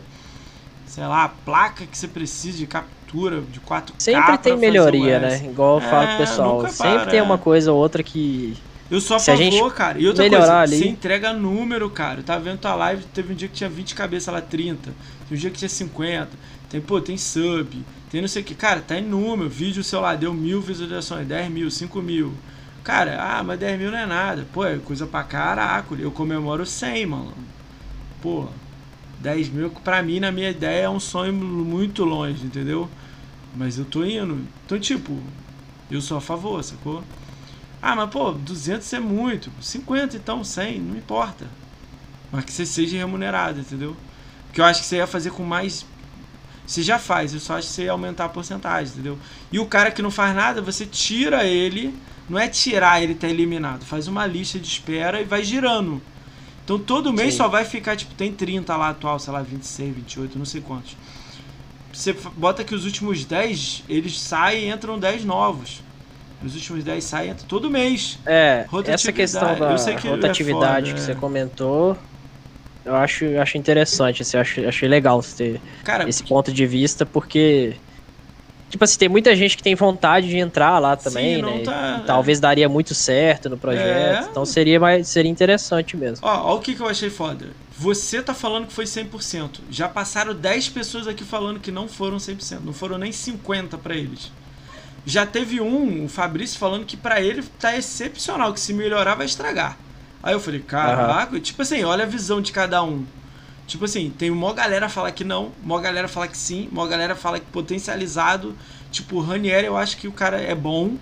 sei 0.95 1.05
lá, 1.05 1.25
a 1.25 1.29
placa 1.29 1.85
que 1.85 1.97
você 1.97 2.07
precisa 2.07 2.57
de 2.57 2.65
captura 2.65 3.41
de 3.41 3.59
4K. 3.59 3.95
Sempre 3.97 4.37
tem 4.37 4.55
melhoria, 4.55 5.19
né? 5.19 5.43
Igual 5.43 5.81
eu 5.81 5.81
falo 5.81 6.05
pro 6.05 6.15
é, 6.15 6.17
pessoal. 6.17 6.69
Sempre 6.69 7.11
tem 7.11 7.19
é. 7.19 7.23
uma 7.23 7.37
coisa 7.37 7.73
ou 7.73 7.77
outra 7.77 8.01
que. 8.01 8.57
Eu 8.89 9.01
sou 9.01 9.17
a 9.17 9.19
favor, 9.19 9.73
cara. 9.73 9.99
E 9.99 10.07
outra 10.07 10.23
melhorar 10.23 10.45
coisa, 10.45 10.59
ali... 10.59 10.77
você 10.77 10.87
entrega 10.87 11.33
número, 11.33 11.89
cara. 11.89 12.21
Eu 12.21 12.23
tava 12.23 12.39
vendo 12.45 12.59
tua 12.59 12.75
live, 12.75 13.03
teve 13.13 13.33
um 13.33 13.35
dia 13.35 13.49
que 13.49 13.55
tinha 13.55 13.69
20 13.69 13.93
cabeças 13.93 14.33
lá, 14.33 14.39
30. 14.39 14.93
Tem 15.27 15.37
um 15.37 15.41
dia 15.41 15.49
que 15.49 15.57
tinha 15.57 15.67
50. 15.67 16.29
Tem, 16.69 16.79
pô, 16.79 17.01
tem 17.01 17.17
sub. 17.17 17.83
Tem 18.09 18.21
não 18.21 18.27
sei 18.29 18.41
o 18.41 18.45
que. 18.45 18.55
Cara, 18.55 18.79
tá 18.79 18.97
em 18.97 19.03
número. 19.03 19.49
Vídeo, 19.49 19.83
sei 19.83 19.99
lá, 19.99 20.15
deu 20.15 20.33
mil 20.33 20.61
visualizações, 20.61 21.27
10 21.27 21.51
mil, 21.51 21.69
5 21.69 22.01
mil. 22.01 22.33
Cara, 22.85 23.21
ah, 23.21 23.43
mas 23.43 23.59
10 23.59 23.79
mil 23.79 23.91
não 23.91 23.97
é 23.97 24.05
nada. 24.05 24.47
Pô, 24.53 24.63
é 24.63 24.77
coisa 24.77 25.05
pra 25.05 25.23
caraca. 25.23 25.93
Eu 25.95 26.11
comemoro 26.11 26.65
100, 26.65 27.05
mano. 27.05 27.33
Pô, 28.21 28.47
10 29.25 29.49
mil, 29.49 29.71
pra 29.71 30.03
mim, 30.03 30.19
na 30.19 30.31
minha 30.31 30.51
ideia, 30.51 30.83
é 30.83 30.89
um 30.89 30.99
sonho 30.99 31.33
muito 31.33 32.05
longe, 32.05 32.45
entendeu? 32.45 32.87
Mas 33.55 33.79
eu 33.79 33.83
tô 33.83 34.05
indo. 34.05 34.39
Então, 34.63 34.79
tipo, 34.79 35.19
eu 35.89 35.99
sou 35.99 36.17
a 36.17 36.21
favor, 36.21 36.63
sacou? 36.63 37.03
Ah, 37.81 37.95
mas 37.95 38.11
pô, 38.11 38.33
200 38.33 38.93
é 38.93 38.99
muito. 38.99 39.51
50 39.59 40.15
então, 40.15 40.43
100, 40.43 40.79
não 40.79 40.95
importa. 40.95 41.47
Mas 42.31 42.45
que 42.45 42.51
você 42.51 42.67
seja 42.67 42.97
remunerado, 42.97 43.61
entendeu? 43.61 43.97
Porque 44.45 44.61
eu 44.61 44.65
acho 44.65 44.81
que 44.81 44.85
você 44.85 44.97
ia 44.97 45.07
fazer 45.07 45.31
com 45.31 45.43
mais. 45.43 45.87
Você 46.67 46.83
já 46.83 46.99
faz, 46.99 47.33
eu 47.33 47.39
só 47.39 47.57
acho 47.57 47.67
que 47.67 47.73
você 47.73 47.85
ia 47.85 47.93
aumentar 47.93 48.25
a 48.25 48.29
porcentagem, 48.29 48.93
entendeu? 48.93 49.17
E 49.51 49.57
o 49.57 49.65
cara 49.65 49.89
que 49.89 50.03
não 50.03 50.11
faz 50.11 50.35
nada, 50.35 50.61
você 50.61 50.85
tira 50.85 51.43
ele. 51.45 51.97
Não 52.29 52.37
é 52.37 52.47
tirar 52.47 53.01
ele 53.01 53.15
tá 53.15 53.27
eliminado. 53.27 53.85
Faz 53.85 54.07
uma 54.07 54.27
lista 54.27 54.59
de 54.59 54.67
espera 54.67 55.19
e 55.19 55.23
vai 55.23 55.43
girando. 55.43 55.99
Então 56.65 56.79
todo 56.79 57.13
mês 57.13 57.33
Sim. 57.33 57.37
só 57.37 57.47
vai 57.47 57.63
ficar, 57.63 57.95
tipo, 57.95 58.13
tem 58.15 58.33
30 58.33 58.75
lá 58.75 58.89
atual, 58.89 59.19
sei 59.19 59.31
lá, 59.31 59.41
26, 59.41 59.95
28, 59.95 60.37
não 60.37 60.45
sei 60.45 60.61
quantos. 60.61 60.97
você 61.93 62.11
bota 62.35 62.63
que 62.63 62.73
os 62.73 62.85
últimos 62.85 63.23
10, 63.23 63.83
eles 63.87 64.19
saem 64.19 64.69
e 64.69 64.71
entram 64.71 64.97
10 64.97 65.23
novos. 65.23 65.83
Os 66.43 66.55
últimos 66.55 66.83
10 66.83 67.03
saem 67.03 67.29
entra 67.29 67.45
todo 67.47 67.69
mês. 67.69 68.17
É, 68.25 68.65
essa 68.87 69.13
questão 69.13 69.57
da 69.59 69.75
que 69.95 70.07
rotatividade 70.07 70.89
é 70.89 70.93
foda, 70.93 71.05
que 71.05 71.11
é. 71.11 71.15
você 71.15 71.15
comentou, 71.15 71.95
eu 72.83 72.95
acho, 72.95 73.25
eu 73.25 73.41
acho 73.41 73.57
interessante, 73.57 74.23
assim, 74.23 74.37
eu 74.37 74.41
acho, 74.41 74.67
achei 74.67 74.89
legal 74.89 75.21
você 75.21 75.35
ter 75.35 75.61
Cara, 75.83 76.09
esse 76.09 76.23
ponto 76.23 76.51
de 76.51 76.65
vista, 76.65 77.05
porque 77.05 77.75
Tipo 78.69 78.83
assim, 78.83 78.97
tem 78.97 79.09
muita 79.09 79.35
gente 79.35 79.55
que 79.55 79.63
tem 79.63 79.75
vontade 79.75 80.27
de 80.27 80.37
entrar 80.37 80.79
lá 80.79 80.95
também, 80.95 81.35
Sim, 81.35 81.41
né? 81.41 81.59
Tá, 81.63 82.03
talvez 82.05 82.39
é. 82.39 82.41
daria 82.41 82.67
muito 82.67 82.93
certo 82.93 83.49
no 83.49 83.57
projeto. 83.57 84.25
É. 84.25 84.27
Então 84.29 84.45
seria, 84.45 84.79
mais, 84.79 85.07
seria 85.07 85.31
interessante 85.31 85.95
mesmo. 85.95 86.25
Ó, 86.27 86.51
ó 86.51 86.55
o 86.55 86.59
que, 86.59 86.75
que 86.75 86.81
eu 86.81 86.87
achei 86.87 87.09
foda. 87.09 87.47
Você 87.77 88.21
tá 88.21 88.33
falando 88.33 88.67
que 88.67 88.73
foi 88.73 88.85
100%. 88.85 89.59
Já 89.69 89.87
passaram 89.87 90.33
10 90.33 90.69
pessoas 90.69 91.07
aqui 91.07 91.23
falando 91.23 91.59
que 91.59 91.71
não 91.71 91.87
foram 91.87 92.17
100%. 92.17 92.59
Não 92.63 92.73
foram 92.73 92.97
nem 92.97 93.11
50 93.11 93.77
para 93.77 93.95
eles. 93.95 94.31
Já 95.05 95.25
teve 95.25 95.61
um, 95.61 96.05
o 96.05 96.09
Fabrício, 96.09 96.57
falando 96.57 96.85
que 96.85 96.97
para 96.97 97.21
ele 97.21 97.43
tá 97.59 97.77
excepcional, 97.77 98.51
que 98.53 98.59
se 98.59 98.73
melhorar 98.73 99.13
vai 99.15 99.27
estragar. 99.27 99.77
Aí 100.23 100.33
eu 100.33 100.39
falei, 100.39 100.59
caraca, 100.59 101.35
uhum. 101.35 101.39
tipo 101.39 101.61
assim, 101.61 101.83
olha 101.83 102.03
a 102.03 102.07
visão 102.07 102.41
de 102.41 102.51
cada 102.51 102.81
um. 102.81 103.05
Tipo 103.67 103.85
assim, 103.85 104.11
tem 104.15 104.29
uma 104.29 104.53
galera 104.53 104.87
falar 104.87 105.11
que 105.11 105.23
não, 105.23 105.51
uma 105.63 105.81
galera 105.81 106.07
fala 106.07 106.27
que 106.27 106.37
sim, 106.37 106.69
uma 106.71 106.87
galera 106.87 107.15
fala 107.15 107.39
que 107.39 107.45
potencializado. 107.47 108.55
Tipo, 108.91 109.17
o 109.17 109.21
Ranieri, 109.21 109.65
eu 109.65 109.75
acho 109.75 109.97
que 109.97 110.07
o 110.07 110.11
cara 110.11 110.39
é 110.39 110.53
bom 110.53 110.97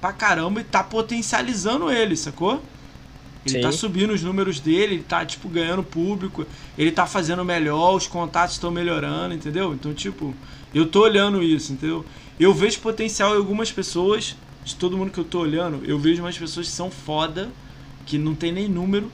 pra 0.00 0.12
caramba 0.12 0.60
e 0.60 0.64
tá 0.64 0.82
potencializando 0.82 1.90
ele, 1.90 2.16
sacou? 2.16 2.62
Ele 3.44 3.60
tá 3.60 3.60
sim. 3.60 3.60
tá 3.60 3.72
subindo 3.72 4.12
os 4.12 4.22
números 4.22 4.58
dele, 4.58 4.94
ele 4.94 5.02
tá, 5.02 5.24
tipo, 5.24 5.48
ganhando 5.48 5.82
público, 5.82 6.46
ele 6.76 6.90
tá 6.90 7.06
fazendo 7.06 7.44
melhor, 7.44 7.94
os 7.94 8.06
contatos 8.06 8.56
estão 8.56 8.70
melhorando, 8.70 9.34
entendeu? 9.34 9.72
Então, 9.72 9.94
tipo, 9.94 10.34
eu 10.74 10.86
tô 10.86 11.02
olhando 11.02 11.42
isso, 11.42 11.72
entendeu? 11.72 12.04
Eu 12.40 12.52
vejo 12.52 12.80
potencial 12.80 13.34
em 13.34 13.38
algumas 13.38 13.70
pessoas, 13.70 14.34
de 14.64 14.74
todo 14.74 14.96
mundo 14.96 15.12
que 15.12 15.18
eu 15.18 15.24
tô 15.24 15.40
olhando, 15.40 15.84
eu 15.84 15.98
vejo 15.98 16.22
umas 16.22 16.36
pessoas 16.36 16.66
que 16.66 16.72
são 16.72 16.90
foda, 16.90 17.50
que 18.04 18.18
não 18.18 18.34
tem 18.34 18.50
nem 18.52 18.68
número, 18.68 19.10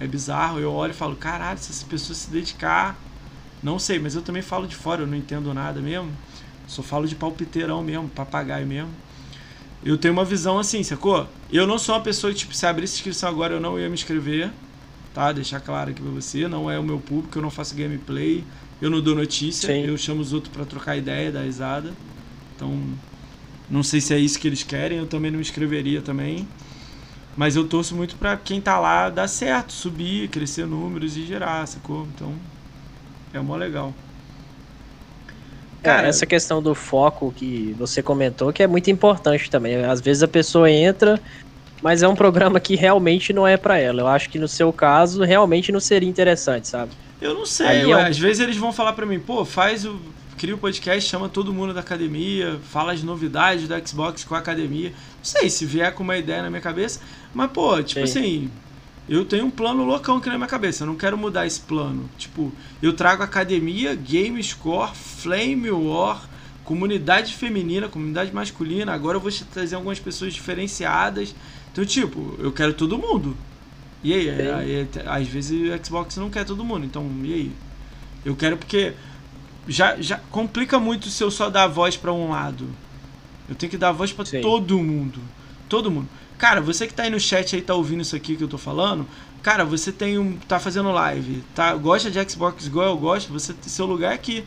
é 0.00 0.06
bizarro. 0.06 0.58
Eu 0.58 0.72
olho 0.72 0.90
e 0.90 0.94
falo, 0.94 1.14
caralho, 1.14 1.58
se 1.58 1.70
essa 1.70 1.84
pessoa 1.84 2.16
se 2.16 2.30
dedicar. 2.30 2.98
Não 3.62 3.78
sei, 3.78 3.98
mas 3.98 4.14
eu 4.14 4.22
também 4.22 4.40
falo 4.40 4.66
de 4.66 4.74
fora, 4.74 5.02
eu 5.02 5.06
não 5.06 5.16
entendo 5.16 5.52
nada 5.52 5.80
mesmo. 5.80 6.10
Só 6.66 6.82
falo 6.82 7.06
de 7.06 7.14
palpiteirão 7.14 7.82
mesmo, 7.82 8.08
papagaio 8.08 8.66
mesmo. 8.66 8.90
Eu 9.84 9.98
tenho 9.98 10.12
uma 10.12 10.24
visão 10.24 10.58
assim, 10.58 10.82
sacou? 10.82 11.28
Eu 11.52 11.66
não 11.66 11.78
sou 11.78 11.94
uma 11.94 12.00
pessoa 12.00 12.32
que, 12.32 12.38
tipo, 12.40 12.54
se 12.54 12.66
abrisse 12.66 12.94
inscrição 12.96 13.28
agora 13.28 13.54
eu 13.54 13.60
não 13.60 13.78
ia 13.78 13.88
me 13.88 13.94
inscrever. 13.94 14.50
Tá? 15.12 15.32
Deixar 15.32 15.60
claro 15.60 15.90
aqui 15.90 16.00
pra 16.00 16.10
você. 16.10 16.46
Não 16.48 16.70
é 16.70 16.78
o 16.78 16.82
meu 16.82 16.98
público, 16.98 17.38
eu 17.38 17.42
não 17.42 17.50
faço 17.50 17.74
gameplay. 17.74 18.44
Eu 18.80 18.88
não 18.88 19.00
dou 19.00 19.14
notícia. 19.14 19.66
Sim. 19.66 19.84
Eu 19.84 19.98
chamo 19.98 20.20
os 20.20 20.32
outros 20.32 20.52
para 20.52 20.64
trocar 20.64 20.96
ideia, 20.96 21.30
dar 21.30 21.42
risada. 21.42 21.92
Então, 22.54 22.78
não 23.68 23.82
sei 23.82 24.00
se 24.00 24.14
é 24.14 24.18
isso 24.18 24.38
que 24.38 24.46
eles 24.46 24.62
querem. 24.62 24.98
Eu 24.98 25.06
também 25.06 25.30
não 25.30 25.38
me 25.38 25.42
inscreveria 25.42 26.00
também. 26.00 26.46
Mas 27.36 27.56
eu 27.56 27.66
torço 27.66 27.94
muito 27.94 28.16
para 28.16 28.36
quem 28.36 28.60
tá 28.60 28.78
lá 28.78 29.08
dar 29.08 29.28
certo, 29.28 29.72
subir, 29.72 30.28
crescer 30.28 30.66
números 30.66 31.16
e 31.16 31.24
gerar, 31.24 31.66
sacou? 31.66 32.06
Então, 32.14 32.34
é 33.32 33.38
mó 33.38 33.56
legal. 33.56 33.94
É, 35.80 35.84
Cara, 35.84 36.08
essa 36.08 36.26
questão 36.26 36.60
do 36.60 36.74
foco 36.74 37.32
que 37.34 37.74
você 37.78 38.02
comentou, 38.02 38.52
que 38.52 38.62
é 38.62 38.66
muito 38.66 38.90
importante 38.90 39.48
também. 39.48 39.76
Às 39.84 40.00
vezes 40.00 40.22
a 40.22 40.28
pessoa 40.28 40.70
entra, 40.70 41.20
mas 41.82 42.02
é 42.02 42.08
um 42.08 42.14
programa 42.14 42.60
que 42.60 42.76
realmente 42.76 43.32
não 43.32 43.46
é 43.46 43.56
para 43.56 43.78
ela. 43.78 44.02
Eu 44.02 44.06
acho 44.06 44.28
que 44.28 44.38
no 44.38 44.48
seu 44.48 44.72
caso, 44.72 45.22
realmente 45.22 45.72
não 45.72 45.80
seria 45.80 46.08
interessante, 46.08 46.68
sabe? 46.68 46.92
Eu 47.20 47.34
não 47.34 47.46
sei, 47.46 47.84
ué, 47.86 47.90
é 47.90 47.96
um... 47.96 48.06
às 48.06 48.18
vezes 48.18 48.40
eles 48.40 48.56
vão 48.56 48.72
falar 48.72 48.92
para 48.92 49.06
mim, 49.06 49.20
pô, 49.20 49.44
faz 49.44 49.84
o 49.84 49.98
cria 50.40 50.54
o 50.54 50.58
podcast, 50.58 51.06
chama 51.06 51.28
todo 51.28 51.52
mundo 51.52 51.74
da 51.74 51.80
academia, 51.80 52.58
fala 52.70 52.94
as 52.94 53.02
novidades 53.02 53.68
do 53.68 53.86
Xbox 53.86 54.24
com 54.24 54.34
a 54.34 54.38
academia. 54.38 54.88
Não 54.88 55.22
sei 55.22 55.50
se 55.50 55.66
vier 55.66 55.92
com 55.92 56.02
uma 56.02 56.16
ideia 56.16 56.40
na 56.42 56.48
minha 56.48 56.62
cabeça, 56.62 56.98
mas, 57.34 57.50
pô, 57.50 57.82
tipo 57.82 58.06
Sim. 58.06 58.20
assim, 58.20 58.50
eu 59.06 59.26
tenho 59.26 59.44
um 59.44 59.50
plano 59.50 59.84
loucão 59.84 60.16
aqui 60.16 60.30
na 60.30 60.38
minha 60.38 60.48
cabeça. 60.48 60.84
Eu 60.84 60.86
não 60.86 60.96
quero 60.96 61.18
mudar 61.18 61.46
esse 61.46 61.60
plano. 61.60 62.08
Tipo, 62.16 62.50
eu 62.80 62.94
trago 62.94 63.22
academia, 63.22 63.94
game 63.94 64.42
score, 64.42 64.90
flame 64.94 65.70
war, 65.70 66.26
comunidade 66.64 67.34
feminina, 67.34 67.86
comunidade 67.86 68.32
masculina. 68.32 68.94
Agora 68.94 69.18
eu 69.18 69.20
vou 69.20 69.30
trazer 69.52 69.74
algumas 69.74 70.00
pessoas 70.00 70.32
diferenciadas. 70.32 71.34
Então, 71.70 71.84
tipo, 71.84 72.34
eu 72.38 72.50
quero 72.50 72.72
todo 72.72 72.96
mundo. 72.96 73.36
E 74.02 74.14
aí, 74.14 74.30
aí, 74.30 74.50
aí, 74.50 74.88
às 75.04 75.28
vezes 75.28 75.70
o 75.70 75.84
Xbox 75.84 76.16
não 76.16 76.30
quer 76.30 76.46
todo 76.46 76.64
mundo. 76.64 76.86
Então, 76.86 77.06
e 77.22 77.34
aí? 77.34 77.52
Eu 78.24 78.34
quero 78.34 78.56
porque 78.56 78.94
já, 79.70 80.00
já 80.00 80.18
complica 80.32 80.80
muito 80.80 81.08
se 81.08 81.22
eu 81.22 81.30
só 81.30 81.48
dar 81.48 81.68
voz 81.68 81.96
para 81.96 82.12
um 82.12 82.30
lado. 82.30 82.68
Eu 83.48 83.54
tenho 83.54 83.70
que 83.70 83.78
dar 83.78 83.92
voz 83.92 84.12
para 84.12 84.24
todo 84.42 84.76
mundo. 84.78 85.20
Todo 85.68 85.90
mundo. 85.90 86.08
Cara, 86.36 86.60
você 86.60 86.88
que 86.88 86.92
tá 86.92 87.04
aí 87.04 87.10
no 87.10 87.20
chat 87.20 87.54
aí, 87.54 87.62
tá 87.62 87.72
ouvindo 87.74 88.00
isso 88.00 88.16
aqui 88.16 88.34
que 88.34 88.42
eu 88.42 88.48
tô 88.48 88.58
falando, 88.58 89.06
cara, 89.42 89.64
você 89.64 89.92
tem 89.92 90.18
um. 90.18 90.36
tá 90.48 90.58
fazendo 90.58 90.90
live, 90.90 91.44
tá? 91.54 91.72
Gosta 91.76 92.10
de 92.10 92.28
Xbox 92.28 92.66
igual 92.66 92.86
eu 92.86 92.96
gosto, 92.96 93.32
você 93.32 93.52
tem 93.52 93.68
seu 93.68 93.86
lugar 93.86 94.12
aqui. 94.12 94.44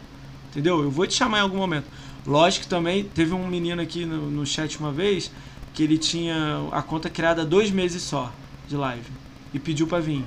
Entendeu? 0.52 0.84
Eu 0.84 0.91
vou 0.91 1.08
te 1.08 1.14
chamar 1.14 1.38
em 1.38 1.41
algum 1.41 1.58
momento. 1.58 1.86
Lógico 2.28 2.68
também 2.68 3.06
teve 3.06 3.34
um 3.34 3.48
menino 3.48 3.82
aqui 3.82 4.06
no, 4.06 4.30
no 4.30 4.45
chat 4.45 4.78
uma 4.78 4.91
vez 4.91 5.32
que 5.74 5.84
ele 5.84 5.98
tinha 5.98 6.68
a 6.74 6.82
conta 6.82 7.10
criada 7.10 7.45
dois 7.45 7.72
meses 7.72 8.02
só 8.04 8.30
de 8.68 8.76
live 8.76 9.10
e 9.54 9.60
pediu 9.60 9.88
para 9.88 10.02
vir. 10.02 10.26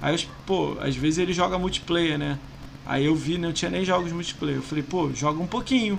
Aí, 0.00 0.18
pô, 0.44 0.76
às 0.80 0.96
vezes 0.96 1.18
ele 1.18 1.32
joga 1.32 1.56
multiplayer, 1.58 2.18
né? 2.18 2.38
Aí 2.84 3.04
eu 3.06 3.14
vi, 3.14 3.38
não 3.38 3.52
tinha 3.52 3.70
nem 3.70 3.84
jogos 3.84 4.12
multiplayer. 4.12 4.58
Eu 4.58 4.62
falei, 4.62 4.82
pô, 4.82 5.10
joga 5.12 5.40
um 5.40 5.46
pouquinho. 5.46 5.98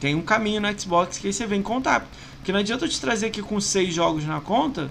Tem 0.00 0.14
um 0.14 0.22
caminho 0.22 0.60
no 0.60 0.78
Xbox 0.78 1.18
que 1.18 1.28
aí 1.28 1.32
você 1.32 1.46
vem 1.46 1.62
contar. 1.62 2.06
Porque 2.36 2.52
não 2.52 2.60
adianta 2.60 2.84
eu 2.84 2.88
te 2.88 3.00
trazer 3.00 3.26
aqui 3.26 3.40
com 3.40 3.58
seis 3.60 3.94
jogos 3.94 4.24
na 4.24 4.40
conta, 4.40 4.90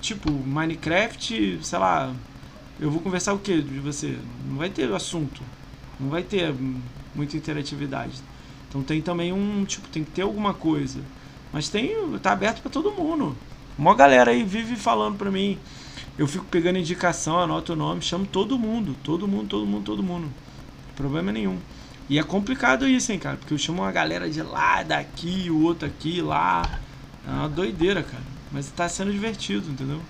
tipo 0.00 0.30
Minecraft, 0.30 1.58
sei 1.62 1.78
lá. 1.78 2.14
Eu 2.80 2.90
vou 2.90 3.00
conversar 3.00 3.34
o 3.34 3.38
que 3.38 3.60
de 3.60 3.78
você? 3.78 4.16
Não 4.48 4.56
vai 4.56 4.70
ter 4.70 4.90
assunto. 4.92 5.42
Não 6.00 6.08
vai 6.08 6.22
ter 6.22 6.54
muita 7.14 7.36
interatividade. 7.36 8.14
Então 8.68 8.82
tem 8.82 9.00
também 9.02 9.32
um, 9.32 9.64
tipo, 9.64 9.86
tem 9.88 10.02
que 10.02 10.10
ter 10.10 10.22
alguma 10.22 10.54
coisa. 10.54 11.00
Mas 11.52 11.68
tem, 11.68 11.94
tá 12.20 12.32
aberto 12.32 12.62
para 12.62 12.70
todo 12.70 12.90
mundo. 12.90 13.36
Uma 13.78 13.94
galera 13.94 14.30
aí 14.30 14.42
vive 14.42 14.76
falando 14.76 15.16
pra 15.16 15.30
mim. 15.30 15.58
Eu 16.16 16.28
fico 16.28 16.44
pegando 16.44 16.78
indicação, 16.78 17.40
anoto 17.40 17.72
o 17.72 17.76
nome, 17.76 18.00
chamo 18.00 18.24
todo 18.24 18.58
mundo, 18.58 18.96
todo 19.02 19.26
mundo, 19.26 19.48
todo 19.48 19.66
mundo, 19.66 19.84
todo 19.84 20.02
mundo. 20.02 20.28
Problema 20.94 21.32
nenhum. 21.32 21.58
E 22.08 22.18
é 22.18 22.22
complicado 22.22 22.86
isso, 22.86 23.10
hein, 23.10 23.18
cara, 23.18 23.36
porque 23.36 23.52
eu 23.52 23.58
chamo 23.58 23.82
uma 23.82 23.90
galera 23.90 24.28
de 24.30 24.42
lá, 24.42 24.82
daqui, 24.82 25.50
o 25.50 25.62
outro 25.62 25.88
aqui, 25.88 26.20
lá. 26.20 26.78
É 27.26 27.30
uma 27.30 27.48
doideira, 27.48 28.02
cara. 28.02 28.22
Mas 28.52 28.68
tá 28.68 28.88
sendo 28.88 29.10
divertido, 29.10 29.68
entendeu? 29.70 30.00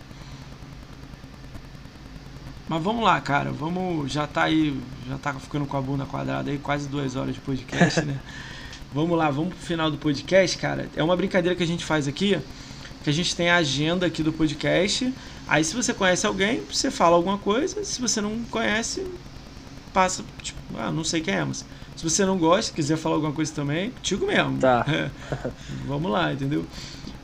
Mas 2.69 2.83
vamos 2.83 3.05
lá, 3.05 3.21
cara. 3.21 3.51
Vamos. 3.53 4.13
Já 4.13 4.27
tá 4.27 4.45
aí. 4.45 4.79
Já 5.09 5.17
tá 5.19 5.33
ficando 5.35 5.65
com 5.67 5.77
a 5.77 5.81
bunda 5.81 6.05
quadrada 6.05 6.51
aí, 6.51 6.59
quase 6.59 6.89
duas 6.89 7.15
horas 7.15 7.35
de 7.35 7.41
podcast, 7.41 8.03
né? 8.03 8.19
vamos 8.93 9.17
lá, 9.17 9.31
vamos 9.31 9.55
pro 9.55 9.65
final 9.65 9.91
do 9.91 9.97
podcast, 9.97 10.59
cara. 10.59 10.89
É 10.97 11.03
uma 11.03 11.17
brincadeira 11.17 11.57
que 11.57 11.63
a 11.63 11.67
gente 11.67 11.85
faz 11.85 12.09
aqui. 12.09 12.39
Que 13.03 13.11
a 13.11 13.13
gente 13.13 13.37
tem 13.37 13.51
a 13.51 13.57
agenda 13.57 14.07
aqui 14.07 14.23
do 14.23 14.33
podcast. 14.33 15.13
Aí 15.47 15.63
se 15.63 15.75
você 15.75 15.93
conhece 15.93 16.27
alguém, 16.27 16.63
você 16.71 16.91
fala 16.91 17.17
alguma 17.17 17.39
coisa. 17.39 17.85
Se 17.85 18.01
você 18.01 18.21
não 18.21 18.43
conhece, 18.51 19.07
passa. 19.93 20.25
Tipo, 20.43 20.59
ah, 20.79 20.91
não 20.91 21.05
sei 21.05 21.21
quem 21.21 21.35
é, 21.35 21.45
mas. 21.45 21.65
Se 21.97 22.03
você 22.03 22.25
não 22.25 22.37
gosta, 22.37 22.75
quiser 22.75 22.97
falar 22.97 23.15
alguma 23.17 23.33
coisa 23.33 23.53
também, 23.55 23.91
contigo 23.91 24.27
mesmo. 24.27 24.59
Tá. 24.59 24.85
vamos 25.87 26.11
lá, 26.11 26.33
entendeu? 26.33 26.67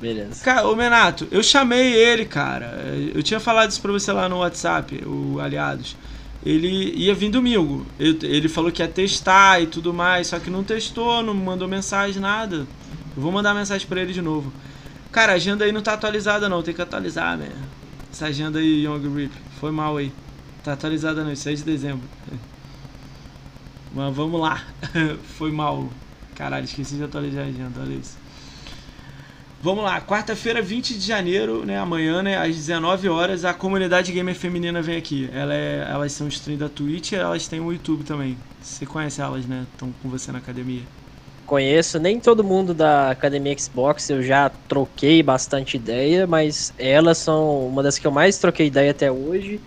Beleza. 0.01 0.43
Cara, 0.45 0.67
ô 0.69 0.77
Menato, 0.77 1.27
eu 1.31 1.43
chamei 1.43 1.93
ele, 1.93 2.25
cara. 2.25 2.67
Eu 3.15 3.23
tinha 3.23 3.41
falado 3.41 3.71
isso 3.71 3.83
pra 3.83 3.93
você 3.93 4.13
lá 4.13 4.29
no 4.29 4.39
WhatsApp, 4.39 5.03
o 5.05 5.41
Aliados. 5.41 5.97
Ele 6.45 6.95
ia 6.97 7.15
vir 7.15 7.31
domingo. 7.31 7.85
Ele 7.99 8.49
falou 8.49 8.73
que 8.73 8.81
ia 8.81 8.89
testar 8.89 9.61
e 9.61 9.67
tudo 9.67 9.93
mais, 9.93 10.29
só 10.29 10.39
que 10.39 10.49
não 10.49 10.65
testou, 10.65 11.23
não 11.23 11.35
mandou 11.35 11.69
mensagem, 11.69 12.23
nada. 12.23 12.67
Eu 13.17 13.23
vou 13.23 13.33
mandar 13.33 13.53
mensagem 13.53 13.87
pra 13.87 14.01
ele 14.01 14.13
de 14.13 14.23
novo. 14.23 14.53
Cara, 15.13 15.33
a 15.33 15.35
agenda 15.35 15.65
aí 15.65 15.73
não 15.73 15.83
tá 15.83 15.93
atualizada 15.93 16.49
não, 16.49 16.63
tem 16.63 16.73
que 16.73 16.81
atualizar, 16.81 17.37
né? 17.37 17.51
Essa 18.13 18.27
agenda 18.27 18.59
aí, 18.59 18.85
Young 18.85 19.15
Rip. 19.15 19.33
Foi 19.61 19.71
mal 19.71 19.97
aí. 19.97 20.13
Tá 20.65 20.73
atualizada 20.73 21.25
não, 21.25 21.35
6 21.35 21.61
de 21.61 21.65
dezembro. 21.65 22.07
Mas 23.95 24.15
vamos 24.15 24.41
lá. 24.41 24.63
Foi 25.39 25.51
mal. 25.51 25.89
Caralho, 26.35 26.65
esqueci 26.65 26.97
de 26.97 27.05
atualizar 27.05 27.45
a 27.45 27.49
agenda, 27.49 27.81
olha 27.81 27.95
isso. 27.95 28.19
Vamos 29.63 29.85
lá, 29.85 30.01
quarta-feira, 30.01 30.63
20 30.63 30.95
de 30.95 31.07
janeiro, 31.07 31.67
né, 31.67 31.79
amanhã, 31.79 32.23
né, 32.23 32.39
às 32.39 32.57
19 32.57 33.11
horas, 33.11 33.45
a 33.45 33.53
comunidade 33.53 34.11
gamer 34.11 34.35
feminina 34.35 34.81
vem 34.81 34.97
aqui. 34.97 35.29
Ela 35.35 35.53
é, 35.53 35.87
elas 35.87 36.13
são 36.13 36.27
stream 36.29 36.57
da 36.57 36.67
Twitch 36.67 37.13
e 37.13 37.17
elas 37.17 37.47
têm 37.47 37.61
o 37.61 37.71
YouTube 37.71 38.03
também. 38.03 38.39
Você 38.63 38.87
conhece 38.87 39.21
elas, 39.21 39.45
né? 39.45 39.67
Estão 39.71 39.93
com 40.03 40.09
você 40.09 40.33
na 40.33 40.39
academia. 40.39 40.83
Conheço, 41.51 41.99
nem 41.99 42.21
todo 42.21 42.45
mundo 42.45 42.73
da 42.73 43.11
Academia 43.11 43.59
Xbox 43.59 44.09
eu 44.09 44.23
já 44.23 44.49
troquei 44.49 45.21
bastante 45.21 45.77
ideia, 45.77 46.25
mas 46.25 46.73
elas 46.79 47.19
são 47.19 47.67
uma 47.67 47.83
das 47.83 47.99
que 47.99 48.07
eu 48.07 48.13
mais 48.13 48.39
troquei 48.39 48.69
ideia 48.69 48.93
até 48.93 49.11
hoje. 49.11 49.61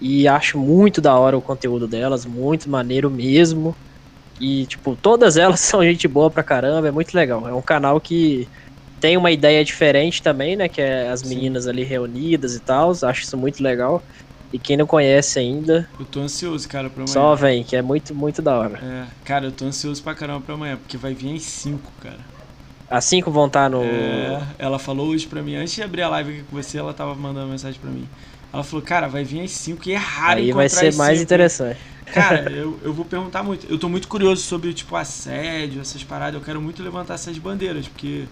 E 0.00 0.26
acho 0.26 0.58
muito 0.58 1.02
da 1.02 1.18
hora 1.18 1.36
o 1.36 1.42
conteúdo 1.42 1.86
delas, 1.86 2.24
muito 2.24 2.70
maneiro 2.70 3.10
mesmo. 3.10 3.76
E, 4.40 4.66
tipo, 4.68 4.96
todas 4.96 5.36
elas 5.36 5.60
são 5.60 5.84
gente 5.84 6.08
boa 6.08 6.30
pra 6.30 6.42
caramba, 6.42 6.88
é 6.88 6.92
muito 6.92 7.12
legal. 7.14 7.46
É 7.46 7.52
um 7.54 7.60
canal 7.60 8.00
que 8.00 8.48
tem 8.98 9.18
uma 9.18 9.30
ideia 9.30 9.62
diferente 9.62 10.22
também, 10.22 10.56
né? 10.56 10.66
Que 10.66 10.80
é 10.80 11.10
as 11.10 11.22
meninas 11.22 11.64
Sim. 11.64 11.70
ali 11.70 11.84
reunidas 11.84 12.54
e 12.54 12.60
tal. 12.62 12.92
Acho 13.02 13.20
isso 13.20 13.36
muito 13.36 13.62
legal. 13.62 14.02
E 14.52 14.58
quem 14.58 14.76
não 14.76 14.86
conhece 14.86 15.38
ainda. 15.38 15.88
Eu 15.98 16.06
tô 16.06 16.20
ansioso, 16.20 16.66
cara, 16.68 16.88
pra 16.88 17.02
amanhã. 17.02 17.12
Só 17.12 17.34
vem, 17.34 17.62
que 17.62 17.76
é 17.76 17.82
muito, 17.82 18.14
muito 18.14 18.40
da 18.40 18.56
hora. 18.56 18.78
É, 18.82 19.06
cara, 19.24 19.46
eu 19.46 19.52
tô 19.52 19.66
ansioso 19.66 20.02
pra 20.02 20.14
caramba 20.14 20.40
pra 20.40 20.54
amanhã, 20.54 20.76
porque 20.76 20.96
vai 20.96 21.12
vir 21.12 21.28
em 21.28 21.38
5, 21.38 21.92
cara. 22.00 22.18
As 22.90 23.04
5 23.04 23.30
vão 23.30 23.46
estar 23.46 23.64
tá 23.64 23.68
no. 23.68 23.84
É, 23.84 24.42
ela 24.58 24.78
falou 24.78 25.08
hoje 25.08 25.26
pra 25.26 25.42
mim, 25.42 25.56
antes 25.56 25.74
de 25.74 25.82
abrir 25.82 26.02
a 26.02 26.08
live 26.08 26.32
aqui 26.32 26.42
com 26.44 26.56
você, 26.56 26.78
ela 26.78 26.94
tava 26.94 27.14
mandando 27.14 27.48
mensagem 27.48 27.78
pra 27.78 27.90
mim. 27.90 28.08
Ela 28.50 28.64
falou, 28.64 28.82
cara, 28.82 29.08
vai 29.08 29.24
vir 29.24 29.42
às 29.42 29.50
5 29.50 29.86
e 29.88 29.92
é 29.92 29.96
raro 29.96 30.40
Aí 30.40 30.52
vai 30.52 30.68
ser 30.70 30.94
mais 30.94 31.18
cinco. 31.18 31.24
interessante. 31.24 31.78
Cara, 32.06 32.48
eu, 32.50 32.80
eu 32.82 32.94
vou 32.94 33.04
perguntar 33.04 33.42
muito. 33.42 33.66
Eu 33.70 33.78
tô 33.78 33.90
muito 33.90 34.08
curioso 34.08 34.40
sobre, 34.40 34.72
tipo, 34.72 34.96
assédio, 34.96 35.82
essas 35.82 36.02
paradas. 36.02 36.40
Eu 36.40 36.44
quero 36.44 36.62
muito 36.62 36.82
levantar 36.82 37.14
essas 37.14 37.36
bandeiras, 37.36 37.86
porque 37.86 38.24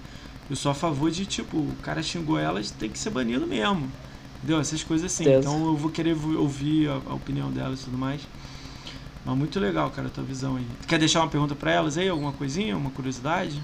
eu 0.49 0.57
sou 0.57 0.73
a 0.73 0.75
favor 0.75 1.11
de, 1.11 1.27
tipo, 1.27 1.59
o 1.59 1.77
cara 1.83 2.03
xingou 2.03 2.39
elas, 2.39 2.71
tem 2.71 2.89
que 2.89 2.99
ser 2.99 3.11
banido 3.11 3.47
mesmo. 3.47 3.93
Entendeu? 4.37 4.61
Essas 4.61 4.83
coisas 4.83 5.13
assim. 5.13 5.25
Deus. 5.25 5.45
Então 5.45 5.67
eu 5.67 5.77
vou 5.77 5.91
querer 5.91 6.17
ouvir 6.37 6.89
a, 6.89 6.95
a, 6.95 7.15
opinião 7.15 7.51
delas 7.51 7.81
e 7.81 7.85
tudo 7.85 7.99
mais. 7.99 8.21
Mas 9.25 9.37
muito 9.37 9.59
legal, 9.59 9.91
cara, 9.91 10.09
a 10.09 10.11
tua 10.11 10.25
visão 10.25 10.57
aí. 10.57 10.67
Quer 10.87 10.99
deixar 10.99 11.21
uma 11.21 11.29
pergunta 11.29 11.55
para 11.55 11.73
elas 11.73 11.99
aí? 11.99 12.09
Alguma 12.09 12.33
coisinha? 12.33 12.77
Uma 12.77 12.91
curiosidade? 12.91 13.61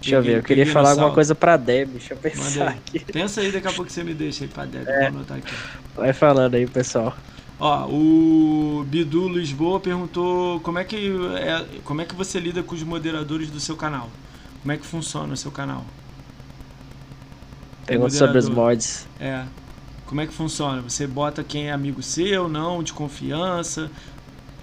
Deixa 0.00 0.16
eu 0.16 0.22
ver, 0.22 0.36
eu 0.36 0.42
queria 0.42 0.66
falar 0.66 0.90
alguma 0.90 1.12
coisa 1.12 1.34
pra 1.34 1.56
Deb, 1.56 1.92
deixa 1.92 2.12
eu 2.12 2.18
pensar 2.18 2.68
aqui. 2.68 3.00
Pensa 3.00 3.40
aí, 3.40 3.50
daqui 3.50 3.66
a 3.66 3.72
pouco 3.72 3.90
você 3.90 4.04
me 4.04 4.12
deixa 4.12 4.44
aí 4.44 4.50
pra 4.50 4.66
Deb, 4.66 4.86
é. 4.86 4.98
vou 5.10 5.20
anotar 5.20 5.38
aqui. 5.38 5.54
Vai 5.96 6.12
falando 6.12 6.54
aí, 6.54 6.66
pessoal. 6.66 7.16
Ó, 7.58 7.86
o 7.88 8.84
Bidu 8.86 9.28
Lisboa 9.28 9.80
perguntou 9.80 10.60
como 10.60 10.78
é 10.78 10.84
que 10.84 11.10
é, 11.36 11.80
como 11.84 12.02
é 12.02 12.04
que 12.04 12.14
você 12.14 12.38
lida 12.38 12.62
com 12.62 12.74
os 12.74 12.82
moderadores 12.82 13.48
do 13.48 13.58
seu 13.58 13.76
canal? 13.76 14.10
Como 14.60 14.72
é 14.72 14.76
que 14.76 14.84
funciona 14.84 15.32
o 15.32 15.36
seu 15.36 15.50
canal? 15.50 15.84
Pergunta 17.86 18.14
sobre 18.14 18.38
os 18.38 18.48
mods. 18.48 19.06
É. 19.20 19.44
Como 20.06 20.20
é 20.20 20.26
que 20.26 20.32
funciona? 20.32 20.82
Você 20.82 21.06
bota 21.06 21.42
quem 21.42 21.68
é 21.68 21.72
amigo 21.72 22.02
seu, 22.02 22.48
não, 22.48 22.82
de 22.82 22.92
confiança? 22.92 23.90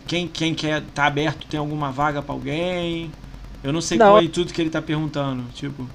Quem, 0.08 0.28
quem 0.28 0.54
quer 0.54 0.82
tá 0.94 1.06
aberto 1.06 1.48
tem 1.48 1.60
alguma 1.60 1.92
vaga 1.92 2.22
para 2.22 2.34
alguém? 2.34 3.12
Eu 3.64 3.72
não 3.72 3.82
sei 3.82 3.98
não. 3.98 4.08
qual 4.08 4.20
é 4.20 4.28
tudo 4.28 4.54
que 4.54 4.62
ele 4.62 4.70
tá 4.70 4.82
perguntando, 4.82 5.44
tipo. 5.54 5.88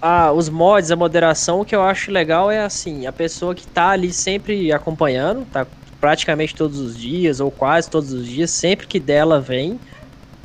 Ah, 0.00 0.32
os 0.32 0.48
mods, 0.48 0.90
a 0.90 0.96
moderação, 0.96 1.60
o 1.60 1.64
que 1.64 1.74
eu 1.74 1.82
acho 1.82 2.10
legal 2.10 2.50
é 2.50 2.60
assim, 2.60 3.06
a 3.06 3.12
pessoa 3.12 3.54
que 3.54 3.66
tá 3.66 3.88
ali 3.88 4.12
sempre 4.12 4.72
acompanhando, 4.72 5.44
tá 5.46 5.66
praticamente 6.00 6.54
todos 6.54 6.78
os 6.78 6.96
dias, 6.96 7.40
ou 7.40 7.50
quase 7.50 7.90
todos 7.90 8.12
os 8.12 8.26
dias, 8.26 8.50
sempre 8.50 8.86
que 8.86 9.00
dela 9.00 9.40
vem, 9.40 9.78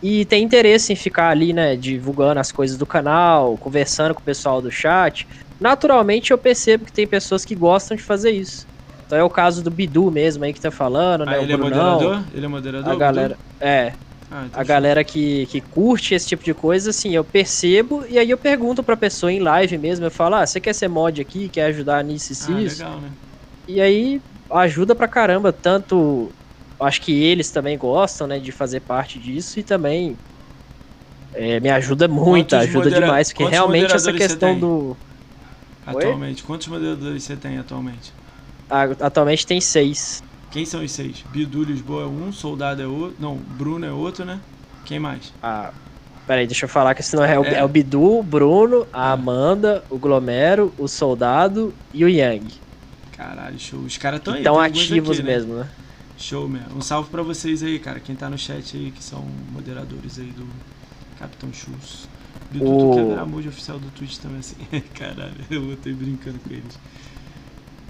e 0.02 0.26
tem 0.26 0.44
interesse 0.44 0.92
em 0.92 0.96
ficar 0.96 1.30
ali, 1.30 1.54
né, 1.54 1.76
divulgando 1.76 2.40
as 2.40 2.52
coisas 2.52 2.78
do 2.78 2.86
canal, 2.86 3.56
conversando 3.58 4.14
com 4.14 4.22
o 4.22 4.24
pessoal 4.24 4.62
do 4.62 4.72
chat, 4.72 5.28
naturalmente 5.64 6.32
eu 6.32 6.38
percebo 6.38 6.84
que 6.84 6.92
tem 6.92 7.08
pessoas 7.08 7.46
que 7.46 7.56
gostam 7.56 7.96
de 7.96 8.04
fazer 8.04 8.32
isso. 8.32 8.68
Então 9.06 9.18
é 9.18 9.24
o 9.24 9.30
caso 9.30 9.64
do 9.64 9.72
Bidu 9.72 10.12
mesmo 10.12 10.44
aí 10.44 10.52
que 10.52 10.60
tá 10.60 10.70
falando, 10.70 11.22
ah, 11.22 11.26
né? 11.26 11.42
Ele 11.42 11.54
o 11.54 11.56
é 11.56 11.58
moderador? 11.58 12.26
Ele 12.34 12.46
é 12.46 12.50
moderador? 12.50 12.92
A 12.92 12.96
galera. 12.96 13.40
É. 13.62 13.96
Ah, 14.30 14.46
então 14.46 14.60
a 14.60 14.64
galera 14.64 15.04
que, 15.04 15.46
que 15.48 15.62
curte 15.62 16.14
esse 16.14 16.28
tipo 16.28 16.44
de 16.44 16.54
coisa, 16.54 16.90
assim, 16.90 17.16
eu 17.16 17.24
percebo 17.24 18.06
e 18.08 18.20
aí 18.20 18.30
eu 18.30 18.38
pergunto 18.38 18.84
pra 18.84 18.98
pessoa 18.98 19.32
em 19.32 19.40
live 19.40 19.78
mesmo, 19.78 20.06
eu 20.06 20.12
falo, 20.12 20.36
ah, 20.36 20.46
você 20.46 20.60
quer 20.60 20.74
ser 20.74 20.90
mod 20.90 21.22
aqui, 21.22 21.50
quer 21.50 21.66
ajudar 21.66 22.04
nisso 22.04 22.34
e 22.34 22.56
ah, 22.56 22.62
isso? 22.62 22.84
Legal, 22.84 23.00
né? 23.00 23.12
E 23.66 23.80
aí 23.80 24.22
ajuda 24.52 24.94
pra 24.94 25.08
caramba, 25.08 25.54
tanto 25.54 26.34
acho 26.82 27.02
que 27.02 27.24
eles 27.24 27.52
também 27.52 27.78
gostam, 27.78 28.28
né, 28.28 28.38
de 28.38 28.52
fazer 28.52 28.82
parte 28.82 29.18
disso 29.18 29.60
e 29.60 29.64
também 29.64 30.20
é, 31.34 31.60
me 31.62 31.70
ajuda 31.70 32.08
muito, 32.08 32.50
quantos 32.50 32.68
ajuda 32.68 32.92
demais, 32.92 33.30
porque 33.32 33.46
realmente 33.46 33.96
essa 33.96 34.12
questão 34.12 34.60
do... 34.60 34.98
Atualmente, 35.86 36.42
Oi? 36.42 36.48
quantos 36.48 36.68
moderadores 36.68 37.24
você 37.24 37.36
tem 37.36 37.58
atualmente? 37.58 38.12
Atualmente 38.70 39.46
tem 39.46 39.62
seis. 39.62 40.24
Quem 40.52 40.66
são 40.66 40.84
os 40.84 40.92
seis? 40.92 41.24
Bidu 41.32 41.64
Lisboa 41.64 42.04
é 42.04 42.06
um, 42.06 42.32
Soldado 42.32 42.82
é 42.82 42.88
outro. 42.88 43.16
Não, 43.20 43.36
Bruno 43.36 43.86
é 43.86 43.92
outro, 43.92 44.24
né? 44.24 44.40
Quem 44.86 45.00
mais? 45.00 45.34
Ah, 45.42 45.74
peraí, 46.28 46.46
deixa 46.48 46.66
eu 46.66 46.70
falar 46.70 46.96
que 46.96 47.04
senão 47.04 47.24
é 47.24 47.38
o, 47.38 47.44
é. 47.44 47.56
é 47.56 47.64
o 47.64 47.68
Bidu, 47.68 48.20
o 48.20 48.24
Bruno, 48.24 48.88
a 48.94 49.10
é. 49.10 49.12
Amanda, 49.14 49.84
o 49.90 49.98
Glomero, 49.98 50.74
o 50.78 50.88
Soldado 50.88 51.74
e 51.92 52.04
o 52.06 52.10
Yang. 52.10 52.62
Caralho, 53.12 53.60
show. 53.60 53.80
Os 53.82 53.98
caras 53.98 54.20
estão 54.20 54.34
aí. 54.34 54.40
Estão 54.42 54.60
ativos 54.60 55.18
aqui, 55.18 55.24
né? 55.24 55.32
mesmo, 55.32 55.56
né? 55.56 55.70
Show, 56.18 56.48
mesmo. 56.48 56.78
Um 56.78 56.82
salve 56.82 57.10
pra 57.10 57.22
vocês 57.24 57.64
aí, 57.64 57.80
cara. 57.80 58.00
Quem 58.00 58.16
tá 58.16 58.30
no 58.30 58.38
chat 58.38 58.78
aí, 58.78 58.92
que 58.92 59.04
são 59.04 59.22
moderadores 59.22 60.20
aí 60.20 60.32
do 60.32 60.48
Capitão 61.16 61.52
Chus. 61.52 62.13
Bidu, 62.54 62.76
o... 62.76 62.78
tu 62.78 62.88
quer 62.90 63.06
virar 63.06 63.26
mod 63.26 63.48
oficial 63.48 63.80
do 63.80 63.92
Twitch 63.92 64.18
também, 64.20 64.40
assim. 64.40 64.56
Caralho, 64.94 65.46
eu 65.50 65.62
botei 65.66 65.94
brincando 65.94 66.40
com 66.40 66.54
eles. 66.54 66.80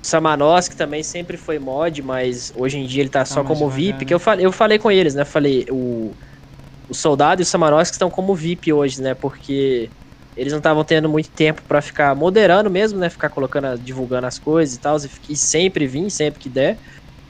Samanoski 0.06 0.76
também 0.76 1.02
sempre 1.04 1.38
foi 1.38 1.60
mod, 1.60 2.02
mas 2.02 2.52
hoje 2.56 2.78
em 2.78 2.86
dia 2.86 3.02
ele 3.02 3.10
tá, 3.10 3.24
tá 3.28 3.38
só 3.38 3.44
como 3.44 3.70
devagar, 3.70 3.70
VIP. 3.70 4.06
Né? 4.06 4.06
Que 4.06 4.14
eu 4.14 4.20
falei, 4.20 4.46
eu 4.46 4.52
falei 4.52 4.78
com 4.78 4.92
eles, 4.92 5.16
né? 5.16 5.24
Falei, 5.24 5.66
o, 5.72 6.16
o 6.88 6.94
Soldado 6.96 7.42
e 7.42 7.44
o 7.44 7.46
Samanoski 7.46 7.96
estão 7.96 8.10
como 8.12 8.36
VIP 8.36 8.74
hoje, 8.74 9.02
né? 9.02 9.16
Porque 9.16 9.94
eles 10.36 10.54
não 10.54 10.60
estavam 10.60 10.86
tendo 10.86 11.10
muito 11.10 11.32
tempo 11.34 11.64
para 11.68 11.82
ficar 11.82 12.16
moderando 12.16 12.70
mesmo, 12.72 13.00
né? 13.00 13.10
Ficar 13.10 13.30
colocando, 13.32 13.80
divulgando 13.82 14.28
as 14.28 14.40
coisas 14.40 14.76
e 14.76 14.80
tal. 14.82 14.98
E 15.30 15.38
sempre 15.38 15.88
vir, 15.88 16.10
sempre 16.12 16.40
que 16.40 16.50
der. 16.50 16.80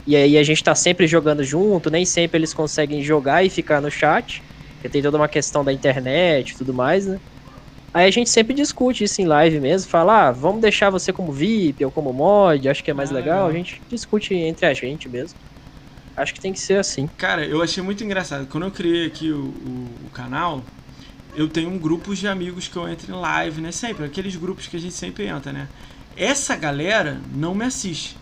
E 0.06 0.16
aí 0.16 0.38
a 0.38 0.42
gente 0.44 0.62
tá 0.62 0.74
sempre 0.74 1.06
jogando 1.06 1.44
junto, 1.44 1.90
nem 1.90 2.04
sempre 2.06 2.38
eles 2.38 2.54
conseguem 2.54 3.02
jogar 3.02 3.44
e 3.44 3.50
ficar 3.50 3.80
no 3.82 3.90
chat. 3.90 4.42
Porque 4.84 4.90
tem 4.90 5.02
toda 5.02 5.16
uma 5.16 5.28
questão 5.28 5.64
da 5.64 5.72
internet 5.72 6.50
e 6.50 6.56
tudo 6.58 6.74
mais, 6.74 7.06
né? 7.06 7.18
Aí 7.94 8.06
a 8.06 8.10
gente 8.10 8.28
sempre 8.28 8.52
discute 8.52 9.02
isso 9.02 9.22
em 9.22 9.24
live 9.24 9.58
mesmo, 9.58 9.88
fala, 9.88 10.28
ah, 10.28 10.30
vamos 10.30 10.60
deixar 10.60 10.90
você 10.90 11.10
como 11.10 11.32
VIP 11.32 11.82
ou 11.86 11.90
como 11.90 12.12
mod, 12.12 12.68
acho 12.68 12.84
que 12.84 12.90
é 12.90 12.94
mais 12.94 13.10
ah, 13.10 13.14
legal. 13.14 13.48
A 13.48 13.52
gente 13.52 13.80
discute 13.88 14.34
entre 14.34 14.66
a 14.66 14.74
gente 14.74 15.08
mesmo. 15.08 15.38
Acho 16.14 16.34
que 16.34 16.40
tem 16.40 16.52
que 16.52 16.60
ser 16.60 16.78
assim. 16.78 17.08
Cara, 17.16 17.46
eu 17.46 17.62
achei 17.62 17.82
muito 17.82 18.04
engraçado. 18.04 18.46
Quando 18.46 18.64
eu 18.64 18.70
criei 18.70 19.06
aqui 19.06 19.30
o, 19.30 19.38
o, 19.38 19.88
o 20.06 20.10
canal, 20.12 20.62
eu 21.34 21.48
tenho 21.48 21.70
um 21.70 21.78
grupo 21.78 22.14
de 22.14 22.28
amigos 22.28 22.68
que 22.68 22.76
eu 22.76 22.86
entro 22.86 23.10
em 23.10 23.18
live, 23.18 23.62
né? 23.62 23.72
Sempre, 23.72 24.04
aqueles 24.04 24.36
grupos 24.36 24.66
que 24.66 24.76
a 24.76 24.80
gente 24.80 24.92
sempre 24.92 25.24
entra, 25.24 25.50
né? 25.50 25.66
Essa 26.14 26.56
galera 26.56 27.22
não 27.34 27.54
me 27.54 27.64
assiste. 27.64 28.18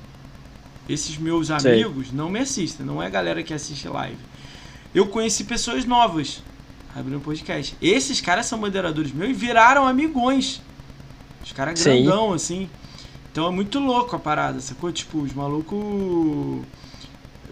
Esses 0.89 1.19
meus 1.19 1.51
amigos 1.51 2.07
Sei. 2.07 2.17
não 2.17 2.31
me 2.31 2.39
assistem, 2.39 2.87
não 2.87 3.03
é 3.03 3.07
a 3.07 3.11
galera 3.11 3.43
que 3.43 3.53
assiste 3.53 3.89
live. 3.89 4.19
Eu 4.95 5.09
conheci 5.09 5.43
pessoas 5.43 5.85
novas 5.85 6.41
abrindo 6.95 7.19
um 7.19 7.21
podcast. 7.21 7.77
Esses 7.81 8.21
caras 8.21 8.47
são 8.47 8.59
moderadores 8.59 9.13
meus 9.13 9.31
e 9.31 9.33
viraram 9.33 9.87
amigões. 9.87 10.61
Os 11.43 11.53
caras 11.53 11.83
grandão, 11.83 12.33
assim. 12.33 12.69
Então 13.31 13.47
é 13.47 13.51
muito 13.51 13.79
louco 13.79 14.15
a 14.15 14.19
parada, 14.19 14.61
sacou? 14.61 14.93
Tipo, 14.93 15.19
os 15.19 15.33
malucos 15.33 16.65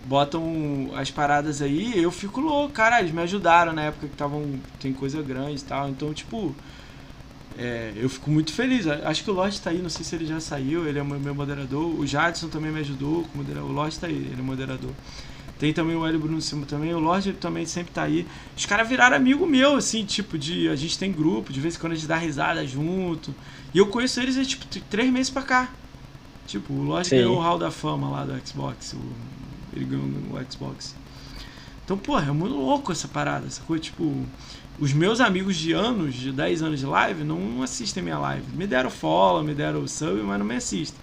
botam 0.05 0.91
as 0.95 1.11
paradas 1.11 1.62
aí 1.62 2.01
eu 2.01 2.11
fico 2.11 2.41
louco. 2.41 2.73
Cara, 2.73 3.01
eles 3.01 3.12
me 3.12 3.23
ajudaram 3.23 3.73
na 3.73 3.85
época 3.85 4.07
que 4.07 4.15
estavam. 4.15 4.61
Tem 4.79 4.93
coisa 4.93 5.23
grande 5.23 5.61
e 5.61 5.65
tal. 5.65 5.89
Então, 5.89 6.12
tipo. 6.12 6.55
É, 7.59 7.93
eu 7.97 8.09
fico 8.09 8.31
muito 8.31 8.53
feliz. 8.53 8.87
Acho 8.87 9.25
que 9.25 9.31
o 9.31 9.35
Lorde 9.35 9.61
tá 9.61 9.71
aí, 9.71 9.79
não 9.79 9.91
sei 9.91 10.05
se 10.05 10.15
ele 10.15 10.25
já 10.25 10.41
saiu, 10.41 10.87
ele 10.87 10.99
é 10.99 11.03
meu 11.03 11.35
moderador. 11.35 11.99
O 11.99 12.07
Jadson 12.07 12.49
também 12.49 12.71
me 12.71 12.81
ajudou. 12.81 13.27
O 13.35 13.73
Lorde 13.73 13.99
tá 13.99 14.07
aí, 14.07 14.15
ele 14.15 14.39
é 14.39 14.43
moderador. 14.43 14.93
Tem 15.61 15.74
também 15.74 15.95
o 15.95 16.07
Hélio 16.07 16.19
Bruno 16.19 16.41
Silva 16.41 16.65
também. 16.65 16.95
O 16.95 16.99
Lorde 16.99 17.35
também 17.35 17.66
sempre 17.66 17.93
tá 17.93 18.05
aí. 18.05 18.27
Os 18.57 18.65
caras 18.65 18.89
viraram 18.89 19.15
amigo 19.15 19.47
meu, 19.47 19.77
assim, 19.77 20.07
tipo, 20.07 20.39
de. 20.39 20.70
A 20.70 20.74
gente 20.74 20.99
tem 20.99 21.12
grupo, 21.12 21.53
de 21.53 21.61
vez 21.61 21.77
em 21.77 21.78
quando 21.78 21.93
a 21.93 21.97
gente 21.97 22.09
dá 22.09 22.16
risada 22.16 22.66
junto. 22.66 23.35
E 23.74 23.77
eu 23.77 23.87
conheço 23.87 24.19
eles 24.20 24.49
tipo, 24.49 24.65
três 24.89 25.12
meses 25.12 25.28
pra 25.28 25.43
cá. 25.43 25.69
Tipo, 26.47 26.73
o 26.73 26.82
Lorde 26.82 27.11
ganhou 27.11 27.37
o 27.37 27.41
Hall 27.41 27.59
da 27.59 27.70
Fama 27.70 28.09
lá 28.09 28.24
do 28.24 28.49
Xbox. 28.49 28.95
O, 28.95 29.01
ele 29.77 29.85
ganhou 29.85 30.07
o 30.07 30.51
Xbox. 30.51 30.97
Então, 31.85 31.99
porra, 31.99 32.28
é 32.28 32.32
muito 32.32 32.57
louco 32.57 32.91
essa 32.91 33.07
parada, 33.07 33.51
sacou? 33.51 33.78
Tipo, 33.78 34.24
os 34.78 34.95
meus 34.95 35.20
amigos 35.20 35.57
de 35.57 35.73
anos, 35.73 36.15
de 36.15 36.32
10 36.32 36.62
anos 36.62 36.81
de 36.81 36.87
live, 36.87 37.23
não 37.23 37.62
assistem 37.62 38.03
minha 38.03 38.19
live. 38.19 38.47
Me 38.55 38.66
deram 38.66 38.89
follow, 38.89 39.45
me 39.45 39.53
deram 39.53 39.87
sub, 39.87 40.23
mas 40.23 40.39
não 40.39 40.47
me 40.47 40.57
assistem. 40.57 40.99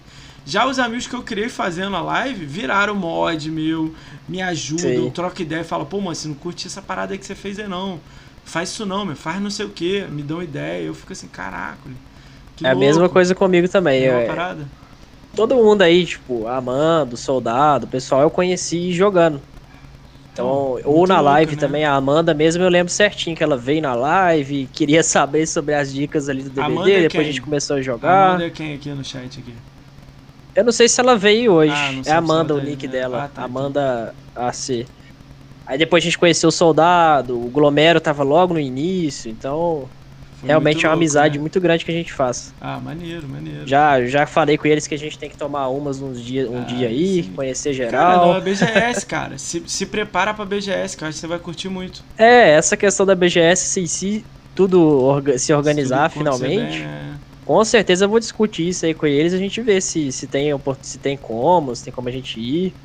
Já 0.48 0.66
os 0.66 0.78
amigos 0.78 1.06
que 1.06 1.14
eu 1.14 1.22
criei 1.22 1.50
fazendo 1.50 1.94
a 1.94 2.00
live 2.00 2.46
viraram 2.46 2.94
mod 2.94 3.50
meu, 3.50 3.94
me 4.26 4.40
ajudam, 4.40 5.10
troca 5.10 5.42
ideia 5.42 5.60
e 5.60 5.64
fala, 5.64 5.84
pô, 5.84 6.00
mano, 6.00 6.14
você 6.14 6.26
não 6.26 6.34
curte 6.34 6.66
essa 6.66 6.80
parada 6.80 7.12
aí 7.12 7.18
que 7.18 7.26
você 7.26 7.34
fez 7.34 7.58
aí 7.58 7.68
não. 7.68 8.00
Faz 8.46 8.70
isso 8.70 8.86
não, 8.86 9.04
meu, 9.04 9.14
faz 9.14 9.42
não 9.42 9.50
sei 9.50 9.66
o 9.66 9.68
que, 9.68 10.00
me 10.04 10.22
dão 10.22 10.42
ideia. 10.42 10.84
Eu 10.84 10.94
fico 10.94 11.12
assim, 11.12 11.28
caraca. 11.28 11.76
é 11.86 12.62
louco. 12.62 12.66
a 12.66 12.74
mesma 12.74 13.10
coisa 13.10 13.34
comigo 13.34 13.68
também. 13.68 14.06
É 14.06 14.16
uma 14.16 14.26
parada. 14.26 14.66
Todo 15.36 15.54
mundo 15.54 15.82
aí, 15.82 16.06
tipo, 16.06 16.46
Amando, 16.46 17.14
Soldado, 17.14 17.84
o 17.84 17.88
pessoal 17.90 18.22
eu 18.22 18.30
conheci 18.30 18.90
jogando. 18.94 19.42
Então, 20.32 20.78
ou 20.82 21.06
na 21.06 21.20
live 21.20 21.56
né? 21.56 21.60
também, 21.60 21.84
a 21.84 21.92
Amanda 21.92 22.32
mesmo, 22.32 22.62
eu 22.62 22.70
lembro 22.70 22.90
certinho 22.90 23.36
que 23.36 23.44
ela 23.44 23.56
veio 23.58 23.82
na 23.82 23.94
live, 23.94 24.66
queria 24.72 25.02
saber 25.04 25.46
sobre 25.46 25.74
as 25.74 25.92
dicas 25.92 26.26
ali 26.26 26.42
do 26.42 26.48
DVD, 26.48 26.72
Amanda 26.72 26.90
é 26.90 27.00
depois 27.02 27.26
a 27.26 27.30
gente 27.30 27.42
começou 27.42 27.76
a 27.76 27.82
jogar. 27.82 28.28
Amanda 28.30 28.46
é 28.46 28.50
quem 28.50 28.72
aqui 28.72 28.88
no 28.88 29.04
chat 29.04 29.38
aqui? 29.38 29.52
Eu 30.58 30.64
não 30.64 30.72
sei 30.72 30.88
se 30.88 31.00
ela 31.00 31.16
veio 31.16 31.52
hoje. 31.52 31.72
Ah, 31.72 32.10
é 32.10 32.12
Amanda 32.12 32.52
o 32.54 32.60
nick 32.60 32.86
né? 32.86 32.92
dela. 32.92 33.24
Ah, 33.24 33.28
tá, 33.28 33.44
Amanda 33.44 34.12
AC. 34.34 34.84
Aí 35.64 35.78
depois 35.78 36.02
a 36.02 36.06
gente 36.06 36.18
conheceu 36.18 36.48
o 36.48 36.52
Soldado, 36.52 37.38
o 37.40 37.48
Glomero 37.48 38.00
tava 38.00 38.24
logo 38.24 38.54
no 38.54 38.60
início, 38.60 39.30
então 39.30 39.88
Foi 40.40 40.48
realmente 40.48 40.78
é 40.84 40.88
uma 40.88 40.94
louco, 40.94 41.02
amizade 41.04 41.36
né? 41.36 41.40
muito 41.42 41.60
grande 41.60 41.84
que 41.84 41.92
a 41.92 41.94
gente 41.94 42.12
faz. 42.12 42.52
Ah, 42.60 42.80
maneiro, 42.80 43.28
maneiro. 43.28 43.66
Já, 43.68 44.04
já 44.06 44.26
falei 44.26 44.56
com 44.58 44.66
eles 44.66 44.86
que 44.88 44.94
a 44.94 44.98
gente 44.98 45.16
tem 45.16 45.28
que 45.28 45.36
tomar 45.36 45.68
umas 45.68 46.00
uns 46.00 46.20
dia, 46.20 46.50
um 46.50 46.62
Ah, 46.62 46.64
dia 46.64 46.88
aí, 46.88 47.22
sim. 47.22 47.32
conhecer 47.34 47.74
Cara, 47.74 47.90
geral. 47.92 48.26
não, 48.26 48.34
é 48.36 48.40
BGS, 48.40 49.06
cara. 49.06 49.38
Se, 49.38 49.62
se 49.68 49.86
prepara 49.86 50.34
pra 50.34 50.44
BGS, 50.44 50.96
que 50.96 51.04
eu 51.04 51.08
acho 51.08 51.16
que 51.16 51.20
você 51.20 51.26
vai 51.26 51.38
curtir 51.38 51.68
muito. 51.68 52.02
É, 52.18 52.50
essa 52.50 52.76
questão 52.76 53.04
da 53.06 53.14
BGS 53.14 53.78
em 53.78 53.86
si, 53.86 54.24
tudo 54.56 54.80
orga- 54.82 55.38
se 55.38 55.52
organizar 55.52 56.08
Se 56.10 56.14
tudo 56.14 56.24
finalmente. 56.24 56.78
bem, 56.78 56.88
né? 56.88 57.17
Com 57.48 57.64
certeza 57.64 58.04
eu 58.04 58.10
vou 58.10 58.20
discutir 58.20 58.68
isso 58.68 58.84
aí 58.84 58.92
com 58.92 59.06
eles, 59.06 59.32
a 59.32 59.38
gente 59.38 59.62
vê 59.62 59.80
se, 59.80 60.12
se, 60.12 60.28
tem, 60.28 60.50
se 60.82 60.98
tem 60.98 61.16
como, 61.16 61.74
se 61.74 61.82
tem 61.82 61.90
como 61.90 62.06
a 62.06 62.12
gente 62.12 62.38
ir. 62.38 62.76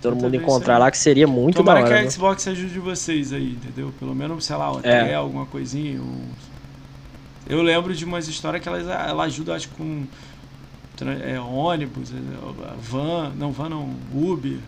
Todo 0.00 0.16
Eu 0.16 0.16
mundo 0.16 0.34
encontrar 0.36 0.74
sei. 0.74 0.78
lá, 0.78 0.90
que 0.90 0.96
seria 0.96 1.26
muito 1.26 1.56
Tomara 1.56 1.80
da 1.80 1.86
que 1.86 1.92
hora. 1.92 2.00
a 2.00 2.04
né? 2.04 2.10
Xbox 2.10 2.46
ajude 2.48 2.78
vocês 2.78 3.32
aí, 3.32 3.52
entendeu? 3.52 3.92
Pelo 3.98 4.14
menos, 4.14 4.44
sei 4.46 4.56
lá, 4.56 4.70
hotel, 4.70 4.90
É. 4.90 5.14
alguma 5.14 5.46
coisinha. 5.46 6.00
um- 6.00 6.34
Eu 7.46 7.62
lembro 7.62 7.94
de 7.94 8.04
umas 8.04 8.28
histórias 8.28 8.62
que 8.62 8.68
elas, 8.68 8.86
ela 8.86 9.24
ajuda, 9.24 9.54
acho, 9.54 9.68
com 9.70 10.06
é, 11.24 11.40
ônibus, 11.40 12.10
é, 12.12 12.16
van, 12.78 13.32
não, 13.36 13.52
van 13.52 13.68
não, 13.68 13.88
Uber. 14.12 14.58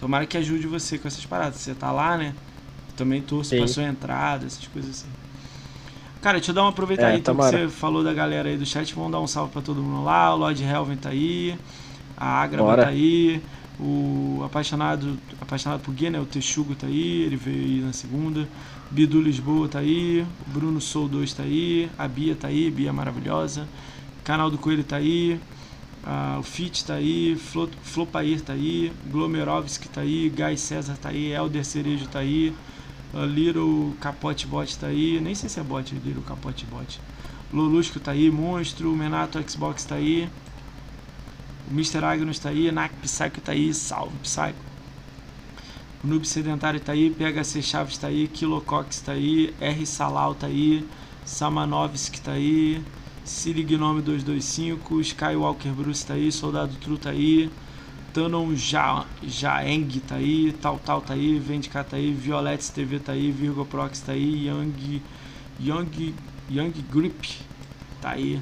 Tomara 0.00 0.26
que 0.26 0.36
ajude 0.36 0.66
você 0.66 0.98
com 0.98 1.08
essas 1.08 1.24
paradas. 1.24 1.60
Você 1.60 1.74
tá 1.74 1.92
lá, 1.92 2.16
né? 2.18 2.34
Também 2.96 3.22
torço 3.22 3.50
Sim. 3.50 3.56
pra 3.56 3.66
sua 3.68 3.84
entrada, 3.84 4.46
essas 4.46 4.66
coisas 4.68 4.90
assim. 4.90 5.15
Cara, 6.20 6.38
deixa 6.38 6.50
eu 6.50 6.54
dar 6.54 6.62
uma 6.62 6.70
aproveitar 6.70 7.08
É, 7.08 7.12
aí, 7.12 7.18
então, 7.18 7.36
que 7.36 7.42
você 7.42 7.68
falou 7.68 8.02
da 8.02 8.12
galera 8.12 8.48
aí 8.48 8.56
do 8.56 8.66
chat. 8.66 8.94
Vamos 8.94 9.12
dar 9.12 9.20
um 9.20 9.26
salve 9.26 9.52
pra 9.52 9.62
todo 9.62 9.80
mundo 9.80 10.04
lá. 10.04 10.34
O 10.34 10.38
Lord 10.38 10.62
Helvin 10.62 10.96
tá 10.96 11.10
aí. 11.10 11.56
A 12.16 12.46
Bora. 12.48 12.84
tá 12.84 12.88
aí. 12.88 13.42
O 13.78 14.42
apaixonado, 14.44 15.18
apaixonado 15.40 15.80
por 15.80 15.92
Guia, 15.92 16.10
né? 16.10 16.18
O 16.18 16.24
Texugo 16.24 16.74
tá 16.74 16.86
aí. 16.86 17.22
Ele 17.22 17.36
veio 17.36 17.64
aí 17.64 17.80
na 17.80 17.92
segunda. 17.92 18.48
Bidu 18.90 19.20
Lisboa 19.20 19.68
tá 19.68 19.80
aí. 19.80 20.26
O 20.46 20.50
Bruno 20.50 20.80
Soul 20.80 21.08
2 21.08 21.32
tá 21.34 21.42
aí. 21.42 21.90
A 21.98 22.08
Bia 22.08 22.34
tá 22.34 22.48
aí. 22.48 22.70
Bia 22.70 22.92
maravilhosa. 22.92 23.68
Canal 24.24 24.50
do 24.50 24.58
Coelho 24.58 24.82
tá 24.82 24.96
aí. 24.96 25.38
Ah, 26.04 26.36
o 26.38 26.42
Fit 26.42 26.84
tá 26.84 26.94
aí. 26.94 27.36
Flo, 27.36 27.68
Flopair 27.82 28.40
tá 28.40 28.54
aí. 28.54 28.92
Glomerovski 29.10 29.88
tá 29.88 30.00
aí. 30.00 30.30
Guy 30.30 30.56
César 30.56 30.96
tá 30.96 31.10
aí. 31.10 31.32
Elder 31.32 31.64
Cerejo 31.64 32.06
tá 32.08 32.20
aí. 32.20 32.54
A 33.18 33.24
Little 33.24 33.94
Capote 33.98 34.46
Bot 34.46 34.78
tá 34.78 34.88
aí. 34.88 35.18
Nem 35.22 35.34
sei 35.34 35.48
se 35.48 35.58
é 35.58 35.62
bot, 35.62 35.94
Little 35.94 36.22
Capote 36.22 36.66
Bot. 36.66 37.00
Lolusco 37.50 37.98
tá 37.98 38.10
aí. 38.10 38.30
Monstro. 38.30 38.94
Menato 38.94 39.42
Xbox 39.50 39.86
tá 39.86 39.94
aí. 39.94 40.28
O 41.66 41.72
Mr. 41.72 42.04
Agnus 42.04 42.38
tá 42.38 42.50
aí. 42.50 42.70
Nak 42.70 42.94
Psycho 42.96 43.40
tá 43.40 43.52
aí. 43.52 43.72
Salve 43.72 44.18
Psycho. 44.18 44.58
O 46.04 46.06
Noob 46.06 46.28
Sedentário 46.28 46.78
tá 46.78 46.92
aí. 46.92 47.08
PHC 47.08 47.62
Chaves 47.62 47.96
tá 47.96 48.08
aí. 48.08 48.28
Kilocox 48.28 49.00
tá 49.00 49.12
aí. 49.12 49.54
R 49.62 49.86
Salau 49.86 50.34
tá 50.34 50.48
aí. 50.48 50.86
Samanovski 51.24 52.20
tá 52.20 52.32
aí. 52.32 52.84
Siri 53.24 53.62
Gnome 53.62 54.02
225. 54.02 55.00
Skywalker 55.00 55.72
Bruce 55.72 56.04
tá 56.04 56.12
aí. 56.12 56.30
Soldado 56.30 56.74
True 56.76 56.98
tá 56.98 57.10
aí. 57.10 57.50
Tanon 58.16 58.54
Ja, 58.56 59.04
Jaeng 59.22 60.00
tá 60.00 60.14
aí, 60.14 60.50
Tal 60.62 60.78
Tal 60.78 61.02
tá 61.02 61.12
aí, 61.12 61.38
Vendicar 61.38 61.84
tá 61.84 61.96
aí, 61.98 62.12
Violettes 62.14 62.70
TV 62.70 62.98
tá 62.98 63.12
aí, 63.12 63.30
Virgo 63.30 63.66
Prox 63.66 64.00
tá 64.00 64.12
aí, 64.12 64.48
Young, 64.48 65.02
Young, 65.60 66.14
Young 66.50 66.72
Grip 66.90 67.28
tá 68.00 68.12
aí. 68.12 68.40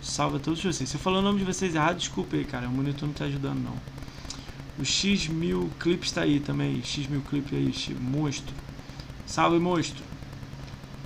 Salve 0.00 0.36
a 0.36 0.40
todos 0.40 0.62
vocês. 0.64 0.88
Se 0.88 0.96
eu 0.96 1.00
falar 1.00 1.18
o 1.18 1.22
nome 1.22 1.38
de 1.40 1.44
vocês 1.44 1.74
errado, 1.74 1.98
desculpa 1.98 2.34
aí, 2.34 2.44
cara. 2.46 2.66
O 2.66 2.70
monitor 2.70 3.06
não 3.06 3.12
tá 3.12 3.26
ajudando, 3.26 3.62
não. 3.62 3.74
O 4.78 4.82
X1000 4.82 5.68
Clips 5.78 6.10
tá 6.12 6.22
aí 6.22 6.40
também. 6.40 6.80
X1000 6.80 7.20
Clip 7.28 7.54
aí, 7.54 7.70
X- 7.74 7.94
monstro. 8.00 8.54
Salve, 9.26 9.58
monstro. 9.58 10.02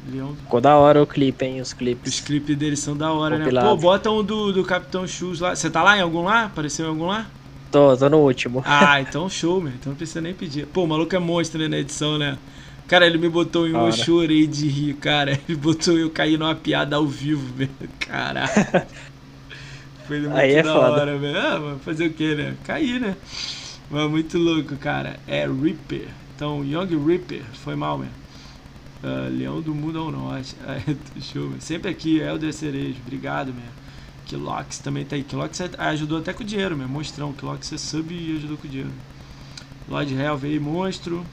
Leão. 0.08 0.36
Ficou 0.36 0.60
da 0.60 0.76
hora 0.76 1.02
o 1.02 1.06
clipe, 1.06 1.44
hein? 1.44 1.60
Os 1.60 1.68
Os 1.68 1.72
clipes. 1.74 2.20
clipes 2.20 2.56
deles 2.56 2.78
são 2.78 2.96
da 2.96 3.10
hora, 3.12 3.38
né? 3.38 3.44
Compilado. 3.44 3.68
Pô, 3.70 3.76
bota 3.76 4.08
um 4.12 4.22
do, 4.22 4.52
do 4.52 4.62
Capitão 4.62 5.04
Shoes 5.04 5.40
lá. 5.40 5.56
Você 5.56 5.68
tá 5.68 5.82
lá 5.82 5.98
em 5.98 6.00
algum 6.00 6.22
lá? 6.22 6.44
Apareceu 6.44 6.86
em 6.86 6.90
algum 6.90 7.06
lá? 7.06 7.26
Tô, 7.74 7.96
tô 7.96 8.08
no 8.08 8.18
último. 8.18 8.62
Ah, 8.64 9.00
então 9.02 9.28
show, 9.28 9.60
meu. 9.60 9.72
Então 9.72 9.90
não 9.90 9.96
precisa 9.96 10.20
nem 10.20 10.32
pedir. 10.32 10.64
Pô, 10.64 10.84
o 10.84 10.86
maluco 10.86 11.16
é 11.16 11.18
monstro 11.18 11.60
né, 11.60 11.66
na 11.66 11.78
edição, 11.78 12.16
né? 12.16 12.38
Cara, 12.86 13.04
ele 13.04 13.18
me 13.18 13.28
botou 13.28 13.66
em 13.66 13.74
um, 13.74 13.86
eu 13.86 13.92
chorei 13.92 14.46
de 14.46 14.68
rir, 14.68 14.94
cara. 14.94 15.32
Ele 15.48 15.56
botou 15.56 15.98
eu 15.98 16.10
cair 16.10 16.38
numa 16.38 16.54
piada 16.54 16.96
ao 16.96 17.06
vivo, 17.06 17.52
velho. 17.54 17.70
Caralho. 17.98 18.48
Foi 20.06 20.20
muito 20.20 20.36
Aí 20.36 20.52
é 20.52 20.62
da 20.62 20.72
foda. 20.72 21.00
hora, 21.00 21.18
velho. 21.18 21.38
Ah, 21.38 21.76
fazer 21.82 22.08
o 22.08 22.12
que, 22.12 22.34
né? 22.34 22.54
Cair, 22.62 23.00
né? 23.00 23.16
Mas 23.90 24.10
muito 24.10 24.36
louco, 24.38 24.76
cara. 24.76 25.18
É 25.26 25.46
Reaper. 25.46 26.08
Então, 26.36 26.62
Young 26.62 27.06
Reaper. 27.06 27.42
Foi 27.54 27.74
mal, 27.74 27.96
meu. 27.96 28.08
Ah, 29.02 29.28
Leão 29.30 29.62
do 29.62 29.74
Mundo 29.74 29.98
ao 29.98 30.12
Norte. 30.12 30.54
Show, 31.22 31.48
meu. 31.48 31.60
Sempre 31.60 31.90
aqui, 31.90 32.20
Elder 32.20 32.52
Cerejo. 32.52 32.98
Obrigado, 33.04 33.46
meu. 33.46 33.83
Kilox 34.26 34.78
também 34.78 35.04
tá 35.04 35.16
aí. 35.16 35.22
Kilox 35.22 35.60
é- 35.60 35.70
ajudou 35.78 36.18
até 36.18 36.32
com 36.32 36.42
o 36.42 36.46
dinheiro, 36.46 36.76
meu. 36.76 36.88
Monstrão. 36.88 37.32
Kilox 37.32 37.72
é 37.72 37.78
sub 37.78 38.14
e 38.14 38.36
ajudou 38.36 38.56
com 38.56 38.66
o 38.66 38.70
dinheiro. 38.70 38.92
Lord 39.88 40.14
Hell 40.14 40.36
veio 40.36 40.60
monstro. 40.60 41.24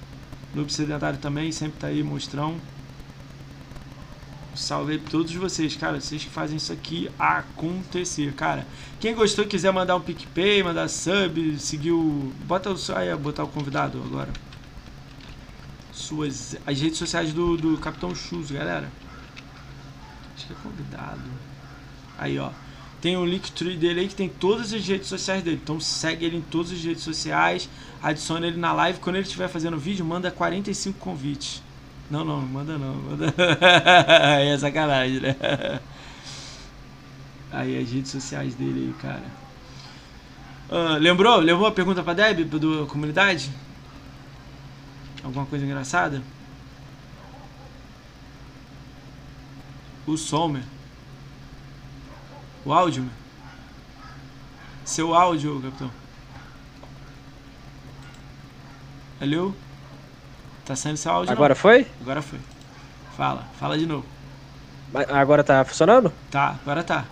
Noob 0.53 0.71
Sedentário 0.71 1.17
também, 1.17 1.51
sempre 1.51 1.79
tá 1.79 1.87
aí, 1.87 2.03
monstrão. 2.03 2.59
Salve 4.53 4.93
aí 4.93 4.99
pra 4.99 5.09
todos 5.09 5.33
vocês, 5.33 5.75
cara. 5.77 6.01
Vocês 6.01 6.25
que 6.25 6.29
fazem 6.29 6.57
isso 6.57 6.73
aqui 6.73 7.09
acontecer, 7.17 8.33
cara. 8.33 8.67
Quem 8.99 9.15
gostou 9.15 9.45
quiser 9.45 9.71
mandar 9.71 9.95
um 9.95 10.01
PicPay, 10.01 10.61
mandar 10.61 10.89
sub, 10.89 11.57
seguir 11.57 11.91
o. 11.93 12.33
Bota 12.45 12.69
o. 12.69 12.75
Aí, 12.95 13.15
botar 13.15 13.45
o 13.45 13.47
convidado 13.47 14.01
agora. 14.03 14.29
Suas. 15.93 16.57
As 16.65 16.79
redes 16.81 16.97
sociais 16.97 17.31
do, 17.31 17.55
do 17.55 17.77
Capitão 17.77 18.13
Shoes, 18.13 18.51
galera. 18.51 18.91
Acho 20.35 20.47
que 20.47 20.53
é 20.53 20.55
convidado. 20.61 21.21
Aí, 22.17 22.37
ó. 22.37 22.51
Tem 23.01 23.17
o 23.17 23.25
Linktree 23.25 23.75
dele 23.75 24.01
aí 24.01 24.07
que 24.07 24.13
tem 24.13 24.29
todas 24.29 24.71
as 24.71 24.87
redes 24.87 25.07
sociais 25.07 25.43
dele. 25.43 25.59
Então 25.61 25.79
segue 25.79 26.23
ele 26.23 26.37
em 26.37 26.41
todas 26.41 26.71
as 26.71 26.83
redes 26.83 27.03
sociais. 27.03 27.67
Adiciona 28.01 28.45
ele 28.45 28.57
na 28.57 28.71
live. 28.73 28.99
Quando 28.99 29.15
ele 29.15 29.25
estiver 29.25 29.47
fazendo 29.47 29.77
vídeo, 29.77 30.05
manda 30.05 30.29
45 30.29 30.99
convites. 30.99 31.63
Não, 32.11 32.23
não, 32.23 32.41
manda 32.41 32.77
não. 32.77 32.93
Manda... 32.93 33.33
Aí 34.37 34.49
é 34.49 34.57
sacanagem, 34.57 35.19
né? 35.19 35.35
Aí 37.51 37.81
as 37.81 37.91
redes 37.91 38.11
sociais 38.11 38.53
dele 38.53 38.87
aí, 38.87 39.01
cara. 39.01 39.23
Ah, 40.69 40.97
lembrou? 40.97 41.37
Levou 41.37 41.65
a 41.67 41.71
pergunta 41.71 42.01
pra 42.01 42.13
Deb 42.13 42.45
do 42.45 42.85
comunidade? 42.87 43.51
Alguma 45.23 45.45
coisa 45.45 45.65
engraçada? 45.65 46.21
O 50.07 50.15
som, 50.15 50.47
meu. 50.47 50.80
O 52.65 52.73
áudio. 52.73 53.05
Seu 54.85 55.13
áudio, 55.13 55.59
capitão. 55.61 55.91
Alô? 59.19 59.53
Tá 60.65 60.75
saindo 60.75 60.97
seu 60.97 61.11
áudio 61.11 61.31
Agora 61.31 61.55
foi? 61.55 61.79
não? 61.79 61.87
Agora 62.01 62.21
foi. 62.21 62.39
Fala, 63.15 63.47
fala 63.59 63.77
de 63.77 63.85
novo. 63.85 64.05
Mas 64.91 65.09
Agora 65.09 65.43
tá 65.43 65.63
funcionando? 65.63 66.11
Tá, 66.29 66.55
agora 66.61 66.83
tá. 66.83 67.05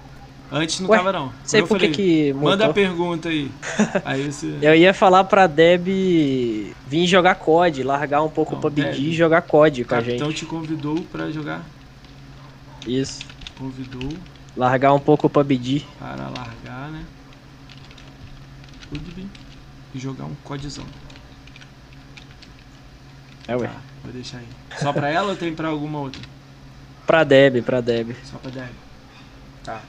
Antes 0.51 0.79
não 0.79 0.89
Ué, 0.89 0.97
tava 0.97 1.11
não. 1.11 1.31
Sei 1.43 1.61
por 1.61 1.77
que 1.77 1.87
falei, 1.87 1.91
que 1.91 2.33
Manda 2.33 2.65
a 2.65 2.73
pergunta 2.73 3.29
aí. 3.29 3.51
Aí 4.03 4.31
você. 4.31 4.57
Eu 4.61 4.73
ia 4.73 4.93
falar 4.95 5.23
pra 5.23 5.45
Deb 5.45 5.85
vir 6.87 7.05
jogar 7.05 7.35
COD, 7.35 7.83
largar 7.83 8.23
um 8.23 8.29
pouco 8.29 8.53
Não, 8.53 8.57
o 8.57 8.61
PUBG 8.61 8.81
Deb. 8.81 8.99
e 8.99 9.13
jogar 9.13 9.43
COD 9.43 9.85
com 9.85 9.93
a 9.93 9.97
capitão 9.99 10.29
gente. 10.29 10.39
te 10.39 10.45
convidou 10.47 10.99
pra 11.11 11.29
jogar. 11.29 11.61
Isso. 12.87 13.19
Convidou 13.59 14.09
Largar 14.55 14.93
um 14.93 14.99
pouco 14.99 15.27
o 15.27 15.29
PUBG. 15.29 15.85
para 15.99 16.27
largar, 16.29 16.89
né? 16.91 17.05
Rugby 18.91 19.27
e 19.93 19.99
jogar 19.99 20.25
um 20.25 20.35
codzão. 20.43 20.85
É, 23.47 23.55
ué. 23.55 23.67
Tá, 23.67 23.75
vou 24.03 24.11
deixar 24.13 24.39
aí. 24.39 24.47
Só 24.79 24.91
pra 24.93 25.09
ela 25.09 25.29
ou 25.29 25.35
tem 25.35 25.53
pra 25.53 25.69
alguma 25.69 25.99
outra? 25.99 26.21
Pra 27.07 27.23
Deb, 27.23 27.63
pra 27.63 27.81
Deb. 27.81 28.15
Só 28.23 28.37
pra 28.37 28.51
Deb. 28.51 28.69
Tá. 29.63 29.81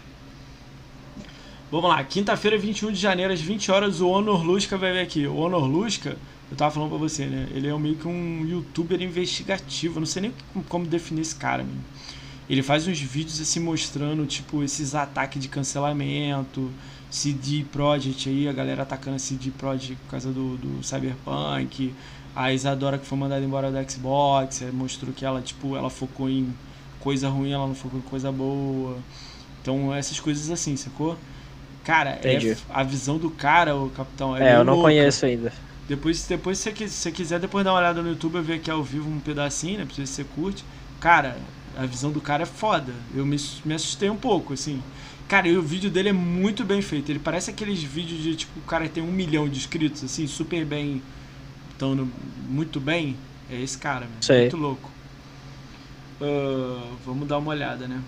Vamos 1.71 1.89
lá, 1.91 2.03
quinta-feira, 2.03 2.59
21 2.59 2.91
de 2.93 2.99
janeiro, 2.99 3.33
às 3.33 3.41
20 3.41 3.71
horas, 3.71 4.01
o 4.01 4.09
Honor 4.09 4.43
Lusca 4.43 4.77
vai 4.77 4.93
vir 4.93 5.01
aqui. 5.01 5.27
O 5.27 5.37
Honor 5.37 5.67
Lusca, 5.67 6.17
eu 6.51 6.57
tava 6.57 6.71
falando 6.73 6.89
pra 6.91 6.99
você, 6.99 7.27
né? 7.27 7.49
Ele 7.53 7.69
é 7.69 7.79
meio 7.79 7.95
que 7.97 8.09
um 8.09 8.45
youtuber 8.45 9.01
investigativo. 9.01 9.97
Eu 9.97 10.01
não 10.01 10.07
sei 10.07 10.23
nem 10.23 10.35
como- 10.53 10.65
como 10.65 10.87
definir 10.87 11.21
esse 11.21 11.37
cara, 11.37 11.63
mano. 11.63 11.85
Ele 12.51 12.63
faz 12.63 12.87
uns 12.89 13.01
vídeos 13.01 13.41
assim 13.41 13.61
mostrando, 13.61 14.27
tipo, 14.27 14.63
esses 14.65 14.95
ataques 14.95 15.41
de 15.41 15.49
cancelamento, 15.49 16.71
CD 17.11 17.65
Projekt 17.73 18.29
aí, 18.29 18.49
a 18.49 18.53
galera 18.53 18.83
atacando 18.83 19.17
a 19.17 19.19
CD 19.21 19.53
Projekt 19.53 19.97
por 20.05 20.11
causa 20.11 20.33
do, 20.33 20.57
do 20.59 20.83
Cyberpunk. 20.85 21.95
A 22.35 22.53
Isadora 22.53 22.99
que 22.99 23.07
foi 23.07 23.19
mandada 23.19 23.45
embora 23.45 23.71
do 23.71 23.91
Xbox, 23.91 24.63
aí 24.63 24.73
mostrou 24.73 25.13
que 25.13 25.25
ela, 25.25 25.41
tipo, 25.41 25.77
ela 25.77 25.91
focou 25.91 26.29
em 26.29 26.53
coisa 27.01 27.29
ruim, 27.29 27.53
ela 27.53 27.67
não 27.69 27.75
focou 27.75 27.99
em 28.01 28.03
coisa 28.03 28.33
boa. 28.33 28.99
Então, 29.63 29.95
essas 29.95 30.19
coisas 30.21 30.51
assim, 30.51 30.77
sacou? 30.77 31.17
Cara, 31.85 32.19
é 32.23 32.35
Entendi. 32.37 32.57
a 32.69 32.83
visão 32.83 33.19
do 33.19 33.31
cara, 33.31 33.77
o 33.77 33.91
capitão, 33.91 34.37
é, 34.37 34.53
É, 34.53 34.57
eu 34.57 34.65
não 34.65 34.75
louca. 34.75 34.89
conheço 34.89 35.25
ainda. 35.27 35.53
Depois, 35.89 36.27
depois 36.27 36.59
se 36.59 36.73
você 36.89 37.11
quiser, 37.13 37.41
depois 37.41 37.65
dá 37.65 37.73
uma 37.73 37.79
olhada 37.81 38.03
no 38.03 38.11
YouTube, 38.11 38.37
eu 38.37 38.43
ver 38.43 38.55
aqui 38.55 38.71
ao 38.71 38.83
vivo 38.83 39.09
um 39.11 39.19
pedacinho, 39.19 39.79
né? 39.79 39.85
Pra 39.85 39.95
ver 39.97 40.07
se 40.07 40.13
você 40.15 40.25
curte. 40.25 40.65
Cara, 41.01 41.37
a 41.77 41.87
visão 41.87 42.11
do 42.11 42.21
cara 42.21 42.43
é 42.43 42.47
foda. 42.47 42.93
Eu 43.15 43.25
me, 43.25 43.37
me 43.65 43.75
assustei 43.75 44.11
um 44.11 44.17
pouco, 44.17 44.53
assim. 44.53 44.83
Cara, 45.29 45.49
e 45.49 45.57
o 45.57 45.63
vídeo 45.63 45.91
dele 45.91 46.09
é 46.09 46.13
muito 46.13 46.65
bem 46.65 46.83
feito. 46.83 47.11
Ele 47.11 47.19
parece 47.19 47.51
aqueles 47.51 47.83
vídeos 47.83 48.23
de, 48.23 48.35
tipo, 48.35 48.59
o 48.59 48.63
cara 48.63 48.89
tem 48.89 49.03
um 49.03 49.13
milhão 49.13 49.49
de 49.49 49.59
inscritos, 49.59 50.03
assim, 50.03 50.27
super 50.27 50.65
bem. 50.65 51.03
Tão 51.79 52.09
muito 52.49 52.81
bem. 52.81 53.17
É 53.49 53.61
esse 53.61 53.79
cara. 53.79 54.09
Sei. 54.21 54.43
Muito 54.43 54.57
louco. 54.57 54.91
Uh, 56.21 56.97
vamos 57.05 57.27
dar 57.27 57.39
uma 57.39 57.51
olhada, 57.51 57.89
né? 57.89 58.03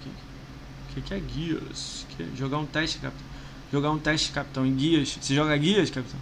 O 0.00 0.94
que, 0.94 1.00
que, 1.00 1.00
que 1.00 1.14
é 1.14 1.20
guias? 1.20 2.06
Que, 2.10 2.26
jogar 2.36 2.58
um 2.58 2.66
teste, 2.66 2.98
capitão. 2.98 3.26
Jogar 3.72 3.90
um 3.90 3.98
teste, 3.98 4.32
capitão, 4.32 4.66
em 4.66 4.74
guias. 4.74 5.16
Você 5.20 5.34
joga 5.34 5.56
guias, 5.56 5.90
capitão? 5.90 6.20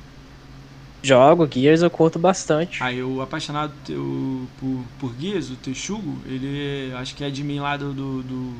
Jogo, 1.04 1.46
Gears 1.52 1.82
eu 1.82 1.90
curto 1.90 2.18
bastante. 2.18 2.82
Aí 2.82 3.02
o 3.02 3.20
apaixonado 3.20 3.72
teu, 3.84 4.48
por, 4.58 4.84
por 4.98 5.14
guias, 5.14 5.50
o 5.50 5.56
Texugo, 5.56 6.16
ele 6.26 6.92
acho 6.94 7.14
que 7.14 7.22
é 7.22 7.28
de 7.28 7.44
mim 7.44 7.60
lá 7.60 7.76
do, 7.76 7.92
do, 7.92 8.22
do 8.22 8.54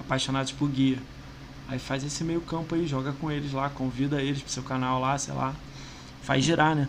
Apaixonados 0.00 0.50
por 0.50 0.68
Guia. 0.68 0.98
Aí 1.68 1.78
faz 1.78 2.04
esse 2.04 2.24
meio 2.24 2.40
campo 2.40 2.74
aí, 2.74 2.84
joga 2.86 3.12
com 3.20 3.30
eles 3.30 3.52
lá, 3.52 3.70
convida 3.70 4.20
eles 4.20 4.42
pro 4.42 4.50
seu 4.50 4.62
canal 4.64 5.00
lá, 5.00 5.16
sei 5.16 5.32
lá. 5.34 5.54
Faz 6.22 6.44
girar, 6.44 6.74
né? 6.74 6.88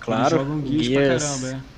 Claro, 0.00 0.22
Eles 0.22 0.30
jogam 0.30 0.60
guias 0.60 0.86
Gears, 0.86 1.22
pra 1.22 1.28
caramba, 1.28 1.48
é. 1.66 1.70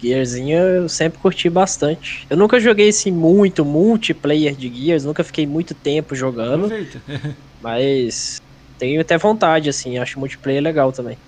Gearzinho 0.00 0.58
eu 0.58 0.88
sempre 0.88 1.18
curti 1.18 1.48
bastante. 1.48 2.26
Eu 2.28 2.36
nunca 2.36 2.60
joguei 2.60 2.88
esse 2.88 3.10
muito 3.10 3.64
multiplayer 3.64 4.54
de 4.54 4.72
Gears, 4.72 5.04
nunca 5.04 5.24
fiquei 5.24 5.46
muito 5.46 5.74
tempo 5.74 6.14
jogando, 6.14 6.66
Aproveita. 6.66 7.00
mas 7.60 8.36
tenho 8.78 9.00
até 9.00 9.18
vontade, 9.18 9.68
assim, 9.68 9.98
acho 9.98 10.18
multiplayer 10.18 10.62
legal 10.62 10.90
também. 10.92 11.18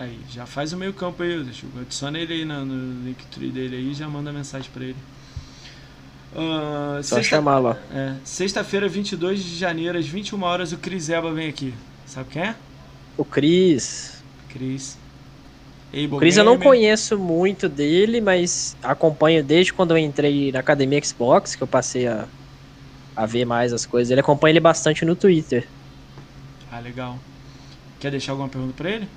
Aí, 0.00 0.18
já 0.30 0.46
faz 0.46 0.72
o 0.72 0.78
meio 0.78 0.94
campo 0.94 1.22
aí, 1.22 1.44
Texugo. 1.44 1.78
Adiciona 1.78 2.18
ele 2.18 2.32
aí 2.32 2.44
no, 2.46 2.64
no 2.64 3.04
Linktree 3.04 3.50
dele 3.50 3.76
aí 3.76 3.90
e 3.90 3.94
já 3.94 4.08
manda 4.08 4.32
mensagem 4.32 4.70
pra 4.72 4.82
ele. 4.82 4.96
Ah, 6.34 7.00
Só 7.02 7.16
sexta- 7.16 7.36
chamar 7.36 7.58
lá. 7.58 7.76
É, 7.92 8.14
sexta-feira, 8.24 8.88
22 8.88 9.44
de 9.44 9.56
janeiro, 9.58 9.98
às 9.98 10.06
21 10.06 10.42
horas, 10.42 10.72
o 10.72 10.78
Cris 10.78 11.10
Eba 11.10 11.30
vem 11.34 11.50
aqui. 11.50 11.74
Sabe 12.06 12.30
quem 12.30 12.42
é? 12.42 12.54
O. 13.14 13.26
Cris. 13.26 14.22
Able 15.92 16.14
O 16.14 16.18
Chris 16.18 16.38
eu 16.38 16.44
não 16.44 16.58
conheço 16.58 17.18
muito 17.18 17.68
dele, 17.68 18.22
mas 18.22 18.74
acompanho 18.82 19.44
desde 19.44 19.74
quando 19.74 19.90
eu 19.90 19.98
entrei 19.98 20.50
na 20.50 20.60
academia 20.60 21.02
Xbox, 21.04 21.54
que 21.54 21.62
eu 21.62 21.66
passei 21.66 22.06
a, 22.06 22.26
a 23.14 23.26
ver 23.26 23.44
mais 23.44 23.70
as 23.74 23.84
coisas. 23.84 24.10
Ele 24.10 24.20
acompanha 24.20 24.52
ele 24.52 24.60
bastante 24.60 25.04
no 25.04 25.14
Twitter. 25.14 25.68
Ah, 26.72 26.80
legal. 26.80 27.18
Quer 27.98 28.12
deixar 28.12 28.32
alguma 28.32 28.48
pergunta 28.48 28.72
pra 28.74 28.88
ele? 28.88 29.08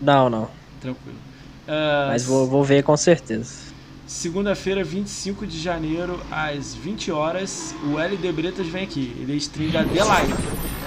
Não, 0.00 0.28
não. 0.28 0.50
Tranquilo. 0.80 1.18
Ah, 1.66 2.06
Mas 2.08 2.24
vou, 2.24 2.46
vou 2.46 2.62
ver 2.62 2.82
com 2.82 2.96
certeza. 2.96 3.64
Segunda-feira, 4.06 4.84
25 4.84 5.46
de 5.46 5.58
janeiro, 5.58 6.20
às 6.30 6.74
20 6.74 7.10
horas, 7.10 7.74
o 7.84 7.98
LD 7.98 8.32
Bretas 8.32 8.66
vem 8.66 8.84
aqui. 8.84 9.16
Ele 9.18 9.32
é 9.32 9.36
stream 9.36 9.70
da 9.70 9.82
The 9.82 10.04
Live. 10.04 10.32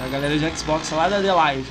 É 0.00 0.04
a 0.04 0.08
galera 0.08 0.38
de 0.38 0.56
Xbox 0.56 0.90
lá 0.92 1.08
da 1.08 1.20
The 1.20 1.32
Live. 1.32 1.68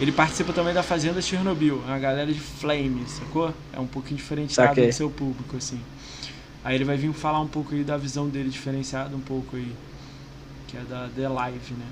Ele 0.00 0.12
participa 0.12 0.52
também 0.52 0.72
da 0.72 0.82
Fazenda 0.82 1.20
Chernobyl. 1.20 1.82
É 1.86 1.90
uma 1.90 1.98
galera 1.98 2.32
de 2.32 2.38
Flame, 2.38 3.02
sacou? 3.08 3.52
É 3.72 3.80
um 3.80 3.86
pouquinho 3.86 4.16
diferenciado 4.16 4.80
do 4.80 4.92
seu 4.92 5.10
público, 5.10 5.56
assim. 5.56 5.80
Aí 6.62 6.74
ele 6.74 6.84
vai 6.84 6.96
vir 6.96 7.12
falar 7.12 7.40
um 7.40 7.48
pouco 7.48 7.74
aí 7.74 7.82
da 7.82 7.96
visão 7.96 8.28
dele 8.28 8.48
diferenciada, 8.48 9.16
um 9.16 9.20
pouco 9.20 9.56
aí. 9.56 9.72
Que 10.68 10.76
é 10.76 10.80
da 10.80 11.08
The 11.14 11.28
Live, 11.28 11.74
né? 11.74 11.86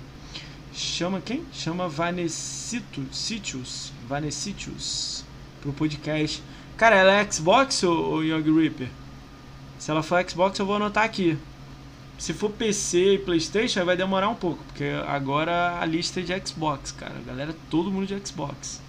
Chama 0.75 1.21
quem? 1.21 1.45
Chama 1.53 1.89
Vanessito 1.89 3.07
Sitius. 3.13 3.93
Vanessitius. 4.09 5.25
Pro 5.61 5.73
podcast. 5.73 6.43
Cara, 6.77 6.97
ela 6.97 7.13
é 7.13 7.31
Xbox 7.31 7.85
ou, 7.85 7.97
ou 7.97 8.25
Young 8.25 8.53
Reaper? 8.53 8.89
Se 9.79 9.91
ela 9.91 10.03
for 10.03 10.29
Xbox, 10.29 10.59
eu 10.59 10.67
vou 10.67 10.75
anotar 10.75 11.05
aqui. 11.05 11.39
Se 12.19 12.33
for 12.33 12.51
PC 12.51 13.15
e 13.15 13.19
Playstation, 13.19 13.85
vai 13.85 13.97
demorar 13.97 14.29
um 14.29 14.35
pouco, 14.35 14.63
porque 14.65 14.85
agora 15.07 15.79
a 15.81 15.85
lista 15.85 16.21
é 16.21 16.23
de 16.23 16.47
Xbox, 16.47 16.91
cara. 16.91 17.15
A 17.19 17.23
galera, 17.23 17.55
todo 17.71 17.91
mundo 17.91 18.07
de 18.07 18.27
Xbox. 18.27 18.81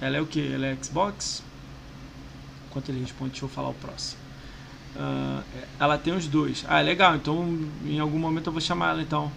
Ela 0.00 0.16
é 0.16 0.20
o 0.20 0.26
que? 0.26 0.52
Ela 0.52 0.66
é 0.66 0.76
Xbox? 0.82 1.42
Enquanto 2.68 2.88
ele 2.88 3.00
responde, 3.00 3.32
deixa 3.32 3.44
eu 3.44 3.48
falar 3.48 3.68
o 3.68 3.74
próximo. 3.74 4.18
Ah, 4.96 5.42
ela 5.78 5.96
tem 5.96 6.12
os 6.12 6.26
dois. 6.26 6.64
Ah, 6.68 6.80
legal. 6.80 7.14
Então, 7.14 7.68
em 7.84 8.00
algum 8.00 8.18
momento 8.18 8.48
eu 8.48 8.52
vou 8.52 8.60
chamar 8.60 8.90
ela, 8.90 9.02
então. 9.02 9.30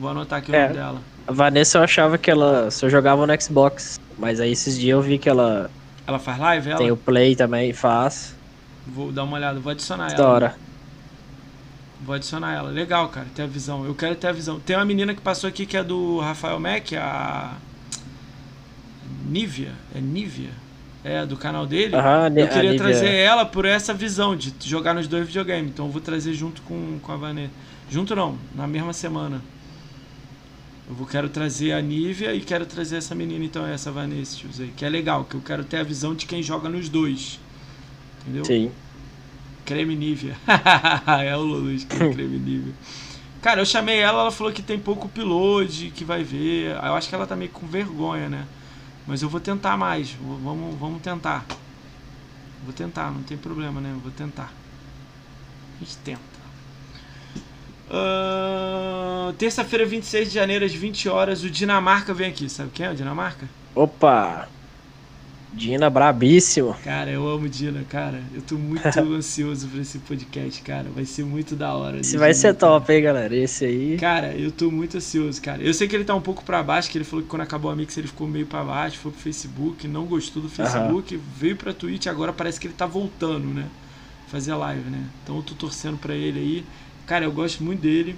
Vou 0.00 0.10
anotar 0.10 0.38
aqui 0.38 0.50
o 0.50 0.54
É. 0.54 0.62
nome 0.62 0.74
dela. 0.74 1.00
A 1.28 1.32
Vanessa 1.32 1.78
eu 1.78 1.82
achava 1.82 2.16
que 2.16 2.30
ela 2.30 2.70
só 2.70 2.88
jogava 2.88 3.26
no 3.26 3.40
Xbox. 3.42 4.00
Mas 4.18 4.40
aí 4.40 4.50
esses 4.52 4.76
dias 4.78 4.92
eu 4.96 5.02
vi 5.02 5.18
que 5.18 5.28
ela 5.28 5.70
Ela 6.06 6.18
faz 6.18 6.38
live? 6.38 6.70
Ela? 6.70 6.78
tem 6.78 6.90
o 6.90 6.96
Play 6.96 7.36
também, 7.36 7.72
faz. 7.72 8.34
Vou 8.86 9.12
dar 9.12 9.24
uma 9.24 9.36
olhada, 9.36 9.60
vou 9.60 9.70
adicionar 9.70 10.08
ela. 10.08 10.16
Da 10.16 10.28
hora. 10.28 10.54
Vou 12.02 12.14
adicionar 12.14 12.54
ela. 12.54 12.70
Legal, 12.70 13.08
cara, 13.10 13.26
ter 13.34 13.42
a 13.42 13.46
visão. 13.46 13.84
Eu 13.84 13.94
quero 13.94 14.14
ter 14.16 14.28
a 14.28 14.32
visão. 14.32 14.58
Tem 14.58 14.74
uma 14.74 14.84
menina 14.86 15.14
que 15.14 15.20
passou 15.20 15.46
aqui 15.48 15.66
que 15.66 15.76
é 15.76 15.84
do 15.84 16.18
Rafael 16.18 16.58
Mack, 16.58 16.96
a. 16.96 17.52
Nívia. 19.28 19.72
É 19.94 20.00
Nívia? 20.00 20.50
É, 21.04 21.24
do 21.24 21.36
canal 21.36 21.66
dele. 21.66 21.94
Aham, 21.94 22.32
eu 22.36 22.48
queria 22.48 22.76
trazer 22.76 23.10
ela 23.14 23.44
por 23.46 23.64
essa 23.64 23.94
visão 23.94 24.34
de 24.36 24.52
jogar 24.64 24.92
nos 24.94 25.06
dois 25.06 25.26
videogames. 25.26 25.70
Então 25.70 25.86
eu 25.86 25.92
vou 25.92 26.00
trazer 26.00 26.32
junto 26.34 26.60
com, 26.62 26.98
com 27.02 27.12
a 27.12 27.16
Vanessa. 27.16 27.50
Junto 27.90 28.14
não, 28.16 28.38
na 28.54 28.66
mesma 28.66 28.92
semana. 28.92 29.40
Eu 30.90 30.96
vou, 30.96 31.06
quero 31.06 31.28
trazer 31.28 31.70
a 31.70 31.80
Nívia 31.80 32.34
e 32.34 32.40
quero 32.40 32.66
trazer 32.66 32.96
essa 32.96 33.14
menina, 33.14 33.44
então, 33.44 33.64
essa 33.64 33.92
Vanessa, 33.92 34.36
aí, 34.58 34.72
que 34.76 34.84
é 34.84 34.88
legal, 34.88 35.24
que 35.24 35.36
eu 35.36 35.40
quero 35.40 35.62
ter 35.62 35.76
a 35.76 35.84
visão 35.84 36.16
de 36.16 36.26
quem 36.26 36.42
joga 36.42 36.68
nos 36.68 36.88
dois. 36.88 37.38
Entendeu? 38.22 38.44
Sim. 38.44 38.72
Creme 39.64 39.94
Nivea. 39.94 40.36
é 41.24 41.36
o 41.36 41.42
Lulus 41.42 41.84
que 41.84 41.94
é 41.94 42.12
creme 42.12 42.40
Nivea. 42.40 42.74
Cara, 43.40 43.60
eu 43.60 43.64
chamei 43.66 44.00
ela, 44.00 44.22
ela 44.22 44.32
falou 44.32 44.52
que 44.52 44.62
tem 44.62 44.80
pouco 44.80 45.06
upload, 45.06 45.92
que 45.94 46.04
vai 46.04 46.24
ver. 46.24 46.74
Eu 46.74 46.94
acho 46.96 47.08
que 47.08 47.14
ela 47.14 47.24
tá 47.26 47.36
meio 47.36 47.52
com 47.52 47.68
vergonha, 47.68 48.28
né? 48.28 48.44
Mas 49.06 49.22
eu 49.22 49.28
vou 49.28 49.40
tentar 49.40 49.76
mais. 49.76 50.10
Vou- 50.14 50.38
Vamos, 50.38 50.74
vamos 50.76 51.00
tentar. 51.02 51.46
Vou 52.64 52.72
tentar, 52.72 53.12
não 53.12 53.22
tem 53.22 53.38
problema, 53.38 53.80
né? 53.80 53.94
Vou 54.02 54.10
tentar. 54.10 54.52
A 55.80 55.84
gente 55.84 55.96
tenta. 55.98 56.29
Ahn, 57.90 59.32
Terça-feira, 59.38 59.84
26 59.86 60.28
de 60.28 60.34
janeiro, 60.34 60.64
às 60.64 60.72
20 60.74 61.08
horas, 61.08 61.42
o 61.42 61.50
Dinamarca 61.50 62.12
vem 62.14 62.28
aqui. 62.28 62.48
Sabe 62.48 62.70
quem 62.72 62.86
é 62.86 62.90
o 62.90 62.94
Dinamarca? 62.94 63.48
Opa! 63.74 64.48
Dina 65.52 65.90
brabíssimo. 65.90 66.76
Cara, 66.84 67.10
eu 67.10 67.26
amo 67.28 67.48
Dina, 67.48 67.82
cara. 67.88 68.22
Eu 68.32 68.40
tô 68.40 68.54
muito 68.54 68.86
ansioso 69.12 69.66
pra 69.66 69.80
esse 69.80 69.98
podcast, 69.98 70.62
cara. 70.62 70.86
Vai 70.94 71.04
ser 71.04 71.24
muito 71.24 71.56
da 71.56 71.74
hora. 71.74 71.98
Esse 71.98 72.10
Dina, 72.12 72.20
vai 72.20 72.34
ser 72.34 72.54
cara. 72.54 72.72
top, 72.78 72.92
hein, 72.92 73.02
galera? 73.02 73.34
Esse 73.34 73.64
aí. 73.64 73.96
Cara, 73.98 74.32
eu 74.32 74.52
tô 74.52 74.70
muito 74.70 74.96
ansioso, 74.98 75.42
cara. 75.42 75.60
Eu 75.60 75.74
sei 75.74 75.88
que 75.88 75.96
ele 75.96 76.04
tá 76.04 76.14
um 76.14 76.20
pouco 76.20 76.44
pra 76.44 76.62
baixo, 76.62 76.88
que 76.88 76.98
ele 76.98 77.04
falou 77.04 77.24
que 77.24 77.28
quando 77.28 77.42
acabou 77.42 77.68
a 77.70 77.74
Mix 77.74 77.96
ele 77.98 78.06
ficou 78.06 78.28
meio 78.28 78.46
pra 78.46 78.62
baixo, 78.62 78.98
foi 78.98 79.10
pro 79.10 79.20
Facebook, 79.20 79.88
não 79.88 80.04
gostou 80.06 80.40
do 80.40 80.48
Facebook, 80.48 81.18
veio 81.36 81.56
pra 81.56 81.72
Twitch, 81.72 82.06
agora 82.06 82.32
parece 82.32 82.60
que 82.60 82.68
ele 82.68 82.74
tá 82.74 82.86
voltando, 82.86 83.46
né? 83.48 83.64
Fazer 84.28 84.54
live, 84.54 84.88
né? 84.88 85.02
Então 85.24 85.36
eu 85.36 85.42
tô 85.42 85.54
torcendo 85.54 85.96
pra 85.98 86.14
ele 86.14 86.38
aí. 86.38 86.64
Cara, 87.10 87.24
eu 87.24 87.32
gosto 87.32 87.64
muito 87.64 87.80
dele. 87.80 88.16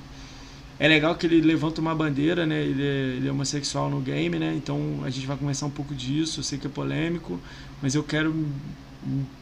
É 0.79 0.87
legal 0.87 1.15
que 1.15 1.25
ele 1.25 1.41
levanta 1.41 1.81
uma 1.81 1.95
bandeira, 1.95 2.45
né? 2.45 2.61
Ele 2.61 2.83
é, 2.83 3.17
ele 3.17 3.27
é 3.27 3.33
homossexual 3.33 3.89
no 3.89 4.03
game, 4.03 4.39
né? 4.39 4.53
Então 4.55 5.01
a 5.03 5.09
gente 5.09 5.27
vai 5.27 5.35
conversar 5.35 5.65
um 5.65 5.71
pouco 5.71 5.95
disso. 5.95 6.41
Eu 6.41 6.45
sei 6.45 6.59
que 6.59 6.67
é 6.67 6.71
polêmico, 6.71 7.41
mas 7.81 7.95
eu 7.95 8.05
quero, 8.05 8.47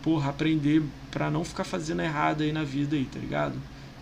porra, 0.02 0.30
aprender 0.30 0.84
pra 1.10 1.32
não 1.32 1.42
ficar 1.44 1.64
fazendo 1.64 2.00
errado 2.00 2.44
aí 2.44 2.52
na 2.52 2.62
vida 2.62 2.94
aí, 2.94 3.04
tá 3.06 3.18
ligado? 3.18 3.56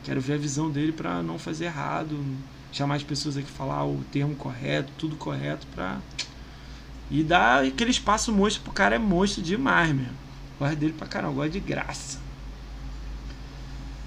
Quero 0.05 0.21
ver 0.21 0.35
a 0.35 0.37
visão 0.37 0.71
dele 0.71 0.93
pra 0.93 1.23
não 1.23 1.39
fazer 1.39 1.65
errado, 1.65 2.23
chamar 2.71 2.97
as 2.97 3.03
pessoas 3.03 3.39
aqui 3.39 3.51
falar 3.51 3.87
o 3.87 4.05
termo 4.13 4.35
correto, 4.35 4.93
tudo 4.99 5.17
correto 5.17 5.67
pra 5.75 5.97
e 7.11 7.23
dar 7.23 7.65
aquele 7.65 7.91
espaço 7.91 8.31
monstro 8.35 8.65
pro 8.65 8.73
cara 8.75 8.97
é 8.97 8.99
monstro 8.99 9.43
demais, 9.43 9.95
meu. 9.95 10.13
Gosto 10.59 10.77
dele 10.77 10.93
pra 10.93 11.07
caramba, 11.07 11.33
gosto 11.33 11.53
de 11.53 11.61
graça. 11.61 12.28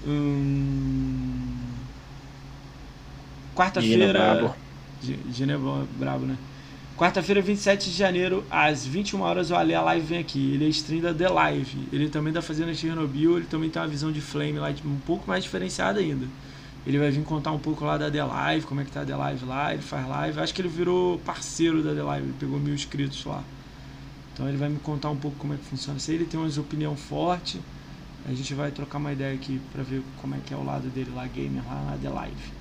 Hum... 0.06 1.52
Quarta-feira. 3.54 4.54
Gina 5.30 5.52
é 5.54 5.58
brabo, 5.98 6.26
né? 6.26 6.36
Quarta-feira, 6.96 7.40
27 7.40 7.90
de 7.90 7.96
janeiro, 7.96 8.44
às 8.50 8.86
21 8.86 9.20
horas, 9.22 9.50
o 9.50 9.56
Ale 9.56 9.74
a 9.74 9.82
Live 9.82 10.06
vem 10.06 10.18
aqui. 10.18 10.52
Ele 10.54 10.66
é 10.66 10.68
stream 10.68 11.00
da 11.00 11.12
The 11.12 11.28
Live. 11.28 11.88
Ele 11.92 12.08
também 12.08 12.32
tá 12.32 12.40
fazendo 12.40 12.74
Chernobyl, 12.74 13.38
ele 13.38 13.46
também 13.46 13.70
tem 13.70 13.80
uma 13.82 13.88
visão 13.88 14.12
de 14.12 14.20
Flame 14.20 14.58
lá 14.58 14.72
um 14.84 14.98
pouco 14.98 15.26
mais 15.26 15.42
diferenciada 15.42 16.00
ainda. 16.00 16.26
Ele 16.86 16.98
vai 16.98 17.10
vir 17.10 17.22
contar 17.24 17.52
um 17.52 17.58
pouco 17.58 17.84
lá 17.84 17.96
da 17.96 18.10
The 18.10 18.22
Live, 18.22 18.66
como 18.66 18.80
é 18.80 18.84
que 18.84 18.90
tá 18.90 19.02
a 19.02 19.04
The 19.04 19.16
Live 19.16 19.44
lá, 19.44 19.72
ele 19.72 19.82
faz 19.82 20.06
live. 20.06 20.40
Acho 20.40 20.54
que 20.54 20.60
ele 20.60 20.68
virou 20.68 21.18
parceiro 21.18 21.82
da 21.82 21.94
The 21.94 22.02
Live, 22.02 22.26
ele 22.26 22.34
pegou 22.38 22.58
mil 22.58 22.74
inscritos 22.74 23.24
lá. 23.24 23.42
Então 24.32 24.48
ele 24.48 24.56
vai 24.56 24.68
me 24.68 24.78
contar 24.78 25.10
um 25.10 25.16
pouco 25.16 25.36
como 25.38 25.54
é 25.54 25.56
que 25.56 25.64
funciona 25.64 25.98
isso 25.98 26.10
aí. 26.10 26.16
Ele 26.16 26.24
tem 26.24 26.38
umas 26.38 26.58
opinião 26.58 26.96
forte. 26.96 27.60
A 28.28 28.32
gente 28.32 28.54
vai 28.54 28.70
trocar 28.70 28.98
uma 28.98 29.12
ideia 29.12 29.34
aqui 29.34 29.60
pra 29.72 29.82
ver 29.82 30.02
como 30.20 30.34
é 30.34 30.38
que 30.46 30.54
é 30.54 30.56
o 30.56 30.64
lado 30.64 30.88
dele 30.88 31.10
lá, 31.14 31.26
gamer, 31.26 31.62
lá 31.68 31.90
na 31.90 31.96
The 32.00 32.08
Live. 32.08 32.52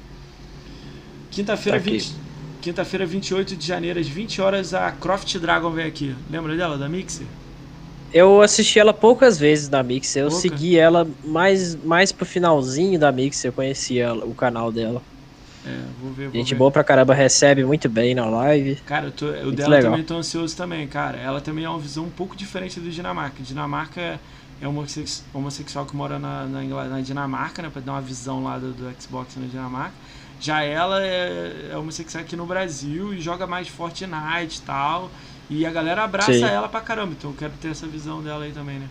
Quinta-feira, 1.30 1.80
Tá 1.80 1.84
aqui. 1.86 1.98
20, 1.98 2.14
quinta-feira, 2.62 3.06
28 3.06 3.56
de 3.56 3.66
janeiro, 3.66 4.00
às 4.00 4.08
20 4.08 4.42
horas, 4.42 4.74
a 4.74 4.92
Croft 4.92 5.38
Dragon 5.38 5.70
vem 5.72 5.86
aqui. 5.86 6.16
Lembra 6.30 6.56
dela, 6.58 6.78
da 6.78 6.90
Mixer? 6.90 7.26
Eu 8.14 8.42
assisti 8.42 8.78
ela 8.78 8.94
poucas 8.94 9.40
vezes 9.40 9.70
na 9.70 9.82
Mixer. 9.82 10.24
Eu 10.24 10.28
Pouca? 10.30 10.42
segui 10.42 10.78
ela 10.78 11.08
mais, 11.24 11.76
mais 11.76 12.12
pro 12.12 12.26
finalzinho 12.26 13.00
da 13.00 13.10
Mixer. 13.12 13.50
Eu 13.50 13.54
conhecia 13.54 14.14
o 14.14 14.34
canal 14.36 14.70
dela. 14.72 15.02
É, 15.66 15.80
vou 16.02 16.12
ver. 16.12 16.26
Vou 16.26 16.34
Gente 16.34 16.50
ver. 16.54 16.58
boa 16.58 16.72
pra 16.72 16.84
caramba, 16.84 17.14
recebe 17.14 17.64
muito 17.64 17.88
bem 17.88 18.14
na 18.14 18.26
live. 18.26 18.76
Cara, 18.86 19.06
eu 19.06 19.12
tô, 19.12 19.28
o 19.28 19.52
dela 19.54 19.70
legal. 19.76 19.92
também 19.92 20.04
tô 20.06 20.16
ansioso 20.18 20.58
também, 20.58 20.86
cara. 20.88 21.18
Ela 21.20 21.40
também 21.40 21.64
é 21.64 21.70
uma 21.70 21.80
visão 21.80 22.04
um 22.04 22.10
pouco 22.10 22.36
diferente 22.36 22.80
do 22.82 22.90
Dinamarca. 22.90 23.42
Dinamarca 23.42 24.20
é, 24.62 24.66
é 24.66 24.68
homossexual 25.34 25.86
que 25.86 25.96
mora 25.96 26.20
na, 26.20 26.46
na, 26.46 26.62
na 26.86 27.02
Dinamarca, 27.02 27.62
né? 27.62 27.70
Pra 27.70 27.82
dar 27.82 27.94
uma 27.94 28.02
visão 28.02 28.44
lá 28.44 28.58
do, 28.58 28.72
do 28.74 29.02
Xbox 29.02 29.36
na 29.36 29.48
Dinamarca. 29.48 29.94
Já 30.40 30.64
ela 30.64 31.04
é, 31.04 31.70
é 31.72 31.78
homossexual 31.78 32.24
aqui 32.24 32.36
no 32.36 32.46
Brasil 32.46 33.14
e 33.14 33.22
joga 33.22 33.48
mais 33.48 33.68
Fortnite 33.68 34.60
e 34.60 34.62
tal. 34.66 35.10
E 35.50 35.66
a 35.66 35.72
galera 35.72 36.04
abraça 36.04 36.34
Sim. 36.34 36.44
ela 36.44 36.70
pra 36.70 36.82
caramba. 36.82 37.14
Então 37.18 37.32
eu 37.32 37.36
quero 37.36 37.54
ter 37.60 37.70
essa 37.70 37.88
visão 37.88 38.22
dela 38.22 38.46
aí 38.46 38.52
também, 38.52 38.80
né? 38.80 38.88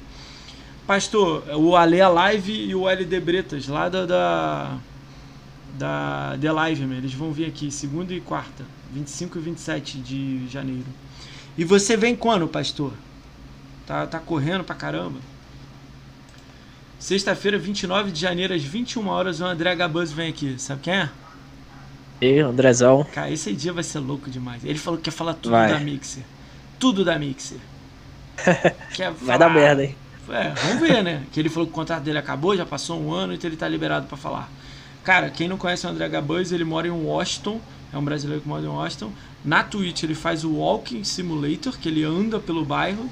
Pastor, 0.87 1.45
o 1.57 1.77
Ale 1.77 2.03
Live 2.03 2.53
e 2.53 2.75
o 2.75 2.89
LD 2.89 3.21
Bretas, 3.21 3.69
lá 3.69 3.89
da, 3.89 4.05
da 4.05 4.79
da 5.79 6.37
The 6.41 6.53
Live, 6.53 6.87
man. 6.87 6.97
eles 6.97 7.15
vão 7.15 7.33
vir 7.33 7.47
aqui 7.47 7.71
segunda 7.71 8.13
e 8.13 8.21
quarta, 8.21 8.65
25 8.93 9.39
e 9.39 9.41
27 9.41 9.99
de 9.99 10.49
janeiro. 10.49 10.87
E 11.57 11.65
você 11.65 11.97
vem 11.97 12.17
quando, 12.17 12.47
pastor? 12.49 12.93
Tá, 13.87 14.07
tá 14.07 14.19
correndo 14.19 14.65
pra 14.65 14.75
caramba. 14.75 15.19
Sexta-feira, 17.01 17.59
29 17.59 18.11
de 18.11 18.21
janeiro, 18.21 18.53
às 18.53 18.63
21 18.63 19.09
horas, 19.09 19.41
o 19.41 19.45
André 19.47 19.75
Gabuz 19.75 20.13
vem 20.13 20.29
aqui. 20.29 20.55
Sabe 20.59 20.83
quem 20.83 20.93
é? 20.93 21.09
E 22.21 22.41
Andrezão. 22.41 23.07
Cara, 23.15 23.31
esse 23.31 23.55
dia 23.55 23.73
vai 23.73 23.83
ser 23.83 24.01
louco 24.01 24.31
demais. 24.31 24.63
Ele 24.63 24.79
falou 24.79 24.99
que 24.99 25.05
quer 25.05 25.11
falar 25.11 25.33
tudo 25.33 25.53
vai. 25.53 25.71
da 25.71 25.81
Mixer. 25.81 26.23
Tudo 26.79 27.03
da 27.03 27.19
Mixer. 27.19 27.57
quer 28.93 29.15
falar... 29.15 29.15
Vai 29.23 29.39
dar 29.39 29.49
merda, 29.49 29.83
hein? 29.83 29.97
É, 30.29 30.51
vamos 30.51 30.81
ver, 30.81 31.03
né? 31.03 31.23
Que 31.33 31.41
ele 31.41 31.49
falou 31.49 31.67
que 31.67 31.73
o 31.73 31.75
contrato 31.75 32.03
dele 32.03 32.19
acabou, 32.19 32.55
já 32.55 32.67
passou 32.67 33.01
um 33.01 33.11
ano, 33.15 33.33
então 33.33 33.49
ele 33.49 33.57
tá 33.57 33.67
liberado 33.67 34.07
para 34.07 34.19
falar. 34.19 34.51
Cara, 35.03 35.31
quem 35.31 35.49
não 35.49 35.57
conhece 35.57 35.87
o 35.87 35.89
André 35.89 36.07
Gabuz, 36.07 36.53
ele 36.53 36.65
mora 36.65 36.87
em 36.87 36.91
Washington, 36.91 37.59
é 37.91 37.97
um 37.97 38.05
brasileiro 38.05 38.43
que 38.43 38.49
mora 38.49 38.63
em 38.63 38.69
Washington. 38.69 39.11
Na 39.43 39.65
Twitch 39.65 40.03
ele 40.03 40.15
faz 40.15 40.45
o 40.45 40.53
Walking 40.57 41.03
Simulator, 41.03 41.79
que 41.79 41.89
ele 41.89 42.05
anda 42.05 42.39
pelo 42.39 42.63
bairro 42.63 43.09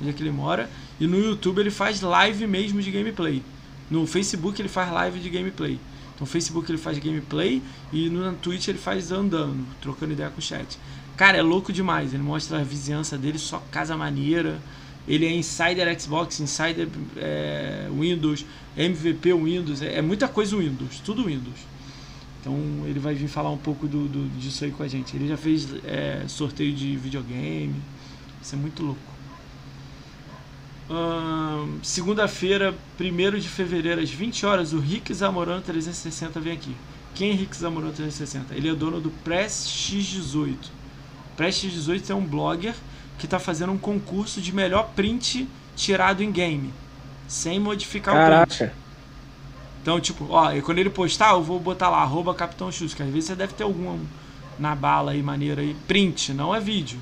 onde 0.00 0.10
é 0.10 0.12
que 0.12 0.22
ele 0.22 0.32
mora. 0.32 0.68
E 1.02 1.06
no 1.08 1.18
YouTube 1.18 1.58
ele 1.58 1.70
faz 1.72 2.00
live 2.00 2.46
mesmo 2.46 2.80
de 2.80 2.88
gameplay. 2.88 3.42
No 3.90 4.06
Facebook 4.06 4.62
ele 4.62 4.68
faz 4.68 4.88
live 4.88 5.18
de 5.18 5.28
gameplay. 5.28 5.72
Então 6.14 6.20
no 6.20 6.26
Facebook 6.26 6.70
ele 6.70 6.78
faz 6.78 6.96
gameplay 6.96 7.60
e 7.92 8.08
no 8.08 8.32
Twitch 8.34 8.68
ele 8.68 8.78
faz 8.78 9.10
andando, 9.10 9.66
trocando 9.80 10.12
ideia 10.12 10.30
com 10.30 10.38
o 10.38 10.40
chat. 10.40 10.78
Cara, 11.16 11.38
é 11.38 11.42
louco 11.42 11.72
demais. 11.72 12.14
Ele 12.14 12.22
mostra 12.22 12.60
a 12.60 12.62
vizinhança 12.62 13.18
dele, 13.18 13.36
só 13.36 13.60
casa 13.72 13.96
maneira. 13.96 14.60
Ele 15.08 15.26
é 15.26 15.34
insider 15.34 16.00
Xbox, 16.00 16.38
insider 16.38 16.86
é, 17.16 17.88
Windows, 17.90 18.46
MVP 18.76 19.32
Windows, 19.32 19.82
é, 19.82 19.96
é, 19.96 20.02
muita 20.02 20.28
coisa 20.28 20.56
Windows, 20.56 21.00
tudo 21.04 21.24
Windows. 21.24 21.66
Então 22.40 22.54
ele 22.86 23.00
vai 23.00 23.16
vir 23.16 23.26
falar 23.26 23.50
um 23.50 23.58
pouco 23.58 23.88
do, 23.88 24.06
do 24.06 24.38
disso 24.38 24.64
aí 24.64 24.70
com 24.70 24.84
a 24.84 24.86
gente. 24.86 25.16
Ele 25.16 25.26
já 25.26 25.36
fez 25.36 25.66
é, 25.84 26.22
sorteio 26.28 26.72
de 26.72 26.96
videogame, 26.96 27.74
isso 28.40 28.54
é 28.54 28.58
muito 28.58 28.84
louco. 28.84 29.11
Hum, 30.92 31.78
Segunda-feira, 31.82 32.74
1 33.00 33.38
de 33.38 33.48
fevereiro, 33.48 34.02
às 34.02 34.10
20 34.10 34.44
horas, 34.44 34.74
o 34.74 34.78
Rick 34.78 35.12
Zamorano 35.14 35.62
360 35.62 36.38
vem 36.38 36.52
aqui. 36.52 36.76
Quem 37.14 37.30
é 37.30 37.32
Rick 37.32 37.56
Zamorano 37.56 37.92
360? 37.94 38.54
Ele 38.54 38.68
é 38.68 38.74
dono 38.74 39.00
do 39.00 39.10
Press 39.10 39.66
X18. 39.66 40.56
Press 41.34 41.56
X18 41.56 42.10
é 42.10 42.14
um 42.14 42.24
blogger 42.24 42.74
que 43.18 43.24
está 43.24 43.38
fazendo 43.38 43.72
um 43.72 43.78
concurso 43.78 44.38
de 44.40 44.54
melhor 44.54 44.90
print 44.94 45.48
tirado 45.74 46.22
em 46.22 46.30
game, 46.30 46.70
sem 47.26 47.58
modificar 47.58 48.14
Caraca. 48.14 48.54
o 48.54 48.56
print. 48.58 48.72
Então, 49.80 49.98
tipo, 49.98 50.26
ó, 50.28 50.52
quando 50.60 50.78
ele 50.78 50.90
postar, 50.90 51.30
eu 51.30 51.42
vou 51.42 51.58
botar 51.58 51.88
lá, 51.88 52.02
arroba 52.02 52.34
Capitão 52.34 52.70
Chus, 52.70 52.92
que 52.92 53.02
às 53.02 53.08
vezes 53.08 53.24
você 53.24 53.34
deve 53.34 53.54
ter 53.54 53.64
algum 53.64 53.98
na 54.58 54.74
bala 54.74 55.12
aí, 55.12 55.22
maneira 55.22 55.62
aí. 55.62 55.74
Print, 55.88 56.34
não 56.34 56.54
é 56.54 56.60
vídeo. 56.60 57.00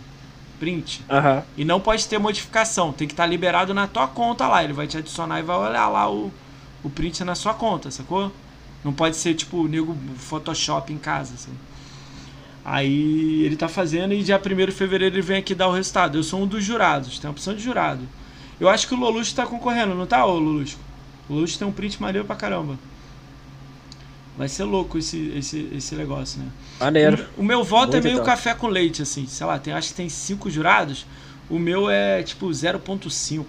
Print. 0.61 1.03
Uhum. 1.09 1.43
E 1.57 1.65
não 1.65 1.81
pode 1.81 2.07
ter 2.07 2.19
modificação, 2.19 2.93
tem 2.93 3.09
que 3.09 3.15
estar 3.15 3.24
tá 3.24 3.28
liberado 3.28 3.73
na 3.73 3.87
tua 3.87 4.07
conta 4.07 4.47
lá. 4.47 4.62
Ele 4.62 4.74
vai 4.74 4.87
te 4.87 4.99
adicionar 4.99 5.41
e 5.41 5.43
vai 5.43 5.57
olhar 5.57 5.89
lá 5.89 6.09
o, 6.09 6.31
o 6.85 6.91
print 6.91 7.24
na 7.24 7.35
sua 7.35 7.55
conta, 7.55 7.90
sacou? 7.90 8.30
Não 8.85 8.93
pode 8.93 9.16
ser 9.16 9.35
tipo 9.35 9.66
nego 9.66 9.97
Photoshop 10.16 10.93
em 10.93 10.98
casa, 10.98 11.35
assim. 11.35 11.53
Aí 12.63 13.43
ele 13.43 13.56
tá 13.56 13.69
fazendo 13.69 14.13
e 14.13 14.22
dia 14.22 14.39
1 14.39 14.66
de 14.66 14.72
fevereiro 14.72 15.16
ele 15.16 15.22
vem 15.22 15.39
aqui 15.39 15.55
dar 15.55 15.69
o 15.69 15.72
resultado. 15.72 16.19
Eu 16.19 16.22
sou 16.22 16.43
um 16.43 16.47
dos 16.47 16.63
jurados, 16.63 17.19
tem 17.19 17.29
a 17.29 17.30
opção 17.30 17.55
de 17.55 17.63
jurado. 17.63 18.06
Eu 18.61 18.69
acho 18.69 18.87
que 18.87 18.95
o 18.95 18.98
Lolucho 18.98 19.35
tá 19.35 19.47
concorrendo, 19.47 19.95
não 19.95 20.06
tá, 20.06 20.24
ô 20.27 20.39
Lolucho? 20.39 20.77
O 21.29 21.35
Lolucho 21.35 21.59
tem 21.59 21.66
um 21.66 21.72
print 21.72 22.01
maneiro 22.01 22.27
pra 22.27 22.37
caramba. 22.37 22.79
Vai 24.37 24.49
ser 24.49 24.65
louco 24.65 24.97
esse, 24.97 25.33
esse, 25.37 25.69
esse 25.75 25.95
negócio, 25.95 26.41
né? 26.41 26.49
Maneiro. 26.79 27.27
O, 27.37 27.43
o 27.43 27.45
meu 27.45 27.63
voto 27.63 27.91
é 27.91 27.93
Muito 27.93 27.97
é 27.97 28.09
meio 28.09 28.15
então. 28.15 28.25
café 28.25 28.55
com 28.55 28.69
leite, 28.69 29.03
assim. 29.03 29.27
Sei 29.27 29.47
lá, 29.47 29.59
tem, 29.59 29.73
acho 29.73 29.89
que 29.89 29.95
tem 29.95 30.09
cinco 30.09 30.51
jurados. 30.51 31.07
O 31.49 31.59
meu 31.59 31.91
é 31.91 32.23
tipo 32.23 32.47
0.5. 32.49 33.45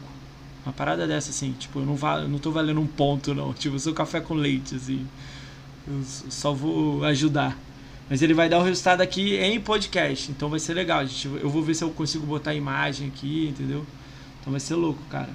Uma 0.65 0.73
parada 0.73 1.07
dessa, 1.07 1.29
assim. 1.29 1.53
Tipo, 1.57 1.79
eu 1.79 1.85
não, 1.85 1.95
va 1.95 2.21
não 2.21 2.39
tô 2.39 2.51
valendo 2.51 2.81
um 2.81 2.87
ponto, 2.87 3.33
não. 3.33 3.53
Tipo, 3.55 3.75
eu 3.75 3.79
sou 3.79 3.93
café 3.93 4.19
com 4.19 4.33
leite, 4.33 4.75
assim. 4.75 5.07
Eu 5.87 6.01
só 6.29 6.53
vou 6.53 7.03
ajudar. 7.05 7.57
Mas 8.09 8.21
ele 8.21 8.33
vai 8.33 8.49
dar 8.49 8.59
o 8.59 8.63
resultado 8.63 9.01
aqui 9.01 9.37
em 9.37 9.59
podcast. 9.59 10.31
Então 10.31 10.49
vai 10.49 10.59
ser 10.59 10.73
legal. 10.73 11.05
Gente, 11.05 11.27
eu 11.41 11.49
vou 11.49 11.63
ver 11.63 11.73
se 11.73 11.83
eu 11.83 11.89
consigo 11.91 12.25
botar 12.25 12.51
a 12.51 12.55
imagem 12.55 13.07
aqui, 13.07 13.47
entendeu? 13.47 13.85
Então 14.41 14.51
vai 14.51 14.59
ser 14.59 14.75
louco, 14.75 15.01
cara. 15.09 15.29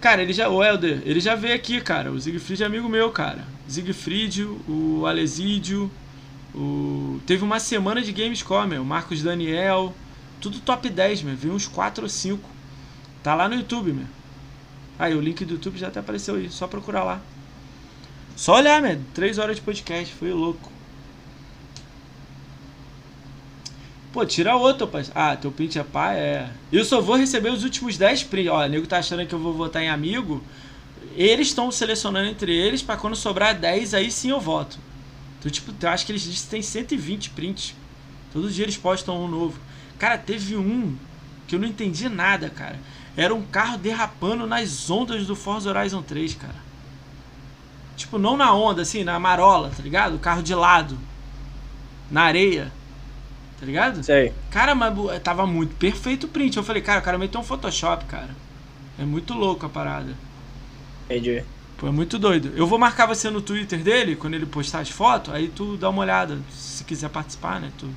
Cara, 0.00 0.22
ele 0.22 0.32
já. 0.32 0.48
O 0.48 0.62
Helder, 0.62 1.02
ele 1.04 1.20
já 1.20 1.34
veio 1.34 1.54
aqui, 1.54 1.80
cara. 1.80 2.12
O 2.12 2.20
Siegfried 2.20 2.62
é 2.62 2.66
amigo 2.66 2.88
meu, 2.88 3.10
cara. 3.10 3.44
Siegfried, 3.68 4.44
o 4.68 5.04
Alesídio. 5.06 5.90
O... 6.54 7.20
Teve 7.26 7.44
uma 7.44 7.58
semana 7.58 8.00
de 8.02 8.12
Gamescom, 8.12 8.66
meu. 8.66 8.84
Marcos 8.84 9.22
Daniel. 9.22 9.94
Tudo 10.40 10.60
top 10.60 10.88
10, 10.88 11.22
meu. 11.22 11.36
Veio 11.36 11.54
uns 11.54 11.66
4 11.66 12.04
ou 12.04 12.08
5. 12.08 12.48
Tá 13.22 13.34
lá 13.34 13.48
no 13.48 13.54
YouTube, 13.54 13.92
meu. 13.92 14.06
Aí, 14.98 15.14
o 15.14 15.20
link 15.20 15.44
do 15.44 15.54
YouTube 15.54 15.78
já 15.78 15.88
até 15.88 16.00
apareceu 16.00 16.36
aí. 16.36 16.48
Só 16.50 16.66
procurar 16.66 17.04
lá. 17.04 17.20
Só 18.36 18.56
olhar, 18.56 18.80
man. 18.82 18.98
Três 19.14 19.38
horas 19.38 19.56
de 19.56 19.62
podcast, 19.62 20.14
foi 20.14 20.32
louco. 20.32 20.75
Pô, 24.16 24.24
tira 24.24 24.56
outro, 24.56 24.88
pai. 24.88 25.04
Ah, 25.14 25.36
teu 25.36 25.52
print 25.52 25.78
é 25.78 25.84
pai? 25.84 26.16
É. 26.18 26.50
Eu 26.72 26.86
só 26.86 27.02
vou 27.02 27.16
receber 27.16 27.50
os 27.50 27.62
últimos 27.62 27.98
10 27.98 28.22
prints. 28.22 28.50
Ó, 28.50 28.64
o 28.64 28.66
nego 28.66 28.86
tá 28.86 28.96
achando 28.96 29.26
que 29.26 29.34
eu 29.34 29.38
vou 29.38 29.52
votar 29.52 29.82
em 29.82 29.90
amigo. 29.90 30.42
Eles 31.14 31.48
estão 31.48 31.70
selecionando 31.70 32.26
entre 32.26 32.50
eles 32.50 32.80
para 32.80 32.96
quando 32.96 33.14
sobrar 33.14 33.54
10, 33.54 33.92
aí 33.92 34.10
sim 34.10 34.30
eu 34.30 34.40
voto. 34.40 34.78
Então, 35.38 35.52
tipo, 35.52 35.70
eu 35.78 35.88
acho 35.90 36.06
que 36.06 36.12
eles 36.12 36.22
dizem 36.22 36.44
que 36.44 36.48
tem 36.48 36.62
120 36.62 37.28
prints. 37.28 37.74
Todo 38.32 38.50
dia 38.50 38.64
eles 38.64 38.78
postam 38.78 39.22
um 39.22 39.28
novo. 39.28 39.60
Cara, 39.98 40.16
teve 40.16 40.56
um 40.56 40.96
que 41.46 41.54
eu 41.54 41.58
não 41.58 41.68
entendi 41.68 42.08
nada, 42.08 42.48
cara. 42.48 42.80
Era 43.18 43.34
um 43.34 43.42
carro 43.42 43.76
derrapando 43.76 44.46
nas 44.46 44.88
ondas 44.88 45.26
do 45.26 45.36
Forza 45.36 45.68
Horizon 45.68 46.00
3, 46.00 46.36
cara. 46.36 46.56
Tipo, 47.98 48.16
não 48.16 48.34
na 48.34 48.54
onda, 48.54 48.80
assim, 48.80 49.04
na 49.04 49.20
marola, 49.20 49.70
tá 49.76 49.82
ligado? 49.82 50.16
O 50.16 50.18
carro 50.18 50.42
de 50.42 50.54
lado. 50.54 50.98
Na 52.10 52.22
areia. 52.22 52.72
Tá 53.58 53.64
ligado? 53.64 54.02
Sei. 54.02 54.32
Cara, 54.50 54.74
mas 54.74 54.94
tava 55.22 55.46
muito 55.46 55.74
perfeito 55.76 56.24
o 56.24 56.28
print. 56.28 56.56
Eu 56.56 56.62
falei, 56.62 56.82
cara, 56.82 57.00
o 57.00 57.02
cara 57.02 57.18
meteu 57.18 57.40
um 57.40 57.44
Photoshop, 57.44 58.04
cara. 58.04 58.30
É 58.98 59.04
muito 59.04 59.34
louco 59.34 59.64
a 59.64 59.68
parada. 59.68 60.14
Entendi. 61.06 61.42
Pô, 61.76 61.88
é 61.88 61.90
muito 61.90 62.18
doido. 62.18 62.52
Eu 62.56 62.66
vou 62.66 62.78
marcar 62.78 63.06
você 63.06 63.30
no 63.30 63.40
Twitter 63.40 63.82
dele, 63.82 64.16
quando 64.16 64.34
ele 64.34 64.46
postar 64.46 64.80
as 64.80 64.90
fotos, 64.90 65.32
aí 65.34 65.48
tu 65.48 65.76
dá 65.76 65.90
uma 65.90 66.02
olhada, 66.02 66.38
se 66.50 66.84
quiser 66.84 67.08
participar, 67.10 67.60
né? 67.60 67.70
Tu... 67.78 67.88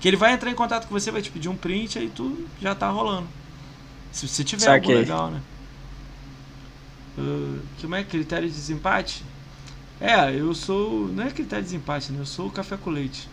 Que 0.00 0.08
ele 0.08 0.16
vai 0.16 0.32
entrar 0.32 0.50
em 0.50 0.54
contato 0.54 0.86
com 0.86 0.98
você, 0.98 1.10
vai 1.10 1.22
te 1.22 1.30
pedir 1.30 1.48
um 1.48 1.56
print, 1.56 1.98
aí 1.98 2.08
tu 2.08 2.46
já 2.60 2.74
tá 2.74 2.88
rolando. 2.88 3.28
Se 4.12 4.26
você 4.26 4.42
tiver 4.42 4.64
Saquei. 4.64 4.94
algo 4.94 5.00
legal, 5.00 5.30
né? 5.30 5.40
Uh, 7.16 7.60
como 7.80 7.94
é 7.96 8.04
critério 8.04 8.48
de 8.48 8.54
desempate? 8.54 9.24
É, 10.00 10.32
eu 10.32 10.54
sou. 10.54 11.08
Não 11.08 11.24
é 11.24 11.30
critério 11.30 11.64
de 11.64 11.70
desempate, 11.70 12.12
né? 12.12 12.20
Eu 12.20 12.26
sou 12.26 12.46
o 12.46 12.50
café 12.50 12.76
com 12.76 12.90
leite. 12.90 13.28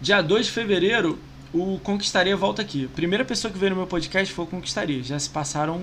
Dia 0.00 0.22
2 0.22 0.46
de 0.46 0.52
fevereiro, 0.52 1.18
o 1.52 1.78
Conquistaria 1.80 2.36
volta 2.36 2.62
aqui. 2.62 2.86
A 2.86 2.96
primeira 2.96 3.24
pessoa 3.24 3.52
que 3.52 3.58
veio 3.58 3.70
no 3.70 3.76
meu 3.76 3.86
podcast 3.86 4.32
foi 4.32 4.44
o 4.44 4.48
Conquistaria. 4.48 5.02
Já 5.02 5.18
se 5.18 5.28
passaram 5.28 5.82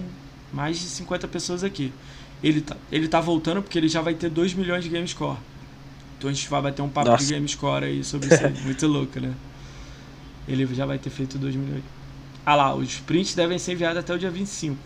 mais 0.52 0.80
de 0.80 0.86
50 0.86 1.28
pessoas 1.28 1.64
aqui. 1.64 1.94
Ele 2.42 2.62
tá, 2.62 2.76
ele 2.92 3.08
tá 3.08 3.20
voltando 3.20 3.62
porque 3.62 3.78
ele 3.78 3.88
já 3.88 4.02
vai 4.02 4.16
ter 4.16 4.30
2 4.30 4.54
milhões 4.54 4.84
de 4.84 4.90
game 4.90 5.08
score. 5.08 5.38
Então 6.18 6.30
a 6.30 6.34
gente 6.34 6.50
vai 6.50 6.62
bater 6.62 6.82
um 6.82 6.90
papo 6.90 7.10
Nossa. 7.10 7.26
de 7.26 7.34
game 7.34 7.48
score 7.48 7.86
aí 7.86 8.04
sobre 8.04 8.34
isso. 8.34 8.44
Muito 8.66 8.88
louco, 8.88 9.20
né? 9.20 9.34
Ele 10.48 10.66
já 10.74 10.86
vai 10.86 10.98
ter 10.98 11.10
feito 11.12 11.38
2 11.38 11.56
milhões. 11.56 11.84
Ah 12.46 12.56
lá, 12.56 12.74
os 12.74 12.96
prints 13.00 13.36
devem 13.36 13.60
ser 13.60 13.74
enviados 13.74 14.00
até 14.00 14.14
o 14.14 14.18
dia 14.18 14.32
25. 14.32 14.78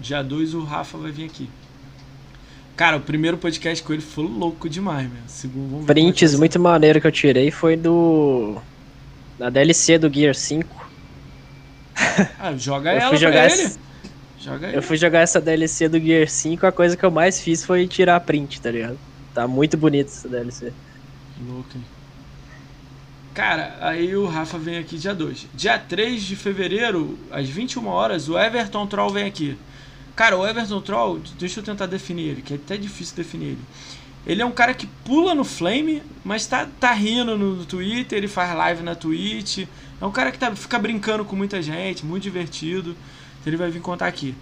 Dia 0.00 0.22
2 0.22 0.54
o 0.54 0.62
Rafa 0.62 0.98
vai 0.98 1.10
vir 1.10 1.24
aqui. 1.24 1.48
Cara, 2.76 2.96
o 2.96 3.00
primeiro 3.00 3.38
podcast 3.38 3.82
com 3.84 3.92
ele 3.92 4.02
foi 4.02 4.24
louco 4.26 4.68
demais, 4.68 5.04
meu. 5.08 5.22
Segundo, 5.28 5.86
Prints 5.86 6.34
é 6.34 6.36
muito 6.36 6.58
maneiro 6.58 7.00
que 7.00 7.06
eu 7.06 7.12
tirei 7.12 7.50
foi 7.50 7.76
do. 7.76 8.56
Da 9.38 9.48
DLC 9.50 9.96
do 9.98 10.12
Gear 10.12 10.34
5. 10.34 10.86
ser. 11.96 12.30
Ah, 12.38 12.56
joga 12.56 12.92
Eu 12.92 12.98
ela 13.00 13.08
fui 13.10 13.18
jogar 13.18 13.44
ele. 13.50 13.62
essa- 13.62 13.78
Joga 14.40 14.66
ele. 14.68 14.76
Eu 14.76 14.82
fui 14.82 14.96
jogar 14.96 15.20
essa 15.20 15.40
DLC 15.40 15.88
do 15.88 15.98
Gear 16.00 16.28
5, 16.28 16.66
a 16.66 16.72
coisa 16.72 16.96
que 16.96 17.04
eu 17.04 17.10
mais 17.10 17.40
fiz 17.40 17.64
foi 17.64 17.86
tirar 17.86 18.18
print, 18.20 18.60
tá 18.60 18.70
ligado? 18.70 18.98
Tá 19.32 19.46
muito 19.48 19.76
bonito 19.76 20.08
essa 20.08 20.28
DLC. 20.28 20.72
Louco, 21.46 21.68
hein? 21.76 21.84
Cara, 23.32 23.76
aí 23.80 24.14
o 24.14 24.26
Rafa 24.26 24.58
vem 24.58 24.78
aqui 24.78 24.96
dia 24.96 25.14
2. 25.14 25.46
Dia 25.54 25.76
3 25.78 26.22
de 26.22 26.36
fevereiro, 26.36 27.18
às 27.32 27.48
21 27.48 27.86
horas, 27.88 28.28
o 28.28 28.38
Everton 28.38 28.86
Troll 28.86 29.10
vem 29.10 29.24
aqui. 29.26 29.56
Cara, 30.16 30.38
o 30.38 30.46
Everton 30.46 30.80
Troll, 30.80 31.20
deixa 31.38 31.60
eu 31.60 31.64
tentar 31.64 31.86
definir 31.86 32.28
ele, 32.28 32.42
que 32.42 32.54
é 32.54 32.56
até 32.56 32.76
difícil 32.76 33.16
definir 33.16 33.46
ele. 33.46 33.62
Ele 34.26 34.40
é 34.40 34.46
um 34.46 34.52
cara 34.52 34.72
que 34.72 34.86
pula 34.86 35.34
no 35.34 35.44
Flame, 35.44 36.02
mas 36.24 36.46
tá, 36.46 36.66
tá 36.80 36.92
rindo 36.92 37.36
no 37.36 37.64
Twitter, 37.66 38.16
ele 38.16 38.28
faz 38.28 38.54
live 38.56 38.82
na 38.82 38.94
Twitch. 38.94 39.66
É 40.00 40.06
um 40.06 40.10
cara 40.10 40.32
que 40.32 40.38
tá, 40.38 40.54
fica 40.54 40.78
brincando 40.78 41.24
com 41.24 41.36
muita 41.36 41.60
gente, 41.60 42.06
muito 42.06 42.22
divertido. 42.22 42.96
Então 43.40 43.50
ele 43.50 43.56
vai 43.56 43.70
vir 43.70 43.80
contar 43.80 44.06
aqui. 44.06 44.34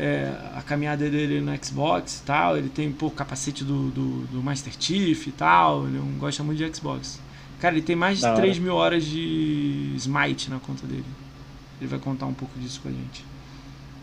É, 0.00 0.32
a 0.54 0.62
caminhada 0.62 1.10
dele 1.10 1.40
no 1.40 1.52
Xbox 1.62 2.20
e 2.20 2.22
tal. 2.22 2.56
Ele 2.56 2.70
tem 2.70 2.90
pô, 2.90 3.10
capacete 3.10 3.64
do, 3.64 3.90
do, 3.90 4.26
do 4.28 4.42
Master 4.42 4.72
Chief 4.78 5.26
e 5.26 5.32
tal. 5.32 5.86
Ele 5.86 5.98
não 5.98 6.12
gosta 6.12 6.42
muito 6.42 6.56
de 6.56 6.74
Xbox. 6.74 7.20
Cara, 7.60 7.74
ele 7.74 7.82
tem 7.82 7.96
mais 7.96 8.18
de 8.18 8.22
Da 8.22 8.30
hora. 8.30 8.40
3 8.40 8.58
mil 8.60 8.74
horas 8.74 9.04
de 9.04 9.92
Smite 9.96 10.48
na 10.48 10.58
conta 10.58 10.86
dele. 10.86 11.04
Ele 11.80 11.88
vai 11.88 11.98
contar 11.98 12.26
um 12.26 12.34
pouco 12.34 12.58
disso 12.58 12.80
com 12.80 12.88
a 12.88 12.92
gente. 12.92 13.24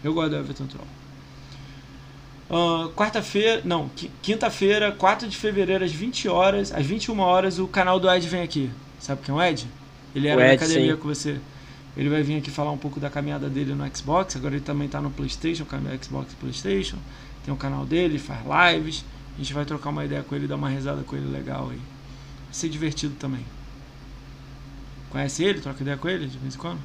Eu 0.04 0.14
gosto 0.14 0.32
do 0.32 0.36
Everton 0.36 0.68
Troll. 0.68 1.05
Ah, 2.50 2.92
Quarta-feira, 2.96 3.62
não, 3.66 3.90
qui- 3.90 4.12
quinta-feira, 4.22 4.92
4 4.92 5.28
de 5.28 5.36
fevereiro, 5.38 5.84
às 5.84 5.92
20 5.92 6.28
horas, 6.28 6.72
às 6.72 6.86
21 6.86 7.20
horas, 7.20 7.60
o 7.60 7.68
canal 7.68 8.00
do 8.00 8.10
Ed 8.10 8.28
vem 8.28 8.42
aqui. 8.44 8.72
Sabe 9.00 9.22
quem 9.24 9.34
é 9.34 9.38
o 9.38 9.42
Ed? 9.42 9.68
Ele 10.14 10.28
era 10.28 10.40
O 10.40 10.44
na 10.44 10.52
Ed, 10.54 10.54
academia 10.54 10.96
sim. 10.96 10.98
com 10.98 11.08
você. 11.08 11.42
Ele 11.98 12.10
vai 12.10 12.22
vir 12.24 12.38
aqui 12.38 12.52
falar 12.52 12.72
um 12.72 12.78
pouco 12.78 13.00
da 13.00 13.10
caminhada 13.10 13.50
dele 13.50 13.74
no 13.74 13.86
Xbox. 13.96 14.36
Agora 14.36 14.56
ele 14.56 14.64
também 14.64 14.88
tá 14.90 15.02
no 15.02 15.12
PlayStation, 15.12 15.66
caminho 15.66 15.98
Xbox 16.04 16.34
PlayStation. 16.36 16.98
Tem 17.44 17.54
o 17.54 17.58
canal 17.58 17.86
dele, 17.86 18.20
faz 18.20 18.42
lives. 18.76 19.06
A 19.36 19.38
gente 19.42 19.54
vai 19.54 19.66
trocar 19.66 19.90
uma 19.90 20.06
ideia 20.06 20.24
com 20.24 20.36
ele, 20.36 20.48
dar 20.48 20.56
uma 20.56 20.70
risada 20.70 21.04
com 21.04 21.16
ele 21.16 21.28
legal 21.28 21.70
aí. 21.70 21.78
Vai 21.78 22.54
ser 22.54 22.70
divertido 22.70 23.16
também. 23.16 23.46
Conhece 25.10 25.44
ele? 25.44 25.62
Troca 25.62 25.82
ideia 25.82 25.98
com 25.98 26.08
ele 26.10 26.28
de 26.28 26.38
vez 26.38 26.54
em 26.56 26.58
quando? 26.60 26.84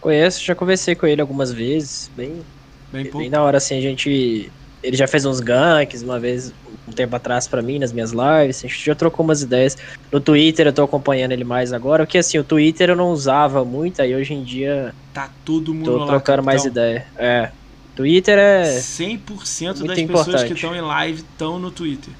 Conheço, 0.00 0.44
já 0.44 0.54
conversei 0.54 0.94
com 0.94 1.06
ele 1.06 1.20
algumas 1.20 1.52
vezes, 1.52 2.08
bem, 2.14 2.46
Bem 2.90 3.06
pouco. 3.06 3.16
bem 3.16 3.30
da 3.30 3.42
hora 3.42 3.58
assim, 3.58 3.76
a 3.78 3.80
gente. 3.80 4.54
Ele 4.86 4.96
já 4.96 5.08
fez 5.08 5.24
uns 5.24 5.40
ganks 5.40 6.02
uma 6.02 6.18
vez, 6.20 6.52
um 6.86 6.92
tempo 6.92 7.16
atrás 7.16 7.48
pra 7.48 7.60
mim, 7.60 7.78
nas 7.78 7.92
minhas 7.92 8.12
lives, 8.12 8.64
a 8.64 8.68
gente 8.68 8.84
já 8.84 8.94
trocou 8.94 9.24
umas 9.24 9.42
ideias. 9.42 9.76
No 10.12 10.20
Twitter 10.20 10.66
eu 10.68 10.72
tô 10.72 10.84
acompanhando 10.84 11.32
ele 11.32 11.42
mais 11.44 11.72
agora, 11.72 12.04
porque 12.06 12.18
assim, 12.18 12.38
o 12.38 12.44
Twitter 12.44 12.90
eu 12.90 12.96
não 12.96 13.10
usava 13.10 13.64
muito, 13.64 14.00
aí 14.00 14.14
hoje 14.14 14.32
em 14.34 14.44
dia 14.44 14.94
Tá 15.12 15.28
todo 15.44 15.74
mundo 15.74 15.84
tô 15.86 15.96
lá. 15.96 16.06
trocando 16.06 16.42
mais 16.42 16.64
ideia. 16.64 17.04
É. 17.16 17.50
Twitter 17.96 18.38
é. 18.38 18.78
100% 18.78 19.06
muito 19.08 19.86
das 19.86 19.96
pessoas 19.96 19.98
importante. 20.00 20.46
que 20.46 20.52
estão 20.52 20.76
em 20.76 20.80
live 20.80 21.20
estão 21.20 21.58
no 21.58 21.70
Twitter. 21.70 22.12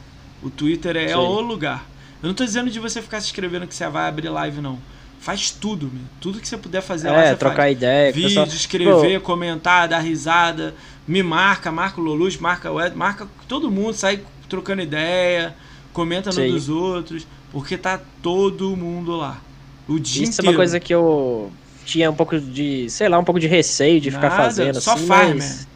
O 0.42 0.50
Twitter 0.50 0.96
é 0.96 1.08
Sim. 1.08 1.14
o 1.14 1.40
lugar. 1.40 1.84
Eu 2.22 2.26
não 2.28 2.34
tô 2.34 2.44
dizendo 2.44 2.70
de 2.70 2.80
você 2.80 3.00
ficar 3.00 3.20
se 3.20 3.26
inscrevendo 3.26 3.66
que 3.66 3.74
você 3.74 3.86
vai 3.88 4.08
abrir 4.08 4.28
live, 4.28 4.60
não. 4.60 4.78
Faz 5.20 5.50
tudo, 5.50 5.86
meu. 5.92 6.02
Tudo 6.20 6.40
que 6.40 6.48
você 6.48 6.56
puder 6.56 6.80
fazer 6.82 7.10
lá, 7.10 7.24
É, 7.24 7.34
trocar 7.34 7.56
faz. 7.56 7.72
ideia. 7.76 8.12
Vídeo, 8.12 8.28
pessoal. 8.28 8.46
escrever, 8.46 9.20
comentar, 9.20 9.86
dar 9.88 9.98
risada. 9.98 10.74
Me 11.06 11.22
marca, 11.22 11.70
marca 11.70 12.00
o 12.00 12.04
Loluz, 12.04 12.36
marca 12.36 12.70
o 12.70 12.80
Ed, 12.80 12.96
marca 12.96 13.28
todo 13.46 13.70
mundo, 13.70 13.94
sai 13.94 14.22
trocando 14.48 14.82
ideia, 14.82 15.54
comenta 15.92 16.30
no 16.30 16.34
Sim. 16.36 16.50
dos 16.50 16.68
outros, 16.68 17.26
porque 17.52 17.76
tá 17.78 18.00
todo 18.22 18.76
mundo 18.76 19.16
lá. 19.16 19.40
O 19.88 19.98
dia 19.98 20.24
Isso 20.24 20.32
é 20.32 20.34
inteiro. 20.34 20.50
uma 20.50 20.56
coisa 20.56 20.80
que 20.80 20.92
eu 20.92 21.52
tinha 21.84 22.10
um 22.10 22.14
pouco 22.14 22.38
de, 22.40 22.90
sei 22.90 23.08
lá, 23.08 23.18
um 23.18 23.24
pouco 23.24 23.38
de 23.38 23.46
receio 23.46 24.00
de 24.00 24.10
ficar 24.10 24.30
Nada, 24.30 24.42
fazendo 24.42 24.80
só 24.80 24.94
assim, 24.94 25.06
faz, 25.06 25.34
mas... 25.34 25.68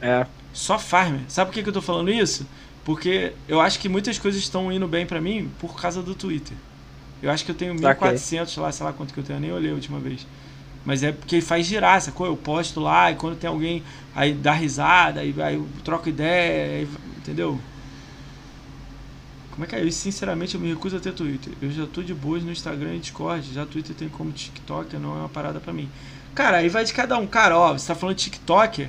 É, 0.00 0.26
Só 0.52 0.78
farmer. 0.78 1.20
Sabe 1.28 1.50
por 1.50 1.54
que, 1.54 1.62
que 1.62 1.68
eu 1.68 1.72
tô 1.72 1.80
falando 1.80 2.10
isso? 2.10 2.44
Porque 2.84 3.32
eu 3.46 3.60
acho 3.60 3.78
que 3.78 3.88
muitas 3.88 4.18
coisas 4.18 4.40
estão 4.40 4.72
indo 4.72 4.88
bem 4.88 5.06
pra 5.06 5.20
mim 5.20 5.48
por 5.60 5.80
causa 5.80 6.02
do 6.02 6.14
Twitter. 6.14 6.56
Eu 7.22 7.30
acho 7.30 7.44
que 7.44 7.52
eu 7.52 7.54
tenho 7.54 7.72
Saquei. 7.78 8.08
1400 8.08 8.56
lá, 8.56 8.72
sei 8.72 8.84
lá 8.84 8.92
quanto 8.92 9.14
que 9.14 9.20
eu 9.20 9.24
tenho, 9.24 9.36
eu 9.36 9.40
nem 9.40 9.52
olhei 9.52 9.70
a 9.70 9.74
última 9.74 10.00
vez. 10.00 10.26
Mas 10.84 11.02
é 11.02 11.12
porque 11.12 11.40
faz 11.40 11.66
girar, 11.66 12.00
sacou? 12.00 12.26
Eu 12.26 12.36
posto 12.36 12.80
lá 12.80 13.10
e 13.10 13.14
quando 13.14 13.36
tem 13.36 13.48
alguém, 13.48 13.82
aí 14.14 14.32
dá 14.32 14.52
risada, 14.52 15.20
aí, 15.20 15.34
aí 15.40 15.54
eu 15.54 15.66
troco 15.84 16.08
ideia, 16.08 16.80
aí- 16.80 16.88
entendeu? 17.18 17.58
Como 19.52 19.64
é 19.64 19.66
que 19.68 19.76
é? 19.76 19.82
Eu, 19.84 19.92
sinceramente, 19.92 20.54
eu 20.54 20.60
me 20.60 20.68
recuso 20.68 20.96
a 20.96 21.00
ter 21.00 21.12
Twitter. 21.12 21.52
Eu 21.60 21.70
já 21.70 21.86
tô 21.86 22.02
de 22.02 22.14
boas 22.14 22.42
no 22.42 22.50
Instagram 22.50 22.94
e 22.94 22.98
Discord. 22.98 23.52
Já 23.52 23.66
Twitter 23.66 23.94
tem 23.94 24.08
como 24.08 24.32
TikTok, 24.32 24.96
não 24.96 25.14
é 25.14 25.18
uma 25.20 25.28
parada 25.28 25.60
pra 25.60 25.72
mim. 25.72 25.88
Cara, 26.34 26.58
aí 26.58 26.68
vai 26.70 26.84
de 26.84 26.92
cada 26.94 27.18
um. 27.18 27.26
Cara, 27.26 27.58
ó, 27.58 27.72
você 27.74 27.86
tá 27.88 27.94
falando 27.94 28.16
TikToker, 28.16 28.88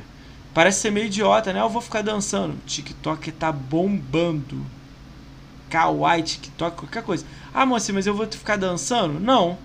parece 0.53 0.79
ser 0.79 0.91
meio 0.91 1.07
idiota, 1.07 1.51
né? 1.51 1.59
Eu 1.59 1.69
vou 1.69 1.81
ficar 1.81 2.01
dançando. 2.01 2.55
TikTok 2.65 3.31
tá 3.33 3.51
bombando. 3.51 4.65
Kawaii, 5.69 6.23
TikTok, 6.23 6.77
qualquer 6.77 7.03
coisa. 7.03 7.25
Ah, 7.53 7.65
moça, 7.65 7.91
mas 7.91 8.07
eu 8.07 8.15
vou 8.15 8.25
ficar 8.27 8.55
dançando? 8.55 9.19
Não. 9.19 9.57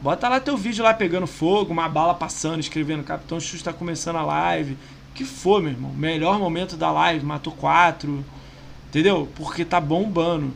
Bota 0.00 0.28
lá 0.28 0.38
teu 0.38 0.56
vídeo 0.56 0.84
lá 0.84 0.94
pegando 0.94 1.26
fogo, 1.26 1.72
uma 1.72 1.88
bala 1.88 2.14
passando, 2.14 2.60
escrevendo 2.60 3.02
Capitão 3.02 3.40
Xuxa 3.40 3.64
tá 3.64 3.72
começando 3.72 4.16
a 4.16 4.22
live. 4.22 4.76
Que 5.14 5.24
for, 5.24 5.60
meu 5.60 5.72
irmão. 5.72 5.92
Melhor 5.92 6.38
momento 6.38 6.76
da 6.76 6.90
live, 6.92 7.24
matou 7.24 7.52
quatro. 7.52 8.24
Entendeu? 8.88 9.28
Porque 9.34 9.64
tá 9.64 9.80
bombando. 9.80 10.52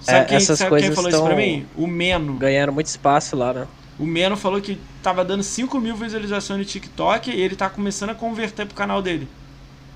Sabe, 0.00 0.18
É, 0.20 0.24
quem, 0.24 0.36
essas 0.36 0.58
sabe 0.58 0.76
quem 0.78 0.88
coisas 0.88 0.94
falou 0.94 1.10
isso 1.10 1.22
pra 1.22 1.36
mim? 1.36 1.66
O 1.76 1.86
Meno. 1.86 2.34
ganhando 2.34 2.72
muito 2.72 2.86
espaço 2.86 3.36
lá, 3.36 3.52
né? 3.52 3.66
O 3.98 4.04
Meno 4.06 4.36
falou 4.36 4.60
que 4.60 4.78
tava 5.02 5.24
dando 5.24 5.42
5 5.42 5.78
mil 5.80 5.96
visualizações 5.96 6.58
no 6.58 6.64
TikTok 6.64 7.30
e 7.30 7.40
ele 7.40 7.56
tá 7.56 7.68
começando 7.70 8.10
a 8.10 8.14
converter 8.14 8.66
pro 8.66 8.74
canal 8.74 9.00
dele. 9.02 9.28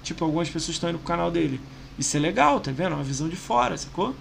Tipo, 0.02 0.24
algumas 0.24 0.48
pessoas 0.48 0.76
estão 0.76 0.88
indo 0.90 0.98
pro 0.98 1.06
canal 1.06 1.30
dele. 1.30 1.60
Isso 1.98 2.16
é 2.16 2.20
legal, 2.20 2.60
tá 2.60 2.70
vendo? 2.72 2.94
Uma 2.94 3.04
visão 3.04 3.28
de 3.28 3.36
fora, 3.36 3.76
sacou? 3.76 4.14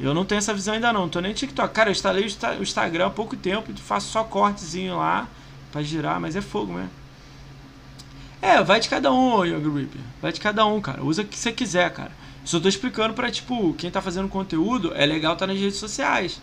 Eu 0.00 0.14
não 0.14 0.24
tenho 0.24 0.38
essa 0.38 0.54
visão 0.54 0.74
ainda 0.74 0.92
não, 0.92 1.02
não 1.02 1.08
tô 1.08 1.20
nem 1.20 1.32
TikTok. 1.32 1.74
Cara, 1.74 1.88
eu 1.88 1.92
instalei 1.92 2.22
o 2.24 2.26
Insta- 2.26 2.52
o 2.56 2.62
Instagram 2.62 3.06
há 3.06 3.10
pouco 3.10 3.36
tempo 3.36 3.72
e 3.72 3.80
faço 3.80 4.08
só 4.10 4.22
cortezinho 4.22 4.96
lá 4.96 5.26
pra 5.72 5.82
girar, 5.82 6.20
mas 6.20 6.36
é 6.36 6.40
fogo, 6.40 6.72
né? 6.72 6.88
É, 8.40 8.62
vai 8.62 8.78
de 8.78 8.88
cada 8.88 9.12
um, 9.12 9.44
Young 9.44 9.74
Reaper. 9.74 10.00
Vai 10.22 10.32
de 10.32 10.40
cada 10.40 10.64
um, 10.64 10.80
cara. 10.80 11.02
Usa 11.02 11.22
o 11.22 11.24
que 11.24 11.36
você 11.36 11.50
quiser, 11.50 11.92
cara. 11.92 12.12
Só 12.44 12.60
tô 12.60 12.68
explicando 12.68 13.12
pra, 13.12 13.30
tipo, 13.30 13.74
quem 13.74 13.90
tá 13.90 14.00
fazendo 14.00 14.28
conteúdo, 14.28 14.92
é 14.94 15.04
legal 15.04 15.36
tá 15.36 15.46
nas 15.46 15.58
redes 15.58 15.76
sociais. 15.78 16.40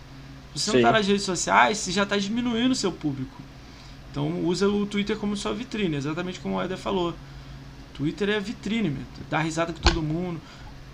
Se 0.53 0.59
você 0.61 0.71
Sim. 0.71 0.77
não 0.77 0.83
tá 0.83 0.91
nas 0.97 1.07
redes 1.07 1.23
sociais, 1.23 1.77
você 1.77 1.91
já 1.91 2.05
tá 2.05 2.17
diminuindo 2.17 2.71
o 2.71 2.75
seu 2.75 2.91
público. 2.91 3.41
Então 4.11 4.41
usa 4.45 4.67
o 4.67 4.85
Twitter 4.85 5.17
como 5.17 5.35
sua 5.35 5.53
vitrine, 5.53 5.95
exatamente 5.95 6.39
como 6.39 6.55
o 6.55 6.61
Eder 6.63 6.77
falou. 6.77 7.13
Twitter 7.93 8.29
é 8.29 8.39
vitrine, 8.39 8.89
meu. 8.89 9.03
Dá 9.29 9.39
risada 9.39 9.71
com 9.73 9.79
todo 9.79 10.01
mundo, 10.01 10.39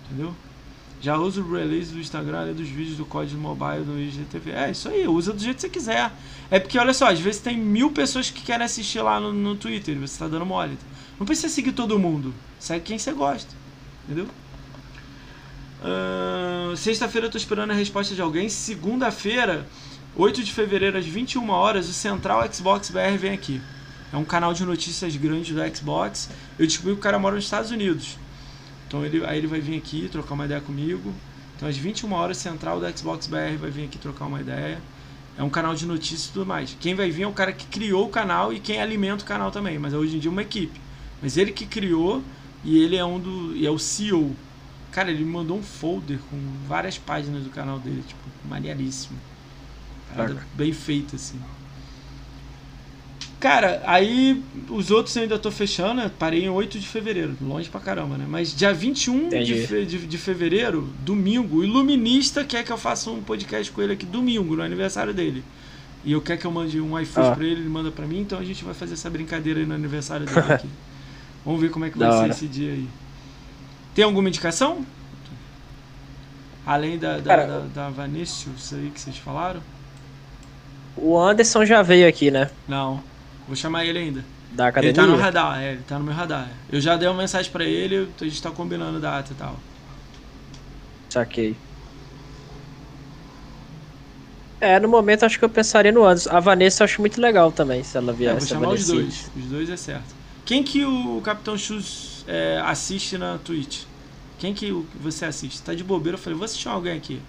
entendeu? 0.06 0.34
Já 1.02 1.16
usa 1.16 1.40
o 1.40 1.52
release 1.52 1.92
do 1.92 1.98
Instagram 1.98 2.42
ali 2.42 2.54
dos 2.54 2.68
vídeos 2.68 2.96
do 2.96 3.04
código 3.04 3.40
mobile 3.40 3.82
do 3.82 3.98
IGTV. 3.98 4.52
É 4.52 4.70
isso 4.70 4.88
aí, 4.88 5.08
usa 5.08 5.32
do 5.32 5.42
jeito 5.42 5.56
que 5.56 5.62
você 5.62 5.68
quiser. 5.68 6.12
É 6.48 6.60
porque, 6.60 6.78
olha 6.78 6.94
só, 6.94 7.10
às 7.10 7.18
vezes 7.18 7.40
tem 7.40 7.58
mil 7.58 7.90
pessoas 7.90 8.30
que 8.30 8.40
querem 8.40 8.64
assistir 8.64 9.00
lá 9.00 9.18
no, 9.18 9.32
no 9.32 9.56
Twitter 9.56 9.96
e 9.96 9.98
você 9.98 10.16
tá 10.16 10.28
dando 10.28 10.46
mole. 10.46 10.78
Não 11.18 11.26
precisa 11.26 11.48
seguir 11.48 11.72
todo 11.72 11.98
mundo. 11.98 12.32
Segue 12.56 12.84
quem 12.84 12.98
você 13.00 13.12
gosta. 13.12 13.52
Entendeu? 14.04 14.28
Ahn, 15.82 16.76
Sexta-feira 16.76 17.26
eu 17.26 17.30
tô 17.32 17.36
esperando 17.36 17.72
a 17.72 17.74
resposta 17.74 18.14
de 18.14 18.22
alguém. 18.22 18.48
Segunda-feira, 18.48 19.66
8 20.14 20.44
de 20.44 20.52
fevereiro, 20.52 20.96
às 20.96 21.04
21 21.04 21.50
horas, 21.50 21.88
o 21.88 21.92
Central 21.92 22.48
Xbox 22.52 22.90
BR 22.90 23.18
vem 23.18 23.32
aqui. 23.32 23.60
É 24.12 24.16
um 24.16 24.24
canal 24.24 24.54
de 24.54 24.64
notícias 24.64 25.16
grande 25.16 25.52
do 25.52 25.76
Xbox. 25.76 26.30
Eu 26.56 26.64
descobri 26.64 26.92
que 26.92 27.00
o 27.00 27.02
cara 27.02 27.18
mora 27.18 27.34
nos 27.34 27.44
Estados 27.44 27.72
Unidos. 27.72 28.16
Então 28.92 29.06
ele, 29.06 29.24
aí 29.24 29.38
ele 29.38 29.46
vai 29.46 29.58
vir 29.58 29.78
aqui 29.78 30.06
trocar 30.12 30.34
uma 30.34 30.44
ideia 30.44 30.60
comigo. 30.60 31.14
Então 31.56 31.66
às 31.66 31.78
21 31.78 32.12
horas, 32.12 32.36
Central 32.36 32.78
do 32.78 32.98
Xbox 32.98 33.26
BR 33.26 33.56
vai 33.58 33.70
vir 33.70 33.84
aqui 33.86 33.96
trocar 33.96 34.26
uma 34.26 34.38
ideia. 34.38 34.82
É 35.38 35.42
um 35.42 35.48
canal 35.48 35.74
de 35.74 35.86
notícias 35.86 36.26
e 36.26 36.32
tudo 36.32 36.44
mais. 36.44 36.76
Quem 36.78 36.94
vai 36.94 37.10
vir 37.10 37.22
é 37.22 37.26
o 37.26 37.32
cara 37.32 37.54
que 37.54 37.64
criou 37.64 38.04
o 38.04 38.10
canal 38.10 38.52
e 38.52 38.60
quem 38.60 38.82
alimenta 38.82 39.24
o 39.24 39.26
canal 39.26 39.50
também. 39.50 39.78
Mas 39.78 39.94
é 39.94 39.96
hoje 39.96 40.16
em 40.16 40.18
dia 40.18 40.30
uma 40.30 40.42
equipe. 40.42 40.78
Mas 41.22 41.38
ele 41.38 41.52
que 41.52 41.64
criou 41.64 42.22
e 42.62 42.78
ele 42.84 42.96
é 42.96 43.04
um 43.04 43.18
do. 43.18 43.56
e 43.56 43.66
é 43.66 43.70
o 43.70 43.78
CEO. 43.78 44.36
Cara, 44.90 45.10
ele 45.10 45.24
me 45.24 45.30
mandou 45.30 45.56
um 45.56 45.62
folder 45.62 46.18
com 46.28 46.36
várias 46.68 46.98
páginas 46.98 47.44
do 47.44 47.48
canal 47.48 47.78
dele, 47.78 48.04
tipo, 48.06 48.20
maneiríssimo. 48.46 49.18
Parada 50.14 50.46
bem 50.54 50.74
feita, 50.74 51.16
assim. 51.16 51.40
Cara, 53.42 53.82
aí 53.84 54.40
os 54.70 54.92
outros 54.92 55.16
eu 55.16 55.22
ainda 55.24 55.36
tô 55.36 55.50
fechando, 55.50 55.94
né? 55.94 56.10
parei 56.16 56.44
em 56.44 56.48
8 56.48 56.78
de 56.78 56.86
fevereiro, 56.86 57.36
longe 57.40 57.68
pra 57.68 57.80
caramba, 57.80 58.16
né? 58.16 58.24
Mas 58.28 58.54
dia 58.54 58.72
21 58.72 59.30
de, 59.30 59.66
fe 59.66 59.84
de, 59.84 60.06
de 60.06 60.16
fevereiro, 60.16 60.88
domingo, 61.00 61.56
o 61.56 61.64
Iluminista 61.64 62.44
quer 62.44 62.62
que 62.62 62.70
eu 62.70 62.78
faça 62.78 63.10
um 63.10 63.20
podcast 63.20 63.72
com 63.72 63.82
ele 63.82 63.94
aqui 63.94 64.06
domingo, 64.06 64.54
no 64.54 64.62
aniversário 64.62 65.12
dele. 65.12 65.42
E 66.04 66.12
eu 66.12 66.20
quero 66.20 66.38
que 66.38 66.46
eu 66.46 66.52
mande 66.52 66.80
um 66.80 66.96
iFood 67.00 67.26
Ah. 67.30 67.34
pra 67.34 67.44
ele, 67.44 67.62
ele 67.62 67.68
manda 67.68 67.90
pra 67.90 68.06
mim, 68.06 68.20
então 68.20 68.38
a 68.38 68.44
gente 68.44 68.62
vai 68.64 68.74
fazer 68.74 68.92
essa 68.94 69.10
brincadeira 69.10 69.58
aí 69.58 69.66
no 69.66 69.74
aniversário 69.74 70.24
dele 70.24 70.38
aqui. 70.54 70.68
Vamos 71.44 71.60
ver 71.60 71.72
como 71.72 71.84
é 71.84 71.90
que 71.90 71.98
vai 71.98 72.06
Da 72.06 72.14
ser 72.14 72.22
hora. 72.22 72.30
esse 72.30 72.46
dia 72.46 72.70
aí. 72.70 72.88
Tem 73.92 74.04
alguma 74.04 74.28
indicação? 74.28 74.86
Além 76.64 76.96
da, 76.96 77.16
da, 77.18 77.22
Cara, 77.24 77.46
da, 77.46 77.60
aí 78.76 78.92
que 78.94 79.00
vocês 79.00 79.16
falaram? 79.16 79.60
O 80.96 81.18
Anderson 81.18 81.64
já 81.64 81.82
veio 81.82 82.06
aqui, 82.08 82.30
né? 82.30 82.48
Não. 82.68 83.02
Vou 83.46 83.56
chamar 83.56 83.84
ele 83.84 83.98
ainda. 83.98 84.24
Da 84.52 84.64
Ele 84.64 84.68
academia. 84.70 84.94
tá 84.94 85.06
no 85.06 85.16
radar, 85.16 85.62
é, 85.62 85.72
ele 85.72 85.82
tá 85.82 85.98
no 85.98 86.04
meu 86.04 86.14
radar. 86.14 86.48
Eu 86.70 86.80
já 86.80 86.96
dei 86.96 87.08
uma 87.08 87.16
mensagem 87.22 87.50
pra 87.50 87.64
ele, 87.64 88.08
a 88.20 88.24
gente 88.24 88.42
tá 88.42 88.50
combinando 88.50 89.00
data 89.00 89.32
e 89.32 89.34
tal. 89.34 89.58
Saquei. 91.08 91.56
É, 94.60 94.78
no 94.78 94.88
momento 94.88 95.24
acho 95.24 95.38
que 95.38 95.44
eu 95.44 95.48
pensaria 95.50 95.90
no 95.90 96.04
Anderson. 96.04 96.30
A 96.30 96.38
Vanessa 96.38 96.82
eu 96.82 96.84
acho 96.84 97.00
muito 97.00 97.20
legal 97.20 97.50
também, 97.50 97.82
se 97.82 97.96
ela 97.96 98.12
É, 98.12 98.14
vier. 98.14 98.30
vou 98.30 98.38
essa 98.38 98.46
chamar 98.46 98.68
os 98.68 98.86
dois. 98.86 99.30
Os 99.36 99.44
dois 99.46 99.68
é 99.68 99.76
certo. 99.76 100.14
Quem 100.44 100.62
que 100.62 100.84
o 100.84 101.20
Capitão 101.22 101.56
Chus 101.58 102.24
é, 102.28 102.60
assiste 102.64 103.18
na 103.18 103.38
Twitch? 103.38 103.84
Quem 104.38 104.54
que 104.54 104.70
você 105.00 105.24
assiste? 105.24 105.62
Tá 105.62 105.74
de 105.74 105.82
bobeira, 105.82 106.16
eu 106.16 106.20
falei, 106.20 106.36
vou 106.38 106.44
assistir 106.44 106.68
alguém 106.68 106.96
aqui. 106.96 107.20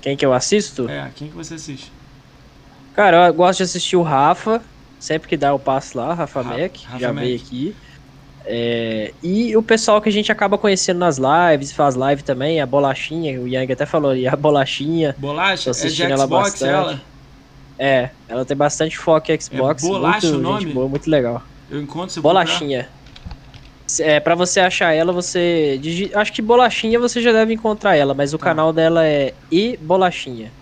Quem 0.00 0.16
que 0.16 0.24
eu 0.24 0.32
assisto? 0.32 0.88
É, 0.88 1.10
quem 1.14 1.28
que 1.28 1.34
você 1.36 1.54
assiste? 1.54 1.90
Cara, 2.92 3.28
eu 3.28 3.34
gosto 3.34 3.58
de 3.58 3.62
assistir 3.64 3.96
o 3.96 4.02
Rafa. 4.02 4.64
Sempre 4.98 5.28
que 5.28 5.36
dá 5.36 5.48
eu 5.48 5.58
passo 5.58 5.96
lá, 5.96 6.12
Rafa 6.14 6.42
Ra- 6.42 6.58
Mac, 6.58 6.76
Rafa 6.84 6.98
já 6.98 7.12
Mac. 7.12 7.24
veio 7.24 7.36
aqui. 7.36 7.80
É, 8.46 9.16
e 9.22 9.56
o 9.56 9.62
pessoal 9.62 10.00
que 10.00 10.08
a 10.08 10.12
gente 10.12 10.32
acaba 10.32 10.58
conhecendo 10.58 10.98
nas 10.98 11.18
lives, 11.18 11.72
faz 11.72 11.94
live 11.94 12.22
também, 12.22 12.60
a 12.60 12.66
Bolachinha, 12.66 13.40
o 13.40 13.46
Yang 13.48 13.72
até 13.72 13.86
falou 13.86 14.10
ali, 14.10 14.26
a 14.26 14.36
Bolachinha. 14.36 15.16
Bolacha? 15.16 15.64
Tô 15.64 15.70
É 15.70 15.72
de 15.90 16.02
assistindo 16.02 16.12
ela 16.12 16.24
Xbox 16.24 16.52
bastante. 16.52 16.68
ela? 16.68 17.10
É, 17.80 18.14
ela 18.28 18.44
tem 18.46 18.56
bastante 18.56 18.96
foco 18.98 19.32
em 19.32 19.40
Xbox. 19.40 19.82
É 19.84 19.86
Bolacha 19.88 20.26
muito, 20.26 20.38
o 20.38 20.38
nome? 20.38 20.60
gente 20.62 20.74
boa, 20.74 20.88
muito 20.88 21.10
legal. 21.10 21.42
Eu 21.68 21.80
encontro 21.80 22.08
você. 22.14 22.20
Bolachinha. 22.20 22.92
É, 24.00 24.20
pra 24.20 24.34
você 24.36 24.60
achar 24.60 24.92
ela, 24.94 25.12
você. 25.12 25.78
digi- 25.78 26.12
Acho 26.14 26.32
que 26.32 26.40
Bolachinha 26.42 26.98
você 26.98 27.20
já 27.20 27.32
deve 27.32 27.52
encontrar 27.54 27.96
ela, 27.96 28.14
mas 28.14 28.32
o 28.32 28.38
Tá. 28.38 28.44
canal 28.44 28.72
dela 28.72 29.06
é 29.06 29.36
E 29.50 29.76
Bolachinha. 29.78 30.54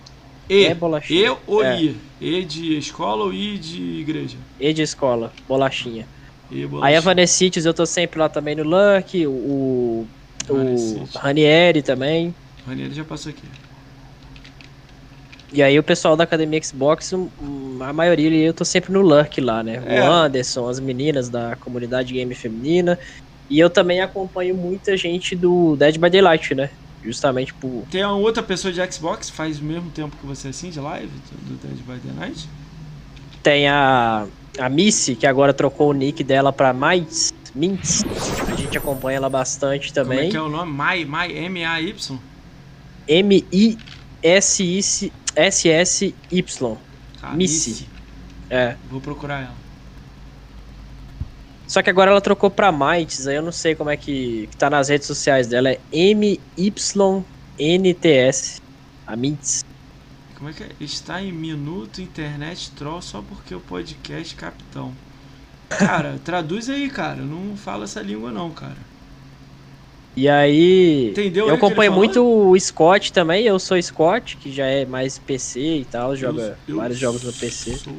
E, 0.49 0.67
É 0.67 0.75
bolachinha. 0.75 1.31
E 1.31 1.39
ou. 1.47 1.63
I? 1.65 2.08
E 2.21 2.45
de 2.45 2.77
escola 2.77 3.25
ou 3.25 3.33
I 3.33 3.59
de 3.59 4.01
igreja? 4.01 4.37
E 4.59 4.73
de 4.73 4.83
escola, 4.83 5.33
Bolachinha. 5.47 6.07
E 6.51 6.69
Aí 6.83 6.97
a. 6.97 7.01
Vanessites 7.01 7.65
eu 7.65 7.75
tô 7.75 7.87
sempre 7.87 8.19
lá 8.19 8.29
também 8.29 8.55
no 8.57 8.65
Luck, 8.65 9.27
o. 9.27 10.07
O, 10.49 10.55
o. 10.55 11.09
Ranieri 11.15 11.83
também. 11.83 12.35
Ranieri 12.67 12.95
já 12.95 13.05
passou 13.05 13.31
aqui. 13.31 13.43
E 15.53 15.63
aí 15.63 15.79
o 15.79 15.83
pessoal 15.83 16.15
da 16.15 16.25
Academia 16.25 16.63
Xbox, 16.63 17.13
a 17.81 17.93
maioria 17.93 18.47
eu 18.47 18.53
tô 18.53 18.65
sempre 18.65 18.93
no 18.93 19.01
Luck 19.01 19.41
lá, 19.41 19.63
né? 19.63 19.83
É. 19.87 20.01
O 20.03 20.13
Anderson, 20.13 20.69
as 20.69 20.79
meninas 20.79 21.31
da 21.31 21.57
comunidade 21.57 22.13
game 22.13 22.35
feminina. 22.35 22.99
E 23.49 23.59
eu 23.59 23.71
também 23.71 24.01
acompanho 24.01 24.55
muita 24.55 24.95
gente 24.97 25.35
do 25.35 25.75
Dead 25.77 25.97
by 25.97 26.11
Daylight, 26.11 26.55
né? 26.55 26.71
Justamente 27.09 27.55
por. 27.55 27.85
Tem 27.91 28.05
uma 28.05 28.17
outra 28.17 28.43
pessoa 28.43 28.71
de 28.71 28.93
Xbox, 28.93 29.31
faz 29.31 29.59
o 29.59 29.65
mesmo 29.65 29.91
tempo 29.91 30.15
que 30.15 30.27
você 30.27 30.49
assim, 30.49 30.69
de 30.69 30.79
live, 30.79 31.11
do 31.43 31.55
Dead 31.55 31.79
by 31.87 31.99
the 32.07 32.13
Night? 32.15 32.47
Tem 33.43 33.67
a, 33.67 34.27
a 34.59 34.69
Missy, 34.69 35.17
que 35.17 35.27
agora 35.27 35.55
trocou 35.55 35.89
o 35.89 35.95
nick 35.95 36.23
dela 36.23 36.53
pra 36.53 36.75
Mites. 36.75 37.33
Mints. 37.55 38.05
A 38.47 38.55
gente 38.55 38.77
acompanha 38.77 39.17
ela 39.17 39.31
bastante 39.31 39.91
Como 39.91 40.13
é 40.13 40.17
também. 40.17 40.31
que 40.31 40.37
é 40.37 40.43
o 40.43 40.51
nome? 40.51 40.71
Mai, 40.71 41.07
Mai, 41.07 41.33
M-A-Y? 41.33 42.19
M-I-S-S-Y. 43.09 45.13
Ah, 47.23 47.35
Missy. 47.35 47.89
É. 48.51 48.77
Vou 48.91 49.01
procurar 49.01 49.45
ela. 49.45 49.55
Só 51.69 51.83
que 51.83 51.91
agora 51.91 52.11
ela 52.11 52.21
trocou 52.21 52.51
pra 52.51 52.73
Mites, 52.73 53.27
aí 53.27 53.37
eu 53.37 53.43
não 53.43 53.53
sei 53.53 53.75
como 53.75 53.91
é 53.91 53.97
que, 53.97 54.47
que 54.51 54.57
tá 54.57 54.71
nas 54.71 54.89
redes 54.89 55.07
sociais 55.07 55.47
dela. 55.47 55.71
É 55.71 55.79
M-Y-N-T-S. 57.59 58.61
A 59.07 59.15
Mints. 59.17 59.65
Como 60.37 60.49
é 60.51 60.53
que 60.53 60.63
é? 60.63 60.69
Está 60.81 61.23
em 61.23 61.33
minuto 61.33 62.01
internet 62.01 62.71
troll 62.73 63.03
só 63.03 63.21
porque 63.23 63.55
o 63.55 63.61
podcast 63.61 64.35
capitão. 64.35 64.93
Cara, 65.69 66.19
traduz 66.25 66.71
aí, 66.71 66.89
cara. 66.89 67.21
Não 67.23 67.57
falo 67.57 67.85
essa 67.85 68.01
língua 68.01 68.31
não, 68.31 68.51
cara. 68.51 68.77
E 70.17 70.29
aí. 70.29 71.11
Entendeu 71.11 71.47
Eu 71.47 71.53
aí 71.53 71.57
acompanho 71.57 71.93
muito 71.93 72.25
o 72.25 72.59
Scott 72.59 73.13
também. 73.13 73.45
Eu 73.45 73.59
sou 73.59 73.81
Scott, 73.81 74.37
que 74.37 74.51
já 74.53 74.67
é 74.67 74.85
mais 74.87 75.19
PC 75.19 75.61
e 75.61 75.85
tal. 75.85 76.17
Joga 76.17 76.59
Eu- 76.67 76.75
eu 76.75 76.77
vários 76.77 76.99
jogos 76.99 77.23
no 77.23 77.33
PC. 77.33 77.77
Sou. 77.77 77.97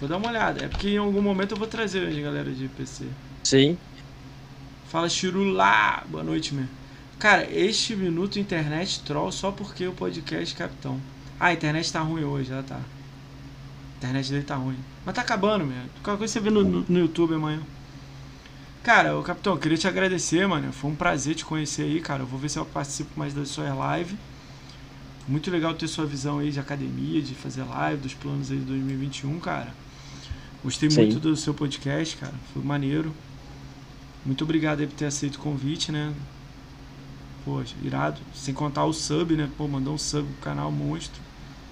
Vou 0.00 0.08
dar 0.08 0.16
uma 0.16 0.28
olhada. 0.30 0.64
É 0.64 0.68
porque 0.68 0.88
em 0.88 0.96
algum 0.96 1.20
momento 1.20 1.52
eu 1.52 1.58
vou 1.58 1.66
trazer 1.66 2.08
a 2.08 2.22
galera 2.22 2.50
de 2.50 2.66
PC. 2.68 3.04
Sim. 3.44 3.76
Fala 4.88 5.10
Chirulá! 5.10 6.02
Boa 6.08 6.24
noite, 6.24 6.54
meu. 6.54 6.64
Cara, 7.18 7.46
este 7.52 7.94
minuto 7.94 8.38
internet 8.38 9.00
troll 9.00 9.30
só 9.30 9.52
porque 9.52 9.86
o 9.86 9.92
podcast 9.92 10.54
capitão. 10.56 10.98
Ah, 11.38 11.48
a 11.48 11.52
internet 11.52 11.92
tá 11.92 12.00
ruim 12.00 12.24
hoje, 12.24 12.48
já 12.48 12.62
tá. 12.62 12.76
A 12.76 13.96
internet 13.98 14.30
dele 14.30 14.42
tá 14.42 14.56
ruim. 14.56 14.78
Mas 15.04 15.14
tá 15.14 15.20
acabando, 15.20 15.66
meu. 15.66 15.76
Qualquer 16.02 16.18
coisa 16.18 16.32
você 16.32 16.40
vê 16.40 16.48
no, 16.48 16.64
no, 16.64 16.84
no 16.88 16.98
YouTube 16.98 17.34
amanhã. 17.34 17.60
Cara, 18.82 19.18
o 19.18 19.22
capitão, 19.22 19.52
eu 19.52 19.58
queria 19.58 19.76
te 19.76 19.86
agradecer, 19.86 20.48
mano. 20.48 20.72
Foi 20.72 20.90
um 20.90 20.96
prazer 20.96 21.34
te 21.34 21.44
conhecer 21.44 21.82
aí, 21.82 22.00
cara. 22.00 22.22
Eu 22.22 22.26
vou 22.26 22.40
ver 22.40 22.48
se 22.48 22.58
eu 22.58 22.64
participo 22.64 23.10
mais 23.16 23.34
das 23.34 23.48
suas 23.48 23.68
lives. 23.68 24.18
Muito 25.28 25.50
legal 25.50 25.74
ter 25.74 25.86
sua 25.88 26.06
visão 26.06 26.38
aí 26.38 26.50
de 26.50 26.58
academia, 26.58 27.20
de 27.20 27.34
fazer 27.34 27.64
live, 27.64 28.00
dos 28.00 28.14
planos 28.14 28.50
aí 28.50 28.58
de 28.58 28.64
2021, 28.64 29.38
cara. 29.40 29.74
Gostei 30.62 30.90
Sim. 30.90 31.02
muito 31.02 31.18
do 31.18 31.36
seu 31.36 31.54
podcast, 31.54 32.16
cara. 32.16 32.34
Foi 32.52 32.62
maneiro. 32.62 33.14
Muito 34.24 34.44
obrigado 34.44 34.80
aí 34.80 34.86
por 34.86 34.94
ter 34.94 35.06
aceito 35.06 35.36
o 35.36 35.38
convite, 35.38 35.90
né? 35.90 36.12
Poxa, 37.44 37.74
irado. 37.82 38.20
Sem 38.34 38.52
contar 38.52 38.84
o 38.84 38.92
sub, 38.92 39.34
né? 39.34 39.48
Pô, 39.56 39.66
mandou 39.66 39.94
um 39.94 39.98
sub 39.98 40.26
pro 40.26 40.42
canal 40.42 40.70
monstro. 40.70 41.20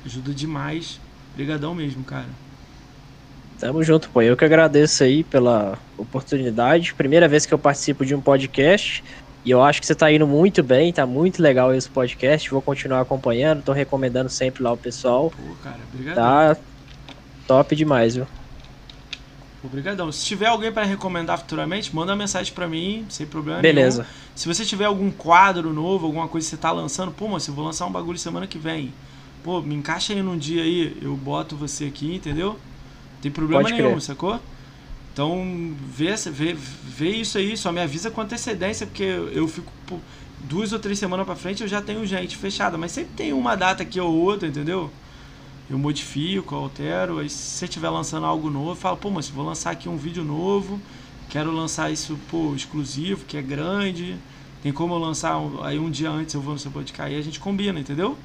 Ajuda 0.05 0.33
demais. 0.33 0.99
Obrigadão 1.35 1.75
mesmo, 1.75 2.03
cara. 2.05 2.29
Tamo 3.59 3.83
junto, 3.83 4.09
pô. 4.09 4.23
Eu 4.23 4.37
que 4.37 4.45
agradeço 4.45 5.03
aí 5.03 5.23
pela 5.23 5.77
oportunidade. 5.99 6.95
Primeira 6.95 7.29
vez 7.29 7.45
que 7.45 7.53
eu 7.53 7.59
participo 7.59 8.07
de 8.07 8.15
um 8.15 8.21
podcast. 8.21 9.05
E 9.45 9.51
eu 9.51 9.63
acho 9.63 9.81
que 9.81 9.87
você 9.87 9.95
tá 9.95 10.11
indo 10.11 10.27
muito 10.27 10.63
bem, 10.63 10.93
tá 10.93 11.07
muito 11.07 11.43
legal 11.43 11.75
esse 11.75 11.89
podcast. 11.89 12.51
Vou 12.51 12.63
continuar 12.63 13.01
acompanhando, 13.01 13.63
tô 13.63 13.73
recomendando 13.73 14.29
sempre 14.29 14.63
lá 14.63 14.73
o 14.73 14.77
pessoal. 14.77 15.31
Pô, 15.31 15.55
cara, 15.63 15.79
obrigadão. 15.93 16.23
Tá 16.23 16.57
top 17.47 17.77
demais, 17.77 18.15
viu? 18.15 18.27
Obrigadão. 19.63 20.11
Se 20.13 20.25
tiver 20.25 20.47
alguém 20.47 20.71
para 20.71 20.85
recomendar 20.85 21.39
futuramente, 21.39 21.95
manda 21.95 22.13
uma 22.13 22.19
mensagem 22.19 22.53
para 22.53 22.69
mim, 22.69 23.05
sem 23.09 23.27
problema 23.27 23.61
Beleza. 23.61 24.03
nenhum. 24.03 24.15
Se 24.35 24.47
você 24.47 24.65
tiver 24.65 24.85
algum 24.85 25.11
quadro 25.11 25.73
novo, 25.73 26.07
alguma 26.07 26.29
coisa 26.29 26.47
que 26.47 26.51
você 26.51 26.57
tá 26.57 26.71
lançando, 26.71 27.11
pô, 27.11 27.27
mas 27.29 27.47
eu 27.49 27.55
vou 27.55 27.65
lançar 27.65 27.87
um 27.87 27.91
bagulho 27.91 28.19
semana 28.19 28.47
que 28.47 28.59
vem. 28.59 28.93
Pô, 29.43 29.61
me 29.61 29.75
encaixa 29.75 30.13
aí 30.13 30.23
num 30.23 30.39
dia 30.39 30.63
aí, 30.63 30.97
eu 31.03 31.17
boto 31.17 31.57
você 31.57 31.87
aqui, 31.87 32.15
entendeu? 32.15 32.51
Não 32.51 33.21
tem 33.21 33.33
problema 33.33 33.63
Pode 33.63 33.75
nenhum, 33.75 33.91
crer. 33.91 34.03
sacou? 34.03 34.41
Então, 35.13 35.75
vê, 35.89 36.15
vê, 36.15 36.55
vê 36.55 37.11
isso 37.11 37.39
aí, 37.39 37.57
só 37.57 37.73
me 37.73 37.81
avisa 37.81 38.11
com 38.11 38.21
antecedência, 38.21 38.87
porque 38.87 39.03
eu 39.03 39.49
fico 39.49 39.73
pô, 39.85 39.99
duas 40.45 40.73
ou 40.73 40.79
três 40.79 40.97
semanas 40.99 41.27
pra 41.27 41.35
frente, 41.35 41.63
eu 41.63 41.69
já 41.69 41.83
tenho 41.83 42.07
gente 42.07 42.37
fechada, 42.37 42.79
mas 42.79 42.93
sempre 42.93 43.15
tem 43.17 43.33
uma 43.33 43.57
data 43.57 43.83
aqui 43.83 43.99
ou 43.99 44.15
outra, 44.15 44.47
entendeu? 44.47 44.89
Eu 45.71 45.79
modifico, 45.79 46.55
altero, 46.55 47.19
aí 47.19 47.29
se 47.29 47.37
você 47.37 47.65
estiver 47.67 47.91
lançando 47.91 48.25
algo 48.25 48.49
novo, 48.49 48.75
fala, 48.75 48.97
pô, 48.97 49.11
mas 49.11 49.29
vou 49.29 49.45
lançar 49.45 49.71
aqui 49.71 49.89
um 49.89 49.97
vídeo 49.99 50.25
novo, 50.25 50.81
quero 51.29 51.51
lançar 51.53 51.91
isso, 51.93 52.19
pô, 52.31 52.55
exclusivo, 52.55 53.25
que 53.27 53.37
é 53.37 53.43
grande, 53.43 54.17
tem 54.63 54.73
como 54.73 54.95
eu 54.95 54.99
lançar, 54.99 55.37
um- 55.39 55.63
aí 55.63 55.79
um 55.79 55.91
dia 55.91 56.11
antes 56.11 56.35
eu 56.35 56.41
vou 56.41 56.55
no 56.55 56.59
seu 56.59 56.71
podcast, 56.71 57.13
aí 57.13 57.19
a 57.19 57.23
gente 57.23 57.39
combina, 57.39 57.79
entendeu? 57.79 58.17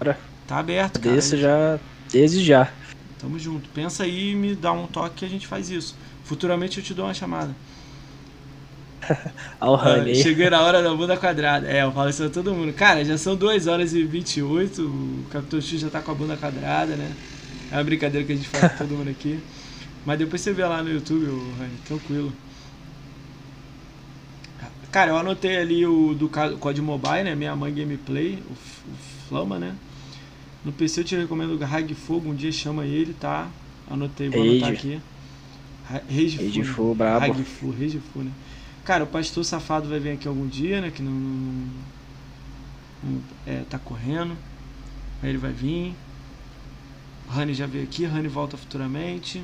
Bora. 0.00 0.18
Tá 0.46 0.58
aberto, 0.58 1.00
cara. 1.00 1.14
Desse 1.14 1.36
já. 1.36 1.78
Desde 2.10 2.44
já. 2.44 2.72
Tamo 3.20 3.38
junto. 3.38 3.68
Pensa 3.70 4.02
aí 4.02 4.32
e 4.32 4.34
me 4.34 4.56
dá 4.56 4.72
um 4.72 4.88
toque 4.88 5.16
que 5.18 5.24
a 5.24 5.28
gente 5.28 5.46
faz 5.46 5.70
isso. 5.70 5.94
Futuramente 6.24 6.78
eu 6.78 6.84
te 6.84 6.92
dou 6.92 7.04
uma 7.06 7.14
chamada. 7.14 7.54
Ao 9.60 9.74
Honey. 9.76 10.14
cheguei 10.14 10.48
na 10.50 10.60
hora 10.62 10.82
da 10.82 10.94
bunda 10.94 11.16
quadrada. 11.16 11.66
É, 11.68 11.82
eu 11.82 11.92
falo 11.92 12.10
isso 12.10 12.22
pra 12.22 12.30
todo 12.30 12.54
mundo. 12.54 12.72
Cara, 12.72 13.04
já 13.04 13.16
são 13.18 13.36
2 13.36 13.66
horas 13.66 13.94
e 13.94 14.02
28. 14.04 14.82
O 14.82 15.26
Capitão 15.30 15.60
X 15.60 15.80
já 15.80 15.90
tá 15.90 16.00
com 16.02 16.10
a 16.10 16.14
bunda 16.14 16.36
quadrada, 16.36 16.96
né? 16.96 17.16
É 17.70 17.76
uma 17.76 17.84
brincadeira 17.84 18.26
que 18.26 18.32
a 18.32 18.36
gente 18.36 18.48
faz 18.48 18.66
com 18.66 18.76
todo 18.76 18.96
mundo 18.96 19.10
aqui. 19.10 19.42
Mas 20.04 20.18
depois 20.18 20.40
você 20.42 20.52
vê 20.52 20.64
lá 20.64 20.82
no 20.82 20.90
YouTube, 20.90 21.26
ô, 21.28 21.52
Rani, 21.52 21.78
tranquilo. 21.84 22.32
Cara, 24.90 25.10
eu 25.10 25.16
anotei 25.16 25.56
ali 25.56 25.86
o 25.86 26.14
do 26.14 26.28
COD 26.28 26.82
Mobile, 26.82 27.24
né? 27.24 27.34
Minha 27.34 27.56
mãe 27.56 27.72
gameplay, 27.72 28.42
o, 28.46 28.52
o 28.52 28.96
Flama, 29.28 29.58
né? 29.58 29.74
No 30.64 30.72
PC 30.72 31.00
eu 31.00 31.04
te 31.04 31.16
recomendo 31.16 31.54
o 31.54 31.58
Rag 31.64 31.94
Fogo, 31.94 32.30
um 32.30 32.34
dia 32.34 32.52
chama 32.52 32.84
ele, 32.86 33.14
tá? 33.14 33.48
Anotei, 33.90 34.28
vou 34.28 34.42
anotar 34.42 34.68
Rage. 34.68 34.78
aqui. 34.78 35.00
Ra- 35.88 36.02
Rage 36.10 36.38
Rage 36.38 36.62
Fu, 36.62 36.64
Fu, 36.64 36.94
brabo. 36.94 37.34
Fu, 37.44 37.70
Rage 37.70 38.00
Fu, 38.00 38.20
né? 38.20 38.32
Cara, 38.84 39.04
o 39.04 39.06
pastor 39.06 39.44
safado 39.44 39.88
vai 39.88 40.00
vir 40.00 40.10
aqui 40.12 40.26
algum 40.26 40.46
dia, 40.46 40.80
né? 40.80 40.90
Que 40.90 41.02
não, 41.02 41.12
não- 41.12 41.68
não- 43.04 43.22
é, 43.46 43.62
tá 43.70 43.78
correndo. 43.78 44.36
Aí 45.22 45.28
ele 45.28 45.38
vai 45.38 45.52
vir. 45.52 45.94
Rani 47.30 47.54
já 47.54 47.66
veio 47.66 47.84
aqui, 47.84 48.04
Rani 48.04 48.28
volta 48.28 48.56
futuramente. 48.56 49.42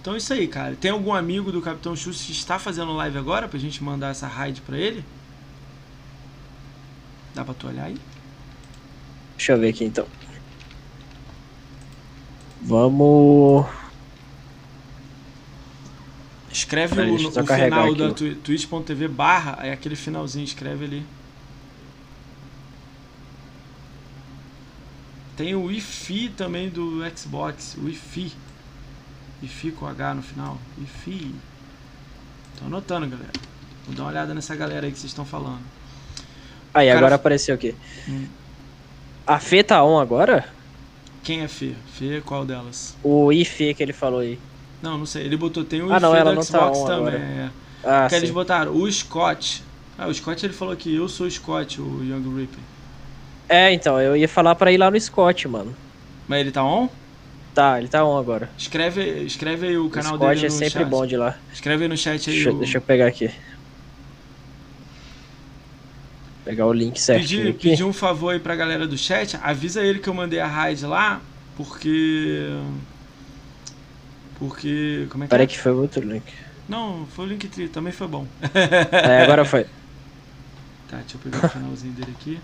Então 0.00 0.14
é 0.14 0.18
isso 0.18 0.32
aí, 0.32 0.46
cara. 0.48 0.76
Tem 0.76 0.90
algum 0.90 1.12
amigo 1.12 1.52
do 1.52 1.60
Capitão 1.60 1.94
Chus 1.94 2.22
que 2.22 2.32
está 2.32 2.58
fazendo 2.58 2.92
live 2.94 3.18
agora 3.18 3.48
pra 3.48 3.58
gente 3.58 3.82
mandar 3.82 4.08
essa 4.10 4.26
raid 4.26 4.60
pra 4.62 4.78
ele? 4.78 5.04
Dá 7.34 7.44
pra 7.44 7.52
tu 7.54 7.66
olhar 7.66 7.84
aí? 7.84 7.96
Deixa 9.36 9.52
eu 9.52 9.58
ver 9.60 9.68
aqui 9.70 9.84
então. 9.84 10.06
Vamos. 12.62 13.66
Escreve 16.52 17.00
o, 17.00 17.14
o 17.14 17.46
final 17.46 17.94
da 17.94 18.10
twitch.tv 18.12 19.08
barra, 19.08 19.58
é 19.62 19.72
aquele 19.72 19.94
finalzinho, 19.94 20.44
escreve 20.44 20.84
ali. 20.84 21.06
Tem 25.36 25.54
o 25.54 25.66
Wi-Fi 25.66 26.30
também 26.36 26.68
do 26.68 27.00
Xbox, 27.16 27.76
Wi-Fi. 27.82 28.32
Wi-Fi 29.40 29.70
com 29.72 29.86
H 29.86 30.14
no 30.14 30.22
final. 30.22 30.58
Wi-Fi. 30.76 31.34
Tô 32.58 32.66
anotando, 32.66 33.06
galera. 33.06 33.32
Vou 33.86 33.94
dar 33.94 34.02
uma 34.02 34.10
olhada 34.10 34.34
nessa 34.34 34.54
galera 34.54 34.86
aí 34.86 34.92
que 34.92 34.98
vocês 34.98 35.10
estão 35.10 35.24
falando. 35.24 35.62
Aí, 36.74 36.88
Cara, 36.88 36.98
agora 36.98 37.14
apareceu 37.14 37.54
aqui. 37.54 37.74
Hum. 38.08 38.26
A 39.26 39.38
Fê 39.38 39.62
tá 39.62 39.82
on 39.82 39.98
agora? 39.98 40.46
Quem 41.22 41.40
é 41.40 41.48
Fê? 41.48 41.74
Fê, 41.94 42.20
qual 42.20 42.44
delas? 42.44 42.96
O 43.02 43.32
IFE 43.32 43.74
que 43.74 43.82
ele 43.82 43.92
falou 43.92 44.20
aí. 44.20 44.38
Não, 44.82 44.96
não 44.98 45.06
sei. 45.06 45.24
Ele 45.24 45.36
botou, 45.36 45.64
tem 45.64 45.82
o 45.82 45.92
Ah, 45.92 46.00
não, 46.00 46.14
ela 46.14 46.30
do 46.30 46.36
não 46.36 46.42
tá 46.44 46.58
Xbox 46.58 46.78
on 46.78 46.86
também. 46.86 47.14
é. 47.14 47.50
Ah, 47.84 48.06
Que 48.08 48.14
eles 48.14 48.28
sim. 48.28 48.34
botaram 48.34 48.74
o 48.74 48.90
Scott. 48.90 49.62
Ah, 49.98 50.06
o 50.08 50.14
Scott 50.14 50.44
ele 50.44 50.52
falou 50.54 50.74
que 50.76 50.94
eu 50.94 51.08
sou 51.08 51.26
o 51.26 51.30
Scott, 51.30 51.80
o 51.80 52.02
Young 52.02 52.36
Ripper. 52.40 52.60
É, 53.48 53.72
então, 53.72 54.00
eu 54.00 54.16
ia 54.16 54.28
falar 54.28 54.54
pra 54.54 54.70
ir 54.72 54.78
lá 54.78 54.90
no 54.90 54.98
Scott, 55.00 55.46
mano. 55.48 55.74
Mas 56.28 56.40
ele 56.40 56.50
tá 56.52 56.64
on? 56.64 56.88
Tá, 57.54 57.78
ele 57.78 57.88
tá 57.88 58.04
on 58.04 58.16
agora. 58.16 58.48
Escreve, 58.56 59.24
escreve 59.24 59.66
aí 59.68 59.76
o 59.76 59.86
O 59.86 59.90
canal 59.90 60.14
Scott 60.16 60.34
dele 60.34 60.46
é 60.46 60.48
no 60.48 60.54
sempre 60.54 60.80
chat. 60.80 60.88
bom 60.88 61.04
de 61.04 61.16
lá. 61.16 61.36
Escreve 61.52 61.82
aí 61.82 61.88
no 61.88 61.96
chat 61.96 62.30
aí. 62.30 62.36
Deixa, 62.36 62.52
o- 62.52 62.58
deixa 62.58 62.78
eu 62.78 62.82
pegar 62.82 63.06
aqui. 63.08 63.30
Pegar 66.44 66.66
o 66.66 66.72
link 66.72 66.98
certinho 66.98 67.52
pedir, 67.52 67.70
pedir 67.70 67.84
um 67.84 67.92
favor 67.92 68.30
aí 68.32 68.38
pra 68.40 68.56
galera 68.56 68.86
do 68.86 68.96
chat. 68.96 69.36
Avisa 69.42 69.82
ele 69.82 69.98
que 69.98 70.08
eu 70.08 70.14
mandei 70.14 70.40
a 70.40 70.46
raid 70.46 70.84
lá, 70.86 71.20
porque. 71.56 72.48
Porque. 74.40 75.06
Como 75.10 75.22
é 75.22 75.26
que 75.26 75.30
Peraí 75.30 75.44
é? 75.44 75.46
que 75.46 75.58
foi 75.58 75.70
outro 75.72 76.02
link. 76.02 76.24
Não, 76.68 77.06
foi 77.14 77.26
o 77.26 77.28
Linktree, 77.28 77.68
também 77.68 77.92
foi 77.92 78.08
bom. 78.08 78.26
É, 78.90 79.22
agora 79.22 79.44
foi. 79.44 79.66
Tá, 80.90 80.96
deixa 80.96 81.14
eu 81.16 81.20
pegar 81.20 81.46
o 81.46 81.48
finalzinho 81.48 81.92
dele 81.92 82.12
aqui. 82.18 82.40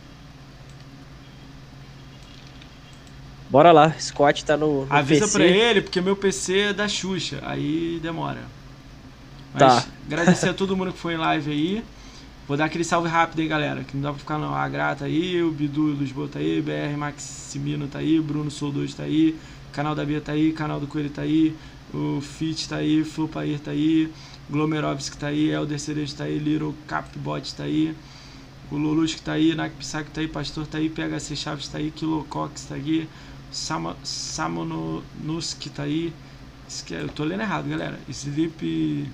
Bora 3.51 3.73
lá, 3.73 3.93
Scott 3.99 4.45
tá 4.45 4.57
no, 4.57 4.87
no 4.87 4.93
Avisa 4.93 5.23
PC. 5.27 5.33
pra 5.39 5.47
ele, 5.47 5.81
porque 5.83 6.01
meu 6.01 6.15
PC 6.17 6.59
é 6.59 6.73
da 6.73 6.89
Xuxa, 6.89 7.41
aí 7.43 7.99
demora. 8.03 8.43
Mas 9.53 9.85
Tá. 9.85 9.85
agradecer 10.07 10.49
a 10.49 10.55
todo 10.55 10.77
mundo 10.77 10.93
que 10.93 10.99
foi 10.99 11.15
em 11.15 11.17
live 11.17 11.51
aí. 11.51 11.85
Vou 12.47 12.57
dar 12.57 12.67
aquele 12.67 12.85
salve 12.85 13.09
rápido 13.09 13.41
aí, 13.41 13.49
galera. 13.49 13.83
Que 13.83 13.97
não 13.97 14.03
dá 14.05 14.11
pra 14.11 14.19
ficar 14.19 14.39
não. 14.39 14.55
A 14.55 14.69
Grata 14.69 15.05
aí, 15.05 15.43
o 15.43 15.51
Bidu 15.51 15.93
Lisboa 15.95 16.29
tá 16.29 16.39
aí, 16.39 16.61
BR 16.63 16.97
Maximino 16.97 17.89
tá 17.89 17.99
aí, 17.99 18.21
Bruno 18.21 18.51
Soul2 18.51 18.95
tá 18.95 19.03
aí, 19.05 19.37
canal 19.73 19.95
da 19.95 20.05
Bia 20.05 20.21
tá 20.21 20.33
aí, 20.33 20.53
canal 20.53 20.79
do 20.79 20.87
Coelho 20.87 21.11
tá 21.11 21.23
aí, 21.23 21.53
o 21.97 22.21
Fit 22.21 22.69
tá 22.69 22.77
aí, 22.77 23.03
Flupair 23.05 23.59
tá 23.59 23.71
aí, 23.71 24.13
Glomerovski 24.51 25.17
tá 25.17 25.29
aí, 25.29 25.51
Elder 25.51 25.81
Cerejo 25.81 26.15
tá 26.15 26.25
aí, 26.25 26.39
Little 26.39 26.75
Capbot 26.87 27.55
tá 27.55 27.65
aí, 27.65 27.95
o 28.71 28.77
Lulusk 28.77 29.21
tá 29.21 29.33
aí, 29.33 29.55
Nak 29.55 29.75
Pisac 29.77 30.11
tá 30.11 30.21
aí, 30.21 30.29
Pastor 30.29 30.67
tá 30.67 30.79
aí, 30.79 30.91
PHC 30.91 31.35
Chaves 31.35 31.69
tá 31.69 31.79
aí, 31.79 31.91
Kilo 31.91 32.25
Cox 32.25 32.65
tá 32.65 32.75
aí, 32.75 33.09
Sama, 33.51 33.97
Samonusk 34.03 35.69
tá 35.75 35.85
aí. 35.85 36.13
Eu 36.91 37.09
tô 37.09 37.23
lendo 37.23 37.43
errado, 37.43 37.69
galera. 37.69 37.97
Sleep 38.09 39.09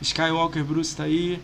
Skywalker 0.00 0.64
Bruce 0.64 0.96
tá 0.96 1.04
aí. 1.04 1.38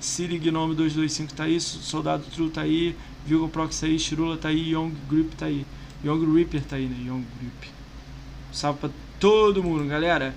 Siri 0.00 0.38
Gnome 0.38 0.74
225 0.74 1.34
tá 1.34 1.44
aí. 1.44 1.60
Soldado 1.60 2.24
True 2.34 2.50
tá 2.50 2.62
aí. 2.62 2.96
Vilgo 3.24 3.48
Prox 3.48 3.78
tá 3.78 3.86
aí. 3.86 3.96
Shirula 3.96 4.36
tá 4.36 4.48
aí. 4.48 4.72
Young 4.72 4.92
Grip 5.08 5.36
tá 5.36 5.46
aí. 5.46 5.64
Young 6.04 6.34
Reaper 6.34 6.64
tá 6.64 6.76
aí, 6.76 6.86
né? 6.86 6.96
Young 7.06 7.24
Grip. 7.40 7.70
Salve 8.52 8.80
pra 8.80 8.90
todo 9.18 9.62
mundo, 9.62 9.86
galera. 9.88 10.34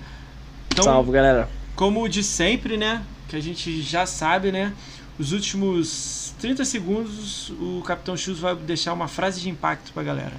Então, 0.71 0.83
Salve, 0.83 1.11
galera. 1.11 1.49
como 1.75 2.07
de 2.07 2.23
sempre, 2.23 2.77
né? 2.77 3.03
Que 3.27 3.35
a 3.35 3.41
gente 3.41 3.81
já 3.81 4.05
sabe, 4.05 4.51
né? 4.51 4.73
Os 5.19 5.31
últimos 5.31 6.33
30 6.39 6.65
segundos, 6.65 7.49
o 7.51 7.81
Capitão 7.85 8.15
Chus 8.17 8.39
vai 8.39 8.55
deixar 8.55 8.93
uma 8.93 9.07
frase 9.07 9.41
de 9.41 9.49
impacto 9.49 9.91
pra 9.93 10.01
galera. 10.03 10.33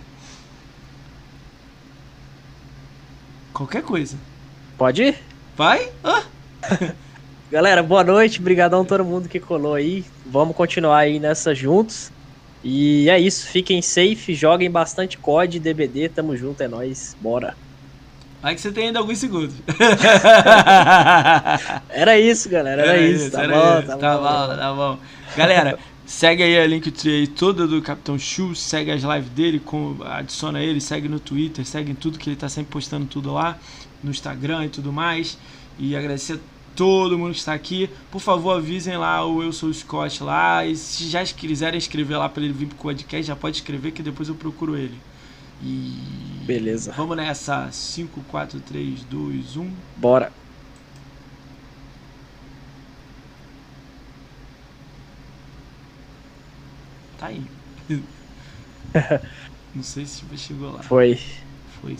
Qualquer 3.53 3.83
coisa. 3.83 4.17
Pode 4.79 5.03
ir? 5.03 5.19
Vai? 5.57 5.91
Ah, 6.03 6.23
Galera, 7.51 7.83
boa 7.83 8.03
noite. 8.03 8.41
Obrigadão 8.41 8.81
a 8.81 8.85
todo 8.85 9.05
mundo 9.05 9.29
que 9.29 9.39
colou 9.39 9.75
aí. 9.75 10.05
Vamos 10.25 10.57
continuar 10.57 10.99
aí 10.99 11.21
nessa 11.21 11.55
juntos. 11.55 12.11
E 12.65 13.11
é 13.11 13.19
isso. 13.21 13.47
Fiquem 13.47 13.83
safe, 13.83 14.35
joguem 14.35 14.71
bastante 14.71 15.19
COD, 15.19 15.61
DBD. 15.61 16.09
Tamo 16.09 16.35
junto, 16.35 16.63
é 16.63 16.69
nóis. 16.69 17.15
Bora. 17.21 17.55
Vai 18.43 18.55
que 18.55 18.61
você 18.61 18.73
tem 18.73 18.89
ainda 18.89 18.99
alguns 18.99 19.19
segundos. 19.19 19.55
Era 21.89 22.19
isso, 22.19 22.49
galera. 22.49 22.83
Era, 22.83 23.01
isso. 23.01 23.31
Tá 23.31 23.45
era 23.45 23.55
bom, 23.55 23.79
isso. 23.79 23.87
tá, 23.87 23.97
tá 23.97 24.17
bom. 24.17 24.23
bom, 24.23 24.57
tá 24.57 24.75
bom. 24.75 24.99
Galera, 25.37 25.79
segue 26.05 26.43
aí 26.43 26.59
a 26.59 26.67
Linktree 26.67 27.29
toda 27.29 27.67
do 27.67 27.81
Capitão 27.81 28.19
Chu, 28.19 28.55
segue 28.55 28.91
as 28.91 29.03
lives 29.03 29.31
dele, 29.31 29.61
com, 29.61 29.97
adiciona 30.05 30.61
ele, 30.61 30.81
segue 30.81 31.09
no 31.09 31.21
Twitter, 31.21 31.65
segue 31.65 31.93
em 31.93 31.95
tudo 31.95 32.19
que 32.19 32.29
ele 32.29 32.37
tá 32.37 32.49
sempre 32.49 32.73
postando 32.73 33.07
tudo 33.07 33.33
lá, 33.33 33.57
no 34.03 34.11
Instagram 34.11 34.67
e 34.67 34.69
tudo 34.69 34.93
mais. 34.93 35.39
E 35.79 35.97
agradecer 35.97 36.35
a 36.35 36.39
todo 36.75 37.19
mundo 37.19 37.33
que 37.33 37.39
está 37.39 37.55
aqui. 37.55 37.89
Por 38.11 38.21
favor, 38.21 38.57
avisem 38.57 38.97
lá 38.97 39.25
o 39.25 39.43
Eu 39.43 39.53
Sou 39.53 39.69
o 39.69 39.75
Scott 39.75 40.23
lá. 40.23 40.65
E 40.67 40.77
se 40.77 41.09
já 41.09 41.25
quiserem 41.25 41.79
escrever 41.79 42.17
lá 42.17 42.29
para 42.29 42.43
ele 42.43 42.53
vir 42.53 42.67
pro 42.67 42.77
podcast, 42.77 43.27
já 43.27 43.37
pode 43.37 43.57
escrever 43.57 43.93
que 43.93 44.03
depois 44.03 44.29
eu 44.29 44.35
procuro 44.35 44.77
ele. 44.77 44.99
E. 45.63 46.43
Beleza. 46.45 46.93
Vamos 46.93 47.17
nessa. 47.17 47.71
5, 47.71 48.21
4, 48.29 48.61
3, 48.61 49.05
2, 49.05 49.57
1. 49.57 49.71
Bora. 49.97 50.33
Tá 57.19 57.27
aí. 57.27 57.45
Não 59.75 59.83
sei 59.83 60.05
se 60.05 60.25
chegou 60.37 60.73
lá. 60.73 60.83
Foi. 60.83 61.19
Foi. 61.81 61.97